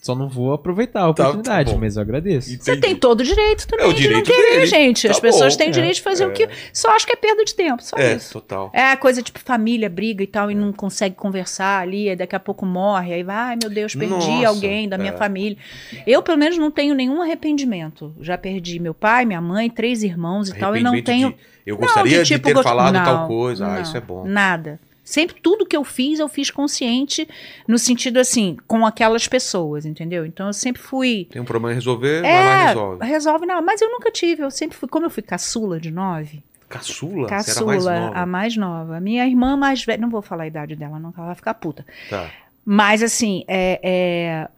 Só 0.00 0.14
não 0.14 0.28
vou 0.28 0.52
aproveitar 0.52 1.00
a 1.00 1.02
Tá, 1.12 1.14
tá 1.14 1.22
oportunidade, 1.30 1.72
bom. 1.72 1.80
mas 1.80 1.96
eu 1.96 2.02
agradeço. 2.02 2.48
E- 2.48 2.56
você 2.58 2.70
Entendi. 2.72 2.80
tem 2.80 2.94
todo 2.96 3.20
o 3.20 3.24
direito 3.24 3.66
também 3.66 3.84
É 3.86 3.88
o 3.88 3.92
de 3.92 4.02
direito 4.02 4.28
não 4.28 4.36
querer, 4.36 4.50
dele. 4.52 4.66
gente. 4.66 5.08
As 5.08 5.16
Tá 5.16 5.22
pessoas 5.22 5.54
bom, 5.54 5.58
têm 5.58 5.66
o 5.66 5.70
é, 5.70 5.72
direito 5.72 5.94
de 5.96 6.02
fazer 6.02 6.22
é. 6.22 6.26
o 6.28 6.32
que. 6.32 6.48
Só 6.72 6.90
acho 6.94 7.04
que 7.04 7.12
é 7.12 7.16
perda 7.16 7.44
de 7.44 7.52
tempo, 7.52 7.82
só 7.82 7.96
É, 7.96 8.14
isso. 8.14 8.32
total. 8.34 8.70
É 8.72 8.92
a 8.92 8.96
coisa 8.96 9.20
tipo 9.20 9.40
família, 9.40 9.90
briga 9.90 10.22
e 10.22 10.26
tal, 10.28 10.48
e 10.48 10.54
não 10.54 10.72
consegue 10.72 11.16
conversar 11.16 11.80
ali, 11.82 12.08
aí 12.08 12.14
daqui 12.14 12.36
a 12.36 12.40
pouco 12.40 12.64
morre, 12.64 13.14
aí 13.14 13.24
vai, 13.24 13.34
ai 13.36 13.56
meu 13.60 13.68
Deus, 13.68 13.96
perdi 13.96 14.14
Nossa, 14.14 14.46
alguém 14.46 14.88
da 14.88 14.96
minha 14.96 15.12
é. 15.12 15.16
família. 15.16 15.58
Eu, 16.06 16.22
pelo 16.22 16.38
menos, 16.38 16.56
não 16.56 16.70
tenho 16.70 16.94
nenhum 16.94 17.20
arrependimento. 17.20 18.14
Já 18.20 18.38
perdi 18.38 18.78
meu 18.78 18.94
pai, 18.94 19.24
minha 19.24 19.40
mãe, 19.40 19.68
três 19.68 20.04
irmãos 20.04 20.48
e 20.48 20.54
tal, 20.56 20.76
e 20.76 20.82
não 20.84 21.02
tenho. 21.02 21.30
de- 21.30 21.36
eu 21.66 21.76
gostaria 21.76 22.18
Não, 22.18 22.22
de, 22.22 22.28
tipo, 22.34 22.46
ter 22.46 22.52
gost- 22.54 22.62
falado 22.68 22.94
não, 22.94 23.04
tal 23.04 23.26
coisa. 23.26 23.66
Ah, 23.74 23.80
isso 23.80 23.96
é 23.96 24.00
bom. 24.00 24.24
Nada. 24.24 24.78
Sempre 25.08 25.36
tudo 25.40 25.64
que 25.64 25.76
eu 25.76 25.84
fiz, 25.84 26.18
eu 26.18 26.28
fiz 26.28 26.50
consciente, 26.50 27.28
no 27.68 27.78
sentido 27.78 28.18
assim, 28.18 28.56
com 28.66 28.84
aquelas 28.84 29.28
pessoas, 29.28 29.86
entendeu? 29.86 30.26
Então 30.26 30.48
eu 30.48 30.52
sempre 30.52 30.82
fui. 30.82 31.28
Tem 31.30 31.40
um 31.40 31.44
problema 31.44 31.70
a 31.70 31.74
resolver, 31.74 32.22
vai 32.22 32.32
lá 32.32 32.38
e 32.38 32.64
É, 32.64 32.66
resolve. 32.66 33.04
resolve 33.06 33.46
não. 33.46 33.62
Mas 33.62 33.80
eu 33.80 33.88
nunca 33.88 34.10
tive, 34.10 34.42
eu 34.42 34.50
sempre 34.50 34.76
fui, 34.76 34.88
como 34.88 35.06
eu 35.06 35.10
fui 35.10 35.22
caçula 35.22 35.78
de 35.78 35.92
nove, 35.92 36.42
Caçula? 36.68 37.28
Caçula, 37.28 37.66
mais 37.66 37.86
a 37.86 38.26
mais 38.26 38.56
nova. 38.56 38.98
Minha 38.98 39.24
irmã 39.24 39.56
mais 39.56 39.84
velha. 39.84 40.00
Não 40.02 40.10
vou 40.10 40.20
falar 40.20 40.42
a 40.42 40.46
idade 40.48 40.74
dela, 40.74 40.98
não, 40.98 41.14
ela 41.16 41.26
vai 41.28 41.34
ficar 41.36 41.54
puta. 41.54 41.86
Tá. 42.10 42.28
Mas, 42.64 43.00
assim, 43.00 43.44
é, 43.46 43.78
é, 43.80 44.48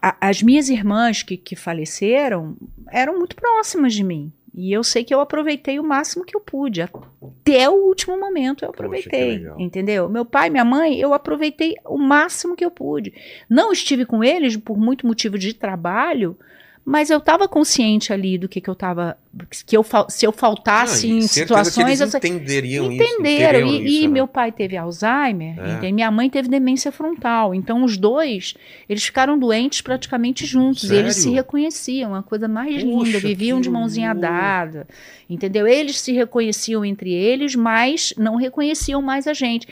a- 0.00 0.16
as 0.20 0.40
minhas 0.44 0.68
irmãs 0.68 1.24
que, 1.24 1.36
que 1.36 1.56
faleceram 1.56 2.56
eram 2.92 3.18
muito 3.18 3.34
próximas 3.34 3.92
de 3.92 4.04
mim. 4.04 4.32
E 4.56 4.72
eu 4.72 4.84
sei 4.84 5.02
que 5.02 5.12
eu 5.12 5.20
aproveitei 5.20 5.80
o 5.80 5.82
máximo 5.82 6.24
que 6.24 6.36
eu 6.36 6.40
pude. 6.40 6.80
Até 6.80 7.68
o 7.68 7.72
último 7.86 8.18
momento 8.18 8.64
eu 8.64 8.68
Poxa, 8.68 8.84
aproveitei. 8.84 9.38
legal. 9.38 9.60
entendeu? 9.60 10.08
Meu 10.08 10.24
pai, 10.24 10.48
minha 10.48 10.64
mãe, 10.64 10.96
eu 10.96 11.12
aproveitei 11.12 11.74
o 11.84 11.98
máximo 11.98 12.54
que 12.54 12.64
eu 12.64 12.70
pude. 12.70 13.12
Não 13.50 13.72
estive 13.72 14.06
com 14.06 14.22
eles 14.22 14.56
por 14.56 14.78
muito 14.78 15.06
motivo 15.08 15.36
de 15.36 15.54
trabalho, 15.54 16.38
mas 16.84 17.10
eu 17.10 17.18
estava 17.18 17.48
consciente 17.48 18.12
ali 18.12 18.38
do 18.38 18.48
que, 18.48 18.60
que 18.60 18.70
eu 18.70 18.74
estava. 18.74 19.18
Que 19.66 19.76
eu, 19.76 19.84
se 20.08 20.24
eu 20.26 20.32
faltasse 20.32 21.08
Não, 21.08 21.14
e 21.14 21.18
em 21.18 21.22
situações. 21.26 22.00
eles 22.00 22.14
entenderiam 22.14 22.90
isso. 22.92 23.02
Entenderam. 23.02 23.66
E, 23.66 23.80
e 23.80 23.94
isso, 23.98 24.02
né? 24.02 24.08
meu 24.08 24.28
pai 24.28 24.52
teve 24.52 24.76
Alzheimer, 24.76 25.58
É. 25.58 25.72
entende? 25.74 25.92
minha 25.92 26.10
mãe 26.10 26.30
teve 26.30 26.48
demência 26.48 26.92
frontal. 26.92 27.54
Então, 27.54 27.82
os 27.84 27.96
dois, 27.96 28.54
eles 28.88 29.04
ficaram 29.04 29.38
doentes 29.38 29.80
praticamente 29.80 30.46
juntos. 30.46 30.90
E 30.90 30.94
eles 30.94 31.16
se 31.16 31.22
Sério? 31.22 31.36
reconheciam, 31.36 32.14
a 32.14 32.22
coisa 32.22 32.46
mais 32.46 32.82
Poxa, 32.84 33.06
linda, 33.06 33.18
viviam 33.20 33.60
de 33.60 33.68
mãozinha 33.70 34.10
horror. 34.10 34.20
dada. 34.20 34.86
Entendeu? 35.28 35.66
Eles 35.66 35.98
se 36.00 36.12
reconheciam 36.12 36.84
entre 36.84 37.12
eles, 37.12 37.54
mas 37.56 38.12
não 38.16 38.36
reconheciam 38.36 39.00
mais 39.02 39.26
a 39.26 39.32
gente. 39.32 39.66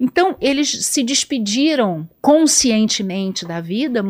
Então, 0.00 0.36
eles 0.40 0.86
se 0.86 1.02
despediram 1.02 2.08
conscientemente 2.20 3.44
da 3.44 3.60
vida 3.60 4.04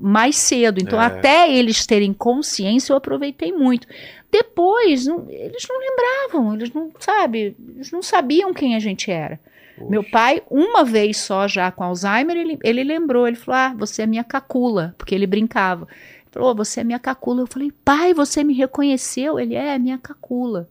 mais 0.00 0.36
cedo. 0.36 0.80
Então, 0.80 1.00
É. 1.00 1.06
até 1.06 1.52
eles 1.54 1.86
terem 1.86 2.12
consciência, 2.12 2.92
eu 2.92 2.96
aproveitei 2.96 3.52
muito. 3.52 3.86
Depois, 4.32 5.06
não- 5.06 5.26
eles 5.28 5.66
não 5.68 5.78
lembravam, 5.80 6.54
eles 6.54 6.72
não, 6.72 6.90
sabe, 7.00 7.56
eles 7.76 7.90
não 7.90 8.02
sabiam 8.02 8.54
quem 8.54 8.74
a 8.76 8.78
gente 8.78 9.10
era. 9.10 9.40
Poxa. 9.76 9.90
Meu 9.90 10.04
pai, 10.04 10.42
uma 10.50 10.84
vez 10.84 11.16
só 11.16 11.48
já 11.48 11.70
com 11.72 11.82
Alzheimer, 11.82 12.36
ele, 12.36 12.58
ele 12.62 12.84
lembrou, 12.84 13.26
ele 13.26 13.36
falou, 13.36 13.58
ah, 13.60 13.74
você 13.76 14.02
é 14.02 14.06
minha 14.06 14.22
cacula, 14.22 14.94
porque 14.98 15.14
ele 15.14 15.26
brincava. 15.26 15.88
Ele 15.90 16.30
falou, 16.32 16.50
"Oh, 16.50 16.54
você 16.54 16.80
é 16.80 16.84
minha 16.84 16.98
cacula. 16.98 17.42
Eu 17.42 17.46
falei, 17.46 17.72
pai, 17.84 18.14
você 18.14 18.44
me 18.44 18.54
reconheceu? 18.54 19.40
Ele 19.40 19.54
é 19.56 19.76
minha 19.78 19.98
cacula. 19.98 20.68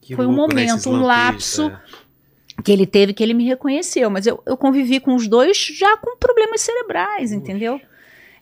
Que 0.00 0.16
foi 0.16 0.26
um 0.26 0.30
né, 0.30 0.36
momento, 0.36 0.90
um 0.90 1.02
lapso. 1.02 1.68
é. 1.68 2.62
Que 2.64 2.72
ele 2.72 2.86
teve, 2.86 3.12
que 3.14 3.22
ele 3.22 3.32
me 3.34 3.44
reconheceu. 3.44 4.10
Mas 4.10 4.26
eu, 4.26 4.42
eu 4.44 4.56
convivi 4.56 4.98
com 4.98 5.14
os 5.14 5.28
dois 5.28 5.56
já 5.56 5.96
com 5.98 6.16
problemas 6.16 6.60
cerebrais, 6.60 7.30
entendeu? 7.32 7.80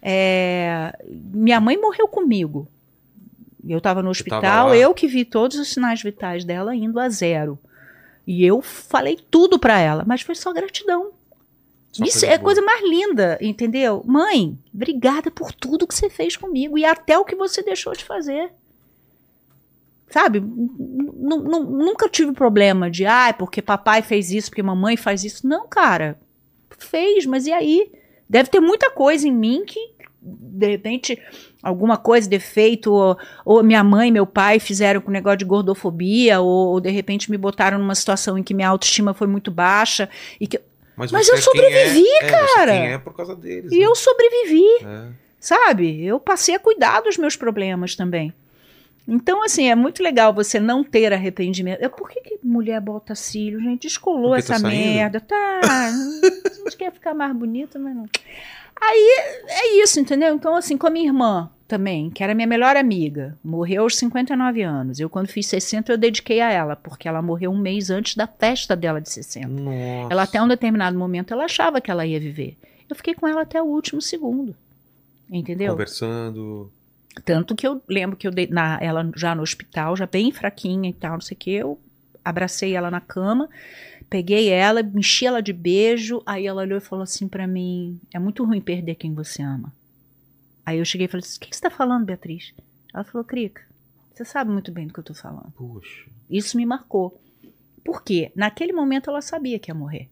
É, 0.03 0.97
minha 1.07 1.61
mãe 1.61 1.77
morreu 1.77 2.09
comigo. 2.09 2.67
Eu 3.67 3.79
estava 3.79 4.03
no 4.03 4.11
hospital, 4.11 4.75
eu 4.75 4.95
que 4.95 5.07
vi 5.07 5.25
todos 5.25 5.59
os 5.59 5.69
sinais 5.69 6.03
vitais 6.03 6.45
dela 6.45 6.75
indo 6.75 6.99
a 6.99 7.09
zero. 7.09 7.59
E 8.27 8.45
eu 8.45 8.61
falei 8.61 9.19
tudo 9.31 9.59
para 9.59 9.79
ela, 9.79 10.05
mas 10.07 10.23
foi 10.23 10.35
só 10.35 10.53
gratidão. 10.53 11.13
Só 11.93 12.05
Isso 12.05 12.25
é 12.25 12.35
a 12.35 12.39
coisa 12.39 12.63
mais 12.63 12.83
linda, 12.83 13.37
entendeu? 13.41 14.03
Mãe, 14.07 14.57
obrigada 14.73 15.31
por 15.31 15.53
tudo 15.53 15.87
que 15.87 15.95
você 15.95 16.09
fez 16.09 16.37
comigo 16.37 16.79
e 16.79 16.85
até 16.85 17.19
o 17.19 17.25
que 17.25 17.35
você 17.35 17.63
deixou 17.63 17.93
de 17.93 18.05
fazer. 18.05 18.53
Sabe? 20.09 20.41
Nunca 20.41 22.09
tive 22.09 22.33
problema 22.33 22.91
de, 22.91 23.07
ah, 23.07 23.35
porque 23.37 23.61
papai 23.61 24.03
fez 24.03 24.31
isso, 24.31 24.51
porque 24.51 24.63
mamãe 24.63 24.97
faz 24.97 25.25
isso. 25.25 25.47
Não, 25.47 25.69
cara. 25.69 26.19
Fez, 26.79 27.27
mas 27.27 27.47
e 27.47 27.53
aí? 27.53 27.93
Deve 28.29 28.49
ter 28.49 28.61
muita 28.61 28.91
coisa 28.91 29.27
em 29.27 29.33
mim 29.33 29.65
que, 29.65 29.95
de 30.21 30.67
repente, 30.69 31.21
alguma 31.63 31.97
coisa, 31.97 32.29
defeito, 32.29 32.93
ou, 32.93 33.17
ou 33.45 33.63
minha 33.63 33.83
mãe 33.85 34.09
e 34.09 34.13
meu 34.13 34.27
pai 34.27 34.59
fizeram 34.59 35.01
com 35.01 35.11
negócio 35.11 35.39
de 35.39 35.45
gordofobia, 35.45 36.41
ou, 36.41 36.69
ou 36.69 36.81
de 36.81 36.91
repente 36.91 37.31
me 37.31 37.37
botaram 37.37 37.79
numa 37.79 37.95
situação 37.95 38.39
em 38.39 38.43
que 38.43 38.55
minha 38.55 38.69
autoestima 38.69 39.13
foi 39.15 39.27
muito 39.27 39.51
baixa 39.51 40.09
e 40.41 40.47
que 40.47 40.61
Mas 40.97 41.11
você 41.11 41.31
eu 41.31 41.37
é 41.37 41.39
é- 41.39 41.43
sobrevivi, 41.43 42.07
é, 42.09 42.21
você 42.21 42.25
é 42.27 42.31
cara. 42.55 42.73
quem 42.73 42.93
é 42.93 42.99
por 42.99 43.15
causa 43.15 43.35
deles. 43.37 43.71
E 43.73 43.79
né? 43.79 43.85
eu 43.85 43.95
sobrevivi, 43.95 44.65
É. 44.85 45.09
sabe? 45.39 46.05
Eu 46.05 46.19
passei 46.19 46.55
a 46.55 46.59
cuidar 46.59 47.01
dos 47.01 47.17
meus 47.19 47.37
problemas 47.37 47.95
também. 47.95 48.33
Então, 49.09 49.43
assim, 49.43 49.69
é 49.69 49.75
muito 49.75 50.03
legal 50.05 50.33
você 50.33 50.61
não 50.61 50.85
ter 50.85 51.13
arrependimento. 51.13 51.83
É, 51.83 51.89
Por 51.89 52.09
que, 52.09 52.21
que 52.21 52.39
mulher 52.45 52.81
bota 52.81 53.15
cílio, 53.15 53.59
gente? 53.61 53.83
Descolou 53.89 54.33
tá 54.33 54.39
essa 54.39 54.59
saindo? 54.59 54.95
merda. 54.95 55.19
Tá. 55.21 55.61
a 55.65 55.91
gente 56.65 56.77
quer 56.77 56.93
ficar 56.93 57.13
mais 57.13 57.35
bonita, 57.35 57.77
mas 57.79 57.97
não. 57.97 58.05
Aí 58.81 59.47
é 59.49 59.83
isso, 59.83 60.01
entendeu? 60.01 60.35
Então, 60.35 60.57
assim, 60.57 60.77
com 60.79 60.87
a 60.87 60.91
minha 60.91 61.07
irmã 61.07 61.51
também, 61.69 62.11
que 62.11 62.25
era 62.25 62.35
minha 62.35 62.49
melhor 62.49 62.77
amiga, 62.77 63.39
morreu 63.45 63.83
aos 63.85 63.97
59 63.97 64.63
anos. 64.63 64.99
Eu, 64.99 65.09
quando 65.09 65.29
fiz 65.29 65.47
60, 65.47 65.93
eu 65.93 65.99
dediquei 65.99 66.41
a 66.41 66.51
ela, 66.51 66.75
porque 66.75 67.07
ela 67.07 67.23
morreu 67.23 67.53
um 67.53 67.59
mês 67.59 67.91
antes 67.91 68.17
da 68.17 68.27
festa 68.27 68.75
dela 68.75 69.01
de 69.01 69.09
60. 69.09 69.47
Nossa. 69.47 70.13
Ela 70.13 70.23
até 70.23 70.43
um 70.43 70.49
determinado 70.49 70.99
momento 70.99 71.33
ela 71.33 71.45
achava 71.45 71.81
que 71.81 71.91
ela 71.91 72.05
ia 72.05 72.19
viver. 72.19 72.57
Eu 72.89 72.97
fiquei 72.97 73.15
com 73.15 73.29
ela 73.29 73.43
até 73.43 73.63
o 73.63 73.67
último 73.67 74.03
segundo. 74.03 74.57
Entendeu? 75.31 75.73
Conversando. 75.73 76.73
Tanto 77.25 77.55
que 77.55 77.67
eu 77.67 77.81
lembro 77.89 78.17
que 78.17 78.27
eu 78.27 78.33
dei 78.33 78.49
na, 78.49 78.79
ela 78.81 79.09
já 79.15 79.35
no 79.35 79.43
hospital, 79.43 79.97
já 79.97 80.07
bem 80.07 80.33
fraquinha 80.33 80.91
e 80.91 80.93
tal, 80.93 81.13
não 81.13 81.21
sei 81.21 81.37
o 81.37 81.39
que, 81.39 81.53
eu 81.53 81.79
abracei 82.25 82.75
ela 82.75 82.91
na 82.91 83.01
cama, 83.01 83.49
peguei 84.11 84.49
ela, 84.49 84.81
enchi 84.83 85.25
ela 85.25 85.41
de 85.41 85.53
beijo, 85.53 86.23
aí 86.27 86.47
ela 86.47 86.63
olhou 86.63 86.77
e 86.79 86.83
falou 86.83 87.03
assim 87.05 87.27
pra 87.29 87.47
mim: 87.47 87.99
"É 88.13 88.19
muito 88.19 88.45
ruim 88.45 88.61
perder 88.61 88.97
quem 88.97 89.15
você 89.15 89.41
ama". 89.43 89.73
Aí 90.67 90.79
eu 90.79 90.85
cheguei 90.85 91.07
e 91.07 91.09
falei 91.09 91.25
assim: 91.25 91.37
"O 91.39 91.41
que 91.41 91.49
que 91.51 91.57
você 91.57 91.63
tá 91.63 91.71
falando, 91.71 92.05
Beatriz?" 92.05 92.53
Ela 92.93 93.05
falou: 93.05 93.25
"Crica, 93.25 93.63
você 94.13 94.25
sabe 94.25 94.51
muito 94.51 94.71
bem 94.73 94.87
do 94.87 94.93
que 94.93 95.01
eu 95.01 95.05
tô 95.05 95.15
falando". 95.15 95.53
Puxa. 95.57 96.07
Isso 96.29 96.57
me 96.57 96.67
marcou. 96.67 97.19
Por 97.85 98.03
quê? 98.03 98.31
Naquele 98.37 98.73
momento 98.73 99.09
ela 99.09 99.23
sabia 99.23 99.59
que 99.59 99.71
ia 99.71 99.75
morrer. 99.75 100.09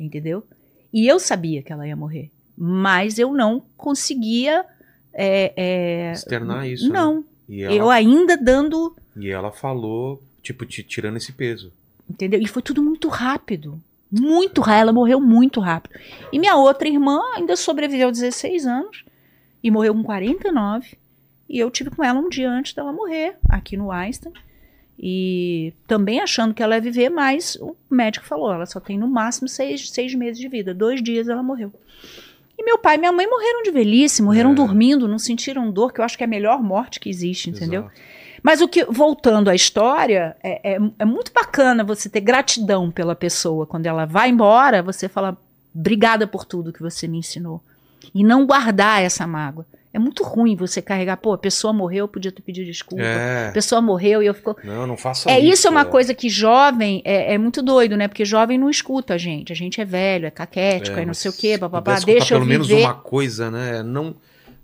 Entendeu? 0.00 0.44
E 0.92 1.06
eu 1.06 1.18
sabia 1.20 1.62
que 1.62 1.72
ela 1.72 1.86
ia 1.86 1.94
morrer. 1.96 2.30
Mas 2.56 3.18
eu 3.18 3.32
não 3.32 3.60
conseguia. 3.76 4.64
é, 5.12 5.52
é, 5.56 6.12
Externar 6.12 6.66
isso. 6.68 6.88
né? 6.88 6.94
não. 6.94 7.24
E 7.48 7.62
ela, 7.62 7.74
Eu 7.74 7.90
ainda 7.90 8.36
dando. 8.36 8.96
e 9.16 9.28
ela 9.28 9.52
falou, 9.52 10.22
tipo, 10.42 10.64
te 10.64 10.82
tirando 10.82 11.16
esse 11.18 11.32
peso. 11.32 11.70
Entendeu? 12.12 12.40
E 12.40 12.46
foi 12.46 12.62
tudo 12.62 12.82
muito 12.82 13.08
rápido. 13.08 13.80
Muito 14.10 14.60
rápido. 14.60 14.80
Ela 14.82 14.92
morreu 14.92 15.20
muito 15.20 15.58
rápido. 15.60 15.98
E 16.32 16.38
minha 16.38 16.56
outra 16.56 16.86
irmã 16.88 17.20
ainda 17.34 17.56
sobreviveu 17.56 18.10
16 18.10 18.66
anos. 18.66 19.04
E 19.62 19.70
morreu 19.70 19.94
com 19.94 20.02
49. 20.02 20.96
E 21.48 21.58
eu 21.58 21.70
tive 21.70 21.90
com 21.90 22.04
ela 22.04 22.18
um 22.20 22.28
dia 22.28 22.50
antes 22.50 22.72
dela 22.74 22.92
morrer, 22.92 23.36
aqui 23.48 23.76
no 23.76 23.90
Einstein. 23.90 24.32
E 24.98 25.72
também 25.86 26.20
achando 26.20 26.54
que 26.54 26.62
ela 26.62 26.74
ia 26.74 26.80
viver, 26.80 27.08
mas 27.08 27.56
o 27.60 27.74
médico 27.90 28.26
falou: 28.26 28.52
ela 28.52 28.66
só 28.66 28.78
tem 28.78 28.98
no 28.98 29.08
máximo 29.08 29.48
seis, 29.48 29.90
seis 29.90 30.14
meses 30.14 30.38
de 30.38 30.48
vida. 30.48 30.74
Dois 30.74 31.02
dias 31.02 31.28
ela 31.28 31.42
morreu. 31.42 31.72
E 32.58 32.62
meu 32.64 32.78
pai 32.78 32.94
e 32.96 32.98
minha 32.98 33.10
mãe 33.12 33.26
morreram 33.26 33.62
de 33.62 33.70
velhice, 33.70 34.22
morreram 34.22 34.52
É. 34.52 34.54
dormindo, 34.54 35.08
não 35.08 35.18
sentiram 35.18 35.70
dor, 35.70 35.92
que 35.92 36.00
eu 36.00 36.04
acho 36.04 36.16
que 36.16 36.22
é 36.22 36.26
a 36.26 36.30
melhor 36.30 36.62
morte 36.62 37.00
que 37.00 37.08
existe, 37.08 37.50
entendeu? 37.50 37.82
Exato. 37.82 38.00
Mas 38.42 38.60
o 38.60 38.68
que, 38.68 38.84
voltando 38.84 39.48
à 39.48 39.54
história, 39.54 40.36
é, 40.42 40.74
é, 40.74 40.78
é 40.98 41.04
muito 41.04 41.32
bacana 41.32 41.84
você 41.84 42.08
ter 42.08 42.20
gratidão 42.20 42.90
pela 42.90 43.14
pessoa. 43.14 43.66
Quando 43.66 43.86
ela 43.86 44.04
vai 44.04 44.30
embora, 44.30 44.82
você 44.82 45.08
fala, 45.08 45.36
obrigada 45.74 46.26
por 46.26 46.44
tudo 46.44 46.72
que 46.72 46.82
você 46.82 47.06
me 47.06 47.18
ensinou. 47.18 47.62
E 48.14 48.24
não 48.24 48.44
guardar 48.44 49.00
essa 49.02 49.26
mágoa. 49.26 49.64
É 49.94 49.98
muito 49.98 50.24
ruim 50.24 50.56
você 50.56 50.80
carregar, 50.80 51.18
pô, 51.18 51.34
a 51.34 51.38
pessoa 51.38 51.70
morreu, 51.72 52.04
eu 52.04 52.08
podia 52.08 52.32
ter 52.32 52.40
pedido 52.40 52.64
desculpa. 52.66 53.04
A 53.04 53.06
É. 53.06 53.50
pessoa 53.52 53.80
morreu 53.80 54.22
e 54.22 54.26
eu 54.26 54.32
fico. 54.32 54.56
Não, 54.64 54.86
não 54.86 54.96
faça 54.96 55.30
É 55.30 55.38
isso. 55.38 55.52
isso 55.52 55.66
é 55.68 55.70
uma 55.70 55.84
coisa 55.84 56.14
que 56.14 56.30
jovem 56.30 57.02
é, 57.04 57.34
é 57.34 57.38
muito 57.38 57.60
doido, 57.62 57.94
né? 57.96 58.08
Porque 58.08 58.24
jovem 58.24 58.56
não 58.56 58.70
escuta 58.70 59.14
a 59.14 59.18
gente. 59.18 59.52
A 59.52 59.56
gente 59.56 59.80
é 59.82 59.84
velho, 59.84 60.26
é 60.26 60.30
caquético, 60.30 60.96
é, 60.96 61.00
não 61.02 61.08
mas 61.08 61.18
sei 61.18 61.30
o 61.30 61.34
quê, 61.34 61.58
bababá. 61.58 61.98
Deixa 62.00 62.34
eu 62.34 62.38
pelo 62.38 62.48
menos 62.48 62.68
viver. 62.68 62.84
uma 62.84 62.94
coisa, 62.94 63.50
né? 63.50 63.82
Não, 63.82 64.14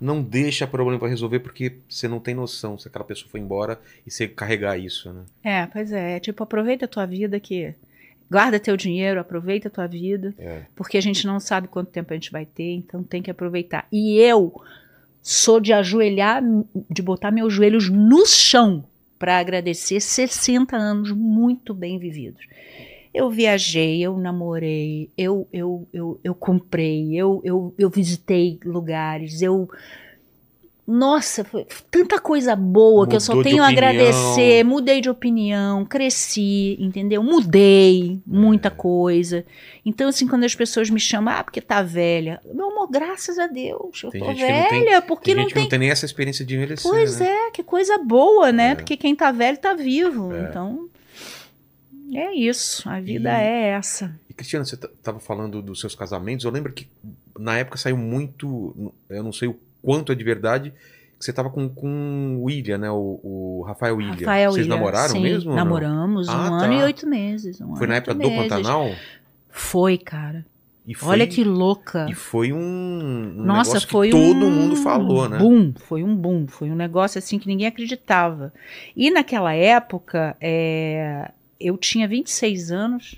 não 0.01 0.23
deixa 0.23 0.67
problema 0.67 0.99
pra 0.99 1.09
resolver 1.09 1.41
porque 1.41 1.79
você 1.89 2.07
não 2.07 2.21
tem 2.21 2.35
noção 2.35 2.79
se 2.79 2.87
aquela 2.87 3.05
pessoa 3.05 3.31
foi 3.31 3.41
embora 3.41 3.81
e 4.07 4.11
você 4.11 4.29
carregar 4.29 4.79
isso, 4.79 5.13
né? 5.13 5.23
É, 5.43 5.67
pois 5.67 5.93
é. 5.93 6.17
é 6.17 6.21
Tipo, 6.21 6.43
aproveita 6.43 6.85
a 6.85 6.89
tua 6.89 7.07
vida 7.07 7.39
que. 7.41 7.75
Guarda 8.31 8.61
teu 8.61 8.77
dinheiro, 8.77 9.19
aproveita 9.19 9.69
a 9.69 9.71
tua 9.71 9.87
vida. 9.87 10.35
É. 10.39 10.63
Porque 10.77 10.99
a 10.99 11.01
gente 11.01 11.27
não 11.27 11.41
sabe 11.41 11.67
quanto 11.67 11.91
tempo 11.91 12.13
a 12.13 12.17
gente 12.17 12.31
vai 12.31 12.45
ter, 12.45 12.75
então 12.75 13.03
tem 13.03 13.23
que 13.23 13.31
aproveitar. 13.31 13.87
E 13.91 14.19
eu 14.19 14.53
sou 15.23 15.59
de 15.59 15.73
ajoelhar, 15.73 16.43
de 16.91 17.03
botar 17.03 17.31
meus 17.31 17.53
joelhos 17.53 17.89
no 17.89 18.27
chão 18.27 18.85
para 19.19 19.39
agradecer 19.39 19.99
60 19.99 20.77
anos 20.77 21.11
muito 21.11 21.75
bem 21.75 21.99
vividos. 21.99 22.47
Eu 23.13 23.31
viajei, 23.31 24.01
eu 24.03 24.17
namorei, 24.19 25.11
eu, 25.17 25.47
eu, 25.53 25.87
eu, 25.93 26.21
eu 26.23 26.35
comprei, 26.35 27.15
eu, 27.15 27.41
eu, 27.45 27.75
eu 27.79 27.89
visitei 27.91 28.59
lugares, 28.65 29.41
eu 29.43 29.69
nossa, 30.91 31.45
foi 31.45 31.67
tanta 31.91 32.19
coisa 32.19 32.57
boa 32.57 33.07
que 33.07 33.15
eu 33.15 33.21
só 33.21 33.35
Mudou 33.35 33.51
tenho 33.51 33.63
a 33.63 33.69
agradecer. 33.69 34.65
Mudei 34.65 35.03
de 35.03 35.11
opinião, 35.11 35.85
cresci, 35.85 36.79
entendeu? 36.81 37.23
Mudei 37.23 38.19
muita 38.27 38.69
É. 38.69 38.71
coisa. 38.71 39.45
Então, 39.85 40.09
assim, 40.09 40.27
quando 40.27 40.45
as 40.45 40.55
pessoas 40.55 40.89
me 40.89 40.99
chamam, 40.99 41.35
ah, 41.35 41.45
porque 41.45 41.61
tá 41.61 41.83
velha. 41.83 42.41
Meu 42.55 42.71
amor, 42.71 42.89
graças 42.91 43.39
a 43.39 43.47
Deus, 43.47 44.03
eu 44.03 44.11
Tem 44.11 44.19
tô 44.23 44.29
que 44.29 44.41
não 44.41 44.49
tem- 44.69 44.85
velha, 44.85 45.03
porque 45.03 45.25
Tem 45.27 45.35
não 45.35 45.43
gente 45.43 45.49
que 45.51 45.55
tem. 45.57 45.63
não 45.65 45.69
tem 45.69 45.79
nem 45.79 45.91
essa 45.91 46.07
experiência 46.07 46.43
de 46.43 46.55
envelhecer. 46.57 46.91
Pois 46.91 47.21
né? 47.21 47.27
é, 47.29 47.51
que 47.51 47.63
coisa 47.63 47.99
boa, 47.99 48.51
né? 48.51 48.71
É. 48.71 48.75
Porque 48.75 48.97
quem 48.97 49.15
tá 49.15 49.31
velho 49.31 49.59
tá 49.59 49.75
vivo. 49.75 50.33
É. 50.33 50.49
Então, 50.49 50.89
é 52.17 52.35
isso. 52.35 52.89
A 52.89 53.01
vida 53.01 53.31
E- 53.31 53.43
é 53.43 53.69
essa. 53.71 54.15
E 54.29 54.35
Cristiano, 54.35 54.65
você 54.65 54.77
t- 54.77 54.89
tava 55.03 55.19
falando 55.21 55.61
dos 55.63 55.81
seus 55.81 55.95
casamentos. 55.95 56.45
Eu 56.45 56.51
lembro 56.51 56.73
que 56.73 56.89
na 57.39 57.57
época 57.59 57.77
saiu 57.79 57.97
muito. 57.97 58.93
Eu 59.09 59.23
não 59.23 59.33
sei 59.33 59.49
o 59.49 59.57
quanto 59.83 60.13
é 60.13 60.15
de 60.15 60.25
verdade. 60.25 60.73
Que 61.19 61.25
você 61.25 61.33
tava 61.33 61.51
com, 61.51 61.69
com 61.69 62.37
o 62.39 62.45
William, 62.45 62.79
né? 62.79 62.91
O, 62.91 63.21
o 63.25 63.65
Rafael 63.67 63.97
William. 63.97 64.13
Rafael 64.15 64.53
Vocês 64.53 64.67
William, 64.67 64.77
namoraram 64.77 65.09
sim, 65.15 65.21
mesmo? 65.21 65.53
Namoramos 65.55 66.29
um 66.29 66.33
Ah, 66.33 66.47
ano 66.47 66.59
tá. 66.61 66.81
e 66.81 66.83
oito 66.85 67.07
meses. 67.09 67.61
um 67.61 67.75
Foi 67.75 67.87
na 67.89 67.97
época 67.97 68.15
do 68.15 68.21
meses. 68.21 68.37
Pantanal? 68.49 68.91
Foi, 69.49 69.99
cara. 69.99 70.47
Foi, 70.97 71.11
Olha 71.11 71.27
que 71.27 71.45
louca. 71.45 72.07
E 72.09 72.15
foi 72.15 72.51
um, 72.51 72.57
um 72.59 73.43
Nossa, 73.45 73.73
negócio 73.73 73.89
foi 73.91 74.09
que 74.09 74.17
todo 74.17 74.47
um 74.47 74.51
mundo 74.51 74.77
falou, 74.77 75.29
né? 75.29 75.37
Boom, 75.37 75.75
foi 75.77 76.03
um 76.03 76.17
boom, 76.17 76.47
foi 76.47 76.71
um 76.71 76.75
negócio 76.75 77.19
assim 77.19 77.39
que 77.39 77.47
ninguém 77.47 77.67
acreditava. 77.67 78.55
E 78.97 79.11
naquela 79.11 79.53
época, 79.53 80.35
é, 80.41 81.31
eu 81.61 81.77
tinha 81.77 82.07
26 82.09 82.71
anos. 82.71 83.17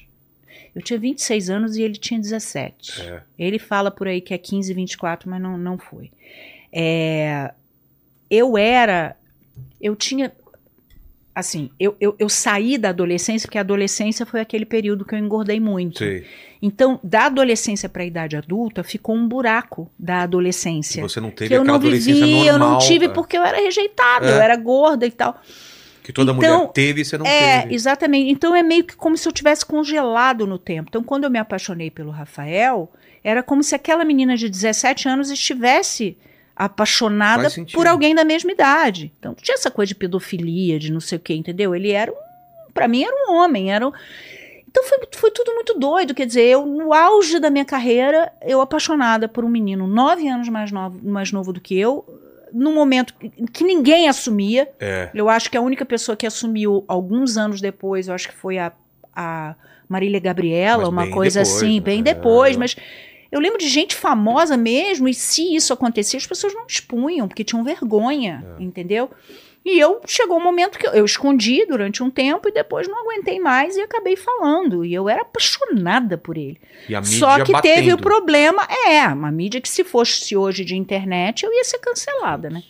Eu 0.74 0.80
tinha 0.82 0.98
26 0.98 1.50
anos 1.50 1.76
e 1.76 1.82
ele 1.82 1.96
tinha 1.96 2.18
17. 2.20 3.02
É. 3.02 3.22
Ele 3.38 3.58
fala 3.58 3.90
por 3.90 4.06
aí 4.06 4.20
que 4.20 4.32
é 4.32 4.38
15, 4.38 4.72
24, 4.72 5.28
mas 5.28 5.40
não, 5.42 5.58
não 5.58 5.76
foi. 5.78 6.10
É, 6.72 7.52
eu 8.30 8.56
era. 8.56 9.16
Eu 9.80 9.96
tinha. 9.96 10.32
Assim, 11.34 11.70
eu, 11.78 11.96
eu, 12.00 12.14
eu 12.18 12.28
saí 12.28 12.76
da 12.76 12.90
adolescência, 12.90 13.46
porque 13.46 13.56
a 13.58 13.62
adolescência 13.62 14.26
foi 14.26 14.40
aquele 14.40 14.64
período 14.66 15.04
que 15.04 15.14
eu 15.14 15.18
engordei 15.18 15.58
muito. 15.60 15.98
Sei. 15.98 16.24
Então, 16.60 17.00
da 17.02 17.26
adolescência 17.26 17.88
para 17.88 18.02
a 18.02 18.06
idade 18.06 18.36
adulta, 18.36 18.82
ficou 18.84 19.14
um 19.14 19.26
buraco 19.26 19.90
da 19.98 20.22
adolescência. 20.22 21.02
Você 21.02 21.20
não 21.20 21.30
teve 21.30 21.48
Que 21.48 21.54
eu 21.54 21.64
não 21.64 21.76
adolescência 21.76 22.14
vivi, 22.26 22.34
normal. 22.34 22.46
eu 22.46 22.58
não 22.58 22.78
tive 22.78 23.06
é, 23.06 23.08
porque 23.08 23.38
eu 23.38 23.42
era 23.42 23.56
rejeitada, 23.58 24.26
É. 24.26 24.32
eu 24.32 24.40
era 24.40 24.56
gorda 24.56 25.06
e 25.06 25.10
tal. 25.10 25.40
Que 26.10 26.12
toda 26.12 26.32
Então, 26.32 26.58
mulher 26.58 26.72
teve 26.72 27.02
e 27.02 27.04
você 27.04 27.16
não 27.16 27.24
é, 27.24 27.62
teve. 27.62 27.74
exatamente. 27.74 28.32
Então 28.32 28.54
é 28.54 28.64
meio 28.64 28.82
que 28.82 28.96
como 28.96 29.16
se 29.16 29.28
eu 29.28 29.32
tivesse 29.32 29.64
congelado 29.64 30.44
no 30.44 30.58
tempo. 30.58 30.88
Então, 30.88 31.04
quando 31.04 31.22
eu 31.22 31.30
me 31.30 31.38
apaixonei 31.38 31.88
pelo 31.88 32.10
Rafael, 32.10 32.90
era 33.22 33.44
como 33.44 33.62
se 33.62 33.76
aquela 33.76 34.04
menina 34.04 34.36
de 34.36 34.48
17 34.48 35.08
anos 35.08 35.30
estivesse 35.30 36.16
apaixonada 36.56 37.48
por 37.72 37.86
alguém 37.86 38.12
da 38.12 38.24
mesma 38.24 38.50
idade. 38.50 39.12
Então, 39.18 39.34
tinha 39.40 39.54
essa 39.54 39.70
coisa 39.70 39.88
de 39.88 39.94
pedofilia, 39.94 40.80
de 40.80 40.92
não 40.92 41.00
sei 41.00 41.16
o 41.16 41.20
quê, 41.20 41.34
entendeu? 41.34 41.74
Ele 41.76 41.92
era 41.92 42.10
um. 42.10 42.72
Pra 42.74 42.88
mim, 42.88 43.04
era 43.04 43.14
um 43.28 43.34
homem. 43.36 43.72
Era 43.72 43.86
um... 43.86 43.92
Então, 44.68 44.82
foi, 44.84 44.98
foi 45.14 45.30
tudo 45.30 45.54
muito 45.54 45.78
doido. 45.78 46.12
Quer 46.12 46.26
dizer, 46.26 46.42
eu, 46.42 46.66
no 46.66 46.92
auge 46.92 47.38
da 47.38 47.50
minha 47.50 47.64
carreira, 47.64 48.32
eu 48.42 48.60
apaixonada 48.60 49.28
por 49.28 49.44
um 49.44 49.48
menino 49.48 49.86
nove 49.86 50.26
anos 50.28 50.48
mais 50.48 50.72
novo, 50.72 50.98
mais 51.02 51.30
novo 51.30 51.52
do 51.52 51.60
que 51.60 51.78
eu, 51.78 52.04
num 52.52 52.74
momento 52.74 53.14
que- 53.52 53.64
ninguém 53.64 54.08
assumia. 54.08 54.68
É. 54.78 55.10
Eu 55.14 55.28
acho 55.28 55.50
que 55.50 55.56
a 55.56 55.60
única 55.60 55.84
pessoa 55.84 56.16
que 56.16 56.26
assumiu 56.26 56.84
alguns 56.88 57.36
anos 57.36 57.60
depois, 57.60 58.08
eu 58.08 58.14
acho 58.14 58.28
que 58.28 58.34
foi 58.34 58.58
a, 58.58 58.72
a 59.14 59.54
Marília 59.88 60.20
Gabriela, 60.20 60.90
Mas 60.90 61.08
uma 61.08 61.14
coisa 61.14 61.40
depois, 61.42 61.56
assim, 61.56 61.74
né? 61.74 61.80
bem 61.80 62.00
É. 62.00 62.02
depois, 62.02 62.56
mas 62.56 62.76
eu 63.32 63.38
lembro 63.40 63.58
de 63.58 63.68
gente 63.68 63.94
famosa 63.94 64.56
mesmo, 64.56 65.08
e 65.08 65.14
se 65.14 65.54
isso 65.54 65.72
acontecia, 65.72 66.18
as 66.18 66.26
pessoas 66.26 66.52
não 66.54 66.66
expunham, 66.66 67.28
porque 67.28 67.44
tinham 67.44 67.62
vergonha, 67.62 68.44
É. 68.58 68.62
entendeu? 68.62 69.10
E 69.64 69.78
eu 69.78 70.00
chegou 70.06 70.38
um 70.38 70.42
momento 70.42 70.78
que 70.78 70.86
eu, 70.86 70.92
eu 70.92 71.04
escondi 71.04 71.66
durante 71.66 72.02
um 72.02 72.10
tempo 72.10 72.48
e 72.48 72.52
depois 72.52 72.88
não 72.88 73.02
aguentei 73.02 73.38
mais 73.38 73.76
e 73.76 73.80
acabei 73.80 74.16
falando. 74.16 74.84
E 74.84 74.94
eu 74.94 75.08
era 75.08 75.22
apaixonada 75.22 76.16
por 76.16 76.38
ele. 76.38 76.58
E 76.88 77.06
Só 77.06 77.44
que 77.44 77.52
batendo. 77.52 77.74
teve 77.74 77.92
o 77.92 77.98
problema, 77.98 78.66
é, 78.86 79.06
uma 79.08 79.30
mídia 79.30 79.60
que 79.60 79.68
se 79.68 79.84
fosse 79.84 80.34
hoje 80.34 80.64
de 80.64 80.76
internet, 80.76 81.44
eu 81.44 81.52
ia 81.52 81.64
ser 81.64 81.78
cancelada, 81.78 82.48
né? 82.48 82.62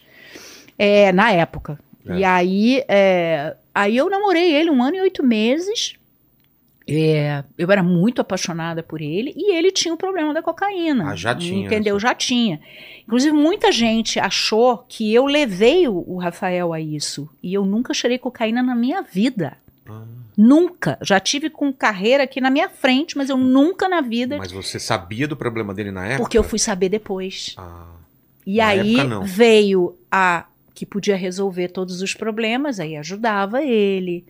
É, 0.77 1.13
na 1.13 1.31
época. 1.31 1.79
É. 2.09 2.17
E 2.17 2.25
aí, 2.25 2.85
é, 2.89 3.55
aí 3.73 3.97
eu 3.97 4.11
namorei 4.11 4.53
ele 4.53 4.71
um 4.71 4.83
ano 4.83 4.97
e 4.97 5.01
oito 5.01 5.23
meses. 5.23 5.95
É, 6.93 7.45
eu 7.57 7.71
era 7.71 7.83
muito 7.83 8.21
apaixonada 8.21 8.83
por 8.83 9.01
ele 9.01 9.33
e 9.37 9.55
ele 9.55 9.71
tinha 9.71 9.95
o 9.95 9.97
problema 9.97 10.35
da 10.35 10.43
cocaína. 10.43 11.11
Ah, 11.11 11.17
já 11.17 11.35
tinha, 11.35 11.67
Entendeu? 11.67 11.95
né? 11.95 12.01
Já 12.01 12.15
tinha. 12.15 12.61
Inclusive, 13.07 13.33
muita 13.33 13.71
gente 13.71 14.19
achou 14.19 14.79
que 14.89 15.13
eu 15.15 15.27
levei 15.27 15.87
o, 15.89 16.05
o 16.07 16.19
Rafael 16.19 16.73
a 16.73 16.81
isso. 16.81 17.29
E 17.43 17.55
eu 17.55 17.65
nunca 17.65 17.93
cheirei 17.95 18.19
cocaína 18.19 18.63
na 18.63 18.75
minha 18.75 19.03
vida. 19.03 19.57
Ah, 19.89 20.03
Nunca. 20.37 20.97
Já 21.03 21.21
tive 21.21 21.51
com 21.51 21.71
carreira 21.73 22.25
aqui 22.25 22.41
na 22.41 22.49
minha 22.51 22.69
frente, 22.71 23.17
mas 23.17 23.29
eu 23.29 23.37
nunca 23.37 23.89
na 23.89 24.01
vida. 24.01 24.39
mas 24.39 24.51
você 24.53 24.79
sabia 24.79 25.29
do 25.29 25.37
problema 25.37 25.75
dele 25.75 25.91
na 25.91 26.07
época? 26.07 26.23
Porque 26.23 26.39
eu 26.39 26.43
fui 26.45 26.59
saber 26.59 26.89
depois. 26.89 27.55
Ah, 27.59 27.87
E 28.47 28.57
Na 28.57 28.69
aí 28.69 28.99
época, 28.99 29.21
veio 29.21 29.95
a 30.11 30.47
que 30.75 30.87
podia 30.87 31.15
resolver 31.17 31.69
todos 31.69 32.01
os 32.01 32.15
problemas, 32.15 32.81
aí 32.81 32.97
ajudava 32.97 33.63
ele, 33.63 34.25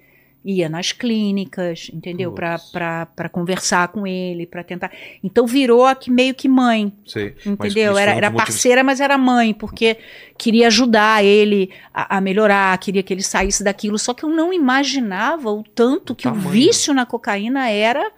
ia 0.44 0.68
nas 0.70 0.90
clínicas, 0.92 1.90
entendeu? 1.92 2.32
Pra 2.32 3.28
conversar 3.30 3.88
com 3.88 4.06
ele, 4.06 4.46
pra 4.46 4.64
tentar. 4.64 4.90
Então 5.22 5.46
virou 5.46 5.84
a 5.84 5.94
que 5.94 6.10
meio 6.10 6.34
que 6.34 6.48
mãe, 6.48 6.92
sei. 7.06 7.34
Mas 7.44 7.70
entendeu? 7.72 7.98
Era, 7.98 8.12
era 8.12 8.30
parceira, 8.30 8.82
mas 8.82 9.00
era 9.00 9.18
mãe, 9.18 9.52
porque 9.52 9.98
queria 10.38 10.68
ajudar 10.68 11.22
ele 11.24 11.70
a, 11.92 12.16
a 12.16 12.20
melhorar, 12.20 12.76
queria 12.78 13.02
que 13.02 13.12
ele 13.12 13.22
saísse 13.22 13.62
daquilo. 13.62 13.98
Só 13.98 14.14
que 14.14 14.24
eu 14.24 14.30
não 14.30 14.52
imaginava 14.52 15.50
o 15.50 15.62
tanto 15.62 16.14
que 16.14 16.24
Tamanho. 16.24 16.46
o 16.46 16.50
vício 16.50 16.94
na 16.94 17.04
cocaína 17.04 17.68
era 17.68 18.10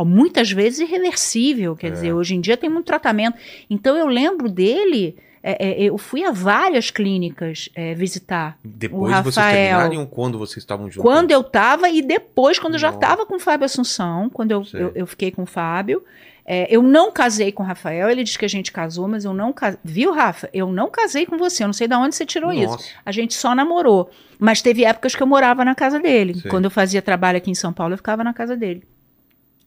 muitas 0.00 0.50
vezes 0.50 0.80
irreversível. 0.80 1.76
Quer 1.76 1.88
É. 1.88 1.90
dizer, 1.90 2.12
hoje 2.12 2.34
em 2.34 2.40
dia 2.40 2.56
tem 2.56 2.68
muito 2.68 2.86
tratamento. 2.86 3.38
Então 3.70 3.96
eu 3.96 4.06
lembro 4.08 4.48
dele. 4.48 5.16
É, 5.42 5.70
é, 5.70 5.82
eu 5.82 5.98
fui 5.98 6.24
a 6.24 6.30
várias 6.30 6.90
clínicas 6.90 7.68
é, 7.74 7.94
visitar. 7.94 8.56
Depois 8.64 9.12
o 9.12 9.22
vocês 9.22 9.36
Rafael. 9.36 9.56
terminarem 9.68 9.98
ou 9.98 10.06
quando 10.06 10.38
vocês 10.38 10.58
estavam 10.58 10.90
juntos? 10.90 11.02
Quando 11.02 11.30
eu 11.32 11.42
tava 11.42 11.88
e 11.88 12.00
depois, 12.00 12.58
quando 12.58 12.74
eu 12.74 12.78
já 12.78 12.88
Nossa. 12.92 13.00
tava 13.00 13.26
com 13.26 13.36
o 13.36 13.40
Fábio 13.40 13.64
Assunção, 13.64 14.30
quando 14.30 14.52
eu, 14.52 14.64
eu, 14.72 14.92
eu 14.94 15.06
fiquei 15.06 15.30
com 15.30 15.42
o 15.42 15.46
Fábio. 15.46 16.02
é, 16.46 16.66
eu 16.74 16.82
não 16.82 17.10
casei 17.12 17.50
com 17.52 17.62
o 17.62 17.66
Rafael, 17.66 18.08
ele 18.10 18.22
disse 18.24 18.38
que 18.38 18.44
a 18.44 18.48
gente 18.48 18.70
casou, 18.72 19.06
mas 19.08 19.24
eu 19.24 19.32
não 19.34 19.52
casei. 19.52 19.78
Viu, 19.84 20.12
Rafa? 20.12 20.48
Eu 20.52 20.70
não 20.72 20.88
casei 20.90 21.26
com 21.26 21.36
você, 21.38 21.62
eu 21.64 21.68
não 21.68 21.72
sei 21.72 21.88
de 21.88 21.94
onde 21.94 22.14
você 22.14 22.24
tirou 22.26 22.52
isso. 22.52 22.72
Nossa, 22.72 22.88
A 23.04 23.12
gente 23.12 23.34
só 23.34 23.54
namorou. 23.54 24.10
Mas 24.38 24.60
teve 24.60 24.84
épocas 24.84 25.14
que 25.14 25.22
eu 25.22 25.26
morava 25.26 25.64
na 25.64 25.74
casa 25.74 26.00
dele. 26.00 26.34
Sei. 26.34 26.50
Quando 26.50 26.64
eu 26.64 26.70
fazia 26.70 27.00
trabalho 27.00 27.38
aqui 27.38 27.50
em 27.50 27.54
São 27.54 27.72
Paulo, 27.72 27.94
eu 27.94 27.98
ficava 27.98 28.24
na 28.24 28.32
casa 28.34 28.56
dele. 28.56 28.82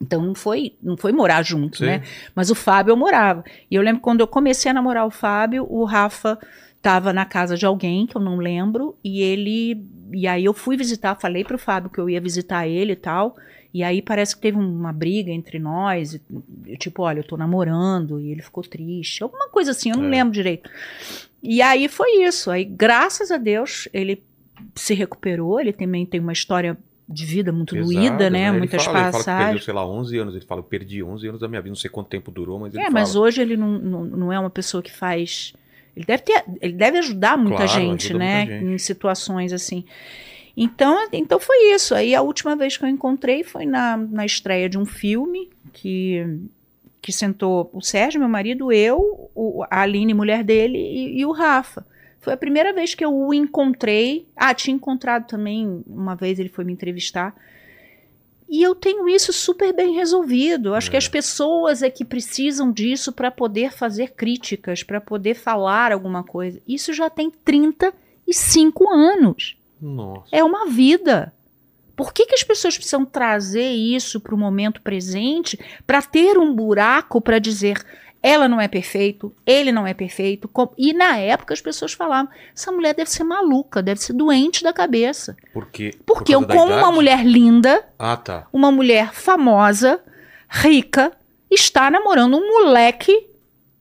Então 0.05 0.21
não 0.21 0.35
foi, 0.35 0.75
não 0.81 0.95
foi 0.95 1.11
morar 1.11 1.43
junto, 1.43 1.77
Sei. 1.79 1.87
né? 1.87 2.03
Mas 2.35 2.49
o 2.51 2.55
Fábio 2.55 2.91
eu 2.91 2.97
morava. 2.97 3.43
E 3.69 3.75
eu 3.75 3.81
lembro 3.81 4.01
quando 4.01 4.21
eu 4.21 4.27
comecei 4.27 4.69
a 4.69 4.73
namorar 4.73 5.05
o 5.05 5.11
Fábio, 5.11 5.65
o 5.69 5.83
Rafa 5.83 6.37
estava 6.77 7.11
na 7.11 7.25
casa 7.25 7.57
de 7.57 7.65
alguém 7.65 8.05
que 8.05 8.15
eu 8.15 8.21
não 8.21 8.37
lembro 8.37 8.95
e 9.03 9.21
ele 9.21 9.83
e 10.13 10.27
aí 10.27 10.45
eu 10.45 10.53
fui 10.53 10.77
visitar, 10.77 11.15
falei 11.19 11.43
pro 11.43 11.57
Fábio 11.57 11.89
que 11.89 11.99
eu 11.99 12.07
ia 12.09 12.21
visitar 12.21 12.67
ele 12.67 12.93
e 12.93 12.95
tal. 12.95 13.35
E 13.73 13.83
aí 13.83 14.01
parece 14.01 14.35
que 14.35 14.41
teve 14.41 14.57
uma 14.57 14.93
briga 14.93 15.31
entre 15.31 15.59
nós, 15.59 16.13
e, 16.65 16.77
tipo, 16.77 17.01
olha, 17.03 17.19
eu 17.19 17.23
tô 17.27 17.35
namorando, 17.35 18.21
e 18.21 18.31
ele 18.31 18.41
ficou 18.41 18.63
triste, 18.63 19.21
alguma 19.21 19.49
coisa 19.49 19.71
assim, 19.71 19.89
eu 19.89 19.97
não 19.97 20.05
É. 20.05 20.09
lembro 20.11 20.31
direito. 20.33 20.69
E 21.43 21.61
aí 21.61 21.89
foi 21.89 22.23
isso. 22.23 22.49
Aí, 22.49 22.63
graças 22.63 23.31
a 23.31 23.37
Deus, 23.37 23.89
ele 23.91 24.23
se 24.75 24.93
recuperou, 24.93 25.59
ele 25.59 25.73
também 25.73 26.05
tem 26.05 26.21
uma 26.21 26.31
história 26.31 26.77
de 27.07 27.25
vida 27.25 27.51
muito 27.51 27.75
pesada, 27.75 27.93
doída, 27.93 28.29
né? 28.29 28.47
Ele 28.49 28.57
Muitas 28.59 28.83
fala, 28.83 28.97
Ele 28.97 29.03
fala 29.03 29.11
que 29.11 29.17
passagens. 29.17 29.45
perdeu, 29.49 29.63
sei 29.65 29.73
lá, 29.73 29.87
11 29.87 30.17
anos. 30.17 30.35
Ele 30.35 30.45
fala, 30.45 30.59
eu 30.59 30.63
perdi 30.65 31.03
11 31.03 31.27
anos 31.27 31.41
da 31.41 31.47
minha 31.47 31.61
vida. 31.61 31.69
Não 31.69 31.75
sei 31.75 31.89
quanto 31.89 32.07
tempo 32.07 32.31
durou, 32.31 32.59
mas 32.59 32.73
ele 32.73 32.81
É, 32.81 32.85
fala. 32.85 32.93
mas 32.93 33.15
hoje 33.15 33.41
ele 33.41 33.55
não, 33.55 33.77
não, 33.79 34.05
não 34.05 34.33
é 34.33 34.39
uma 34.39 34.49
pessoa 34.49 34.81
que 34.81 34.91
faz. 34.91 35.53
Ele 35.95 36.05
deve 36.05 36.23
ter, 36.23 36.43
ele 36.61 36.73
deve 36.73 36.97
ajudar 36.97 37.37
muita 37.37 37.65
Claro, 37.65 37.71
gente, 37.71 38.13
né? 38.13 38.37
muita 38.45 38.53
gente. 38.59 38.65
Em 38.73 38.77
situações 38.77 39.53
assim. 39.53 39.85
Então, 40.57 41.07
então 41.11 41.39
foi 41.39 41.73
isso. 41.73 41.93
Aí 41.93 42.15
a 42.15 42.21
última 42.21 42.55
vez 42.55 42.77
que 42.77 42.83
eu 42.85 42.89
encontrei 42.89 43.43
foi 43.43 43.65
na, 43.65 43.97
na 43.97 44.25
estreia 44.25 44.67
de 44.69 44.77
um 44.77 44.85
filme 44.85 45.49
que 45.73 46.25
que 47.01 47.11
sentou 47.11 47.69
o 47.71 47.81
Sérgio, 47.83 48.19
meu 48.19 48.27
marido, 48.27 48.71
eu, 48.71 49.29
o, 49.35 49.63
a 49.69 49.81
Aline, 49.81 50.11
mulher 50.11 50.43
dele, 50.43 50.79
e, 50.79 51.19
e 51.19 51.23
o 51.25 51.31
Rafa. 51.31 51.85
Foi 52.25 52.33
a 52.33 52.37
primeira 52.37 52.73
vez 52.73 52.95
que 52.95 53.05
eu 53.05 53.13
o 53.15 53.31
encontrei. 53.31 54.27
Ah, 54.35 54.51
tinha 54.51 54.75
encontrado 54.75 55.27
também, 55.27 55.83
uma 55.85 56.15
vez 56.15 56.39
ele 56.39 56.49
foi 56.49 56.65
me 56.65 56.73
entrevistar. 56.73 57.35
E 58.49 58.63
eu 58.63 58.73
tenho 58.73 59.07
isso 59.07 59.31
super 59.31 59.71
bem 59.71 59.93
resolvido. 59.93 60.73
Acho 60.73 60.89
que 60.89 60.95
É. 60.95 60.99
as 60.99 61.07
pessoas 61.07 61.83
é 61.83 61.89
que 61.91 62.03
precisam 62.03 62.71
disso 62.71 63.11
para 63.13 63.29
poder 63.29 63.71
fazer 63.71 64.13
críticas, 64.15 64.81
para 64.81 64.99
poder 64.99 65.35
falar 65.35 65.91
alguma 65.91 66.23
coisa. 66.23 66.59
Isso 66.67 66.93
já 66.93 67.11
tem 67.11 67.29
35 67.29 68.89
anos. 68.91 69.55
Nossa. 69.79 70.27
É 70.31 70.43
uma 70.43 70.65
vida. 70.67 71.31
Por 71.95 72.11
que, 72.11 72.25
que 72.25 72.33
as 72.33 72.43
pessoas 72.43 72.75
precisam 72.75 73.05
trazer 73.05 73.69
isso 73.69 74.19
para 74.19 74.33
o 74.33 74.37
momento 74.37 74.81
presente 74.81 75.59
para 75.85 76.01
ter 76.01 76.39
um 76.39 76.53
buraco 76.55 77.21
para 77.21 77.37
dizer 77.39 77.77
ela 78.27 78.47
não 78.47 78.59
é 78.59 78.67
perfeito, 78.67 79.31
ele 79.45 79.71
não 79.71 79.85
é 79.85 79.93
perfeito. 79.93 80.49
E 80.77 80.93
na 80.93 81.17
época 81.17 81.53
as 81.53 81.61
pessoas 81.61 81.93
falavam: 81.93 82.31
essa 82.55 82.71
mulher 82.71 82.95
deve 82.95 83.09
ser 83.09 83.23
maluca, 83.23 83.83
deve 83.83 84.01
ser 84.01 84.13
doente 84.13 84.63
da 84.63 84.73
cabeça. 84.73 85.37
Porque, 85.53 85.91
por 86.05 86.15
Porque 86.17 86.33
eu, 86.33 86.39
causa 86.41 86.47
da 86.47 86.55
como 86.55 86.73
uma 86.73 86.91
mulher 86.91 87.23
linda, 87.25 87.85
Ah, 87.99 88.17
tá. 88.17 88.47
uma 88.51 88.71
mulher 88.71 89.13
famosa, 89.13 89.99
rica, 90.49 91.11
está 91.51 91.91
namorando 91.91 92.35
um 92.37 92.47
moleque 92.63 93.27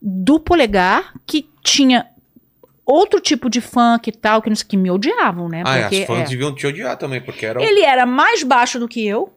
do 0.03 0.39
polegar 0.39 1.15
que 1.27 1.49
tinha 1.63 2.07
outro 2.85 3.19
tipo 3.21 3.49
de 3.49 3.63
funk 3.63 4.09
e 4.09 4.13
tal, 4.13 4.43
que, 4.43 4.51
não 4.51 4.57
sei- 4.57 4.67
que 4.69 4.77
me 4.77 4.91
odiavam, 4.91 5.49
né? 5.49 5.63
Ah, 5.65 5.77
é, 5.79 5.81
Porque, 5.83 5.97
as 6.03 6.07
fãs 6.07 6.19
é. 6.21 6.25
deviam 6.25 6.55
te 6.55 6.67
odiar 6.67 6.99
também, 6.99 7.21
porque 7.23 7.47
era. 7.47 7.63
Ele 7.63 7.81
era 7.81 8.05
mais 8.05 8.43
baixo 8.43 8.79
do 8.79 8.87
que 8.87 9.07
eu. 9.07 9.33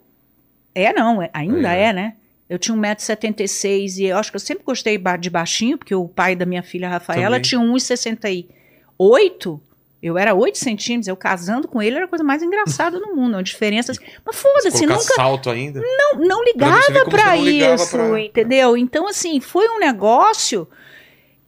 É, 0.75 0.91
não, 0.91 1.21
é- 1.21 1.29
ainda 1.33 1.73
É. 1.73 1.83
é, 1.85 1.93
né? 1.93 2.13
Eu 2.49 2.57
tinha 2.57 2.75
1,76m 2.77 3.97
e 3.97 4.05
eu 4.05 4.17
acho 4.17 4.31
que 4.31 4.35
eu 4.37 4.39
sempre 4.39 4.63
gostei 4.63 4.97
de 5.19 5.29
baixinho, 5.29 5.77
porque 5.77 5.93
o 5.93 6.07
pai 6.07 6.35
da 6.35 6.45
minha 6.45 6.63
filha, 6.63 6.87
Rafaela, 6.87 7.35
Também. 7.37 7.41
tinha 7.41 7.59
1,68m. 7.61 9.59
Eu 10.01 10.17
era 10.17 10.33
8 10.35 10.57
centímetros, 10.57 11.07
eu 11.07 11.15
casando 11.17 11.67
com 11.67 11.81
ele 11.81 11.95
era 11.95 12.05
a 12.05 12.07
coisa 12.07 12.23
mais 12.23 12.43
engraçada 12.43 12.99
do 12.99 13.15
mundo, 13.15 13.33
uma 13.33 13.43
diferença 13.43 13.91
assim. 13.91 14.03
Mas 14.23 14.35
Se 14.35 14.41
foda-se, 14.43 14.85
nunca 14.85 15.01
salto 15.15 15.49
ainda. 15.49 15.81
não, 15.81 16.19
não 16.19 16.43
ligava 16.45 16.77
ligava 16.87 17.37
isso, 17.37 17.89
pra- 17.97 18.21
entendeu? 18.21 18.77
Então, 18.77 19.07
assim, 19.07 19.39
foi 19.39 19.67
um 19.67 19.79
negócio 19.79 20.67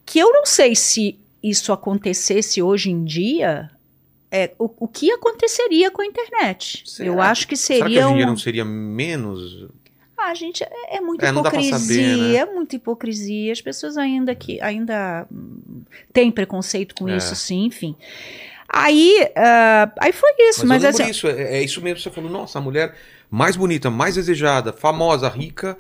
que 0.04 0.18
eu 0.18 0.34
não 0.34 0.46
sei 0.48 0.76
se 0.76 1.18
isso 1.44 1.72
acontecesse 1.72 2.60
hoje 2.62 2.90
em 2.90 3.04
dia, 3.06 3.70
é, 4.32 4.52
o, 4.58 4.70
o 4.80 4.88
que 4.88 5.12
aconteceria 5.12 5.92
com 5.92 6.02
a 6.02 6.06
internet. 6.06 6.84
Será? 6.88 7.08
Eu 7.08 7.22
acho 7.22 7.48
que 7.48 7.56
Será 7.56 7.86
que 7.86 7.94
seria 7.94 8.06
hoje 8.08 8.14
em 8.14 8.18
dia 8.18 8.26
um... 8.26 8.30
não 8.30 8.38
seria 8.38 8.66
menos. 8.66 9.68
Ah, 10.22 10.34
gente, 10.34 10.64
é, 10.64 10.98
é 10.98 11.02
muita 11.02 11.26
É, 11.26 11.30
hipocrisia, 11.30 11.78
saber, 11.78 12.18
né? 12.18 12.36
é 12.36 12.46
muita 12.46 12.76
hipocrisia. 12.76 13.52
As 13.52 13.62
pessoas 13.62 13.98
ainda 13.98 14.36
que 14.36 14.62
ainda 14.62 15.26
hum, 15.32 15.82
têm 16.14 16.30
preconceito 16.32 16.94
com 16.96 17.08
É. 17.08 17.18
isso, 17.18 17.36
sim, 17.36 17.66
enfim. 17.66 17.96
Aí, 18.68 19.28
ah, 19.36 19.92
aí 20.00 20.12
foi 20.12 20.30
isso, 20.50 20.68
Mas, 20.68 20.84
mas, 20.84 20.96
assim, 20.96 21.06
disso, 21.08 21.28
é, 21.28 21.58
é 21.58 21.64
isso 21.64 21.82
mesmo. 21.82 22.00
Você 22.00 22.12
falou, 22.12 22.30
nossa, 22.30 22.60
a 22.60 22.62
mulher 22.62 22.94
mais 23.30 23.56
bonita, 23.56 23.90
mais 23.90 24.16
desejada, 24.16 24.72
famosa, 24.72 25.28
rica. 25.28 25.78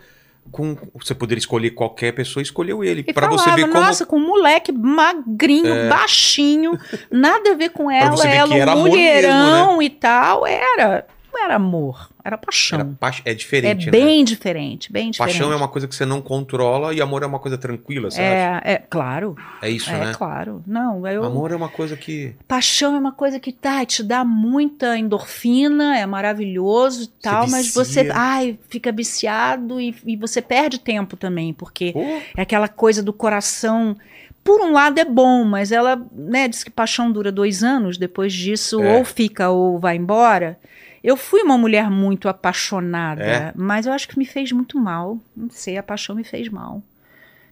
Com, 0.52 0.76
você 0.95 1.14
poderia 1.14 1.40
escolher 1.40 1.72
qualquer 1.72 2.11
pessoa, 2.11 2.41
escolheu 2.41 2.84
ele. 2.84 3.03
Pra 3.03 3.28
você 3.28 3.52
ver 3.52 3.68
como. 3.68 3.74
nossa, 3.74 4.03
com 4.03 4.18
um 4.18 4.26
moleque 4.26 4.72
magrinho, 4.72 5.88
baixinho, 5.88 6.80
nada 7.11 7.52
a 7.52 7.56
ver 7.56 7.70
com 7.70 7.91
ela, 7.91 8.28
ela 8.28 8.76
um 8.76 8.80
mulherão 8.80 9.80
e 9.80 9.90
tal, 9.91 10.48
era, 10.48 11.06
não 11.31 11.43
era 11.43 11.56
amor, 11.56 12.10
era 12.23 12.38
paixão. 12.38 12.80
era 12.80 12.89
pa- 12.99 13.11
é 13.26 13.31
é 13.31 13.34
diferente, 13.34 13.85
né? 13.85 13.91
bem 13.91 14.23
diferente, 14.23 14.91
bem 14.91 15.11
diferente. 15.11 15.34
Paixão 15.38 15.51
é 15.51 15.56
uma 15.56 15.68
coisa 15.68 15.88
que 15.88 15.95
você 15.95 16.06
não 16.06 16.22
controla 16.22 16.93
e 16.93 17.01
amor 17.01 17.23
é 17.23 17.26
uma 17.26 17.39
coisa 17.39 17.57
tranquila, 17.57 18.10
você 18.11 18.22
acha? 18.22 18.61
é, 18.65 18.73
é, 18.73 18.77
claro, 18.77 19.35
É 19.61 19.69
isso, 19.69 19.89
é 19.89 20.06
né? 20.06 20.14
claro. 20.15 20.64
Não, 20.68 21.06
eu, 21.07 21.23
Amor 21.23 21.51
é 21.51 21.56
uma 21.56 21.69
coisa 21.69 21.95
que. 21.95 22.35
paixão 22.47 22.95
é 22.95 22.99
uma 22.99 23.11
coisa 23.11 23.39
que 23.39 23.51
tá, 23.51 23.85
te 23.85 24.01
dá 24.03 24.23
muita 24.26 24.97
endorfina, 24.97 25.97
é 25.97 26.06
maravilhoso 26.06 27.03
e 27.03 27.07
tal, 27.22 27.47
mas 27.49 27.73
você, 27.73 28.10
ai, 28.14 28.57
fica 28.69 28.91
viciado 28.91 29.80
e, 29.80 29.95
e 30.06 30.15
você 30.15 30.41
perde 30.41 30.80
tempo 30.80 31.15
também, 31.15 31.53
porque 31.53 31.91
Pô, 31.93 32.01
É 32.35 32.41
aquela 32.41 32.68
coisa 32.68 33.01
do 33.03 33.14
coração. 33.14 33.95
Por 34.43 34.61
um 34.61 34.72
lado 34.72 34.97
é 34.99 35.06
bom, 35.06 35.43
mas 35.43 35.72
ela, 35.72 36.01
né, 36.11 36.47
diz 36.47 36.64
que 36.64 36.72
paixão 36.72 37.11
dura 37.11 37.31
dois 37.31 37.61
anos, 37.64 37.97
depois 37.97 38.34
disso 38.34 38.81
É. 38.81 38.97
ou 38.97 39.03
fica 39.06 39.49
ou 39.49 39.77
vai 39.80 39.97
embora. 39.97 40.57
Eu 41.03 41.15
fui 41.15 41.41
uma 41.41 41.57
mulher 41.57 41.89
muito 41.89 42.27
apaixonada, 42.27 43.23
É? 43.23 43.53
mas 43.55 43.85
eu 43.85 43.93
acho 43.93 44.07
que 44.07 44.17
me 44.17 44.26
fez 44.26 44.51
muito 44.51 44.77
mal. 44.80 45.17
Não 45.35 45.49
sei, 45.49 45.77
a 45.77 45.84
paixão 45.84 46.15
me 46.15 46.23
fez 46.23 46.49
mal. 46.49 46.84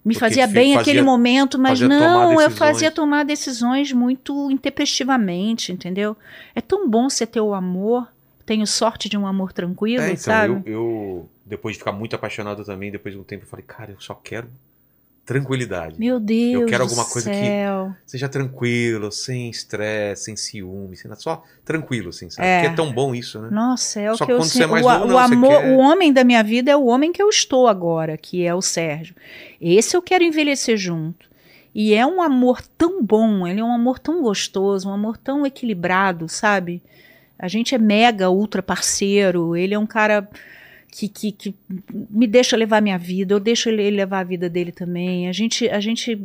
Me 0.04 0.14
Porque 0.14 0.20
fazia 0.20 0.48
bem 0.48 0.74
fazia- 0.74 0.82
aquele 0.82 1.02
momento, 1.02 1.60
mas 1.60 1.82
não, 1.82 2.40
eu 2.42 2.50
fazia 2.52 2.90
tomar 2.92 3.24
decisões 3.26 3.92
muito 3.92 4.50
intempestivamente, 4.52 5.72
entendeu? 5.72 6.16
É 6.56 6.62
tão 6.62 6.90
bom 6.90 7.10
você 7.10 7.26
ter 7.28 7.42
o 7.42 7.54
amor, 7.54 8.08
tenho 8.46 8.66
sorte 8.66 9.10
de 9.10 9.18
um 9.18 9.28
amor 9.28 9.52
tranquilo, 9.52 10.04
é, 10.04 10.08
então, 10.12 10.18
sabe? 10.20 10.54
eu, 10.66 10.74
eu, 10.74 11.30
depois 11.46 11.74
de 11.76 11.80
ficar 11.80 11.92
muito 11.92 12.16
apaixonado 12.16 12.64
também, 12.64 12.90
depois 12.92 13.14
de 13.14 13.20
um 13.20 13.24
tempo, 13.24 13.44
eu 13.44 13.50
falei, 13.50 13.66
cara, 13.68 13.92
eu 13.92 14.00
só 14.00 14.14
quero 14.14 14.48
tranquilidade. 15.28 16.00
Meu 16.00 16.20
Deus 16.22 16.66
quero 16.70 16.86
do 16.86 16.90
alguma 16.90 17.06
coisa 17.06 17.30
que- 17.30 17.36
céu. 17.36 17.94
Seja 18.06 18.30
tranquilo, 18.30 19.12
sem 19.12 19.50
estresse, 19.50 20.24
sem 20.24 20.36
ciúme, 20.38 20.96
sem 20.96 21.10
nada, 21.10 21.20
só 21.22 21.44
tranquilo, 21.66 22.10
assim, 22.10 22.30
sabe? 22.30 22.48
É. 22.48 22.62
Porque 22.62 22.74
é 22.74 22.76
tão 22.76 22.92
bom 22.94 23.14
isso, 23.14 23.40
né? 23.42 23.50
Nossa, 23.52 24.00
é 24.00 24.10
o 24.12 24.16
Só 24.18 24.26
que 24.26 24.32
eu 24.32 24.38
quando 24.38 24.48
você 24.50 24.60
é 24.60 24.62
sinto. 24.64 24.72
mais 24.72 24.86
o, 24.86 24.90
novo, 24.90 25.04
o 25.04 25.08
não, 25.10 25.18
amor, 25.20 25.50
quer- 25.62 25.70
o 25.72 25.78
homem 25.78 26.14
da 26.14 26.24
minha 26.24 26.42
vida 26.42 26.72
é 26.72 26.76
o 26.78 26.86
homem 26.86 27.12
que 27.12 27.22
eu 27.22 27.28
estou 27.30 27.68
agora, 27.68 28.18
que 28.18 28.46
é 28.46 28.56
o 28.56 28.62
Sérgio. 28.62 29.14
Esse 29.62 29.96
eu 29.98 30.02
quero 30.02 30.24
envelhecer 30.24 30.78
junto. 30.78 31.28
E 31.76 31.94
é 31.94 32.06
um 32.06 32.22
amor 32.22 32.62
tão 32.78 33.04
bom, 33.04 33.46
ele 33.46 33.60
é 33.60 33.64
um 33.64 33.72
amor 33.74 34.00
tão 34.00 34.22
gostoso, 34.24 34.90
um 34.90 34.94
amor 34.94 35.18
tão 35.18 35.46
equilibrado, 35.46 36.28
sabe? 36.30 36.82
A 37.38 37.48
gente 37.48 37.76
é 37.76 37.78
mega 37.78 38.32
ultra 38.32 38.64
parceiro, 38.64 39.56
ele 39.56 39.76
é 39.76 39.78
um 39.78 39.86
cara 39.86 40.28
que, 40.98 41.08
que, 41.08 41.32
que 41.32 41.56
me 42.10 42.26
deixa 42.26 42.58
levar 42.58 42.82
minha 42.82 42.98
vida, 42.98 43.32
eu 43.34 43.40
deixo 43.40 43.70
ele 43.70 43.92
levar 43.92 44.20
a 44.22 44.24
vida 44.24 44.50
dele 44.50 44.72
também. 44.72 45.30
A 45.30 45.32
gente, 45.32 45.70
a 45.70 45.80
gente, 45.80 46.20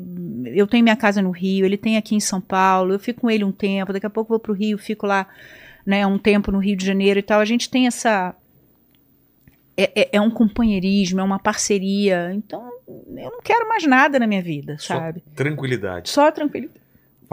eu 0.47 0.67
tenho 0.67 0.83
minha 0.83 0.97
casa 0.97 1.21
no 1.21 1.31
Rio, 1.31 1.67
ele 1.67 1.77
tem 1.77 1.99
aqui 1.99 2.15
em 2.15 2.21
São 2.21 2.41
Paulo, 2.41 2.95
eu 2.95 2.99
fico 2.99 3.21
com 3.21 3.31
ele 3.31 3.45
um 3.45 3.53
tempo, 3.53 3.93
daqui 3.93 4.07
a 4.07 4.11
pouco 4.11 4.33
eu 4.33 4.39
vou 4.39 4.41
pro 4.41 4.55
Rio, 4.55 4.79
fico 4.79 5.07
lá, 5.07 5.27
né, 5.85 6.07
um 6.07 6.17
tempo 6.17 6.51
no 6.51 6.59
Rio 6.59 6.75
de 6.75 6.87
Janeiro 6.87 7.19
e 7.19 7.23
tal. 7.23 7.41
A 7.41 7.45
gente 7.45 7.69
tem 7.69 7.87
essa 7.87 8.35
é, 9.77 9.91
é- 10.03 10.09
é 10.13 10.21
um 10.21 10.31
companheirismo, 10.31 11.21
é 11.21 11.23
uma 11.23 11.39
parceria. 11.39 12.33
Então, 12.35 12.63
eu 12.89 13.31
não 13.31 13.41
quero 13.43 13.69
mais 13.69 13.87
nada 13.87 14.19
na 14.19 14.27
minha 14.27 14.43
vida, 14.43 14.77
Só 14.79 14.95
sabe? 14.95 15.23
tranquilidade. 15.35 16.09
Só 16.09 16.31
tranquilidade. 16.31 16.82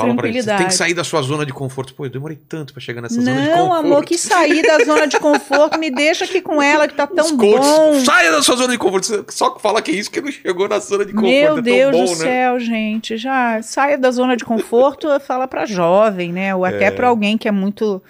Fala 0.01 0.15
pra 0.15 0.27
ele, 0.27 0.41
você 0.41 0.55
tem 0.55 0.67
que 0.67 0.73
sair 0.73 0.93
da 0.93 1.03
sua 1.03 1.21
zona 1.21 1.45
de 1.45 1.53
conforto. 1.53 1.93
Pô, 1.93 2.05
eu 2.05 2.09
demorei 2.09 2.37
tanto 2.47 2.73
pra 2.73 2.81
chegar 2.81 3.01
nessa 3.01 3.15
zona 3.15 3.41
de 3.41 3.47
Não, 3.49 3.57
conforto. 3.67 3.85
amor, 3.85 4.05
que 4.05 4.17
sair 4.17 4.61
da 4.61 4.83
zona 4.85 5.07
de 5.07 5.19
conforto, 5.19 5.77
me 5.79 5.91
deixa 5.91 6.25
aqui 6.25 6.41
com 6.41 6.61
ela, 6.61 6.87
que 6.87 6.93
tá 6.93 7.05
tão 7.07 7.25
Os 7.25 7.31
coaches, 7.31 7.65
bom. 7.65 7.99
Saia 8.05 8.31
da 8.31 8.41
sua 8.41 8.55
zona 8.55 8.71
de 8.73 8.77
conforto. 8.77 9.25
Só 9.29 9.57
fala 9.59 9.81
que 9.81 9.91
é 9.91 9.95
isso 9.95 10.09
que 10.11 10.21
não 10.21 10.31
chegou 10.31 10.67
na 10.67 10.79
zona 10.79 11.05
de 11.05 11.13
conforto. 11.13 11.31
Meu 11.33 11.57
é 11.57 11.61
Deus 11.61 11.91
bom, 11.95 12.03
do 12.05 12.09
né? 12.11 12.15
céu, 12.15 12.59
gente. 12.59 13.17
Já 13.17 13.61
saia 13.61 13.97
da 13.97 14.11
zona 14.11 14.35
de 14.37 14.45
conforto, 14.45 15.07
fala 15.19 15.47
pra 15.47 15.65
jovem, 15.65 16.31
né? 16.31 16.55
Ou 16.55 16.65
até 16.65 16.85
É. 16.85 16.91
pra 16.91 17.07
alguém 17.07 17.37
que 17.37 17.47
é 17.47 17.51
muito 17.51 18.01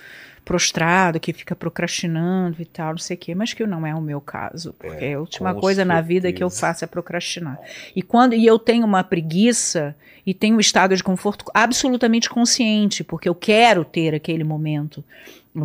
prostrado, 0.50 1.20
que 1.20 1.32
fica 1.32 1.56
procrastinando 1.56 2.60
e 2.60 2.66
tal, 2.66 2.94
não 2.94 2.98
sei 2.98 3.16
o 3.16 3.20
quê, 3.20 3.36
mas 3.36 3.54
que 3.54 3.64
não 3.68 3.86
é 3.86 3.94
o 3.94 4.02
meu 4.02 4.20
caso, 4.20 4.74
porque 4.80 5.06
a 5.06 5.20
última 5.20 5.54
coisa 5.54 5.86
na 5.86 6.02
vida 6.02 6.34
que 6.34 6.44
eu 6.44 6.50
certeza. 6.50 6.74
faço 6.74 6.84
é 6.86 6.88
procrastinar. 6.88 7.60
E 7.96 8.02
quando 8.02 8.34
e 8.34 8.48
eu 8.48 8.58
tenho 8.58 8.84
uma 8.84 9.04
preguiça 9.04 9.96
e 10.26 10.34
tenho 10.34 10.56
um 10.56 10.60
estado 10.60 10.96
de 10.96 11.04
conforto 11.04 11.46
absolutamente 11.54 12.28
consciente, 12.28 13.04
porque 13.04 13.30
eu 13.30 13.36
quero 13.36 13.86
ter 13.86 14.16
aquele 14.16 14.44
momento. 14.44 15.04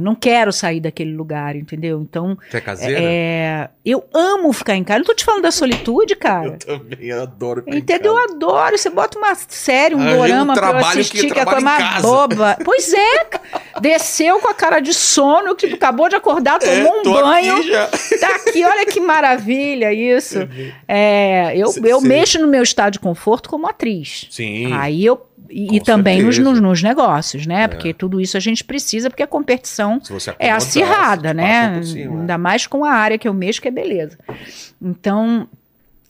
Eu 0.00 0.04
não 0.04 0.14
quero 0.14 0.52
sair 0.52 0.80
daquele 0.80 1.12
lugar, 1.14 1.56
entendeu? 1.56 2.00
Então, 2.00 2.36
Você 2.50 2.56
é 2.56 2.60
caseira? 2.60 2.98
é, 3.00 3.68
eu 3.84 4.04
amo 4.12 4.52
ficar 4.52 4.74
em 4.76 4.84
casa. 4.84 4.98
Não 5.00 5.06
tô 5.06 5.14
te 5.14 5.24
falando 5.24 5.42
da 5.42 5.50
solitude, 5.50 6.14
cara. 6.16 6.58
Eu 6.66 6.78
também 6.78 7.10
adoro 7.12 7.62
ficar 7.62 7.76
em 7.76 7.78
Entendeu? 7.80 8.12
Eu 8.14 8.20
casa. 8.22 8.34
adoro. 8.34 8.78
Você 8.78 8.90
bota 8.90 9.18
uma 9.18 9.34
série, 9.34 9.94
um 9.94 10.00
um 10.00 10.16
dorama 10.16 10.54
pra 10.54 10.66
eu 10.66 10.70
trabalho 10.72 10.94
que 10.94 11.00
assistir, 11.00 11.28
eu 11.28 11.32
que 11.34 11.38
é 11.38 11.42
a 11.42 11.44
coisa 11.46 11.60
trabalho 11.60 11.80
em 11.80 11.82
mais 11.82 11.94
casa. 11.94 12.06
boba. 12.08 12.56
Pois 12.64 12.92
é, 12.92 13.26
desceu 13.80 14.40
com 14.40 14.48
a 14.48 14.54
cara 14.54 14.80
de 14.80 14.92
sono, 14.94 15.54
que 15.54 15.66
acabou 15.66 16.08
de 16.08 16.16
acordar, 16.16 16.58
tomou 16.58 16.96
É, 16.96 17.00
um 17.00 17.02
banho. 17.02 17.56
aqui. 17.58 18.18
Tá 18.18 18.28
aqui, 18.36 18.64
olha 18.64 18.86
que 18.86 19.00
maravilha 19.00 19.92
isso. 19.92 20.38
É, 20.88 21.52
eu 21.56 21.68
Cê- 21.68 21.80
eu 21.84 22.00
cê- 22.00 22.06
mexo 22.08 22.38
no 22.40 22.46
meu 22.46 22.62
estado 22.62 22.92
de 22.94 22.98
conforto 22.98 23.48
como 23.48 23.66
atriz. 23.66 24.26
Sim. 24.30 24.72
Aí 24.72 25.04
eu. 25.04 25.20
E, 25.50 25.76
e 25.76 25.80
também 25.80 26.22
nos, 26.22 26.38
nos, 26.38 26.82
negócios, 26.82 27.46
né? 27.46 27.64
É. 27.64 27.68
Porque 27.68 27.92
tudo 27.92 28.20
isso 28.20 28.36
a 28.36 28.40
gente 28.40 28.64
precisa, 28.64 29.10
porque 29.10 29.22
a 29.22 29.26
competição 29.26 30.00
é 30.38 30.50
acirrada, 30.50 31.34
né? 31.34 31.82
cima. 31.82 32.20
Ainda 32.20 32.38
mais 32.38 32.66
com 32.66 32.84
a 32.84 32.92
área 32.92 33.18
que 33.18 33.28
eu 33.28 33.34
mexo, 33.34 33.60
que 33.60 33.68
é 33.68 33.70
beleza. 33.70 34.18
Então, 34.80 35.48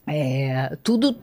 é, 0.06 0.77
tudo, 0.82 1.16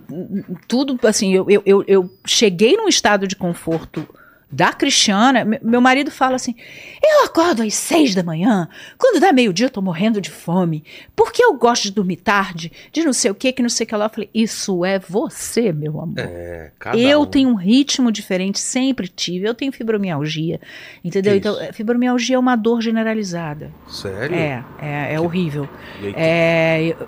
tudo 0.68 1.00
assim, 1.08 1.34
eu, 1.34 1.46
eu, 1.66 1.84
eu 1.88 2.14
cheguei 2.26 2.76
num 2.76 2.88
estado 2.88 3.28
de 3.28 3.36
conforto 3.36 4.08
da 4.52 4.74
Cristiana. 4.74 5.46
me- 5.46 5.60
Meu 5.64 5.80
marido 5.80 6.12
fala 6.12 6.36
assim: 6.36 6.56
eu 7.04 7.26
acordo 7.26 7.62
às 7.64 7.74
seis 7.74 8.14
da 8.14 8.22
manhã, 8.24 8.68
quando 8.98 9.20
dá 9.20 9.32
meio-dia 9.32 9.68
eu 9.68 9.70
tô 9.72 9.82
morrendo 9.82 10.20
de 10.20 10.30
fome, 10.30 10.84
porque 11.16 11.44
eu 11.44 11.54
gosto 11.54 11.84
de 11.84 11.92
dormir 11.92 12.18
tarde, 12.18 12.72
de 12.92 13.04
não 13.04 13.14
sei 13.14 13.32
o 13.32 13.36
que, 13.36 13.52
que 13.54 13.62
não 13.62 13.70
sei 13.70 13.86
o 13.86 13.88
que 13.88 13.96
lá. 13.96 14.06
Eu 14.06 14.10
falei: 14.10 14.30
isso 14.34 14.84
é 14.84 15.00
você, 15.00 15.72
meu 15.72 16.00
amor. 16.02 16.16
É, 16.20 16.72
Eu 16.96 17.22
um. 17.22 17.26
tenho 17.26 17.50
um 17.50 17.56
ritmo 17.56 18.12
diferente, 18.12 18.60
sempre 18.60 19.08
tive. 19.08 19.48
Eu 19.48 19.54
tenho 19.54 19.72
fibromialgia, 19.72 20.60
entendeu? 21.04 21.34
Que 21.34 21.40
Então, 21.40 21.60
eh, 21.62 21.72
fibromialgia 21.72 22.36
é 22.36 22.40
uma 22.40 22.56
dor 22.56 22.82
generalizada. 22.82 23.72
Sério? 23.88 24.36
É, 24.36 24.64
é, 24.82 25.14
é 25.16 25.20
horrível. 25.20 25.68
E 26.02 26.08
aí, 26.08 26.14
É, 26.16 26.84
eu- 27.00 27.08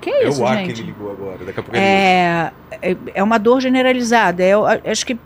que 0.00 0.08
é 0.08 0.28
isso, 0.28 0.40
o 0.42 0.46
ar 0.46 0.56
que 0.58 0.66
gente? 0.68 0.80
ele 0.80 0.86
ligou 0.92 1.10
agora. 1.12 1.44
Daqui 1.44 1.60
a 1.60 1.62
pouco 1.62 1.76
ele 1.76 1.84
É, 1.84 2.50
é, 2.80 2.96
é 3.14 3.22
uma 3.22 3.36
dor 3.38 3.60
generalizada. 3.60 4.42
Eu 4.42 4.64
a- 4.66 4.80
acho 4.86 5.04
que 5.04 5.18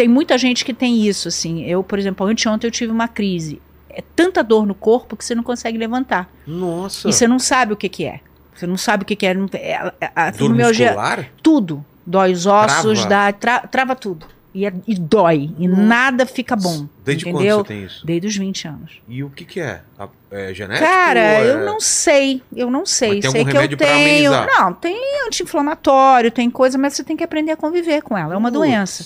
tem 0.00 0.08
muita 0.08 0.38
gente 0.38 0.64
que 0.64 0.72
tem 0.72 1.06
isso, 1.06 1.28
assim. 1.28 1.62
Eu, 1.66 1.82
por 1.82 1.98
exemplo, 1.98 2.26
anteontem 2.26 2.66
eu 2.66 2.72
tive 2.72 2.90
uma 2.90 3.06
crise. 3.06 3.60
É 3.90 4.02
tanta 4.16 4.42
dor 4.42 4.64
no 4.66 4.74
corpo 4.74 5.14
que 5.14 5.22
você 5.22 5.34
não 5.34 5.42
consegue 5.42 5.76
levantar. 5.76 6.26
Nossa. 6.46 7.06
E 7.06 7.12
você 7.12 7.28
não 7.28 7.38
sabe 7.38 7.74
o 7.74 7.76
que, 7.76 7.86
que 7.86 8.06
é. 8.06 8.20
Você 8.54 8.66
não 8.66 8.78
sabe 8.78 9.02
o 9.02 9.06
que, 9.06 9.14
que 9.14 9.26
é. 9.26 9.36
É- 9.52 9.92
é- 10.00 10.10
A 10.16 10.30
Dor 10.30 10.38
fibromialgia, 10.38 10.86
muscular? 10.92 11.26
tudo. 11.42 11.84
Dói 12.06 12.32
os 12.32 12.46
ossos, 12.46 13.00
Trava? 13.04 13.08
dá, 13.10 13.32
tra- 13.32 13.66
trava 13.66 13.94
tudo. 13.94 14.24
E, 14.54 14.64
é- 14.64 14.72
e 14.88 14.94
dói. 14.94 15.50
E 15.58 15.68
nada 15.68 16.24
fica 16.24 16.56
bom. 16.56 16.86
Desde 17.04 17.28
entendeu? 17.28 17.58
quando 17.58 17.66
você 17.66 17.74
tem 17.74 17.84
isso? 17.84 18.06
Desde 18.06 18.26
os 18.26 18.36
20 18.38 18.68
anos. 18.68 18.92
E 19.06 19.22
o 19.22 19.28
que 19.28 19.44
que 19.44 19.60
é? 19.60 19.82
A- 19.98 20.08
É 20.30 20.54
genético? 20.54 20.88
Cara, 20.88 21.20
é- 21.20 21.50
eu 21.50 21.66
não 21.66 21.78
sei. 21.78 22.42
Eu 22.56 22.70
não 22.70 22.86
sei. 22.86 23.20
Sei 23.20 23.44
que 23.44 23.54
eu 23.54 23.76
tenho. 23.76 24.30
Não, 24.30 24.72
tem 24.72 24.96
anti-inflamatório, 25.26 26.30
tem 26.30 26.48
coisa, 26.48 26.78
mas 26.78 26.94
você 26.94 27.04
tem 27.04 27.16
que 27.18 27.24
aprender 27.24 27.52
a 27.52 27.56
conviver 27.56 28.00
com 28.02 28.16
ela. 28.16 28.32
É 28.32 28.36
uma 28.38 28.50
Putz. 28.50 28.58
doença. 28.60 29.04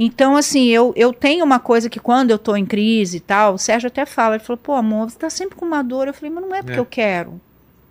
Então, 0.00 0.36
assim, 0.36 0.66
eu, 0.68 0.92
eu 0.94 1.12
tenho 1.12 1.44
uma 1.44 1.58
coisa 1.58 1.90
que 1.90 1.98
quando 1.98 2.30
eu 2.30 2.38
tô 2.38 2.54
em 2.54 2.64
crise 2.64 3.16
e 3.16 3.20
tal, 3.20 3.54
o 3.54 3.58
Sérgio 3.58 3.88
até 3.88 4.06
fala, 4.06 4.36
ele 4.36 4.44
falou, 4.44 4.56
pô, 4.56 4.74
amor, 4.74 5.10
você 5.10 5.18
tá 5.18 5.28
sempre 5.28 5.56
com 5.56 5.66
uma 5.66 5.82
dor. 5.82 6.06
Eu 6.06 6.14
falei, 6.14 6.30
mas 6.30 6.44
não 6.44 6.54
é 6.54 6.62
porque 6.62 6.76
É. 6.76 6.80
eu 6.80 6.86
quero. 6.86 7.40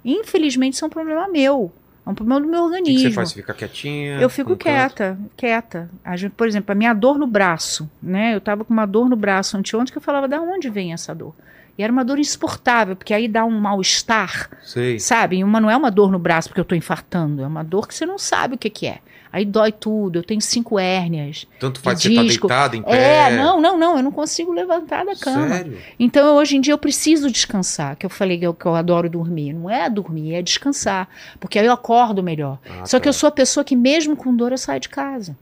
Infelizmente, 0.05 0.75
isso 0.75 0.85
é 0.85 0.87
um 0.87 0.89
problema 0.91 1.27
meu. 1.27 1.69
É 2.05 2.09
um 2.09 2.15
problema 2.15 2.39
do 2.39 2.47
meu 2.47 2.63
O 2.63 2.69
que, 2.69 2.75
organismo. 2.77 3.09
você 3.09 3.11
faz? 3.13 3.29
Você 3.29 3.35
fica 3.35 3.53
quietinha? 3.53 4.21
Eu 4.21 4.29
fico 4.29 4.51
num 4.51 4.55
canto? 4.55 4.63
quieta, 4.95 5.19
quieta. 5.35 5.89
Por 6.37 6.47
exemplo, 6.47 6.71
a 6.71 6.75
minha 6.75 6.93
dor 6.93 7.17
no 7.19 7.27
braço, 7.27 7.89
né? 8.01 8.33
Eu 8.33 8.39
tava 8.39 8.63
com 8.63 8.71
uma 8.73 8.85
dor 8.85 9.09
no 9.09 9.17
braço 9.17 9.57
anteontem 9.57 9.91
que 9.91 9.97
eu 9.97 10.01
falava, 10.01 10.25
da 10.29 10.39
onde 10.39 10.69
vem 10.69 10.93
essa 10.93 11.13
dor? 11.13 11.35
E 11.77 11.83
era 11.83 11.91
uma 11.91 12.05
dor 12.05 12.17
insuportável, 12.17 12.95
porque 12.95 13.13
aí 13.13 13.27
dá 13.27 13.43
um 13.43 13.59
mal-estar, 13.59 14.49
Sei. 14.63 14.97
sabe? 14.99 15.37
E 15.39 15.43
uma 15.43 15.59
não 15.59 15.69
é 15.69 15.75
uma 15.75 15.91
dor 15.91 16.09
no 16.09 16.17
braço 16.17 16.47
porque 16.47 16.61
eu 16.61 16.65
tô 16.65 16.73
infartando, 16.73 17.43
é 17.43 17.47
uma 17.47 17.63
dor 17.63 17.85
que 17.87 17.93
você 17.93 18.05
não 18.05 18.17
sabe 18.17 18.55
o 18.55 18.57
que 18.57 18.69
que 18.69 18.87
é. 18.87 18.99
Aí 19.31 19.45
dói 19.45 19.71
tudo, 19.71 20.19
eu 20.19 20.23
tenho 20.23 20.41
cinco 20.41 20.79
hérnias. 20.79 21.45
Tanto 21.59 21.79
faz 21.79 22.01
você 22.01 22.13
tá 22.13 22.23
disco. 22.23 22.47
deitado 22.47 22.75
em 22.75 22.81
pé. 22.81 23.31
É, 23.31 23.35
não, 23.35 23.61
não, 23.61 23.77
não, 23.77 23.97
eu 23.97 24.03
não 24.03 24.11
consigo 24.11 24.51
levantar 24.51 25.05
da 25.05 25.15
cama. 25.15 25.49
Sério? 25.49 25.77
Então, 25.99 26.35
hoje 26.35 26.57
em 26.57 26.61
dia, 26.61 26.73
eu 26.73 26.77
preciso 26.77 27.29
descansar, 27.29 27.95
que 27.95 28.05
eu 28.05 28.09
falei 28.09 28.37
que 28.37 28.45
eu, 28.45 28.53
que 28.53 28.65
eu 28.65 28.75
adoro 28.75 29.09
dormir. 29.09 29.53
Não 29.53 29.69
é 29.69 29.89
dormir, 29.89 30.35
é 30.35 30.41
descansar. 30.41 31.07
Porque 31.39 31.59
aí 31.59 31.65
eu 31.65 31.73
acordo 31.73 32.23
melhor. 32.23 32.59
Ah, 32.69 32.85
Só 32.85 32.97
tá. 32.97 33.03
que 33.03 33.09
eu 33.09 33.13
sou 33.13 33.27
a 33.27 33.31
pessoa 33.31 33.63
que, 33.63 33.75
mesmo 33.75 34.15
com 34.15 34.35
dor, 34.35 34.51
eu 34.51 34.57
saio 34.57 34.79
de 34.79 34.89
casa. 34.89 35.35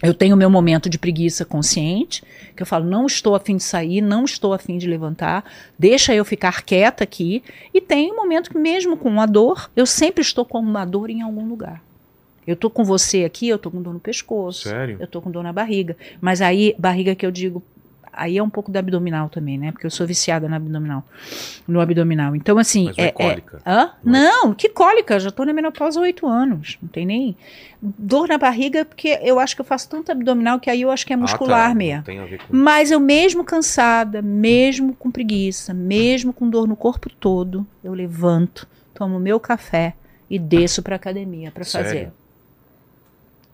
Eu 0.00 0.14
tenho 0.14 0.36
o 0.36 0.38
meu 0.38 0.48
momento 0.48 0.88
de 0.88 0.96
preguiça 0.96 1.44
consciente, 1.44 2.22
que 2.54 2.62
eu 2.62 2.66
falo, 2.66 2.84
não 2.84 3.04
estou 3.04 3.34
afim 3.34 3.56
de 3.56 3.64
sair, 3.64 4.00
não 4.00 4.24
estou 4.24 4.52
afim 4.52 4.78
de 4.78 4.86
levantar, 4.86 5.44
deixa 5.76 6.14
eu 6.14 6.24
ficar 6.24 6.62
quieta 6.62 7.02
aqui. 7.02 7.42
E 7.74 7.80
tem 7.80 8.12
um 8.12 8.16
momento 8.16 8.50
que, 8.50 8.58
mesmo 8.58 8.96
com 8.96 9.20
a 9.20 9.26
dor, 9.26 9.68
eu 9.74 9.84
sempre 9.84 10.22
estou 10.22 10.44
com 10.44 10.60
uma 10.60 10.84
dor 10.84 11.10
em 11.10 11.20
algum 11.20 11.48
lugar. 11.48 11.82
Eu 12.48 12.56
tô 12.56 12.70
com 12.70 12.82
você 12.82 13.24
aqui, 13.24 13.46
eu 13.46 13.58
tô 13.58 13.70
com 13.70 13.82
dor 13.82 13.92
no 13.92 14.00
pescoço. 14.00 14.70
Sério? 14.70 14.96
Eu 14.98 15.06
tô 15.06 15.20
com 15.20 15.30
dor 15.30 15.42
na 15.42 15.52
barriga. 15.52 15.94
Mas 16.18 16.40
aí, 16.40 16.74
barriga 16.78 17.14
que 17.14 17.26
eu 17.26 17.30
digo, 17.30 17.62
aí 18.10 18.38
é 18.38 18.42
um 18.42 18.48
pouco 18.48 18.70
da 18.70 18.78
abdominal 18.80 19.28
também, 19.28 19.58
né? 19.58 19.70
Porque 19.70 19.84
eu 19.84 19.90
sou 19.90 20.06
viciada 20.06 20.48
na 20.48 20.56
abdominal, 20.56 21.04
no 21.68 21.78
abdominal. 21.78 22.34
Então, 22.34 22.56
assim. 22.56 22.86
Mas 22.86 22.96
não 22.96 23.04
é 23.04 23.10
cólica. 23.10 23.62
Hã? 23.66 23.90
Não 24.02 24.14
é- 24.14 24.22
Não, 24.22 24.54
que 24.54 24.70
cólica? 24.70 25.20
Já 25.20 25.30
tô 25.30 25.44
na 25.44 25.52
menopausa 25.52 26.00
há 26.00 26.02
oito 26.04 26.26
anos. 26.26 26.78
Não 26.80 26.88
tem 26.88 27.04
nem. 27.04 27.36
Dor 27.82 28.28
na 28.28 28.38
barriga, 28.38 28.82
porque 28.82 29.20
eu 29.22 29.38
acho 29.38 29.54
que 29.54 29.60
eu 29.60 29.66
faço 29.66 29.86
tanto 29.90 30.10
abdominal 30.10 30.58
que 30.58 30.70
aí 30.70 30.80
eu 30.80 30.90
acho 30.90 31.06
que 31.06 31.12
é 31.12 31.16
muscular 31.16 31.66
ah, 31.66 31.68
tá. 31.68 31.74
mesmo. 31.74 32.04
Tem 32.04 32.18
a 32.18 32.24
ver 32.24 32.38
com... 32.38 32.56
Mas 32.56 32.90
eu 32.90 32.98
mesmo 32.98 33.44
cansada, 33.44 34.22
mesmo 34.22 34.94
com 34.94 35.10
preguiça, 35.10 35.74
mesmo 35.74 36.32
com 36.32 36.48
dor 36.48 36.66
no 36.66 36.74
corpo 36.74 37.10
todo, 37.10 37.66
eu 37.84 37.92
levanto, 37.92 38.66
tomo 38.94 39.20
meu 39.20 39.38
café 39.38 39.92
e 40.30 40.38
desço 40.38 40.82
pra 40.82 40.96
academia 40.96 41.50
pra 41.50 41.62
Sério? 41.62 41.86
fazer. 41.86 42.12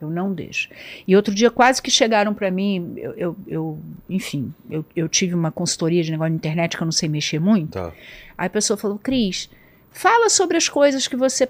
Eu 0.04 0.10
não 0.10 0.32
deixo. 0.32 0.68
E 1.06 1.14
outro 1.16 1.34
dia 1.34 1.50
quase 1.50 1.80
que 1.82 1.90
chegaram 1.90 2.32
pra 2.34 2.50
mim, 2.50 2.92
eu, 2.96 3.12
eu, 3.16 3.36
eu- 3.46 3.78
enfim, 4.08 4.52
eu, 4.70 4.84
eu 4.94 5.08
tive 5.08 5.34
uma 5.34 5.50
consultoria 5.50 6.02
de 6.02 6.10
negócio 6.10 6.30
de 6.32 6.36
internet 6.36 6.76
que 6.76 6.82
eu 6.82 6.86
não 6.86 6.92
sei 6.92 7.08
mexer 7.08 7.38
muito. 7.40 7.72
Tá. 7.72 7.92
Aí 8.38 8.46
a 8.46 8.50
pessoa 8.50 8.76
falou, 8.76 8.98
Cris, 8.98 9.48
fala 9.90 10.28
sobre 10.28 10.56
as 10.56 10.68
coisas 10.68 11.06
que 11.08 11.16
você 11.16 11.48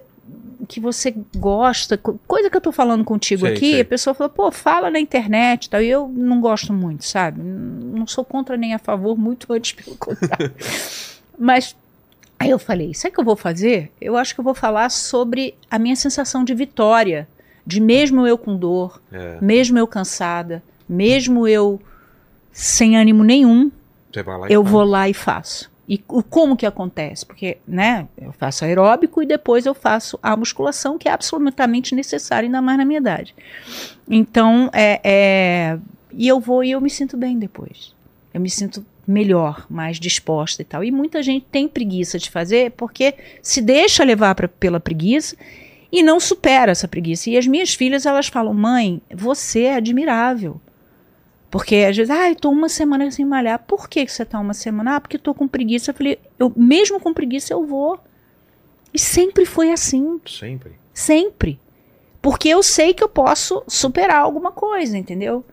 que 0.67 0.81
você 0.81 1.15
gosta, 1.37 1.99
co- 1.99 2.19
coisa 2.27 2.49
que 2.49 2.57
eu 2.57 2.61
tô 2.61 2.73
falando 2.73 3.05
contigo 3.05 3.43
Sei, 3.45 3.53
aqui, 3.55 3.71
sei. 3.73 3.81
a 3.83 3.85
pessoa 3.85 4.15
falou, 4.15 4.31
pô, 4.31 4.51
fala 4.51 4.91
na 4.91 4.99
internet 4.99 5.67
e 5.67 5.69
tal. 5.71 5.83
E 5.83 5.89
eu 5.91 6.09
não 6.09 6.41
gosto 6.41 6.73
muito, 6.73 7.05
sabe? 7.05 7.39
Não 7.43 8.07
sou 8.07 8.25
contra 8.25 8.57
nem 8.57 8.73
a 8.73 8.79
favor, 8.79 9.15
muito 9.19 9.53
antes 9.53 9.73
pelo 9.73 9.95
contrário. 9.99 10.55
Mas 11.39 11.77
aí 12.39 12.49
eu 12.49 12.59
falei, 12.59 12.95
sabe 12.95 13.13
o 13.13 13.15
que 13.17 13.21
eu 13.21 13.25
vou 13.25 13.37
fazer? 13.37 13.93
Eu 14.01 14.17
acho 14.17 14.35
que 14.35 14.41
eu 14.41 14.45
vou 14.45 14.55
falar 14.55 14.89
sobre 14.91 15.55
a 15.71 15.79
minha 15.79 15.97
sensação 15.97 16.43
de 16.45 16.55
vitória, 16.55 17.29
de 17.67 17.81
mesmo 17.81 18.27
eu 18.27 18.37
com 18.39 18.57
dor, 18.57 19.01
É. 19.13 19.39
mesmo 19.41 19.79
eu 19.79 19.87
cansada, 19.87 20.63
mesmo 20.89 21.47
eu 21.49 21.81
sem 22.53 22.97
ânimo 22.97 23.25
nenhum, 23.25 23.71
eu 24.49 24.63
faz. 24.63 24.71
vou 24.73 24.85
lá 24.85 25.09
e 25.09 25.15
faço. 25.15 25.73
E 25.89 26.03
o- 26.09 26.23
como 26.23 26.57
que 26.57 26.65
acontece? 26.65 27.27
Porque, 27.27 27.59
né, 27.69 28.07
eu 28.17 28.33
faço 28.33 28.65
aeróbico 28.65 29.23
e 29.23 29.27
depois 29.27 29.67
eu 29.67 29.75
faço 29.75 30.19
a 30.23 30.35
musculação, 30.37 30.97
que 30.97 31.09
é 31.09 31.13
absolutamente 31.13 31.95
necessária, 31.95 32.47
ainda 32.47 32.63
mais 32.63 32.79
na 32.79 32.85
minha 32.87 33.01
idade. 33.01 33.35
Então, 34.09 34.71
é, 34.73 35.01
é, 35.05 35.79
e 36.13 36.27
eu 36.29 36.41
vou 36.41 36.63
e 36.65 36.71
eu 36.71 36.81
me 36.81 36.89
sinto 36.91 37.17
bem 37.17 37.39
depois. 37.39 37.93
Eu 38.33 38.41
me 38.41 38.49
sinto 38.51 38.85
melhor, 39.07 39.67
mais 39.69 39.99
disposta 40.01 40.63
e 40.63 40.65
tal. 40.65 40.83
E 40.83 40.91
muita 40.91 41.23
gente 41.23 41.45
tem 41.51 41.69
preguiça 41.69 42.19
de 42.19 42.31
fazer 42.31 42.71
porque 42.73 43.15
se 43.43 43.61
deixa 43.61 44.03
levar 44.05 44.35
pra, 44.35 44.49
pela 44.49 44.81
preguiça 44.81 45.37
e 45.95 46.03
não 46.03 46.19
supera 46.19 46.73
essa 46.73 46.89
preguiça. 46.89 47.31
E 47.31 47.39
as 47.39 47.47
minhas 47.47 47.73
filhas, 47.73 48.05
elas 48.05 48.27
falam, 48.27 48.53
mãe, 48.53 49.01
você 49.15 49.63
é 49.63 49.75
admirável. 49.77 50.61
Porque 51.49 51.77
às 51.77 51.97
vezes, 51.97 52.11
ah, 52.11 52.29
eu 52.29 52.35
tô 52.35 52.51
uma 52.51 52.69
semana 52.69 53.09
sem 53.13 53.25
malhar. 53.25 53.61
Por 53.61 53.89
que, 53.89 54.05
que 54.05 54.11
você 54.11 54.25
tá 54.25 54.41
uma 54.41 54.55
semana? 54.55 54.97
Ah, 54.97 55.01
porque 55.01 55.15
eu 55.17 55.21
tô 55.21 55.33
com 55.33 55.47
preguiça. 55.47 55.93
Eu 55.93 55.95
falei, 55.95 56.19
eu, 56.37 56.53
mesmo 56.57 56.99
com 56.99 57.15
preguiça 57.15 57.53
eu 57.53 57.65
vou. 57.65 58.01
E 58.93 58.99
sempre 58.99 59.47
foi 59.47 59.71
assim, 59.71 60.21
Sempre. 60.27 60.73
sempre. 60.93 61.61
Porque 62.21 62.49
eu 62.49 62.61
sei 62.61 62.93
que 62.93 63.05
eu 63.05 63.09
posso 63.09 63.63
superar 63.69 64.23
alguma 64.23 64.51
coisa, 64.51 64.99
entendeu? 64.99 65.45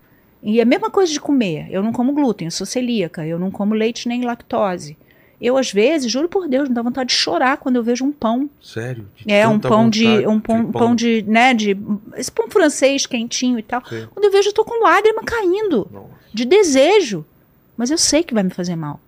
E 0.41 0.59
a 0.59 0.65
mesma 0.65 0.89
coisa 0.89 1.13
de 1.13 1.21
comer. 1.21 1.67
Eu 1.69 1.83
não 1.83 1.91
como 1.91 2.13
glúten, 2.13 2.47
eu 2.47 2.51
sou 2.51 2.65
celíaca, 2.65 3.27
eu 3.27 3.37
não 3.37 3.51
como 3.51 3.75
leite 3.75 4.07
nem 4.07 4.23
lactose. 4.23 4.97
Eu, 5.41 5.57
às 5.57 5.71
vezes, 5.71 6.11
juro 6.11 6.29
por 6.29 6.47
Deus, 6.47 6.69
me 6.69 6.75
dá 6.75 6.83
vontade 6.83 7.09
de 7.09 7.15
chorar 7.15 7.57
quando 7.57 7.77
eu 7.77 7.83
vejo 7.83 8.05
um 8.05 8.11
pão. 8.11 8.47
Sério? 8.61 9.07
De 9.15 9.33
É, 9.33 9.47
um 9.47 9.59
pão 9.59 9.89
de. 9.89 10.05
Um 10.27 10.39
pão, 10.39 10.71
pão 10.71 10.95
de. 10.95 11.23
né, 11.27 11.53
de. 11.53 11.75
Esse 12.15 12.31
pão 12.31 12.47
francês 12.47 13.07
quentinho 13.07 13.57
e 13.57 13.63
tal. 13.63 13.83
Sim. 13.87 14.07
Quando 14.13 14.25
eu 14.25 14.31
vejo, 14.31 14.49
eu 14.49 14.53
tô 14.53 14.63
com 14.63 14.83
lágrima 14.83 15.23
caindo 15.23 15.87
Nossa. 15.91 16.07
de 16.31 16.45
desejo. 16.45 17.25
Mas 17.75 17.89
eu 17.89 17.97
sei 17.97 18.21
que 18.21 18.35
vai 18.35 18.43
me 18.43 18.51
fazer 18.51 18.75
mal. 18.75 18.99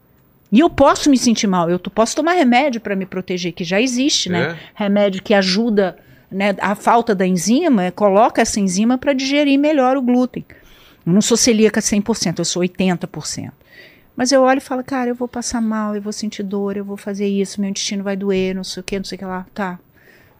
E 0.51 0.59
eu 0.59 0.69
posso 0.69 1.09
me 1.09 1.17
sentir 1.17 1.45
mal. 1.45 1.69
Eu 1.69 1.77
posso 1.77 2.15
tomar 2.15 2.33
remédio 2.33 2.81
para 2.81 2.95
me 2.95 3.05
proteger, 3.05 3.53
que 3.53 3.63
já 3.63 3.79
existe, 3.79 4.29
né? 4.29 4.51
É? 4.51 4.57
Remédio 4.73 5.21
que 5.21 5.35
ajuda 5.35 5.97
né, 6.31 6.55
a 6.59 6.73
falta 6.73 7.13
da 7.13 7.27
enzima, 7.27 7.83
é, 7.83 7.91
coloca 7.91 8.41
essa 8.41 8.59
enzima 8.59 8.97
para 8.97 9.13
digerir 9.13 9.59
melhor 9.59 9.95
o 9.97 10.01
glúten. 10.01 10.43
Eu 11.05 11.13
não 11.13 11.21
sou 11.21 11.37
celíaca 11.37 11.79
100%, 11.79 12.39
eu 12.39 12.45
sou 12.45 12.63
80%. 12.63 13.51
Mas 14.15 14.31
eu 14.31 14.41
olho 14.43 14.59
e 14.59 14.61
falo, 14.61 14.83
cara, 14.83 15.09
eu 15.09 15.15
vou 15.15 15.27
passar 15.27 15.59
mal, 15.61 15.95
eu 15.95 16.01
vou 16.01 16.13
sentir 16.13 16.43
dor, 16.43 16.77
eu 16.77 16.85
vou 16.85 16.97
fazer 16.97 17.27
isso, 17.27 17.59
meu 17.59 17.69
intestino 17.69 18.03
vai 18.03 18.15
doer, 18.15 18.53
não 18.55 18.63
sei 18.63 18.81
o 18.81 18.83
que, 18.83 18.97
não 18.97 19.03
sei 19.05 19.15
o 19.15 19.19
que 19.19 19.25
lá. 19.25 19.45
Tá. 19.53 19.79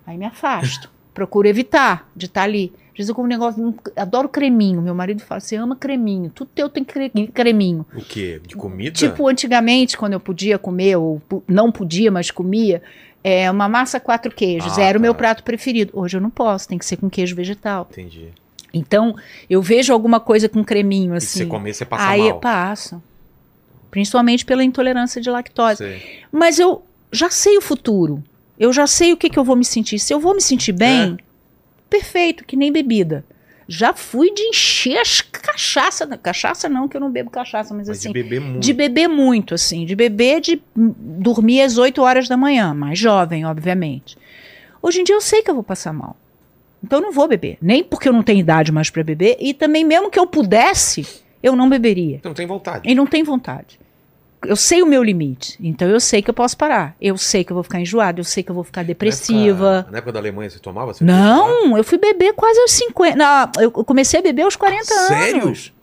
Aí 0.06 0.18
me 0.18 0.26
afasto. 0.26 0.92
Procuro 1.14 1.48
evitar 1.48 2.10
de 2.16 2.26
estar 2.28 2.44
ali. 2.44 2.72
Às 2.92 2.98
vezes 2.98 3.10
eu 3.10 3.16
como 3.16 3.26
um 3.26 3.30
negócio, 3.30 3.74
adoro 3.96 4.30
creminho. 4.30 4.82
Meu 4.82 4.94
marido 4.94 5.22
fala, 5.24 5.40
você 5.40 5.56
ama 5.56 5.76
creminho. 5.76 6.30
Tudo 6.30 6.50
teu 6.54 6.70
tem 6.70 6.84
cre- 6.84 7.10
creminho. 7.34 7.86
O 7.96 8.02
quê? 8.02 8.40
De 8.46 8.56
comida? 8.56 8.92
Tipo, 8.96 9.28
antigamente, 9.28 9.98
quando 9.98 10.14
eu 10.14 10.20
podia 10.20 10.60
comer, 10.60 10.96
ou 10.98 11.20
não 11.48 11.72
podia, 11.72 12.12
mas 12.12 12.30
comia, 12.30 12.82
é 13.24 13.50
uma 13.50 13.68
massa 13.70 14.00
quatro 14.00 14.32
queijos. 14.32 14.78
Ah, 14.78 14.82
Era 14.84 14.98
o 14.98 15.02
meu 15.02 15.14
tá. 15.14 15.18
prato 15.20 15.44
preferido. 15.44 15.92
Hoje 15.96 16.18
eu 16.18 16.22
não 16.22 16.30
posso, 16.30 16.68
tem 16.68 16.78
que 16.78 16.86
ser 16.86 16.98
com 16.98 17.10
queijo 17.10 17.36
vegetal. 17.36 17.88
Entendi. 17.92 18.30
Então, 18.72 19.16
eu 19.50 19.62
vejo 19.62 19.94
alguma 19.94 20.20
coisa 20.20 20.48
com 20.50 20.64
creminho, 20.64 21.16
E 21.16 21.22
se 21.22 21.28
você 21.28 21.40
assim. 21.44 21.50
comer, 21.50 21.74
você 21.74 21.86
passa 21.86 22.08
aí 22.08 22.22
eu 22.22 22.30
mal. 22.32 22.40
passo. 22.40 23.02
Principalmente 23.94 24.44
pela 24.44 24.64
intolerância 24.64 25.22
de 25.22 25.30
lactose. 25.30 25.78
Sei. 25.78 26.02
Mas 26.32 26.58
eu 26.58 26.82
já 27.12 27.30
sei 27.30 27.60
o 27.60 27.62
futuro. 27.62 28.24
Eu 28.58 28.74
já 28.74 28.88
sei 28.88 29.14
o 29.14 29.18
que, 29.18 29.30
que 29.30 29.38
eu 29.38 29.44
vou 29.44 29.56
me 29.56 29.64
sentir. 29.64 30.00
Se 30.00 30.12
eu 30.12 30.20
vou 30.20 30.34
me 30.34 30.42
sentir 30.42 30.72
bem, 30.72 31.16
perfeito, 31.92 32.44
que 32.44 32.56
nem 32.56 32.72
bebida. 32.72 33.24
Já 33.68 33.94
fui 33.94 34.34
de 34.34 34.42
encher 34.42 34.98
as 34.98 35.22
cachaça. 35.22 36.08
Cachaça 36.18 36.68
não, 36.68 36.88
que 36.88 36.98
eu 36.98 37.02
não 37.02 37.12
bebo 37.12 37.30
cachaça, 37.30 37.72
mas, 37.72 37.88
Mas 37.88 38.00
assim. 38.00 38.08
de 38.12 38.14
beber 38.16 38.42
muito. 38.42 38.60
De 38.60 38.74
beber 38.74 39.08
muito, 39.08 39.54
assim. 39.54 39.86
De 39.86 39.96
beber 39.96 40.42
de 40.42 40.60
dormir 40.76 41.62
às 41.62 41.78
8 41.78 42.02
horas 42.02 42.28
da 42.28 42.36
manhã. 42.36 42.74
Mais 42.74 42.98
jovem, 42.98 43.46
obviamente. 43.46 44.18
Hoje 44.82 45.02
em 45.02 45.04
dia 45.04 45.14
eu 45.14 45.22
sei 45.22 45.44
que 45.44 45.52
eu 45.52 45.56
vou 45.56 45.64
passar 45.64 45.94
mal. 45.94 46.18
Então 46.84 46.98
eu 46.98 47.04
não 47.04 47.12
vou 47.12 47.28
beber. 47.28 47.60
Nem 47.62 47.84
porque 47.84 48.10
eu 48.10 48.14
não 48.14 48.24
tenho 48.24 48.40
idade 48.40 48.72
mais 48.72 48.90
para 48.90 49.04
beber. 49.04 49.38
E 49.40 49.54
também, 49.54 49.86
mesmo 49.86 50.10
que 50.10 50.18
eu 50.18 50.26
pudesse, 50.26 51.06
eu 51.44 51.56
não 51.56 51.70
beberia. 51.70 52.16
Então 52.16 52.32
não 52.32 52.36
tem 52.36 52.48
vontade. 52.48 52.90
E 52.90 52.96
não 52.96 53.06
tem 53.06 53.24
vontade. 53.24 53.83
Eu 54.46 54.56
sei 54.56 54.82
o 54.82 54.86
meu 54.86 55.04
limite. 55.04 55.58
Então 55.62 55.88
eu 55.88 56.00
sei 56.00 56.22
que 56.22 56.30
eu 56.30 56.34
posso 56.34 56.58
parar. 56.58 56.96
Eu 57.00 57.18
sei 57.18 57.44
que 57.44 57.52
eu 57.52 57.56
vou 57.56 57.64
ficar 57.64 57.80
enjoada. 57.80 58.20
Eu 58.20 58.24
sei 58.24 58.44
que 58.44 58.52
eu 58.52 58.56
vou 58.56 58.64
ficar 58.64 58.82
Na 58.82 58.88
depressiva. 58.88 59.78
época, 59.80 59.92
na 59.92 59.98
época 59.98 60.12
da 60.12 60.20
Alemanha, 60.20 60.50
você 60.50 60.60
tomava? 60.60 60.92
lá? 60.92 60.98
Não, 61.02 61.78
eu 61.78 61.84
fui 61.84 61.98
beber 61.98 62.34
quase 62.34 62.60
aos 62.60 62.72
50. 62.72 63.16
Não, 63.16 63.52
eu 63.60 63.72
comecei 63.72 64.20
a 64.20 64.24
beber 64.24 64.44
aos 64.44 64.56
40 64.56 64.86
Sério? 64.86 65.42
anos. 65.44 65.74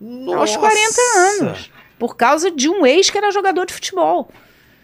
Nossa! 0.00 0.38
Aos 0.38 0.56
40 0.56 1.00
anos. 1.40 1.70
Por 1.98 2.16
causa 2.16 2.50
de 2.50 2.68
um 2.68 2.84
ex 2.84 3.08
que 3.10 3.16
era 3.18 3.30
jogador 3.30 3.64
de 3.64 3.72
futebol. 3.72 4.28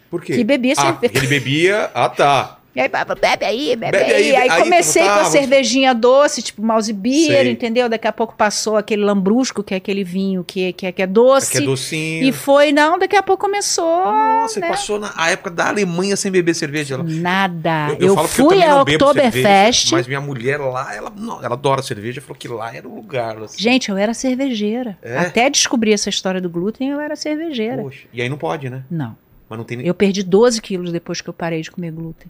Por 0.09 0.21
quê? 0.23 0.35
Que 0.37 0.43
bebia 0.43 0.73
ah, 0.77 0.93
porque 0.93 1.17
ele 1.17 1.27
bebia... 1.27 1.91
Ah, 1.93 2.09
tá. 2.09 2.58
E 2.75 2.79
aí, 2.79 2.87
bebe 2.87 3.45
aí, 3.45 3.75
bebe, 3.75 3.97
Bebe 3.97 4.11
aí. 4.13 4.13
aí, 4.13 4.35
Aí, 4.35 4.49
aí 4.49 4.61
comecei 4.63 5.01
como 5.01 5.15
com 5.15 5.19
a 5.21 5.25
cervejinha 5.25 5.93
doce, 5.93 6.41
tipo 6.41 6.61
mouse 6.61 6.93
beer, 6.93 7.41
Sei. 7.43 7.51
entendeu? 7.51 7.89
Daqui 7.89 8.07
a 8.07 8.11
pouco 8.13 8.35
passou 8.35 8.77
aquele 8.77 9.03
lambrusco, 9.03 9.63
que 9.63 9.73
é 9.73 9.77
aquele 9.77 10.03
vinho 10.03 10.43
que, 10.43 10.71
que, 10.73 10.85
é- 10.85 10.91
que 10.91 11.01
é 11.01 11.07
doce. 11.07 11.57
Aqui 11.57 11.63
é 11.63 11.67
docinho. 11.67 12.23
E 12.27 12.31
foi, 12.31 12.71
não, 12.71 12.99
daqui 12.99 13.15
a 13.15 13.23
pouco 13.23 13.45
começou. 13.45 14.05
Nossa, 14.05 14.59
né? 14.59 14.67
passou 14.69 14.99
na 14.99 15.11
a 15.15 15.31
época 15.31 15.49
da 15.49 15.69
Alemanha 15.69 16.15
sem 16.15 16.31
beber 16.31 16.53
cerveja. 16.53 16.93
Ela- 16.95 17.03
Nada. 17.03 17.97
Eu, 17.99 18.13
falo 18.13 18.27
porque 18.27 18.41
fui 18.41 18.49
também 18.49 18.63
a 18.63 18.75
não 18.75 18.83
bebo 18.85 19.05
Oktoberfest. 19.05 19.91
Mas 19.91 20.07
minha 20.07 20.21
mulher 20.21 20.59
lá, 20.59 20.93
ela, 20.95 21.11
não, 21.15 21.43
ela 21.43 21.55
adora 21.55 21.81
cerveja, 21.81 22.21
falou 22.21 22.37
que 22.37 22.47
lá 22.47 22.73
era 22.73 22.87
o 22.87 22.95
lugar. 22.95 23.35
assim. 23.43 23.57
Gente, 23.61 23.89
eu 23.89 23.97
era 23.97 24.13
cervejeira. 24.13 24.95
É? 25.01 25.17
Até 25.17 25.49
descobrir 25.49 25.93
essa 25.93 26.09
história 26.09 26.39
do 26.39 26.49
glúten, 26.49 26.89
eu 26.89 26.99
era 26.99 27.15
cervejeira. 27.15 27.81
Poxa, 27.81 28.05
E 28.13 28.21
aí 28.21 28.29
não 28.29 28.37
pode, 28.37 28.69
né? 28.69 28.83
Não. 28.91 29.17
Mas 29.49 29.57
não 29.57 29.65
tem. 29.65 29.81
Eu 29.85 29.93
perdi 29.95 30.21
12 30.21 30.61
quilos 30.61 30.91
depois 30.91 31.19
que 31.21 31.29
eu 31.29 31.33
parei 31.33 31.61
de 31.61 31.71
comer 31.71 31.91
glúten. 31.91 32.29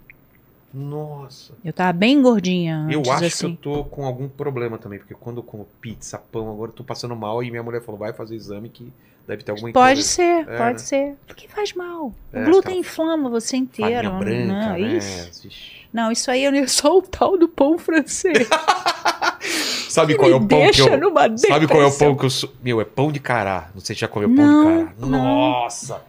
Nossa. 0.72 1.52
Eu 1.64 1.72
tava 1.72 1.92
bem 1.92 2.22
gordinha 2.22 2.86
Eu 2.90 3.00
antes, 3.00 3.10
acho 3.12 3.24
assim. 3.24 3.56
que 3.56 3.68
eu 3.68 3.74
tô 3.74 3.84
com 3.84 4.04
algum 4.06 4.28
problema 4.28 4.78
também, 4.78 4.98
porque 4.98 5.14
quando 5.14 5.38
eu 5.38 5.42
como 5.42 5.66
pizza, 5.80 6.16
pão, 6.18 6.50
agora 6.50 6.70
eu 6.70 6.74
tô 6.74 6.84
passando 6.84 7.16
mal 7.16 7.42
e 7.42 7.50
minha 7.50 7.62
mulher 7.62 7.82
falou: 7.82 7.98
vai 7.98 8.12
fazer 8.12 8.36
exame 8.36 8.68
que 8.68 8.92
deve 9.26 9.42
ter 9.42 9.50
alguma 9.50 9.72
Pode 9.72 10.02
ser, 10.02 10.48
É, 10.48 10.58
pode 10.58 10.72
né? 10.74 10.78
ser. 10.78 11.16
Porque 11.26 11.48
faz 11.48 11.72
mal. 11.74 12.12
É, 12.32 12.40
o 12.42 12.44
glúten 12.44 12.78
inflama 12.78 13.28
você 13.28 13.56
inteiro. 13.56 14.10
Branca, 14.12 14.44
não, 14.46 14.72
né? 14.72 14.80
isso. 14.80 15.48
Não, 15.92 16.12
isso 16.12 16.30
aí 16.30 16.44
é 16.44 16.66
só 16.68 16.98
o 16.98 17.02
tal 17.02 17.36
do 17.36 17.48
pão 17.48 17.76
francês. 17.76 18.48
Sabe 19.90 20.12
que 20.12 20.20
qual 20.20 20.30
é 20.30 20.34
o 20.36 20.46
pão 20.46 20.70
que 20.70 20.80
eu. 20.80 21.38
Sabe 21.38 21.66
qual 21.66 21.82
é 21.82 21.86
o 21.86 21.98
pão 21.98 22.14
que 22.16 22.24
eu 22.24 22.30
sou. 22.30 22.52
Meu, 22.62 22.80
é 22.80 22.84
pão 22.84 23.10
de 23.10 23.18
cará. 23.18 23.70
Não 23.74 23.80
sei 23.80 23.96
se 23.96 24.00
já 24.02 24.08
comeu 24.08 24.28
pão 24.32 24.46
Não, 24.46 24.78
de 24.78 24.84
cará. 24.84 24.94
não. 25.00 25.08
Nossa! 25.08 26.00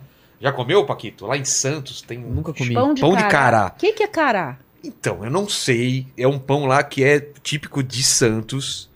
Já 0.41 0.51
comeu, 0.51 0.83
Paquito? 0.85 1.25
Lá 1.27 1.37
em 1.37 1.45
Santos 1.45 2.01
tem 2.01 2.17
um. 2.17 2.29
Nunca 2.29 2.53
comi. 2.53 2.73
Pão 2.73 2.93
de 2.93 3.01
Pão 3.01 3.15
de 3.15 3.27
cará. 3.27 3.67
O 3.75 3.79
que, 3.79 3.93
que 3.93 4.03
é 4.03 4.07
cará? 4.07 4.57
Então, 4.83 5.23
eu 5.23 5.29
não 5.29 5.47
sei. 5.47 6.07
É 6.17 6.27
um 6.27 6.39
pão 6.39 6.65
lá 6.65 6.81
que 6.83 7.03
é 7.03 7.19
típico 7.43 7.83
de 7.83 8.03
Santos, 8.03 8.89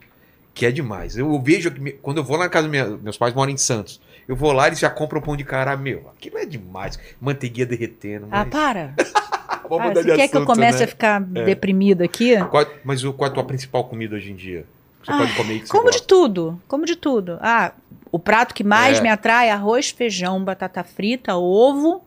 que 0.56 0.66
é 0.66 0.72
demais. 0.72 1.16
Eu 1.18 1.40
vejo 1.40 1.70
que 1.70 1.92
quando 2.02 2.18
eu 2.18 2.24
vou 2.24 2.38
lá 2.38 2.46
na 2.46 2.50
casa 2.50 2.68
dos 2.68 2.72
minha- 2.72 2.98
meus 2.98 3.18
pais 3.18 3.34
moram 3.34 3.52
em 3.52 3.58
Santos. 3.58 4.02
Eu 4.28 4.36
vou 4.36 4.52
lá, 4.52 4.66
eles 4.66 4.80
já 4.80 4.90
compram 4.90 5.22
pão 5.22 5.38
de 5.38 5.44
cará, 5.44 5.78
meu. 5.78 6.10
Aquilo 6.18 6.40
é 6.40 6.46
demais. 6.48 6.98
Manteiguinha 7.22 7.68
derretendo. 7.68 8.26
Ah, 8.32 8.40
Mas... 8.44 8.50
para. 8.50 8.96
Vamos 9.70 9.78
Para. 9.78 9.88
mudar 9.88 10.04
quer 10.16 10.28
que 10.28 10.36
eu 10.36 10.42
assunto, 10.42 10.46
comece 10.46 10.80
né? 10.80 10.84
a 10.84 10.88
ficar 10.88 11.22
deprimida 11.22 12.04
aqui? 12.06 12.36
Qual- 12.50 12.66
mas 12.84 13.04
o- 13.04 13.14
qual 13.14 13.28
é 13.28 13.32
a 13.32 13.34
tua 13.34 13.44
principal 13.44 13.84
comida 13.86 14.16
hoje 14.16 14.32
em 14.32 14.36
dia? 14.36 14.66
Você 15.06 15.12
pode 15.12 15.34
comer 15.36 15.60
que 15.60 15.68
você 15.68 15.72
Como 15.72 15.86
de 15.86 15.98
gosta? 15.98 16.08
tudo, 16.08 16.62
como 16.68 16.86
de 16.86 16.96
tudo. 16.96 17.38
Ah, 17.42 17.72
o 18.12 18.18
prato 18.20 18.54
que 18.54 18.64
mais 18.64 18.98
É. 19.00 19.02
me 19.02 19.10
atrai 19.10 19.48
é 19.50 19.52
arroz, 19.52 19.90
feijão, 19.92 20.44
batata 20.44 20.84
frita, 20.84 21.36
ovo 21.36 22.02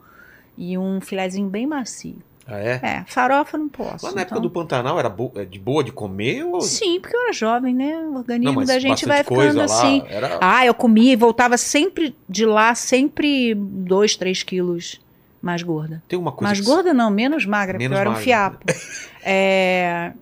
e 0.57 0.77
um 0.77 1.01
filezinho 1.01 1.49
bem 1.49 1.67
macio. 1.67 2.17
Ah, 2.51 2.59
é? 2.59 2.81
É, 2.83 3.05
farofa 3.07 3.59
não 3.59 3.69
posso. 3.69 4.07
Lá 4.07 4.13
na 4.13 4.23
época 4.23 4.39
então- 4.39 4.43
do 4.43 4.51
Pantanal 4.51 4.99
era 4.99 5.11
bo- 5.11 5.33
é 5.37 5.45
de 5.45 5.59
boa 5.59 5.85
de 5.85 5.93
comer? 5.93 6.43
Ou... 6.45 6.63
Sim, 6.63 6.99
porque 6.99 7.15
eu 7.15 7.21
era 7.25 7.33
jovem, 7.35 7.75
né? 7.75 7.95
O 7.99 8.17
organismo 8.17 8.61
Não, 8.61 8.67
da 8.67 8.79
gente 8.79 9.05
vai 9.05 9.23
ficando 9.23 9.61
assim. 9.61 10.03
Era... 10.09 10.39
Ah, 10.41 10.65
eu 10.65 10.73
comia 10.73 11.13
e 11.13 11.17
voltava 11.17 11.59
sempre 11.59 12.17
de 12.27 12.47
lá, 12.47 12.75
sempre 12.75 13.55
dois, 13.55 14.17
três 14.17 14.43
quilos 14.43 14.99
mais 15.43 15.63
gorda. 15.63 16.03
Tem 16.09 16.19
uma 16.19 16.33
coisa 16.33 16.49
Mais 16.49 16.59
que 16.61 16.65
gorda 16.67 16.95
não, 16.95 17.11
menos 17.11 17.45
magra, 17.45 17.77
Menos 17.77 17.95
porque 17.95 17.97
eu 17.97 18.01
era 18.01 18.09
um 18.09 18.13
magra. 18.15 18.25
fiapo. 18.25 18.65
é... 19.23 20.13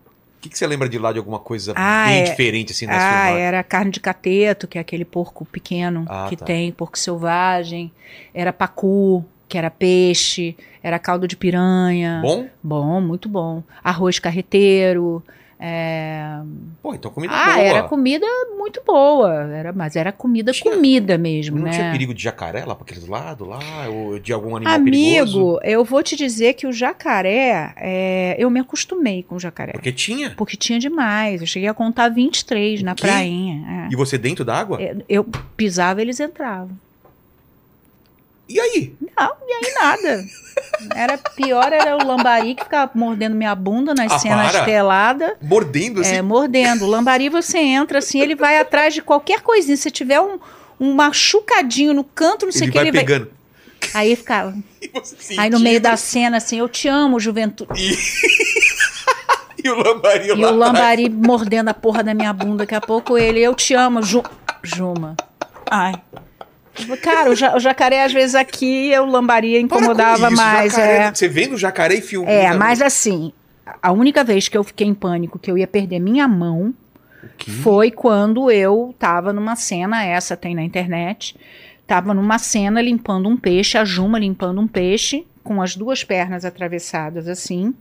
O 0.46 0.48
que, 0.48 0.52
que 0.52 0.58
você 0.58 0.66
lembra 0.66 0.88
de 0.88 0.98
lá 0.98 1.12
de 1.12 1.18
alguma 1.18 1.38
coisa 1.40 1.72
Ah, 1.74 2.04
bem 2.06 2.20
é. 2.20 2.22
diferente 2.24 2.72
assim 2.72 2.86
Ah, 2.88 3.30
era 3.30 3.62
carne 3.64 3.90
de 3.90 3.98
cateto, 4.00 4.68
que 4.68 4.78
é 4.78 4.80
aquele 4.80 5.04
porco 5.04 5.44
pequeno 5.44 6.04
Ah, 6.08 6.26
que 6.28 6.36
tá. 6.36 6.44
tem, 6.44 6.70
porco 6.70 6.96
selvagem. 6.98 7.90
Era 8.32 8.52
pacu, 8.52 9.24
que 9.48 9.58
era 9.58 9.70
peixe. 9.70 10.56
Era 10.82 10.98
caldo 10.98 11.26
de 11.26 11.36
piranha. 11.36 12.20
Bom? 12.22 12.46
Bom, 12.62 13.00
muito 13.00 13.28
bom. 13.28 13.62
Arroz 13.82 14.18
carreteiro. 14.20 15.22
É, 15.58 16.38
Pô, 16.82 16.94
então 16.94 17.10
comida 17.10 17.32
Ah, 17.34 17.54
boa. 17.54 17.58
era 17.64 17.82
comida 17.84 18.26
muito 18.56 18.82
boa. 18.86 19.32
Era, 19.52 19.72
mas 19.72 19.96
era 19.96 20.12
comida, 20.12 20.52
Tinha- 20.52 20.74
comida 20.74 21.16
mesmo, 21.18 21.56
Não 21.56 21.64
né? 21.64 21.70
tinha 21.72 21.90
perigo 21.90 22.12
de 22.14 22.22
jacaré 22.22 22.64
lá 22.64 22.74
pra 22.74 22.84
aqueles 22.84 23.06
lados 23.08 23.46
lá? 23.48 23.58
Ou 23.88 24.18
de 24.18 24.32
algum 24.32 24.54
animal 24.56 24.80
perigoso? 24.84 25.38
Amigo, 25.38 25.60
eu 25.64 25.84
vou 25.84 26.02
te 26.02 26.14
dizer 26.16 26.54
que 26.54 26.66
o 26.66 26.72
jacaré, 26.72 27.72
é, 27.76 28.36
eu 28.38 28.50
me 28.50 28.60
acostumei 28.60 29.22
com 29.22 29.36
o 29.36 29.40
jacaré. 29.40 29.72
Porque 29.72 29.92
tinha. 29.92 30.30
Porque 30.36 30.56
tinha 30.56 30.78
demais. 30.78 31.40
Eu 31.40 31.46
cheguei 31.46 31.68
a 31.68 31.74
contar 31.74 32.08
23 32.10 32.82
na 32.82 32.94
quê? 32.94 33.02
prainha. 33.06 33.86
é. 33.88 33.92
E 33.92 33.96
você 33.96 34.18
dentro 34.18 34.44
da 34.44 34.56
água? 34.56 34.80
É, 34.80 34.94
Eu 35.08 35.24
pisava, 35.56 36.00
eles 36.02 36.20
entravam. 36.20 36.70
E 38.48 38.60
aí? 38.60 38.94
Não, 39.00 39.32
e 39.48 39.52
aí 39.52 39.74
nada. 39.74 40.24
Era 40.94 41.18
pior, 41.18 41.72
era 41.72 41.96
o 41.96 42.06
lambari 42.06 42.54
que 42.54 42.62
ficava 42.64 42.90
mordendo 42.94 43.34
minha 43.34 43.54
bunda 43.54 43.94
nas 43.94 44.12
Ah, 44.12 44.18
cenas 44.18 44.52
para. 44.52 45.36
Mordendo 45.42 46.00
assim? 46.00 46.14
É, 46.16 46.22
mordendo. 46.22 46.84
O 46.84 46.88
lambari 46.88 47.28
você 47.28 47.58
entra 47.58 47.98
assim, 47.98 48.20
ele 48.20 48.34
vai 48.34 48.58
atrás 48.58 48.94
de 48.94 49.02
qualquer 49.02 49.40
coisinha. 49.42 49.76
Se 49.76 49.90
tiver 49.90 50.20
um, 50.20 50.38
um 50.78 50.94
machucadinho 50.94 51.92
no 51.92 52.04
canto, 52.04 52.46
não 52.46 52.52
sei 52.52 52.68
o 52.68 52.70
que, 52.70 52.78
vai 52.78 52.84
ele 52.84 52.92
vai. 52.92 53.04
pegando. 53.04 53.30
Aí 53.94 54.14
ficava. 54.16 54.54
E 55.30 55.38
Aí 55.40 55.50
no 55.50 55.58
meio 55.58 55.80
da 55.80 55.96
cena, 55.96 56.36
assim, 56.36 56.58
eu 56.60 56.68
te 56.68 56.86
amo, 56.86 57.18
juventude. 57.18 57.72
E 59.62 59.68
o 59.68 59.76
lambari 59.76 60.28
E 60.28 60.32
o 60.32 60.50
lambari 60.54 61.08
mordendo 61.10 61.68
a 61.68 61.74
porra 61.74 62.04
da 62.04 62.14
minha 62.14 62.32
bunda. 62.32 62.58
Daqui 62.58 62.74
a 62.74 62.80
pouco 62.80 63.18
ele, 63.18 63.40
eu 63.40 63.54
te 63.54 63.74
amo, 63.74 64.00
Ju... 64.02 64.22
Juma. 64.62 65.16
Ai. 65.68 65.94
Cara, 67.02 67.30
o, 67.30 67.34
ja- 67.34 67.56
o 67.56 67.60
jacaré, 67.60 68.04
às 68.04 68.12
vezes, 68.12 68.34
aqui, 68.34 68.92
o 68.98 69.06
lambari 69.06 69.52
Para 69.66 69.78
com 69.78 69.84
incomodava 69.84 70.28
isso, 70.28 70.36
mais. 70.36 70.72
jacaré. 70.72 70.96
É. 70.98 71.14
Você 71.14 71.28
vendo 71.28 71.54
o 71.54 71.58
jacaré 71.58 71.94
e 71.94 72.00
filma. 72.02 72.30
É, 72.30 72.52
mas 72.54 72.82
assim, 72.82 73.32
a 73.82 73.92
única 73.92 74.22
vez 74.22 74.48
que 74.48 74.56
eu 74.56 74.64
fiquei 74.64 74.86
em 74.86 74.94
pânico 74.94 75.38
que 75.38 75.50
eu 75.50 75.56
ia 75.58 75.66
perder 75.66 75.98
minha 75.98 76.28
mão 76.28 76.74
foi 77.62 77.90
quando 77.90 78.50
eu 78.50 78.94
tava 78.98 79.32
numa 79.32 79.56
cena, 79.56 80.04
essa 80.04 80.36
tem 80.36 80.54
na 80.54 80.62
internet, 80.62 81.36
tava 81.86 82.14
numa 82.14 82.38
cena 82.38 82.80
limpando 82.80 83.28
um 83.28 83.36
peixe, 83.36 83.76
a 83.76 83.84
Juma 83.84 84.18
limpando 84.18 84.60
um 84.60 84.66
peixe, 84.68 85.26
com 85.42 85.60
as 85.62 85.76
duas 85.76 86.02
pernas 86.04 86.44
atravessadas 86.44 87.28
assim. 87.28 87.74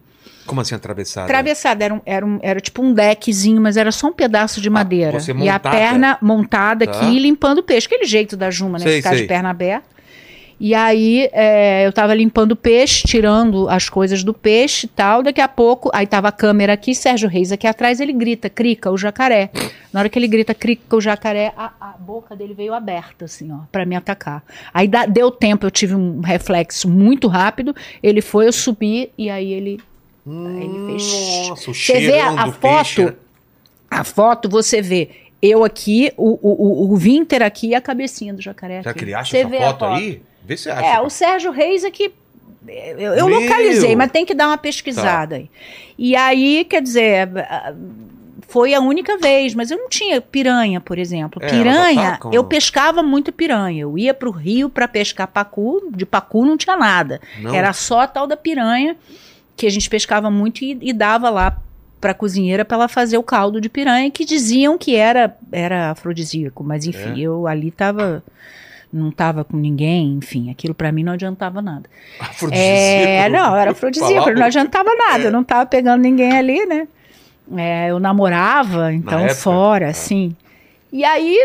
Como 0.46 0.62
assim 0.62 0.76
atravessada? 0.76 1.26
Atravessada, 1.26 1.84
era, 1.86 1.94
um, 1.94 2.02
era, 2.06 2.26
um, 2.26 2.40
era 2.42 2.60
tipo 2.60 2.82
um 2.84 2.94
deckzinho, 2.94 3.60
mas 3.62 3.78
era 3.78 3.92
só 3.92 4.08
um 4.08 4.14
pedaço 4.14 4.62
de 4.62 4.70
madeira. 4.70 5.18
Ah, 5.18 5.20
você 5.20 5.32
e 5.32 5.50
a 5.50 5.54
montada. 5.54 5.70
perna 5.72 6.18
montada 6.22 6.86
Tá. 6.86 6.92
aqui, 6.92 7.18
limpando 7.20 7.60
o 7.60 7.64
peixe. 7.64 7.88
Aquele 7.88 8.06
jeito 8.06 8.38
da 8.38 8.52
Juma, 8.52 8.78
né? 8.78 8.84
Sei, 8.86 8.98
Ficar 8.98 9.10
sei. 9.12 9.22
de 9.22 9.28
perna 9.28 9.50
aberta. 9.50 9.96
E 10.58 10.74
aí, 10.74 11.28
é, 11.34 11.86
eu 11.86 11.92
tava 11.92 12.14
limpando 12.14 12.54
o 12.54 12.56
peixe, 12.56 13.06
tirando 13.06 13.68
as 13.68 13.90
coisas 13.90 14.24
do 14.24 14.34
peixe 14.34 14.86
e 14.86 14.90
tal. 14.90 15.22
Daqui 15.22 15.42
a 15.42 15.50
pouco, 15.50 15.90
aí 15.94 16.08
tava 16.08 16.30
a 16.30 16.32
câmera 16.32 16.72
aqui, 16.74 16.96
Sérgio 16.96 17.28
Reis 17.28 17.52
aqui 17.52 17.68
atrás, 17.68 18.00
ele 18.00 18.14
grita, 18.14 18.50
crica, 18.50 18.90
o 18.90 18.98
jacaré. 18.98 19.50
Na 19.92 20.00
hora 20.00 20.08
que 20.10 20.18
ele 20.18 20.30
grita, 20.30 20.54
crica, 20.54 20.96
o 20.96 21.02
jacaré, 21.02 21.52
a, 21.58 21.72
a 21.82 21.88
boca 22.00 22.36
dele 22.38 22.54
veio 22.54 22.74
aberta, 22.74 23.26
assim, 23.26 23.52
ó, 23.52 23.62
pra 23.70 23.86
me 23.86 23.98
atacar. 23.98 24.44
Aí 24.74 24.88
dá- 24.88 25.06
deu 25.06 25.30
tempo, 25.30 25.66
eu 25.66 25.72
tive 25.72 25.94
um 25.94 26.22
reflexo 26.22 26.88
muito 26.88 27.28
rápido. 27.28 27.76
Ele 28.02 28.22
foi, 28.22 28.48
eu 28.48 28.54
subi, 28.54 29.12
e 29.18 29.30
aí 29.30 29.52
ele 29.52 29.82
ele 30.28 30.86
fez- 30.88 31.48
Nossa, 31.50 31.72
o 31.72 31.74
Você 31.74 32.00
vê 32.00 32.20
a, 32.20 32.32
a 32.32 32.52
foto, 32.52 32.60
peixe. 32.60 33.14
a 33.90 34.04
foto 34.04 34.50
você 34.50 34.82
vê 34.82 35.10
eu 35.42 35.64
aqui, 35.64 36.12
o, 36.18 36.32
o, 36.42 36.88
o, 36.90 36.94
o 36.94 36.96
Winter 36.98 37.44
aqui 37.44 37.68
e 37.68 37.76
a 37.76 37.82
cabecinha 37.82 38.34
do 38.34 38.42
jacaré 38.42 38.80
Será 38.80 38.92
aqui. 38.92 39.00
que 39.00 39.06
ele 39.06 39.14
acha 39.14 39.32
Você 39.32 39.38
essa 39.40 39.50
vê 39.50 39.58
a 39.58 39.68
foto, 39.68 39.86
aí? 39.86 40.22
Vê 40.44 40.58
se 40.58 40.70
acha. 40.70 40.86
É, 40.86 41.00
o 41.02 41.10
Sérgio 41.10 41.52
Reis 41.52 41.84
aqui. 41.84 42.12
Eu, 42.68 43.14
eu 43.14 43.28
Meu! 43.28 43.40
localizei, 43.42 43.96
mas 43.96 44.12
tem 44.12 44.26
que 44.26 44.34
dar 44.34 44.48
uma 44.48 44.58
pesquisada 44.58 45.36
aí. 45.36 45.50
E 45.98 46.16
aí, 46.16 46.66
quer 46.68 46.82
dizer, 46.82 47.30
foi 48.48 48.74
a 48.74 48.80
única 48.80 49.18
vez, 49.20 49.54
mas 49.54 49.70
eu 49.70 49.78
não 49.78 49.88
tinha 49.90 50.20
piranha, 50.20 50.82
por 50.82 50.98
exemplo. 50.98 51.40
É, 51.44 51.48
piranha, 51.50 52.08
atacam. 52.10 52.32
eu 52.34 52.44
pescava 52.44 53.04
muito 53.04 53.32
piranha. 53.32 53.82
Eu 53.84 53.98
ia 54.00 54.14
pro 54.16 54.32
rio 54.32 54.68
para 54.68 54.88
pescar 54.88 55.28
pacu, 55.28 55.90
de 55.92 56.06
pacu 56.08 56.44
não 56.44 56.58
tinha 56.58 56.76
nada. 56.76 57.22
Não. 57.40 57.54
Era 57.54 57.72
só 57.74 58.00
a 58.02 58.08
tal 58.08 58.26
da 58.26 58.36
piranha 58.38 58.96
que 59.56 59.65
a 59.65 59.69
gente 59.72 59.90
pescava 59.90 60.30
muito 60.30 60.64
e, 60.64 60.77
e 60.82 60.91
dava 60.94 61.30
lá 61.30 61.57
pra 62.02 62.14
cozinheira 62.14 62.64
para 62.65 62.76
ela 62.77 62.88
fazer 62.88 63.18
o 63.18 63.23
caldo 63.23 63.60
de 63.61 63.69
piranha 63.69 64.11
que 64.11 64.26
diziam 64.26 64.77
que 64.77 64.95
era 64.95 65.36
era 65.52 65.91
afrodisíaco, 65.91 66.64
mas 66.64 66.86
enfim, 66.86 67.14
É. 67.18 67.19
eu 67.19 67.48
ali 67.48 67.72
tava 67.72 68.23
não 68.94 69.11
tava 69.11 69.44
com 69.44 69.57
ninguém, 69.57 70.14
enfim, 70.18 70.49
aquilo 70.49 70.73
pra 70.73 70.91
mim 70.91 71.03
não 71.03 71.14
adiantava 71.14 71.61
nada. 71.61 71.90
É, 72.19 72.23
Afrodisíaco, 72.23 73.32
não, 73.32 73.56
era 73.56 73.72
afrodisíaco, 73.72 74.32
não 74.32 74.45
adiantava 74.45 74.90
nada, 74.95 75.23
É. 75.23 75.27
eu 75.27 75.32
não 75.32 75.44
tava 75.44 75.65
pegando 75.65 76.02
ninguém 76.02 76.32
ali, 76.32 76.65
né? 76.65 76.88
É, 77.57 77.91
eu 77.91 77.99
namorava, 77.99 78.94
então 78.94 79.19
época? 79.19 79.36
fora, 79.36 79.88
Ah. 79.88 79.90
assim. 79.90 80.36
E 80.91 81.03
aí, 81.03 81.38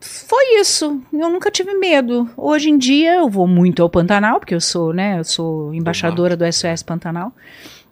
foi 0.00 0.60
isso. 0.60 1.00
Eu 1.12 1.30
nunca 1.30 1.50
tive 1.50 1.72
medo. 1.74 2.28
Hoje 2.36 2.68
em 2.68 2.76
dia, 2.76 3.14
eu 3.16 3.28
vou 3.30 3.46
muito 3.46 3.82
ao 3.82 3.88
Pantanal, 3.88 4.38
porque 4.38 4.54
eu 4.54 4.60
sou, 4.60 4.92
né? 4.92 5.18
Eu 5.18 5.24
sou 5.24 5.72
embaixadora 5.72 6.36
do 6.36 6.44
SOS 6.52 6.82
Pantanal. 6.82 7.32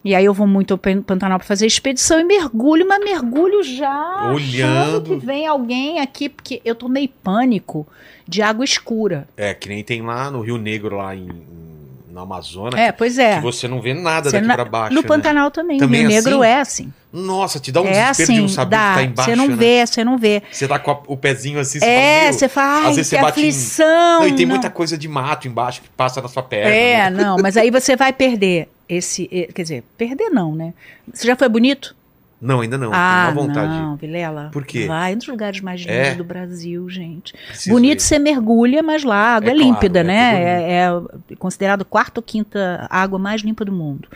E 0.04 0.14
aí 0.14 0.24
eu 0.26 0.34
vou 0.34 0.46
muito 0.46 0.74
ao 0.74 0.78
Pan- 0.78 1.00
Pantanal 1.00 1.38
para 1.38 1.46
fazer 1.48 1.64
expedição 1.66 2.20
e 2.20 2.24
mergulho, 2.24 2.86
mas 2.86 3.02
mergulho 3.02 3.62
já 3.62 4.30
Olhando. 4.34 5.02
que 5.18 5.26
vem 5.26 5.46
alguém 5.46 6.00
aqui, 6.00 6.28
porque 6.28 6.60
eu 6.62 6.74
tomei 6.74 7.08
pânico 7.08 7.86
de 8.28 8.42
água 8.42 8.64
escura. 8.66 9.26
É, 9.34 9.54
que 9.54 9.66
nem 9.66 9.82
tem 9.82 10.02
lá 10.02 10.30
no 10.30 10.42
Rio 10.42 10.58
Negro, 10.58 10.96
lá 10.98 11.16
em, 11.16 11.26
em 12.14 12.16
no 12.16 12.20
Amazonas 12.22 12.78
É, 12.78 12.92
pois 12.92 13.18
é. 13.18 13.36
que 13.36 13.42
você 13.42 13.66
não 13.66 13.80
vê 13.80 13.92
nada 13.92 14.30
Você 14.30 14.36
daqui 14.36 14.46
na- 14.46 14.54
pra 14.54 14.64
baixo. 14.64 14.94
no 14.94 15.02
né? 15.02 15.06
Pantanal 15.08 15.50
também. 15.50 15.78
Também 15.78 16.02
Rio 16.02 16.10
é 16.10 16.14
Negro 16.14 16.40
assim? 16.42 16.48
é 16.50 16.60
assim. 16.60 16.92
Nossa, 17.12 17.60
te 17.60 17.70
dá 17.70 17.80
um 17.82 17.86
é 17.86 17.90
desespero 17.92 18.16
de 18.16 18.22
assim, 18.32 18.40
não 18.40 18.48
saber 18.48 18.66
o 18.76 18.78
dá. 18.78 18.88
que 18.88 18.94
tá 18.94 19.02
embaixo. 19.04 19.30
Você 19.30 19.36
não 19.36 19.48
né? 19.48 19.56
vê, 19.56 19.86
você 19.86 20.04
não 20.04 20.18
vê. 20.18 20.42
Você 20.50 20.68
tá 20.68 20.78
com 20.78 20.90
a- 20.90 21.00
o 21.06 21.16
pezinho 21.16 21.60
assim, 21.60 21.78
você 21.78 21.84
É, 21.86 22.32
você 22.32 22.48
fala, 22.48 22.88
às 22.88 22.96
vezes 22.96 23.06
você 23.08 23.16
bate 23.18 23.40
em- 23.40 23.42
aflição. 23.48 24.20
Não, 24.20 24.28
e 24.28 24.32
tem 24.32 24.46
não. 24.46 24.54
muita 24.54 24.70
coisa 24.70 24.96
de 24.98 25.06
mato 25.08 25.46
embaixo 25.46 25.80
que 25.82 25.88
passa 25.90 26.20
na 26.22 26.28
sua 26.28 26.42
perna. 26.42 26.70
É, 26.74 27.10
né? 27.10 27.22
não, 27.22 27.36
mas 27.38 27.56
aí 27.56 27.70
você 27.70 27.94
vai 27.96 28.12
perder 28.12 28.68
esse. 28.88 29.28
eh, 29.32 29.48
Quer 29.54 29.62
dizer, 29.62 29.84
perder 29.96 30.30
não, 30.30 30.54
né? 30.54 30.72
Você 31.12 31.26
já 31.26 31.36
foi 31.36 31.48
bonito? 31.48 31.94
Não, 32.44 32.60
ainda 32.60 32.76
não. 32.76 32.90
ah, 32.92 33.26
tenho 33.26 33.38
uma 33.38 33.46
vontade. 33.46 33.72
não, 33.72 33.96
Vilela. 33.96 34.50
Por 34.52 34.64
quê? 34.66 34.86
Vai 34.86 35.14
nos 35.14 35.26
lugares 35.26 35.60
mais 35.60 35.80
lindos 35.80 35.94
É? 35.94 36.14
do 36.14 36.24
Brasil, 36.24 36.88
gente. 36.90 37.32
Preciso 37.48 37.70
Bonito 37.74 38.00
ir. 38.00 38.02
você 38.02 38.18
mergulha, 38.18 38.82
mas 38.82 39.02
lá 39.02 39.16
a 39.16 39.34
água 39.36 39.48
É 39.48 39.52
é, 39.52 39.56
claro, 39.56 39.68
límpida, 39.72 40.00
é 40.00 40.04
né? 40.04 40.62
É, 40.62 40.72
é 41.30 41.36
considerado 41.36 41.84
quarta 41.84 42.20
ou 42.20 42.22
quinta 42.22 42.86
água 42.90 43.18
mais 43.18 43.40
limpa 43.42 43.64
do 43.64 43.72
mundo. 43.72 44.08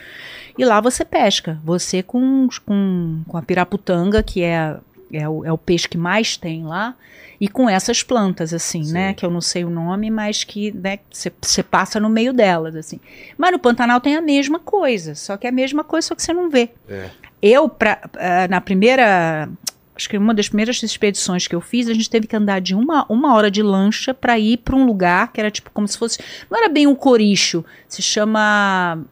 E 0.57 0.63
lá 0.65 0.79
você 0.79 1.03
pesca. 1.03 1.57
Você 1.63 2.03
com, 2.03 2.47
com, 2.65 3.21
com 3.27 3.37
a 3.37 3.41
piraputanga, 3.41 4.21
que 4.21 4.43
é, 4.43 4.75
é, 5.11 5.27
o, 5.27 5.45
é 5.45 5.51
o 5.51 5.57
peixe 5.57 5.87
que 5.87 5.97
mais 5.97 6.37
tem 6.37 6.63
lá, 6.65 6.95
e 7.41 7.47
com 7.47 7.69
essas 7.69 8.03
plantas, 8.03 8.53
assim, 8.53 8.83
Sim. 8.83 8.91
né? 8.91 9.13
Que 9.13 9.25
eu 9.25 9.31
não 9.31 9.39
sei 9.39 9.63
o 9.63 9.69
nome, 9.69 10.11
mas 10.11 10.43
que 10.43 10.73
né, 10.73 10.99
você 11.09 11.31
você 11.41 11.63
passa 11.63 11.97
no 11.97 12.09
meio 12.09 12.33
delas, 12.33 12.75
assim. 12.75 12.99
Mas 13.37 13.53
no 13.53 13.59
Pantanal 13.59 14.01
tem 14.01 14.17
a 14.17 14.21
mesma 14.21 14.59
coisa, 14.59 15.15
só 15.15 15.37
que 15.37 15.47
é 15.47 15.49
a 15.49 15.53
mesma 15.53 15.81
coisa, 15.81 16.09
só 16.09 16.15
que 16.15 16.21
você 16.21 16.33
não 16.33 16.49
vê. 16.49 16.69
É. 16.89 17.09
Eu, 17.41 17.69
pra, 17.69 17.99
ah, 18.17 18.47
na 18.49 18.61
primeira. 18.61 19.49
Acho 19.95 20.09
que 20.09 20.17
uma 20.17 20.33
das 20.33 20.47
primeiras 20.47 20.81
expedições 20.81 21.45
que 21.45 21.53
eu 21.53 21.59
fiz, 21.59 21.89
a 21.89 21.93
gente 21.93 22.09
teve 22.09 22.25
que 22.25 22.35
andar 22.35 22.61
de 22.61 22.73
uma, 22.73 23.05
uma 23.09 23.35
hora 23.35 23.51
de 23.51 23.61
lancha 23.61 24.13
para 24.13 24.39
ir 24.39 24.57
para 24.57 24.73
um 24.73 24.85
lugar 24.85 25.33
que 25.33 25.41
era 25.41 25.51
tipo 25.51 25.69
como 25.71 25.85
se 25.87 25.97
fosse. 25.97 26.19
Não 26.49 26.57
era 26.57 26.69
bem 26.69 26.87
um 26.87 26.95
coricho, 26.95 27.65
se 27.85 28.01
chama 28.01 29.03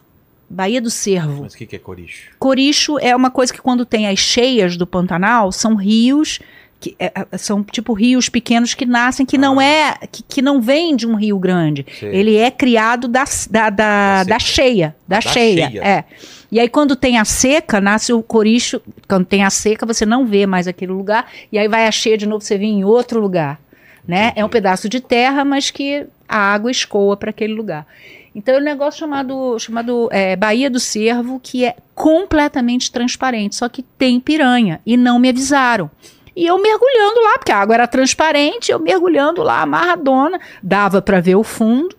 Baía 0.50 0.82
do 0.82 0.90
Cervo. 0.90 1.44
Mas 1.44 1.54
o 1.54 1.58
que, 1.58 1.66
que 1.66 1.76
é 1.76 1.80
coricho? 1.80 2.32
Coricho 2.40 2.98
é 3.00 3.14
uma 3.14 3.30
coisa 3.30 3.52
que 3.52 3.62
quando 3.62 3.86
tem 3.86 4.08
as 4.08 4.20
cheias 4.20 4.78
do 4.78 4.88
Pantanal, 4.88 5.52
são 5.52 5.76
rios. 5.76 6.40
Que, 6.80 6.96
é, 7.00 7.12
são 7.38 7.64
tipo 7.64 7.94
rios 7.94 8.30
pequenos 8.30 8.74
que 8.74 8.86
nascem, 8.86 9.26
que 9.26 9.38
não 9.38 9.60
é. 9.60 9.96
Que, 10.12 10.24
que 10.24 10.42
não 10.42 10.62
vem 10.62 10.96
de 10.96 11.08
um 11.08 11.16
rio 11.16 11.40
grande. 11.40 11.86
Sei. 12.00 12.16
Ele 12.16 12.36
é 12.38 12.52
criado 12.52 13.08
da, 13.08 13.24
da, 13.50 13.70
da, 13.70 14.24
Da 14.24 14.40
cheia. 14.40 14.96
Da, 15.08 15.16
Da 15.16 15.22
cheia. 15.22 15.70
cheia. 15.70 15.84
É. 15.84 16.04
E 16.52 16.60
aí, 16.60 16.70
quando 16.70 16.96
tem 16.96 17.18
a 17.18 17.26
seca, 17.26 17.82
nasce 17.82 18.14
o 18.14 18.22
coricho. 18.22 18.82
Quando 19.08 19.26
tem 19.26 19.44
a 19.44 19.50
seca, 19.50 19.86
você 19.86 20.06
não 20.06 20.26
vê 20.26 20.46
mais 20.46 20.68
aquele 20.68 20.92
lugar. 20.92 21.30
E 21.52 21.58
aí 21.58 21.68
vai 21.68 21.88
a 21.88 21.92
cheia 21.92 22.18
de 22.18 22.26
novo, 22.26 22.44
você 22.44 22.58
vê 22.58 22.66
em 22.66 22.84
outro 22.84 23.20
lugar. 23.20 23.60
Né? 24.08 24.32
É 24.36 24.46
um 24.46 24.50
pedaço 24.50 24.88
de 24.88 25.02
terra, 25.02 25.44
mas 25.44 25.70
que 25.70 26.06
a 26.28 26.38
água 26.38 26.72
escoa 26.72 27.18
para 27.18 27.30
aquele 27.30 27.54
lugar. 27.54 27.86
Então 28.34 28.54
é 28.54 28.60
um 28.60 28.64
negócio 28.64 29.00
chamado, 29.00 29.58
chamado 29.58 30.10
é, 30.12 30.36
Baía 30.36 30.70
do 30.70 30.80
Cervo, 30.80 31.40
que 31.42 31.66
é 31.66 31.76
completamente 31.96 32.92
transparente, 32.92 33.56
só 33.56 33.68
que 33.68 33.82
tem 33.82 34.20
piranha. 34.20 34.80
E 34.86 34.96
não 34.96 35.18
me 35.18 35.30
avisaram. 35.30 35.90
E 36.38 36.46
eu 36.46 36.62
mergulhando 36.62 37.20
lá, 37.24 37.34
porque 37.40 37.52
a 37.52 37.58
água 37.58 37.74
era 37.74 37.88
transparente, 37.88 38.72
eu 38.72 38.78
mergulhando 38.80 39.42
lá, 39.42 39.62
amarradona, 39.64 40.40
dava 40.62 41.02
para 41.02 41.20
ver 41.20 41.34
o 41.36 41.44
fundo. 41.44 41.96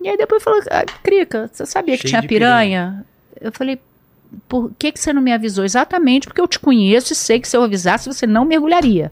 E 0.00 0.08
aí 0.08 0.16
depois 0.16 0.40
falou, 0.42 0.60
ah, 0.70 0.84
Crica, 1.02 1.50
você 1.52 1.66
sabia 1.66 1.96
que 1.96 2.02
Cheio 2.02 2.10
tinha 2.10 2.20
de 2.22 2.28
piranha? 2.28 3.04
Eu 3.40 3.50
falei, 3.50 3.80
por 4.48 4.70
que, 4.78 4.92
que 4.92 5.00
você 5.00 5.12
não 5.12 5.20
me 5.20 5.32
avisou? 5.32 5.64
Exatamente 5.64 6.28
porque 6.28 6.40
eu 6.40 6.46
te 6.46 6.60
conheço 6.60 7.12
e 7.12 7.16
sei 7.16 7.40
que 7.40 7.48
se 7.48 7.56
eu 7.56 7.64
avisasse 7.64 8.06
você 8.08 8.28
não 8.28 8.44
mergulharia. 8.44 9.10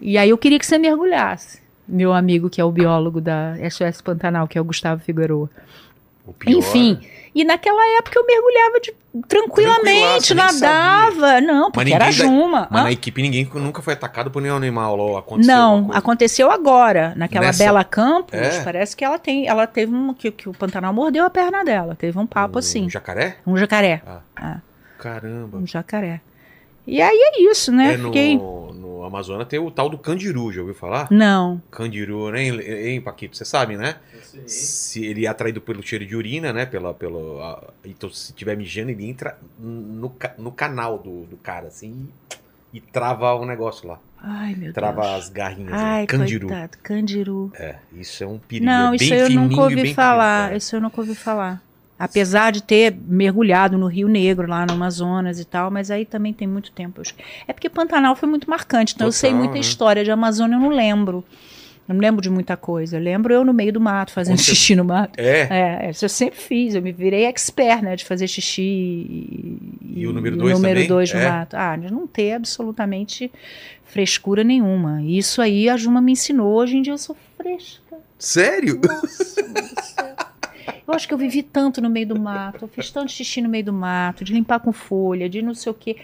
e 0.00 0.16
aí 0.16 0.30
eu 0.30 0.38
queria 0.38 0.58
que 0.60 0.64
você 0.66 0.78
mergulhasse. 0.78 1.60
Meu 1.88 2.12
amigo, 2.12 2.48
que 2.48 2.60
é 2.60 2.64
o 2.64 2.70
biólogo 2.70 3.20
da 3.20 3.54
SOS 3.68 4.00
Pantanal, 4.00 4.46
que 4.46 4.56
é 4.56 4.60
o 4.60 4.64
Gustavo 4.64 5.02
Figueroa. 5.02 5.50
Enfim, 6.46 6.98
e 7.34 7.44
naquela 7.44 7.84
época 7.98 8.16
eu 8.18 8.24
mergulhava 8.24 8.80
de- 8.80 8.94
tranquilamente, 9.28 10.34
nadava. 10.34 11.40
Não, 11.40 11.70
porque 11.70 11.92
era 11.92 12.06
ninguém 12.06 12.18
da- 12.18 12.24
Juma. 12.24 12.68
Mas 12.70 12.80
Hã? 12.80 12.84
na 12.84 12.92
equipe 12.92 13.22
ninguém 13.22 13.48
nunca 13.54 13.80
foi 13.82 13.94
atacado 13.94 14.30
por 14.30 14.40
nenhum 14.42 14.56
animal 14.56 14.98
ou 14.98 15.16
aconteceu 15.16 15.54
Não, 15.54 15.90
aconteceu 15.92 16.50
agora, 16.50 17.12
naquela 17.16 17.46
Nessa- 17.46 17.64
Bela 17.64 17.84
Campos. 17.84 18.34
É? 18.38 18.62
Parece 18.64 18.96
que 18.96 19.04
ela 19.04 19.18
tem, 19.18 19.46
ela 19.46 19.66
teve 19.66 19.94
um 19.94 20.12
que, 20.14 20.30
que 20.30 20.48
o 20.48 20.52
Pantanal 20.52 20.92
mordeu 20.92 21.24
a 21.24 21.30
perna 21.30 21.64
dela, 21.64 21.94
teve 21.94 22.18
um 22.18 22.26
papo 22.26 22.56
Um 22.56 22.58
assim, 22.58 22.88
jacaré? 22.90 23.36
um 23.46 23.56
jacaré, 23.56 24.02
Caramba. 24.98 25.58
um 25.58 25.66
jacaré. 25.66 26.20
E 26.86 27.00
aí 27.00 27.16
é 27.16 27.42
isso, 27.50 27.72
né? 27.72 27.94
É, 27.94 27.96
no, 27.96 28.08
Fiquei 28.08 28.36
no 28.36 28.74
Amazonas 29.04 29.46
tem 29.48 29.58
o 29.58 29.70
tal 29.70 29.88
do 29.88 29.98
candiru, 29.98 30.52
já 30.52 30.60
ouviu 30.60 30.74
falar? 30.74 31.08
não. 31.10 31.60
Candiru, 31.70 32.30
né, 32.30 32.42
hein, 32.42 32.60
hein, 32.60 33.00
Paquito? 33.00 33.36
Você 33.36 33.44
sabe, 33.44 33.76
né? 33.76 33.96
Se 34.46 35.04
ele 35.04 35.26
é 35.26 35.28
atraído 35.28 35.60
pelo 35.60 35.82
cheiro 35.82 36.04
de 36.04 36.16
urina, 36.16 36.52
né? 36.52 36.66
Pela, 36.66 36.92
pelo, 36.92 37.40
a- 37.42 37.62
então, 37.84 38.10
se 38.10 38.32
tiver 38.32 38.56
mijando, 38.56 38.90
ele 38.90 39.08
entra 39.08 39.38
no, 39.58 40.12
no 40.38 40.52
canal 40.52 40.98
do, 40.98 41.24
do 41.26 41.36
cara, 41.36 41.68
assim, 41.68 42.08
e, 42.72 42.78
e 42.78 42.80
trava 42.80 43.32
o 43.34 43.44
negócio 43.46 43.86
lá. 43.88 43.98
Ai, 44.26 44.54
meu 44.54 44.72
Trava 44.72 45.02
Deus. 45.02 45.14
as 45.14 45.28
garrinhas. 45.28 45.72
Ai, 45.74 46.00
né? 46.02 46.06
Candiru. 46.06 46.48
coitado, 46.48 46.78
candiru. 46.82 47.52
É, 47.54 47.76
isso 47.92 48.24
é 48.24 48.26
um 48.26 48.38
perigo. 48.38 48.64
Não, 48.66 48.92
é 48.92 48.96
isso 48.96 49.10
bem 49.10 49.18
eu 49.18 49.30
nunca 49.30 49.60
ouvi 49.60 49.94
falar. 49.94 50.52
é. 50.52 50.56
Isso 50.56 50.74
eu 50.76 50.80
nunca 50.80 51.00
ouvi 51.00 51.14
falar. 51.14 51.62
Apesar 51.98 52.50
de 52.50 52.62
ter 52.62 52.92
mergulhado 53.06 53.78
no 53.78 53.86
Rio 53.86 54.08
Negro, 54.08 54.48
lá 54.48 54.66
no 54.66 54.72
Amazonas 54.74 55.38
e 55.38 55.44
tal, 55.44 55.70
mas 55.70 55.90
aí 55.90 56.04
também 56.04 56.32
tem 56.32 56.46
muito 56.48 56.72
tempo. 56.72 57.00
É 57.46 57.52
porque 57.52 57.68
Pantanal 57.70 58.16
foi 58.16 58.28
muito 58.28 58.50
marcante, 58.50 58.94
então 58.94 59.06
eu 59.06 59.12
sei 59.12 59.30
Total, 59.30 59.38
muita 59.44 59.54
né? 59.54 59.60
história 59.60 60.02
de 60.04 60.10
Amazônia, 60.10 60.56
eu 60.56 60.60
não 60.60 60.70
lembro. 60.70 61.24
Eu 61.86 61.94
não 61.94 62.00
lembro 62.00 62.22
de 62.22 62.30
muita 62.30 62.56
coisa. 62.56 62.96
Eu 62.96 63.00
lembro 63.02 63.32
eu 63.32 63.44
no 63.44 63.52
meio 63.52 63.70
do 63.72 63.78
mato, 63.80 64.10
fazendo 64.10 64.38
você- 64.38 64.52
xixi 64.54 64.74
no 64.74 64.84
mato. 64.84 65.18
É, 65.20 65.84
É, 65.86 65.90
isso 65.90 66.04
eu 66.04 66.08
sempre 66.08 66.38
fiz. 66.40 66.74
Eu 66.74 66.80
me 66.82 66.90
virei 66.92 67.26
expert, 67.26 67.82
né, 67.82 67.94
de 67.94 68.04
fazer 68.06 68.26
xixi 68.26 68.62
e, 68.62 69.58
E 70.00 70.06
o 70.06 70.12
número 70.12 70.36
dois 70.36 70.54
número 70.54 70.74
também? 70.74 70.88
dois 70.88 71.12
no 71.12 71.20
É? 71.20 71.28
mato. 71.28 71.54
Ah, 71.56 71.76
de 71.76 71.92
não 71.92 72.06
ter 72.06 72.32
absolutamente 72.32 73.30
frescura 73.84 74.42
nenhuma. 74.42 75.02
Isso 75.02 75.40
aí 75.42 75.68
a 75.68 75.76
Juma 75.76 76.00
me 76.00 76.12
ensinou. 76.12 76.54
Hoje 76.54 76.76
em 76.76 76.82
dia 76.82 76.92
eu 76.94 76.98
sou 76.98 77.16
fresca. 77.36 77.98
sério? 78.18 78.80
Nossa, 78.82 79.44
Eu 80.86 80.94
acho 80.94 81.06
que 81.08 81.14
eu 81.14 81.18
vivi 81.18 81.42
tanto 81.42 81.80
no 81.80 81.88
meio 81.90 82.06
do 82.08 82.18
mato, 82.18 82.64
eu 82.64 82.68
fiz 82.68 82.90
tanto 82.90 83.10
xixi 83.10 83.40
no 83.40 83.48
meio 83.48 83.64
do 83.64 83.72
mato, 83.72 84.24
de 84.24 84.32
limpar 84.32 84.60
com 84.60 84.72
folha, 84.72 85.28
de 85.28 85.40
não 85.42 85.54
sei 85.54 85.72
o 85.72 85.74
quê. 85.74 85.96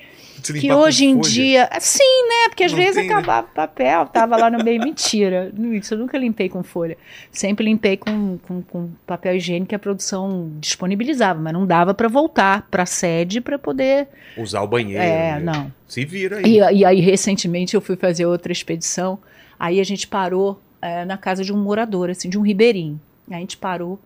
Que 0.58 0.72
hoje 0.72 1.04
em 1.04 1.14
folha. 1.16 1.28
dia. 1.30 1.68
Sim, 1.80 2.28
né? 2.28 2.48
Porque 2.48 2.64
às 2.64 2.72
Não 2.72 2.78
vezes 2.78 2.94
tem, 2.94 3.08
né? 3.08 3.12
acabava 3.14 3.46
o 3.46 3.54
papel, 3.54 4.06
tava 4.06 4.36
lá 4.38 4.50
no 4.50 4.64
meio. 4.64 4.80
Mentira. 4.82 5.52
Isso 5.74 5.92
eu 5.92 5.98
nunca 5.98 6.16
limpei 6.16 6.48
com 6.48 6.62
folha. 6.62 6.96
Sempre 7.30 7.66
limpei 7.66 7.98
com, 7.98 8.38
com, 8.38 8.62
com 8.62 8.90
papel 9.06 9.36
higiênico 9.36 9.68
que 9.68 9.74
a 9.74 9.78
produção 9.78 10.50
disponibilizava, 10.58 11.38
mas 11.38 11.52
não 11.52 11.66
dava 11.66 11.92
para 11.92 12.08
voltar 12.08 12.66
para 12.70 12.84
a 12.84 12.86
sede 12.86 13.40
para 13.42 13.58
poder. 13.58 14.08
Usar 14.38 14.62
o 14.62 14.66
banheiro. 14.66 15.02
É, 15.02 15.32
né? 15.34 15.40
não. 15.40 15.70
Se 15.86 16.06
vira 16.06 16.40
E, 16.48 16.60
aí. 16.62 16.78
e 16.78 16.84
aí, 16.86 17.00
recentemente, 17.00 17.74
eu 17.74 17.80
fui 17.82 17.96
fazer 17.96 18.24
outra 18.24 18.50
expedição. 18.50 19.18
Aí 19.58 19.78
a 19.78 19.84
gente 19.84 20.08
parou 20.08 20.58
é, 20.80 21.04
na 21.04 21.18
casa 21.18 21.44
de 21.44 21.52
um 21.52 21.58
morador, 21.58 22.08
assim, 22.08 22.30
de 22.30 22.38
um 22.38 22.42
ribeirinho. 22.42 22.98
A 23.30 23.34
gente 23.34 23.58
parou. 23.58 23.98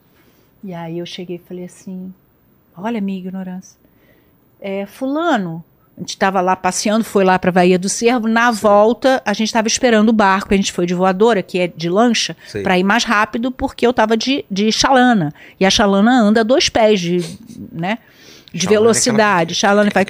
E 0.65 0.73
aí 0.73 0.99
eu 0.99 1.05
cheguei 1.05 1.37
e 1.37 1.47
falei 1.47 1.67
assim: 1.67 2.13
Olha, 2.77 3.01
minha 3.01 3.19
ignorância. 3.19 3.79
É, 4.59 4.87
fulano, 4.87 5.63
a 5.97 6.01
gente 6.01 6.11
estava 6.11 6.41
lá 6.41 6.57
passeando, 6.57 7.05
foi 7.05 7.23
lá 7.23 7.39
para 7.39 7.53
Bahia 7.53 7.79
do 7.79 7.89
Cervo. 7.89 8.27
Na 8.27 8.51
volta, 8.51 9.21
a 9.27 9.35
gente 9.35 9.49
estava 9.49 9.69
esperando 9.69 10.09
o 10.09 10.13
barco. 10.13 10.55
A 10.55 10.57
gente 10.57 10.73
foi 10.73 10.87
de 10.87 10.95
voadora, 10.95 11.43
que 11.43 11.59
é 11.59 11.69
de 11.69 11.91
lancha, 11.91 12.35
para 12.63 12.79
ir 12.79 12.83
mais 12.83 13.05
rápido, 13.05 13.53
porque 13.53 13.87
eu 13.87 13.91
estava 13.91 14.17
de, 14.17 14.45
de 14.51 14.73
chalana. 14.73 15.35
E 15.61 15.67
a 15.67 15.71
chalana 15.71 16.19
anda 16.19 16.41
a 16.41 16.45
dois 16.45 16.71
pés 16.71 16.99
de, 16.99 17.21
né, 17.71 17.99
de 18.55 18.67
é 18.67 18.71
velocidade. 18.71 19.55
Chalana 19.55 19.91
faz. 19.91 20.07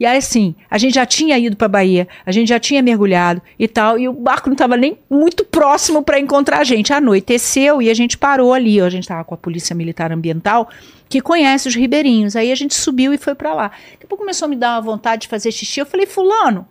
E 0.00 0.06
aí, 0.06 0.16
assim, 0.18 0.54
a 0.70 0.78
gente 0.78 0.94
já 0.94 1.06
tinha 1.06 1.38
ido 1.38 1.56
para 1.56 1.68
Bahia, 1.68 2.08
a 2.24 2.32
gente 2.32 2.48
já 2.48 2.58
tinha 2.58 2.82
mergulhado 2.82 3.40
e 3.58 3.68
tal, 3.68 3.98
e 3.98 4.08
o 4.08 4.12
barco 4.12 4.48
não 4.48 4.54
estava 4.54 4.76
nem 4.76 4.98
muito 5.08 5.44
próximo 5.44 6.02
para 6.02 6.18
encontrar 6.18 6.58
a 6.60 6.64
gente. 6.64 6.92
Anoiteceu 6.92 7.80
e 7.80 7.90
a 7.90 7.94
gente 7.94 8.16
parou 8.18 8.52
ali. 8.52 8.80
ó, 8.80 8.86
A 8.86 8.90
gente 8.90 9.04
estava 9.04 9.22
com 9.24 9.34
a 9.34 9.38
Polícia 9.38 9.76
Militar 9.76 10.10
Ambiental, 10.10 10.68
que 11.08 11.20
conhece 11.20 11.68
os 11.68 11.74
ribeirinhos. 11.74 12.34
Aí 12.34 12.50
a 12.50 12.54
gente 12.54 12.74
subiu 12.74 13.12
e 13.12 13.18
foi 13.18 13.34
para 13.34 13.54
lá. 13.54 13.68
Daqui 13.92 14.04
a 14.04 14.06
pouco 14.06 14.24
começou 14.24 14.46
a 14.46 14.48
me 14.48 14.56
dar 14.56 14.76
uma 14.76 14.80
vontade 14.80 15.22
de 15.22 15.28
fazer 15.28 15.52
xixi. 15.52 15.80
Eu 15.80 15.86
falei, 15.86 16.06
Fulano, 16.06 16.66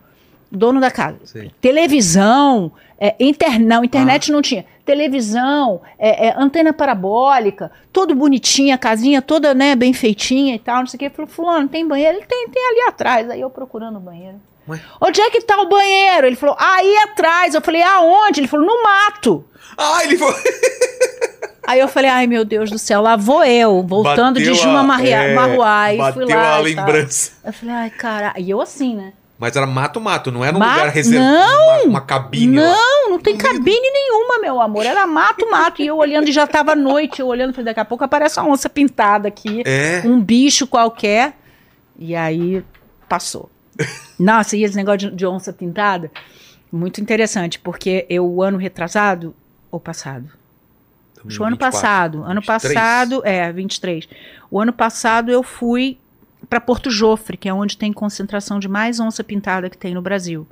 dono 0.51 0.81
da 0.81 0.91
casa, 0.91 1.17
Sei. 1.23 1.51
televisão, 1.61 2.71
é, 2.99 3.15
inter... 3.19 3.59
não, 3.59 3.83
internet 3.83 4.31
Ah. 4.31 4.33
não 4.33 4.41
tinha. 4.41 4.65
Televisão, 4.85 5.81
é, 5.97 6.27
é, 6.27 6.35
antena 6.37 6.73
parabólica, 6.73 7.71
todo 7.91 8.13
bonitinho, 8.13 8.75
a 8.75 8.77
casinha 8.77 9.21
toda 9.21 9.53
né, 9.53 9.75
bem 9.75 9.93
feitinha 9.93 10.55
e 10.55 10.59
tal, 10.59 10.79
não 10.79 10.87
sei 10.87 10.97
o 10.97 10.99
que. 10.99 11.05
Ele 11.05 11.13
falou, 11.13 11.29
fulano, 11.31 11.69
tem 11.69 11.87
banheiro? 11.87 12.17
Ele 12.17 12.25
tem, 12.25 12.49
tem 12.49 12.63
ali 12.69 12.81
atrás. 12.89 13.29
Aí 13.29 13.39
eu 13.41 13.49
procurando 13.49 13.97
o 13.97 14.01
banheiro. 14.01 14.41
Ué? 14.67 14.79
Onde 15.01 15.21
é 15.21 15.29
que 15.29 15.41
tá 15.41 15.61
o 15.61 15.67
banheiro? 15.69 16.27
Ele 16.27 16.35
falou, 16.35 16.55
aí 16.59 16.97
atrás. 16.97 17.53
Eu 17.55 17.61
falei, 17.61 17.81
aonde? 17.81 18.39
Ele 18.41 18.47
falou, 18.47 18.65
no 18.65 18.83
mato. 18.83 19.45
Ah, 19.77 20.03
ele 20.03 20.17
foi. 20.17 20.33
Aí 21.65 21.79
eu 21.79 21.87
falei, 21.87 22.09
ai 22.09 22.27
meu 22.27 22.43
Deus 22.43 22.69
do 22.69 22.77
céu, 22.77 23.01
lá 23.01 23.15
vou 23.15 23.41
eu, 23.45 23.81
voltando 23.83 24.37
Bateu 24.37 24.53
de 24.53 24.59
Juma 24.59 24.81
a- 24.81 24.83
Marria- 24.83 25.23
é, 25.23 25.33
fui 26.11 26.25
Bateu 26.25 26.37
lá 26.37 26.57
a 26.57 26.69
e 26.69 26.75
tal. 26.75 26.85
lembrança. 26.85 27.31
Eu 27.45 27.53
falei, 27.53 27.73
ai, 27.75 27.89
cara. 27.89 28.33
E 28.37 28.49
eu 28.49 28.59
assim, 28.59 28.95
né? 28.97 29.13
Mas 29.39 29.55
era 29.55 29.65
mato-mato, 29.65 30.31
não 30.31 30.45
era 30.45 30.55
um 30.55 30.59
Ma- 30.59 30.73
lugar 30.77 30.89
reservado, 30.89 31.31
Não! 31.33 31.67
uma, 31.79 31.83
uma 31.83 32.01
cabine 32.01 32.57
lá. 32.59 32.67
Não, 32.71 33.09
não 33.11 33.19
tem 33.19 33.35
cabine 33.35 33.91
nenhuma, 33.91 34.39
meu 34.39 34.61
amor. 34.61 34.85
Era 34.85 35.05
mato, 35.07 35.49
mato. 35.49 35.81
E 35.81 35.87
eu 35.87 35.97
olhando, 35.97 36.29
e 36.29 36.31
já 36.31 36.45
tava 36.47 36.75
noite, 36.75 37.19
eu 37.19 37.27
olhando, 37.27 37.51
falei, 37.51 37.65
daqui 37.65 37.79
a 37.79 37.85
pouco 37.85 38.03
aparece 38.03 38.39
uma 38.39 38.49
onça 38.49 38.69
pintada 38.69 39.27
aqui, 39.27 39.63
É. 39.65 40.01
um 40.05 40.21
bicho 40.21 40.67
qualquer. 40.67 41.33
E 41.97 42.15
aí 42.15 42.63
passou. 43.09 43.49
Nossa, 44.19 44.55
e 44.55 44.63
esse 44.63 44.75
negócio 44.75 45.09
de, 45.09 45.15
de 45.15 45.25
onça 45.25 45.51
pintada? 45.51 46.11
Muito 46.71 47.01
interessante, 47.01 47.59
porque 47.59 48.05
eu, 48.09 48.25
o 48.25 48.41
ano 48.41 48.57
retrasado, 48.57 49.35
ou 49.69 49.79
passado? 49.79 50.29
Acho 51.25 51.41
o 51.41 51.45
ano 51.45 51.55
24, 51.55 51.57
passado. 51.81 52.17
Ano 52.23 52.41
23. 52.41 52.73
passado, 52.73 53.21
é, 53.25 53.51
23. 53.51 54.07
O 54.51 54.59
ano 54.59 54.73
passado 54.73 55.31
eu 55.31 55.41
fui 55.41 55.97
para 56.49 56.61
Porto 56.61 56.89
Jofre, 56.89 57.37
que 57.37 57.49
é 57.49 57.53
onde 57.53 57.77
tem 57.77 57.93
concentração 57.93 58.59
de 58.59 58.67
mais 58.67 58.99
onça 58.99 59.23
pintada 59.23 59.69
que 59.69 59.77
tem 59.77 59.93
no 59.93 60.01
Brasil. 60.01 60.47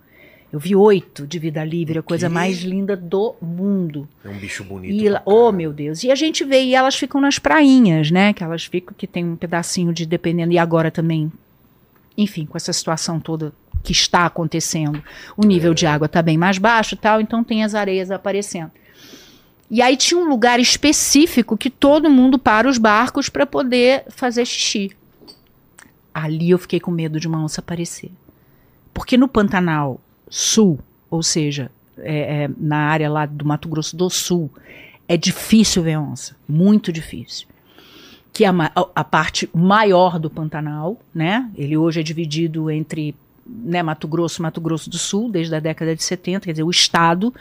Eu 0.52 0.60
vi 0.60 0.76
oito 0.76 1.26
de 1.26 1.40
vida 1.40 1.64
livre, 1.64 2.00
a 2.00 2.04
coisa 2.04 2.28
mais 2.28 2.62
linda 2.62 2.98
do 2.98 3.36
mundo. 3.42 4.08
É 4.24 4.28
um 4.28 4.38
bicho 4.38 4.66
bonito. 4.66 4.94
E, 4.94 5.08
oh, 5.24 5.50
meu 5.52 5.72
Deus. 5.72 6.04
E 6.04 6.12
a 6.12 6.16
gente 6.16 6.44
vê, 6.44 6.64
e 6.64 6.76
elas 6.76 6.96
ficam 6.96 7.22
nas 7.22 7.40
prainhas, 7.40 8.12
né? 8.12 8.34
Que 8.34 8.44
elas 8.44 8.66
ficam, 8.66 8.94
que 8.98 9.08
tem 9.08 9.24
um 9.24 9.38
pedacinho 9.38 9.94
de 9.94 10.06
dependendo, 10.06 10.52
e 10.52 10.58
agora 10.58 10.92
também, 10.92 11.32
enfim, 12.18 12.46
com 12.46 12.58
essa 12.58 12.74
situação 12.74 13.18
toda 13.18 13.54
que 13.82 13.94
está 13.94 14.26
acontecendo, 14.26 15.02
o 15.38 15.46
nível 15.46 15.74
de 15.74 15.88
água 15.88 16.06
está 16.06 16.22
bem 16.22 16.38
mais 16.38 16.58
baixo 16.58 16.96
e 16.96 16.98
tal, 16.98 17.22
então 17.22 17.44
tem 17.44 17.64
as 17.64 17.74
areias 17.74 18.12
aparecendo. 18.12 18.72
E 19.70 19.82
aí 19.82 19.96
tinha 19.96 20.20
um 20.20 20.28
lugar 20.28 20.60
específico 20.60 21.58
que 21.58 21.70
todo 21.70 22.10
mundo 22.10 22.38
para 22.38 22.68
os 22.68 22.78
barcos 22.78 23.30
para 23.30 23.46
poder 23.46 24.04
fazer 24.10 24.46
xixi. 24.46 24.92
Ali 26.14 26.50
eu 26.50 26.60
fiquei 26.60 26.80
com 26.80 26.92
medo 26.92 27.20
de 27.20 27.28
uma 27.28 27.44
onça 27.44 27.62
aparecer. 27.62 28.12
Porque 28.94 29.18
no 29.18 29.28
Pantanal 29.28 30.00
Sul, 30.30 30.80
ou 31.10 31.24
seja, 31.24 31.72
é, 31.98 32.44
é, 32.44 32.50
na 32.58 32.78
área 32.78 33.10
lá 33.10 33.26
do 33.26 33.46
Mato 33.46 33.70
Grosso 33.70 33.96
do 33.96 34.10
Sul, 34.10 34.50
é 35.08 35.18
difícil 35.18 35.84
ver 35.84 35.98
onça. 35.98 36.36
Muito 36.48 36.92
difícil. 36.92 37.48
Que 38.34 38.46
é 38.46 38.48
a, 38.48 38.72
a 38.96 39.04
parte 39.04 39.50
maior 39.54 40.18
do 40.18 40.30
Pantanal, 40.30 41.00
né? 41.14 41.50
Ele 41.56 41.76
hoje 41.76 42.00
é 42.00 42.04
dividido 42.04 42.70
entre 42.72 43.16
né, 43.46 43.82
Mato 43.84 44.08
Grosso 44.08 44.42
e 44.42 44.44
Mato 44.44 44.62
Grosso 44.62 44.90
do 44.90 44.98
Sul, 44.98 45.30
desde 45.30 45.54
a 45.56 45.60
década 45.60 45.96
de 45.96 46.04
70, 46.04 46.46
quer 46.46 46.52
dizer, 46.52 46.64
o 46.64 46.70
estado. 46.70 47.34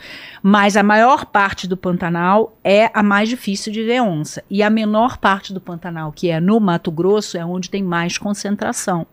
Mas 0.43 0.77
a 0.77 0.83
maior 0.83 1.27
parte 1.27 1.67
do 1.67 1.77
Pantanal 1.77 2.57
é 2.65 2.91
a 2.93 3.03
mais 3.03 3.29
difícil 3.29 3.73
de 3.73 3.83
ver 3.83 4.01
onça. 4.03 4.43
E 4.51 4.63
a 4.63 4.71
menor 4.71 5.19
parte 5.19 5.53
do 5.53 5.61
Pantanal, 5.61 6.13
que 6.13 6.29
é 6.31 6.41
no 6.41 6.59
Mato 6.61 6.91
Grosso, 6.91 7.37
é 7.37 7.45
onde 7.45 7.71
tem 7.71 7.83
mais 7.83 8.19
concentração. 8.19 9.07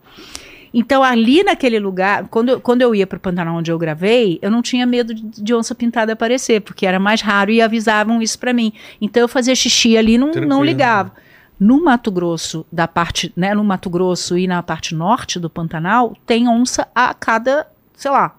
Então, 0.73 1.01
ali 1.03 1.43
naquele 1.43 1.79
lugar, 1.79 2.27
quando 2.27 2.49
eu, 2.49 2.61
quando 2.61 2.81
eu 2.81 2.93
ia 2.93 3.07
para 3.07 3.17
o 3.17 3.19
Pantanal 3.19 3.55
onde 3.55 3.71
eu 3.71 3.77
gravei, 3.77 4.37
eu 4.41 4.51
não 4.51 4.61
tinha 4.61 4.85
medo 4.85 5.13
de, 5.13 5.41
de 5.41 5.53
onça 5.53 5.73
pintada 5.73 6.13
aparecer, 6.13 6.61
porque 6.61 6.85
era 6.85 6.99
mais 6.99 7.21
raro 7.21 7.51
e 7.51 7.61
avisavam 7.61 8.21
isso 8.21 8.37
para 8.37 8.53
mim. 8.53 8.73
Então, 9.01 9.21
eu 9.21 9.27
fazia 9.27 9.55
xixi 9.55 9.97
ali, 9.97 10.17
não, 10.17 10.31
Tranquilo. 10.31 10.49
não 10.49 10.63
ligava. 10.63 11.11
No 11.59 11.83
Mato 11.83 12.11
Grosso, 12.11 12.65
da 12.71 12.87
parte, 12.87 13.33
né, 13.35 13.53
no 13.53 13.63
Mato 13.63 13.89
Grosso 13.89 14.37
e 14.37 14.47
na 14.47 14.61
parte 14.61 14.93
norte 14.93 15.39
do 15.39 15.49
Pantanal, 15.49 16.15
tem 16.25 16.47
onça 16.47 16.87
a 16.93 17.13
cada, 17.13 17.67
sei 17.95 18.11
lá, 18.11 18.35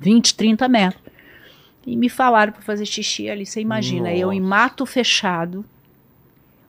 20, 0.00 0.34
30 0.34 0.68
metros. 0.68 1.02
E 1.86 1.96
me 1.96 2.08
falaram 2.08 2.52
para 2.52 2.62
fazer 2.62 2.86
xixi 2.86 3.28
ali, 3.28 3.44
você 3.44 3.60
imagina, 3.60 4.12
eu 4.14 4.32
em 4.32 4.40
Nossa. 4.40 4.50
mato 4.50 4.86
fechado, 4.86 5.64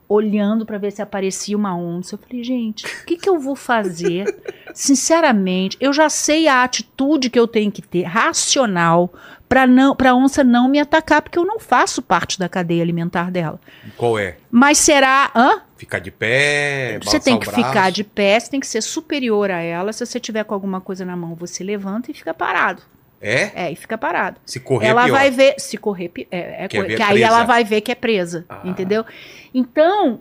olhando 0.10 0.66
para 0.66 0.78
ver 0.78 0.92
se 0.92 1.02
aparecia 1.02 1.56
uma 1.56 1.76
onça. 1.78 2.16
Eu 2.16 2.20
falei, 2.20 2.44
gente, 2.44 2.86
o 2.86 3.06
que, 3.06 3.18
que 3.18 3.30
eu 3.30 3.40
vou 3.40 3.56
fazer? 3.56 4.26
Sinceramente, 4.74 5.78
eu 5.80 5.94
já 5.94 6.10
sei 6.10 6.48
a 6.48 6.64
atitude 6.64 7.30
que 7.30 7.40
eu 7.40 7.48
tenho 7.48 7.72
que 7.72 7.82
ter, 7.82 8.04
racional, 8.04 9.14
para 9.54 9.68
não, 9.68 9.96
para 9.96 10.16
onça 10.16 10.44
não 10.44 10.68
me 10.68 10.80
atacar, 10.80 11.22
porque 11.22 11.38
eu 11.38 11.46
não 11.46 11.60
faço 11.60 12.02
parte 12.02 12.40
da 12.40 12.50
cadeia 12.50 12.82
alimentar 12.82 13.30
dela. 13.30 13.60
Qual 13.96 14.18
é? 14.18 14.38
Mas 14.50 14.80
será, 14.80 15.30
hã? 15.36 15.62
Ficar 15.78 16.00
de 16.00 16.10
pé, 16.10 16.98
Você 17.04 17.20
tem 17.20 17.38
que 17.38 17.46
ficar 17.52 17.92
de 17.92 18.04
pé, 18.04 18.40
você 18.40 18.50
tem 18.50 18.60
que 18.60 18.66
ser 18.66 18.82
superior 18.82 19.52
a 19.52 19.60
ela. 19.62 19.94
Se 19.94 20.04
você 20.04 20.20
tiver 20.20 20.44
com 20.44 20.56
alguma 20.56 20.82
coisa 20.82 21.06
na 21.06 21.16
mão, 21.16 21.36
você 21.36 21.64
levanta 21.64 22.10
e 22.10 22.16
fica 22.16 22.34
parado. 22.34 22.82
É? 23.22 23.66
É, 23.68 23.72
e 23.72 23.76
fica 23.76 23.96
parado. 23.96 24.38
Se 24.44 24.60
correr 24.60 24.88
ela 24.88 25.04
é 25.04 25.06
pior. 25.06 25.18
vai 25.18 25.30
ver, 25.30 25.56
se 25.60 25.78
correr, 25.78 26.12
é, 26.32 26.66
é 26.66 26.68
co- 26.68 26.82
ver 26.82 26.96
que 26.96 27.02
aí 27.04 27.22
ela 27.22 27.44
vai 27.44 27.64
ver 27.64 27.82
que 27.82 27.92
é 27.92 27.96
presa, 27.96 28.46
Ah. 28.50 28.62
entendeu? 28.66 29.06
Então, 29.54 30.20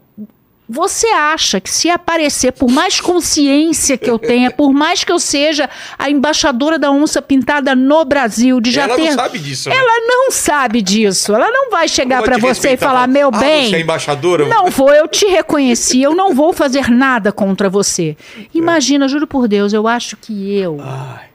você 0.68 1.08
acha 1.08 1.60
que 1.60 1.68
se 1.70 1.90
aparecer, 1.90 2.52
por 2.52 2.70
mais 2.70 3.00
consciência 3.00 3.98
que 3.98 4.08
eu 4.08 4.18
tenha, 4.18 4.50
por 4.50 4.72
mais 4.72 5.04
que 5.04 5.12
eu 5.12 5.18
seja 5.18 5.68
a 5.98 6.08
embaixadora 6.08 6.78
da 6.78 6.90
onça 6.90 7.20
pintada 7.20 7.74
no 7.74 8.04
Brasil, 8.04 8.60
de 8.60 8.70
já 8.70 8.84
ela 8.84 8.96
ter 8.96 9.04
não 9.04 9.12
sabe 9.12 9.38
disso, 9.38 9.68
né? 9.68 9.76
ela 9.76 10.06
não 10.06 10.30
sabe 10.30 10.80
disso. 10.82 11.34
Ela 11.34 11.50
não 11.50 11.70
vai 11.70 11.88
chegar 11.88 12.22
te 12.22 12.40
você 12.40 12.72
e 12.72 12.76
falar. 12.76 13.06
"Meu 13.06 13.28
Ah, 13.32 13.38
bem, 13.38 13.68
Você 13.70 13.76
é 13.76 13.80
embaixadora? 13.80 14.46
não 14.46 14.70
vou, 14.70 14.90
eu 14.92 15.06
te 15.08 15.26
reconheci, 15.26 16.00
eu 16.00 16.14
não 16.14 16.34
vou 16.34 16.52
fazer 16.52 16.88
nada 16.90 17.32
contra 17.32 17.68
você. 17.68 18.16
Imagina, 18.54 19.08
juro 19.08 19.26
por 19.26 19.48
Deus, 19.48 19.72
eu 19.72 19.86
acho 19.86 20.16
que 20.16 20.56
eu. 20.58 20.78
Ai, 20.80 21.31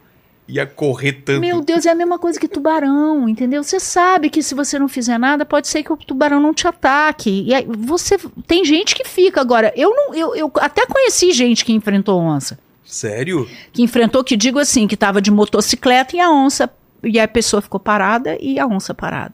ia 0.47 0.65
correr 0.65 1.13
tanto. 1.13 1.41
Meu 1.41 1.61
Deus, 1.61 1.85
é 1.85 1.89
a 1.91 1.95
mesma 1.95 2.17
coisa 2.17 2.39
que 2.39 2.47
tubarão, 2.47 3.27
entendeu? 3.27 3.63
Você 3.63 3.79
sabe 3.79 4.29
que 4.29 4.41
se 4.41 4.55
você 4.55 4.79
não 4.79 4.87
fizer 4.87 5.17
nada, 5.17 5.45
pode 5.45 5.67
ser 5.67 5.83
que 5.83 5.91
o 5.91 5.97
tubarão 5.97 6.39
não 6.39 6.53
te 6.53 6.67
ataque. 6.67 7.43
E 7.45 7.53
aí, 7.53 7.65
você 7.67 8.17
tem 8.45 8.63
gente 8.63 8.95
que 8.95 9.03
fica 9.03 9.41
agora. 9.41 9.73
Eu 9.75 9.89
não, 9.93 10.15
eu, 10.15 10.35
eu 10.35 10.51
até 10.55 10.85
conheci 10.85 11.31
gente 11.31 11.65
que 11.65 11.73
enfrentou 11.73 12.19
onça, 12.19 12.57
Sério? 12.85 13.47
que 13.73 13.81
enfrentou, 13.83 14.23
que 14.23 14.37
digo 14.37 14.57
assim, 14.59 14.87
que 14.87 14.93
estava 14.95 15.21
de 15.21 15.29
motocicleta 15.29 16.15
e 16.15 16.19
a 16.21 16.31
onça 16.31 16.69
e 17.03 17.19
a 17.19 17.27
pessoa 17.27 17.61
ficou 17.61 17.79
parada 17.79 18.37
e 18.41 18.57
a 18.57 18.65
onça 18.65 18.93
parada. 18.93 19.33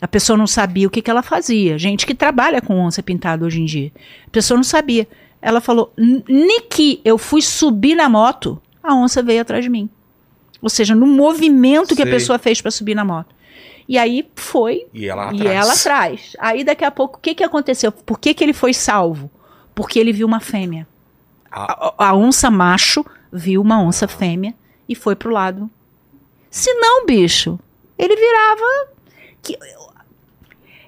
A 0.00 0.08
pessoa 0.08 0.36
não 0.36 0.46
sabia 0.46 0.86
o 0.86 0.90
que, 0.90 1.02
que 1.02 1.10
ela 1.10 1.22
fazia. 1.22 1.76
Gente 1.76 2.06
que 2.06 2.14
trabalha 2.14 2.60
com 2.62 2.78
onça 2.78 3.02
pintada 3.02 3.44
hoje 3.44 3.60
em 3.60 3.64
dia. 3.64 3.92
A 4.26 4.30
pessoa 4.30 4.56
não 4.56 4.64
sabia. 4.64 5.06
Ela 5.42 5.60
falou: 5.60 5.92
"N- 5.98 6.22
Niki, 6.28 7.00
eu 7.04 7.18
fui 7.18 7.42
subir 7.42 7.94
na 7.96 8.08
moto, 8.08 8.60
a 8.82 8.94
onça 8.94 9.22
veio 9.22 9.42
atrás 9.42 9.62
de 9.64 9.68
mim. 9.70 9.90
Ou 10.60 10.68
seja, 10.68 10.94
no 10.94 11.06
movimento 11.06 11.94
que 11.94 12.02
a 12.02 12.04
Sei. 12.04 12.14
pessoa 12.14 12.38
fez 12.38 12.60
para 12.60 12.70
subir 12.70 12.94
na 12.94 13.04
moto. 13.04 13.34
E 13.88 13.96
aí 13.96 14.28
foi 14.34 14.86
E 14.92 15.06
ela 15.08 15.32
e 15.32 15.40
atrás. 15.40 15.56
ela 15.56 15.72
atrás. 15.72 16.36
Aí 16.38 16.64
daqui 16.64 16.84
a 16.84 16.90
pouco, 16.90 17.16
o 17.18 17.20
que, 17.20 17.34
que 17.34 17.44
aconteceu? 17.44 17.90
Por 17.90 18.18
que, 18.18 18.34
que 18.34 18.44
ele 18.44 18.52
foi 18.52 18.74
salvo? 18.74 19.30
Porque 19.74 19.98
ele 19.98 20.12
viu 20.12 20.26
uma 20.26 20.40
fêmea. 20.40 20.86
Ah. 21.50 21.92
A, 21.98 22.08
a 22.08 22.14
onça 22.14 22.50
macho 22.50 23.04
viu 23.32 23.62
uma 23.62 23.80
onça 23.80 24.06
fêmea 24.08 24.52
e 24.88 24.94
foi 24.94 25.14
pro 25.16 25.30
lado. 25.30 25.70
Se 26.50 26.72
não, 26.74 27.06
bicho, 27.06 27.58
ele 27.96 28.14
virava. 28.16 28.88
Que... 29.42 29.56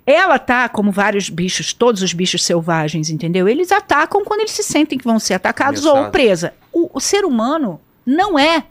Ela 0.07 0.39
tá, 0.39 0.69
como 0.69 0.91
vários 0.91 1.29
bichos, 1.29 1.73
todos 1.73 2.03
os 2.03 2.13
bichos 2.13 2.45
selvagens, 2.45 3.11
entendeu? 3.11 3.49
Eles 3.49 3.71
atacam 3.71 4.25
quando 4.25 4.41
eles 4.41 4.51
se 4.53 4.63
sentem 4.65 4.99
que 4.99 5.05
vão 5.05 5.19
ser 5.21 5.35
atacados 5.35 5.85
ou 5.85 5.93
Ameaçados. 5.93 6.13
presa. 6.13 6.55
O, 6.73 6.91
o 6.95 7.01
ser 7.01 7.25
humano 7.25 7.81
não 8.05 8.39
é 8.39 8.65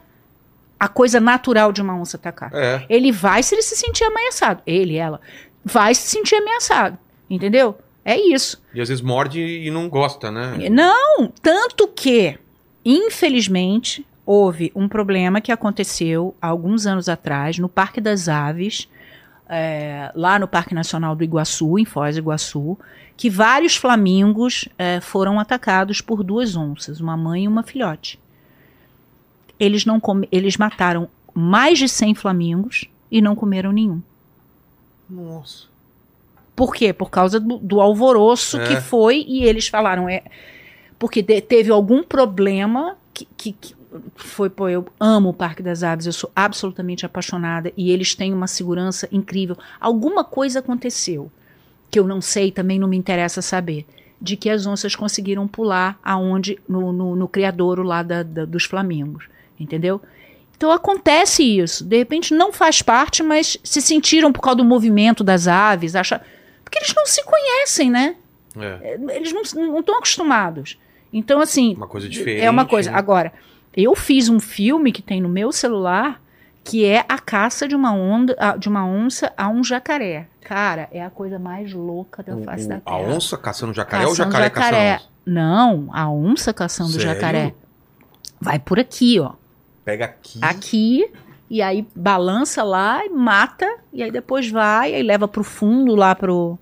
a 0.80 0.88
coisa 0.88 1.20
natural 1.20 1.72
de 1.72 1.82
uma 1.82 1.96
onça 1.96 2.18
atacar. 2.18 2.52
É. 2.54 2.86
Ele 2.90 3.12
vai 3.12 3.44
se 3.44 3.54
ele 3.54 3.62
se 3.62 3.76
sentir 3.76 4.06
ameaçado. 4.06 4.62
Ele, 4.66 4.96
ela, 4.96 5.20
vai 5.64 5.94
se 5.94 6.08
sentir 6.08 6.36
ameaçado. 6.36 6.98
Entendeu? 7.30 7.78
É 8.06 8.18
isso. 8.18 8.62
E 8.74 8.82
às 8.82 8.88
vezes 8.88 9.04
morde 9.04 9.40
e 9.40 9.70
não 9.70 9.90
gosta, 9.90 10.32
né? 10.32 10.70
Não, 10.70 11.28
tanto 11.42 11.88
que, 11.88 12.40
infelizmente, 12.84 14.06
houve 14.26 14.72
um 14.74 14.88
problema 14.88 15.42
que 15.42 15.52
aconteceu 15.52 16.36
há 16.42 16.48
alguns 16.48 16.88
anos 16.88 17.10
atrás 17.10 17.60
no 17.60 17.68
Parque 17.68 18.00
das 18.00 18.30
Aves, 18.30 18.88
é, 19.50 20.12
lá 20.16 20.40
no 20.40 20.48
Parque 20.48 20.74
Nacional 20.74 21.16
do 21.16 21.24
Iguaçu, 21.24 21.78
em 21.78 21.86
Foz 21.86 22.16
do 22.16 22.20
Iguaçu, 22.20 22.78
que 23.18 23.30
vários 23.30 23.76
flamingos 23.76 24.70
é, 24.78 25.02
foram 25.02 25.40
atacados 25.40 26.00
por 26.00 26.24
duas 26.24 26.56
onças, 26.56 27.02
uma 27.02 27.18
mãe 27.18 27.44
e 27.44 27.48
uma 27.48 27.64
filhote. 27.64 28.20
Eles, 29.60 29.86
não 29.86 30.00
come, 30.00 30.28
eles 30.32 30.56
mataram 30.58 31.10
mais 31.34 31.78
de 31.78 31.88
100 31.90 32.16
flamingos 32.16 32.86
e 33.12 33.22
não 33.22 33.36
comeram 33.36 33.72
nenhum. 33.72 34.02
Nossa. 35.10 35.68
Por 36.56 36.74
quê? 36.74 36.92
Por 36.94 37.10
causa 37.10 37.40
do, 37.40 37.58
do 37.58 37.80
alvoroço 37.82 38.60
É. 38.60 38.68
que 38.68 38.82
foi 38.82 39.24
e 39.28 39.44
eles 39.44 39.68
falaram 39.68 40.08
é 40.10 40.24
porque 40.98 41.22
de- 41.22 41.40
teve 41.42 41.72
algum 41.72 42.04
problema 42.04 42.98
que, 43.14 43.26
que- 43.38 43.54
que 43.54 43.76
foi 44.16 44.50
pô, 44.50 44.68
eu 44.70 44.86
amo 45.00 45.30
o 45.30 45.34
Parque 45.34 45.64
das 45.64 45.82
Aves, 45.84 46.06
eu 46.06 46.12
sou 46.14 46.30
absolutamente 46.36 47.06
apaixonada 47.06 47.72
e 47.78 47.90
eles 47.92 48.14
têm 48.14 48.34
uma 48.34 48.48
segurança 48.48 49.08
incrível. 49.12 49.58
Alguma 49.80 50.24
coisa 50.24 50.60
aconteceu 50.60 51.32
que 51.90 51.98
eu 52.00 52.06
não 52.06 52.22
sei, 52.22 52.52
também 52.52 52.78
não 52.78 52.88
me 52.88 52.98
interessa 52.98 53.42
saber, 53.42 53.86
de 54.22 54.36
que 54.38 54.50
as 54.50 54.68
onças 54.68 54.96
conseguiram 54.96 55.48
pular 55.48 55.98
aonde 56.04 56.60
no, 56.68 56.92
no, 56.92 57.16
no 57.16 57.28
criadouro 57.28 57.82
lá 57.82 58.04
da- 58.04 58.22
da- 58.22 58.46
dos 58.46 58.66
flamingos, 58.66 59.24
entendeu? 59.60 60.02
Então 60.56 60.72
acontece 60.72 61.44
isso. 61.44 61.86
De 61.86 61.98
repente 61.98 62.34
não 62.34 62.52
faz 62.52 62.82
parte, 62.82 63.24
mas 63.24 63.58
se 63.64 63.82
sentiram 63.82 64.32
por 64.32 64.42
causa 64.42 64.58
do 64.58 64.66
movimento 64.66 65.24
das 65.24 65.48
aves, 65.48 65.96
acha 65.96 66.22
porque 66.64 66.78
eles 66.80 66.94
não 66.96 67.06
se 67.06 67.24
conhecem, 67.24 67.90
né? 67.90 68.16
É. 68.60 69.00
Eles 69.16 69.32
não 69.34 69.42
estão 69.42 69.98
acostumados. 69.98 70.78
Então 71.14 71.40
assim, 71.40 71.74
Uma 71.76 71.88
coisa 71.88 72.08
diferente. 72.10 72.44
é 72.44 72.50
uma 72.50 72.66
coisa. 72.66 72.92
né? 72.92 72.98
Agora, 72.98 73.32
Eu 73.76 73.96
fiz 73.96 74.28
um 74.30 74.40
filme 74.40 74.92
que 74.92 75.02
tem 75.02 75.22
no 75.22 75.30
meu 75.30 75.52
celular 75.52 76.20
que 76.64 76.84
é 76.86 77.06
a 77.08 77.18
caça 77.20 77.68
de 77.68 77.76
uma 77.76 77.94
onda, 77.94 78.36
ah, 78.38 78.58
de 78.58 78.68
uma 78.68 78.86
onça 78.86 79.32
a 79.38 79.48
um 79.48 79.64
jacaré. 79.64 80.28
Cara, 80.42 80.90
é 80.92 81.02
a 81.04 81.10
coisa 81.10 81.40
mais 81.40 81.72
louca 81.72 82.22
da 82.22 82.36
O- 82.36 82.44
face 82.44 82.66
o- 82.66 82.70
da 82.70 82.76
a 82.78 82.80
terra. 82.82 82.98
onça 82.98 83.38
caçando 83.38 83.74
jacaré 83.74 84.06
ou 84.06 84.10
o 84.12 84.16
Caçando 84.16 84.32
jacaré, 84.32 84.50
caçando 84.50 84.72
jacaré. 84.76 84.96
onça? 84.96 85.06
Não, 85.26 85.90
a 85.94 86.10
onça 86.12 86.52
caçando 86.54 86.92
Sério? 86.92 87.08
jacaré. 87.08 87.54
Vai 88.42 88.60
por 88.60 88.80
aqui, 88.80 89.20
ó. 89.20 89.34
Pega 89.90 90.06
aqui. 90.06 90.40
Aqui, 90.42 91.12
e 91.50 91.62
aí 91.62 91.88
balança 91.96 92.64
lá 92.64 93.06
e 93.06 93.10
mata, 93.10 93.68
e 93.92 94.04
aí 94.04 94.12
depois 94.12 94.50
vai, 94.50 94.94
aí 94.94 95.02
leva 95.04 95.28
pro 95.28 95.44
fundo 95.44 95.96
lá 95.96 96.14
pro, 96.16 96.58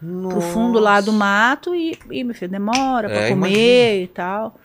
pro 0.00 0.40
fundo 0.40 0.78
lá 0.80 1.00
do 1.00 1.12
mato 1.12 1.74
e, 1.74 1.96
e 2.10 2.24
meu 2.24 2.34
filho, 2.34 2.50
demora 2.50 3.08
pra 3.08 3.18
É, 3.18 3.28
comer 3.30 4.02
e 4.02 4.06
tal. 4.08 4.56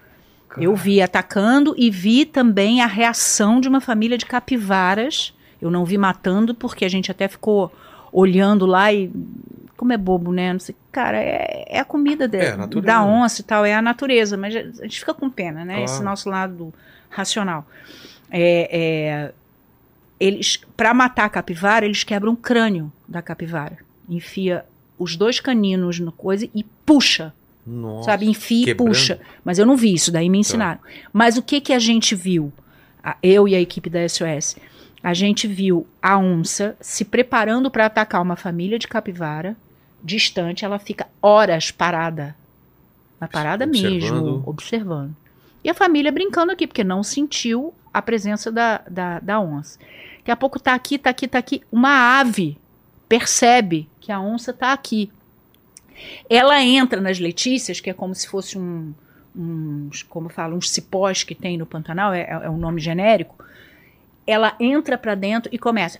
Eu 0.57 0.75
vi 0.75 1.01
atacando 1.01 1.75
e 1.77 1.91
vi 1.91 2.25
também 2.25 2.81
a 2.81 2.87
reação 2.87 3.61
de 3.61 3.67
uma 3.69 3.79
família 3.79 4.17
de 4.17 4.25
capivaras. 4.25 5.33
Eu 5.61 5.69
não 5.69 5.85
vi 5.85 5.97
matando, 5.97 6.55
porque 6.55 6.83
a 6.85 6.89
gente 6.89 7.11
até 7.11 7.27
ficou 7.27 7.71
olhando 8.11 8.65
lá 8.65 8.91
e. 8.91 9.11
Como 9.75 9.93
é 9.93 9.97
bobo, 9.97 10.31
né? 10.31 10.51
Não 10.53 10.59
sei. 10.59 10.75
Cara, 10.91 11.17
é, 11.17 11.65
é 11.67 11.79
a 11.79 11.85
comida 11.85 12.27
de- 12.27 12.37
É, 12.37 12.51
a 12.53 12.57
natureza. 12.57 12.87
da 12.87 13.03
onça 13.05 13.41
e 13.41 13.43
tal, 13.43 13.63
é 13.63 13.75
a 13.75 13.81
natureza, 13.81 14.35
mas 14.35 14.55
a 14.55 14.61
gente 14.83 14.99
fica 14.99 15.13
com 15.13 15.29
pena, 15.29 15.63
né? 15.63 15.73
Claro. 15.75 15.83
Esse 15.85 16.01
nosso 16.03 16.27
lado 16.29 16.73
racional. 17.10 17.68
É, 18.30 18.69
é, 18.72 19.34
eles, 20.19 20.60
para 20.76 20.94
matar 20.94 21.26
a 21.26 21.30
capivara, 21.30 21.86
eles 21.86 22.03
quebram 22.03 22.34
o 22.34 22.38
crânio 22.38 22.92
da 23.08 23.22
capivara. 23.22 23.77
Enfia 24.10 24.66
os 24.98 25.16
dois 25.16 25.40
caninos 25.40 26.00
no 26.00 26.11
coisa 26.11 26.50
e 26.53 26.64
puxa 26.86 27.34
Nossa. 27.66 28.11
sabe? 28.11 28.27
Enfia 28.27 28.64
e 28.64 28.66
quebrando. 28.66 28.90
puxa. 28.90 29.19
Mas 29.45 29.60
eu 29.60 29.66
não 29.66 29.77
vi 29.77 29.94
isso, 29.94 30.11
daí 30.11 30.30
me 30.30 30.40
ensinaram. 30.40 30.80
Mas 31.14 31.38
o 31.38 31.42
que 31.42 31.61
que 31.61 31.74
a 31.74 31.80
gente 31.80 32.16
viu? 32.16 32.52
Eu 33.22 33.48
e 33.48 33.56
a 33.56 33.61
equipe 33.61 33.90
da 33.90 34.08
SOS. 34.08 34.58
A 35.03 35.14
gente 35.14 35.48
viu 35.48 35.88
a 36.02 36.18
onça 36.18 36.76
se 36.82 37.06
preparando 37.06 37.69
para 37.69 37.86
atacar 37.86 38.22
uma 38.22 38.36
família 38.36 38.80
de 38.80 38.88
capivara 38.88 39.56
distante. 40.03 40.66
Ela 40.66 40.80
fica 40.80 41.08
horas 41.22 41.72
parada. 41.72 42.36
Na 43.19 43.27
parada 43.27 43.66
Observando. 43.66 44.24
mesmo, 44.24 44.44
observando. 44.45 45.16
E 45.64 45.69
a 45.69 45.74
família 45.74 46.11
brincando 46.11 46.52
aqui, 46.52 46.68
porque 46.68 46.84
não 46.84 47.03
sentiu 47.03 47.74
a 47.94 48.02
presença 48.02 48.52
da, 48.52 48.82
da, 48.90 49.19
da 49.19 49.40
onça. 49.40 49.80
Daqui 50.18 50.32
a 50.32 50.36
pouco 50.36 50.60
tá 50.60 50.74
aqui, 50.74 50.98
tá 50.98 51.10
aqui, 51.10 51.27
tá 51.27 51.40
aqui. 51.40 51.64
Uma 51.72 52.19
ave 52.19 52.58
percebe 53.08 53.90
que 54.00 54.11
a 54.11 54.19
onça 54.19 54.53
tá 54.53 54.74
aqui. 54.74 55.11
Ela 56.30 56.61
entra 56.64 57.02
nas 57.02 57.19
Letícias, 57.19 57.80
que 57.80 57.90
é 57.90 57.94
como 57.94 58.14
se 58.14 58.27
fosse 58.27 58.58
um, 58.58 58.94
uns, 59.36 60.03
como 60.03 60.27
eu 60.27 60.32
falo, 60.32 60.56
uns 60.56 60.69
cipós 60.69 61.24
que 61.24 61.34
tem 61.34 61.58
no 61.58 61.66
Pantanal, 61.66 62.14
é, 62.14 62.27
é 62.30 62.50
um 62.50 62.58
nome 62.58 62.80
genérico. 62.80 63.44
Ela 64.26 64.56
entra 64.60 64.98
pra 64.98 65.16
dentro 65.16 65.50
e 65.53 65.58
começa. 65.58 66.00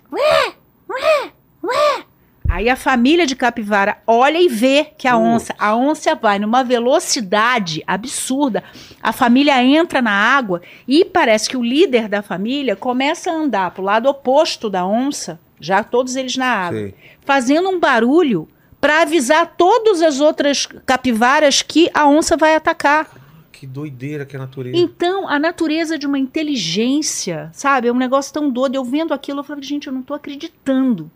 Aí 2.58 2.70
a 2.70 2.76
família 2.76 3.28
de 3.28 3.36
capivara 3.36 4.00
olha 4.08 4.42
e 4.42 4.48
vê 4.48 4.88
que 4.98 5.08
a 5.08 5.16
onça, 5.16 5.54
a 5.60 5.76
onça 5.76 6.16
vai 6.16 6.40
numa 6.40 6.64
velocidade 6.64 7.84
absurda. 7.86 8.64
A 9.00 9.14
família 9.14 9.64
entra 9.64 10.02
na 10.02 10.10
água 10.10 10.64
e 10.88 11.06
parece 11.06 11.48
que 11.48 11.56
o 11.56 11.64
líder 11.64 12.08
da 12.08 12.24
família 12.24 12.76
começa 12.76 13.30
a 13.30 13.36
andar 13.36 13.70
pro 13.70 13.84
lado 13.84 14.10
oposto 14.10 14.72
da 14.72 14.88
onça, 14.88 15.40
já 15.60 15.84
todos 15.84 16.16
eles 16.16 16.36
na 16.36 16.48
água 16.48 16.80
Sei. 16.80 16.96
fazendo 17.24 17.70
um 17.70 17.80
barulho 17.80 18.50
para 18.82 19.04
avisar 19.04 19.54
todas 19.56 20.02
as 20.02 20.20
outras 20.20 20.66
capivaras 20.84 21.62
que 21.62 21.92
a 21.94 22.08
onça 22.08 22.36
vai 22.36 22.56
atacar. 22.56 23.08
Que 23.52 23.68
doideira 23.68 24.26
que 24.26 24.36
é 24.36 24.40
a 24.40 24.42
natureza. 24.42 24.76
Então, 24.76 25.30
a 25.30 25.38
natureza 25.38 25.96
de 25.96 26.08
uma 26.08 26.18
inteligência, 26.18 27.52
sabe? 27.54 27.88
É 27.88 27.92
um 27.92 27.98
negócio 27.98 28.34
tão 28.34 28.50
doido. 28.50 28.74
Eu 28.74 28.84
vendo 28.84 29.14
aquilo, 29.14 29.42
eu 29.42 29.44
falei, 29.44 29.64
gente, 29.64 29.86
eu 29.86 29.94
não 29.94 30.02
tô 30.02 30.16
acreditando. 30.16 31.12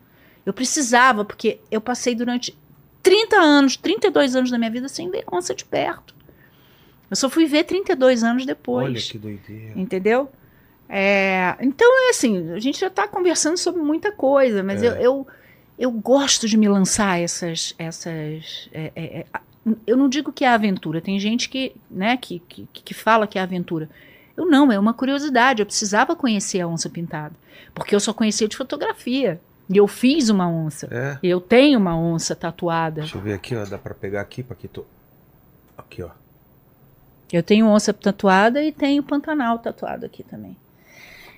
Eu 0.46 0.54
precisava, 0.54 1.24
porque 1.24 1.60
eu 1.70 1.80
passei 1.80 2.16
durante 2.16 2.58
30 3.04 3.36
anos, 3.38 3.76
32 3.78 4.36
anos 4.36 4.52
da 4.52 4.58
minha 4.58 4.72
vida 4.72 4.88
sem 4.88 5.10
ver 5.10 5.24
onça 5.32 5.54
de 5.54 5.66
perto. 5.66 6.16
Eu 7.10 7.16
só 7.16 7.30
fui 7.30 7.46
ver 7.46 7.66
32 7.66 8.24
anos 8.24 8.46
depois. 8.46 8.86
Olha 8.86 9.02
que 9.02 9.18
doideira. 9.18 9.80
Entendeu? 9.80 10.32
É, 10.88 11.56
então, 11.62 11.88
é 12.08 12.10
assim, 12.10 12.52
a 12.52 12.60
gente 12.60 12.80
já 12.80 12.88
está 12.88 13.08
conversando 13.08 13.58
sobre 13.58 13.82
muita 13.82 14.12
coisa, 14.12 14.64
mas 14.64 14.84
É. 14.84 14.88
eu, 14.88 14.94
eu, 14.94 15.28
eu 15.80 15.92
gosto 15.92 16.48
de 16.48 16.58
me 16.58 16.68
lançar 16.68 17.20
essas. 17.20 17.74
essas 17.78 18.70
é, 18.74 18.92
é, 18.96 19.20
é, 19.20 19.26
eu 19.86 19.96
não 19.96 20.10
digo 20.10 20.34
que 20.34 20.44
é 20.44 20.50
aventura, 20.50 21.00
tem 21.00 21.20
gente 21.20 21.48
que, 21.48 21.76
né, 21.90 22.18
que, 22.18 22.40
que, 22.40 22.68
que 22.74 22.94
fala 22.94 23.28
que 23.28 23.38
é 23.38 23.42
aventura. 23.42 23.90
Eu 24.36 24.46
não, 24.46 24.72
é 24.72 24.80
uma 24.80 24.94
curiosidade. 24.94 25.62
Eu 25.62 25.66
precisava 25.66 26.16
conhecer 26.16 26.62
a 26.62 26.68
onça 26.68 26.90
pintada, 26.90 27.36
porque 27.74 27.94
eu 27.94 28.00
só 28.00 28.14
conhecia 28.14 28.48
de 28.48 28.58
fotografia. 28.58 29.40
E 29.72 29.78
eu 29.78 29.88
fiz 29.88 30.30
uma 30.30 30.50
onça. 30.50 30.88
É. 30.92 31.18
Eu 31.24 31.40
tenho 31.40 31.80
uma 31.80 31.98
onça 31.98 32.36
tatuada. 32.36 33.02
Deixa 33.02 33.18
eu 33.18 33.22
ver 33.22 33.34
aqui, 33.34 33.56
ó. 33.56 33.66
Dá 33.66 33.78
pra 33.78 33.94
pegar 33.94 34.22
aqui, 34.22 34.44
Paquito. 34.44 34.86
Aqui, 35.78 36.04
ó. 36.04 36.10
Eu 37.32 37.42
tenho 37.42 37.66
onça 37.68 37.94
tatuada 37.94 38.62
e 38.62 38.72
tenho 38.72 39.02
Pantanal 39.02 39.60
tatuado 39.60 40.06
aqui 40.06 40.24
também. 40.24 40.58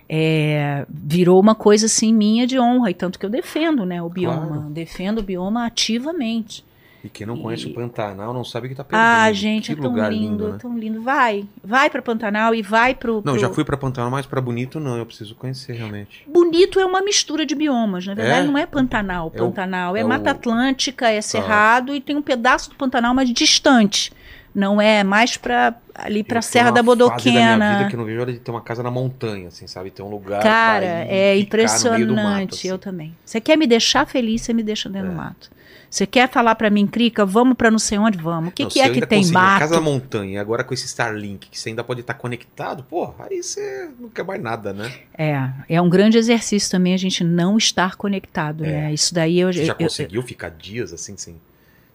É, 0.10 0.86
virou 0.90 1.40
uma 1.40 1.56
coisa 1.56 1.86
assim 1.86 2.14
minha 2.14 2.46
de 2.46 2.60
honra, 2.60 2.90
e 2.90 2.94
tanto 2.94 3.18
que 3.18 3.26
eu 3.26 3.30
defendo 3.30 3.86
né, 3.86 4.02
o 4.02 4.10
bioma. 4.10 4.48
Claro. 4.48 4.70
Defendo 4.70 5.20
o 5.20 5.24
bioma 5.24 5.66
ativamente. 5.66 6.66
E 7.04 7.10
quem 7.10 7.28
não 7.28 7.38
conhece 7.38 7.68
E- 7.68 7.72
o 7.72 7.74
Pantanal 7.74 8.34
não 8.34 8.46
sabe 8.46 8.68
o 8.68 8.70
que 8.70 8.76
tá 8.76 8.84
perdendo. 8.84 9.06
Ah, 9.06 9.32
gente, 9.34 9.66
que 9.74 9.80
é 9.80 9.82
tão 9.82 9.92
lugar 9.92 10.10
lindo, 10.10 10.48
né? 10.50 10.56
é 10.56 10.58
tão 10.58 10.78
lindo. 10.78 11.02
Vai, 11.02 11.46
vai 11.62 11.90
para 11.90 12.02
Pantanal 12.02 12.56
e 12.56 12.62
vai 12.62 12.96
pro. 12.96 13.16
Não, 13.16 13.34
pro- 13.34 13.40
já 13.40 13.50
fui 13.50 13.66
pra 13.66 13.76
Pantanal, 13.76 14.10
mas 14.10 14.26
pra 14.26 14.40
Bonito 14.40 14.80
não. 14.80 14.98
Eu 14.98 15.06
preciso 15.06 15.36
conhecer 15.36 15.74
realmente. 15.74 16.24
Bonito 16.26 16.80
é 16.80 16.86
uma 16.86 17.02
mistura 17.02 17.46
de 17.46 17.56
biomas, 17.56 18.08
na 18.08 18.14
verdade 18.14 18.40
É? 18.40 18.44
não 18.50 18.58
é 18.58 18.66
Pantanal. 18.66 19.30
É 19.36 19.42
o- 19.42 19.48
Pantanal 19.48 19.98
é, 19.98 20.00
é 20.00 20.06
o- 20.06 20.08
Mata 20.08 20.32
Atlântica, 20.32 21.10
é 21.10 21.20
Cerrado 21.22 21.94
e 21.94 22.00
tem 22.00 22.16
um 22.16 22.22
pedaço 22.22 22.70
do 22.70 22.76
Pantanal 22.78 23.14
mais 23.14 23.30
distante. 23.34 24.14
Não 24.56 24.80
é 24.80 25.04
mais 25.04 25.36
para 25.36 25.74
ali 25.96 26.24
para 26.24 26.42
Serra 26.42 26.72
da 26.72 26.82
fase 26.84 26.86
da 26.88 26.94
minha 26.94 27.10
Bodoquena. 27.10 27.78
vida 27.80 27.90
que 27.90 27.96
eu 27.96 28.00
não 28.00 28.06
vejo 28.06 28.22
hora 28.22 28.32
de 28.32 28.40
ter 28.40 28.52
uma 28.52 28.62
casa 28.62 28.82
na 28.84 28.92
montanha, 28.92 29.48
assim, 29.50 29.68
sabe? 29.68 29.90
Ter 29.92 30.04
um 30.04 30.10
lugar. 30.10 30.42
Cara, 30.44 30.86
ir 30.86 31.08
é 31.10 31.38
impressionante. 31.38 32.06
mato, 32.14 32.54
assim. 32.56 32.68
Eu 32.70 32.78
também. 32.78 33.14
Você 33.26 33.42
quer 33.42 33.58
me 33.58 33.66
deixar 33.68 34.06
feliz, 34.08 34.42
você 34.44 34.54
me 34.54 34.62
deixa 34.64 34.88
dentro 34.88 35.08
É. 35.08 35.12
do 35.12 35.18
mato. 35.18 35.52
Você 35.94 36.08
quer 36.08 36.28
falar 36.28 36.56
pra 36.56 36.72
mim, 36.72 36.88
Crica, 36.88 37.24
vamos 37.24 37.56
pra 37.56 37.70
não 37.70 37.78
sei 37.78 38.00
onde 38.00 38.18
vamos? 38.18 38.50
O 38.50 38.52
que, 38.52 38.64
Não, 38.64 38.70
que 38.72 38.82
é 38.82 38.88
eu 38.90 38.94
que 38.94 39.06
tem 39.06 39.24
Uma 39.30 39.60
casa 39.60 39.76
mato? 39.76 39.84
montanha, 39.84 40.42
agora 40.42 40.64
com 40.64 40.74
esse 40.74 40.88
Starlink, 40.88 41.50
que 41.50 41.60
você 41.60 41.70
ainda 41.70 41.84
pode 41.84 42.02
estar 42.02 42.16
conectado, 42.16 42.82
porra, 42.84 43.28
aí 43.30 43.44
você 43.44 43.92
não 44.00 44.10
quer 44.10 44.24
mais 44.26 44.42
nada, 44.42 44.74
né? 44.74 44.92
É, 45.16 45.48
é 45.70 45.80
um 45.80 45.88
grande 45.88 46.18
exercício 46.18 46.72
também 46.72 46.96
a 46.96 46.98
gente 46.98 47.24
não 47.24 47.60
estar 47.60 47.96
conectado, 47.96 48.66
É. 48.66 48.72
né? 48.72 48.94
Isso 48.94 49.14
daí 49.14 49.40
eu, 49.40 49.54
Você 49.54 49.66
já 49.66 49.74
eu- 49.74 49.78
eu- 49.82 49.88
conseguiu 49.88 50.24
ficar 50.24 50.50
dias 50.50 50.92
assim, 50.92 51.16
sem. 51.16 51.40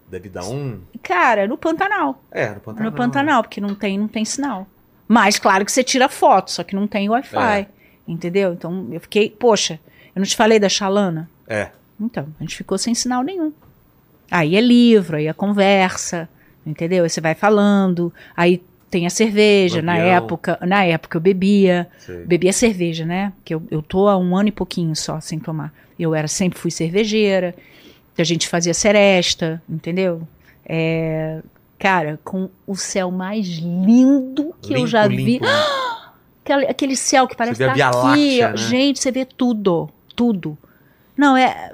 Deve 0.09 0.29
dar 0.29 0.45
um. 0.45 0.79
cara, 1.03 1.45
no 1.45 1.57
Pantanal, 1.57 2.23
É, 2.31 2.51
no 2.51 2.61
Pantanal. 2.61 2.91
no 2.91 2.95
Pantanal, 2.97 3.43
porque 3.43 3.59
não 3.59 3.75
tem, 3.75 3.97
não 3.97 4.07
tem 4.07 4.23
sinal. 4.23 4.65
Mas 5.09 5.37
claro 5.37 5.65
que 5.65 5.71
você 5.73 5.83
tira 5.83 6.07
foto, 6.07 6.51
só 6.51 6.63
que 6.63 6.73
não 6.73 6.87
tem 6.87 7.09
Wi-Fi, 7.09 7.37
É. 7.63 7.67
entendeu? 8.07 8.53
Então 8.53 8.87
eu 8.93 9.01
fiquei, 9.01 9.29
poxa, 9.29 9.77
eu 10.15 10.21
não 10.21 10.25
te 10.25 10.37
falei 10.37 10.57
da 10.57 10.69
Xalana? 10.69 11.29
É. 11.45 11.71
Então, 11.99 12.27
a 12.39 12.43
gente 12.43 12.55
ficou 12.55 12.77
sem 12.77 12.95
sinal 12.95 13.21
nenhum. 13.23 13.51
Aí 14.31 14.55
é 14.55 14.61
livro, 14.61 15.17
aí 15.17 15.27
é 15.27 15.33
conversa, 15.33 16.29
entendeu? 16.65 17.03
Aí 17.03 17.09
você 17.09 17.21
vai 17.21 17.35
falando, 17.35 18.13
aí 18.35 18.61
tem 18.89 19.05
a 19.05 19.09
cerveja. 19.09 19.81
Na 19.81 19.97
época, 19.97 20.57
na 20.61 20.83
época 20.83 21.17
eu 21.17 21.21
bebia, 21.21 21.87
sei. 21.99 22.25
bebia 22.25 22.53
cerveja, 22.53 23.05
né? 23.05 23.33
Porque 23.37 23.53
eu, 23.53 23.63
eu 23.69 23.81
tô 23.81 24.07
há 24.07 24.17
um 24.17 24.35
ano 24.35 24.49
e 24.49 24.51
pouquinho 24.51 24.95
só 24.95 25.19
sem 25.19 25.39
tomar. 25.39 25.73
Eu 25.97 26.15
era 26.15 26.27
sempre 26.27 26.57
fui 26.59 26.71
cervejeira, 26.71 27.53
a 28.17 28.23
gente 28.23 28.47
fazia 28.47 28.73
seresta, 28.73 29.61
entendeu? 29.69 30.27
É, 30.65 31.41
cara, 31.77 32.19
com 32.23 32.49
o 32.67 32.75
céu 32.75 33.11
mais 33.11 33.47
lindo 33.47 34.53
que 34.61 34.73
eu 34.73 34.77
Limpo, 34.77 34.87
já 34.87 35.07
vi. 35.07 35.15
limpo? 35.15 35.45
Aquele, 36.43 36.65
aquele 36.65 36.95
céu 36.95 37.27
que 37.27 37.35
parece 37.35 37.61
estar 37.61 37.75
Via 37.75 37.89
aqui. 37.89 37.97
Láctea, 37.97 38.49
né? 38.49 38.57
Gente, 38.57 38.99
você 38.99 39.11
vê 39.11 39.23
tudo. 39.23 39.87
Tudo. 40.15 40.57
Não, 41.15 41.37
é. 41.37 41.73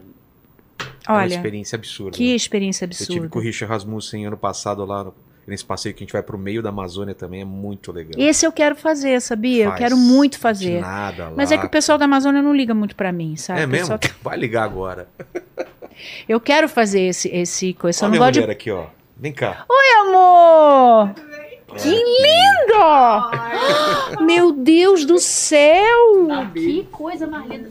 É 1.08 1.12
uma 1.12 1.20
Olha, 1.20 1.28
experiência 1.36 1.76
absurda. 1.76 2.18
que 2.18 2.36
experiência 2.36 2.86
Eu 2.86 2.90
tive 2.90 3.04
absurda. 3.04 3.30
com 3.30 3.40
o 3.40 3.42
Richard 3.42 3.72
Rasmussen 3.72 4.26
ano 4.26 4.38
passado 4.38 4.84
lá 4.86 5.04
no- 5.04 5.14
nesse 5.48 5.64
passeio 5.64 5.94
que 5.94 6.04
a 6.04 6.06
gente 6.06 6.14
vai 6.14 6.24
pro 6.24 6.38
meio 6.38 6.64
da 6.64 6.70
Amazônia 6.70 7.14
também, 7.14 7.42
é 7.42 7.46
muito 7.46 7.92
legal. 7.92 8.14
Esse 8.18 8.46
eu 8.48 8.52
quero 8.52 8.76
fazer, 8.76 9.22
sabia? 9.22 9.66
Eu 9.66 9.70
Faz 9.70 9.80
quero 9.80 9.96
muito 9.98 10.34
De 10.34 10.38
fazer. 10.40 10.82
nada 10.82 11.26
lá. 11.26 11.34
Mas 11.38 11.52
é 11.52 11.58
que 11.58 11.66
o 11.66 11.70
pessoal 11.70 11.98
da 12.00 12.06
Amazônia 12.06 12.42
não 12.42 12.56
liga 12.56 12.74
muito 12.74 12.96
pra 12.96 13.12
mim, 13.12 13.36
sabe? 13.36 13.62
É 13.62 13.66
O 13.66 13.70
mesmo? 13.70 14.00
Vai 14.24 14.38
ligar 14.38 14.64
agora. 14.64 15.08
Eu 16.28 16.40
quero 16.42 16.68
fazer 16.68 17.02
esse, 17.02 17.30
esse 17.30 17.74
coisa. 17.76 18.00
Olha 18.00 18.08
não 18.08 18.12
minha 18.12 18.20
gosto 18.22 18.34
de. 18.34 18.40
mulher 18.42 18.52
aqui, 18.54 18.72
ó. 18.72 18.88
Vem 19.18 19.32
cá. 19.32 19.64
Oi, 19.70 20.08
amor! 20.10 21.14
Que 21.78 21.90
lindo! 21.90 22.76
Meu 24.26 24.52
Deus 24.52 25.06
do 25.06 25.18
céu! 25.20 26.28
Que 26.54 26.84
coisa 26.92 27.26
mais 27.28 27.48
linda. 27.50 27.70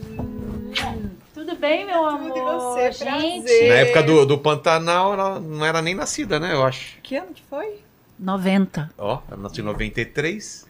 Tudo 1.45 1.59
bem, 1.59 1.85
meu 1.85 2.03
amor? 2.07 2.33
Tudo 2.33 2.39
e 2.39 2.41
você? 2.41 2.91
Gente. 2.91 3.43
Prazer. 3.43 3.69
Na 3.69 3.75
época 3.75 4.01
do, 4.03 4.25
do 4.25 4.37
Pantanal, 4.39 5.13
ela 5.13 5.39
não 5.39 5.63
era 5.63 5.79
nem 5.79 5.93
nascida, 5.93 6.39
né? 6.39 6.53
Eu 6.53 6.65
acho. 6.65 6.97
Que 7.03 7.17
ano 7.17 7.27
que 7.35 7.43
foi? 7.47 7.81
90. 8.19 8.89
Ó, 8.97 9.19
ela 9.29 9.41
nasceu 9.41 9.61
em 9.61 9.67
93. 9.67 10.65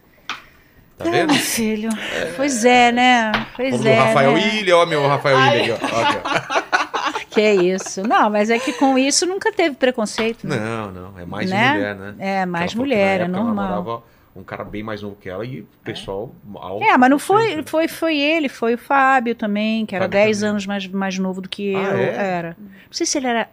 Tá 0.98 1.04
vendo? 1.04 1.30
Ah, 1.32 1.34
filho. 1.34 1.88
Pois 2.36 2.62
é, 2.64 2.92
né? 2.92 3.32
Pois 3.56 3.74
Como 3.76 3.88
é. 3.88 3.94
Rafael 3.98 4.32
né? 4.32 4.54
Ilha, 4.56 4.76
ó, 4.76 4.84
meu 4.84 5.06
Rafael 5.06 5.38
Ilha 5.38 5.74
aqui, 5.76 5.84
ó. 5.84 5.96
Ó 5.96 6.00
aqui, 6.02 6.18
ó. 6.62 6.66
Que 7.30 7.40
é 7.42 7.54
isso. 7.54 8.02
Não, 8.06 8.30
mas 8.30 8.48
é 8.48 8.58
que 8.58 8.72
com 8.74 8.98
isso 8.98 9.26
nunca 9.26 9.52
teve 9.52 9.76
preconceito. 9.76 10.46
né? 10.46 10.56
Não, 10.56 10.90
não, 10.90 11.18
é 11.18 11.24
mais 11.26 11.50
Né? 11.50 11.72
mulher, 11.72 11.94
né? 11.94 12.14
É, 12.18 12.46
mais 12.46 12.62
Ela 12.64 12.70
falou 12.72 12.86
que 12.86 12.94
mulher, 12.94 13.20
é 13.20 13.24
ela 13.24 13.28
normal. 13.28 13.54
namorava 13.54 14.02
um 14.36 14.44
cara 14.44 14.62
bem 14.64 14.82
mais 14.82 15.02
novo 15.02 15.16
que 15.16 15.28
ela 15.28 15.44
e 15.44 15.60
o 15.62 15.66
pessoal. 15.84 16.34
alto 16.56 16.84
É, 16.84 16.96
mas 16.98 17.10
não 17.10 17.18
foi, 17.18 17.38
preconceito. 17.42 17.70
foi, 17.70 17.88
foi 17.88 18.18
ele, 18.18 18.48
foi 18.48 18.74
o 18.74 18.78
Fábio 18.78 19.34
também, 19.34 19.86
que 19.86 19.94
era 19.96 20.04
Fábio 20.04 20.18
10 20.18 20.36
também. 20.38 20.50
anos 20.50 20.66
mais, 20.66 20.86
mais 20.88 21.18
novo 21.18 21.40
do 21.40 21.48
que 21.48 21.74
Ah, 21.74 21.78
eu. 21.90 21.96
é? 21.98 22.16
Era. 22.16 22.56
Não 22.58 22.92
sei 22.92 23.06
se 23.06 23.18
ele 23.18 23.26
era. 23.26 23.48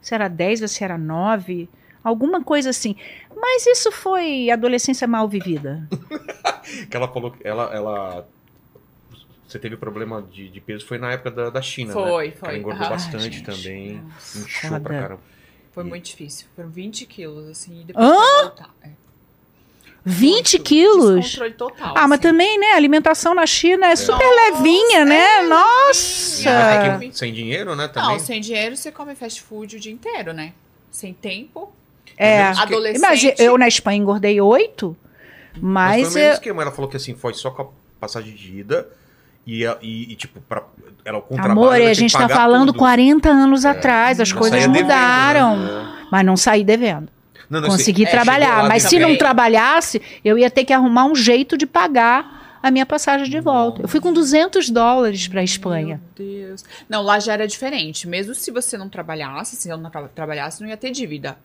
Se 0.00 0.14
era 0.14 0.28
10 0.28 0.62
ou 0.62 0.68
se 0.68 0.82
era 0.84 0.96
9. 0.98 1.68
Alguma 2.02 2.42
coisa 2.44 2.70
assim. 2.70 2.96
Mas 3.34 3.66
isso 3.66 3.90
foi 3.92 4.50
adolescência 4.50 5.06
mal 5.06 5.28
vivida. 5.28 5.86
Que 6.90 6.96
ela 6.96 7.06
falou 7.08 7.30
que 7.30 7.46
ela. 7.46 7.64
ela... 7.74 8.26
Você 9.46 9.58
teve 9.58 9.76
problema 9.76 10.22
de, 10.22 10.48
de 10.48 10.60
peso, 10.60 10.84
foi 10.86 10.96
na 10.98 11.12
época 11.12 11.30
da, 11.30 11.50
da 11.50 11.60
China, 11.62 11.92
Foi, 11.92 12.28
né? 12.28 12.32
foi. 12.34 12.48
Ela 12.48 12.58
engordou 12.58 12.86
Ah, 12.86 12.90
bastante 12.90 13.36
gente. 13.36 13.42
também. 13.44 14.00
Nossa, 14.02 14.38
Inchou 14.38 14.70
foda. 14.70 14.80
pra 14.80 15.00
caramba. 15.00 15.20
Foi 15.72 15.84
E- 15.84 15.88
muito 15.88 16.04
difícil. 16.06 16.46
Foram 16.56 16.70
20 16.70 17.04
quilos, 17.06 17.48
assim, 17.48 17.82
e 17.82 17.84
depois 17.84 18.06
Hã? 18.06 18.42
voltar. 18.42 18.74
É. 18.82 18.88
20 20.04 20.54
Muito. 20.58 20.62
quilos? 20.68 21.14
Descontrole 21.24 21.54
total. 21.54 21.94
Ah, 21.96 22.06
mas 22.06 22.18
assim. 22.20 22.28
também, 22.28 22.58
né? 22.58 22.72
A 22.72 22.76
alimentação 22.76 23.34
na 23.34 23.46
China 23.46 23.86
é 23.86 23.96
super 23.96 24.26
levinha, 24.26 25.04
né? 25.04 25.42
Nossa! 25.42 26.50
Mas 26.50 26.98
tem 26.98 27.10
que- 27.10 27.18
sem 27.18 27.32
dinheiro, 27.32 27.74
né? 27.74 27.88
Também. 27.88 28.10
Não, 28.10 28.18
sem 28.18 28.40
dinheiro 28.40 28.76
você 28.76 28.90
come 28.92 29.14
fast 29.14 29.40
food 29.42 29.76
o 29.76 29.80
dia 29.80 29.92
inteiro, 29.92 30.32
né? 30.32 30.52
Sem 30.90 31.12
tempo. 31.14 31.72
É. 32.16 32.52
Que- 32.52 32.60
Adolescente. 32.60 33.00
Mas 33.00 33.24
eu 33.40 33.56
na 33.58 33.66
Espanha 33.66 33.98
engordei 33.98 34.40
8, 34.40 34.96
Mas 35.60 35.62
mas, 35.62 35.94
foi 35.94 36.00
o 36.00 36.14
mesmo 36.14 36.18
eu- 36.18 36.32
esquema. 36.34 36.62
Ela 36.62 36.70
falou 36.72 36.90
que 36.90 36.96
assim, 36.96 37.14
foi 37.14 37.32
só 37.34 37.50
com 37.50 37.62
a 37.62 37.66
passagem 37.98 38.34
de 38.34 38.58
ida. 38.58 38.86
E, 39.46 39.62
e, 39.82 40.12
e, 40.12 40.16
tipo, 40.16 40.40
pra, 40.42 40.62
ela 41.04 41.20
com 41.20 41.38
Amor, 41.38 41.78
e 41.78 41.86
a 41.86 41.92
gente 41.92 42.12
tá 42.16 42.26
falando 42.28 42.68
tudo. 42.68 42.78
40 42.78 43.28
anos 43.28 43.64
É. 43.66 43.70
atrás, 43.70 44.18
as 44.18 44.30
Não 44.32 44.38
coisas 44.38 44.58
saía 44.58 44.72
devendo, 44.72 44.84
mudaram. 44.84 45.56
né? 45.58 45.96
Mas 46.10 46.24
não 46.24 46.34
saí 46.36 46.64
devendo. 46.64 47.08
Não, 47.54 47.60
não, 47.62 47.68
Consegui 47.68 48.04
é, 48.04 48.10
trabalhar. 48.10 48.62
lá 48.62 48.68
Mas 48.68 48.82
se 48.84 48.90
também. 48.96 49.08
não 49.08 49.16
trabalhasse, 49.18 50.00
eu 50.24 50.38
ia 50.38 50.50
ter 50.50 50.64
que 50.64 50.72
arrumar 50.72 51.04
um 51.06 51.14
jeito 51.14 51.56
de 51.56 51.66
pagar 51.66 52.58
a 52.62 52.70
minha 52.70 52.86
passagem 52.86 53.28
de 53.28 53.40
volta. 53.40 53.82
Eu 53.82 53.88
fui 53.88 54.00
com 54.00 54.12
200 54.12 54.70
dólares 54.70 55.28
pra 55.28 55.42
Espanha. 55.42 56.00
Meu 56.18 56.26
Deus. 56.48 56.64
Não, 56.88 57.02
lá 57.02 57.18
já 57.18 57.34
era 57.34 57.46
diferente. 57.46 58.08
Mesmo 58.08 58.34
se 58.34 58.50
você 58.50 58.78
não 58.78 58.88
trabalhasse, 58.88 59.54
se 59.56 59.68
eu 59.68 59.76
não 59.76 59.90
tra- 59.90 60.08
trabalhasse, 60.08 60.62
não 60.62 60.68
ia 60.68 60.76
ter 60.76 60.90
dívida. 60.90 61.36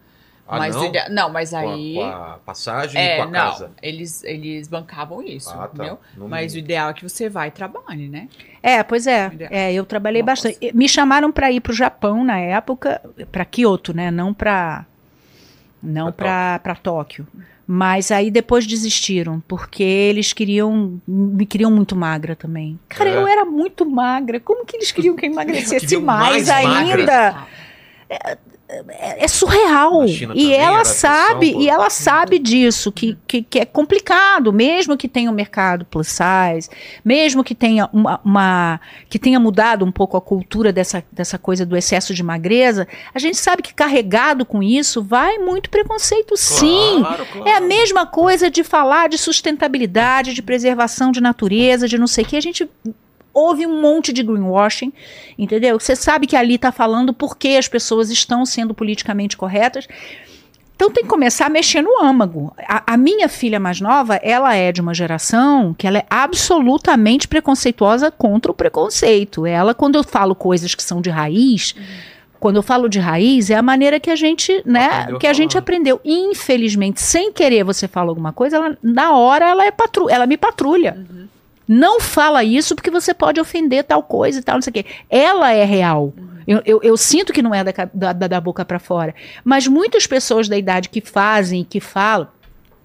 Ah, 0.51 0.57
mas 0.57 0.75
não? 0.75 0.85
ide- 0.85 1.09
não, 1.09 1.29
mas 1.29 1.51
com 1.51 1.57
a- 1.57 1.73
aí. 1.73 1.93
Com 1.93 2.03
a, 2.05 2.39
passagem 2.43 2.99
e 2.99 3.05
é, 3.05 3.17
com 3.17 3.21
a 3.21 3.25
não. 3.25 3.31
casa. 3.33 3.71
Eles, 3.83 4.23
eles 4.23 4.67
bancavam 4.67 5.21
isso, 5.21 5.47
Ah, 5.51 5.67
tá. 5.67 5.69
entendeu? 5.75 5.99
Não- 6.17 6.27
Mas 6.27 6.55
o 6.55 6.57
ideal 6.57 6.89
é 6.89 6.93
que 6.93 7.03
você 7.07 7.29
vá 7.29 7.45
e 7.45 7.51
trabalhe, 7.51 8.07
né? 8.09 8.27
É, 8.63 8.81
pois 8.81 9.05
é. 9.05 9.29
É, 9.51 9.71
eu 9.71 9.85
trabalhei 9.85 10.23
Nossa. 10.23 10.47
bastante. 10.49 10.75
Me 10.75 10.89
chamaram 10.89 11.31
para 11.31 11.51
ir 11.51 11.59
para 11.61 11.71
o 11.71 11.75
Japão 11.75 12.23
na 12.23 12.39
época, 12.39 12.99
para 13.31 13.45
Kyoto, 13.45 13.93
né? 13.93 14.09
Não 14.09 14.33
para 14.33 14.85
não 15.81 16.11
Pra 16.11 16.59
para 16.59 16.75
Tóquio. 16.75 17.25
Mas 17.71 18.09
aí 18.11 18.31
depois 18.31 18.65
desistiram, 18.65 19.43
porque 19.47 19.83
eles 19.83 20.33
queriam 20.33 20.99
me 21.07 21.45
queriam 21.45 21.69
muito 21.69 21.95
magra 21.95 22.35
também. 22.35 22.79
Cara, 22.89 23.11
É. 23.11 23.15
eu 23.15 23.27
era 23.27 23.45
muito 23.45 23.85
magra. 23.85 24.39
Como 24.39 24.65
que 24.65 24.75
eles 24.77 24.91
queriam 24.91 25.15
que 25.15 25.27
eu 25.27 25.29
emagrecesse 25.31 25.97
mais, 25.97 26.47
mais 26.47 26.49
ainda? 26.49 27.45
É, 28.09 28.37
é 29.19 29.27
surreal. 29.27 30.01
Na 30.01 30.07
China 30.07 30.33
E 30.35 30.53
ela 30.53 30.85
sabe, 30.85 31.39
pressão, 31.47 31.61
e 31.61 31.69
ela 31.69 31.89
sabe 31.89 32.37
disso, 32.39 32.91
que, 32.91 33.17
que, 33.27 33.41
que 33.41 33.59
é 33.59 33.65
complicado, 33.65 34.53
mesmo 34.53 34.95
que 34.95 35.07
tenha 35.07 35.31
um 35.31 35.33
mercado 35.33 35.85
plus 35.85 36.07
size, 36.07 36.69
mesmo 37.03 37.43
que 37.43 37.55
tenha 37.55 37.89
uma, 37.91 38.19
uma- 38.23 38.79
que 39.09 39.17
tenha 39.17 39.39
mudado 39.39 39.83
um 39.83 39.91
pouco 39.91 40.15
a 40.15 40.21
cultura 40.21 40.71
dessa, 40.71 41.03
dessa 41.11 41.37
coisa 41.39 41.65
do 41.65 41.75
excesso 41.75 42.13
de 42.13 42.21
magreza, 42.21 42.87
a 43.13 43.17
gente 43.19 43.37
sabe 43.37 43.63
que 43.63 43.73
carregado 43.73 44.45
com 44.45 44.61
isso 44.61 45.01
vai 45.01 45.37
muito 45.39 45.69
preconceito, 45.69 46.37
sim. 46.37 46.99
Claro, 46.99 47.25
claro. 47.25 47.49
É 47.49 47.55
a 47.55 47.61
mesma 47.61 48.05
coisa 48.05 48.49
de 48.51 48.63
falar 48.63 49.09
de 49.09 49.17
sustentabilidade, 49.17 50.33
de 50.33 50.41
preservação 50.41 51.11
de 51.11 51.19
natureza, 51.21 51.87
de 51.87 51.97
não 51.97 52.07
sei 52.07 52.23
o 52.23 52.27
que. 52.27 52.37
A 52.37 52.41
gente 52.41 52.69
houve 53.33 53.65
um 53.65 53.81
monte 53.81 54.11
de 54.11 54.23
greenwashing, 54.23 54.91
entendeu? 55.37 55.79
Você 55.79 55.95
sabe 55.95 56.27
que 56.27 56.35
ali 56.35 56.55
está 56.55 56.71
falando 56.71 57.13
porque 57.13 57.49
as 57.49 57.67
pessoas 57.67 58.09
estão 58.09 58.45
sendo 58.45 58.73
politicamente 58.73 59.37
corretas. 59.37 59.87
Então 60.75 60.89
tem 60.89 61.03
que 61.03 61.09
começar 61.09 61.47
a 61.47 61.49
mexer 61.49 61.81
no 61.81 62.01
âmago. 62.01 62.53
A, 62.65 62.93
a 62.93 62.97
minha 62.97 63.27
filha 63.27 63.59
mais 63.59 63.81
nova, 63.81 64.15
ela 64.23 64.55
é 64.55 64.71
de 64.71 64.79
uma 64.79 64.93
geração 64.93 65.75
que 65.77 65.85
ela 65.85 65.97
é 65.97 66.05
absolutamente 66.09 67.27
preconceituosa 67.27 68.09
contra 68.09 68.49
o 68.49 68.55
preconceito. 68.55 69.45
Ela, 69.45 69.73
quando 69.73 69.95
eu 69.95 70.03
falo 70.05 70.33
coisas 70.33 70.73
que 70.73 70.81
são 70.81 71.01
de 71.01 71.09
raiz, 71.09 71.75
quando 72.39 72.55
eu 72.55 72.63
falo 72.63 72.87
de 72.87 72.97
raiz, 72.97 73.49
é 73.49 73.55
a 73.55 73.61
maneira 73.61 73.99
que 73.99 74.09
a 74.09 74.15
gente, 74.15 74.63
né, 74.65 74.85
Aprendeu 74.85 75.17
a 75.17 75.19
que 75.19 75.27
a 75.27 75.33
gente 75.33 75.51
falar. 75.51 75.63
aprendeu. 75.63 76.01
Infelizmente, 76.05 77.01
sem 77.01 77.33
querer 77.33 77.65
você 77.65 77.85
fala 77.85 78.07
alguma 78.09 78.31
coisa, 78.31 78.55
ela, 78.55 78.77
na 78.81 79.11
hora 79.17 79.49
ela 79.49 79.65
é 79.65 79.71
patru 79.71 80.09
ela 80.09 80.25
me 80.25 80.37
patrulha. 80.37 81.05
Não 81.71 82.01
fala 82.01 82.43
isso 82.43 82.75
porque 82.75 82.89
você 82.89 83.13
pode 83.13 83.39
ofender 83.39 83.83
tal 83.83 84.01
coisa 84.01 84.39
e 84.39 84.41
tal, 84.41 84.55
não 84.55 84.61
sei 84.63 84.71
o 84.71 84.73
quê. 84.73 84.85
Ela 85.07 85.53
é 85.53 85.63
real. 85.63 86.11
Eu, 86.47 86.63
eu, 86.65 86.79
eu 86.81 86.97
sinto 86.97 87.31
que 87.31 87.43
não 87.43 87.53
é 87.53 87.63
da, 87.63 87.71
da- 88.11 88.27
da 88.27 88.41
boca 88.41 88.65
para 88.65 88.79
fora. 88.79 89.13
Mas 89.43 89.67
muitas 89.67 90.07
pessoas 90.07 90.49
da 90.49 90.57
idade 90.57 90.89
que 90.89 90.99
fazem, 90.99 91.63
que 91.63 91.79
falam, 91.79 92.27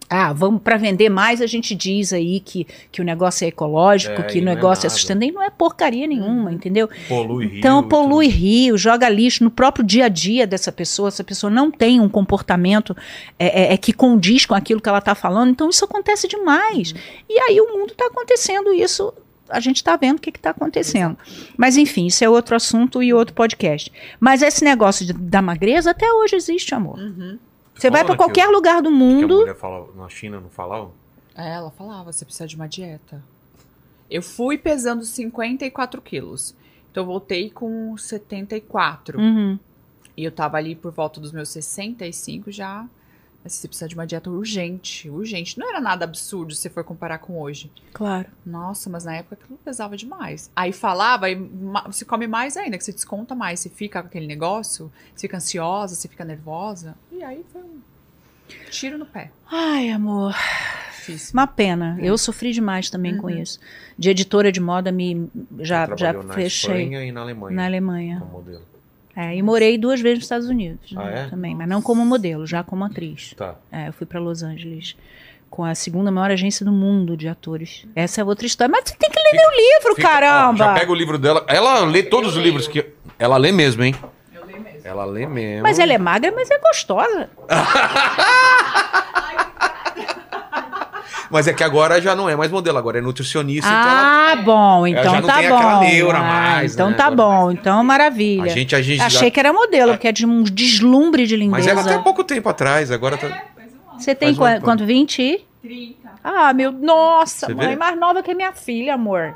ah, 0.08 0.32
vamos 0.32 0.62
para 0.62 0.76
vender 0.76 1.08
mais, 1.08 1.40
a 1.40 1.46
gente 1.46 1.74
diz 1.74 2.12
aí 2.12 2.40
que, 2.40 2.66
que 2.92 3.00
o 3.00 3.04
negócio 3.04 3.44
é 3.44 3.48
ecológico, 3.48 4.20
É, 4.20 4.24
que 4.24 4.38
o 4.38 4.42
é 4.42 4.44
negócio 4.44 4.82
é, 4.82 4.88
nada. 4.88 4.94
sustentável. 4.98 5.28
E 5.28 5.32
não 5.32 5.42
é 5.42 5.50
porcaria 5.50 6.06
nenhuma, 6.06 6.52
entendeu? 6.52 6.88
Polui 7.08 7.46
rio. 7.46 7.58
Então 7.58 7.82
polui 7.82 8.26
tudo. 8.28 8.36
rio, 8.38 8.78
joga 8.78 9.08
lixo 9.08 9.42
no 9.44 9.50
próprio 9.50 9.84
dia 9.84 10.04
a 10.06 10.08
dia 10.08 10.46
dessa 10.46 10.70
pessoa. 10.70 11.08
Essa 11.08 11.24
pessoa 11.24 11.50
não 11.50 11.70
tem 11.70 12.00
um 12.00 12.08
comportamento 12.08 12.96
é, 13.38 13.62
é, 13.70 13.74
é, 13.74 13.76
que 13.76 13.92
condiz 13.92 14.44
com 14.46 14.54
aquilo 14.54 14.80
que 14.80 14.88
ela 14.88 14.98
está 14.98 15.14
falando. 15.14 15.50
Então 15.50 15.68
isso 15.70 15.84
acontece 15.84 16.28
demais. 16.28 16.94
E 17.28 17.38
aí 17.38 17.60
o 17.60 17.76
mundo 17.76 17.92
está 17.92 18.06
acontecendo 18.06 18.72
isso. 18.72 19.12
A 19.48 19.60
gente 19.60 19.76
está 19.76 19.94
vendo 19.96 20.16
o 20.18 20.20
que 20.20 20.30
está 20.30 20.50
acontecendo. 20.50 21.16
Mas 21.56 21.76
enfim, 21.76 22.06
isso 22.06 22.24
é 22.24 22.28
outro 22.28 22.56
assunto 22.56 23.02
e 23.02 23.12
outro 23.12 23.34
podcast. 23.34 23.92
Mas 24.18 24.42
esse 24.42 24.64
negócio 24.64 25.04
de- 25.06 25.12
da 25.12 25.42
magreza 25.42 25.90
até 25.90 26.10
hoje 26.12 26.34
existe, 26.36 26.74
amor. 26.74 26.98
Uhum. 26.98 27.38
Você 27.74 27.90
vai 27.90 28.04
para 28.04 28.14
que 28.14 28.18
qualquer 28.18 28.46
lugar 28.48 28.80
do 28.82 28.88
Que 28.88 28.94
a 28.94 28.98
mundo. 28.98 29.36
mulher 29.40 29.56
fala, 29.56 29.88
na 29.94 30.08
China 30.08 30.40
não 30.40 30.48
falava? 30.48 30.90
É, 31.34 31.54
ela 31.54 31.70
falava, 31.70 32.12
você 32.12 32.24
precisa 32.24 32.46
de 32.46 32.54
uma 32.56 32.68
dieta. 32.68 33.22
Eu 34.10 34.22
fui 34.22 34.56
pesando 34.56 35.04
54 35.04 36.00
quilos. 36.00 36.54
Então 36.90 37.02
eu 37.02 37.06
voltei 37.06 37.50
com 37.50 37.96
74. 37.96 39.18
Uhum. 39.18 39.58
E 40.16 40.22
eu 40.24 40.30
tava 40.30 40.56
ali 40.56 40.76
por 40.76 40.92
volta 40.92 41.20
dos 41.20 41.32
meus 41.32 41.48
65 41.48 42.52
já. 42.52 42.86
Mas 43.44 43.52
você 43.52 43.68
precisa 43.68 43.86
de 43.86 43.94
uma 43.94 44.06
dieta 44.06 44.30
urgente, 44.30 45.10
urgente. 45.10 45.58
Não 45.58 45.68
era 45.68 45.78
nada 45.78 46.04
absurdo 46.06 46.54
se 46.54 46.62
você 46.62 46.70
for 46.70 46.82
comparar 46.82 47.18
com 47.18 47.38
hoje. 47.38 47.70
Claro. 47.92 48.26
Nossa, 48.44 48.88
mas 48.88 49.04
na 49.04 49.16
época 49.16 49.34
aquilo 49.38 49.58
pesava 49.62 49.98
demais. 49.98 50.50
Aí 50.56 50.72
falava, 50.72 51.26
aí 51.26 51.34
você 51.86 52.06
come 52.06 52.26
mais 52.26 52.56
ainda, 52.56 52.78
que 52.78 52.84
você 52.84 52.92
desconta 52.92 53.34
mais. 53.34 53.60
Você 53.60 53.68
fica 53.68 54.00
com 54.00 54.08
aquele 54.08 54.26
negócio, 54.26 54.90
você 55.14 55.22
fica 55.28 55.36
ansiosa, 55.36 55.94
você 55.94 56.08
fica 56.08 56.24
nervosa. 56.24 56.96
E 57.12 57.22
aí 57.22 57.44
foi 57.52 57.60
um 57.60 57.80
tiro 58.70 58.96
no 58.96 59.04
pé. 59.04 59.30
Ai, 59.50 59.90
amor. 59.90 60.34
Difícil. 60.96 61.34
Uma 61.34 61.46
pena. 61.46 61.98
É. 62.00 62.06
Eu 62.06 62.16
sofri 62.16 62.50
demais 62.50 62.88
também 62.88 63.14
com 63.18 63.26
Uhum. 63.26 63.42
isso. 63.42 63.60
De 63.98 64.08
editora 64.08 64.50
de 64.50 64.58
moda, 64.60 64.90
me 64.90 65.28
já, 65.58 65.84
já 65.84 65.86
trabalhou 65.96 66.22
na 66.24 66.32
fechei 66.34 66.82
Espanha 66.84 67.04
e 67.04 67.12
na 67.12 67.20
Alemanha. 67.20 67.56
na 67.56 67.64
Alemanha. 67.66 68.20
Como 68.20 68.32
modelo. 68.32 68.62
É, 69.16 69.36
e 69.36 69.42
morei 69.42 69.78
duas 69.78 70.00
vezes 70.00 70.18
nos 70.18 70.24
Estados 70.24 70.48
Unidos 70.48 70.92
Ah, 70.96 71.04
é? 71.08 71.26
também, 71.28 71.54
mas 71.54 71.68
não 71.68 71.80
como 71.80 72.04
modelo, 72.04 72.46
já 72.46 72.62
como 72.64 72.84
atriz. 72.84 73.32
Tá. 73.36 73.54
É, 73.70 73.88
eu 73.88 73.92
fui 73.92 74.06
para 74.06 74.18
Los 74.18 74.42
Angeles 74.42 74.96
com 75.48 75.64
a 75.64 75.72
segunda 75.74 76.10
maior 76.10 76.32
agência 76.32 76.64
do 76.66 76.72
mundo 76.72 77.16
de 77.16 77.28
atores. 77.28 77.86
Essa 77.94 78.20
é 78.20 78.24
outra 78.24 78.44
história. 78.44 78.72
Mas 78.72 78.88
você 78.90 78.96
tem 78.96 79.08
que 79.08 79.16
ler 79.20 79.30
meu 79.40 79.50
livro, 79.50 79.94
Fica- 79.94 80.08
ó, 80.08 80.10
caramba! 80.10 80.58
já 80.64 80.74
pega 80.74 80.90
o 80.90 80.94
livro 80.96 81.16
dela. 81.16 81.44
Ela 81.46 81.84
lê 81.84 82.02
todos 82.02 82.36
os 82.36 82.42
livros 82.42 82.66
que. 82.66 82.84
Ela 83.18 83.36
lê 83.36 83.52
mesmo, 83.52 83.84
hein? 83.84 83.94
Eu 84.34 84.44
leio 84.46 84.60
mesmo. 84.60 84.80
Ela 84.82 85.04
lê 85.04 85.26
mesmo. 85.28 85.62
Mas 85.62 85.78
ela 85.78 85.92
é 85.92 85.98
magra, 85.98 86.32
mas 86.34 86.50
é 86.50 86.58
gostosa. 86.58 87.30
Mas 91.30 91.46
é 91.48 91.52
que 91.52 91.64
agora 91.64 92.00
já 92.00 92.14
não 92.14 92.28
é 92.28 92.36
mais 92.36 92.50
modelo, 92.50 92.76
agora 92.78 92.98
é 92.98 93.00
nutricionista. 93.00 93.68
então 93.68 93.80
Ah, 93.80 94.36
bom, 94.44 94.86
Ela 94.86 94.90
então 95.00 95.14
já 95.14 95.20
não 95.20 95.28
tá 95.28 95.38
tem 95.38 95.48
bom. 95.48 95.56
aquela 95.56 95.80
neura 95.80 96.18
Ah, 96.18 96.22
mais, 96.22 96.74
então 96.74 96.90
né? 96.90 96.96
tá 96.96 97.06
Agora- 97.06 97.28
bom, 97.28 97.50
então 97.52 97.82
maravilha. 97.84 98.42
ela, 98.42 98.50
a 98.50 98.54
gente, 98.54 98.74
a 98.76 98.82
gente 98.82 98.98
já- 98.98 99.06
Achei 99.06 99.30
que 99.30 99.40
era 99.40 99.52
modelo, 99.52 99.92
porque 99.92 100.08
é 100.08 100.12
de 100.12 100.26
um 100.26 100.42
deslumbre 100.42 101.26
de 101.26 101.36
Mas 101.36 101.64
lindeza. 101.64 101.70
era 101.70 101.80
até 101.80 101.98
pouco 102.02 102.22
tempo 102.24 102.48
atrás, 102.48 102.90
agora 102.90 103.16
tá. 103.16 103.28
Você 103.98 104.14
tem 104.14 104.28
Faz 104.28 104.38
um 104.38 104.40
qua- 104.40 104.50
ano. 104.56 104.60
quanto? 104.62 104.84
20? 104.84 105.20
e? 105.22 105.44
30. 105.62 106.10
Ah, 106.22 106.52
meu. 106.52 106.72
Nossa, 106.72 107.46
Você 107.46 107.54
mãe 107.54 107.68
vê? 107.68 107.76
mais 107.76 107.98
nova 107.98 108.22
que 108.22 108.30
a 108.30 108.34
minha 108.34 108.52
filha, 108.52 108.94
amor. 108.94 109.34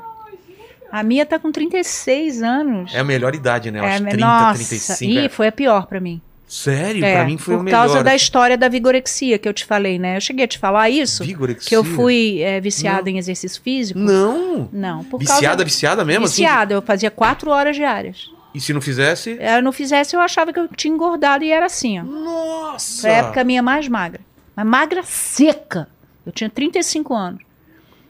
A 0.91 1.03
minha 1.03 1.25
tá 1.25 1.37
com 1.37 1.51
36 1.51 2.41
anos. 2.41 2.93
É 2.93 2.99
a 2.99 3.03
melhor 3.03 3.35
idade, 3.35 3.69
né? 3.71 3.79
Eu 3.79 3.83
acho 3.85 4.03
É, 4.03 4.09
30, 4.09 4.17
nossa, 4.25 4.53
35. 4.55 5.11
Ih, 5.11 5.17
é- 5.25 5.29
foi 5.29 5.47
a 5.47 5.51
pior 5.51 5.85
pra 5.85 5.99
mim. 5.99 6.19
Sério? 6.49 7.05
É, 7.05 7.13
pra 7.13 7.25
mim 7.25 7.37
foi 7.37 7.53
por 7.53 7.61
o 7.61 7.63
melhor. 7.63 7.77
causa 7.85 8.03
da 8.03 8.15
história 8.15 8.57
da 8.57 8.67
vigorexia 8.67 9.37
que 9.37 9.47
eu 9.47 9.53
te 9.53 9.63
falei, 9.63 9.99
né? 9.99 10.17
Eu 10.17 10.21
cheguei 10.21 10.45
a 10.45 10.47
te 10.47 10.57
falar 10.57 10.89
isso, 10.89 11.23
Vigorexia? 11.23 11.69
que 11.69 11.75
eu 11.75 11.83
fui 11.83 12.41
é, 12.41 12.59
viciada 12.59 13.07
em 13.07 13.19
exercício 13.19 13.61
físico. 13.61 13.99
Não. 13.99 14.67
Não, 14.73 15.03
por 15.03 15.19
Viciada, 15.19 15.45
causa... 15.45 15.63
viciada 15.63 16.03
mesmo? 16.03 16.25
assim? 16.25 16.41
Viciada, 16.41 16.73
eu 16.73 16.81
fazia 16.81 17.11
quatro 17.11 17.51
horas 17.51 17.75
diárias. 17.75 18.31
E 18.51 18.59
se 18.59 18.73
não 18.73 18.81
fizesse? 18.81 19.37
Eu 19.39 19.61
não 19.61 19.71
fizesse, 19.71 20.15
eu 20.15 20.19
achava 20.19 20.51
que 20.51 20.59
eu 20.59 20.67
tinha 20.69 20.91
engordado 20.91 21.43
e 21.43 21.51
era 21.51 21.67
assim, 21.67 21.99
ó. 21.99 22.03
Nossa! 22.03 23.01
Foi 23.01 23.11
a 23.11 23.17
época 23.17 23.43
minha 23.43 23.61
mais 23.61 23.87
magra. 23.87 24.21
Mas 24.55 24.65
magra 24.65 25.03
seca. 25.03 25.87
Eu 26.25 26.31
tinha 26.31 26.49
35 26.49 27.13
anos. 27.13 27.43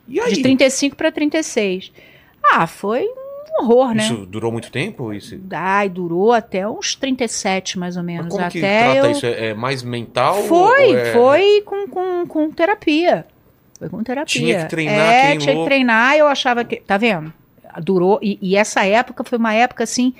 E 0.07 0.17
aí? 0.17 0.31
De 0.33 0.41
35 0.41 0.95
para 0.95 1.11
36. 1.11 1.91
Ah, 2.41 2.65
foi 2.65 3.05
horror, 3.59 3.93
né? 3.93 4.03
Isso 4.03 4.25
durou 4.25 4.51
muito 4.51 4.71
tempo? 4.71 5.13
Isso? 5.13 5.39
Ai, 5.51 5.89
durou 5.89 6.31
até 6.31 6.67
uns 6.67 6.95
37, 6.95 7.77
mais 7.79 7.95
ou 7.97 8.03
Mas 8.03 8.13
menos. 8.15 8.33
como 8.35 8.49
que 8.49 8.57
até 8.59 8.83
trata 8.93 9.07
eu... 9.07 9.11
isso? 9.11 9.25
É 9.25 9.45
é 9.47 9.53
mais 9.53 9.83
mental? 9.83 10.35
Foi, 10.43 10.87
ou 10.89 10.97
é- 10.97 11.13
foi 11.13 11.61
com, 11.65 11.87
com, 11.87 12.25
com 12.27 12.51
terapia. 12.51 13.25
Foi 13.77 13.89
com 13.89 14.03
terapia. 14.03 14.25
Tinha 14.41 14.63
que 14.63 14.69
treinar, 14.69 15.13
É, 15.13 15.31
que 15.33 15.37
tinha 15.39 15.53
louco. 15.55 15.69
que 15.69 15.73
treinar. 15.75 16.15
Eu 16.17 16.27
achava 16.27 16.63
que. 16.63 16.77
Tá 16.77 16.97
vendo? 16.97 17.31
Durou. 17.81 18.19
E, 18.21 18.37
e 18.41 18.55
essa 18.55 18.83
época 18.85 19.23
foi 19.23 19.37
uma 19.37 19.53
época 19.53 19.83
assim. 19.83 20.13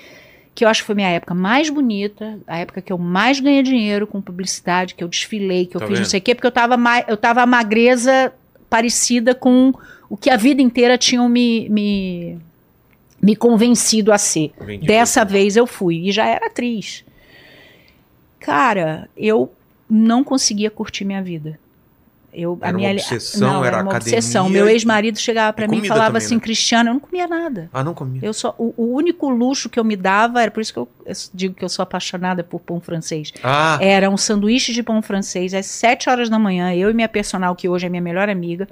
Que 0.54 0.64
eu 0.64 0.68
acho 0.68 0.82
que 0.82 0.86
foi 0.86 0.94
minha 0.96 1.08
época 1.08 1.32
mais 1.32 1.70
bonita, 1.70 2.38
a 2.46 2.58
época 2.58 2.82
que 2.82 2.92
eu 2.92 2.98
mais 2.98 3.38
ganhei 3.38 3.62
dinheiro 3.62 4.04
com 4.06 4.20
publicidade, 4.20 4.94
que 4.96 5.02
eu 5.04 5.06
desfilei, 5.08 5.64
que 5.64 5.76
eu 5.76 5.80
Tá 5.80 5.86
fiz 5.86 5.94
vendo? 5.96 6.04
não 6.04 6.10
sei 6.10 6.18
o 6.18 6.22
quê, 6.22 6.34
porque 6.34 6.46
eu 6.46 6.50
tava, 6.50 6.76
mais, 6.76 7.04
eu 7.06 7.16
tava 7.16 7.46
magreza 7.46 8.32
parecida 8.68 9.32
com 9.34 9.72
o 10.08 10.16
que 10.16 10.28
a 10.28 10.36
vida 10.36 10.60
inteira 10.60 10.98
tinham 10.98 11.28
me, 11.28 11.68
me, 11.70 12.36
me 13.20 13.36
convencido 13.36 14.12
a 14.12 14.18
ser. 14.18 14.52
Vendi 14.60 14.86
Dessa 14.86 15.24
vez 15.24 15.56
eu 15.56 15.66
fui 15.66 16.08
e 16.08 16.12
já 16.12 16.26
era 16.26 16.46
atriz. 16.46 17.04
Cara, 18.38 19.08
eu 19.16 19.52
não 19.88 20.24
conseguia 20.24 20.70
curtir 20.70 21.04
minha 21.04 21.22
vida. 21.22 21.58
Eu, 22.32 22.56
Era 22.60 22.68
a 22.68 22.70
uma 22.70 22.78
minha 22.78 22.92
obsessão, 22.92 23.40
não, 23.54 23.64
era 23.64 23.78
uma 23.78 23.90
academia 23.90 24.18
obsessão. 24.18 24.48
Meu 24.48 24.68
ex-marido 24.68 25.18
chegava 25.18 25.52
pra 25.52 25.64
e 25.64 25.68
mim 25.68 25.78
e 25.78 25.88
falava 25.88 26.06
também, 26.06 26.18
assim, 26.18 26.36
né? 26.36 26.40
Cristiano, 26.40 26.90
eu 26.90 26.94
não 26.94 27.00
comia 27.00 27.26
nada. 27.26 27.68
Ah, 27.72 27.82
não 27.82 27.92
comia. 27.92 28.20
Eu 28.22 28.32
só, 28.32 28.54
o, 28.56 28.72
o 28.76 28.94
único 28.94 29.28
luxo 29.28 29.68
que 29.68 29.80
eu 29.80 29.84
me 29.84 29.96
dava, 29.96 30.40
era 30.40 30.48
por 30.50 30.60
isso 30.60 30.72
que 30.72 30.78
eu, 30.78 30.88
eu 31.04 31.12
digo 31.34 31.54
que 31.54 31.64
eu 31.64 31.68
sou 31.68 31.82
apaixonada 31.82 32.44
por 32.44 32.60
pão 32.60 32.80
francês. 32.80 33.32
Ah, 33.42 33.78
Era 33.80 34.08
um 34.08 34.16
sanduíche 34.16 34.72
de 34.72 34.80
pão 34.80 35.02
francês 35.02 35.52
às 35.52 35.66
7 35.66 36.08
horas 36.08 36.30
da 36.30 36.38
manhã. 36.38 36.72
Eu 36.72 36.88
e 36.88 36.94
minha 36.94 37.08
personal, 37.08 37.56
que 37.56 37.68
hoje 37.68 37.86
é 37.86 37.88
minha 37.88 38.02
melhor 38.02 38.28
amiga, 38.28 38.68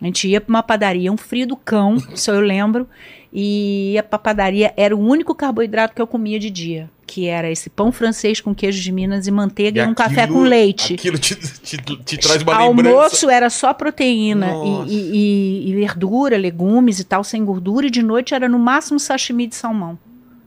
a 0.00 0.04
gente 0.04 0.28
ia 0.28 0.40
pra 0.40 0.50
uma 0.50 0.62
padaria, 0.62 1.12
um 1.12 1.16
frio 1.16 1.46
do 1.46 1.56
cão, 1.56 1.96
isso 2.14 2.30
eu 2.30 2.40
lembro, 2.40 2.88
e 3.32 3.92
ia 3.94 4.02
pra 4.02 4.18
padaria. 4.18 4.72
Era 4.76 4.94
o 4.96 5.00
único 5.00 5.34
carboidrato 5.34 5.94
que 5.94 6.02
eu 6.02 6.06
comia 6.06 6.38
de 6.38 6.50
dia, 6.50 6.90
que 7.06 7.26
era 7.26 7.50
esse 7.50 7.70
pão 7.70 7.90
francês 7.90 8.40
com 8.40 8.54
queijo 8.54 8.82
de 8.82 8.92
Minas 8.92 9.26
e 9.26 9.30
manteiga 9.30 9.84
e, 9.84 9.86
um 9.86 9.94
café 9.94 10.22
aquilo- 10.24 10.38
com 10.40 10.44
leite. 10.44 10.94
Aquilo 10.94 11.18
te, 11.18 11.34
te, 11.36 11.76
te 11.78 12.18
traz 12.18 12.42
uma 12.42 12.58
lembrança. 12.58 12.96
Almoço 12.96 13.30
era 13.30 13.48
só 13.48 13.72
proteína 13.72 14.52
e, 14.86 14.92
e- 14.94 15.10
e- 15.66 15.70
e 15.70 15.74
verdura, 15.74 16.36
legumes 16.36 16.98
e 17.00 17.04
tal, 17.04 17.24
sem 17.24 17.44
gordura, 17.44 17.86
e 17.86 17.90
de 17.90 18.02
noite 18.02 18.34
era 18.34 18.48
no 18.48 18.58
máximo 18.58 19.00
sashimi 19.00 19.46
de 19.46 19.54
salmão. 19.54 19.98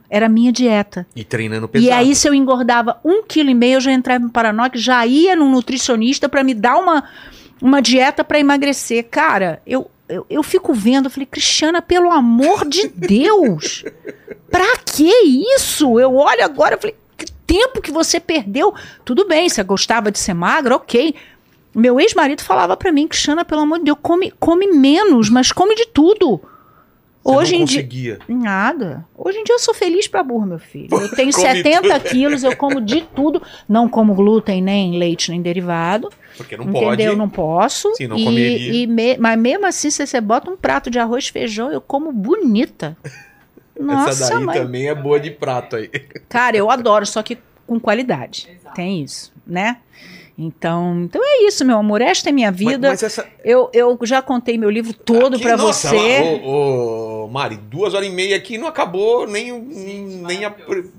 Era 0.08 0.26
a 0.26 0.28
minha 0.28 0.52
dieta. 0.52 1.04
E 1.16 1.24
treinando 1.24 1.66
pesado. 1.66 1.88
E 1.88 1.92
aí, 1.92 2.14
se 2.14 2.28
eu 2.28 2.32
engordava 2.34 3.00
um 3.04 3.24
quilo 3.24 3.50
e 3.50 3.54
meio, 3.54 3.74
eu 3.74 3.80
já 3.80 3.90
entrava 3.92 4.24
em 4.24 4.28
paranoia, 4.28 4.70
já 4.74 5.04
ia 5.04 5.34
num 5.34 5.50
nutricionista 5.50 6.28
para 6.28 6.44
me 6.44 6.54
dar 6.54 6.76
uma, 6.76 7.02
uma 7.60 7.82
dieta 7.82 8.22
para 8.22 8.38
emagrecer. 8.38 9.08
Cara, 9.10 9.60
eu, 9.66 9.90
eu, 10.08 10.26
eu 10.28 10.42
fico 10.42 10.72
vendo, 10.72 11.06
eu 11.06 11.10
falei, 11.10 11.26
Cristiana, 11.26 11.80
pelo 11.82 12.10
amor 12.10 12.66
de 12.68 12.88
Deus, 12.88 13.84
pra 14.50 14.76
que 14.78 15.10
isso? 15.56 15.98
Eu 15.98 16.14
olho 16.16 16.44
agora, 16.44 16.74
eu 16.74 16.80
falei, 16.80 16.96
que 17.16 17.26
tempo 17.46 17.80
que 17.80 17.90
você 17.90 18.18
perdeu. 18.20 18.74
Tudo 19.04 19.26
bem, 19.26 19.48
você 19.48 19.62
gostava 19.62 20.10
de 20.10 20.18
ser 20.18 20.34
magra, 20.34 20.76
ok. 20.76 21.14
Meu 21.74 22.00
ex-marido 22.00 22.42
falava 22.42 22.76
pra 22.76 22.90
mim, 22.92 23.06
Cristiana, 23.06 23.44
pelo 23.44 23.60
amor 23.62 23.78
de 23.78 23.84
Deus, 23.86 23.98
come, 24.02 24.32
come 24.40 24.66
menos, 24.68 25.28
mas 25.28 25.52
come 25.52 25.74
de 25.74 25.86
tudo. 25.86 26.40
Você 27.22 27.36
Hoje 27.36 27.52
não 27.54 27.60
em 27.60 27.64
dia. 27.64 27.80
conseguia. 27.82 28.18
Nada. 28.28 29.04
Hoje 29.16 29.38
em 29.38 29.44
dia 29.44 29.56
eu 29.56 29.58
sou 29.58 29.74
feliz 29.74 30.06
pra 30.06 30.22
burro, 30.22 30.46
meu 30.46 30.60
filho. 30.60 30.88
Eu 30.92 31.10
tenho 31.10 31.32
Come 31.34 31.44
70 31.44 31.82
tudo. 32.00 32.10
quilos, 32.10 32.44
eu 32.44 32.54
como 32.56 32.80
de 32.80 33.00
tudo. 33.00 33.42
Não 33.68 33.88
como 33.88 34.14
glúten, 34.14 34.62
nem 34.62 34.96
leite, 34.96 35.32
nem 35.32 35.42
derivado. 35.42 36.08
Porque 36.36 36.56
não 36.56 36.64
entendeu? 36.64 36.82
pode. 36.88 37.16
Não 37.16 37.28
posso. 37.28 37.94
Sim, 37.96 38.06
não 38.08 38.18
e, 38.18 38.24
comeria. 38.24 38.72
e 38.72 38.86
me- 38.86 39.16
mas 39.18 39.38
mesmo 39.38 39.66
assim, 39.66 39.90
se 39.90 40.06
você 40.06 40.20
bota 40.20 40.50
um 40.50 40.56
prato 40.56 40.90
de 40.90 40.98
arroz 40.98 41.26
e 41.26 41.32
feijão, 41.32 41.70
eu 41.72 41.80
como 41.80 42.12
bonita. 42.12 42.96
Nossa, 43.78 44.10
Essa 44.24 44.34
daí 44.36 44.44
mãe. 44.44 44.58
também 44.60 44.88
é 44.88 44.94
boa 44.94 45.18
de 45.18 45.30
prato 45.30 45.76
aí. 45.76 45.88
Cara, 46.28 46.56
eu 46.56 46.70
adoro, 46.70 47.06
só 47.06 47.22
que 47.22 47.38
com 47.66 47.80
qualidade. 47.80 48.48
Tem 48.74 49.02
isso, 49.02 49.32
né? 49.46 49.78
Então, 50.38 51.00
então 51.04 51.20
é 51.24 51.46
isso, 51.46 51.64
meu 51.64 51.78
amor. 51.78 52.02
Esta 52.02 52.28
é 52.28 52.32
minha 52.32 52.52
vida. 52.52 52.90
Mas, 52.90 53.00
mas 53.00 53.02
essa. 53.04 53.26
Eu, 53.42 53.70
eu 53.72 53.98
já 54.02 54.20
contei 54.20 54.58
meu 54.58 54.68
livro 54.68 54.92
todo 54.92 55.38
nossa, 55.38 55.88
você. 55.88 56.20
ô, 56.44 57.24
ô, 57.24 57.28
Mari, 57.28 57.56
duas 57.56 57.94
horas 57.94 58.06
e 58.06 58.10
meia 58.10 58.36
aqui 58.36 58.58
não 58.58 58.66
acabou 58.68 59.26
nem, 59.26 59.50
o- 59.50 59.58
nem, 59.62 60.44
a 60.44 60.50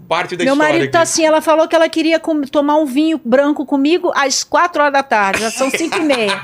parte 0.08 0.36
da 0.36 0.44
Meu 0.44 0.54
história. 0.56 0.74
marido 0.74 0.92
tá 0.92 1.00
aqui. 1.00 1.04
assim, 1.04 1.24
ela 1.26 1.40
falou 1.40 1.68
que 1.68 1.76
ela 1.76 1.88
queria 1.88 2.20
com- 2.20 2.42
tomar 2.42 2.78
um 2.78 2.86
vinho 2.88 3.22
branco 3.24 3.64
comigo 3.64 4.12
às 4.16 4.44
quatro 4.44 4.82
horas 4.82 4.94
da 4.94 5.04
tarde, 5.04 5.42
já 5.42 5.52
são 5.52 5.70
cinco 5.70 5.98
e 5.98 6.02
meia. 6.02 6.42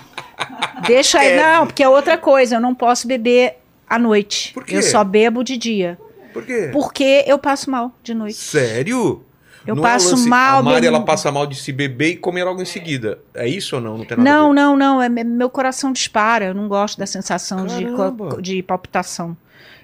Deixa 0.86 1.18
aí, 1.20 1.28
É. 1.32 1.36
não, 1.42 1.66
porque 1.66 1.82
é 1.82 1.88
outra 1.88 2.18
coisa, 2.18 2.56
eu 2.56 2.60
não 2.60 2.74
posso 2.74 3.08
beber 3.08 3.54
à 3.88 3.98
noite. 3.98 4.52
Por 4.52 4.64
quê? 4.64 4.76
Eu 4.76 4.82
só 4.82 5.02
bebo 5.02 5.42
de 5.42 5.56
dia. 5.56 5.98
Por 6.34 6.44
quê? 6.44 6.68
Porque 6.70 7.24
eu 7.26 7.38
passo 7.38 7.70
mal 7.70 7.92
de 8.02 8.12
noite. 8.12 8.36
Sério? 8.36 9.22
Eu 9.66 9.74
Não 9.74 9.84
é 9.84 9.90
passo 9.90 10.10
lance- 10.12 10.28
mal, 10.28 10.60
A 10.60 10.62
Mari, 10.62 10.80
meu- 10.82 10.94
ela 10.94 11.04
passa 11.04 11.30
mal 11.32 11.46
de 11.46 11.56
se 11.56 11.72
beber 11.72 12.10
e 12.10 12.16
comer 12.16 12.44
logo 12.44 12.62
em 12.62 12.64
seguida. 12.64 13.18
É 13.34 13.48
isso 13.48 13.76
ou 13.76 13.82
não? 13.82 13.98
Não 13.98 14.04
tem 14.04 14.16
nada 14.16 14.30
Não, 14.30 14.52
não, 14.52 14.76
não, 14.76 15.02
é, 15.02 15.08
me- 15.08 15.24
meu 15.24 15.50
coração 15.50 15.92
dispara, 15.92 16.46
eu 16.46 16.54
não 16.54 16.68
gosto 16.68 16.98
da 16.98 17.06
sensação 17.06 17.66
de, 17.66 17.84
Caramba. 17.84 18.40
de 18.40 18.62
palpitação. 18.62 19.36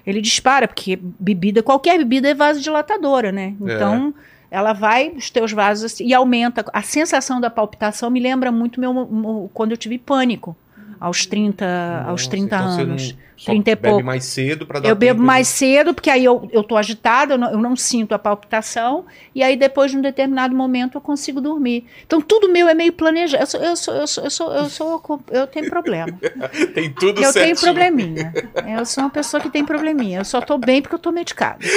Ele 0.05 0.21
dispara, 0.21 0.67
porque 0.67 0.97
bebida, 1.01 1.61
qualquer 1.63 1.97
bebida 1.97 2.29
é 2.29 2.33
vasodilatadora, 2.33 3.31
né? 3.31 3.53
É. 3.65 3.75
Então, 3.75 4.13
ela 4.51 4.71
vai, 4.73 5.09
os 5.09 5.29
teus 5.29 5.51
vasos, 5.51 5.85
assim, 5.85 6.05
e 6.05 6.13
aumenta. 6.13 6.63
A 6.73 6.81
sensação 6.81 7.41
da 7.41 7.49
palpitação 7.49 8.09
me 8.09 8.19
lembra 8.19 8.51
muito 8.51 8.79
meu, 8.79 8.93
mo- 8.93 9.49
quando 9.53 9.71
eu 9.71 9.77
tive 9.77 9.97
pânico, 9.97 10.55
aos 11.03 11.25
30, 11.25 11.65
aos 12.07 12.21
Nossa, 12.21 12.29
30 12.29 12.55
então 12.55 12.71
você 12.71 12.81
anos. 12.81 13.15
só 13.35 13.51
30 13.51 13.71
e 13.71 13.75
bebe 13.75 13.89
pouco. 13.89 14.05
mais 14.05 14.23
cedo 14.23 14.65
pra 14.65 14.79
dar 14.79 14.87
Eu 14.87 14.95
bebo 14.95 15.21
mais 15.21 15.47
de- 15.47 15.53
cedo, 15.53 15.93
porque 15.93 16.09
aí 16.09 16.23
eu, 16.23 16.47
eu 16.53 16.63
tô 16.63 16.77
agitada, 16.77 17.33
eu 17.33 17.37
não, 17.37 17.51
eu 17.51 17.57
não 17.57 17.75
sinto 17.75 18.15
a 18.15 18.19
palpitação, 18.19 19.05
e 19.35 19.43
aí 19.43 19.57
depois 19.57 19.91
de 19.91 19.97
um 19.97 20.01
determinado 20.01 20.55
momento 20.55 20.95
eu 20.97 21.01
consigo 21.01 21.41
dormir. 21.41 21.85
Então 22.05 22.21
tudo 22.21 22.47
meu 22.49 22.69
é 22.69 22.73
meio 22.73 22.93
planejado. 22.93 23.43
Eu 23.43 23.47
sou, 23.47 23.61
eu 23.61 23.75
sou, 23.75 23.93
eu 23.95 24.07
sou, 24.07 24.23
eu 24.23 24.29
sou, 24.29 24.53
eu 24.53 24.69
sou, 24.69 25.21
eu 25.29 25.45
tenho 25.47 25.69
problema. 25.69 26.17
Tem 26.73 26.89
tudo 26.93 27.21
Eu 27.21 27.31
certinho. 27.33 27.55
tenho 27.57 27.73
probleminha. 27.73 28.33
Eu 28.79 28.85
sou 28.85 29.03
uma 29.03 29.09
pessoa 29.09 29.41
que 29.41 29.49
tem 29.49 29.65
probleminha. 29.65 30.19
Eu 30.19 30.25
só 30.25 30.39
tô 30.39 30.57
bem 30.57 30.81
porque 30.81 30.95
eu 30.95 30.99
tô 30.99 31.11
medicada. 31.11 31.59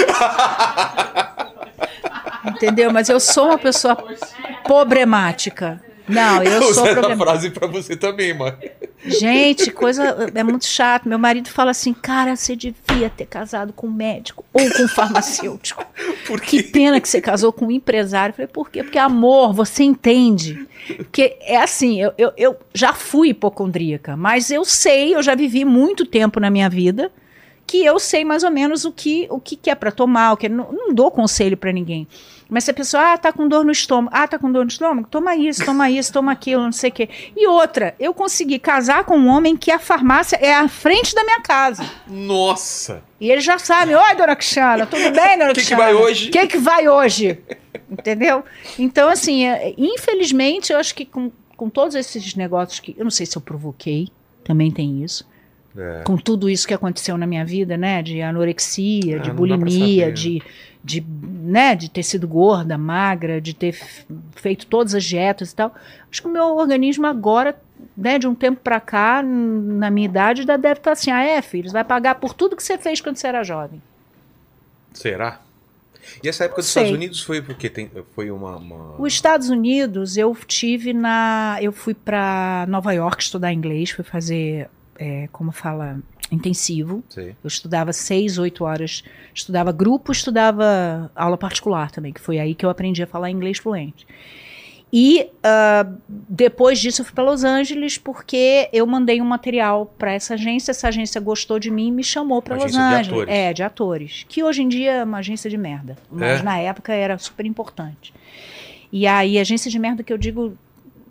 Entendeu? 2.46 2.92
Mas 2.92 3.08
eu 3.08 3.18
sou 3.18 3.46
uma 3.46 3.58
pessoa 3.58 3.96
problemática. 4.62 5.80
Não, 6.08 6.42
eu 6.42 6.60
Usa 6.68 6.74
sou 6.74 6.86
essa 6.86 7.16
frase 7.16 7.50
pra 7.50 7.66
você 7.66 7.96
também, 7.96 8.32
mano. 8.32 8.56
Gente, 9.04 9.70
coisa 9.70 10.30
é 10.34 10.42
muito 10.42 10.64
chato. 10.66 11.08
Meu 11.08 11.18
marido 11.18 11.48
fala 11.48 11.70
assim: 11.70 11.92
"Cara, 11.92 12.34
você 12.36 12.56
devia 12.56 13.10
ter 13.14 13.26
casado 13.26 13.72
com 13.72 13.86
um 13.86 13.92
médico 13.92 14.44
ou 14.52 14.70
com 14.70 14.82
um 14.84 14.88
farmacêutico. 14.88 15.84
Por 16.26 16.40
Que 16.40 16.62
quê? 16.62 16.70
pena 16.70 17.00
que 17.00 17.08
você 17.08 17.20
casou 17.20 17.52
com 17.52 17.66
um 17.66 17.70
empresário". 17.70 18.32
Eu 18.32 18.36
falei: 18.36 18.48
"Por 18.48 18.70
quê? 18.70 18.82
Porque 18.82 18.98
amor, 18.98 19.52
você 19.52 19.82
entende". 19.84 20.66
Porque 20.96 21.36
é 21.40 21.56
assim, 21.56 22.00
eu, 22.00 22.12
eu, 22.16 22.32
eu 22.36 22.56
já 22.72 22.92
fui 22.92 23.30
hipocondríaca, 23.30 24.16
mas 24.16 24.50
eu 24.50 24.64
sei, 24.64 25.14
eu 25.14 25.22
já 25.22 25.34
vivi 25.34 25.64
muito 25.64 26.06
tempo 26.06 26.38
na 26.38 26.48
minha 26.50 26.68
vida 26.68 27.10
que 27.66 27.84
eu 27.84 27.98
sei 27.98 28.24
mais 28.24 28.44
ou 28.44 28.50
menos 28.50 28.84
o 28.84 28.92
que 28.92 29.26
o 29.28 29.40
que, 29.40 29.56
que 29.56 29.68
é 29.68 29.74
para 29.74 29.90
tomar, 29.90 30.32
o 30.32 30.36
que 30.36 30.48
não, 30.48 30.70
não 30.70 30.94
dou 30.94 31.10
conselho 31.10 31.56
para 31.56 31.72
ninguém. 31.72 32.06
Mas 32.48 32.64
se 32.64 32.70
a 32.70 32.74
pessoa, 32.74 33.12
ah, 33.12 33.18
tá 33.18 33.32
com 33.32 33.48
dor 33.48 33.64
no 33.64 33.72
estômago, 33.72 34.14
ah, 34.16 34.28
tá 34.28 34.38
com 34.38 34.50
dor 34.52 34.64
no 34.64 34.70
estômago, 34.70 35.08
toma 35.10 35.34
isso, 35.34 35.64
toma 35.64 35.90
isso, 35.90 36.12
toma 36.12 36.30
aquilo, 36.32 36.62
não 36.62 36.72
sei 36.72 36.90
o 36.90 36.92
quê. 36.92 37.08
E 37.36 37.46
outra, 37.48 37.94
eu 37.98 38.14
consegui 38.14 38.58
casar 38.58 39.04
com 39.04 39.16
um 39.18 39.26
homem 39.26 39.56
que 39.56 39.70
a 39.72 39.78
farmácia 39.78 40.36
é 40.36 40.54
à 40.54 40.68
frente 40.68 41.14
da 41.14 41.24
minha 41.24 41.40
casa. 41.40 41.84
Nossa! 42.06 43.02
E 43.20 43.30
ele 43.30 43.40
já 43.40 43.58
sabe, 43.58 43.94
oi, 43.94 44.14
dona 44.14 44.36
Cristiana, 44.36 44.86
tudo 44.86 45.10
bem, 45.10 45.38
dona 45.38 45.48
Que 45.54 45.60
que 45.60 45.66
Cristiana? 45.66 45.82
vai 45.82 45.94
hoje? 45.94 46.28
O 46.28 46.32
que 46.32 46.46
que 46.46 46.58
vai 46.58 46.88
hoje? 46.88 47.38
Entendeu? 47.90 48.44
Então, 48.78 49.08
assim, 49.08 49.44
é, 49.46 49.74
infelizmente, 49.76 50.72
eu 50.72 50.78
acho 50.78 50.94
que 50.94 51.04
com, 51.04 51.30
com 51.56 51.68
todos 51.68 51.94
esses 51.94 52.34
negócios 52.34 52.78
que. 52.80 52.94
Eu 52.98 53.04
não 53.04 53.10
sei 53.10 53.26
se 53.26 53.36
eu 53.36 53.42
provoquei, 53.42 54.08
também 54.44 54.70
tem 54.70 55.02
isso. 55.02 55.26
É. 55.76 56.02
Com 56.04 56.16
tudo 56.16 56.48
isso 56.48 56.66
que 56.66 56.72
aconteceu 56.74 57.18
na 57.18 57.26
minha 57.26 57.44
vida, 57.44 57.76
né? 57.76 58.02
De 58.02 58.22
anorexia, 58.22 59.16
Ah, 59.16 59.18
de 59.18 59.30
bulimia, 59.30 60.10
de, 60.10 60.42
de, 60.86 61.04
né, 61.04 61.74
de 61.74 61.90
ter 61.90 62.04
sido 62.04 62.28
gorda, 62.28 62.78
magra, 62.78 63.40
de 63.40 63.52
ter 63.52 63.72
feito 64.36 64.66
todas 64.66 64.94
as 64.94 65.02
dietas 65.04 65.50
e 65.50 65.56
tal. 65.56 65.74
Acho 66.10 66.22
que 66.22 66.28
o 66.28 66.30
meu 66.30 66.56
organismo 66.56 67.06
agora, 67.08 67.58
né, 67.96 68.18
de 68.20 68.28
um 68.28 68.34
tempo 68.36 68.60
pra 68.62 68.78
cá, 68.78 69.20
na 69.22 69.90
minha 69.90 70.04
idade, 70.04 70.42
ainda 70.42 70.56
deve 70.56 70.78
estar 70.78 70.92
assim: 70.92 71.10
ah, 71.10 71.22
é, 71.24 71.42
filho, 71.42 71.68
você 71.68 71.72
vai 71.72 71.84
pagar 71.84 72.14
por 72.14 72.32
tudo 72.32 72.54
que 72.54 72.62
você 72.62 72.78
fez 72.78 73.00
quando 73.00 73.16
você 73.16 73.26
era 73.26 73.42
jovem. 73.42 73.82
Será? 74.92 75.40
E 76.22 76.28
essa 76.28 76.44
época 76.44 76.62
dos 76.62 76.70
Sei. 76.70 76.84
Estados 76.84 76.96
Unidos 76.96 77.20
foi 77.22 77.42
porque 77.42 77.68
tem, 77.68 77.90
foi 78.14 78.30
uma. 78.30 78.56
uma- 78.56 78.94
Os 79.00 79.12
Estados 79.12 79.48
Unidos, 79.50 80.16
eu 80.16 80.34
tive 80.46 80.92
na. 80.92 81.58
Eu 81.60 81.72
fui 81.72 81.94
para 81.94 82.64
Nova 82.68 82.92
York 82.92 83.20
estudar 83.24 83.52
inglês, 83.52 83.90
fui 83.90 84.04
fazer, 84.04 84.70
é, 84.98 85.28
como 85.32 85.52
fala, 85.52 85.98
intensivo. 86.30 87.02
Sei. 87.08 87.30
Eu 87.42 87.48
estudava 87.48 87.92
seis, 87.92 88.38
oito 88.38 88.64
horas. 88.64 89.02
Estudava 89.34 89.72
grupo, 89.72 90.12
estudava 90.12 91.10
aula 91.14 91.36
particular 91.38 91.90
também, 91.90 92.12
que 92.12 92.20
foi 92.20 92.38
aí 92.38 92.54
que 92.54 92.64
eu 92.64 92.70
aprendi 92.70 93.02
a 93.02 93.06
falar 93.06 93.30
inglês 93.30 93.58
fluente. 93.58 94.06
E 94.92 95.28
ah, 95.42 95.84
depois 96.08 96.78
disso 96.78 97.00
eu 97.00 97.04
fui 97.04 97.14
para 97.14 97.24
Los 97.24 97.42
Angeles 97.44 97.98
porque 97.98 98.68
eu 98.72 98.86
mandei 98.86 99.20
um 99.20 99.24
material 99.24 99.86
para 99.98 100.12
essa 100.12 100.34
agência. 100.34 100.70
Essa 100.70 100.88
agência 100.88 101.20
gostou 101.20 101.58
de 101.58 101.70
mim 101.70 101.88
e 101.88 101.92
me 101.92 102.04
chamou 102.04 102.40
para 102.40 102.54
Los 102.54 102.64
agência 102.66 102.80
de 102.88 102.94
Angeles. 102.94 103.08
atores. 103.22 103.34
É, 103.34 103.52
de 103.52 103.62
atores. 103.62 104.24
Que 104.28 104.42
hoje 104.44 104.62
em 104.62 104.68
dia 104.68 104.92
é 104.92 105.04
uma 105.04 105.18
agência 105.18 105.50
de 105.50 105.56
merda. 105.58 105.96
Mas 106.10 106.40
É? 106.40 106.42
na 106.42 106.58
época 106.58 106.92
era 106.92 107.18
super 107.18 107.44
importante. 107.44 108.14
E 108.92 109.06
aí, 109.06 109.38
agência 109.38 109.70
de 109.70 109.78
merda 109.78 110.04
que 110.04 110.12
eu 110.12 110.16
digo, 110.16 110.56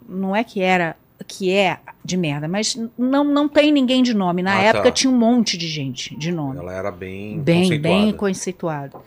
não 0.08 0.34
é 0.36 0.44
que 0.44 0.62
era, 0.62 0.96
que 1.28 1.52
é 1.52 1.80
de 2.04 2.16
merda, 2.18 2.48
mas 2.48 2.78
não, 2.98 3.24
não 3.24 3.48
tem 3.50 3.72
ninguém 3.72 4.04
de 4.04 4.14
nome. 4.14 4.44
Na 4.44 4.58
Ah, 4.58 4.62
época 4.62 4.86
tá. 4.86 4.92
tinha 4.92 5.12
um 5.12 5.18
monte 5.18 5.58
de 5.58 5.68
gente 5.68 6.16
de 6.16 6.32
nome. 6.32 6.60
Ela 6.60 6.74
era 6.74 6.92
bem. 6.92 7.40
Bem, 7.40 7.62
conceituada. 7.64 7.82
bem 7.82 8.14
conceituado. 8.14 8.98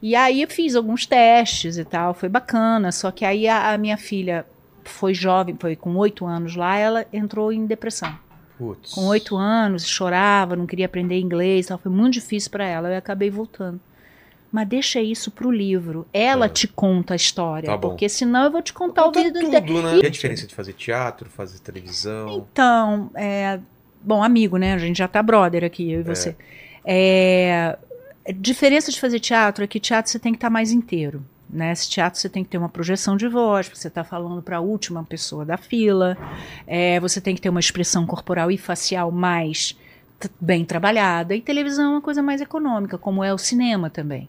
E 0.00 0.14
aí 0.14 0.42
eu 0.42 0.48
fiz 0.48 0.74
alguns 0.76 1.06
testes 1.06 1.76
e 1.78 1.84
tal, 1.84 2.14
foi 2.14 2.28
bacana. 2.28 2.90
Só 2.92 3.10
que 3.10 3.24
aí 3.24 3.48
a, 3.48 3.72
a 3.72 3.78
minha 3.78 3.96
filha 3.96 4.44
foi 4.84 5.12
jovem, 5.14 5.56
foi 5.58 5.76
com 5.76 5.94
oito 5.96 6.24
anos 6.26 6.56
lá, 6.56 6.76
ela 6.76 7.06
entrou 7.12 7.52
em 7.52 7.66
depressão. 7.66 8.12
Putz. 8.56 8.92
Com 8.92 9.06
oito 9.06 9.36
anos, 9.36 9.86
chorava, 9.86 10.56
não 10.56 10.66
queria 10.66 10.86
aprender 10.86 11.18
inglês, 11.20 11.66
tal, 11.66 11.78
foi 11.78 11.92
muito 11.92 12.14
difícil 12.14 12.50
para 12.50 12.64
ela. 12.66 12.88
Eu 12.88 12.98
acabei 12.98 13.30
voltando. 13.30 13.78
Mas 14.50 14.66
deixa 14.66 15.00
isso 15.00 15.30
pro 15.30 15.50
livro. 15.50 16.06
Ela 16.12 16.46
É. 16.46 16.48
te 16.48 16.66
conta 16.66 17.12
a 17.12 17.16
história, 17.16 17.68
Tá 17.68 17.76
porque 17.78 18.08
senão 18.08 18.44
eu 18.44 18.50
vou 18.50 18.62
te 18.62 18.72
contar 18.72 19.06
o 19.06 19.12
vídeo 19.12 19.32
tudo, 19.32 19.46
inteiro. 19.56 19.82
né? 19.82 19.98
E 20.02 20.06
a 20.06 20.10
diferença 20.10 20.46
de 20.46 20.54
fazer 20.54 20.72
teatro, 20.72 21.28
fazer 21.28 21.58
televisão. 21.58 22.46
Então, 22.50 23.10
é, 23.14 23.60
bom, 24.02 24.22
amigo, 24.22 24.56
né? 24.56 24.72
A 24.72 24.78
gente 24.78 24.96
já 24.96 25.06
tá 25.08 25.22
brother 25.22 25.64
aqui, 25.64 25.90
eu 25.92 26.00
e 26.00 26.02
você. 26.02 26.34
É, 26.82 27.76
a 28.26 28.32
diferença 28.32 28.90
de 28.90 28.98
fazer 28.98 29.20
teatro 29.20 29.62
é 29.62 29.66
que 29.66 29.78
teatro 29.78 30.10
você 30.10 30.18
tem 30.18 30.32
que 30.32 30.38
estar 30.38 30.48
mais 30.50 30.72
inteiro. 30.72 31.22
Né? 31.50 31.72
Esse 31.72 31.88
teatro 31.88 32.18
você 32.20 32.28
tem 32.28 32.42
que 32.44 32.50
ter 32.50 32.58
uma 32.58 32.68
projeção 32.68 33.16
de 33.16 33.26
voz, 33.28 33.68
você 33.72 33.88
está 33.88 34.04
falando 34.04 34.42
para 34.42 34.58
a 34.58 34.60
última 34.60 35.02
pessoa 35.04 35.44
da 35.46 35.56
fila, 35.56 36.16
é, 36.66 37.00
você 37.00 37.20
tem 37.22 37.34
que 37.34 37.40
ter 37.40 37.48
uma 37.48 37.60
expressão 37.60 38.06
corporal 38.06 38.50
e 38.50 38.58
facial 38.58 39.10
mais 39.10 39.76
bem 40.40 40.64
trabalhada. 40.64 41.34
E 41.34 41.40
televisão 41.40 41.84
é 41.86 41.94
uma 41.96 42.00
coisa 42.02 42.22
mais 42.22 42.40
econômica, 42.40 42.98
como 42.98 43.22
é 43.24 43.32
o 43.32 43.38
cinema 43.38 43.88
também. 43.88 44.28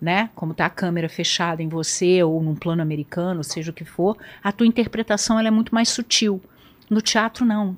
Né? 0.00 0.28
Como 0.34 0.52
tá 0.52 0.66
a 0.66 0.70
câmera 0.70 1.08
fechada 1.08 1.62
em 1.62 1.68
você 1.68 2.22
ou 2.22 2.42
num 2.42 2.54
plano 2.54 2.82
americano, 2.82 3.42
seja 3.42 3.70
o 3.70 3.74
que 3.74 3.84
for, 3.84 4.16
a 4.44 4.52
tua 4.52 4.66
interpretação 4.66 5.38
ela 5.38 5.48
é 5.48 5.50
muito 5.50 5.74
mais 5.74 5.88
sutil. 5.88 6.40
No 6.90 7.00
teatro 7.00 7.44
não, 7.46 7.76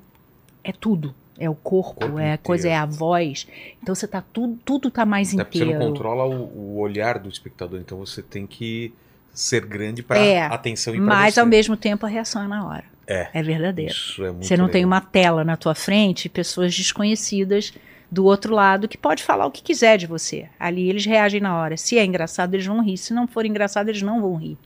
é 0.63 0.71
tudo. 0.73 1.15
É 1.37 1.49
o 1.49 1.55
corpo, 1.55 2.01
Corpo 2.01 2.19
é 2.19 2.33
a 2.33 2.37
coisa, 2.37 2.67
é 2.67 2.71
inteiro. 2.75 2.83
a 2.93 2.97
voz. 2.97 3.47
Então 3.81 3.95
você 3.95 4.05
tá 4.05 4.21
tudo, 4.33 4.59
tudo 4.65 4.91
tá 4.91 5.05
mais 5.05 5.33
Até 5.33 5.45
porque 5.45 5.59
você 5.59 5.63
inteiro. 5.63 5.79
não 5.81 5.91
controla 5.93 6.25
o, 6.25 6.41
o 6.75 6.77
olhar 6.79 7.17
do 7.17 7.29
espectador, 7.29 7.79
então 7.79 7.97
você 7.97 8.21
tem 8.21 8.45
que 8.45 8.93
ser 9.33 9.65
grande 9.65 10.03
para 10.03 10.19
É, 10.19 10.41
atenção 10.41 10.93
e 10.93 10.97
para 10.97 11.05
Mas 11.05 11.35
você. 11.35 11.39
ao 11.39 11.45
mesmo 11.45 11.77
tempo 11.77 12.05
a 12.05 12.09
reação 12.09 12.43
é 12.43 12.47
na 12.47 12.67
hora. 12.67 12.83
É. 13.07 13.29
É 13.33 13.41
verdadeiro. 13.41 13.93
É 14.19 14.31
Você 14.33 14.57
não 14.57 14.65
tem 14.67 14.83
legal. 14.83 14.87
uma 14.89 14.99
tela 15.01 15.45
na 15.45 15.55
tua 15.55 15.73
frente, 15.73 16.27
pessoas 16.27 16.75
desconhecidas 16.75 17.73
do 18.11 18.25
outro 18.25 18.53
lado 18.53 18.87
que 18.87 18.97
pode 18.97 19.23
falar 19.23 19.45
o 19.45 19.51
que 19.51 19.61
quiser 19.61 19.97
de 19.97 20.07
você. 20.07 20.47
Ali 20.59 20.89
eles 20.89 21.05
reagem 21.05 21.39
na 21.39 21.55
hora. 21.57 21.77
Se 21.77 21.97
é 21.97 22.03
engraçado, 22.05 22.53
eles 22.53 22.65
vão 22.65 22.83
rir. 22.83 22.97
Se 22.97 23.13
não 23.13 23.27
for 23.27 23.45
engraçado, 23.45 23.89
eles 23.89 24.01
não 24.01 24.21
vão 24.21 24.35
rir. 24.35 24.57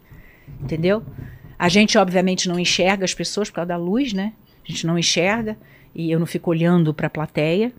Entendeu? 0.62 1.04
A 1.58 1.70
gente, 1.70 1.98
obviamente, 1.98 2.48
não 2.50 2.60
enxerga 2.60 3.06
as 3.06 3.14
pessoas 3.14 3.50
por 3.50 3.56
causa 3.58 3.70
da 3.70 3.78
luz, 3.78 4.14
né? 4.14 4.34
A 4.68 4.72
gente 4.72 4.88
não 4.88 4.98
enxerga 4.98 5.58
e 5.94 6.12
eu 6.12 6.20
não 6.20 6.26
fico 6.26 6.50
olhando 6.50 6.94
para 6.94 7.08
a 7.08 7.10
plateia. 7.10 7.72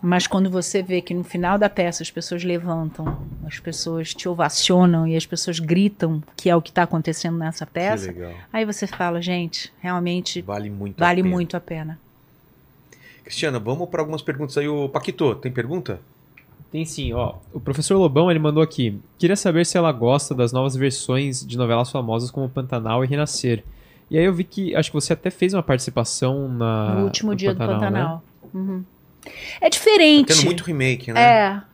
Mas 0.00 0.28
quando 0.28 0.48
você 0.48 0.80
vê 0.80 1.00
que 1.00 1.12
no 1.12 1.24
final 1.24 1.58
da 1.58 1.68
peça 1.68 2.04
as 2.04 2.10
pessoas 2.10 2.44
levantam, 2.44 3.20
as 3.44 3.58
pessoas 3.58 4.14
te 4.14 4.28
ovacionam 4.28 5.08
e 5.08 5.16
as 5.16 5.26
pessoas 5.26 5.58
gritam 5.58 6.22
que 6.36 6.48
é 6.48 6.54
o 6.54 6.62
que 6.62 6.70
está 6.70 6.84
acontecendo 6.84 7.36
nessa 7.36 7.66
peça, 7.66 8.14
aí 8.52 8.64
você 8.64 8.86
fala, 8.86 9.20
gente, 9.20 9.72
realmente 9.80 10.40
Vale 10.42 10.70
muito 10.70 11.02
a 11.02 11.04
vale 11.06 11.22
pena. 11.24 11.34
muito 11.34 11.56
a 11.56 11.60
pena. 11.60 11.98
Cristiana, 13.28 13.58
vamos 13.58 13.90
para 13.90 14.00
algumas 14.00 14.22
perguntas 14.22 14.56
aí. 14.56 14.66
O 14.66 14.88
Paquito, 14.88 15.34
tem 15.34 15.52
pergunta? 15.52 16.00
Tem 16.72 16.86
sim, 16.86 17.12
ó. 17.12 17.34
O 17.52 17.60
professor 17.60 17.98
Lobão, 17.98 18.30
ele 18.30 18.38
mandou 18.38 18.62
aqui. 18.62 18.98
Queria 19.18 19.36
saber 19.36 19.66
se 19.66 19.76
ela 19.76 19.92
gosta 19.92 20.34
das 20.34 20.50
novas 20.50 20.74
versões 20.74 21.46
de 21.46 21.58
novelas 21.58 21.90
famosas 21.90 22.30
como 22.30 22.48
Pantanal 22.48 23.04
e 23.04 23.06
Renascer. 23.06 23.62
E 24.10 24.16
aí 24.16 24.24
eu 24.24 24.32
vi 24.32 24.44
que, 24.44 24.74
acho 24.74 24.90
que 24.90 24.94
você 24.94 25.12
até 25.12 25.28
fez 25.28 25.52
uma 25.52 25.62
participação 25.62 26.48
na... 26.48 26.94
no 26.94 27.04
último 27.04 27.34
dia 27.36 27.54
do 27.54 27.58
né? 27.58 27.66
Pantanal. 27.66 28.24
Uhum. 28.54 28.82
É 29.60 29.64
Tá 29.64 29.68
diferente. 29.68 30.26
tendo 30.34 30.44
muito 30.44 30.64
remake, 30.64 31.12
né? 31.12 31.20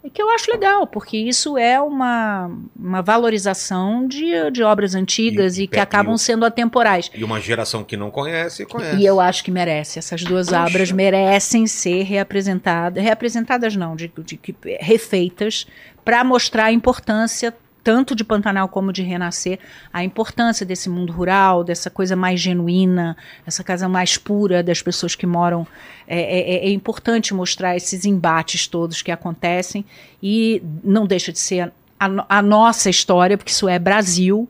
É, 0.02 0.06
é 0.06 0.10
que 0.10 0.20
eu 0.22 0.30
acho 0.30 0.50
legal, 0.50 0.86
porque 0.86 1.16
isso 1.16 1.56
é 1.58 1.80
uma, 1.80 2.50
uma 2.78 3.02
valorização 3.02 4.06
de, 4.06 4.50
de 4.50 4.62
obras 4.62 4.94
antigas 4.94 5.56
E- 5.56 5.62
e, 5.62 5.64
e 5.64 5.66
que 5.68 5.78
acabam 5.80 6.12
e 6.12 6.14
o- 6.16 6.18
sendo 6.18 6.44
atemporais. 6.44 7.10
E 7.14 7.24
uma 7.24 7.40
geração 7.40 7.82
que 7.84 7.96
não 7.96 8.10
conhece, 8.10 8.64
conhece. 8.66 8.96
E 8.96 9.04
eu 9.06 9.20
acho 9.20 9.42
que 9.44 9.50
merece. 9.50 9.98
Essas 9.98 10.22
duas 10.22 10.48
Poxa. 10.48 10.62
obras 10.64 10.90
merecem 10.92 11.66
ser 11.66 12.02
reapresentadas. 12.04 13.02
Reapresentadas 13.02 13.74
não, 13.76 13.94
de, 13.96 14.08
de, 14.24 14.36
de- 14.36 14.78
refeitas, 14.80 15.66
para 16.04 16.22
mostrar 16.22 16.66
a 16.66 16.72
importância 16.72 17.52
tanto 17.84 18.14
de 18.16 18.24
Pantanal 18.24 18.66
como 18.66 18.90
de 18.92 19.02
Renascer, 19.02 19.58
a 19.92 20.02
importância 20.02 20.64
desse 20.64 20.88
mundo 20.88 21.12
rural, 21.12 21.62
dessa 21.62 21.90
coisa 21.90 22.16
mais 22.16 22.40
genuína, 22.40 23.14
essa 23.46 23.62
casa 23.62 23.86
mais 23.88 24.16
pura 24.16 24.62
das 24.62 24.80
pessoas 24.80 25.14
que 25.14 25.26
moram. 25.26 25.66
É, 26.08 26.18
é- 26.20 26.66
é 26.66 26.70
importante 26.70 27.34
mostrar 27.34 27.76
esses 27.76 28.06
embates 28.06 28.66
todos 28.66 29.02
que 29.02 29.12
acontecem 29.12 29.84
e 30.22 30.62
não 30.82 31.06
deixa 31.06 31.30
de 31.30 31.38
ser 31.38 31.70
a, 32.00 32.38
a 32.38 32.42
nossa 32.42 32.88
história, 32.88 33.36
porque 33.36 33.52
isso 33.52 33.68
é 33.68 33.78
Brasil. 33.78 34.48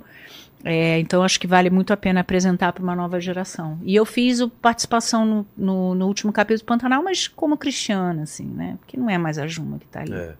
É, 0.66 0.98
então 1.00 1.22
acho 1.22 1.38
que 1.38 1.46
vale 1.46 1.68
muito 1.68 1.92
a 1.92 1.96
pena 1.96 2.20
apresentar 2.20 2.72
para 2.72 2.82
uma 2.82 2.96
nova 2.96 3.20
geração. 3.20 3.78
E 3.84 3.94
eu 3.94 4.06
fiz 4.06 4.40
o 4.40 4.48
participação 4.48 5.26
no, 5.26 5.46
no, 5.58 5.94
no 5.94 6.06
último 6.06 6.32
capítulo 6.32 6.60
do 6.60 6.64
Pantanal, 6.66 7.02
mas 7.02 7.28
como 7.28 7.56
cristiana, 7.58 8.22
assim, 8.22 8.46
né? 8.46 8.76
Porque 8.80 8.96
não 8.96 9.10
é 9.10 9.18
mais 9.18 9.38
a 9.38 9.46
Juma 9.46 9.78
que 9.78 9.86
tá 9.86 10.00
ali. 10.00 10.14
É. 10.14 10.34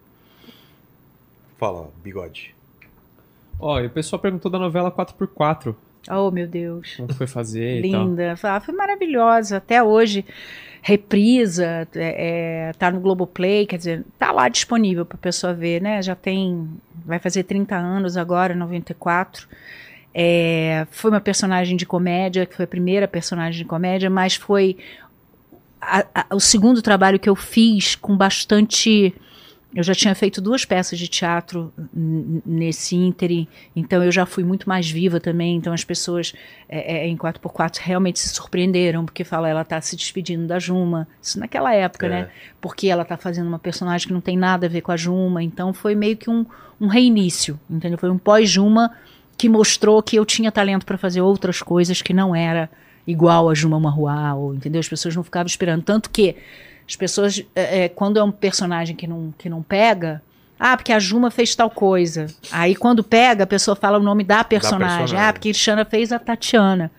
Fala, 1.59 1.91
bigode. 2.03 2.54
Ó, 3.59 3.81
e 3.81 3.87
o 3.87 3.91
pessoal 3.91 4.21
perguntou 4.21 4.51
da 4.51 4.59
novela 4.59 4.91
4x4. 4.91 5.75
Oh, 6.11 6.31
meu 6.31 6.47
Deus. 6.47 6.95
Como 6.97 7.13
foi 7.15 7.27
fazer 7.27 7.85
e 7.85 7.91
tal. 7.91 8.07
Linda. 8.07 8.35
Ah, 8.43 8.61
foi 8.61 8.75
maravilhosa. 8.75 9.57
Até 9.57 9.83
hoje, 9.83 10.25
reprisa, 10.83 11.89
é, 11.95 12.69
é, 12.69 12.73
tá 12.75 12.91
no 12.91 13.01
Globoplay, 13.01 13.65
quer 13.65 13.79
dizer, 13.79 14.05
tá 14.19 14.31
lá 14.31 14.49
disponível 14.49 15.07
para 15.07 15.17
pessoa 15.17 15.55
ver, 15.55 15.81
né? 15.81 16.03
Já 16.03 16.15
tem, 16.15 16.69
vai 17.07 17.19
fazer 17.19 17.45
30 17.45 17.75
anos 17.77 18.17
agora, 18.19 18.55
94. 18.55 19.49
É, 20.13 20.87
foi 20.91 21.11
uma 21.11 21.21
personagem 21.21 21.77
de 21.77 21.87
comédia, 21.87 22.45
que 22.47 22.55
foi 22.55 22.67
a 22.67 22.69
primeira 22.69 23.09
personagem 23.09 23.63
de 23.63 23.65
comédia, 23.65 24.11
mas 24.11 24.37
foi 24.37 24.77
a- 25.81 26.05
a- 26.15 26.27
o 26.35 26.41
segundo 26.41 26.81
trabalho 26.83 27.19
que 27.19 27.29
eu 27.29 27.35
fiz 27.35 27.95
com 27.97 28.17
bastante. 28.17 29.15
Eu 29.75 29.83
já 29.83 29.95
tinha 29.95 30.15
feito 30.15 30.41
duas 30.41 30.65
peças 30.65 30.99
de 30.99 31.09
teatro 31.09 31.73
nesse 32.47 32.95
ínterim, 32.95 33.49
então 33.75 34.03
eu 34.05 34.13
já 34.13 34.25
fui 34.25 34.45
muito 34.45 34.69
mais 34.69 34.89
viva 34.89 35.19
também. 35.19 35.57
Então 35.57 35.73
as 35.73 35.83
pessoas 35.85 36.33
é, 36.69 36.99
é, 36.99 37.07
em 37.09 37.17
4x4 37.17 37.79
realmente 37.81 38.19
se 38.21 38.29
surpreenderam, 38.29 39.05
porque 39.05 39.25
fala, 39.25 39.49
ela 39.49 39.65
tá 39.65 39.81
se 39.81 39.97
despedindo 39.97 40.47
da 40.47 40.59
Juma. 40.59 41.09
Isso 41.21 41.41
naquela 41.41 41.75
época, 41.75 42.07
É. 42.07 42.09
né? 42.11 42.29
Porque 42.61 42.89
ela 42.89 43.05
tá 43.05 43.17
fazendo 43.17 43.49
uma 43.49 43.59
personagem 43.59 44.07
que 44.07 44.13
não 44.13 44.21
tem 44.21 44.37
nada 44.37 44.67
a 44.67 44.69
ver 44.69 44.81
com 44.81 44.93
a 44.93 44.97
Juma. 44.97 45.43
Então 45.43 45.73
foi 45.73 45.95
meio 45.95 46.17
que 46.17 46.31
um, 46.31 46.47
um 46.81 46.87
reinício, 46.87 47.59
entendeu? 47.69 47.99
Foi 47.99 48.11
um 48.11 48.19
pós-Juma 48.19 48.93
que 49.37 49.49
mostrou 49.49 50.01
que 50.03 50.17
eu 50.17 50.25
tinha 50.25 50.53
talento 50.53 50.87
para 50.87 50.97
fazer 50.97 51.21
outras 51.21 51.61
coisas 51.61 52.01
que 52.01 52.15
não 52.15 52.35
era 52.37 52.71
igual 53.07 53.51
a 53.51 53.55
Juma 53.55 53.79
Marruá, 53.81 54.35
ou, 54.35 54.55
entendeu? 54.55 54.79
As 54.81 54.89
pessoas 54.89 55.15
não 55.17 55.25
ficavam 55.25 55.47
esperando. 55.47 55.83
Tanto 55.83 56.09
que 56.09 56.37
as 56.89 56.97
pessoas, 56.97 57.43
é, 57.55 57.85
é, 57.85 57.89
quando 57.89 58.19
é 58.19 58.23
um 58.23 58.31
personagem 58.31 58.95
que 58.95 59.07
não, 59.07 59.35
que 59.39 59.49
não 59.49 59.63
pega, 59.63 60.23
ah, 60.59 60.77
porque 60.77 60.93
a 60.93 60.99
Juma 60.99 61.31
fez 61.31 61.55
tal 61.55 61.69
coisa. 61.69 62.27
Aí 62.53 62.75
quando 62.75 63.03
pega, 63.03 63.45
a 63.45 63.47
pessoa 63.47 63.75
fala 63.75 63.99
o 63.99 64.03
nome 64.03 64.25
da 64.25 64.45
personagem. 64.45 64.99
personagem. 64.99 65.19
Ah, 65.19 65.33
porque 65.33 65.49
a 65.49 65.53
Cristiana 65.53 65.85
fez 65.85 66.13
a 66.13 66.19
Tatiana. 66.19 66.91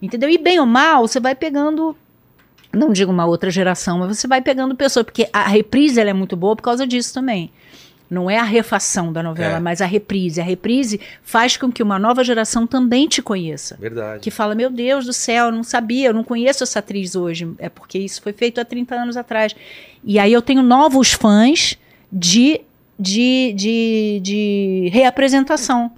Entendeu? 0.00 0.28
E 0.28 0.38
bem 0.38 0.58
ou 0.58 0.66
mal, 0.66 1.06
você 1.06 1.20
vai 1.20 1.34
pegando. 1.34 1.96
Não 2.72 2.92
digo 2.92 3.10
uma 3.10 3.24
outra 3.24 3.50
geração, 3.50 3.98
mas 3.98 4.18
você 4.18 4.26
vai 4.26 4.42
pegando 4.42 4.74
pessoas, 4.74 5.04
porque 5.06 5.28
a 5.32 5.48
reprise 5.48 5.98
ela 5.98 6.10
é 6.10 6.12
muito 6.12 6.36
boa 6.36 6.54
por 6.54 6.62
causa 6.62 6.86
disso 6.86 7.14
também. 7.14 7.50
Não 8.08 8.30
é 8.30 8.38
a 8.38 8.44
refação 8.44 9.12
da 9.12 9.22
novela, 9.22 9.56
É. 9.56 9.60
mas 9.60 9.80
a 9.80 9.86
reprise. 9.86 10.40
A 10.40 10.44
reprise 10.44 11.00
faz 11.22 11.56
com 11.56 11.72
que 11.72 11.82
uma 11.82 11.98
nova 11.98 12.22
geração 12.22 12.66
também 12.66 13.08
te 13.08 13.20
conheça 13.20 13.76
Verdade. 13.80 14.20
que 14.20 14.30
fala: 14.30 14.54
Meu 14.54 14.70
Deus 14.70 15.06
do 15.06 15.12
céu, 15.12 15.46
eu 15.46 15.52
não 15.52 15.64
sabia, 15.64 16.08
eu 16.08 16.14
não 16.14 16.22
conheço 16.22 16.62
essa 16.62 16.78
atriz 16.78 17.16
hoje. 17.16 17.50
É 17.58 17.68
porque 17.68 17.98
isso 17.98 18.22
foi 18.22 18.32
feito 18.32 18.60
há 18.60 18.64
30 18.64 18.94
anos 18.94 19.16
atrás. 19.16 19.54
E 20.04 20.18
aí 20.18 20.32
eu 20.32 20.40
tenho 20.42 20.62
novos 20.62 21.12
fãs 21.12 21.76
de 22.12 22.60
de, 22.98 23.52
de, 23.54 24.20
de 24.22 24.90
reapresentação. 24.92 25.90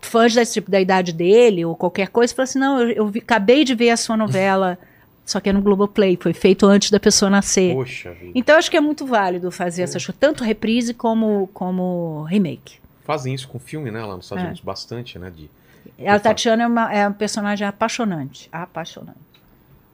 Fãs 0.00 0.34
da, 0.34 0.44
tipo, 0.44 0.70
da 0.70 0.80
idade 0.80 1.12
dele 1.12 1.64
ou 1.64 1.74
qualquer 1.74 2.08
coisa, 2.08 2.34
falam 2.34 2.44
assim: 2.44 2.58
não, 2.58 2.80
eu, 2.80 2.90
eu 2.90 3.06
vi- 3.08 3.20
acabei 3.20 3.64
de 3.64 3.74
ver 3.74 3.90
a 3.90 3.96
sua 3.96 4.16
novela, 4.16 4.78
só 5.24 5.40
que 5.40 5.48
é 5.48 5.52
no 5.52 5.62
Globoplay, 5.62 6.18
foi 6.20 6.32
feito 6.32 6.66
antes 6.66 6.90
da 6.90 7.00
pessoa 7.00 7.30
nascer. 7.30 7.74
Poxa 7.74 8.12
vida. 8.12 8.32
Então, 8.34 8.56
acho 8.58 8.70
que 8.70 8.76
é 8.76 8.80
muito 8.80 9.06
válido 9.06 9.50
fazer 9.50 9.82
essas 9.82 10.04
coisas, 10.04 10.20
tanto 10.20 10.44
reprise 10.44 10.92
como, 10.92 11.48
como 11.52 12.24
remake. 12.24 12.78
Fazem 13.04 13.34
isso 13.34 13.48
com 13.48 13.58
filme, 13.58 13.90
né? 13.90 14.04
Lá 14.04 14.16
nos 14.16 14.26
Estados 14.26 14.42
É. 14.44 14.46
Unidos, 14.46 14.62
bastante, 14.62 15.18
né? 15.18 15.30
De... 15.34 15.50
A 16.06 16.18
Tatiana 16.18 16.62
é, 16.62 16.66
uma, 16.66 16.92
é 16.92 17.08
um 17.08 17.12
personagem 17.12 17.66
apaixonante. 17.66 18.48
Apaixonante. 18.50 19.23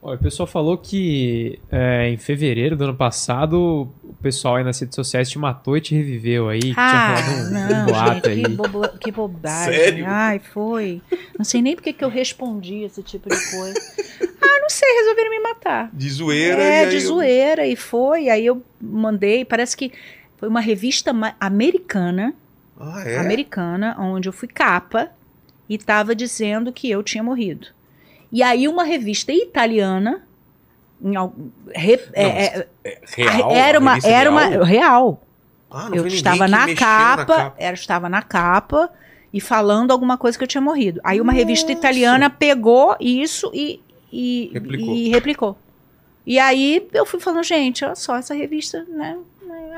Olha, 0.03 0.15
o 0.15 0.19
pessoal 0.19 0.47
falou 0.47 0.77
que 0.79 1.59
é, 1.71 2.09
em 2.09 2.17
fevereiro 2.17 2.75
do 2.75 2.85
ano 2.85 2.95
passado 2.95 3.87
o 4.03 4.13
pessoal 4.21 4.55
aí 4.55 4.63
nas 4.63 4.79
redes 4.79 4.95
sociais 4.95 5.29
te 5.29 5.37
matou 5.37 5.77
e 5.77 5.81
te 5.81 5.93
reviveu 5.93 6.49
aí. 6.49 6.59
que 6.59 6.73
Ah, 6.75 6.89
tinha 6.89 7.25
rolado 7.27 7.31
um, 7.31 7.47
um 7.47 7.51
não, 7.51 7.85
boato 7.85 8.13
gente, 8.15 8.29
aí. 8.29 8.41
que, 8.43 8.47
bobo, 8.49 8.89
que 8.99 9.11
bobagem. 9.11 9.73
Sério? 9.79 10.05
Ai, 10.07 10.39
foi. 10.39 11.01
Não 11.37 11.45
sei 11.45 11.61
nem 11.61 11.75
porque 11.75 11.93
que 11.93 12.03
eu 12.03 12.09
respondi 12.09 12.77
esse 12.83 13.03
tipo 13.03 13.29
de 13.29 13.51
coisa. 13.51 13.79
Ah, 14.41 14.59
não 14.61 14.69
sei, 14.71 14.89
resolveram 15.01 15.29
me 15.29 15.39
matar. 15.39 15.89
de 15.93 16.09
zoeira. 16.09 16.63
É, 16.63 16.81
e 16.81 16.85
aí 16.85 16.89
de 16.89 16.95
eu- 16.95 17.01
zoeira, 17.01 17.67
e 17.67 17.75
foi. 17.75 18.27
Aí 18.29 18.43
eu 18.45 18.63
mandei, 18.81 19.45
parece 19.45 19.77
que 19.77 19.91
foi 20.37 20.49
uma 20.49 20.61
revista 20.61 21.13
americana, 21.39 22.33
Ah, 22.79 23.03
é? 23.05 23.17
americana, 23.19 23.95
onde 23.99 24.27
eu 24.27 24.33
fui 24.33 24.47
capa 24.47 25.11
e 25.69 25.77
tava 25.77 26.15
dizendo 26.15 26.73
que 26.73 26.89
eu 26.89 27.03
tinha 27.03 27.23
morrido. 27.23 27.67
E 28.31 28.41
aí 28.41 28.67
uma 28.67 28.83
revista 28.83 29.31
italiana, 29.33 30.23
algum- 31.15 31.49
re- 31.73 31.99
é- 32.13 32.27
é- 32.59 32.67
É 32.83 32.99
real? 33.15 33.51
era 33.51 33.79
uma, 33.79 33.91
revista 33.93 34.09
era 34.11 34.29
uma 34.31 34.45
real? 34.45 34.63
real. 34.63 35.21
Ah, 35.69 35.89
não 35.89 35.95
eu 35.97 36.07
estava 36.07 36.47
na 36.47 36.65
mexeu 36.65 36.77
capa, 36.85 37.53
Era, 37.57 37.73
estava 37.73 38.09
na 38.09 38.21
capa 38.21 38.89
e 39.33 39.39
falando 39.39 39.91
alguma 39.91 40.17
coisa 40.17 40.37
que 40.37 40.43
eu 40.43 40.47
tinha 40.47 40.61
morrido. 40.61 40.99
Aí 41.03 41.21
uma 41.21 41.31
revista 41.31 41.67
Nossa. 41.67 41.79
italiana 41.79 42.29
pegou 42.29 42.95
isso 42.99 43.49
e, 43.53 43.81
e, 44.11 44.49
Replicou. 44.53 44.93
e 44.95 45.09
replicou. 45.09 45.57
E 46.27 46.37
aí 46.39 46.87
eu 46.93 47.05
fui 47.05 47.19
falando, 47.19 47.43
gente, 47.43 47.83
olha 47.85 47.95
só, 47.95 48.15
essa 48.17 48.33
revista, 48.35 48.85
né? 48.89 49.17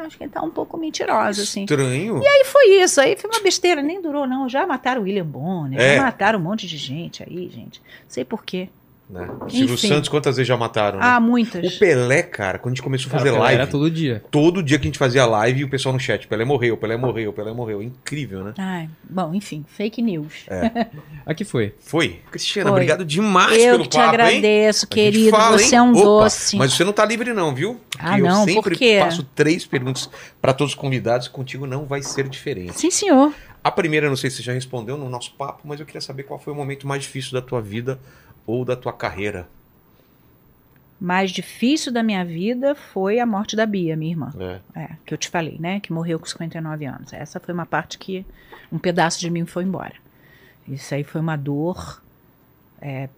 Acho 0.01 0.17
que 0.17 0.27
tá 0.27 0.41
um 0.41 0.49
pouco 0.49 0.77
mentirosa, 0.77 1.43
assim. 1.43 1.61
Estranho. 1.61 2.21
E 2.23 2.45
foi 2.45 2.81
isso, 2.81 2.99
aí 3.01 3.15
foi 3.15 3.29
uma 3.29 3.39
besteira, 3.41 3.81
nem 3.81 4.01
durou, 4.01 4.27
não. 4.27 4.47
Já 4.49 4.65
mataram 4.67 5.01
o 5.01 5.03
William 5.05 5.25
Bonner, 5.25 5.79
É. 5.79 5.95
já 5.95 6.01
mataram 6.03 6.39
um 6.39 6.41
monte 6.43 6.67
de 6.67 6.77
gente 6.77 7.23
aí, 7.23 7.49
gente. 7.49 7.81
Sei 8.07 8.25
por 8.25 8.43
quê. 8.43 8.69
Né? 9.09 9.29
Silvio. 9.49 9.77
Santos, 9.77 10.09
quantas 10.09 10.37
vezes 10.37 10.47
já 10.47 10.57
mataram? 10.57 10.97
né? 10.97 11.05
Ah, 11.05 11.19
muitas. 11.19 11.75
O 11.75 11.77
Pelé, 11.79 12.23
cara, 12.23 12.57
quando 12.57 12.71
a 12.71 12.75
gente 12.75 12.83
começou 12.83 13.09
a 13.13 13.17
fazer 13.19 13.31
live, 13.31 13.53
Era 13.61 13.67
todo 13.67 13.91
dia. 13.91 14.23
todo 14.31 14.63
dia 14.63 14.79
que 14.79 14.85
a 14.85 14.87
gente 14.87 14.97
fazia 14.97 15.25
live 15.25 15.59
e 15.59 15.63
o 15.65 15.69
pessoal 15.69 15.93
no 15.93 15.99
chat, 15.99 16.25
Pelé 16.25 16.43
morreu, 16.45 16.77
Pelé 16.77 16.97
morreu, 16.97 17.31
Pelé 17.31 17.53
morreu. 17.53 17.83
Incrível, 17.83 18.43
né? 18.45 18.53
Ai, 18.57 18.89
bom, 19.07 19.33
enfim, 19.35 19.63
fake 19.67 20.01
news. 20.01 20.45
Aqui 21.25 21.43
foi. 21.43 21.75
Foi. 21.79 22.21
Cristiana, 22.31 22.69
Foi. 22.69 22.77
obrigado 22.79 23.05
demais 23.05 23.61
eu 23.61 23.71
pelo 23.73 23.83
que 23.83 23.89
te 23.89 23.97
papo, 23.97 24.07
hein? 24.07 24.13
agradeço, 24.13 24.81
gente 24.81 24.89
querido. 24.89 25.29
fala, 25.31 25.57
você 25.59 25.75
hein? 25.75 25.79
é 25.79 25.81
um 25.81 25.91
Opa, 25.91 26.03
doce. 26.03 26.55
Mas 26.57 26.73
você 26.73 26.83
não 26.83 26.93
tá 26.93 27.05
livre 27.05 27.33
não, 27.33 27.53
viu? 27.53 27.79
Ah, 27.99 28.17
não, 28.17 28.39
Eu 28.39 28.45
sempre 28.45 28.61
por 28.71 28.75
quê? 28.75 28.97
faço 28.99 29.23
três 29.35 29.65
perguntas 29.65 30.09
para 30.41 30.53
todos 30.53 30.73
os 30.73 30.79
convidados. 30.79 31.27
Contigo 31.27 31.67
não 31.67 31.85
vai 31.85 32.01
ser 32.01 32.27
diferente. 32.27 32.79
Sim, 32.79 32.89
senhor. 32.89 33.31
A 33.63 33.71
primeira, 33.71 34.09
não 34.09 34.15
sei 34.17 34.29
se 34.29 34.37
você 34.37 34.43
já 34.43 34.53
respondeu 34.53 34.97
no 34.97 35.07
nosso 35.09 35.33
papo, 35.35 35.61
mas 35.65 35.79
eu 35.79 35.85
queria 35.85 36.01
saber 36.01 36.23
qual 36.23 36.37
foi 36.39 36.51
o 36.51 36.55
momento 36.55 36.85
mais 36.87 37.03
difícil 37.03 37.31
da 37.31 37.41
tua 37.41 37.61
vida 37.61 37.97
ou 38.45 38.65
da 38.65 38.75
tua 38.75 38.93
carreira. 38.93 39.47
mais 40.99 41.31
difícil 41.31 41.91
da 41.91 42.01
minha 42.01 42.23
vida 42.23 42.75
foi 42.75 43.19
a 43.19 43.25
morte 43.25 43.55
da 43.55 43.65
Bia, 43.65 43.95
minha 43.95 44.11
irmã. 44.11 44.31
É. 44.39 44.81
É, 44.81 44.89
que 45.05 45.13
eu 45.13 45.17
te 45.17 45.29
falei, 45.29 45.57
né? 45.59 45.79
Que 45.79 45.91
morreu 45.91 46.19
com 46.19 46.25
59 46.25 46.85
anos. 46.85 47.11
Essa 47.11 47.39
foi 47.39 47.53
uma 47.53 47.65
parte 47.65 47.97
que 47.97 48.25
um 48.71 48.79
pedaço 48.79 49.19
de 49.19 49.29
mim 49.29 49.45
foi 49.45 49.63
embora. 49.63 49.95
Isso 50.67 50.95
aí 50.95 51.03
foi 51.03 51.19
uma 51.19 51.35
dor 51.35 52.01
é, 52.81 53.09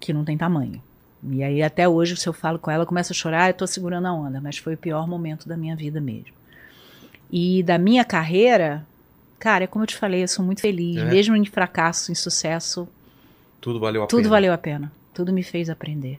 que 0.00 0.12
não 0.12 0.24
tem 0.24 0.36
tamanho. 0.36 0.82
E 1.30 1.42
aí 1.42 1.62
até 1.62 1.88
hoje, 1.88 2.16
se 2.16 2.28
eu 2.28 2.32
falo 2.32 2.58
com 2.58 2.70
ela, 2.70 2.82
eu 2.82 2.86
começo 2.86 3.12
a 3.12 3.16
chorar, 3.16 3.50
eu 3.50 3.54
tô 3.54 3.66
segurando 3.66 4.06
a 4.06 4.12
onda, 4.12 4.40
mas 4.40 4.58
foi 4.58 4.74
o 4.74 4.78
pior 4.78 5.06
momento 5.08 5.48
da 5.48 5.56
minha 5.56 5.74
vida 5.74 6.00
mesmo. 6.00 6.34
E 7.30 7.62
da 7.62 7.78
minha 7.78 8.04
carreira, 8.04 8.86
cara, 9.38 9.64
é 9.64 9.66
como 9.66 9.82
eu 9.82 9.86
te 9.86 9.96
falei, 9.96 10.22
eu 10.22 10.28
sou 10.28 10.44
muito 10.44 10.60
feliz. 10.60 10.96
É. 10.96 11.04
Mesmo 11.04 11.34
em 11.34 11.44
fracasso, 11.44 12.12
em 12.12 12.14
sucesso, 12.14 12.88
Tudo 13.60 13.80
valeu 13.80 14.02
a 14.02 14.06
tudo 14.06 14.22
pena. 14.24 14.30
valeu 14.30 14.52
a 14.52 14.58
pena. 14.58 14.92
Tudo 15.14 15.32
me 15.32 15.42
fez 15.42 15.68
aprender. 15.70 16.18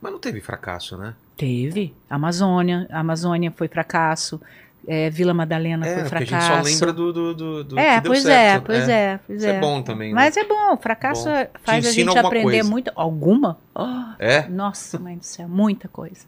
Mas 0.00 0.12
não 0.12 0.18
teve 0.18 0.40
fracasso, 0.40 0.96
né? 0.96 1.14
Teve. 1.36 1.94
Amazônia. 2.10 2.86
A 2.90 3.00
Amazônia 3.00 3.52
foi 3.54 3.68
fracasso. 3.68 4.40
É, 4.86 5.08
Vila 5.10 5.32
Madalena 5.32 5.86
É, 5.86 5.94
foi 5.94 6.02
porque 6.02 6.24
a 6.24 6.26
fracasso. 6.26 6.68
gente 6.68 6.76
só 6.78 6.86
lembra 6.86 6.92
do, 6.92 7.12
do, 7.12 7.34
do, 7.34 7.64
do 7.64 7.78
é, 7.78 7.94
que 7.96 8.00
deu 8.02 8.10
pois 8.10 8.22
certo. 8.24 8.62
é, 8.64 8.66
pois 8.66 8.88
é, 8.88 9.20
pois 9.24 9.38
Isso 9.38 9.46
é. 9.48 9.56
é 9.56 9.60
bom 9.60 9.80
também, 9.80 10.08
né? 10.08 10.14
Mas 10.16 10.36
é 10.36 10.44
bom, 10.44 10.76
fracasso 10.76 11.24
Bom. 11.26 11.30
é- 11.30 11.50
faz 11.62 11.86
a 11.86 11.92
gente 11.92 12.18
aprender 12.18 12.42
coisa. 12.58 12.68
muito. 12.70 12.90
Alguma? 12.96 13.58
Oh, 13.76 13.86
É? 14.18 14.48
nossa, 14.48 14.98
mãe 14.98 15.16
do 15.16 15.24
céu, 15.24 15.48
muita 15.48 15.86
coisa. 15.86 16.26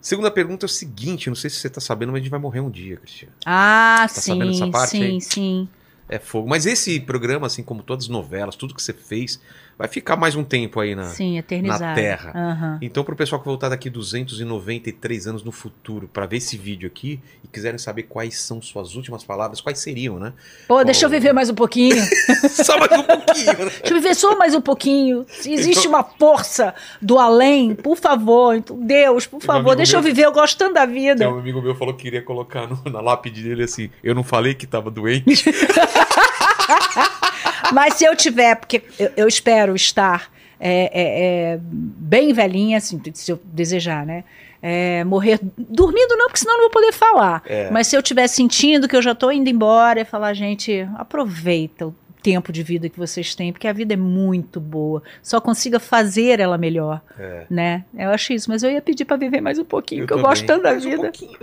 Segunda 0.00 0.28
pergunta 0.30 0.64
é 0.64 0.66
o 0.66 0.68
seguinte, 0.68 1.28
não 1.28 1.36
sei 1.36 1.50
se 1.50 1.56
você 1.56 1.70
tá 1.70 1.80
sabendo, 1.80 2.10
mas 2.10 2.20
a 2.20 2.22
gente 2.22 2.30
vai 2.30 2.40
morrer 2.40 2.58
um 2.60 2.70
dia, 2.70 2.96
Cristiano. 2.96 3.34
Ah, 3.46 3.98
Tá 4.02 4.08
sabendo 4.08 4.52
sim, 4.52 4.58
dessa 4.60 4.72
parte 4.72 4.90
sim, 4.90 5.04
aí? 5.04 5.20
sim. 5.20 5.68
É 6.08 6.18
fogo. 6.18 6.48
Mas 6.48 6.64
esse 6.64 6.98
programa, 7.00 7.46
assim 7.46 7.62
como 7.62 7.82
todas 7.82 8.06
as 8.06 8.08
novelas, 8.08 8.56
tudo 8.56 8.74
que 8.74 8.82
você 8.82 8.92
fez, 8.92 9.40
vai 9.78 9.86
ficar 9.88 10.16
mais 10.16 10.34
um 10.34 10.42
tempo 10.42 10.80
aí 10.80 10.94
na. 10.94 11.04
Sim, 11.04 11.40
na 11.62 11.94
Terra. 11.94 12.32
Aham. 12.34 12.78
Então, 12.82 13.04
pro 13.04 13.14
pessoal 13.14 13.40
que 13.40 13.46
voltar 13.46 13.68
daqui 13.68 13.88
293 13.88 15.26
anos 15.28 15.44
no 15.44 15.52
futuro 15.52 16.08
para 16.12 16.26
ver 16.26 16.38
esse 16.38 16.56
vídeo 16.56 16.86
aqui 16.88 17.20
e 17.44 17.48
quiserem 17.48 17.78
saber 17.78 18.02
quais 18.04 18.40
são 18.40 18.60
suas 18.60 18.94
últimas 18.96 19.22
palavras, 19.22 19.60
quais 19.60 19.78
seriam, 19.78 20.18
né? 20.18 20.32
Pô, 20.66 20.82
deixa 20.84 21.06
eu 21.06 21.10
viver 21.10 21.32
mais 21.32 21.48
um 21.48 21.54
pouquinho. 21.54 21.96
Só 22.50 22.76
mais 22.78 22.90
um 22.92 23.02
pouquinho, 23.04 23.46
né? 23.46 23.54
Deixa 23.80 23.80
eu 23.90 23.94
viver 23.94 24.14
só 24.14 24.36
mais 24.36 24.54
um 24.54 24.60
pouquinho. 24.60 25.24
Se 25.28 25.52
existe 25.52 25.86
Então- 25.86 25.92
uma 25.92 26.02
força 26.04 26.74
do 27.00 27.18
além, 27.18 27.74
por 27.74 27.96
favor, 27.96 28.54
então, 28.56 28.78
Deus, 28.80 29.26
por 29.26 29.40
favor, 29.40 29.76
deixa 29.76 29.96
eu 29.96 30.02
meu- 30.02 30.10
viver, 30.10 30.26
eu 30.26 30.32
gosto 30.32 30.58
tanto 30.58 30.74
da 30.74 30.86
vida. 30.86 31.16
Tem 31.24 31.28
um 31.28 31.38
amigo 31.38 31.62
meu 31.62 31.74
falou 31.74 31.94
que 31.94 32.02
queria 32.02 32.22
colocar 32.22 32.66
no- 32.66 32.90
na 32.90 33.00
lápide 33.00 33.42
dele 33.42 33.62
assim: 33.64 33.90
Eu 34.02 34.14
não 34.14 34.24
falei 34.24 34.54
que 34.54 34.66
tava 34.66 34.90
doente. 34.90 35.44
Mas 37.72 37.94
se 37.94 38.04
eu 38.04 38.14
tiver, 38.16 38.56
porque 38.56 38.82
eu, 38.98 39.10
eu 39.16 39.28
espero 39.28 39.74
estar 39.74 40.30
é, 40.60 40.90
é, 40.92 41.52
é, 41.54 41.58
bem 41.62 42.32
velhinha, 42.32 42.78
assim, 42.78 43.00
se 43.14 43.30
eu 43.30 43.40
desejar, 43.44 44.04
né? 44.04 44.24
É, 44.60 45.04
morrer 45.04 45.38
dormindo 45.56 46.16
não, 46.16 46.26
porque 46.26 46.40
senão 46.40 46.54
eu 46.54 46.58
não 46.58 46.64
vou 46.64 46.70
poder 46.70 46.92
falar. 46.92 47.42
É. 47.46 47.70
Mas 47.70 47.86
se 47.86 47.96
eu 47.96 48.00
estiver 48.00 48.26
sentindo 48.26 48.88
que 48.88 48.96
eu 48.96 49.02
já 49.02 49.12
estou 49.12 49.30
indo 49.30 49.48
embora, 49.48 50.00
e 50.00 50.04
falar, 50.04 50.34
gente, 50.34 50.86
aproveita 50.96 51.86
o 51.86 51.94
tempo 52.20 52.50
de 52.50 52.64
vida 52.64 52.88
que 52.88 52.98
vocês 52.98 53.36
têm, 53.36 53.52
porque 53.52 53.68
a 53.68 53.72
vida 53.72 53.94
é 53.94 53.96
muito 53.96 54.58
boa. 54.58 55.00
Só 55.22 55.40
consiga 55.40 55.78
fazer 55.78 56.40
ela 56.40 56.58
melhor, 56.58 57.00
É. 57.16 57.46
né? 57.48 57.84
Eu 57.96 58.10
acho 58.10 58.32
isso, 58.32 58.50
mas 58.50 58.64
eu 58.64 58.70
ia 58.70 58.82
pedir 58.82 59.04
para 59.04 59.16
viver 59.16 59.40
mais 59.40 59.60
um 59.60 59.64
pouquinho, 59.64 60.02
porque 60.02 60.14
eu 60.14 60.20
gosto 60.20 60.44
tanto 60.44 60.64
da 60.64 60.72
Mais 60.72 60.84
um 60.84 60.90
vida. 60.90 61.02
pouquinho. 61.02 61.38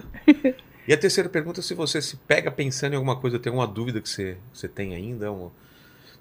E 0.88 0.94
a 0.94 0.98
terceira 0.98 1.30
pergunta, 1.30 1.62
se 1.62 1.74
você 1.74 2.02
se 2.02 2.18
pega 2.18 2.52
pensando 2.52 2.94
em 2.94 2.96
alguma 2.98 3.16
coisa, 3.16 3.40
tem 3.40 3.50
alguma 3.50 3.66
dúvida 3.66 4.02
que 4.02 4.10
você, 4.10 4.38
você 4.54 4.68
tem 4.68 4.94
ainda? 4.94 5.32
Um, 5.32 5.50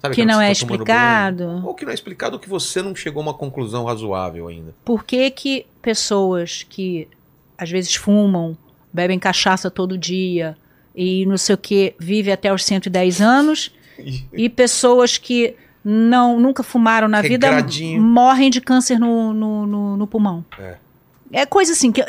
sabe 0.01 0.15
que 0.15 0.25
não 0.25 0.41
é 0.41 0.47
tá 0.47 0.51
explicado. 0.51 1.45
banho? 1.45 1.65
Ou 1.65 1.73
que 1.73 1.85
não 1.85 1.91
é 1.91 1.93
explicado, 1.95 2.35
ou 2.35 2.39
que 2.39 2.49
você 2.49 2.81
não 2.81 2.95
chegou 2.95 3.21
a 3.21 3.25
uma 3.27 3.33
conclusão 3.33 3.85
razoável 3.85 4.47
ainda. 4.47 4.73
Por 4.83 5.03
que, 5.03 5.29
que 5.31 5.65
pessoas 5.81 6.65
que 6.69 7.07
às 7.57 7.69
vezes 7.69 7.95
fumam, 7.95 8.57
bebem 8.93 9.17
cachaça 9.19 9.69
todo 9.71 9.97
dia 9.97 10.57
e 10.95 11.25
não 11.25 11.37
sei 11.37 11.55
o 11.55 11.57
que, 11.57 11.93
vivem 11.99 12.33
até 12.33 12.53
os 12.53 12.63
110 12.65 13.21
anos 13.21 13.71
E- 14.33 14.49
pessoas 14.49 15.17
que 15.17 15.55
não 15.83 16.39
nunca 16.39 16.63
fumaram 16.63 17.07
na 17.07 17.21
vida 17.21 17.47
Regradinho. 17.47 18.01
morrem 18.01 18.49
de 18.49 18.59
câncer 18.59 18.99
no, 18.99 19.31
no, 19.33 19.65
no- 19.67 19.97
no 19.97 20.07
pulmão. 20.07 20.43
É. 20.59 20.75
É 21.31 21.45
coisa 21.45 21.73
assim 21.73 21.91
que 21.91 22.01
eu, 22.01 22.05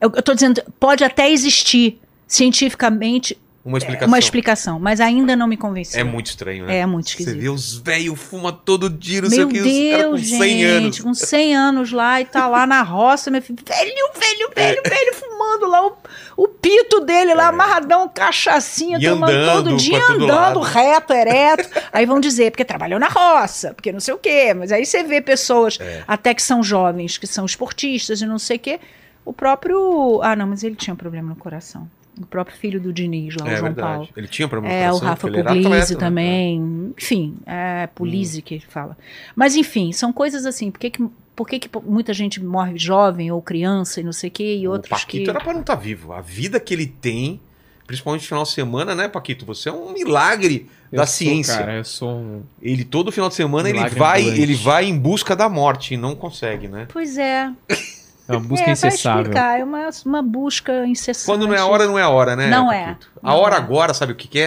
eu, 0.00 0.12
eu 0.16 0.22
tô 0.22 0.32
dizendo, 0.34 0.62
pode 0.78 1.02
até 1.04 1.30
existir 1.30 1.98
cientificamente 2.26 3.36
Uma 3.66 3.78
explicação. 3.78 4.08
uma 4.08 4.18
explicação, 4.18 4.78
mas 4.78 5.00
ainda 5.00 5.34
não 5.34 5.48
me 5.48 5.56
convenceu. 5.56 6.00
É 6.00 6.04
muito 6.04 6.26
estranho, 6.28 6.66
né? 6.66 6.78
É 6.78 6.86
muito 6.86 7.06
Você 7.10 7.14
esquisito. 7.18 7.40
vê 7.40 7.48
os 7.48 7.76
velhos 7.78 8.20
fuma 8.20 8.52
todo 8.52 8.88
dia, 8.88 9.22
não 9.22 9.28
sei 9.28 9.42
o 9.42 9.48
que, 9.48 9.58
os 9.60 9.90
caras 9.90 10.04
com 10.06 10.10
Deus, 10.12 10.28
100 10.28 10.38
gente, 10.58 10.66
anos. 10.66 11.00
com 11.00 11.14
100 11.14 11.56
anos 11.56 11.92
lá 11.92 12.20
e 12.20 12.24
tá 12.24 12.46
lá 12.46 12.64
na 12.66 12.82
roça, 12.82 13.28
meu 13.30 13.42
filho, 13.42 13.58
velho, 13.66 14.10
velho, 14.14 14.50
velho, 14.54 14.80
É. 14.84 14.88
velho, 14.88 15.14
fumando 15.14 15.66
lá 15.66 15.84
o, 15.84 15.96
o 16.36 16.46
pito 16.48 17.00
dele 17.00 17.34
lá, 17.34 17.48
amarradão, 17.48 18.08
cachaçinha, 18.08 18.98
E 18.98 19.08
tomando 19.08 19.30
andando 19.32 19.64
todo 19.70 19.76
dia, 19.76 19.98
andando 20.10 20.26
lado. 20.26 20.60
reto, 20.60 21.12
ereto. 21.12 21.68
aí 21.92 22.06
vão 22.06 22.20
dizer, 22.20 22.52
porque 22.52 22.64
trabalhou 22.64 23.00
na 23.00 23.08
roça, 23.08 23.74
porque 23.74 23.90
não 23.90 23.98
sei 24.00 24.14
o 24.14 24.18
quê, 24.18 24.54
mas 24.54 24.70
aí 24.70 24.86
você 24.86 25.02
vê 25.02 25.20
pessoas, 25.20 25.78
É. 25.80 26.04
até 26.06 26.32
que 26.34 26.42
são 26.42 26.62
jovens, 26.62 27.18
que 27.18 27.26
são 27.26 27.44
esportistas 27.44 28.20
e 28.20 28.26
não 28.26 28.38
sei 28.38 28.58
o 28.58 28.60
quê, 28.60 28.80
o 29.24 29.32
próprio, 29.32 30.20
ah 30.22 30.36
não, 30.36 30.46
mas 30.46 30.62
ele 30.62 30.76
tinha 30.76 30.94
um 30.94 30.96
problema 30.96 31.30
no 31.30 31.36
coração. 31.36 31.90
O 32.20 32.24
próprio 32.26 32.56
filho 32.56 32.80
do 32.80 32.92
Diniz 32.92 33.34
lá, 33.36 33.44
o 33.44 33.48
É 33.48 33.56
João 33.56 33.62
verdade. 33.64 33.88
Paulo. 33.96 34.08
Ele 34.16 34.26
tinha 34.28 34.48
problema 34.48 34.74
É, 34.74 34.90
o 34.90 34.96
Rafa 34.96 35.26
ele 35.28 35.42
Puglisi 35.42 35.66
atleta, 35.66 35.92
né? 35.94 35.98
também. 36.00 36.94
Enfim, 36.96 37.36
é 37.44 37.86
Puglisi 37.94 38.40
que 38.42 38.54
ele 38.54 38.64
fala. 38.66 38.96
Mas, 39.34 39.54
enfim, 39.54 39.92
são 39.92 40.12
coisas 40.12 40.46
assim. 40.46 40.70
Por 40.70 40.78
que, 40.80 40.90
que, 40.90 41.06
por 41.34 41.46
que, 41.46 41.58
que 41.58 41.68
muita 41.84 42.14
gente 42.14 42.42
morre 42.42 42.78
jovem 42.78 43.30
ou 43.30 43.42
criança 43.42 44.00
e 44.00 44.04
não 44.04 44.12
sei 44.12 44.28
o 44.28 44.32
quê, 44.32 44.56
e 44.56 44.66
O 44.66 44.72
outros 44.72 44.88
Paquito 44.90 45.24
que. 45.24 45.30
era 45.30 45.40
pra 45.40 45.52
não 45.52 45.60
estar 45.60 45.74
vivo. 45.74 46.12
A 46.12 46.20
vida 46.22 46.58
que 46.58 46.72
ele 46.72 46.86
tem 46.86 47.40
principalmente 47.86 48.22
no 48.22 48.28
final 48.28 48.42
de 48.42 48.50
semana, 48.50 48.94
né, 48.96 49.06
Paquito? 49.06 49.46
Você 49.46 49.68
é 49.68 49.72
um 49.72 49.92
milagre 49.92 50.68
Eu 50.90 50.96
da 50.96 51.06
sou, 51.06 51.18
ciência. 51.18 51.56
Cara, 51.58 51.76
eu 51.76 51.84
sou 51.84 52.16
um. 52.18 52.42
Ele 52.60 52.82
todo 52.84 53.12
final 53.12 53.28
de 53.28 53.34
semana 53.36 53.68
ele 53.68 53.78
Milagre 53.78 53.98
vai, 53.98 54.20
ambulante. 54.22 54.40
ele 54.40 54.54
vai 54.56 54.84
em 54.86 54.98
busca 54.98 55.36
da 55.36 55.48
morte 55.48 55.94
e 55.94 55.96
não 55.96 56.16
consegue, 56.16 56.66
né? 56.66 56.88
Pois 56.92 57.16
é. 57.16 57.52
É 58.28 58.32
uma 58.32 58.40
busca 58.40 58.66
é, 58.68 58.72
incessável. 58.72 59.22
explicar, 59.22 59.60
é 59.60 59.64
uma, 59.64 59.88
uma 60.04 60.22
busca 60.22 60.86
incessante. 60.86 61.26
Quando 61.26 61.46
não 61.46 61.54
é 61.54 61.58
a 61.58 61.66
hora, 61.66 61.86
não 61.86 61.98
é 61.98 62.02
a 62.02 62.08
hora, 62.08 62.34
né? 62.36 62.48
Não 62.48 62.72
é. 62.72 62.86
Paquito? 62.86 63.08
A 63.22 63.30
Não 63.30 63.36
hora 63.38 63.54
é. 63.54 63.58
agora, 63.58 63.94
sabe 63.94 64.12
o 64.12 64.16
que, 64.16 64.26
que 64.28 64.38
é? 64.40 64.44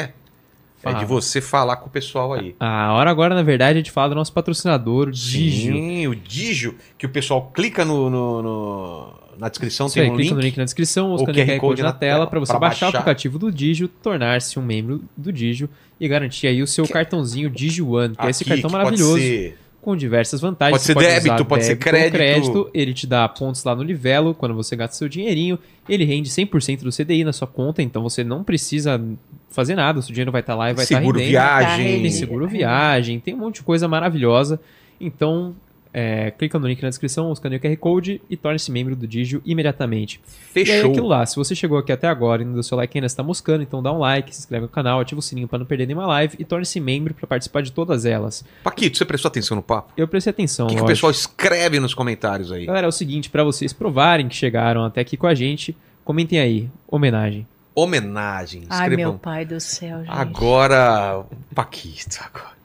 É 0.81 0.91
Fala. 0.91 0.99
de 0.99 1.05
você 1.05 1.41
falar 1.41 1.75
com 1.77 1.87
o 1.87 1.89
pessoal 1.89 2.33
aí. 2.33 2.55
A 2.59 2.93
hora 2.93 3.09
agora, 3.11 3.35
na 3.35 3.43
verdade, 3.43 3.73
a 3.73 3.81
gente 3.81 3.91
fala 3.91 4.09
do 4.09 4.15
nosso 4.15 4.31
patrocinador, 4.31 5.09
o 5.09 5.11
Digio. 5.11 5.73
Sim, 5.73 6.07
o 6.07 6.15
Digio, 6.15 6.75
que 6.97 7.05
o 7.05 7.09
pessoal 7.09 7.51
clica 7.53 7.83
no, 7.83 8.09
no- 8.09 8.41
no- 8.41 9.13
na 9.37 9.47
descrição, 9.49 9.87
Isso 9.87 9.95
tem 9.95 10.03
aí, 10.03 10.09
um 10.09 10.15
clica 10.15 10.29
link. 10.29 10.35
no 10.35 10.41
link 10.41 10.57
na 10.57 10.63
descrição, 10.65 11.09
ou 11.11 11.15
escaneia 11.17 11.43
o 11.45 11.47
QR 11.47 11.59
Code 11.59 11.81
na 11.83 11.91
tela 11.93 12.27
para 12.27 12.39
você 12.39 12.51
pra 12.53 12.59
baixar, 12.59 12.87
o 12.87 12.91
baixar. 12.91 12.99
aplicativo 12.99 13.37
do 13.39 13.51
Digio, 13.51 13.87
tornar-se 13.87 14.57
um 14.59 14.61
membro 14.61 15.01
do 15.17 15.31
Digio 15.33 15.69
e 15.99 16.07
garantir 16.07 16.47
aí 16.47 16.61
o 16.61 16.67
seu 16.67 16.85
cartãozinho 16.87 17.49
Digio 17.49 17.89
One, 17.91 18.15
que 18.15 18.25
é 18.25 18.29
esse 18.29 18.43
Aqui, 18.43 18.49
cartão 18.51 18.69
que 18.69 18.75
pode 18.75 18.83
maravilhoso 18.85 19.17
ser- 19.19 19.57
com 19.89 19.95
diversas 19.95 20.39
vantagens. 20.39 20.83
Pode 20.83 20.83
ser 20.83 20.95
débito, 20.95 21.33
usar 21.33 21.45
pode 21.45 21.65
ser 21.65 21.71
ou 21.73 21.79
crédito. 21.79 22.69
Ele 22.73 22.93
te 22.93 23.07
dá 23.07 23.27
pontos 23.27 23.63
lá 23.63 23.75
no 23.75 23.81
Livelo 23.81 24.35
quando 24.35 24.53
você 24.53 24.75
gasta 24.75 24.95
seu 24.95 25.09
dinheirinho. 25.09 25.57
Ele 25.87 26.05
rende 26.05 26.29
100% 26.29 26.83
do 26.83 26.91
CDI 26.91 27.23
na 27.23 27.33
sua 27.33 27.47
conta, 27.47 27.81
então 27.81 28.03
você 28.03 28.23
não 28.23 28.43
precisa 28.43 29.01
fazer 29.49 29.73
nada. 29.73 29.99
O 29.99 30.03
seu 30.03 30.13
dinheiro 30.13 30.31
vai 30.31 30.41
estar 30.41 30.53
lá 30.53 30.69
e 30.69 30.73
vai 30.75 30.83
estar 30.83 30.99
Seguro 30.99 31.17
rendendo. 31.17 31.31
viagem. 31.31 32.01
Tem 32.01 32.11
seguro 32.11 32.47
viagem, 32.47 33.19
tem 33.19 33.33
um 33.33 33.37
monte 33.37 33.55
de 33.55 33.63
coisa 33.63 33.87
maravilhosa. 33.87 34.59
Então, 35.01 35.55
é, 35.93 36.31
clica 36.31 36.59
no 36.59 36.67
link 36.67 36.81
na 36.81 36.89
descrição, 36.89 37.31
escaneia 37.33 37.57
o 37.57 37.61
QR 37.61 37.75
Code 37.77 38.21
e 38.29 38.37
torne-se 38.37 38.71
membro 38.71 38.95
do 38.95 39.07
Digio 39.07 39.41
imediatamente. 39.45 40.21
E 40.55 40.59
aí, 40.59 40.65
Fechou. 40.65 40.91
aquilo 40.91 41.07
lá, 41.07 41.25
se 41.25 41.35
você 41.35 41.55
chegou 41.55 41.77
aqui 41.77 41.91
até 41.91 42.07
agora 42.07 42.41
e 42.41 42.45
não 42.45 42.53
deu 42.53 42.63
seu 42.63 42.77
like 42.77 42.97
ainda 42.97 43.07
está 43.07 43.23
moscando, 43.23 43.63
então 43.63 43.81
dá 43.81 43.91
um 43.91 43.97
like, 43.97 44.33
se 44.33 44.41
inscreve 44.41 44.63
no 44.63 44.69
canal, 44.69 44.99
ativa 44.99 45.19
o 45.19 45.21
sininho 45.21 45.47
para 45.47 45.59
não 45.59 45.65
perder 45.65 45.87
nenhuma 45.87 46.05
live 46.07 46.35
e 46.39 46.45
torne-se 46.45 46.79
membro 46.79 47.13
para 47.13 47.25
participar 47.25 47.61
de 47.61 47.71
todas 47.71 48.05
elas. 48.05 48.43
Paquito, 48.63 48.97
você 48.97 49.05
prestou 49.05 49.29
atenção 49.29 49.55
no 49.55 49.63
papo? 49.63 49.91
Eu 49.97 50.07
prestei 50.07 50.31
atenção, 50.31 50.67
O 50.67 50.69
que, 50.69 50.75
que 50.75 50.81
o 50.81 50.85
pessoal 50.85 51.11
escreve 51.11 51.79
nos 51.79 51.93
comentários 51.93 52.51
aí? 52.51 52.65
Galera, 52.65 52.85
é 52.85 52.89
o 52.89 52.91
seguinte, 52.91 53.29
para 53.29 53.43
vocês 53.43 53.73
provarem 53.73 54.27
que 54.27 54.35
chegaram 54.35 54.83
até 54.85 55.01
aqui 55.01 55.17
com 55.17 55.27
a 55.27 55.33
gente, 55.33 55.75
comentem 56.05 56.39
aí, 56.39 56.69
homenagem. 56.87 57.47
Homenagem. 57.73 58.63
Ai, 58.69 58.89
Escrevam. 58.89 59.13
meu 59.13 59.19
pai 59.19 59.45
do 59.45 59.59
céu, 59.59 59.99
gente. 59.99 60.09
Agora, 60.09 61.23
Paquito, 61.55 62.19
agora. 62.25 62.58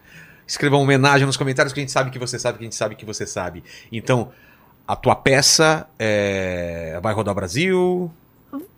Escrevam 0.55 0.81
homenagem 0.81 1.27
nos 1.27 1.37
comentários 1.37 1.73
que 1.73 1.81
a 1.81 1.83
gente 1.83 1.91
sabe 1.91 2.13
que 2.13 2.19
você 2.19 2.39
sabe 2.39 2.59
que 2.59 2.65
a 2.65 2.67
gente 2.67 2.77
sabe 2.77 2.95
que 2.95 3.05
você 3.05 3.27
sabe. 3.27 3.65
Então, 3.91 4.31
a 4.87 4.95
tua 4.95 5.17
peça 5.17 5.85
é, 5.99 6.97
vai 7.03 7.13
rodar 7.13 7.33
o 7.33 7.35
Brasil? 7.35 8.09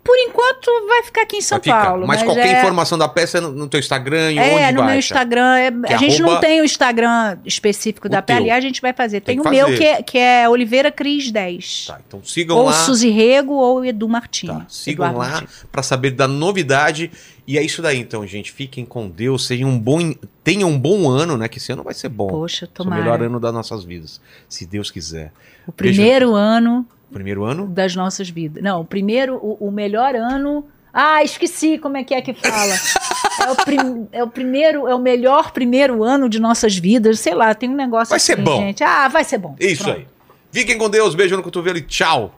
Por 0.03 0.15
enquanto 0.17 0.69
vai 0.87 1.03
ficar 1.03 1.23
aqui 1.23 1.35
em 1.37 1.41
São 1.41 1.57
vai 1.57 1.63
ficar. 1.63 1.85
Paulo. 1.85 2.07
Mas, 2.07 2.23
qualquer 2.23 2.47
é... 2.47 2.59
informação 2.59 2.97
da 2.97 3.07
peça 3.09 3.39
é 3.39 3.41
no, 3.41 3.51
no 3.51 3.67
teu 3.67 3.79
Instagram 3.79 4.31
e 4.31 4.37
É, 4.39 4.53
onde 4.55 4.71
no 4.73 4.79
vai? 4.79 4.89
meu 4.91 4.99
Instagram. 4.99 5.57
é- 5.57 5.93
a 5.93 5.97
gente 5.97 6.21
não 6.21 6.39
tem 6.39 6.61
o 6.61 6.63
Instagram 6.65 7.37
específico 7.45 8.07
O 8.07 8.09
da. 8.09 8.21
PLA, 8.21 8.55
a 8.55 8.59
gente 8.61 8.81
vai 8.81 8.93
fazer. 8.93 9.19
Tem 9.21 9.37
Tem, 9.37 9.45
o 9.45 9.49
meu, 9.49 9.65
fazer. 9.65 9.77
que 9.77 9.83
é, 9.83 10.01
que 10.03 10.17
é 10.17 10.47
Oliveira 10.49 10.91
Cris 10.91 11.29
10. 11.31 11.85
Tá, 11.87 11.99
então 12.07 12.23
sigam 12.23 12.57
ou 12.57 12.65
lá. 12.67 12.71
Suzy 12.73 13.09
Rego 13.09 13.53
ou 13.53 13.83
Edu 13.83 14.07
Martins. 14.07 14.49
Tá, 14.49 14.65
sigam 14.69 15.07
Eduardo 15.09 15.43
lá 15.43 15.47
para 15.71 15.83
saber 15.83 16.11
da 16.11 16.27
novidade. 16.27 17.11
E 17.45 17.57
é 17.57 17.63
isso 17.63 17.81
daí, 17.81 17.97
então, 17.99 18.25
gente. 18.27 18.51
Fiquem 18.51 18.85
com 18.85 19.07
Deus. 19.09 19.45
Sejam 19.47 19.69
um 19.69 19.79
bom, 19.79 20.13
tenham 20.43 20.69
um 20.69 20.77
bom 20.79 21.09
ano, 21.09 21.37
né? 21.37 21.47
Que 21.47 21.57
esse 21.59 21.71
ano 21.71 21.83
vai 21.83 21.93
ser 21.93 22.09
bom. 22.09 22.27
Poxa, 22.27 22.63
Esse 22.63 22.63
é 22.65 22.67
o 22.67 22.69
tomara. 22.69 23.01
melhor 23.01 23.21
ano 23.21 23.39
das 23.39 23.53
nossas 23.53 23.83
vidas. 23.85 24.19
Se 24.49 24.65
Deus 24.65 24.91
quiser. 24.91 25.31
O 25.65 25.71
primeiro 25.71 26.33
ano 26.33 26.85
Primeiro 27.11 27.43
ano? 27.45 27.67
das 27.67 27.95
nossas 27.95 28.29
vidas. 28.29 28.61
Não, 28.63 28.81
o 28.81 28.85
primeiro, 28.85 29.35
o, 29.37 29.67
o 29.67 29.71
melhor 29.71 30.15
ano. 30.15 30.65
Ah, 30.93 31.23
esqueci 31.23 31.77
como 31.77 31.95
é 31.97 32.03
que 32.03 32.13
é 32.13 32.21
que 32.21 32.33
fala. 32.33 32.73
é, 33.45 33.51
o 33.51 33.55
prim- 33.55 34.07
é 34.11 34.23
o 34.23 34.27
primeiro, 34.27 34.87
é 34.87 34.95
o 34.95 34.99
melhor 34.99 35.51
primeiro 35.51 36.03
ano 36.03 36.27
de 36.27 36.39
nossas 36.39 36.75
vidas. 36.77 37.19
Sei 37.19 37.33
lá, 37.35 37.53
tem 37.53 37.69
um 37.69 37.75
negócio 37.75 38.09
Vai 38.11 38.19
ser 38.19 38.33
assim, 38.33 38.43
bom. 38.43 38.57
gente. 38.57 38.83
Ah, 38.83 39.07
vai 39.07 39.23
ser 39.23 39.37
bom. 39.37 39.55
Isso 39.59 39.83
Pronto. 39.83 39.97
aí. 39.99 40.07
Fiquem 40.51 40.77
com 40.77 40.89
Deus. 40.89 41.13
Beijo 41.13 41.35
no 41.37 41.43
cotovelo 41.43 41.77
e 41.77 41.81
tchau. 41.81 42.33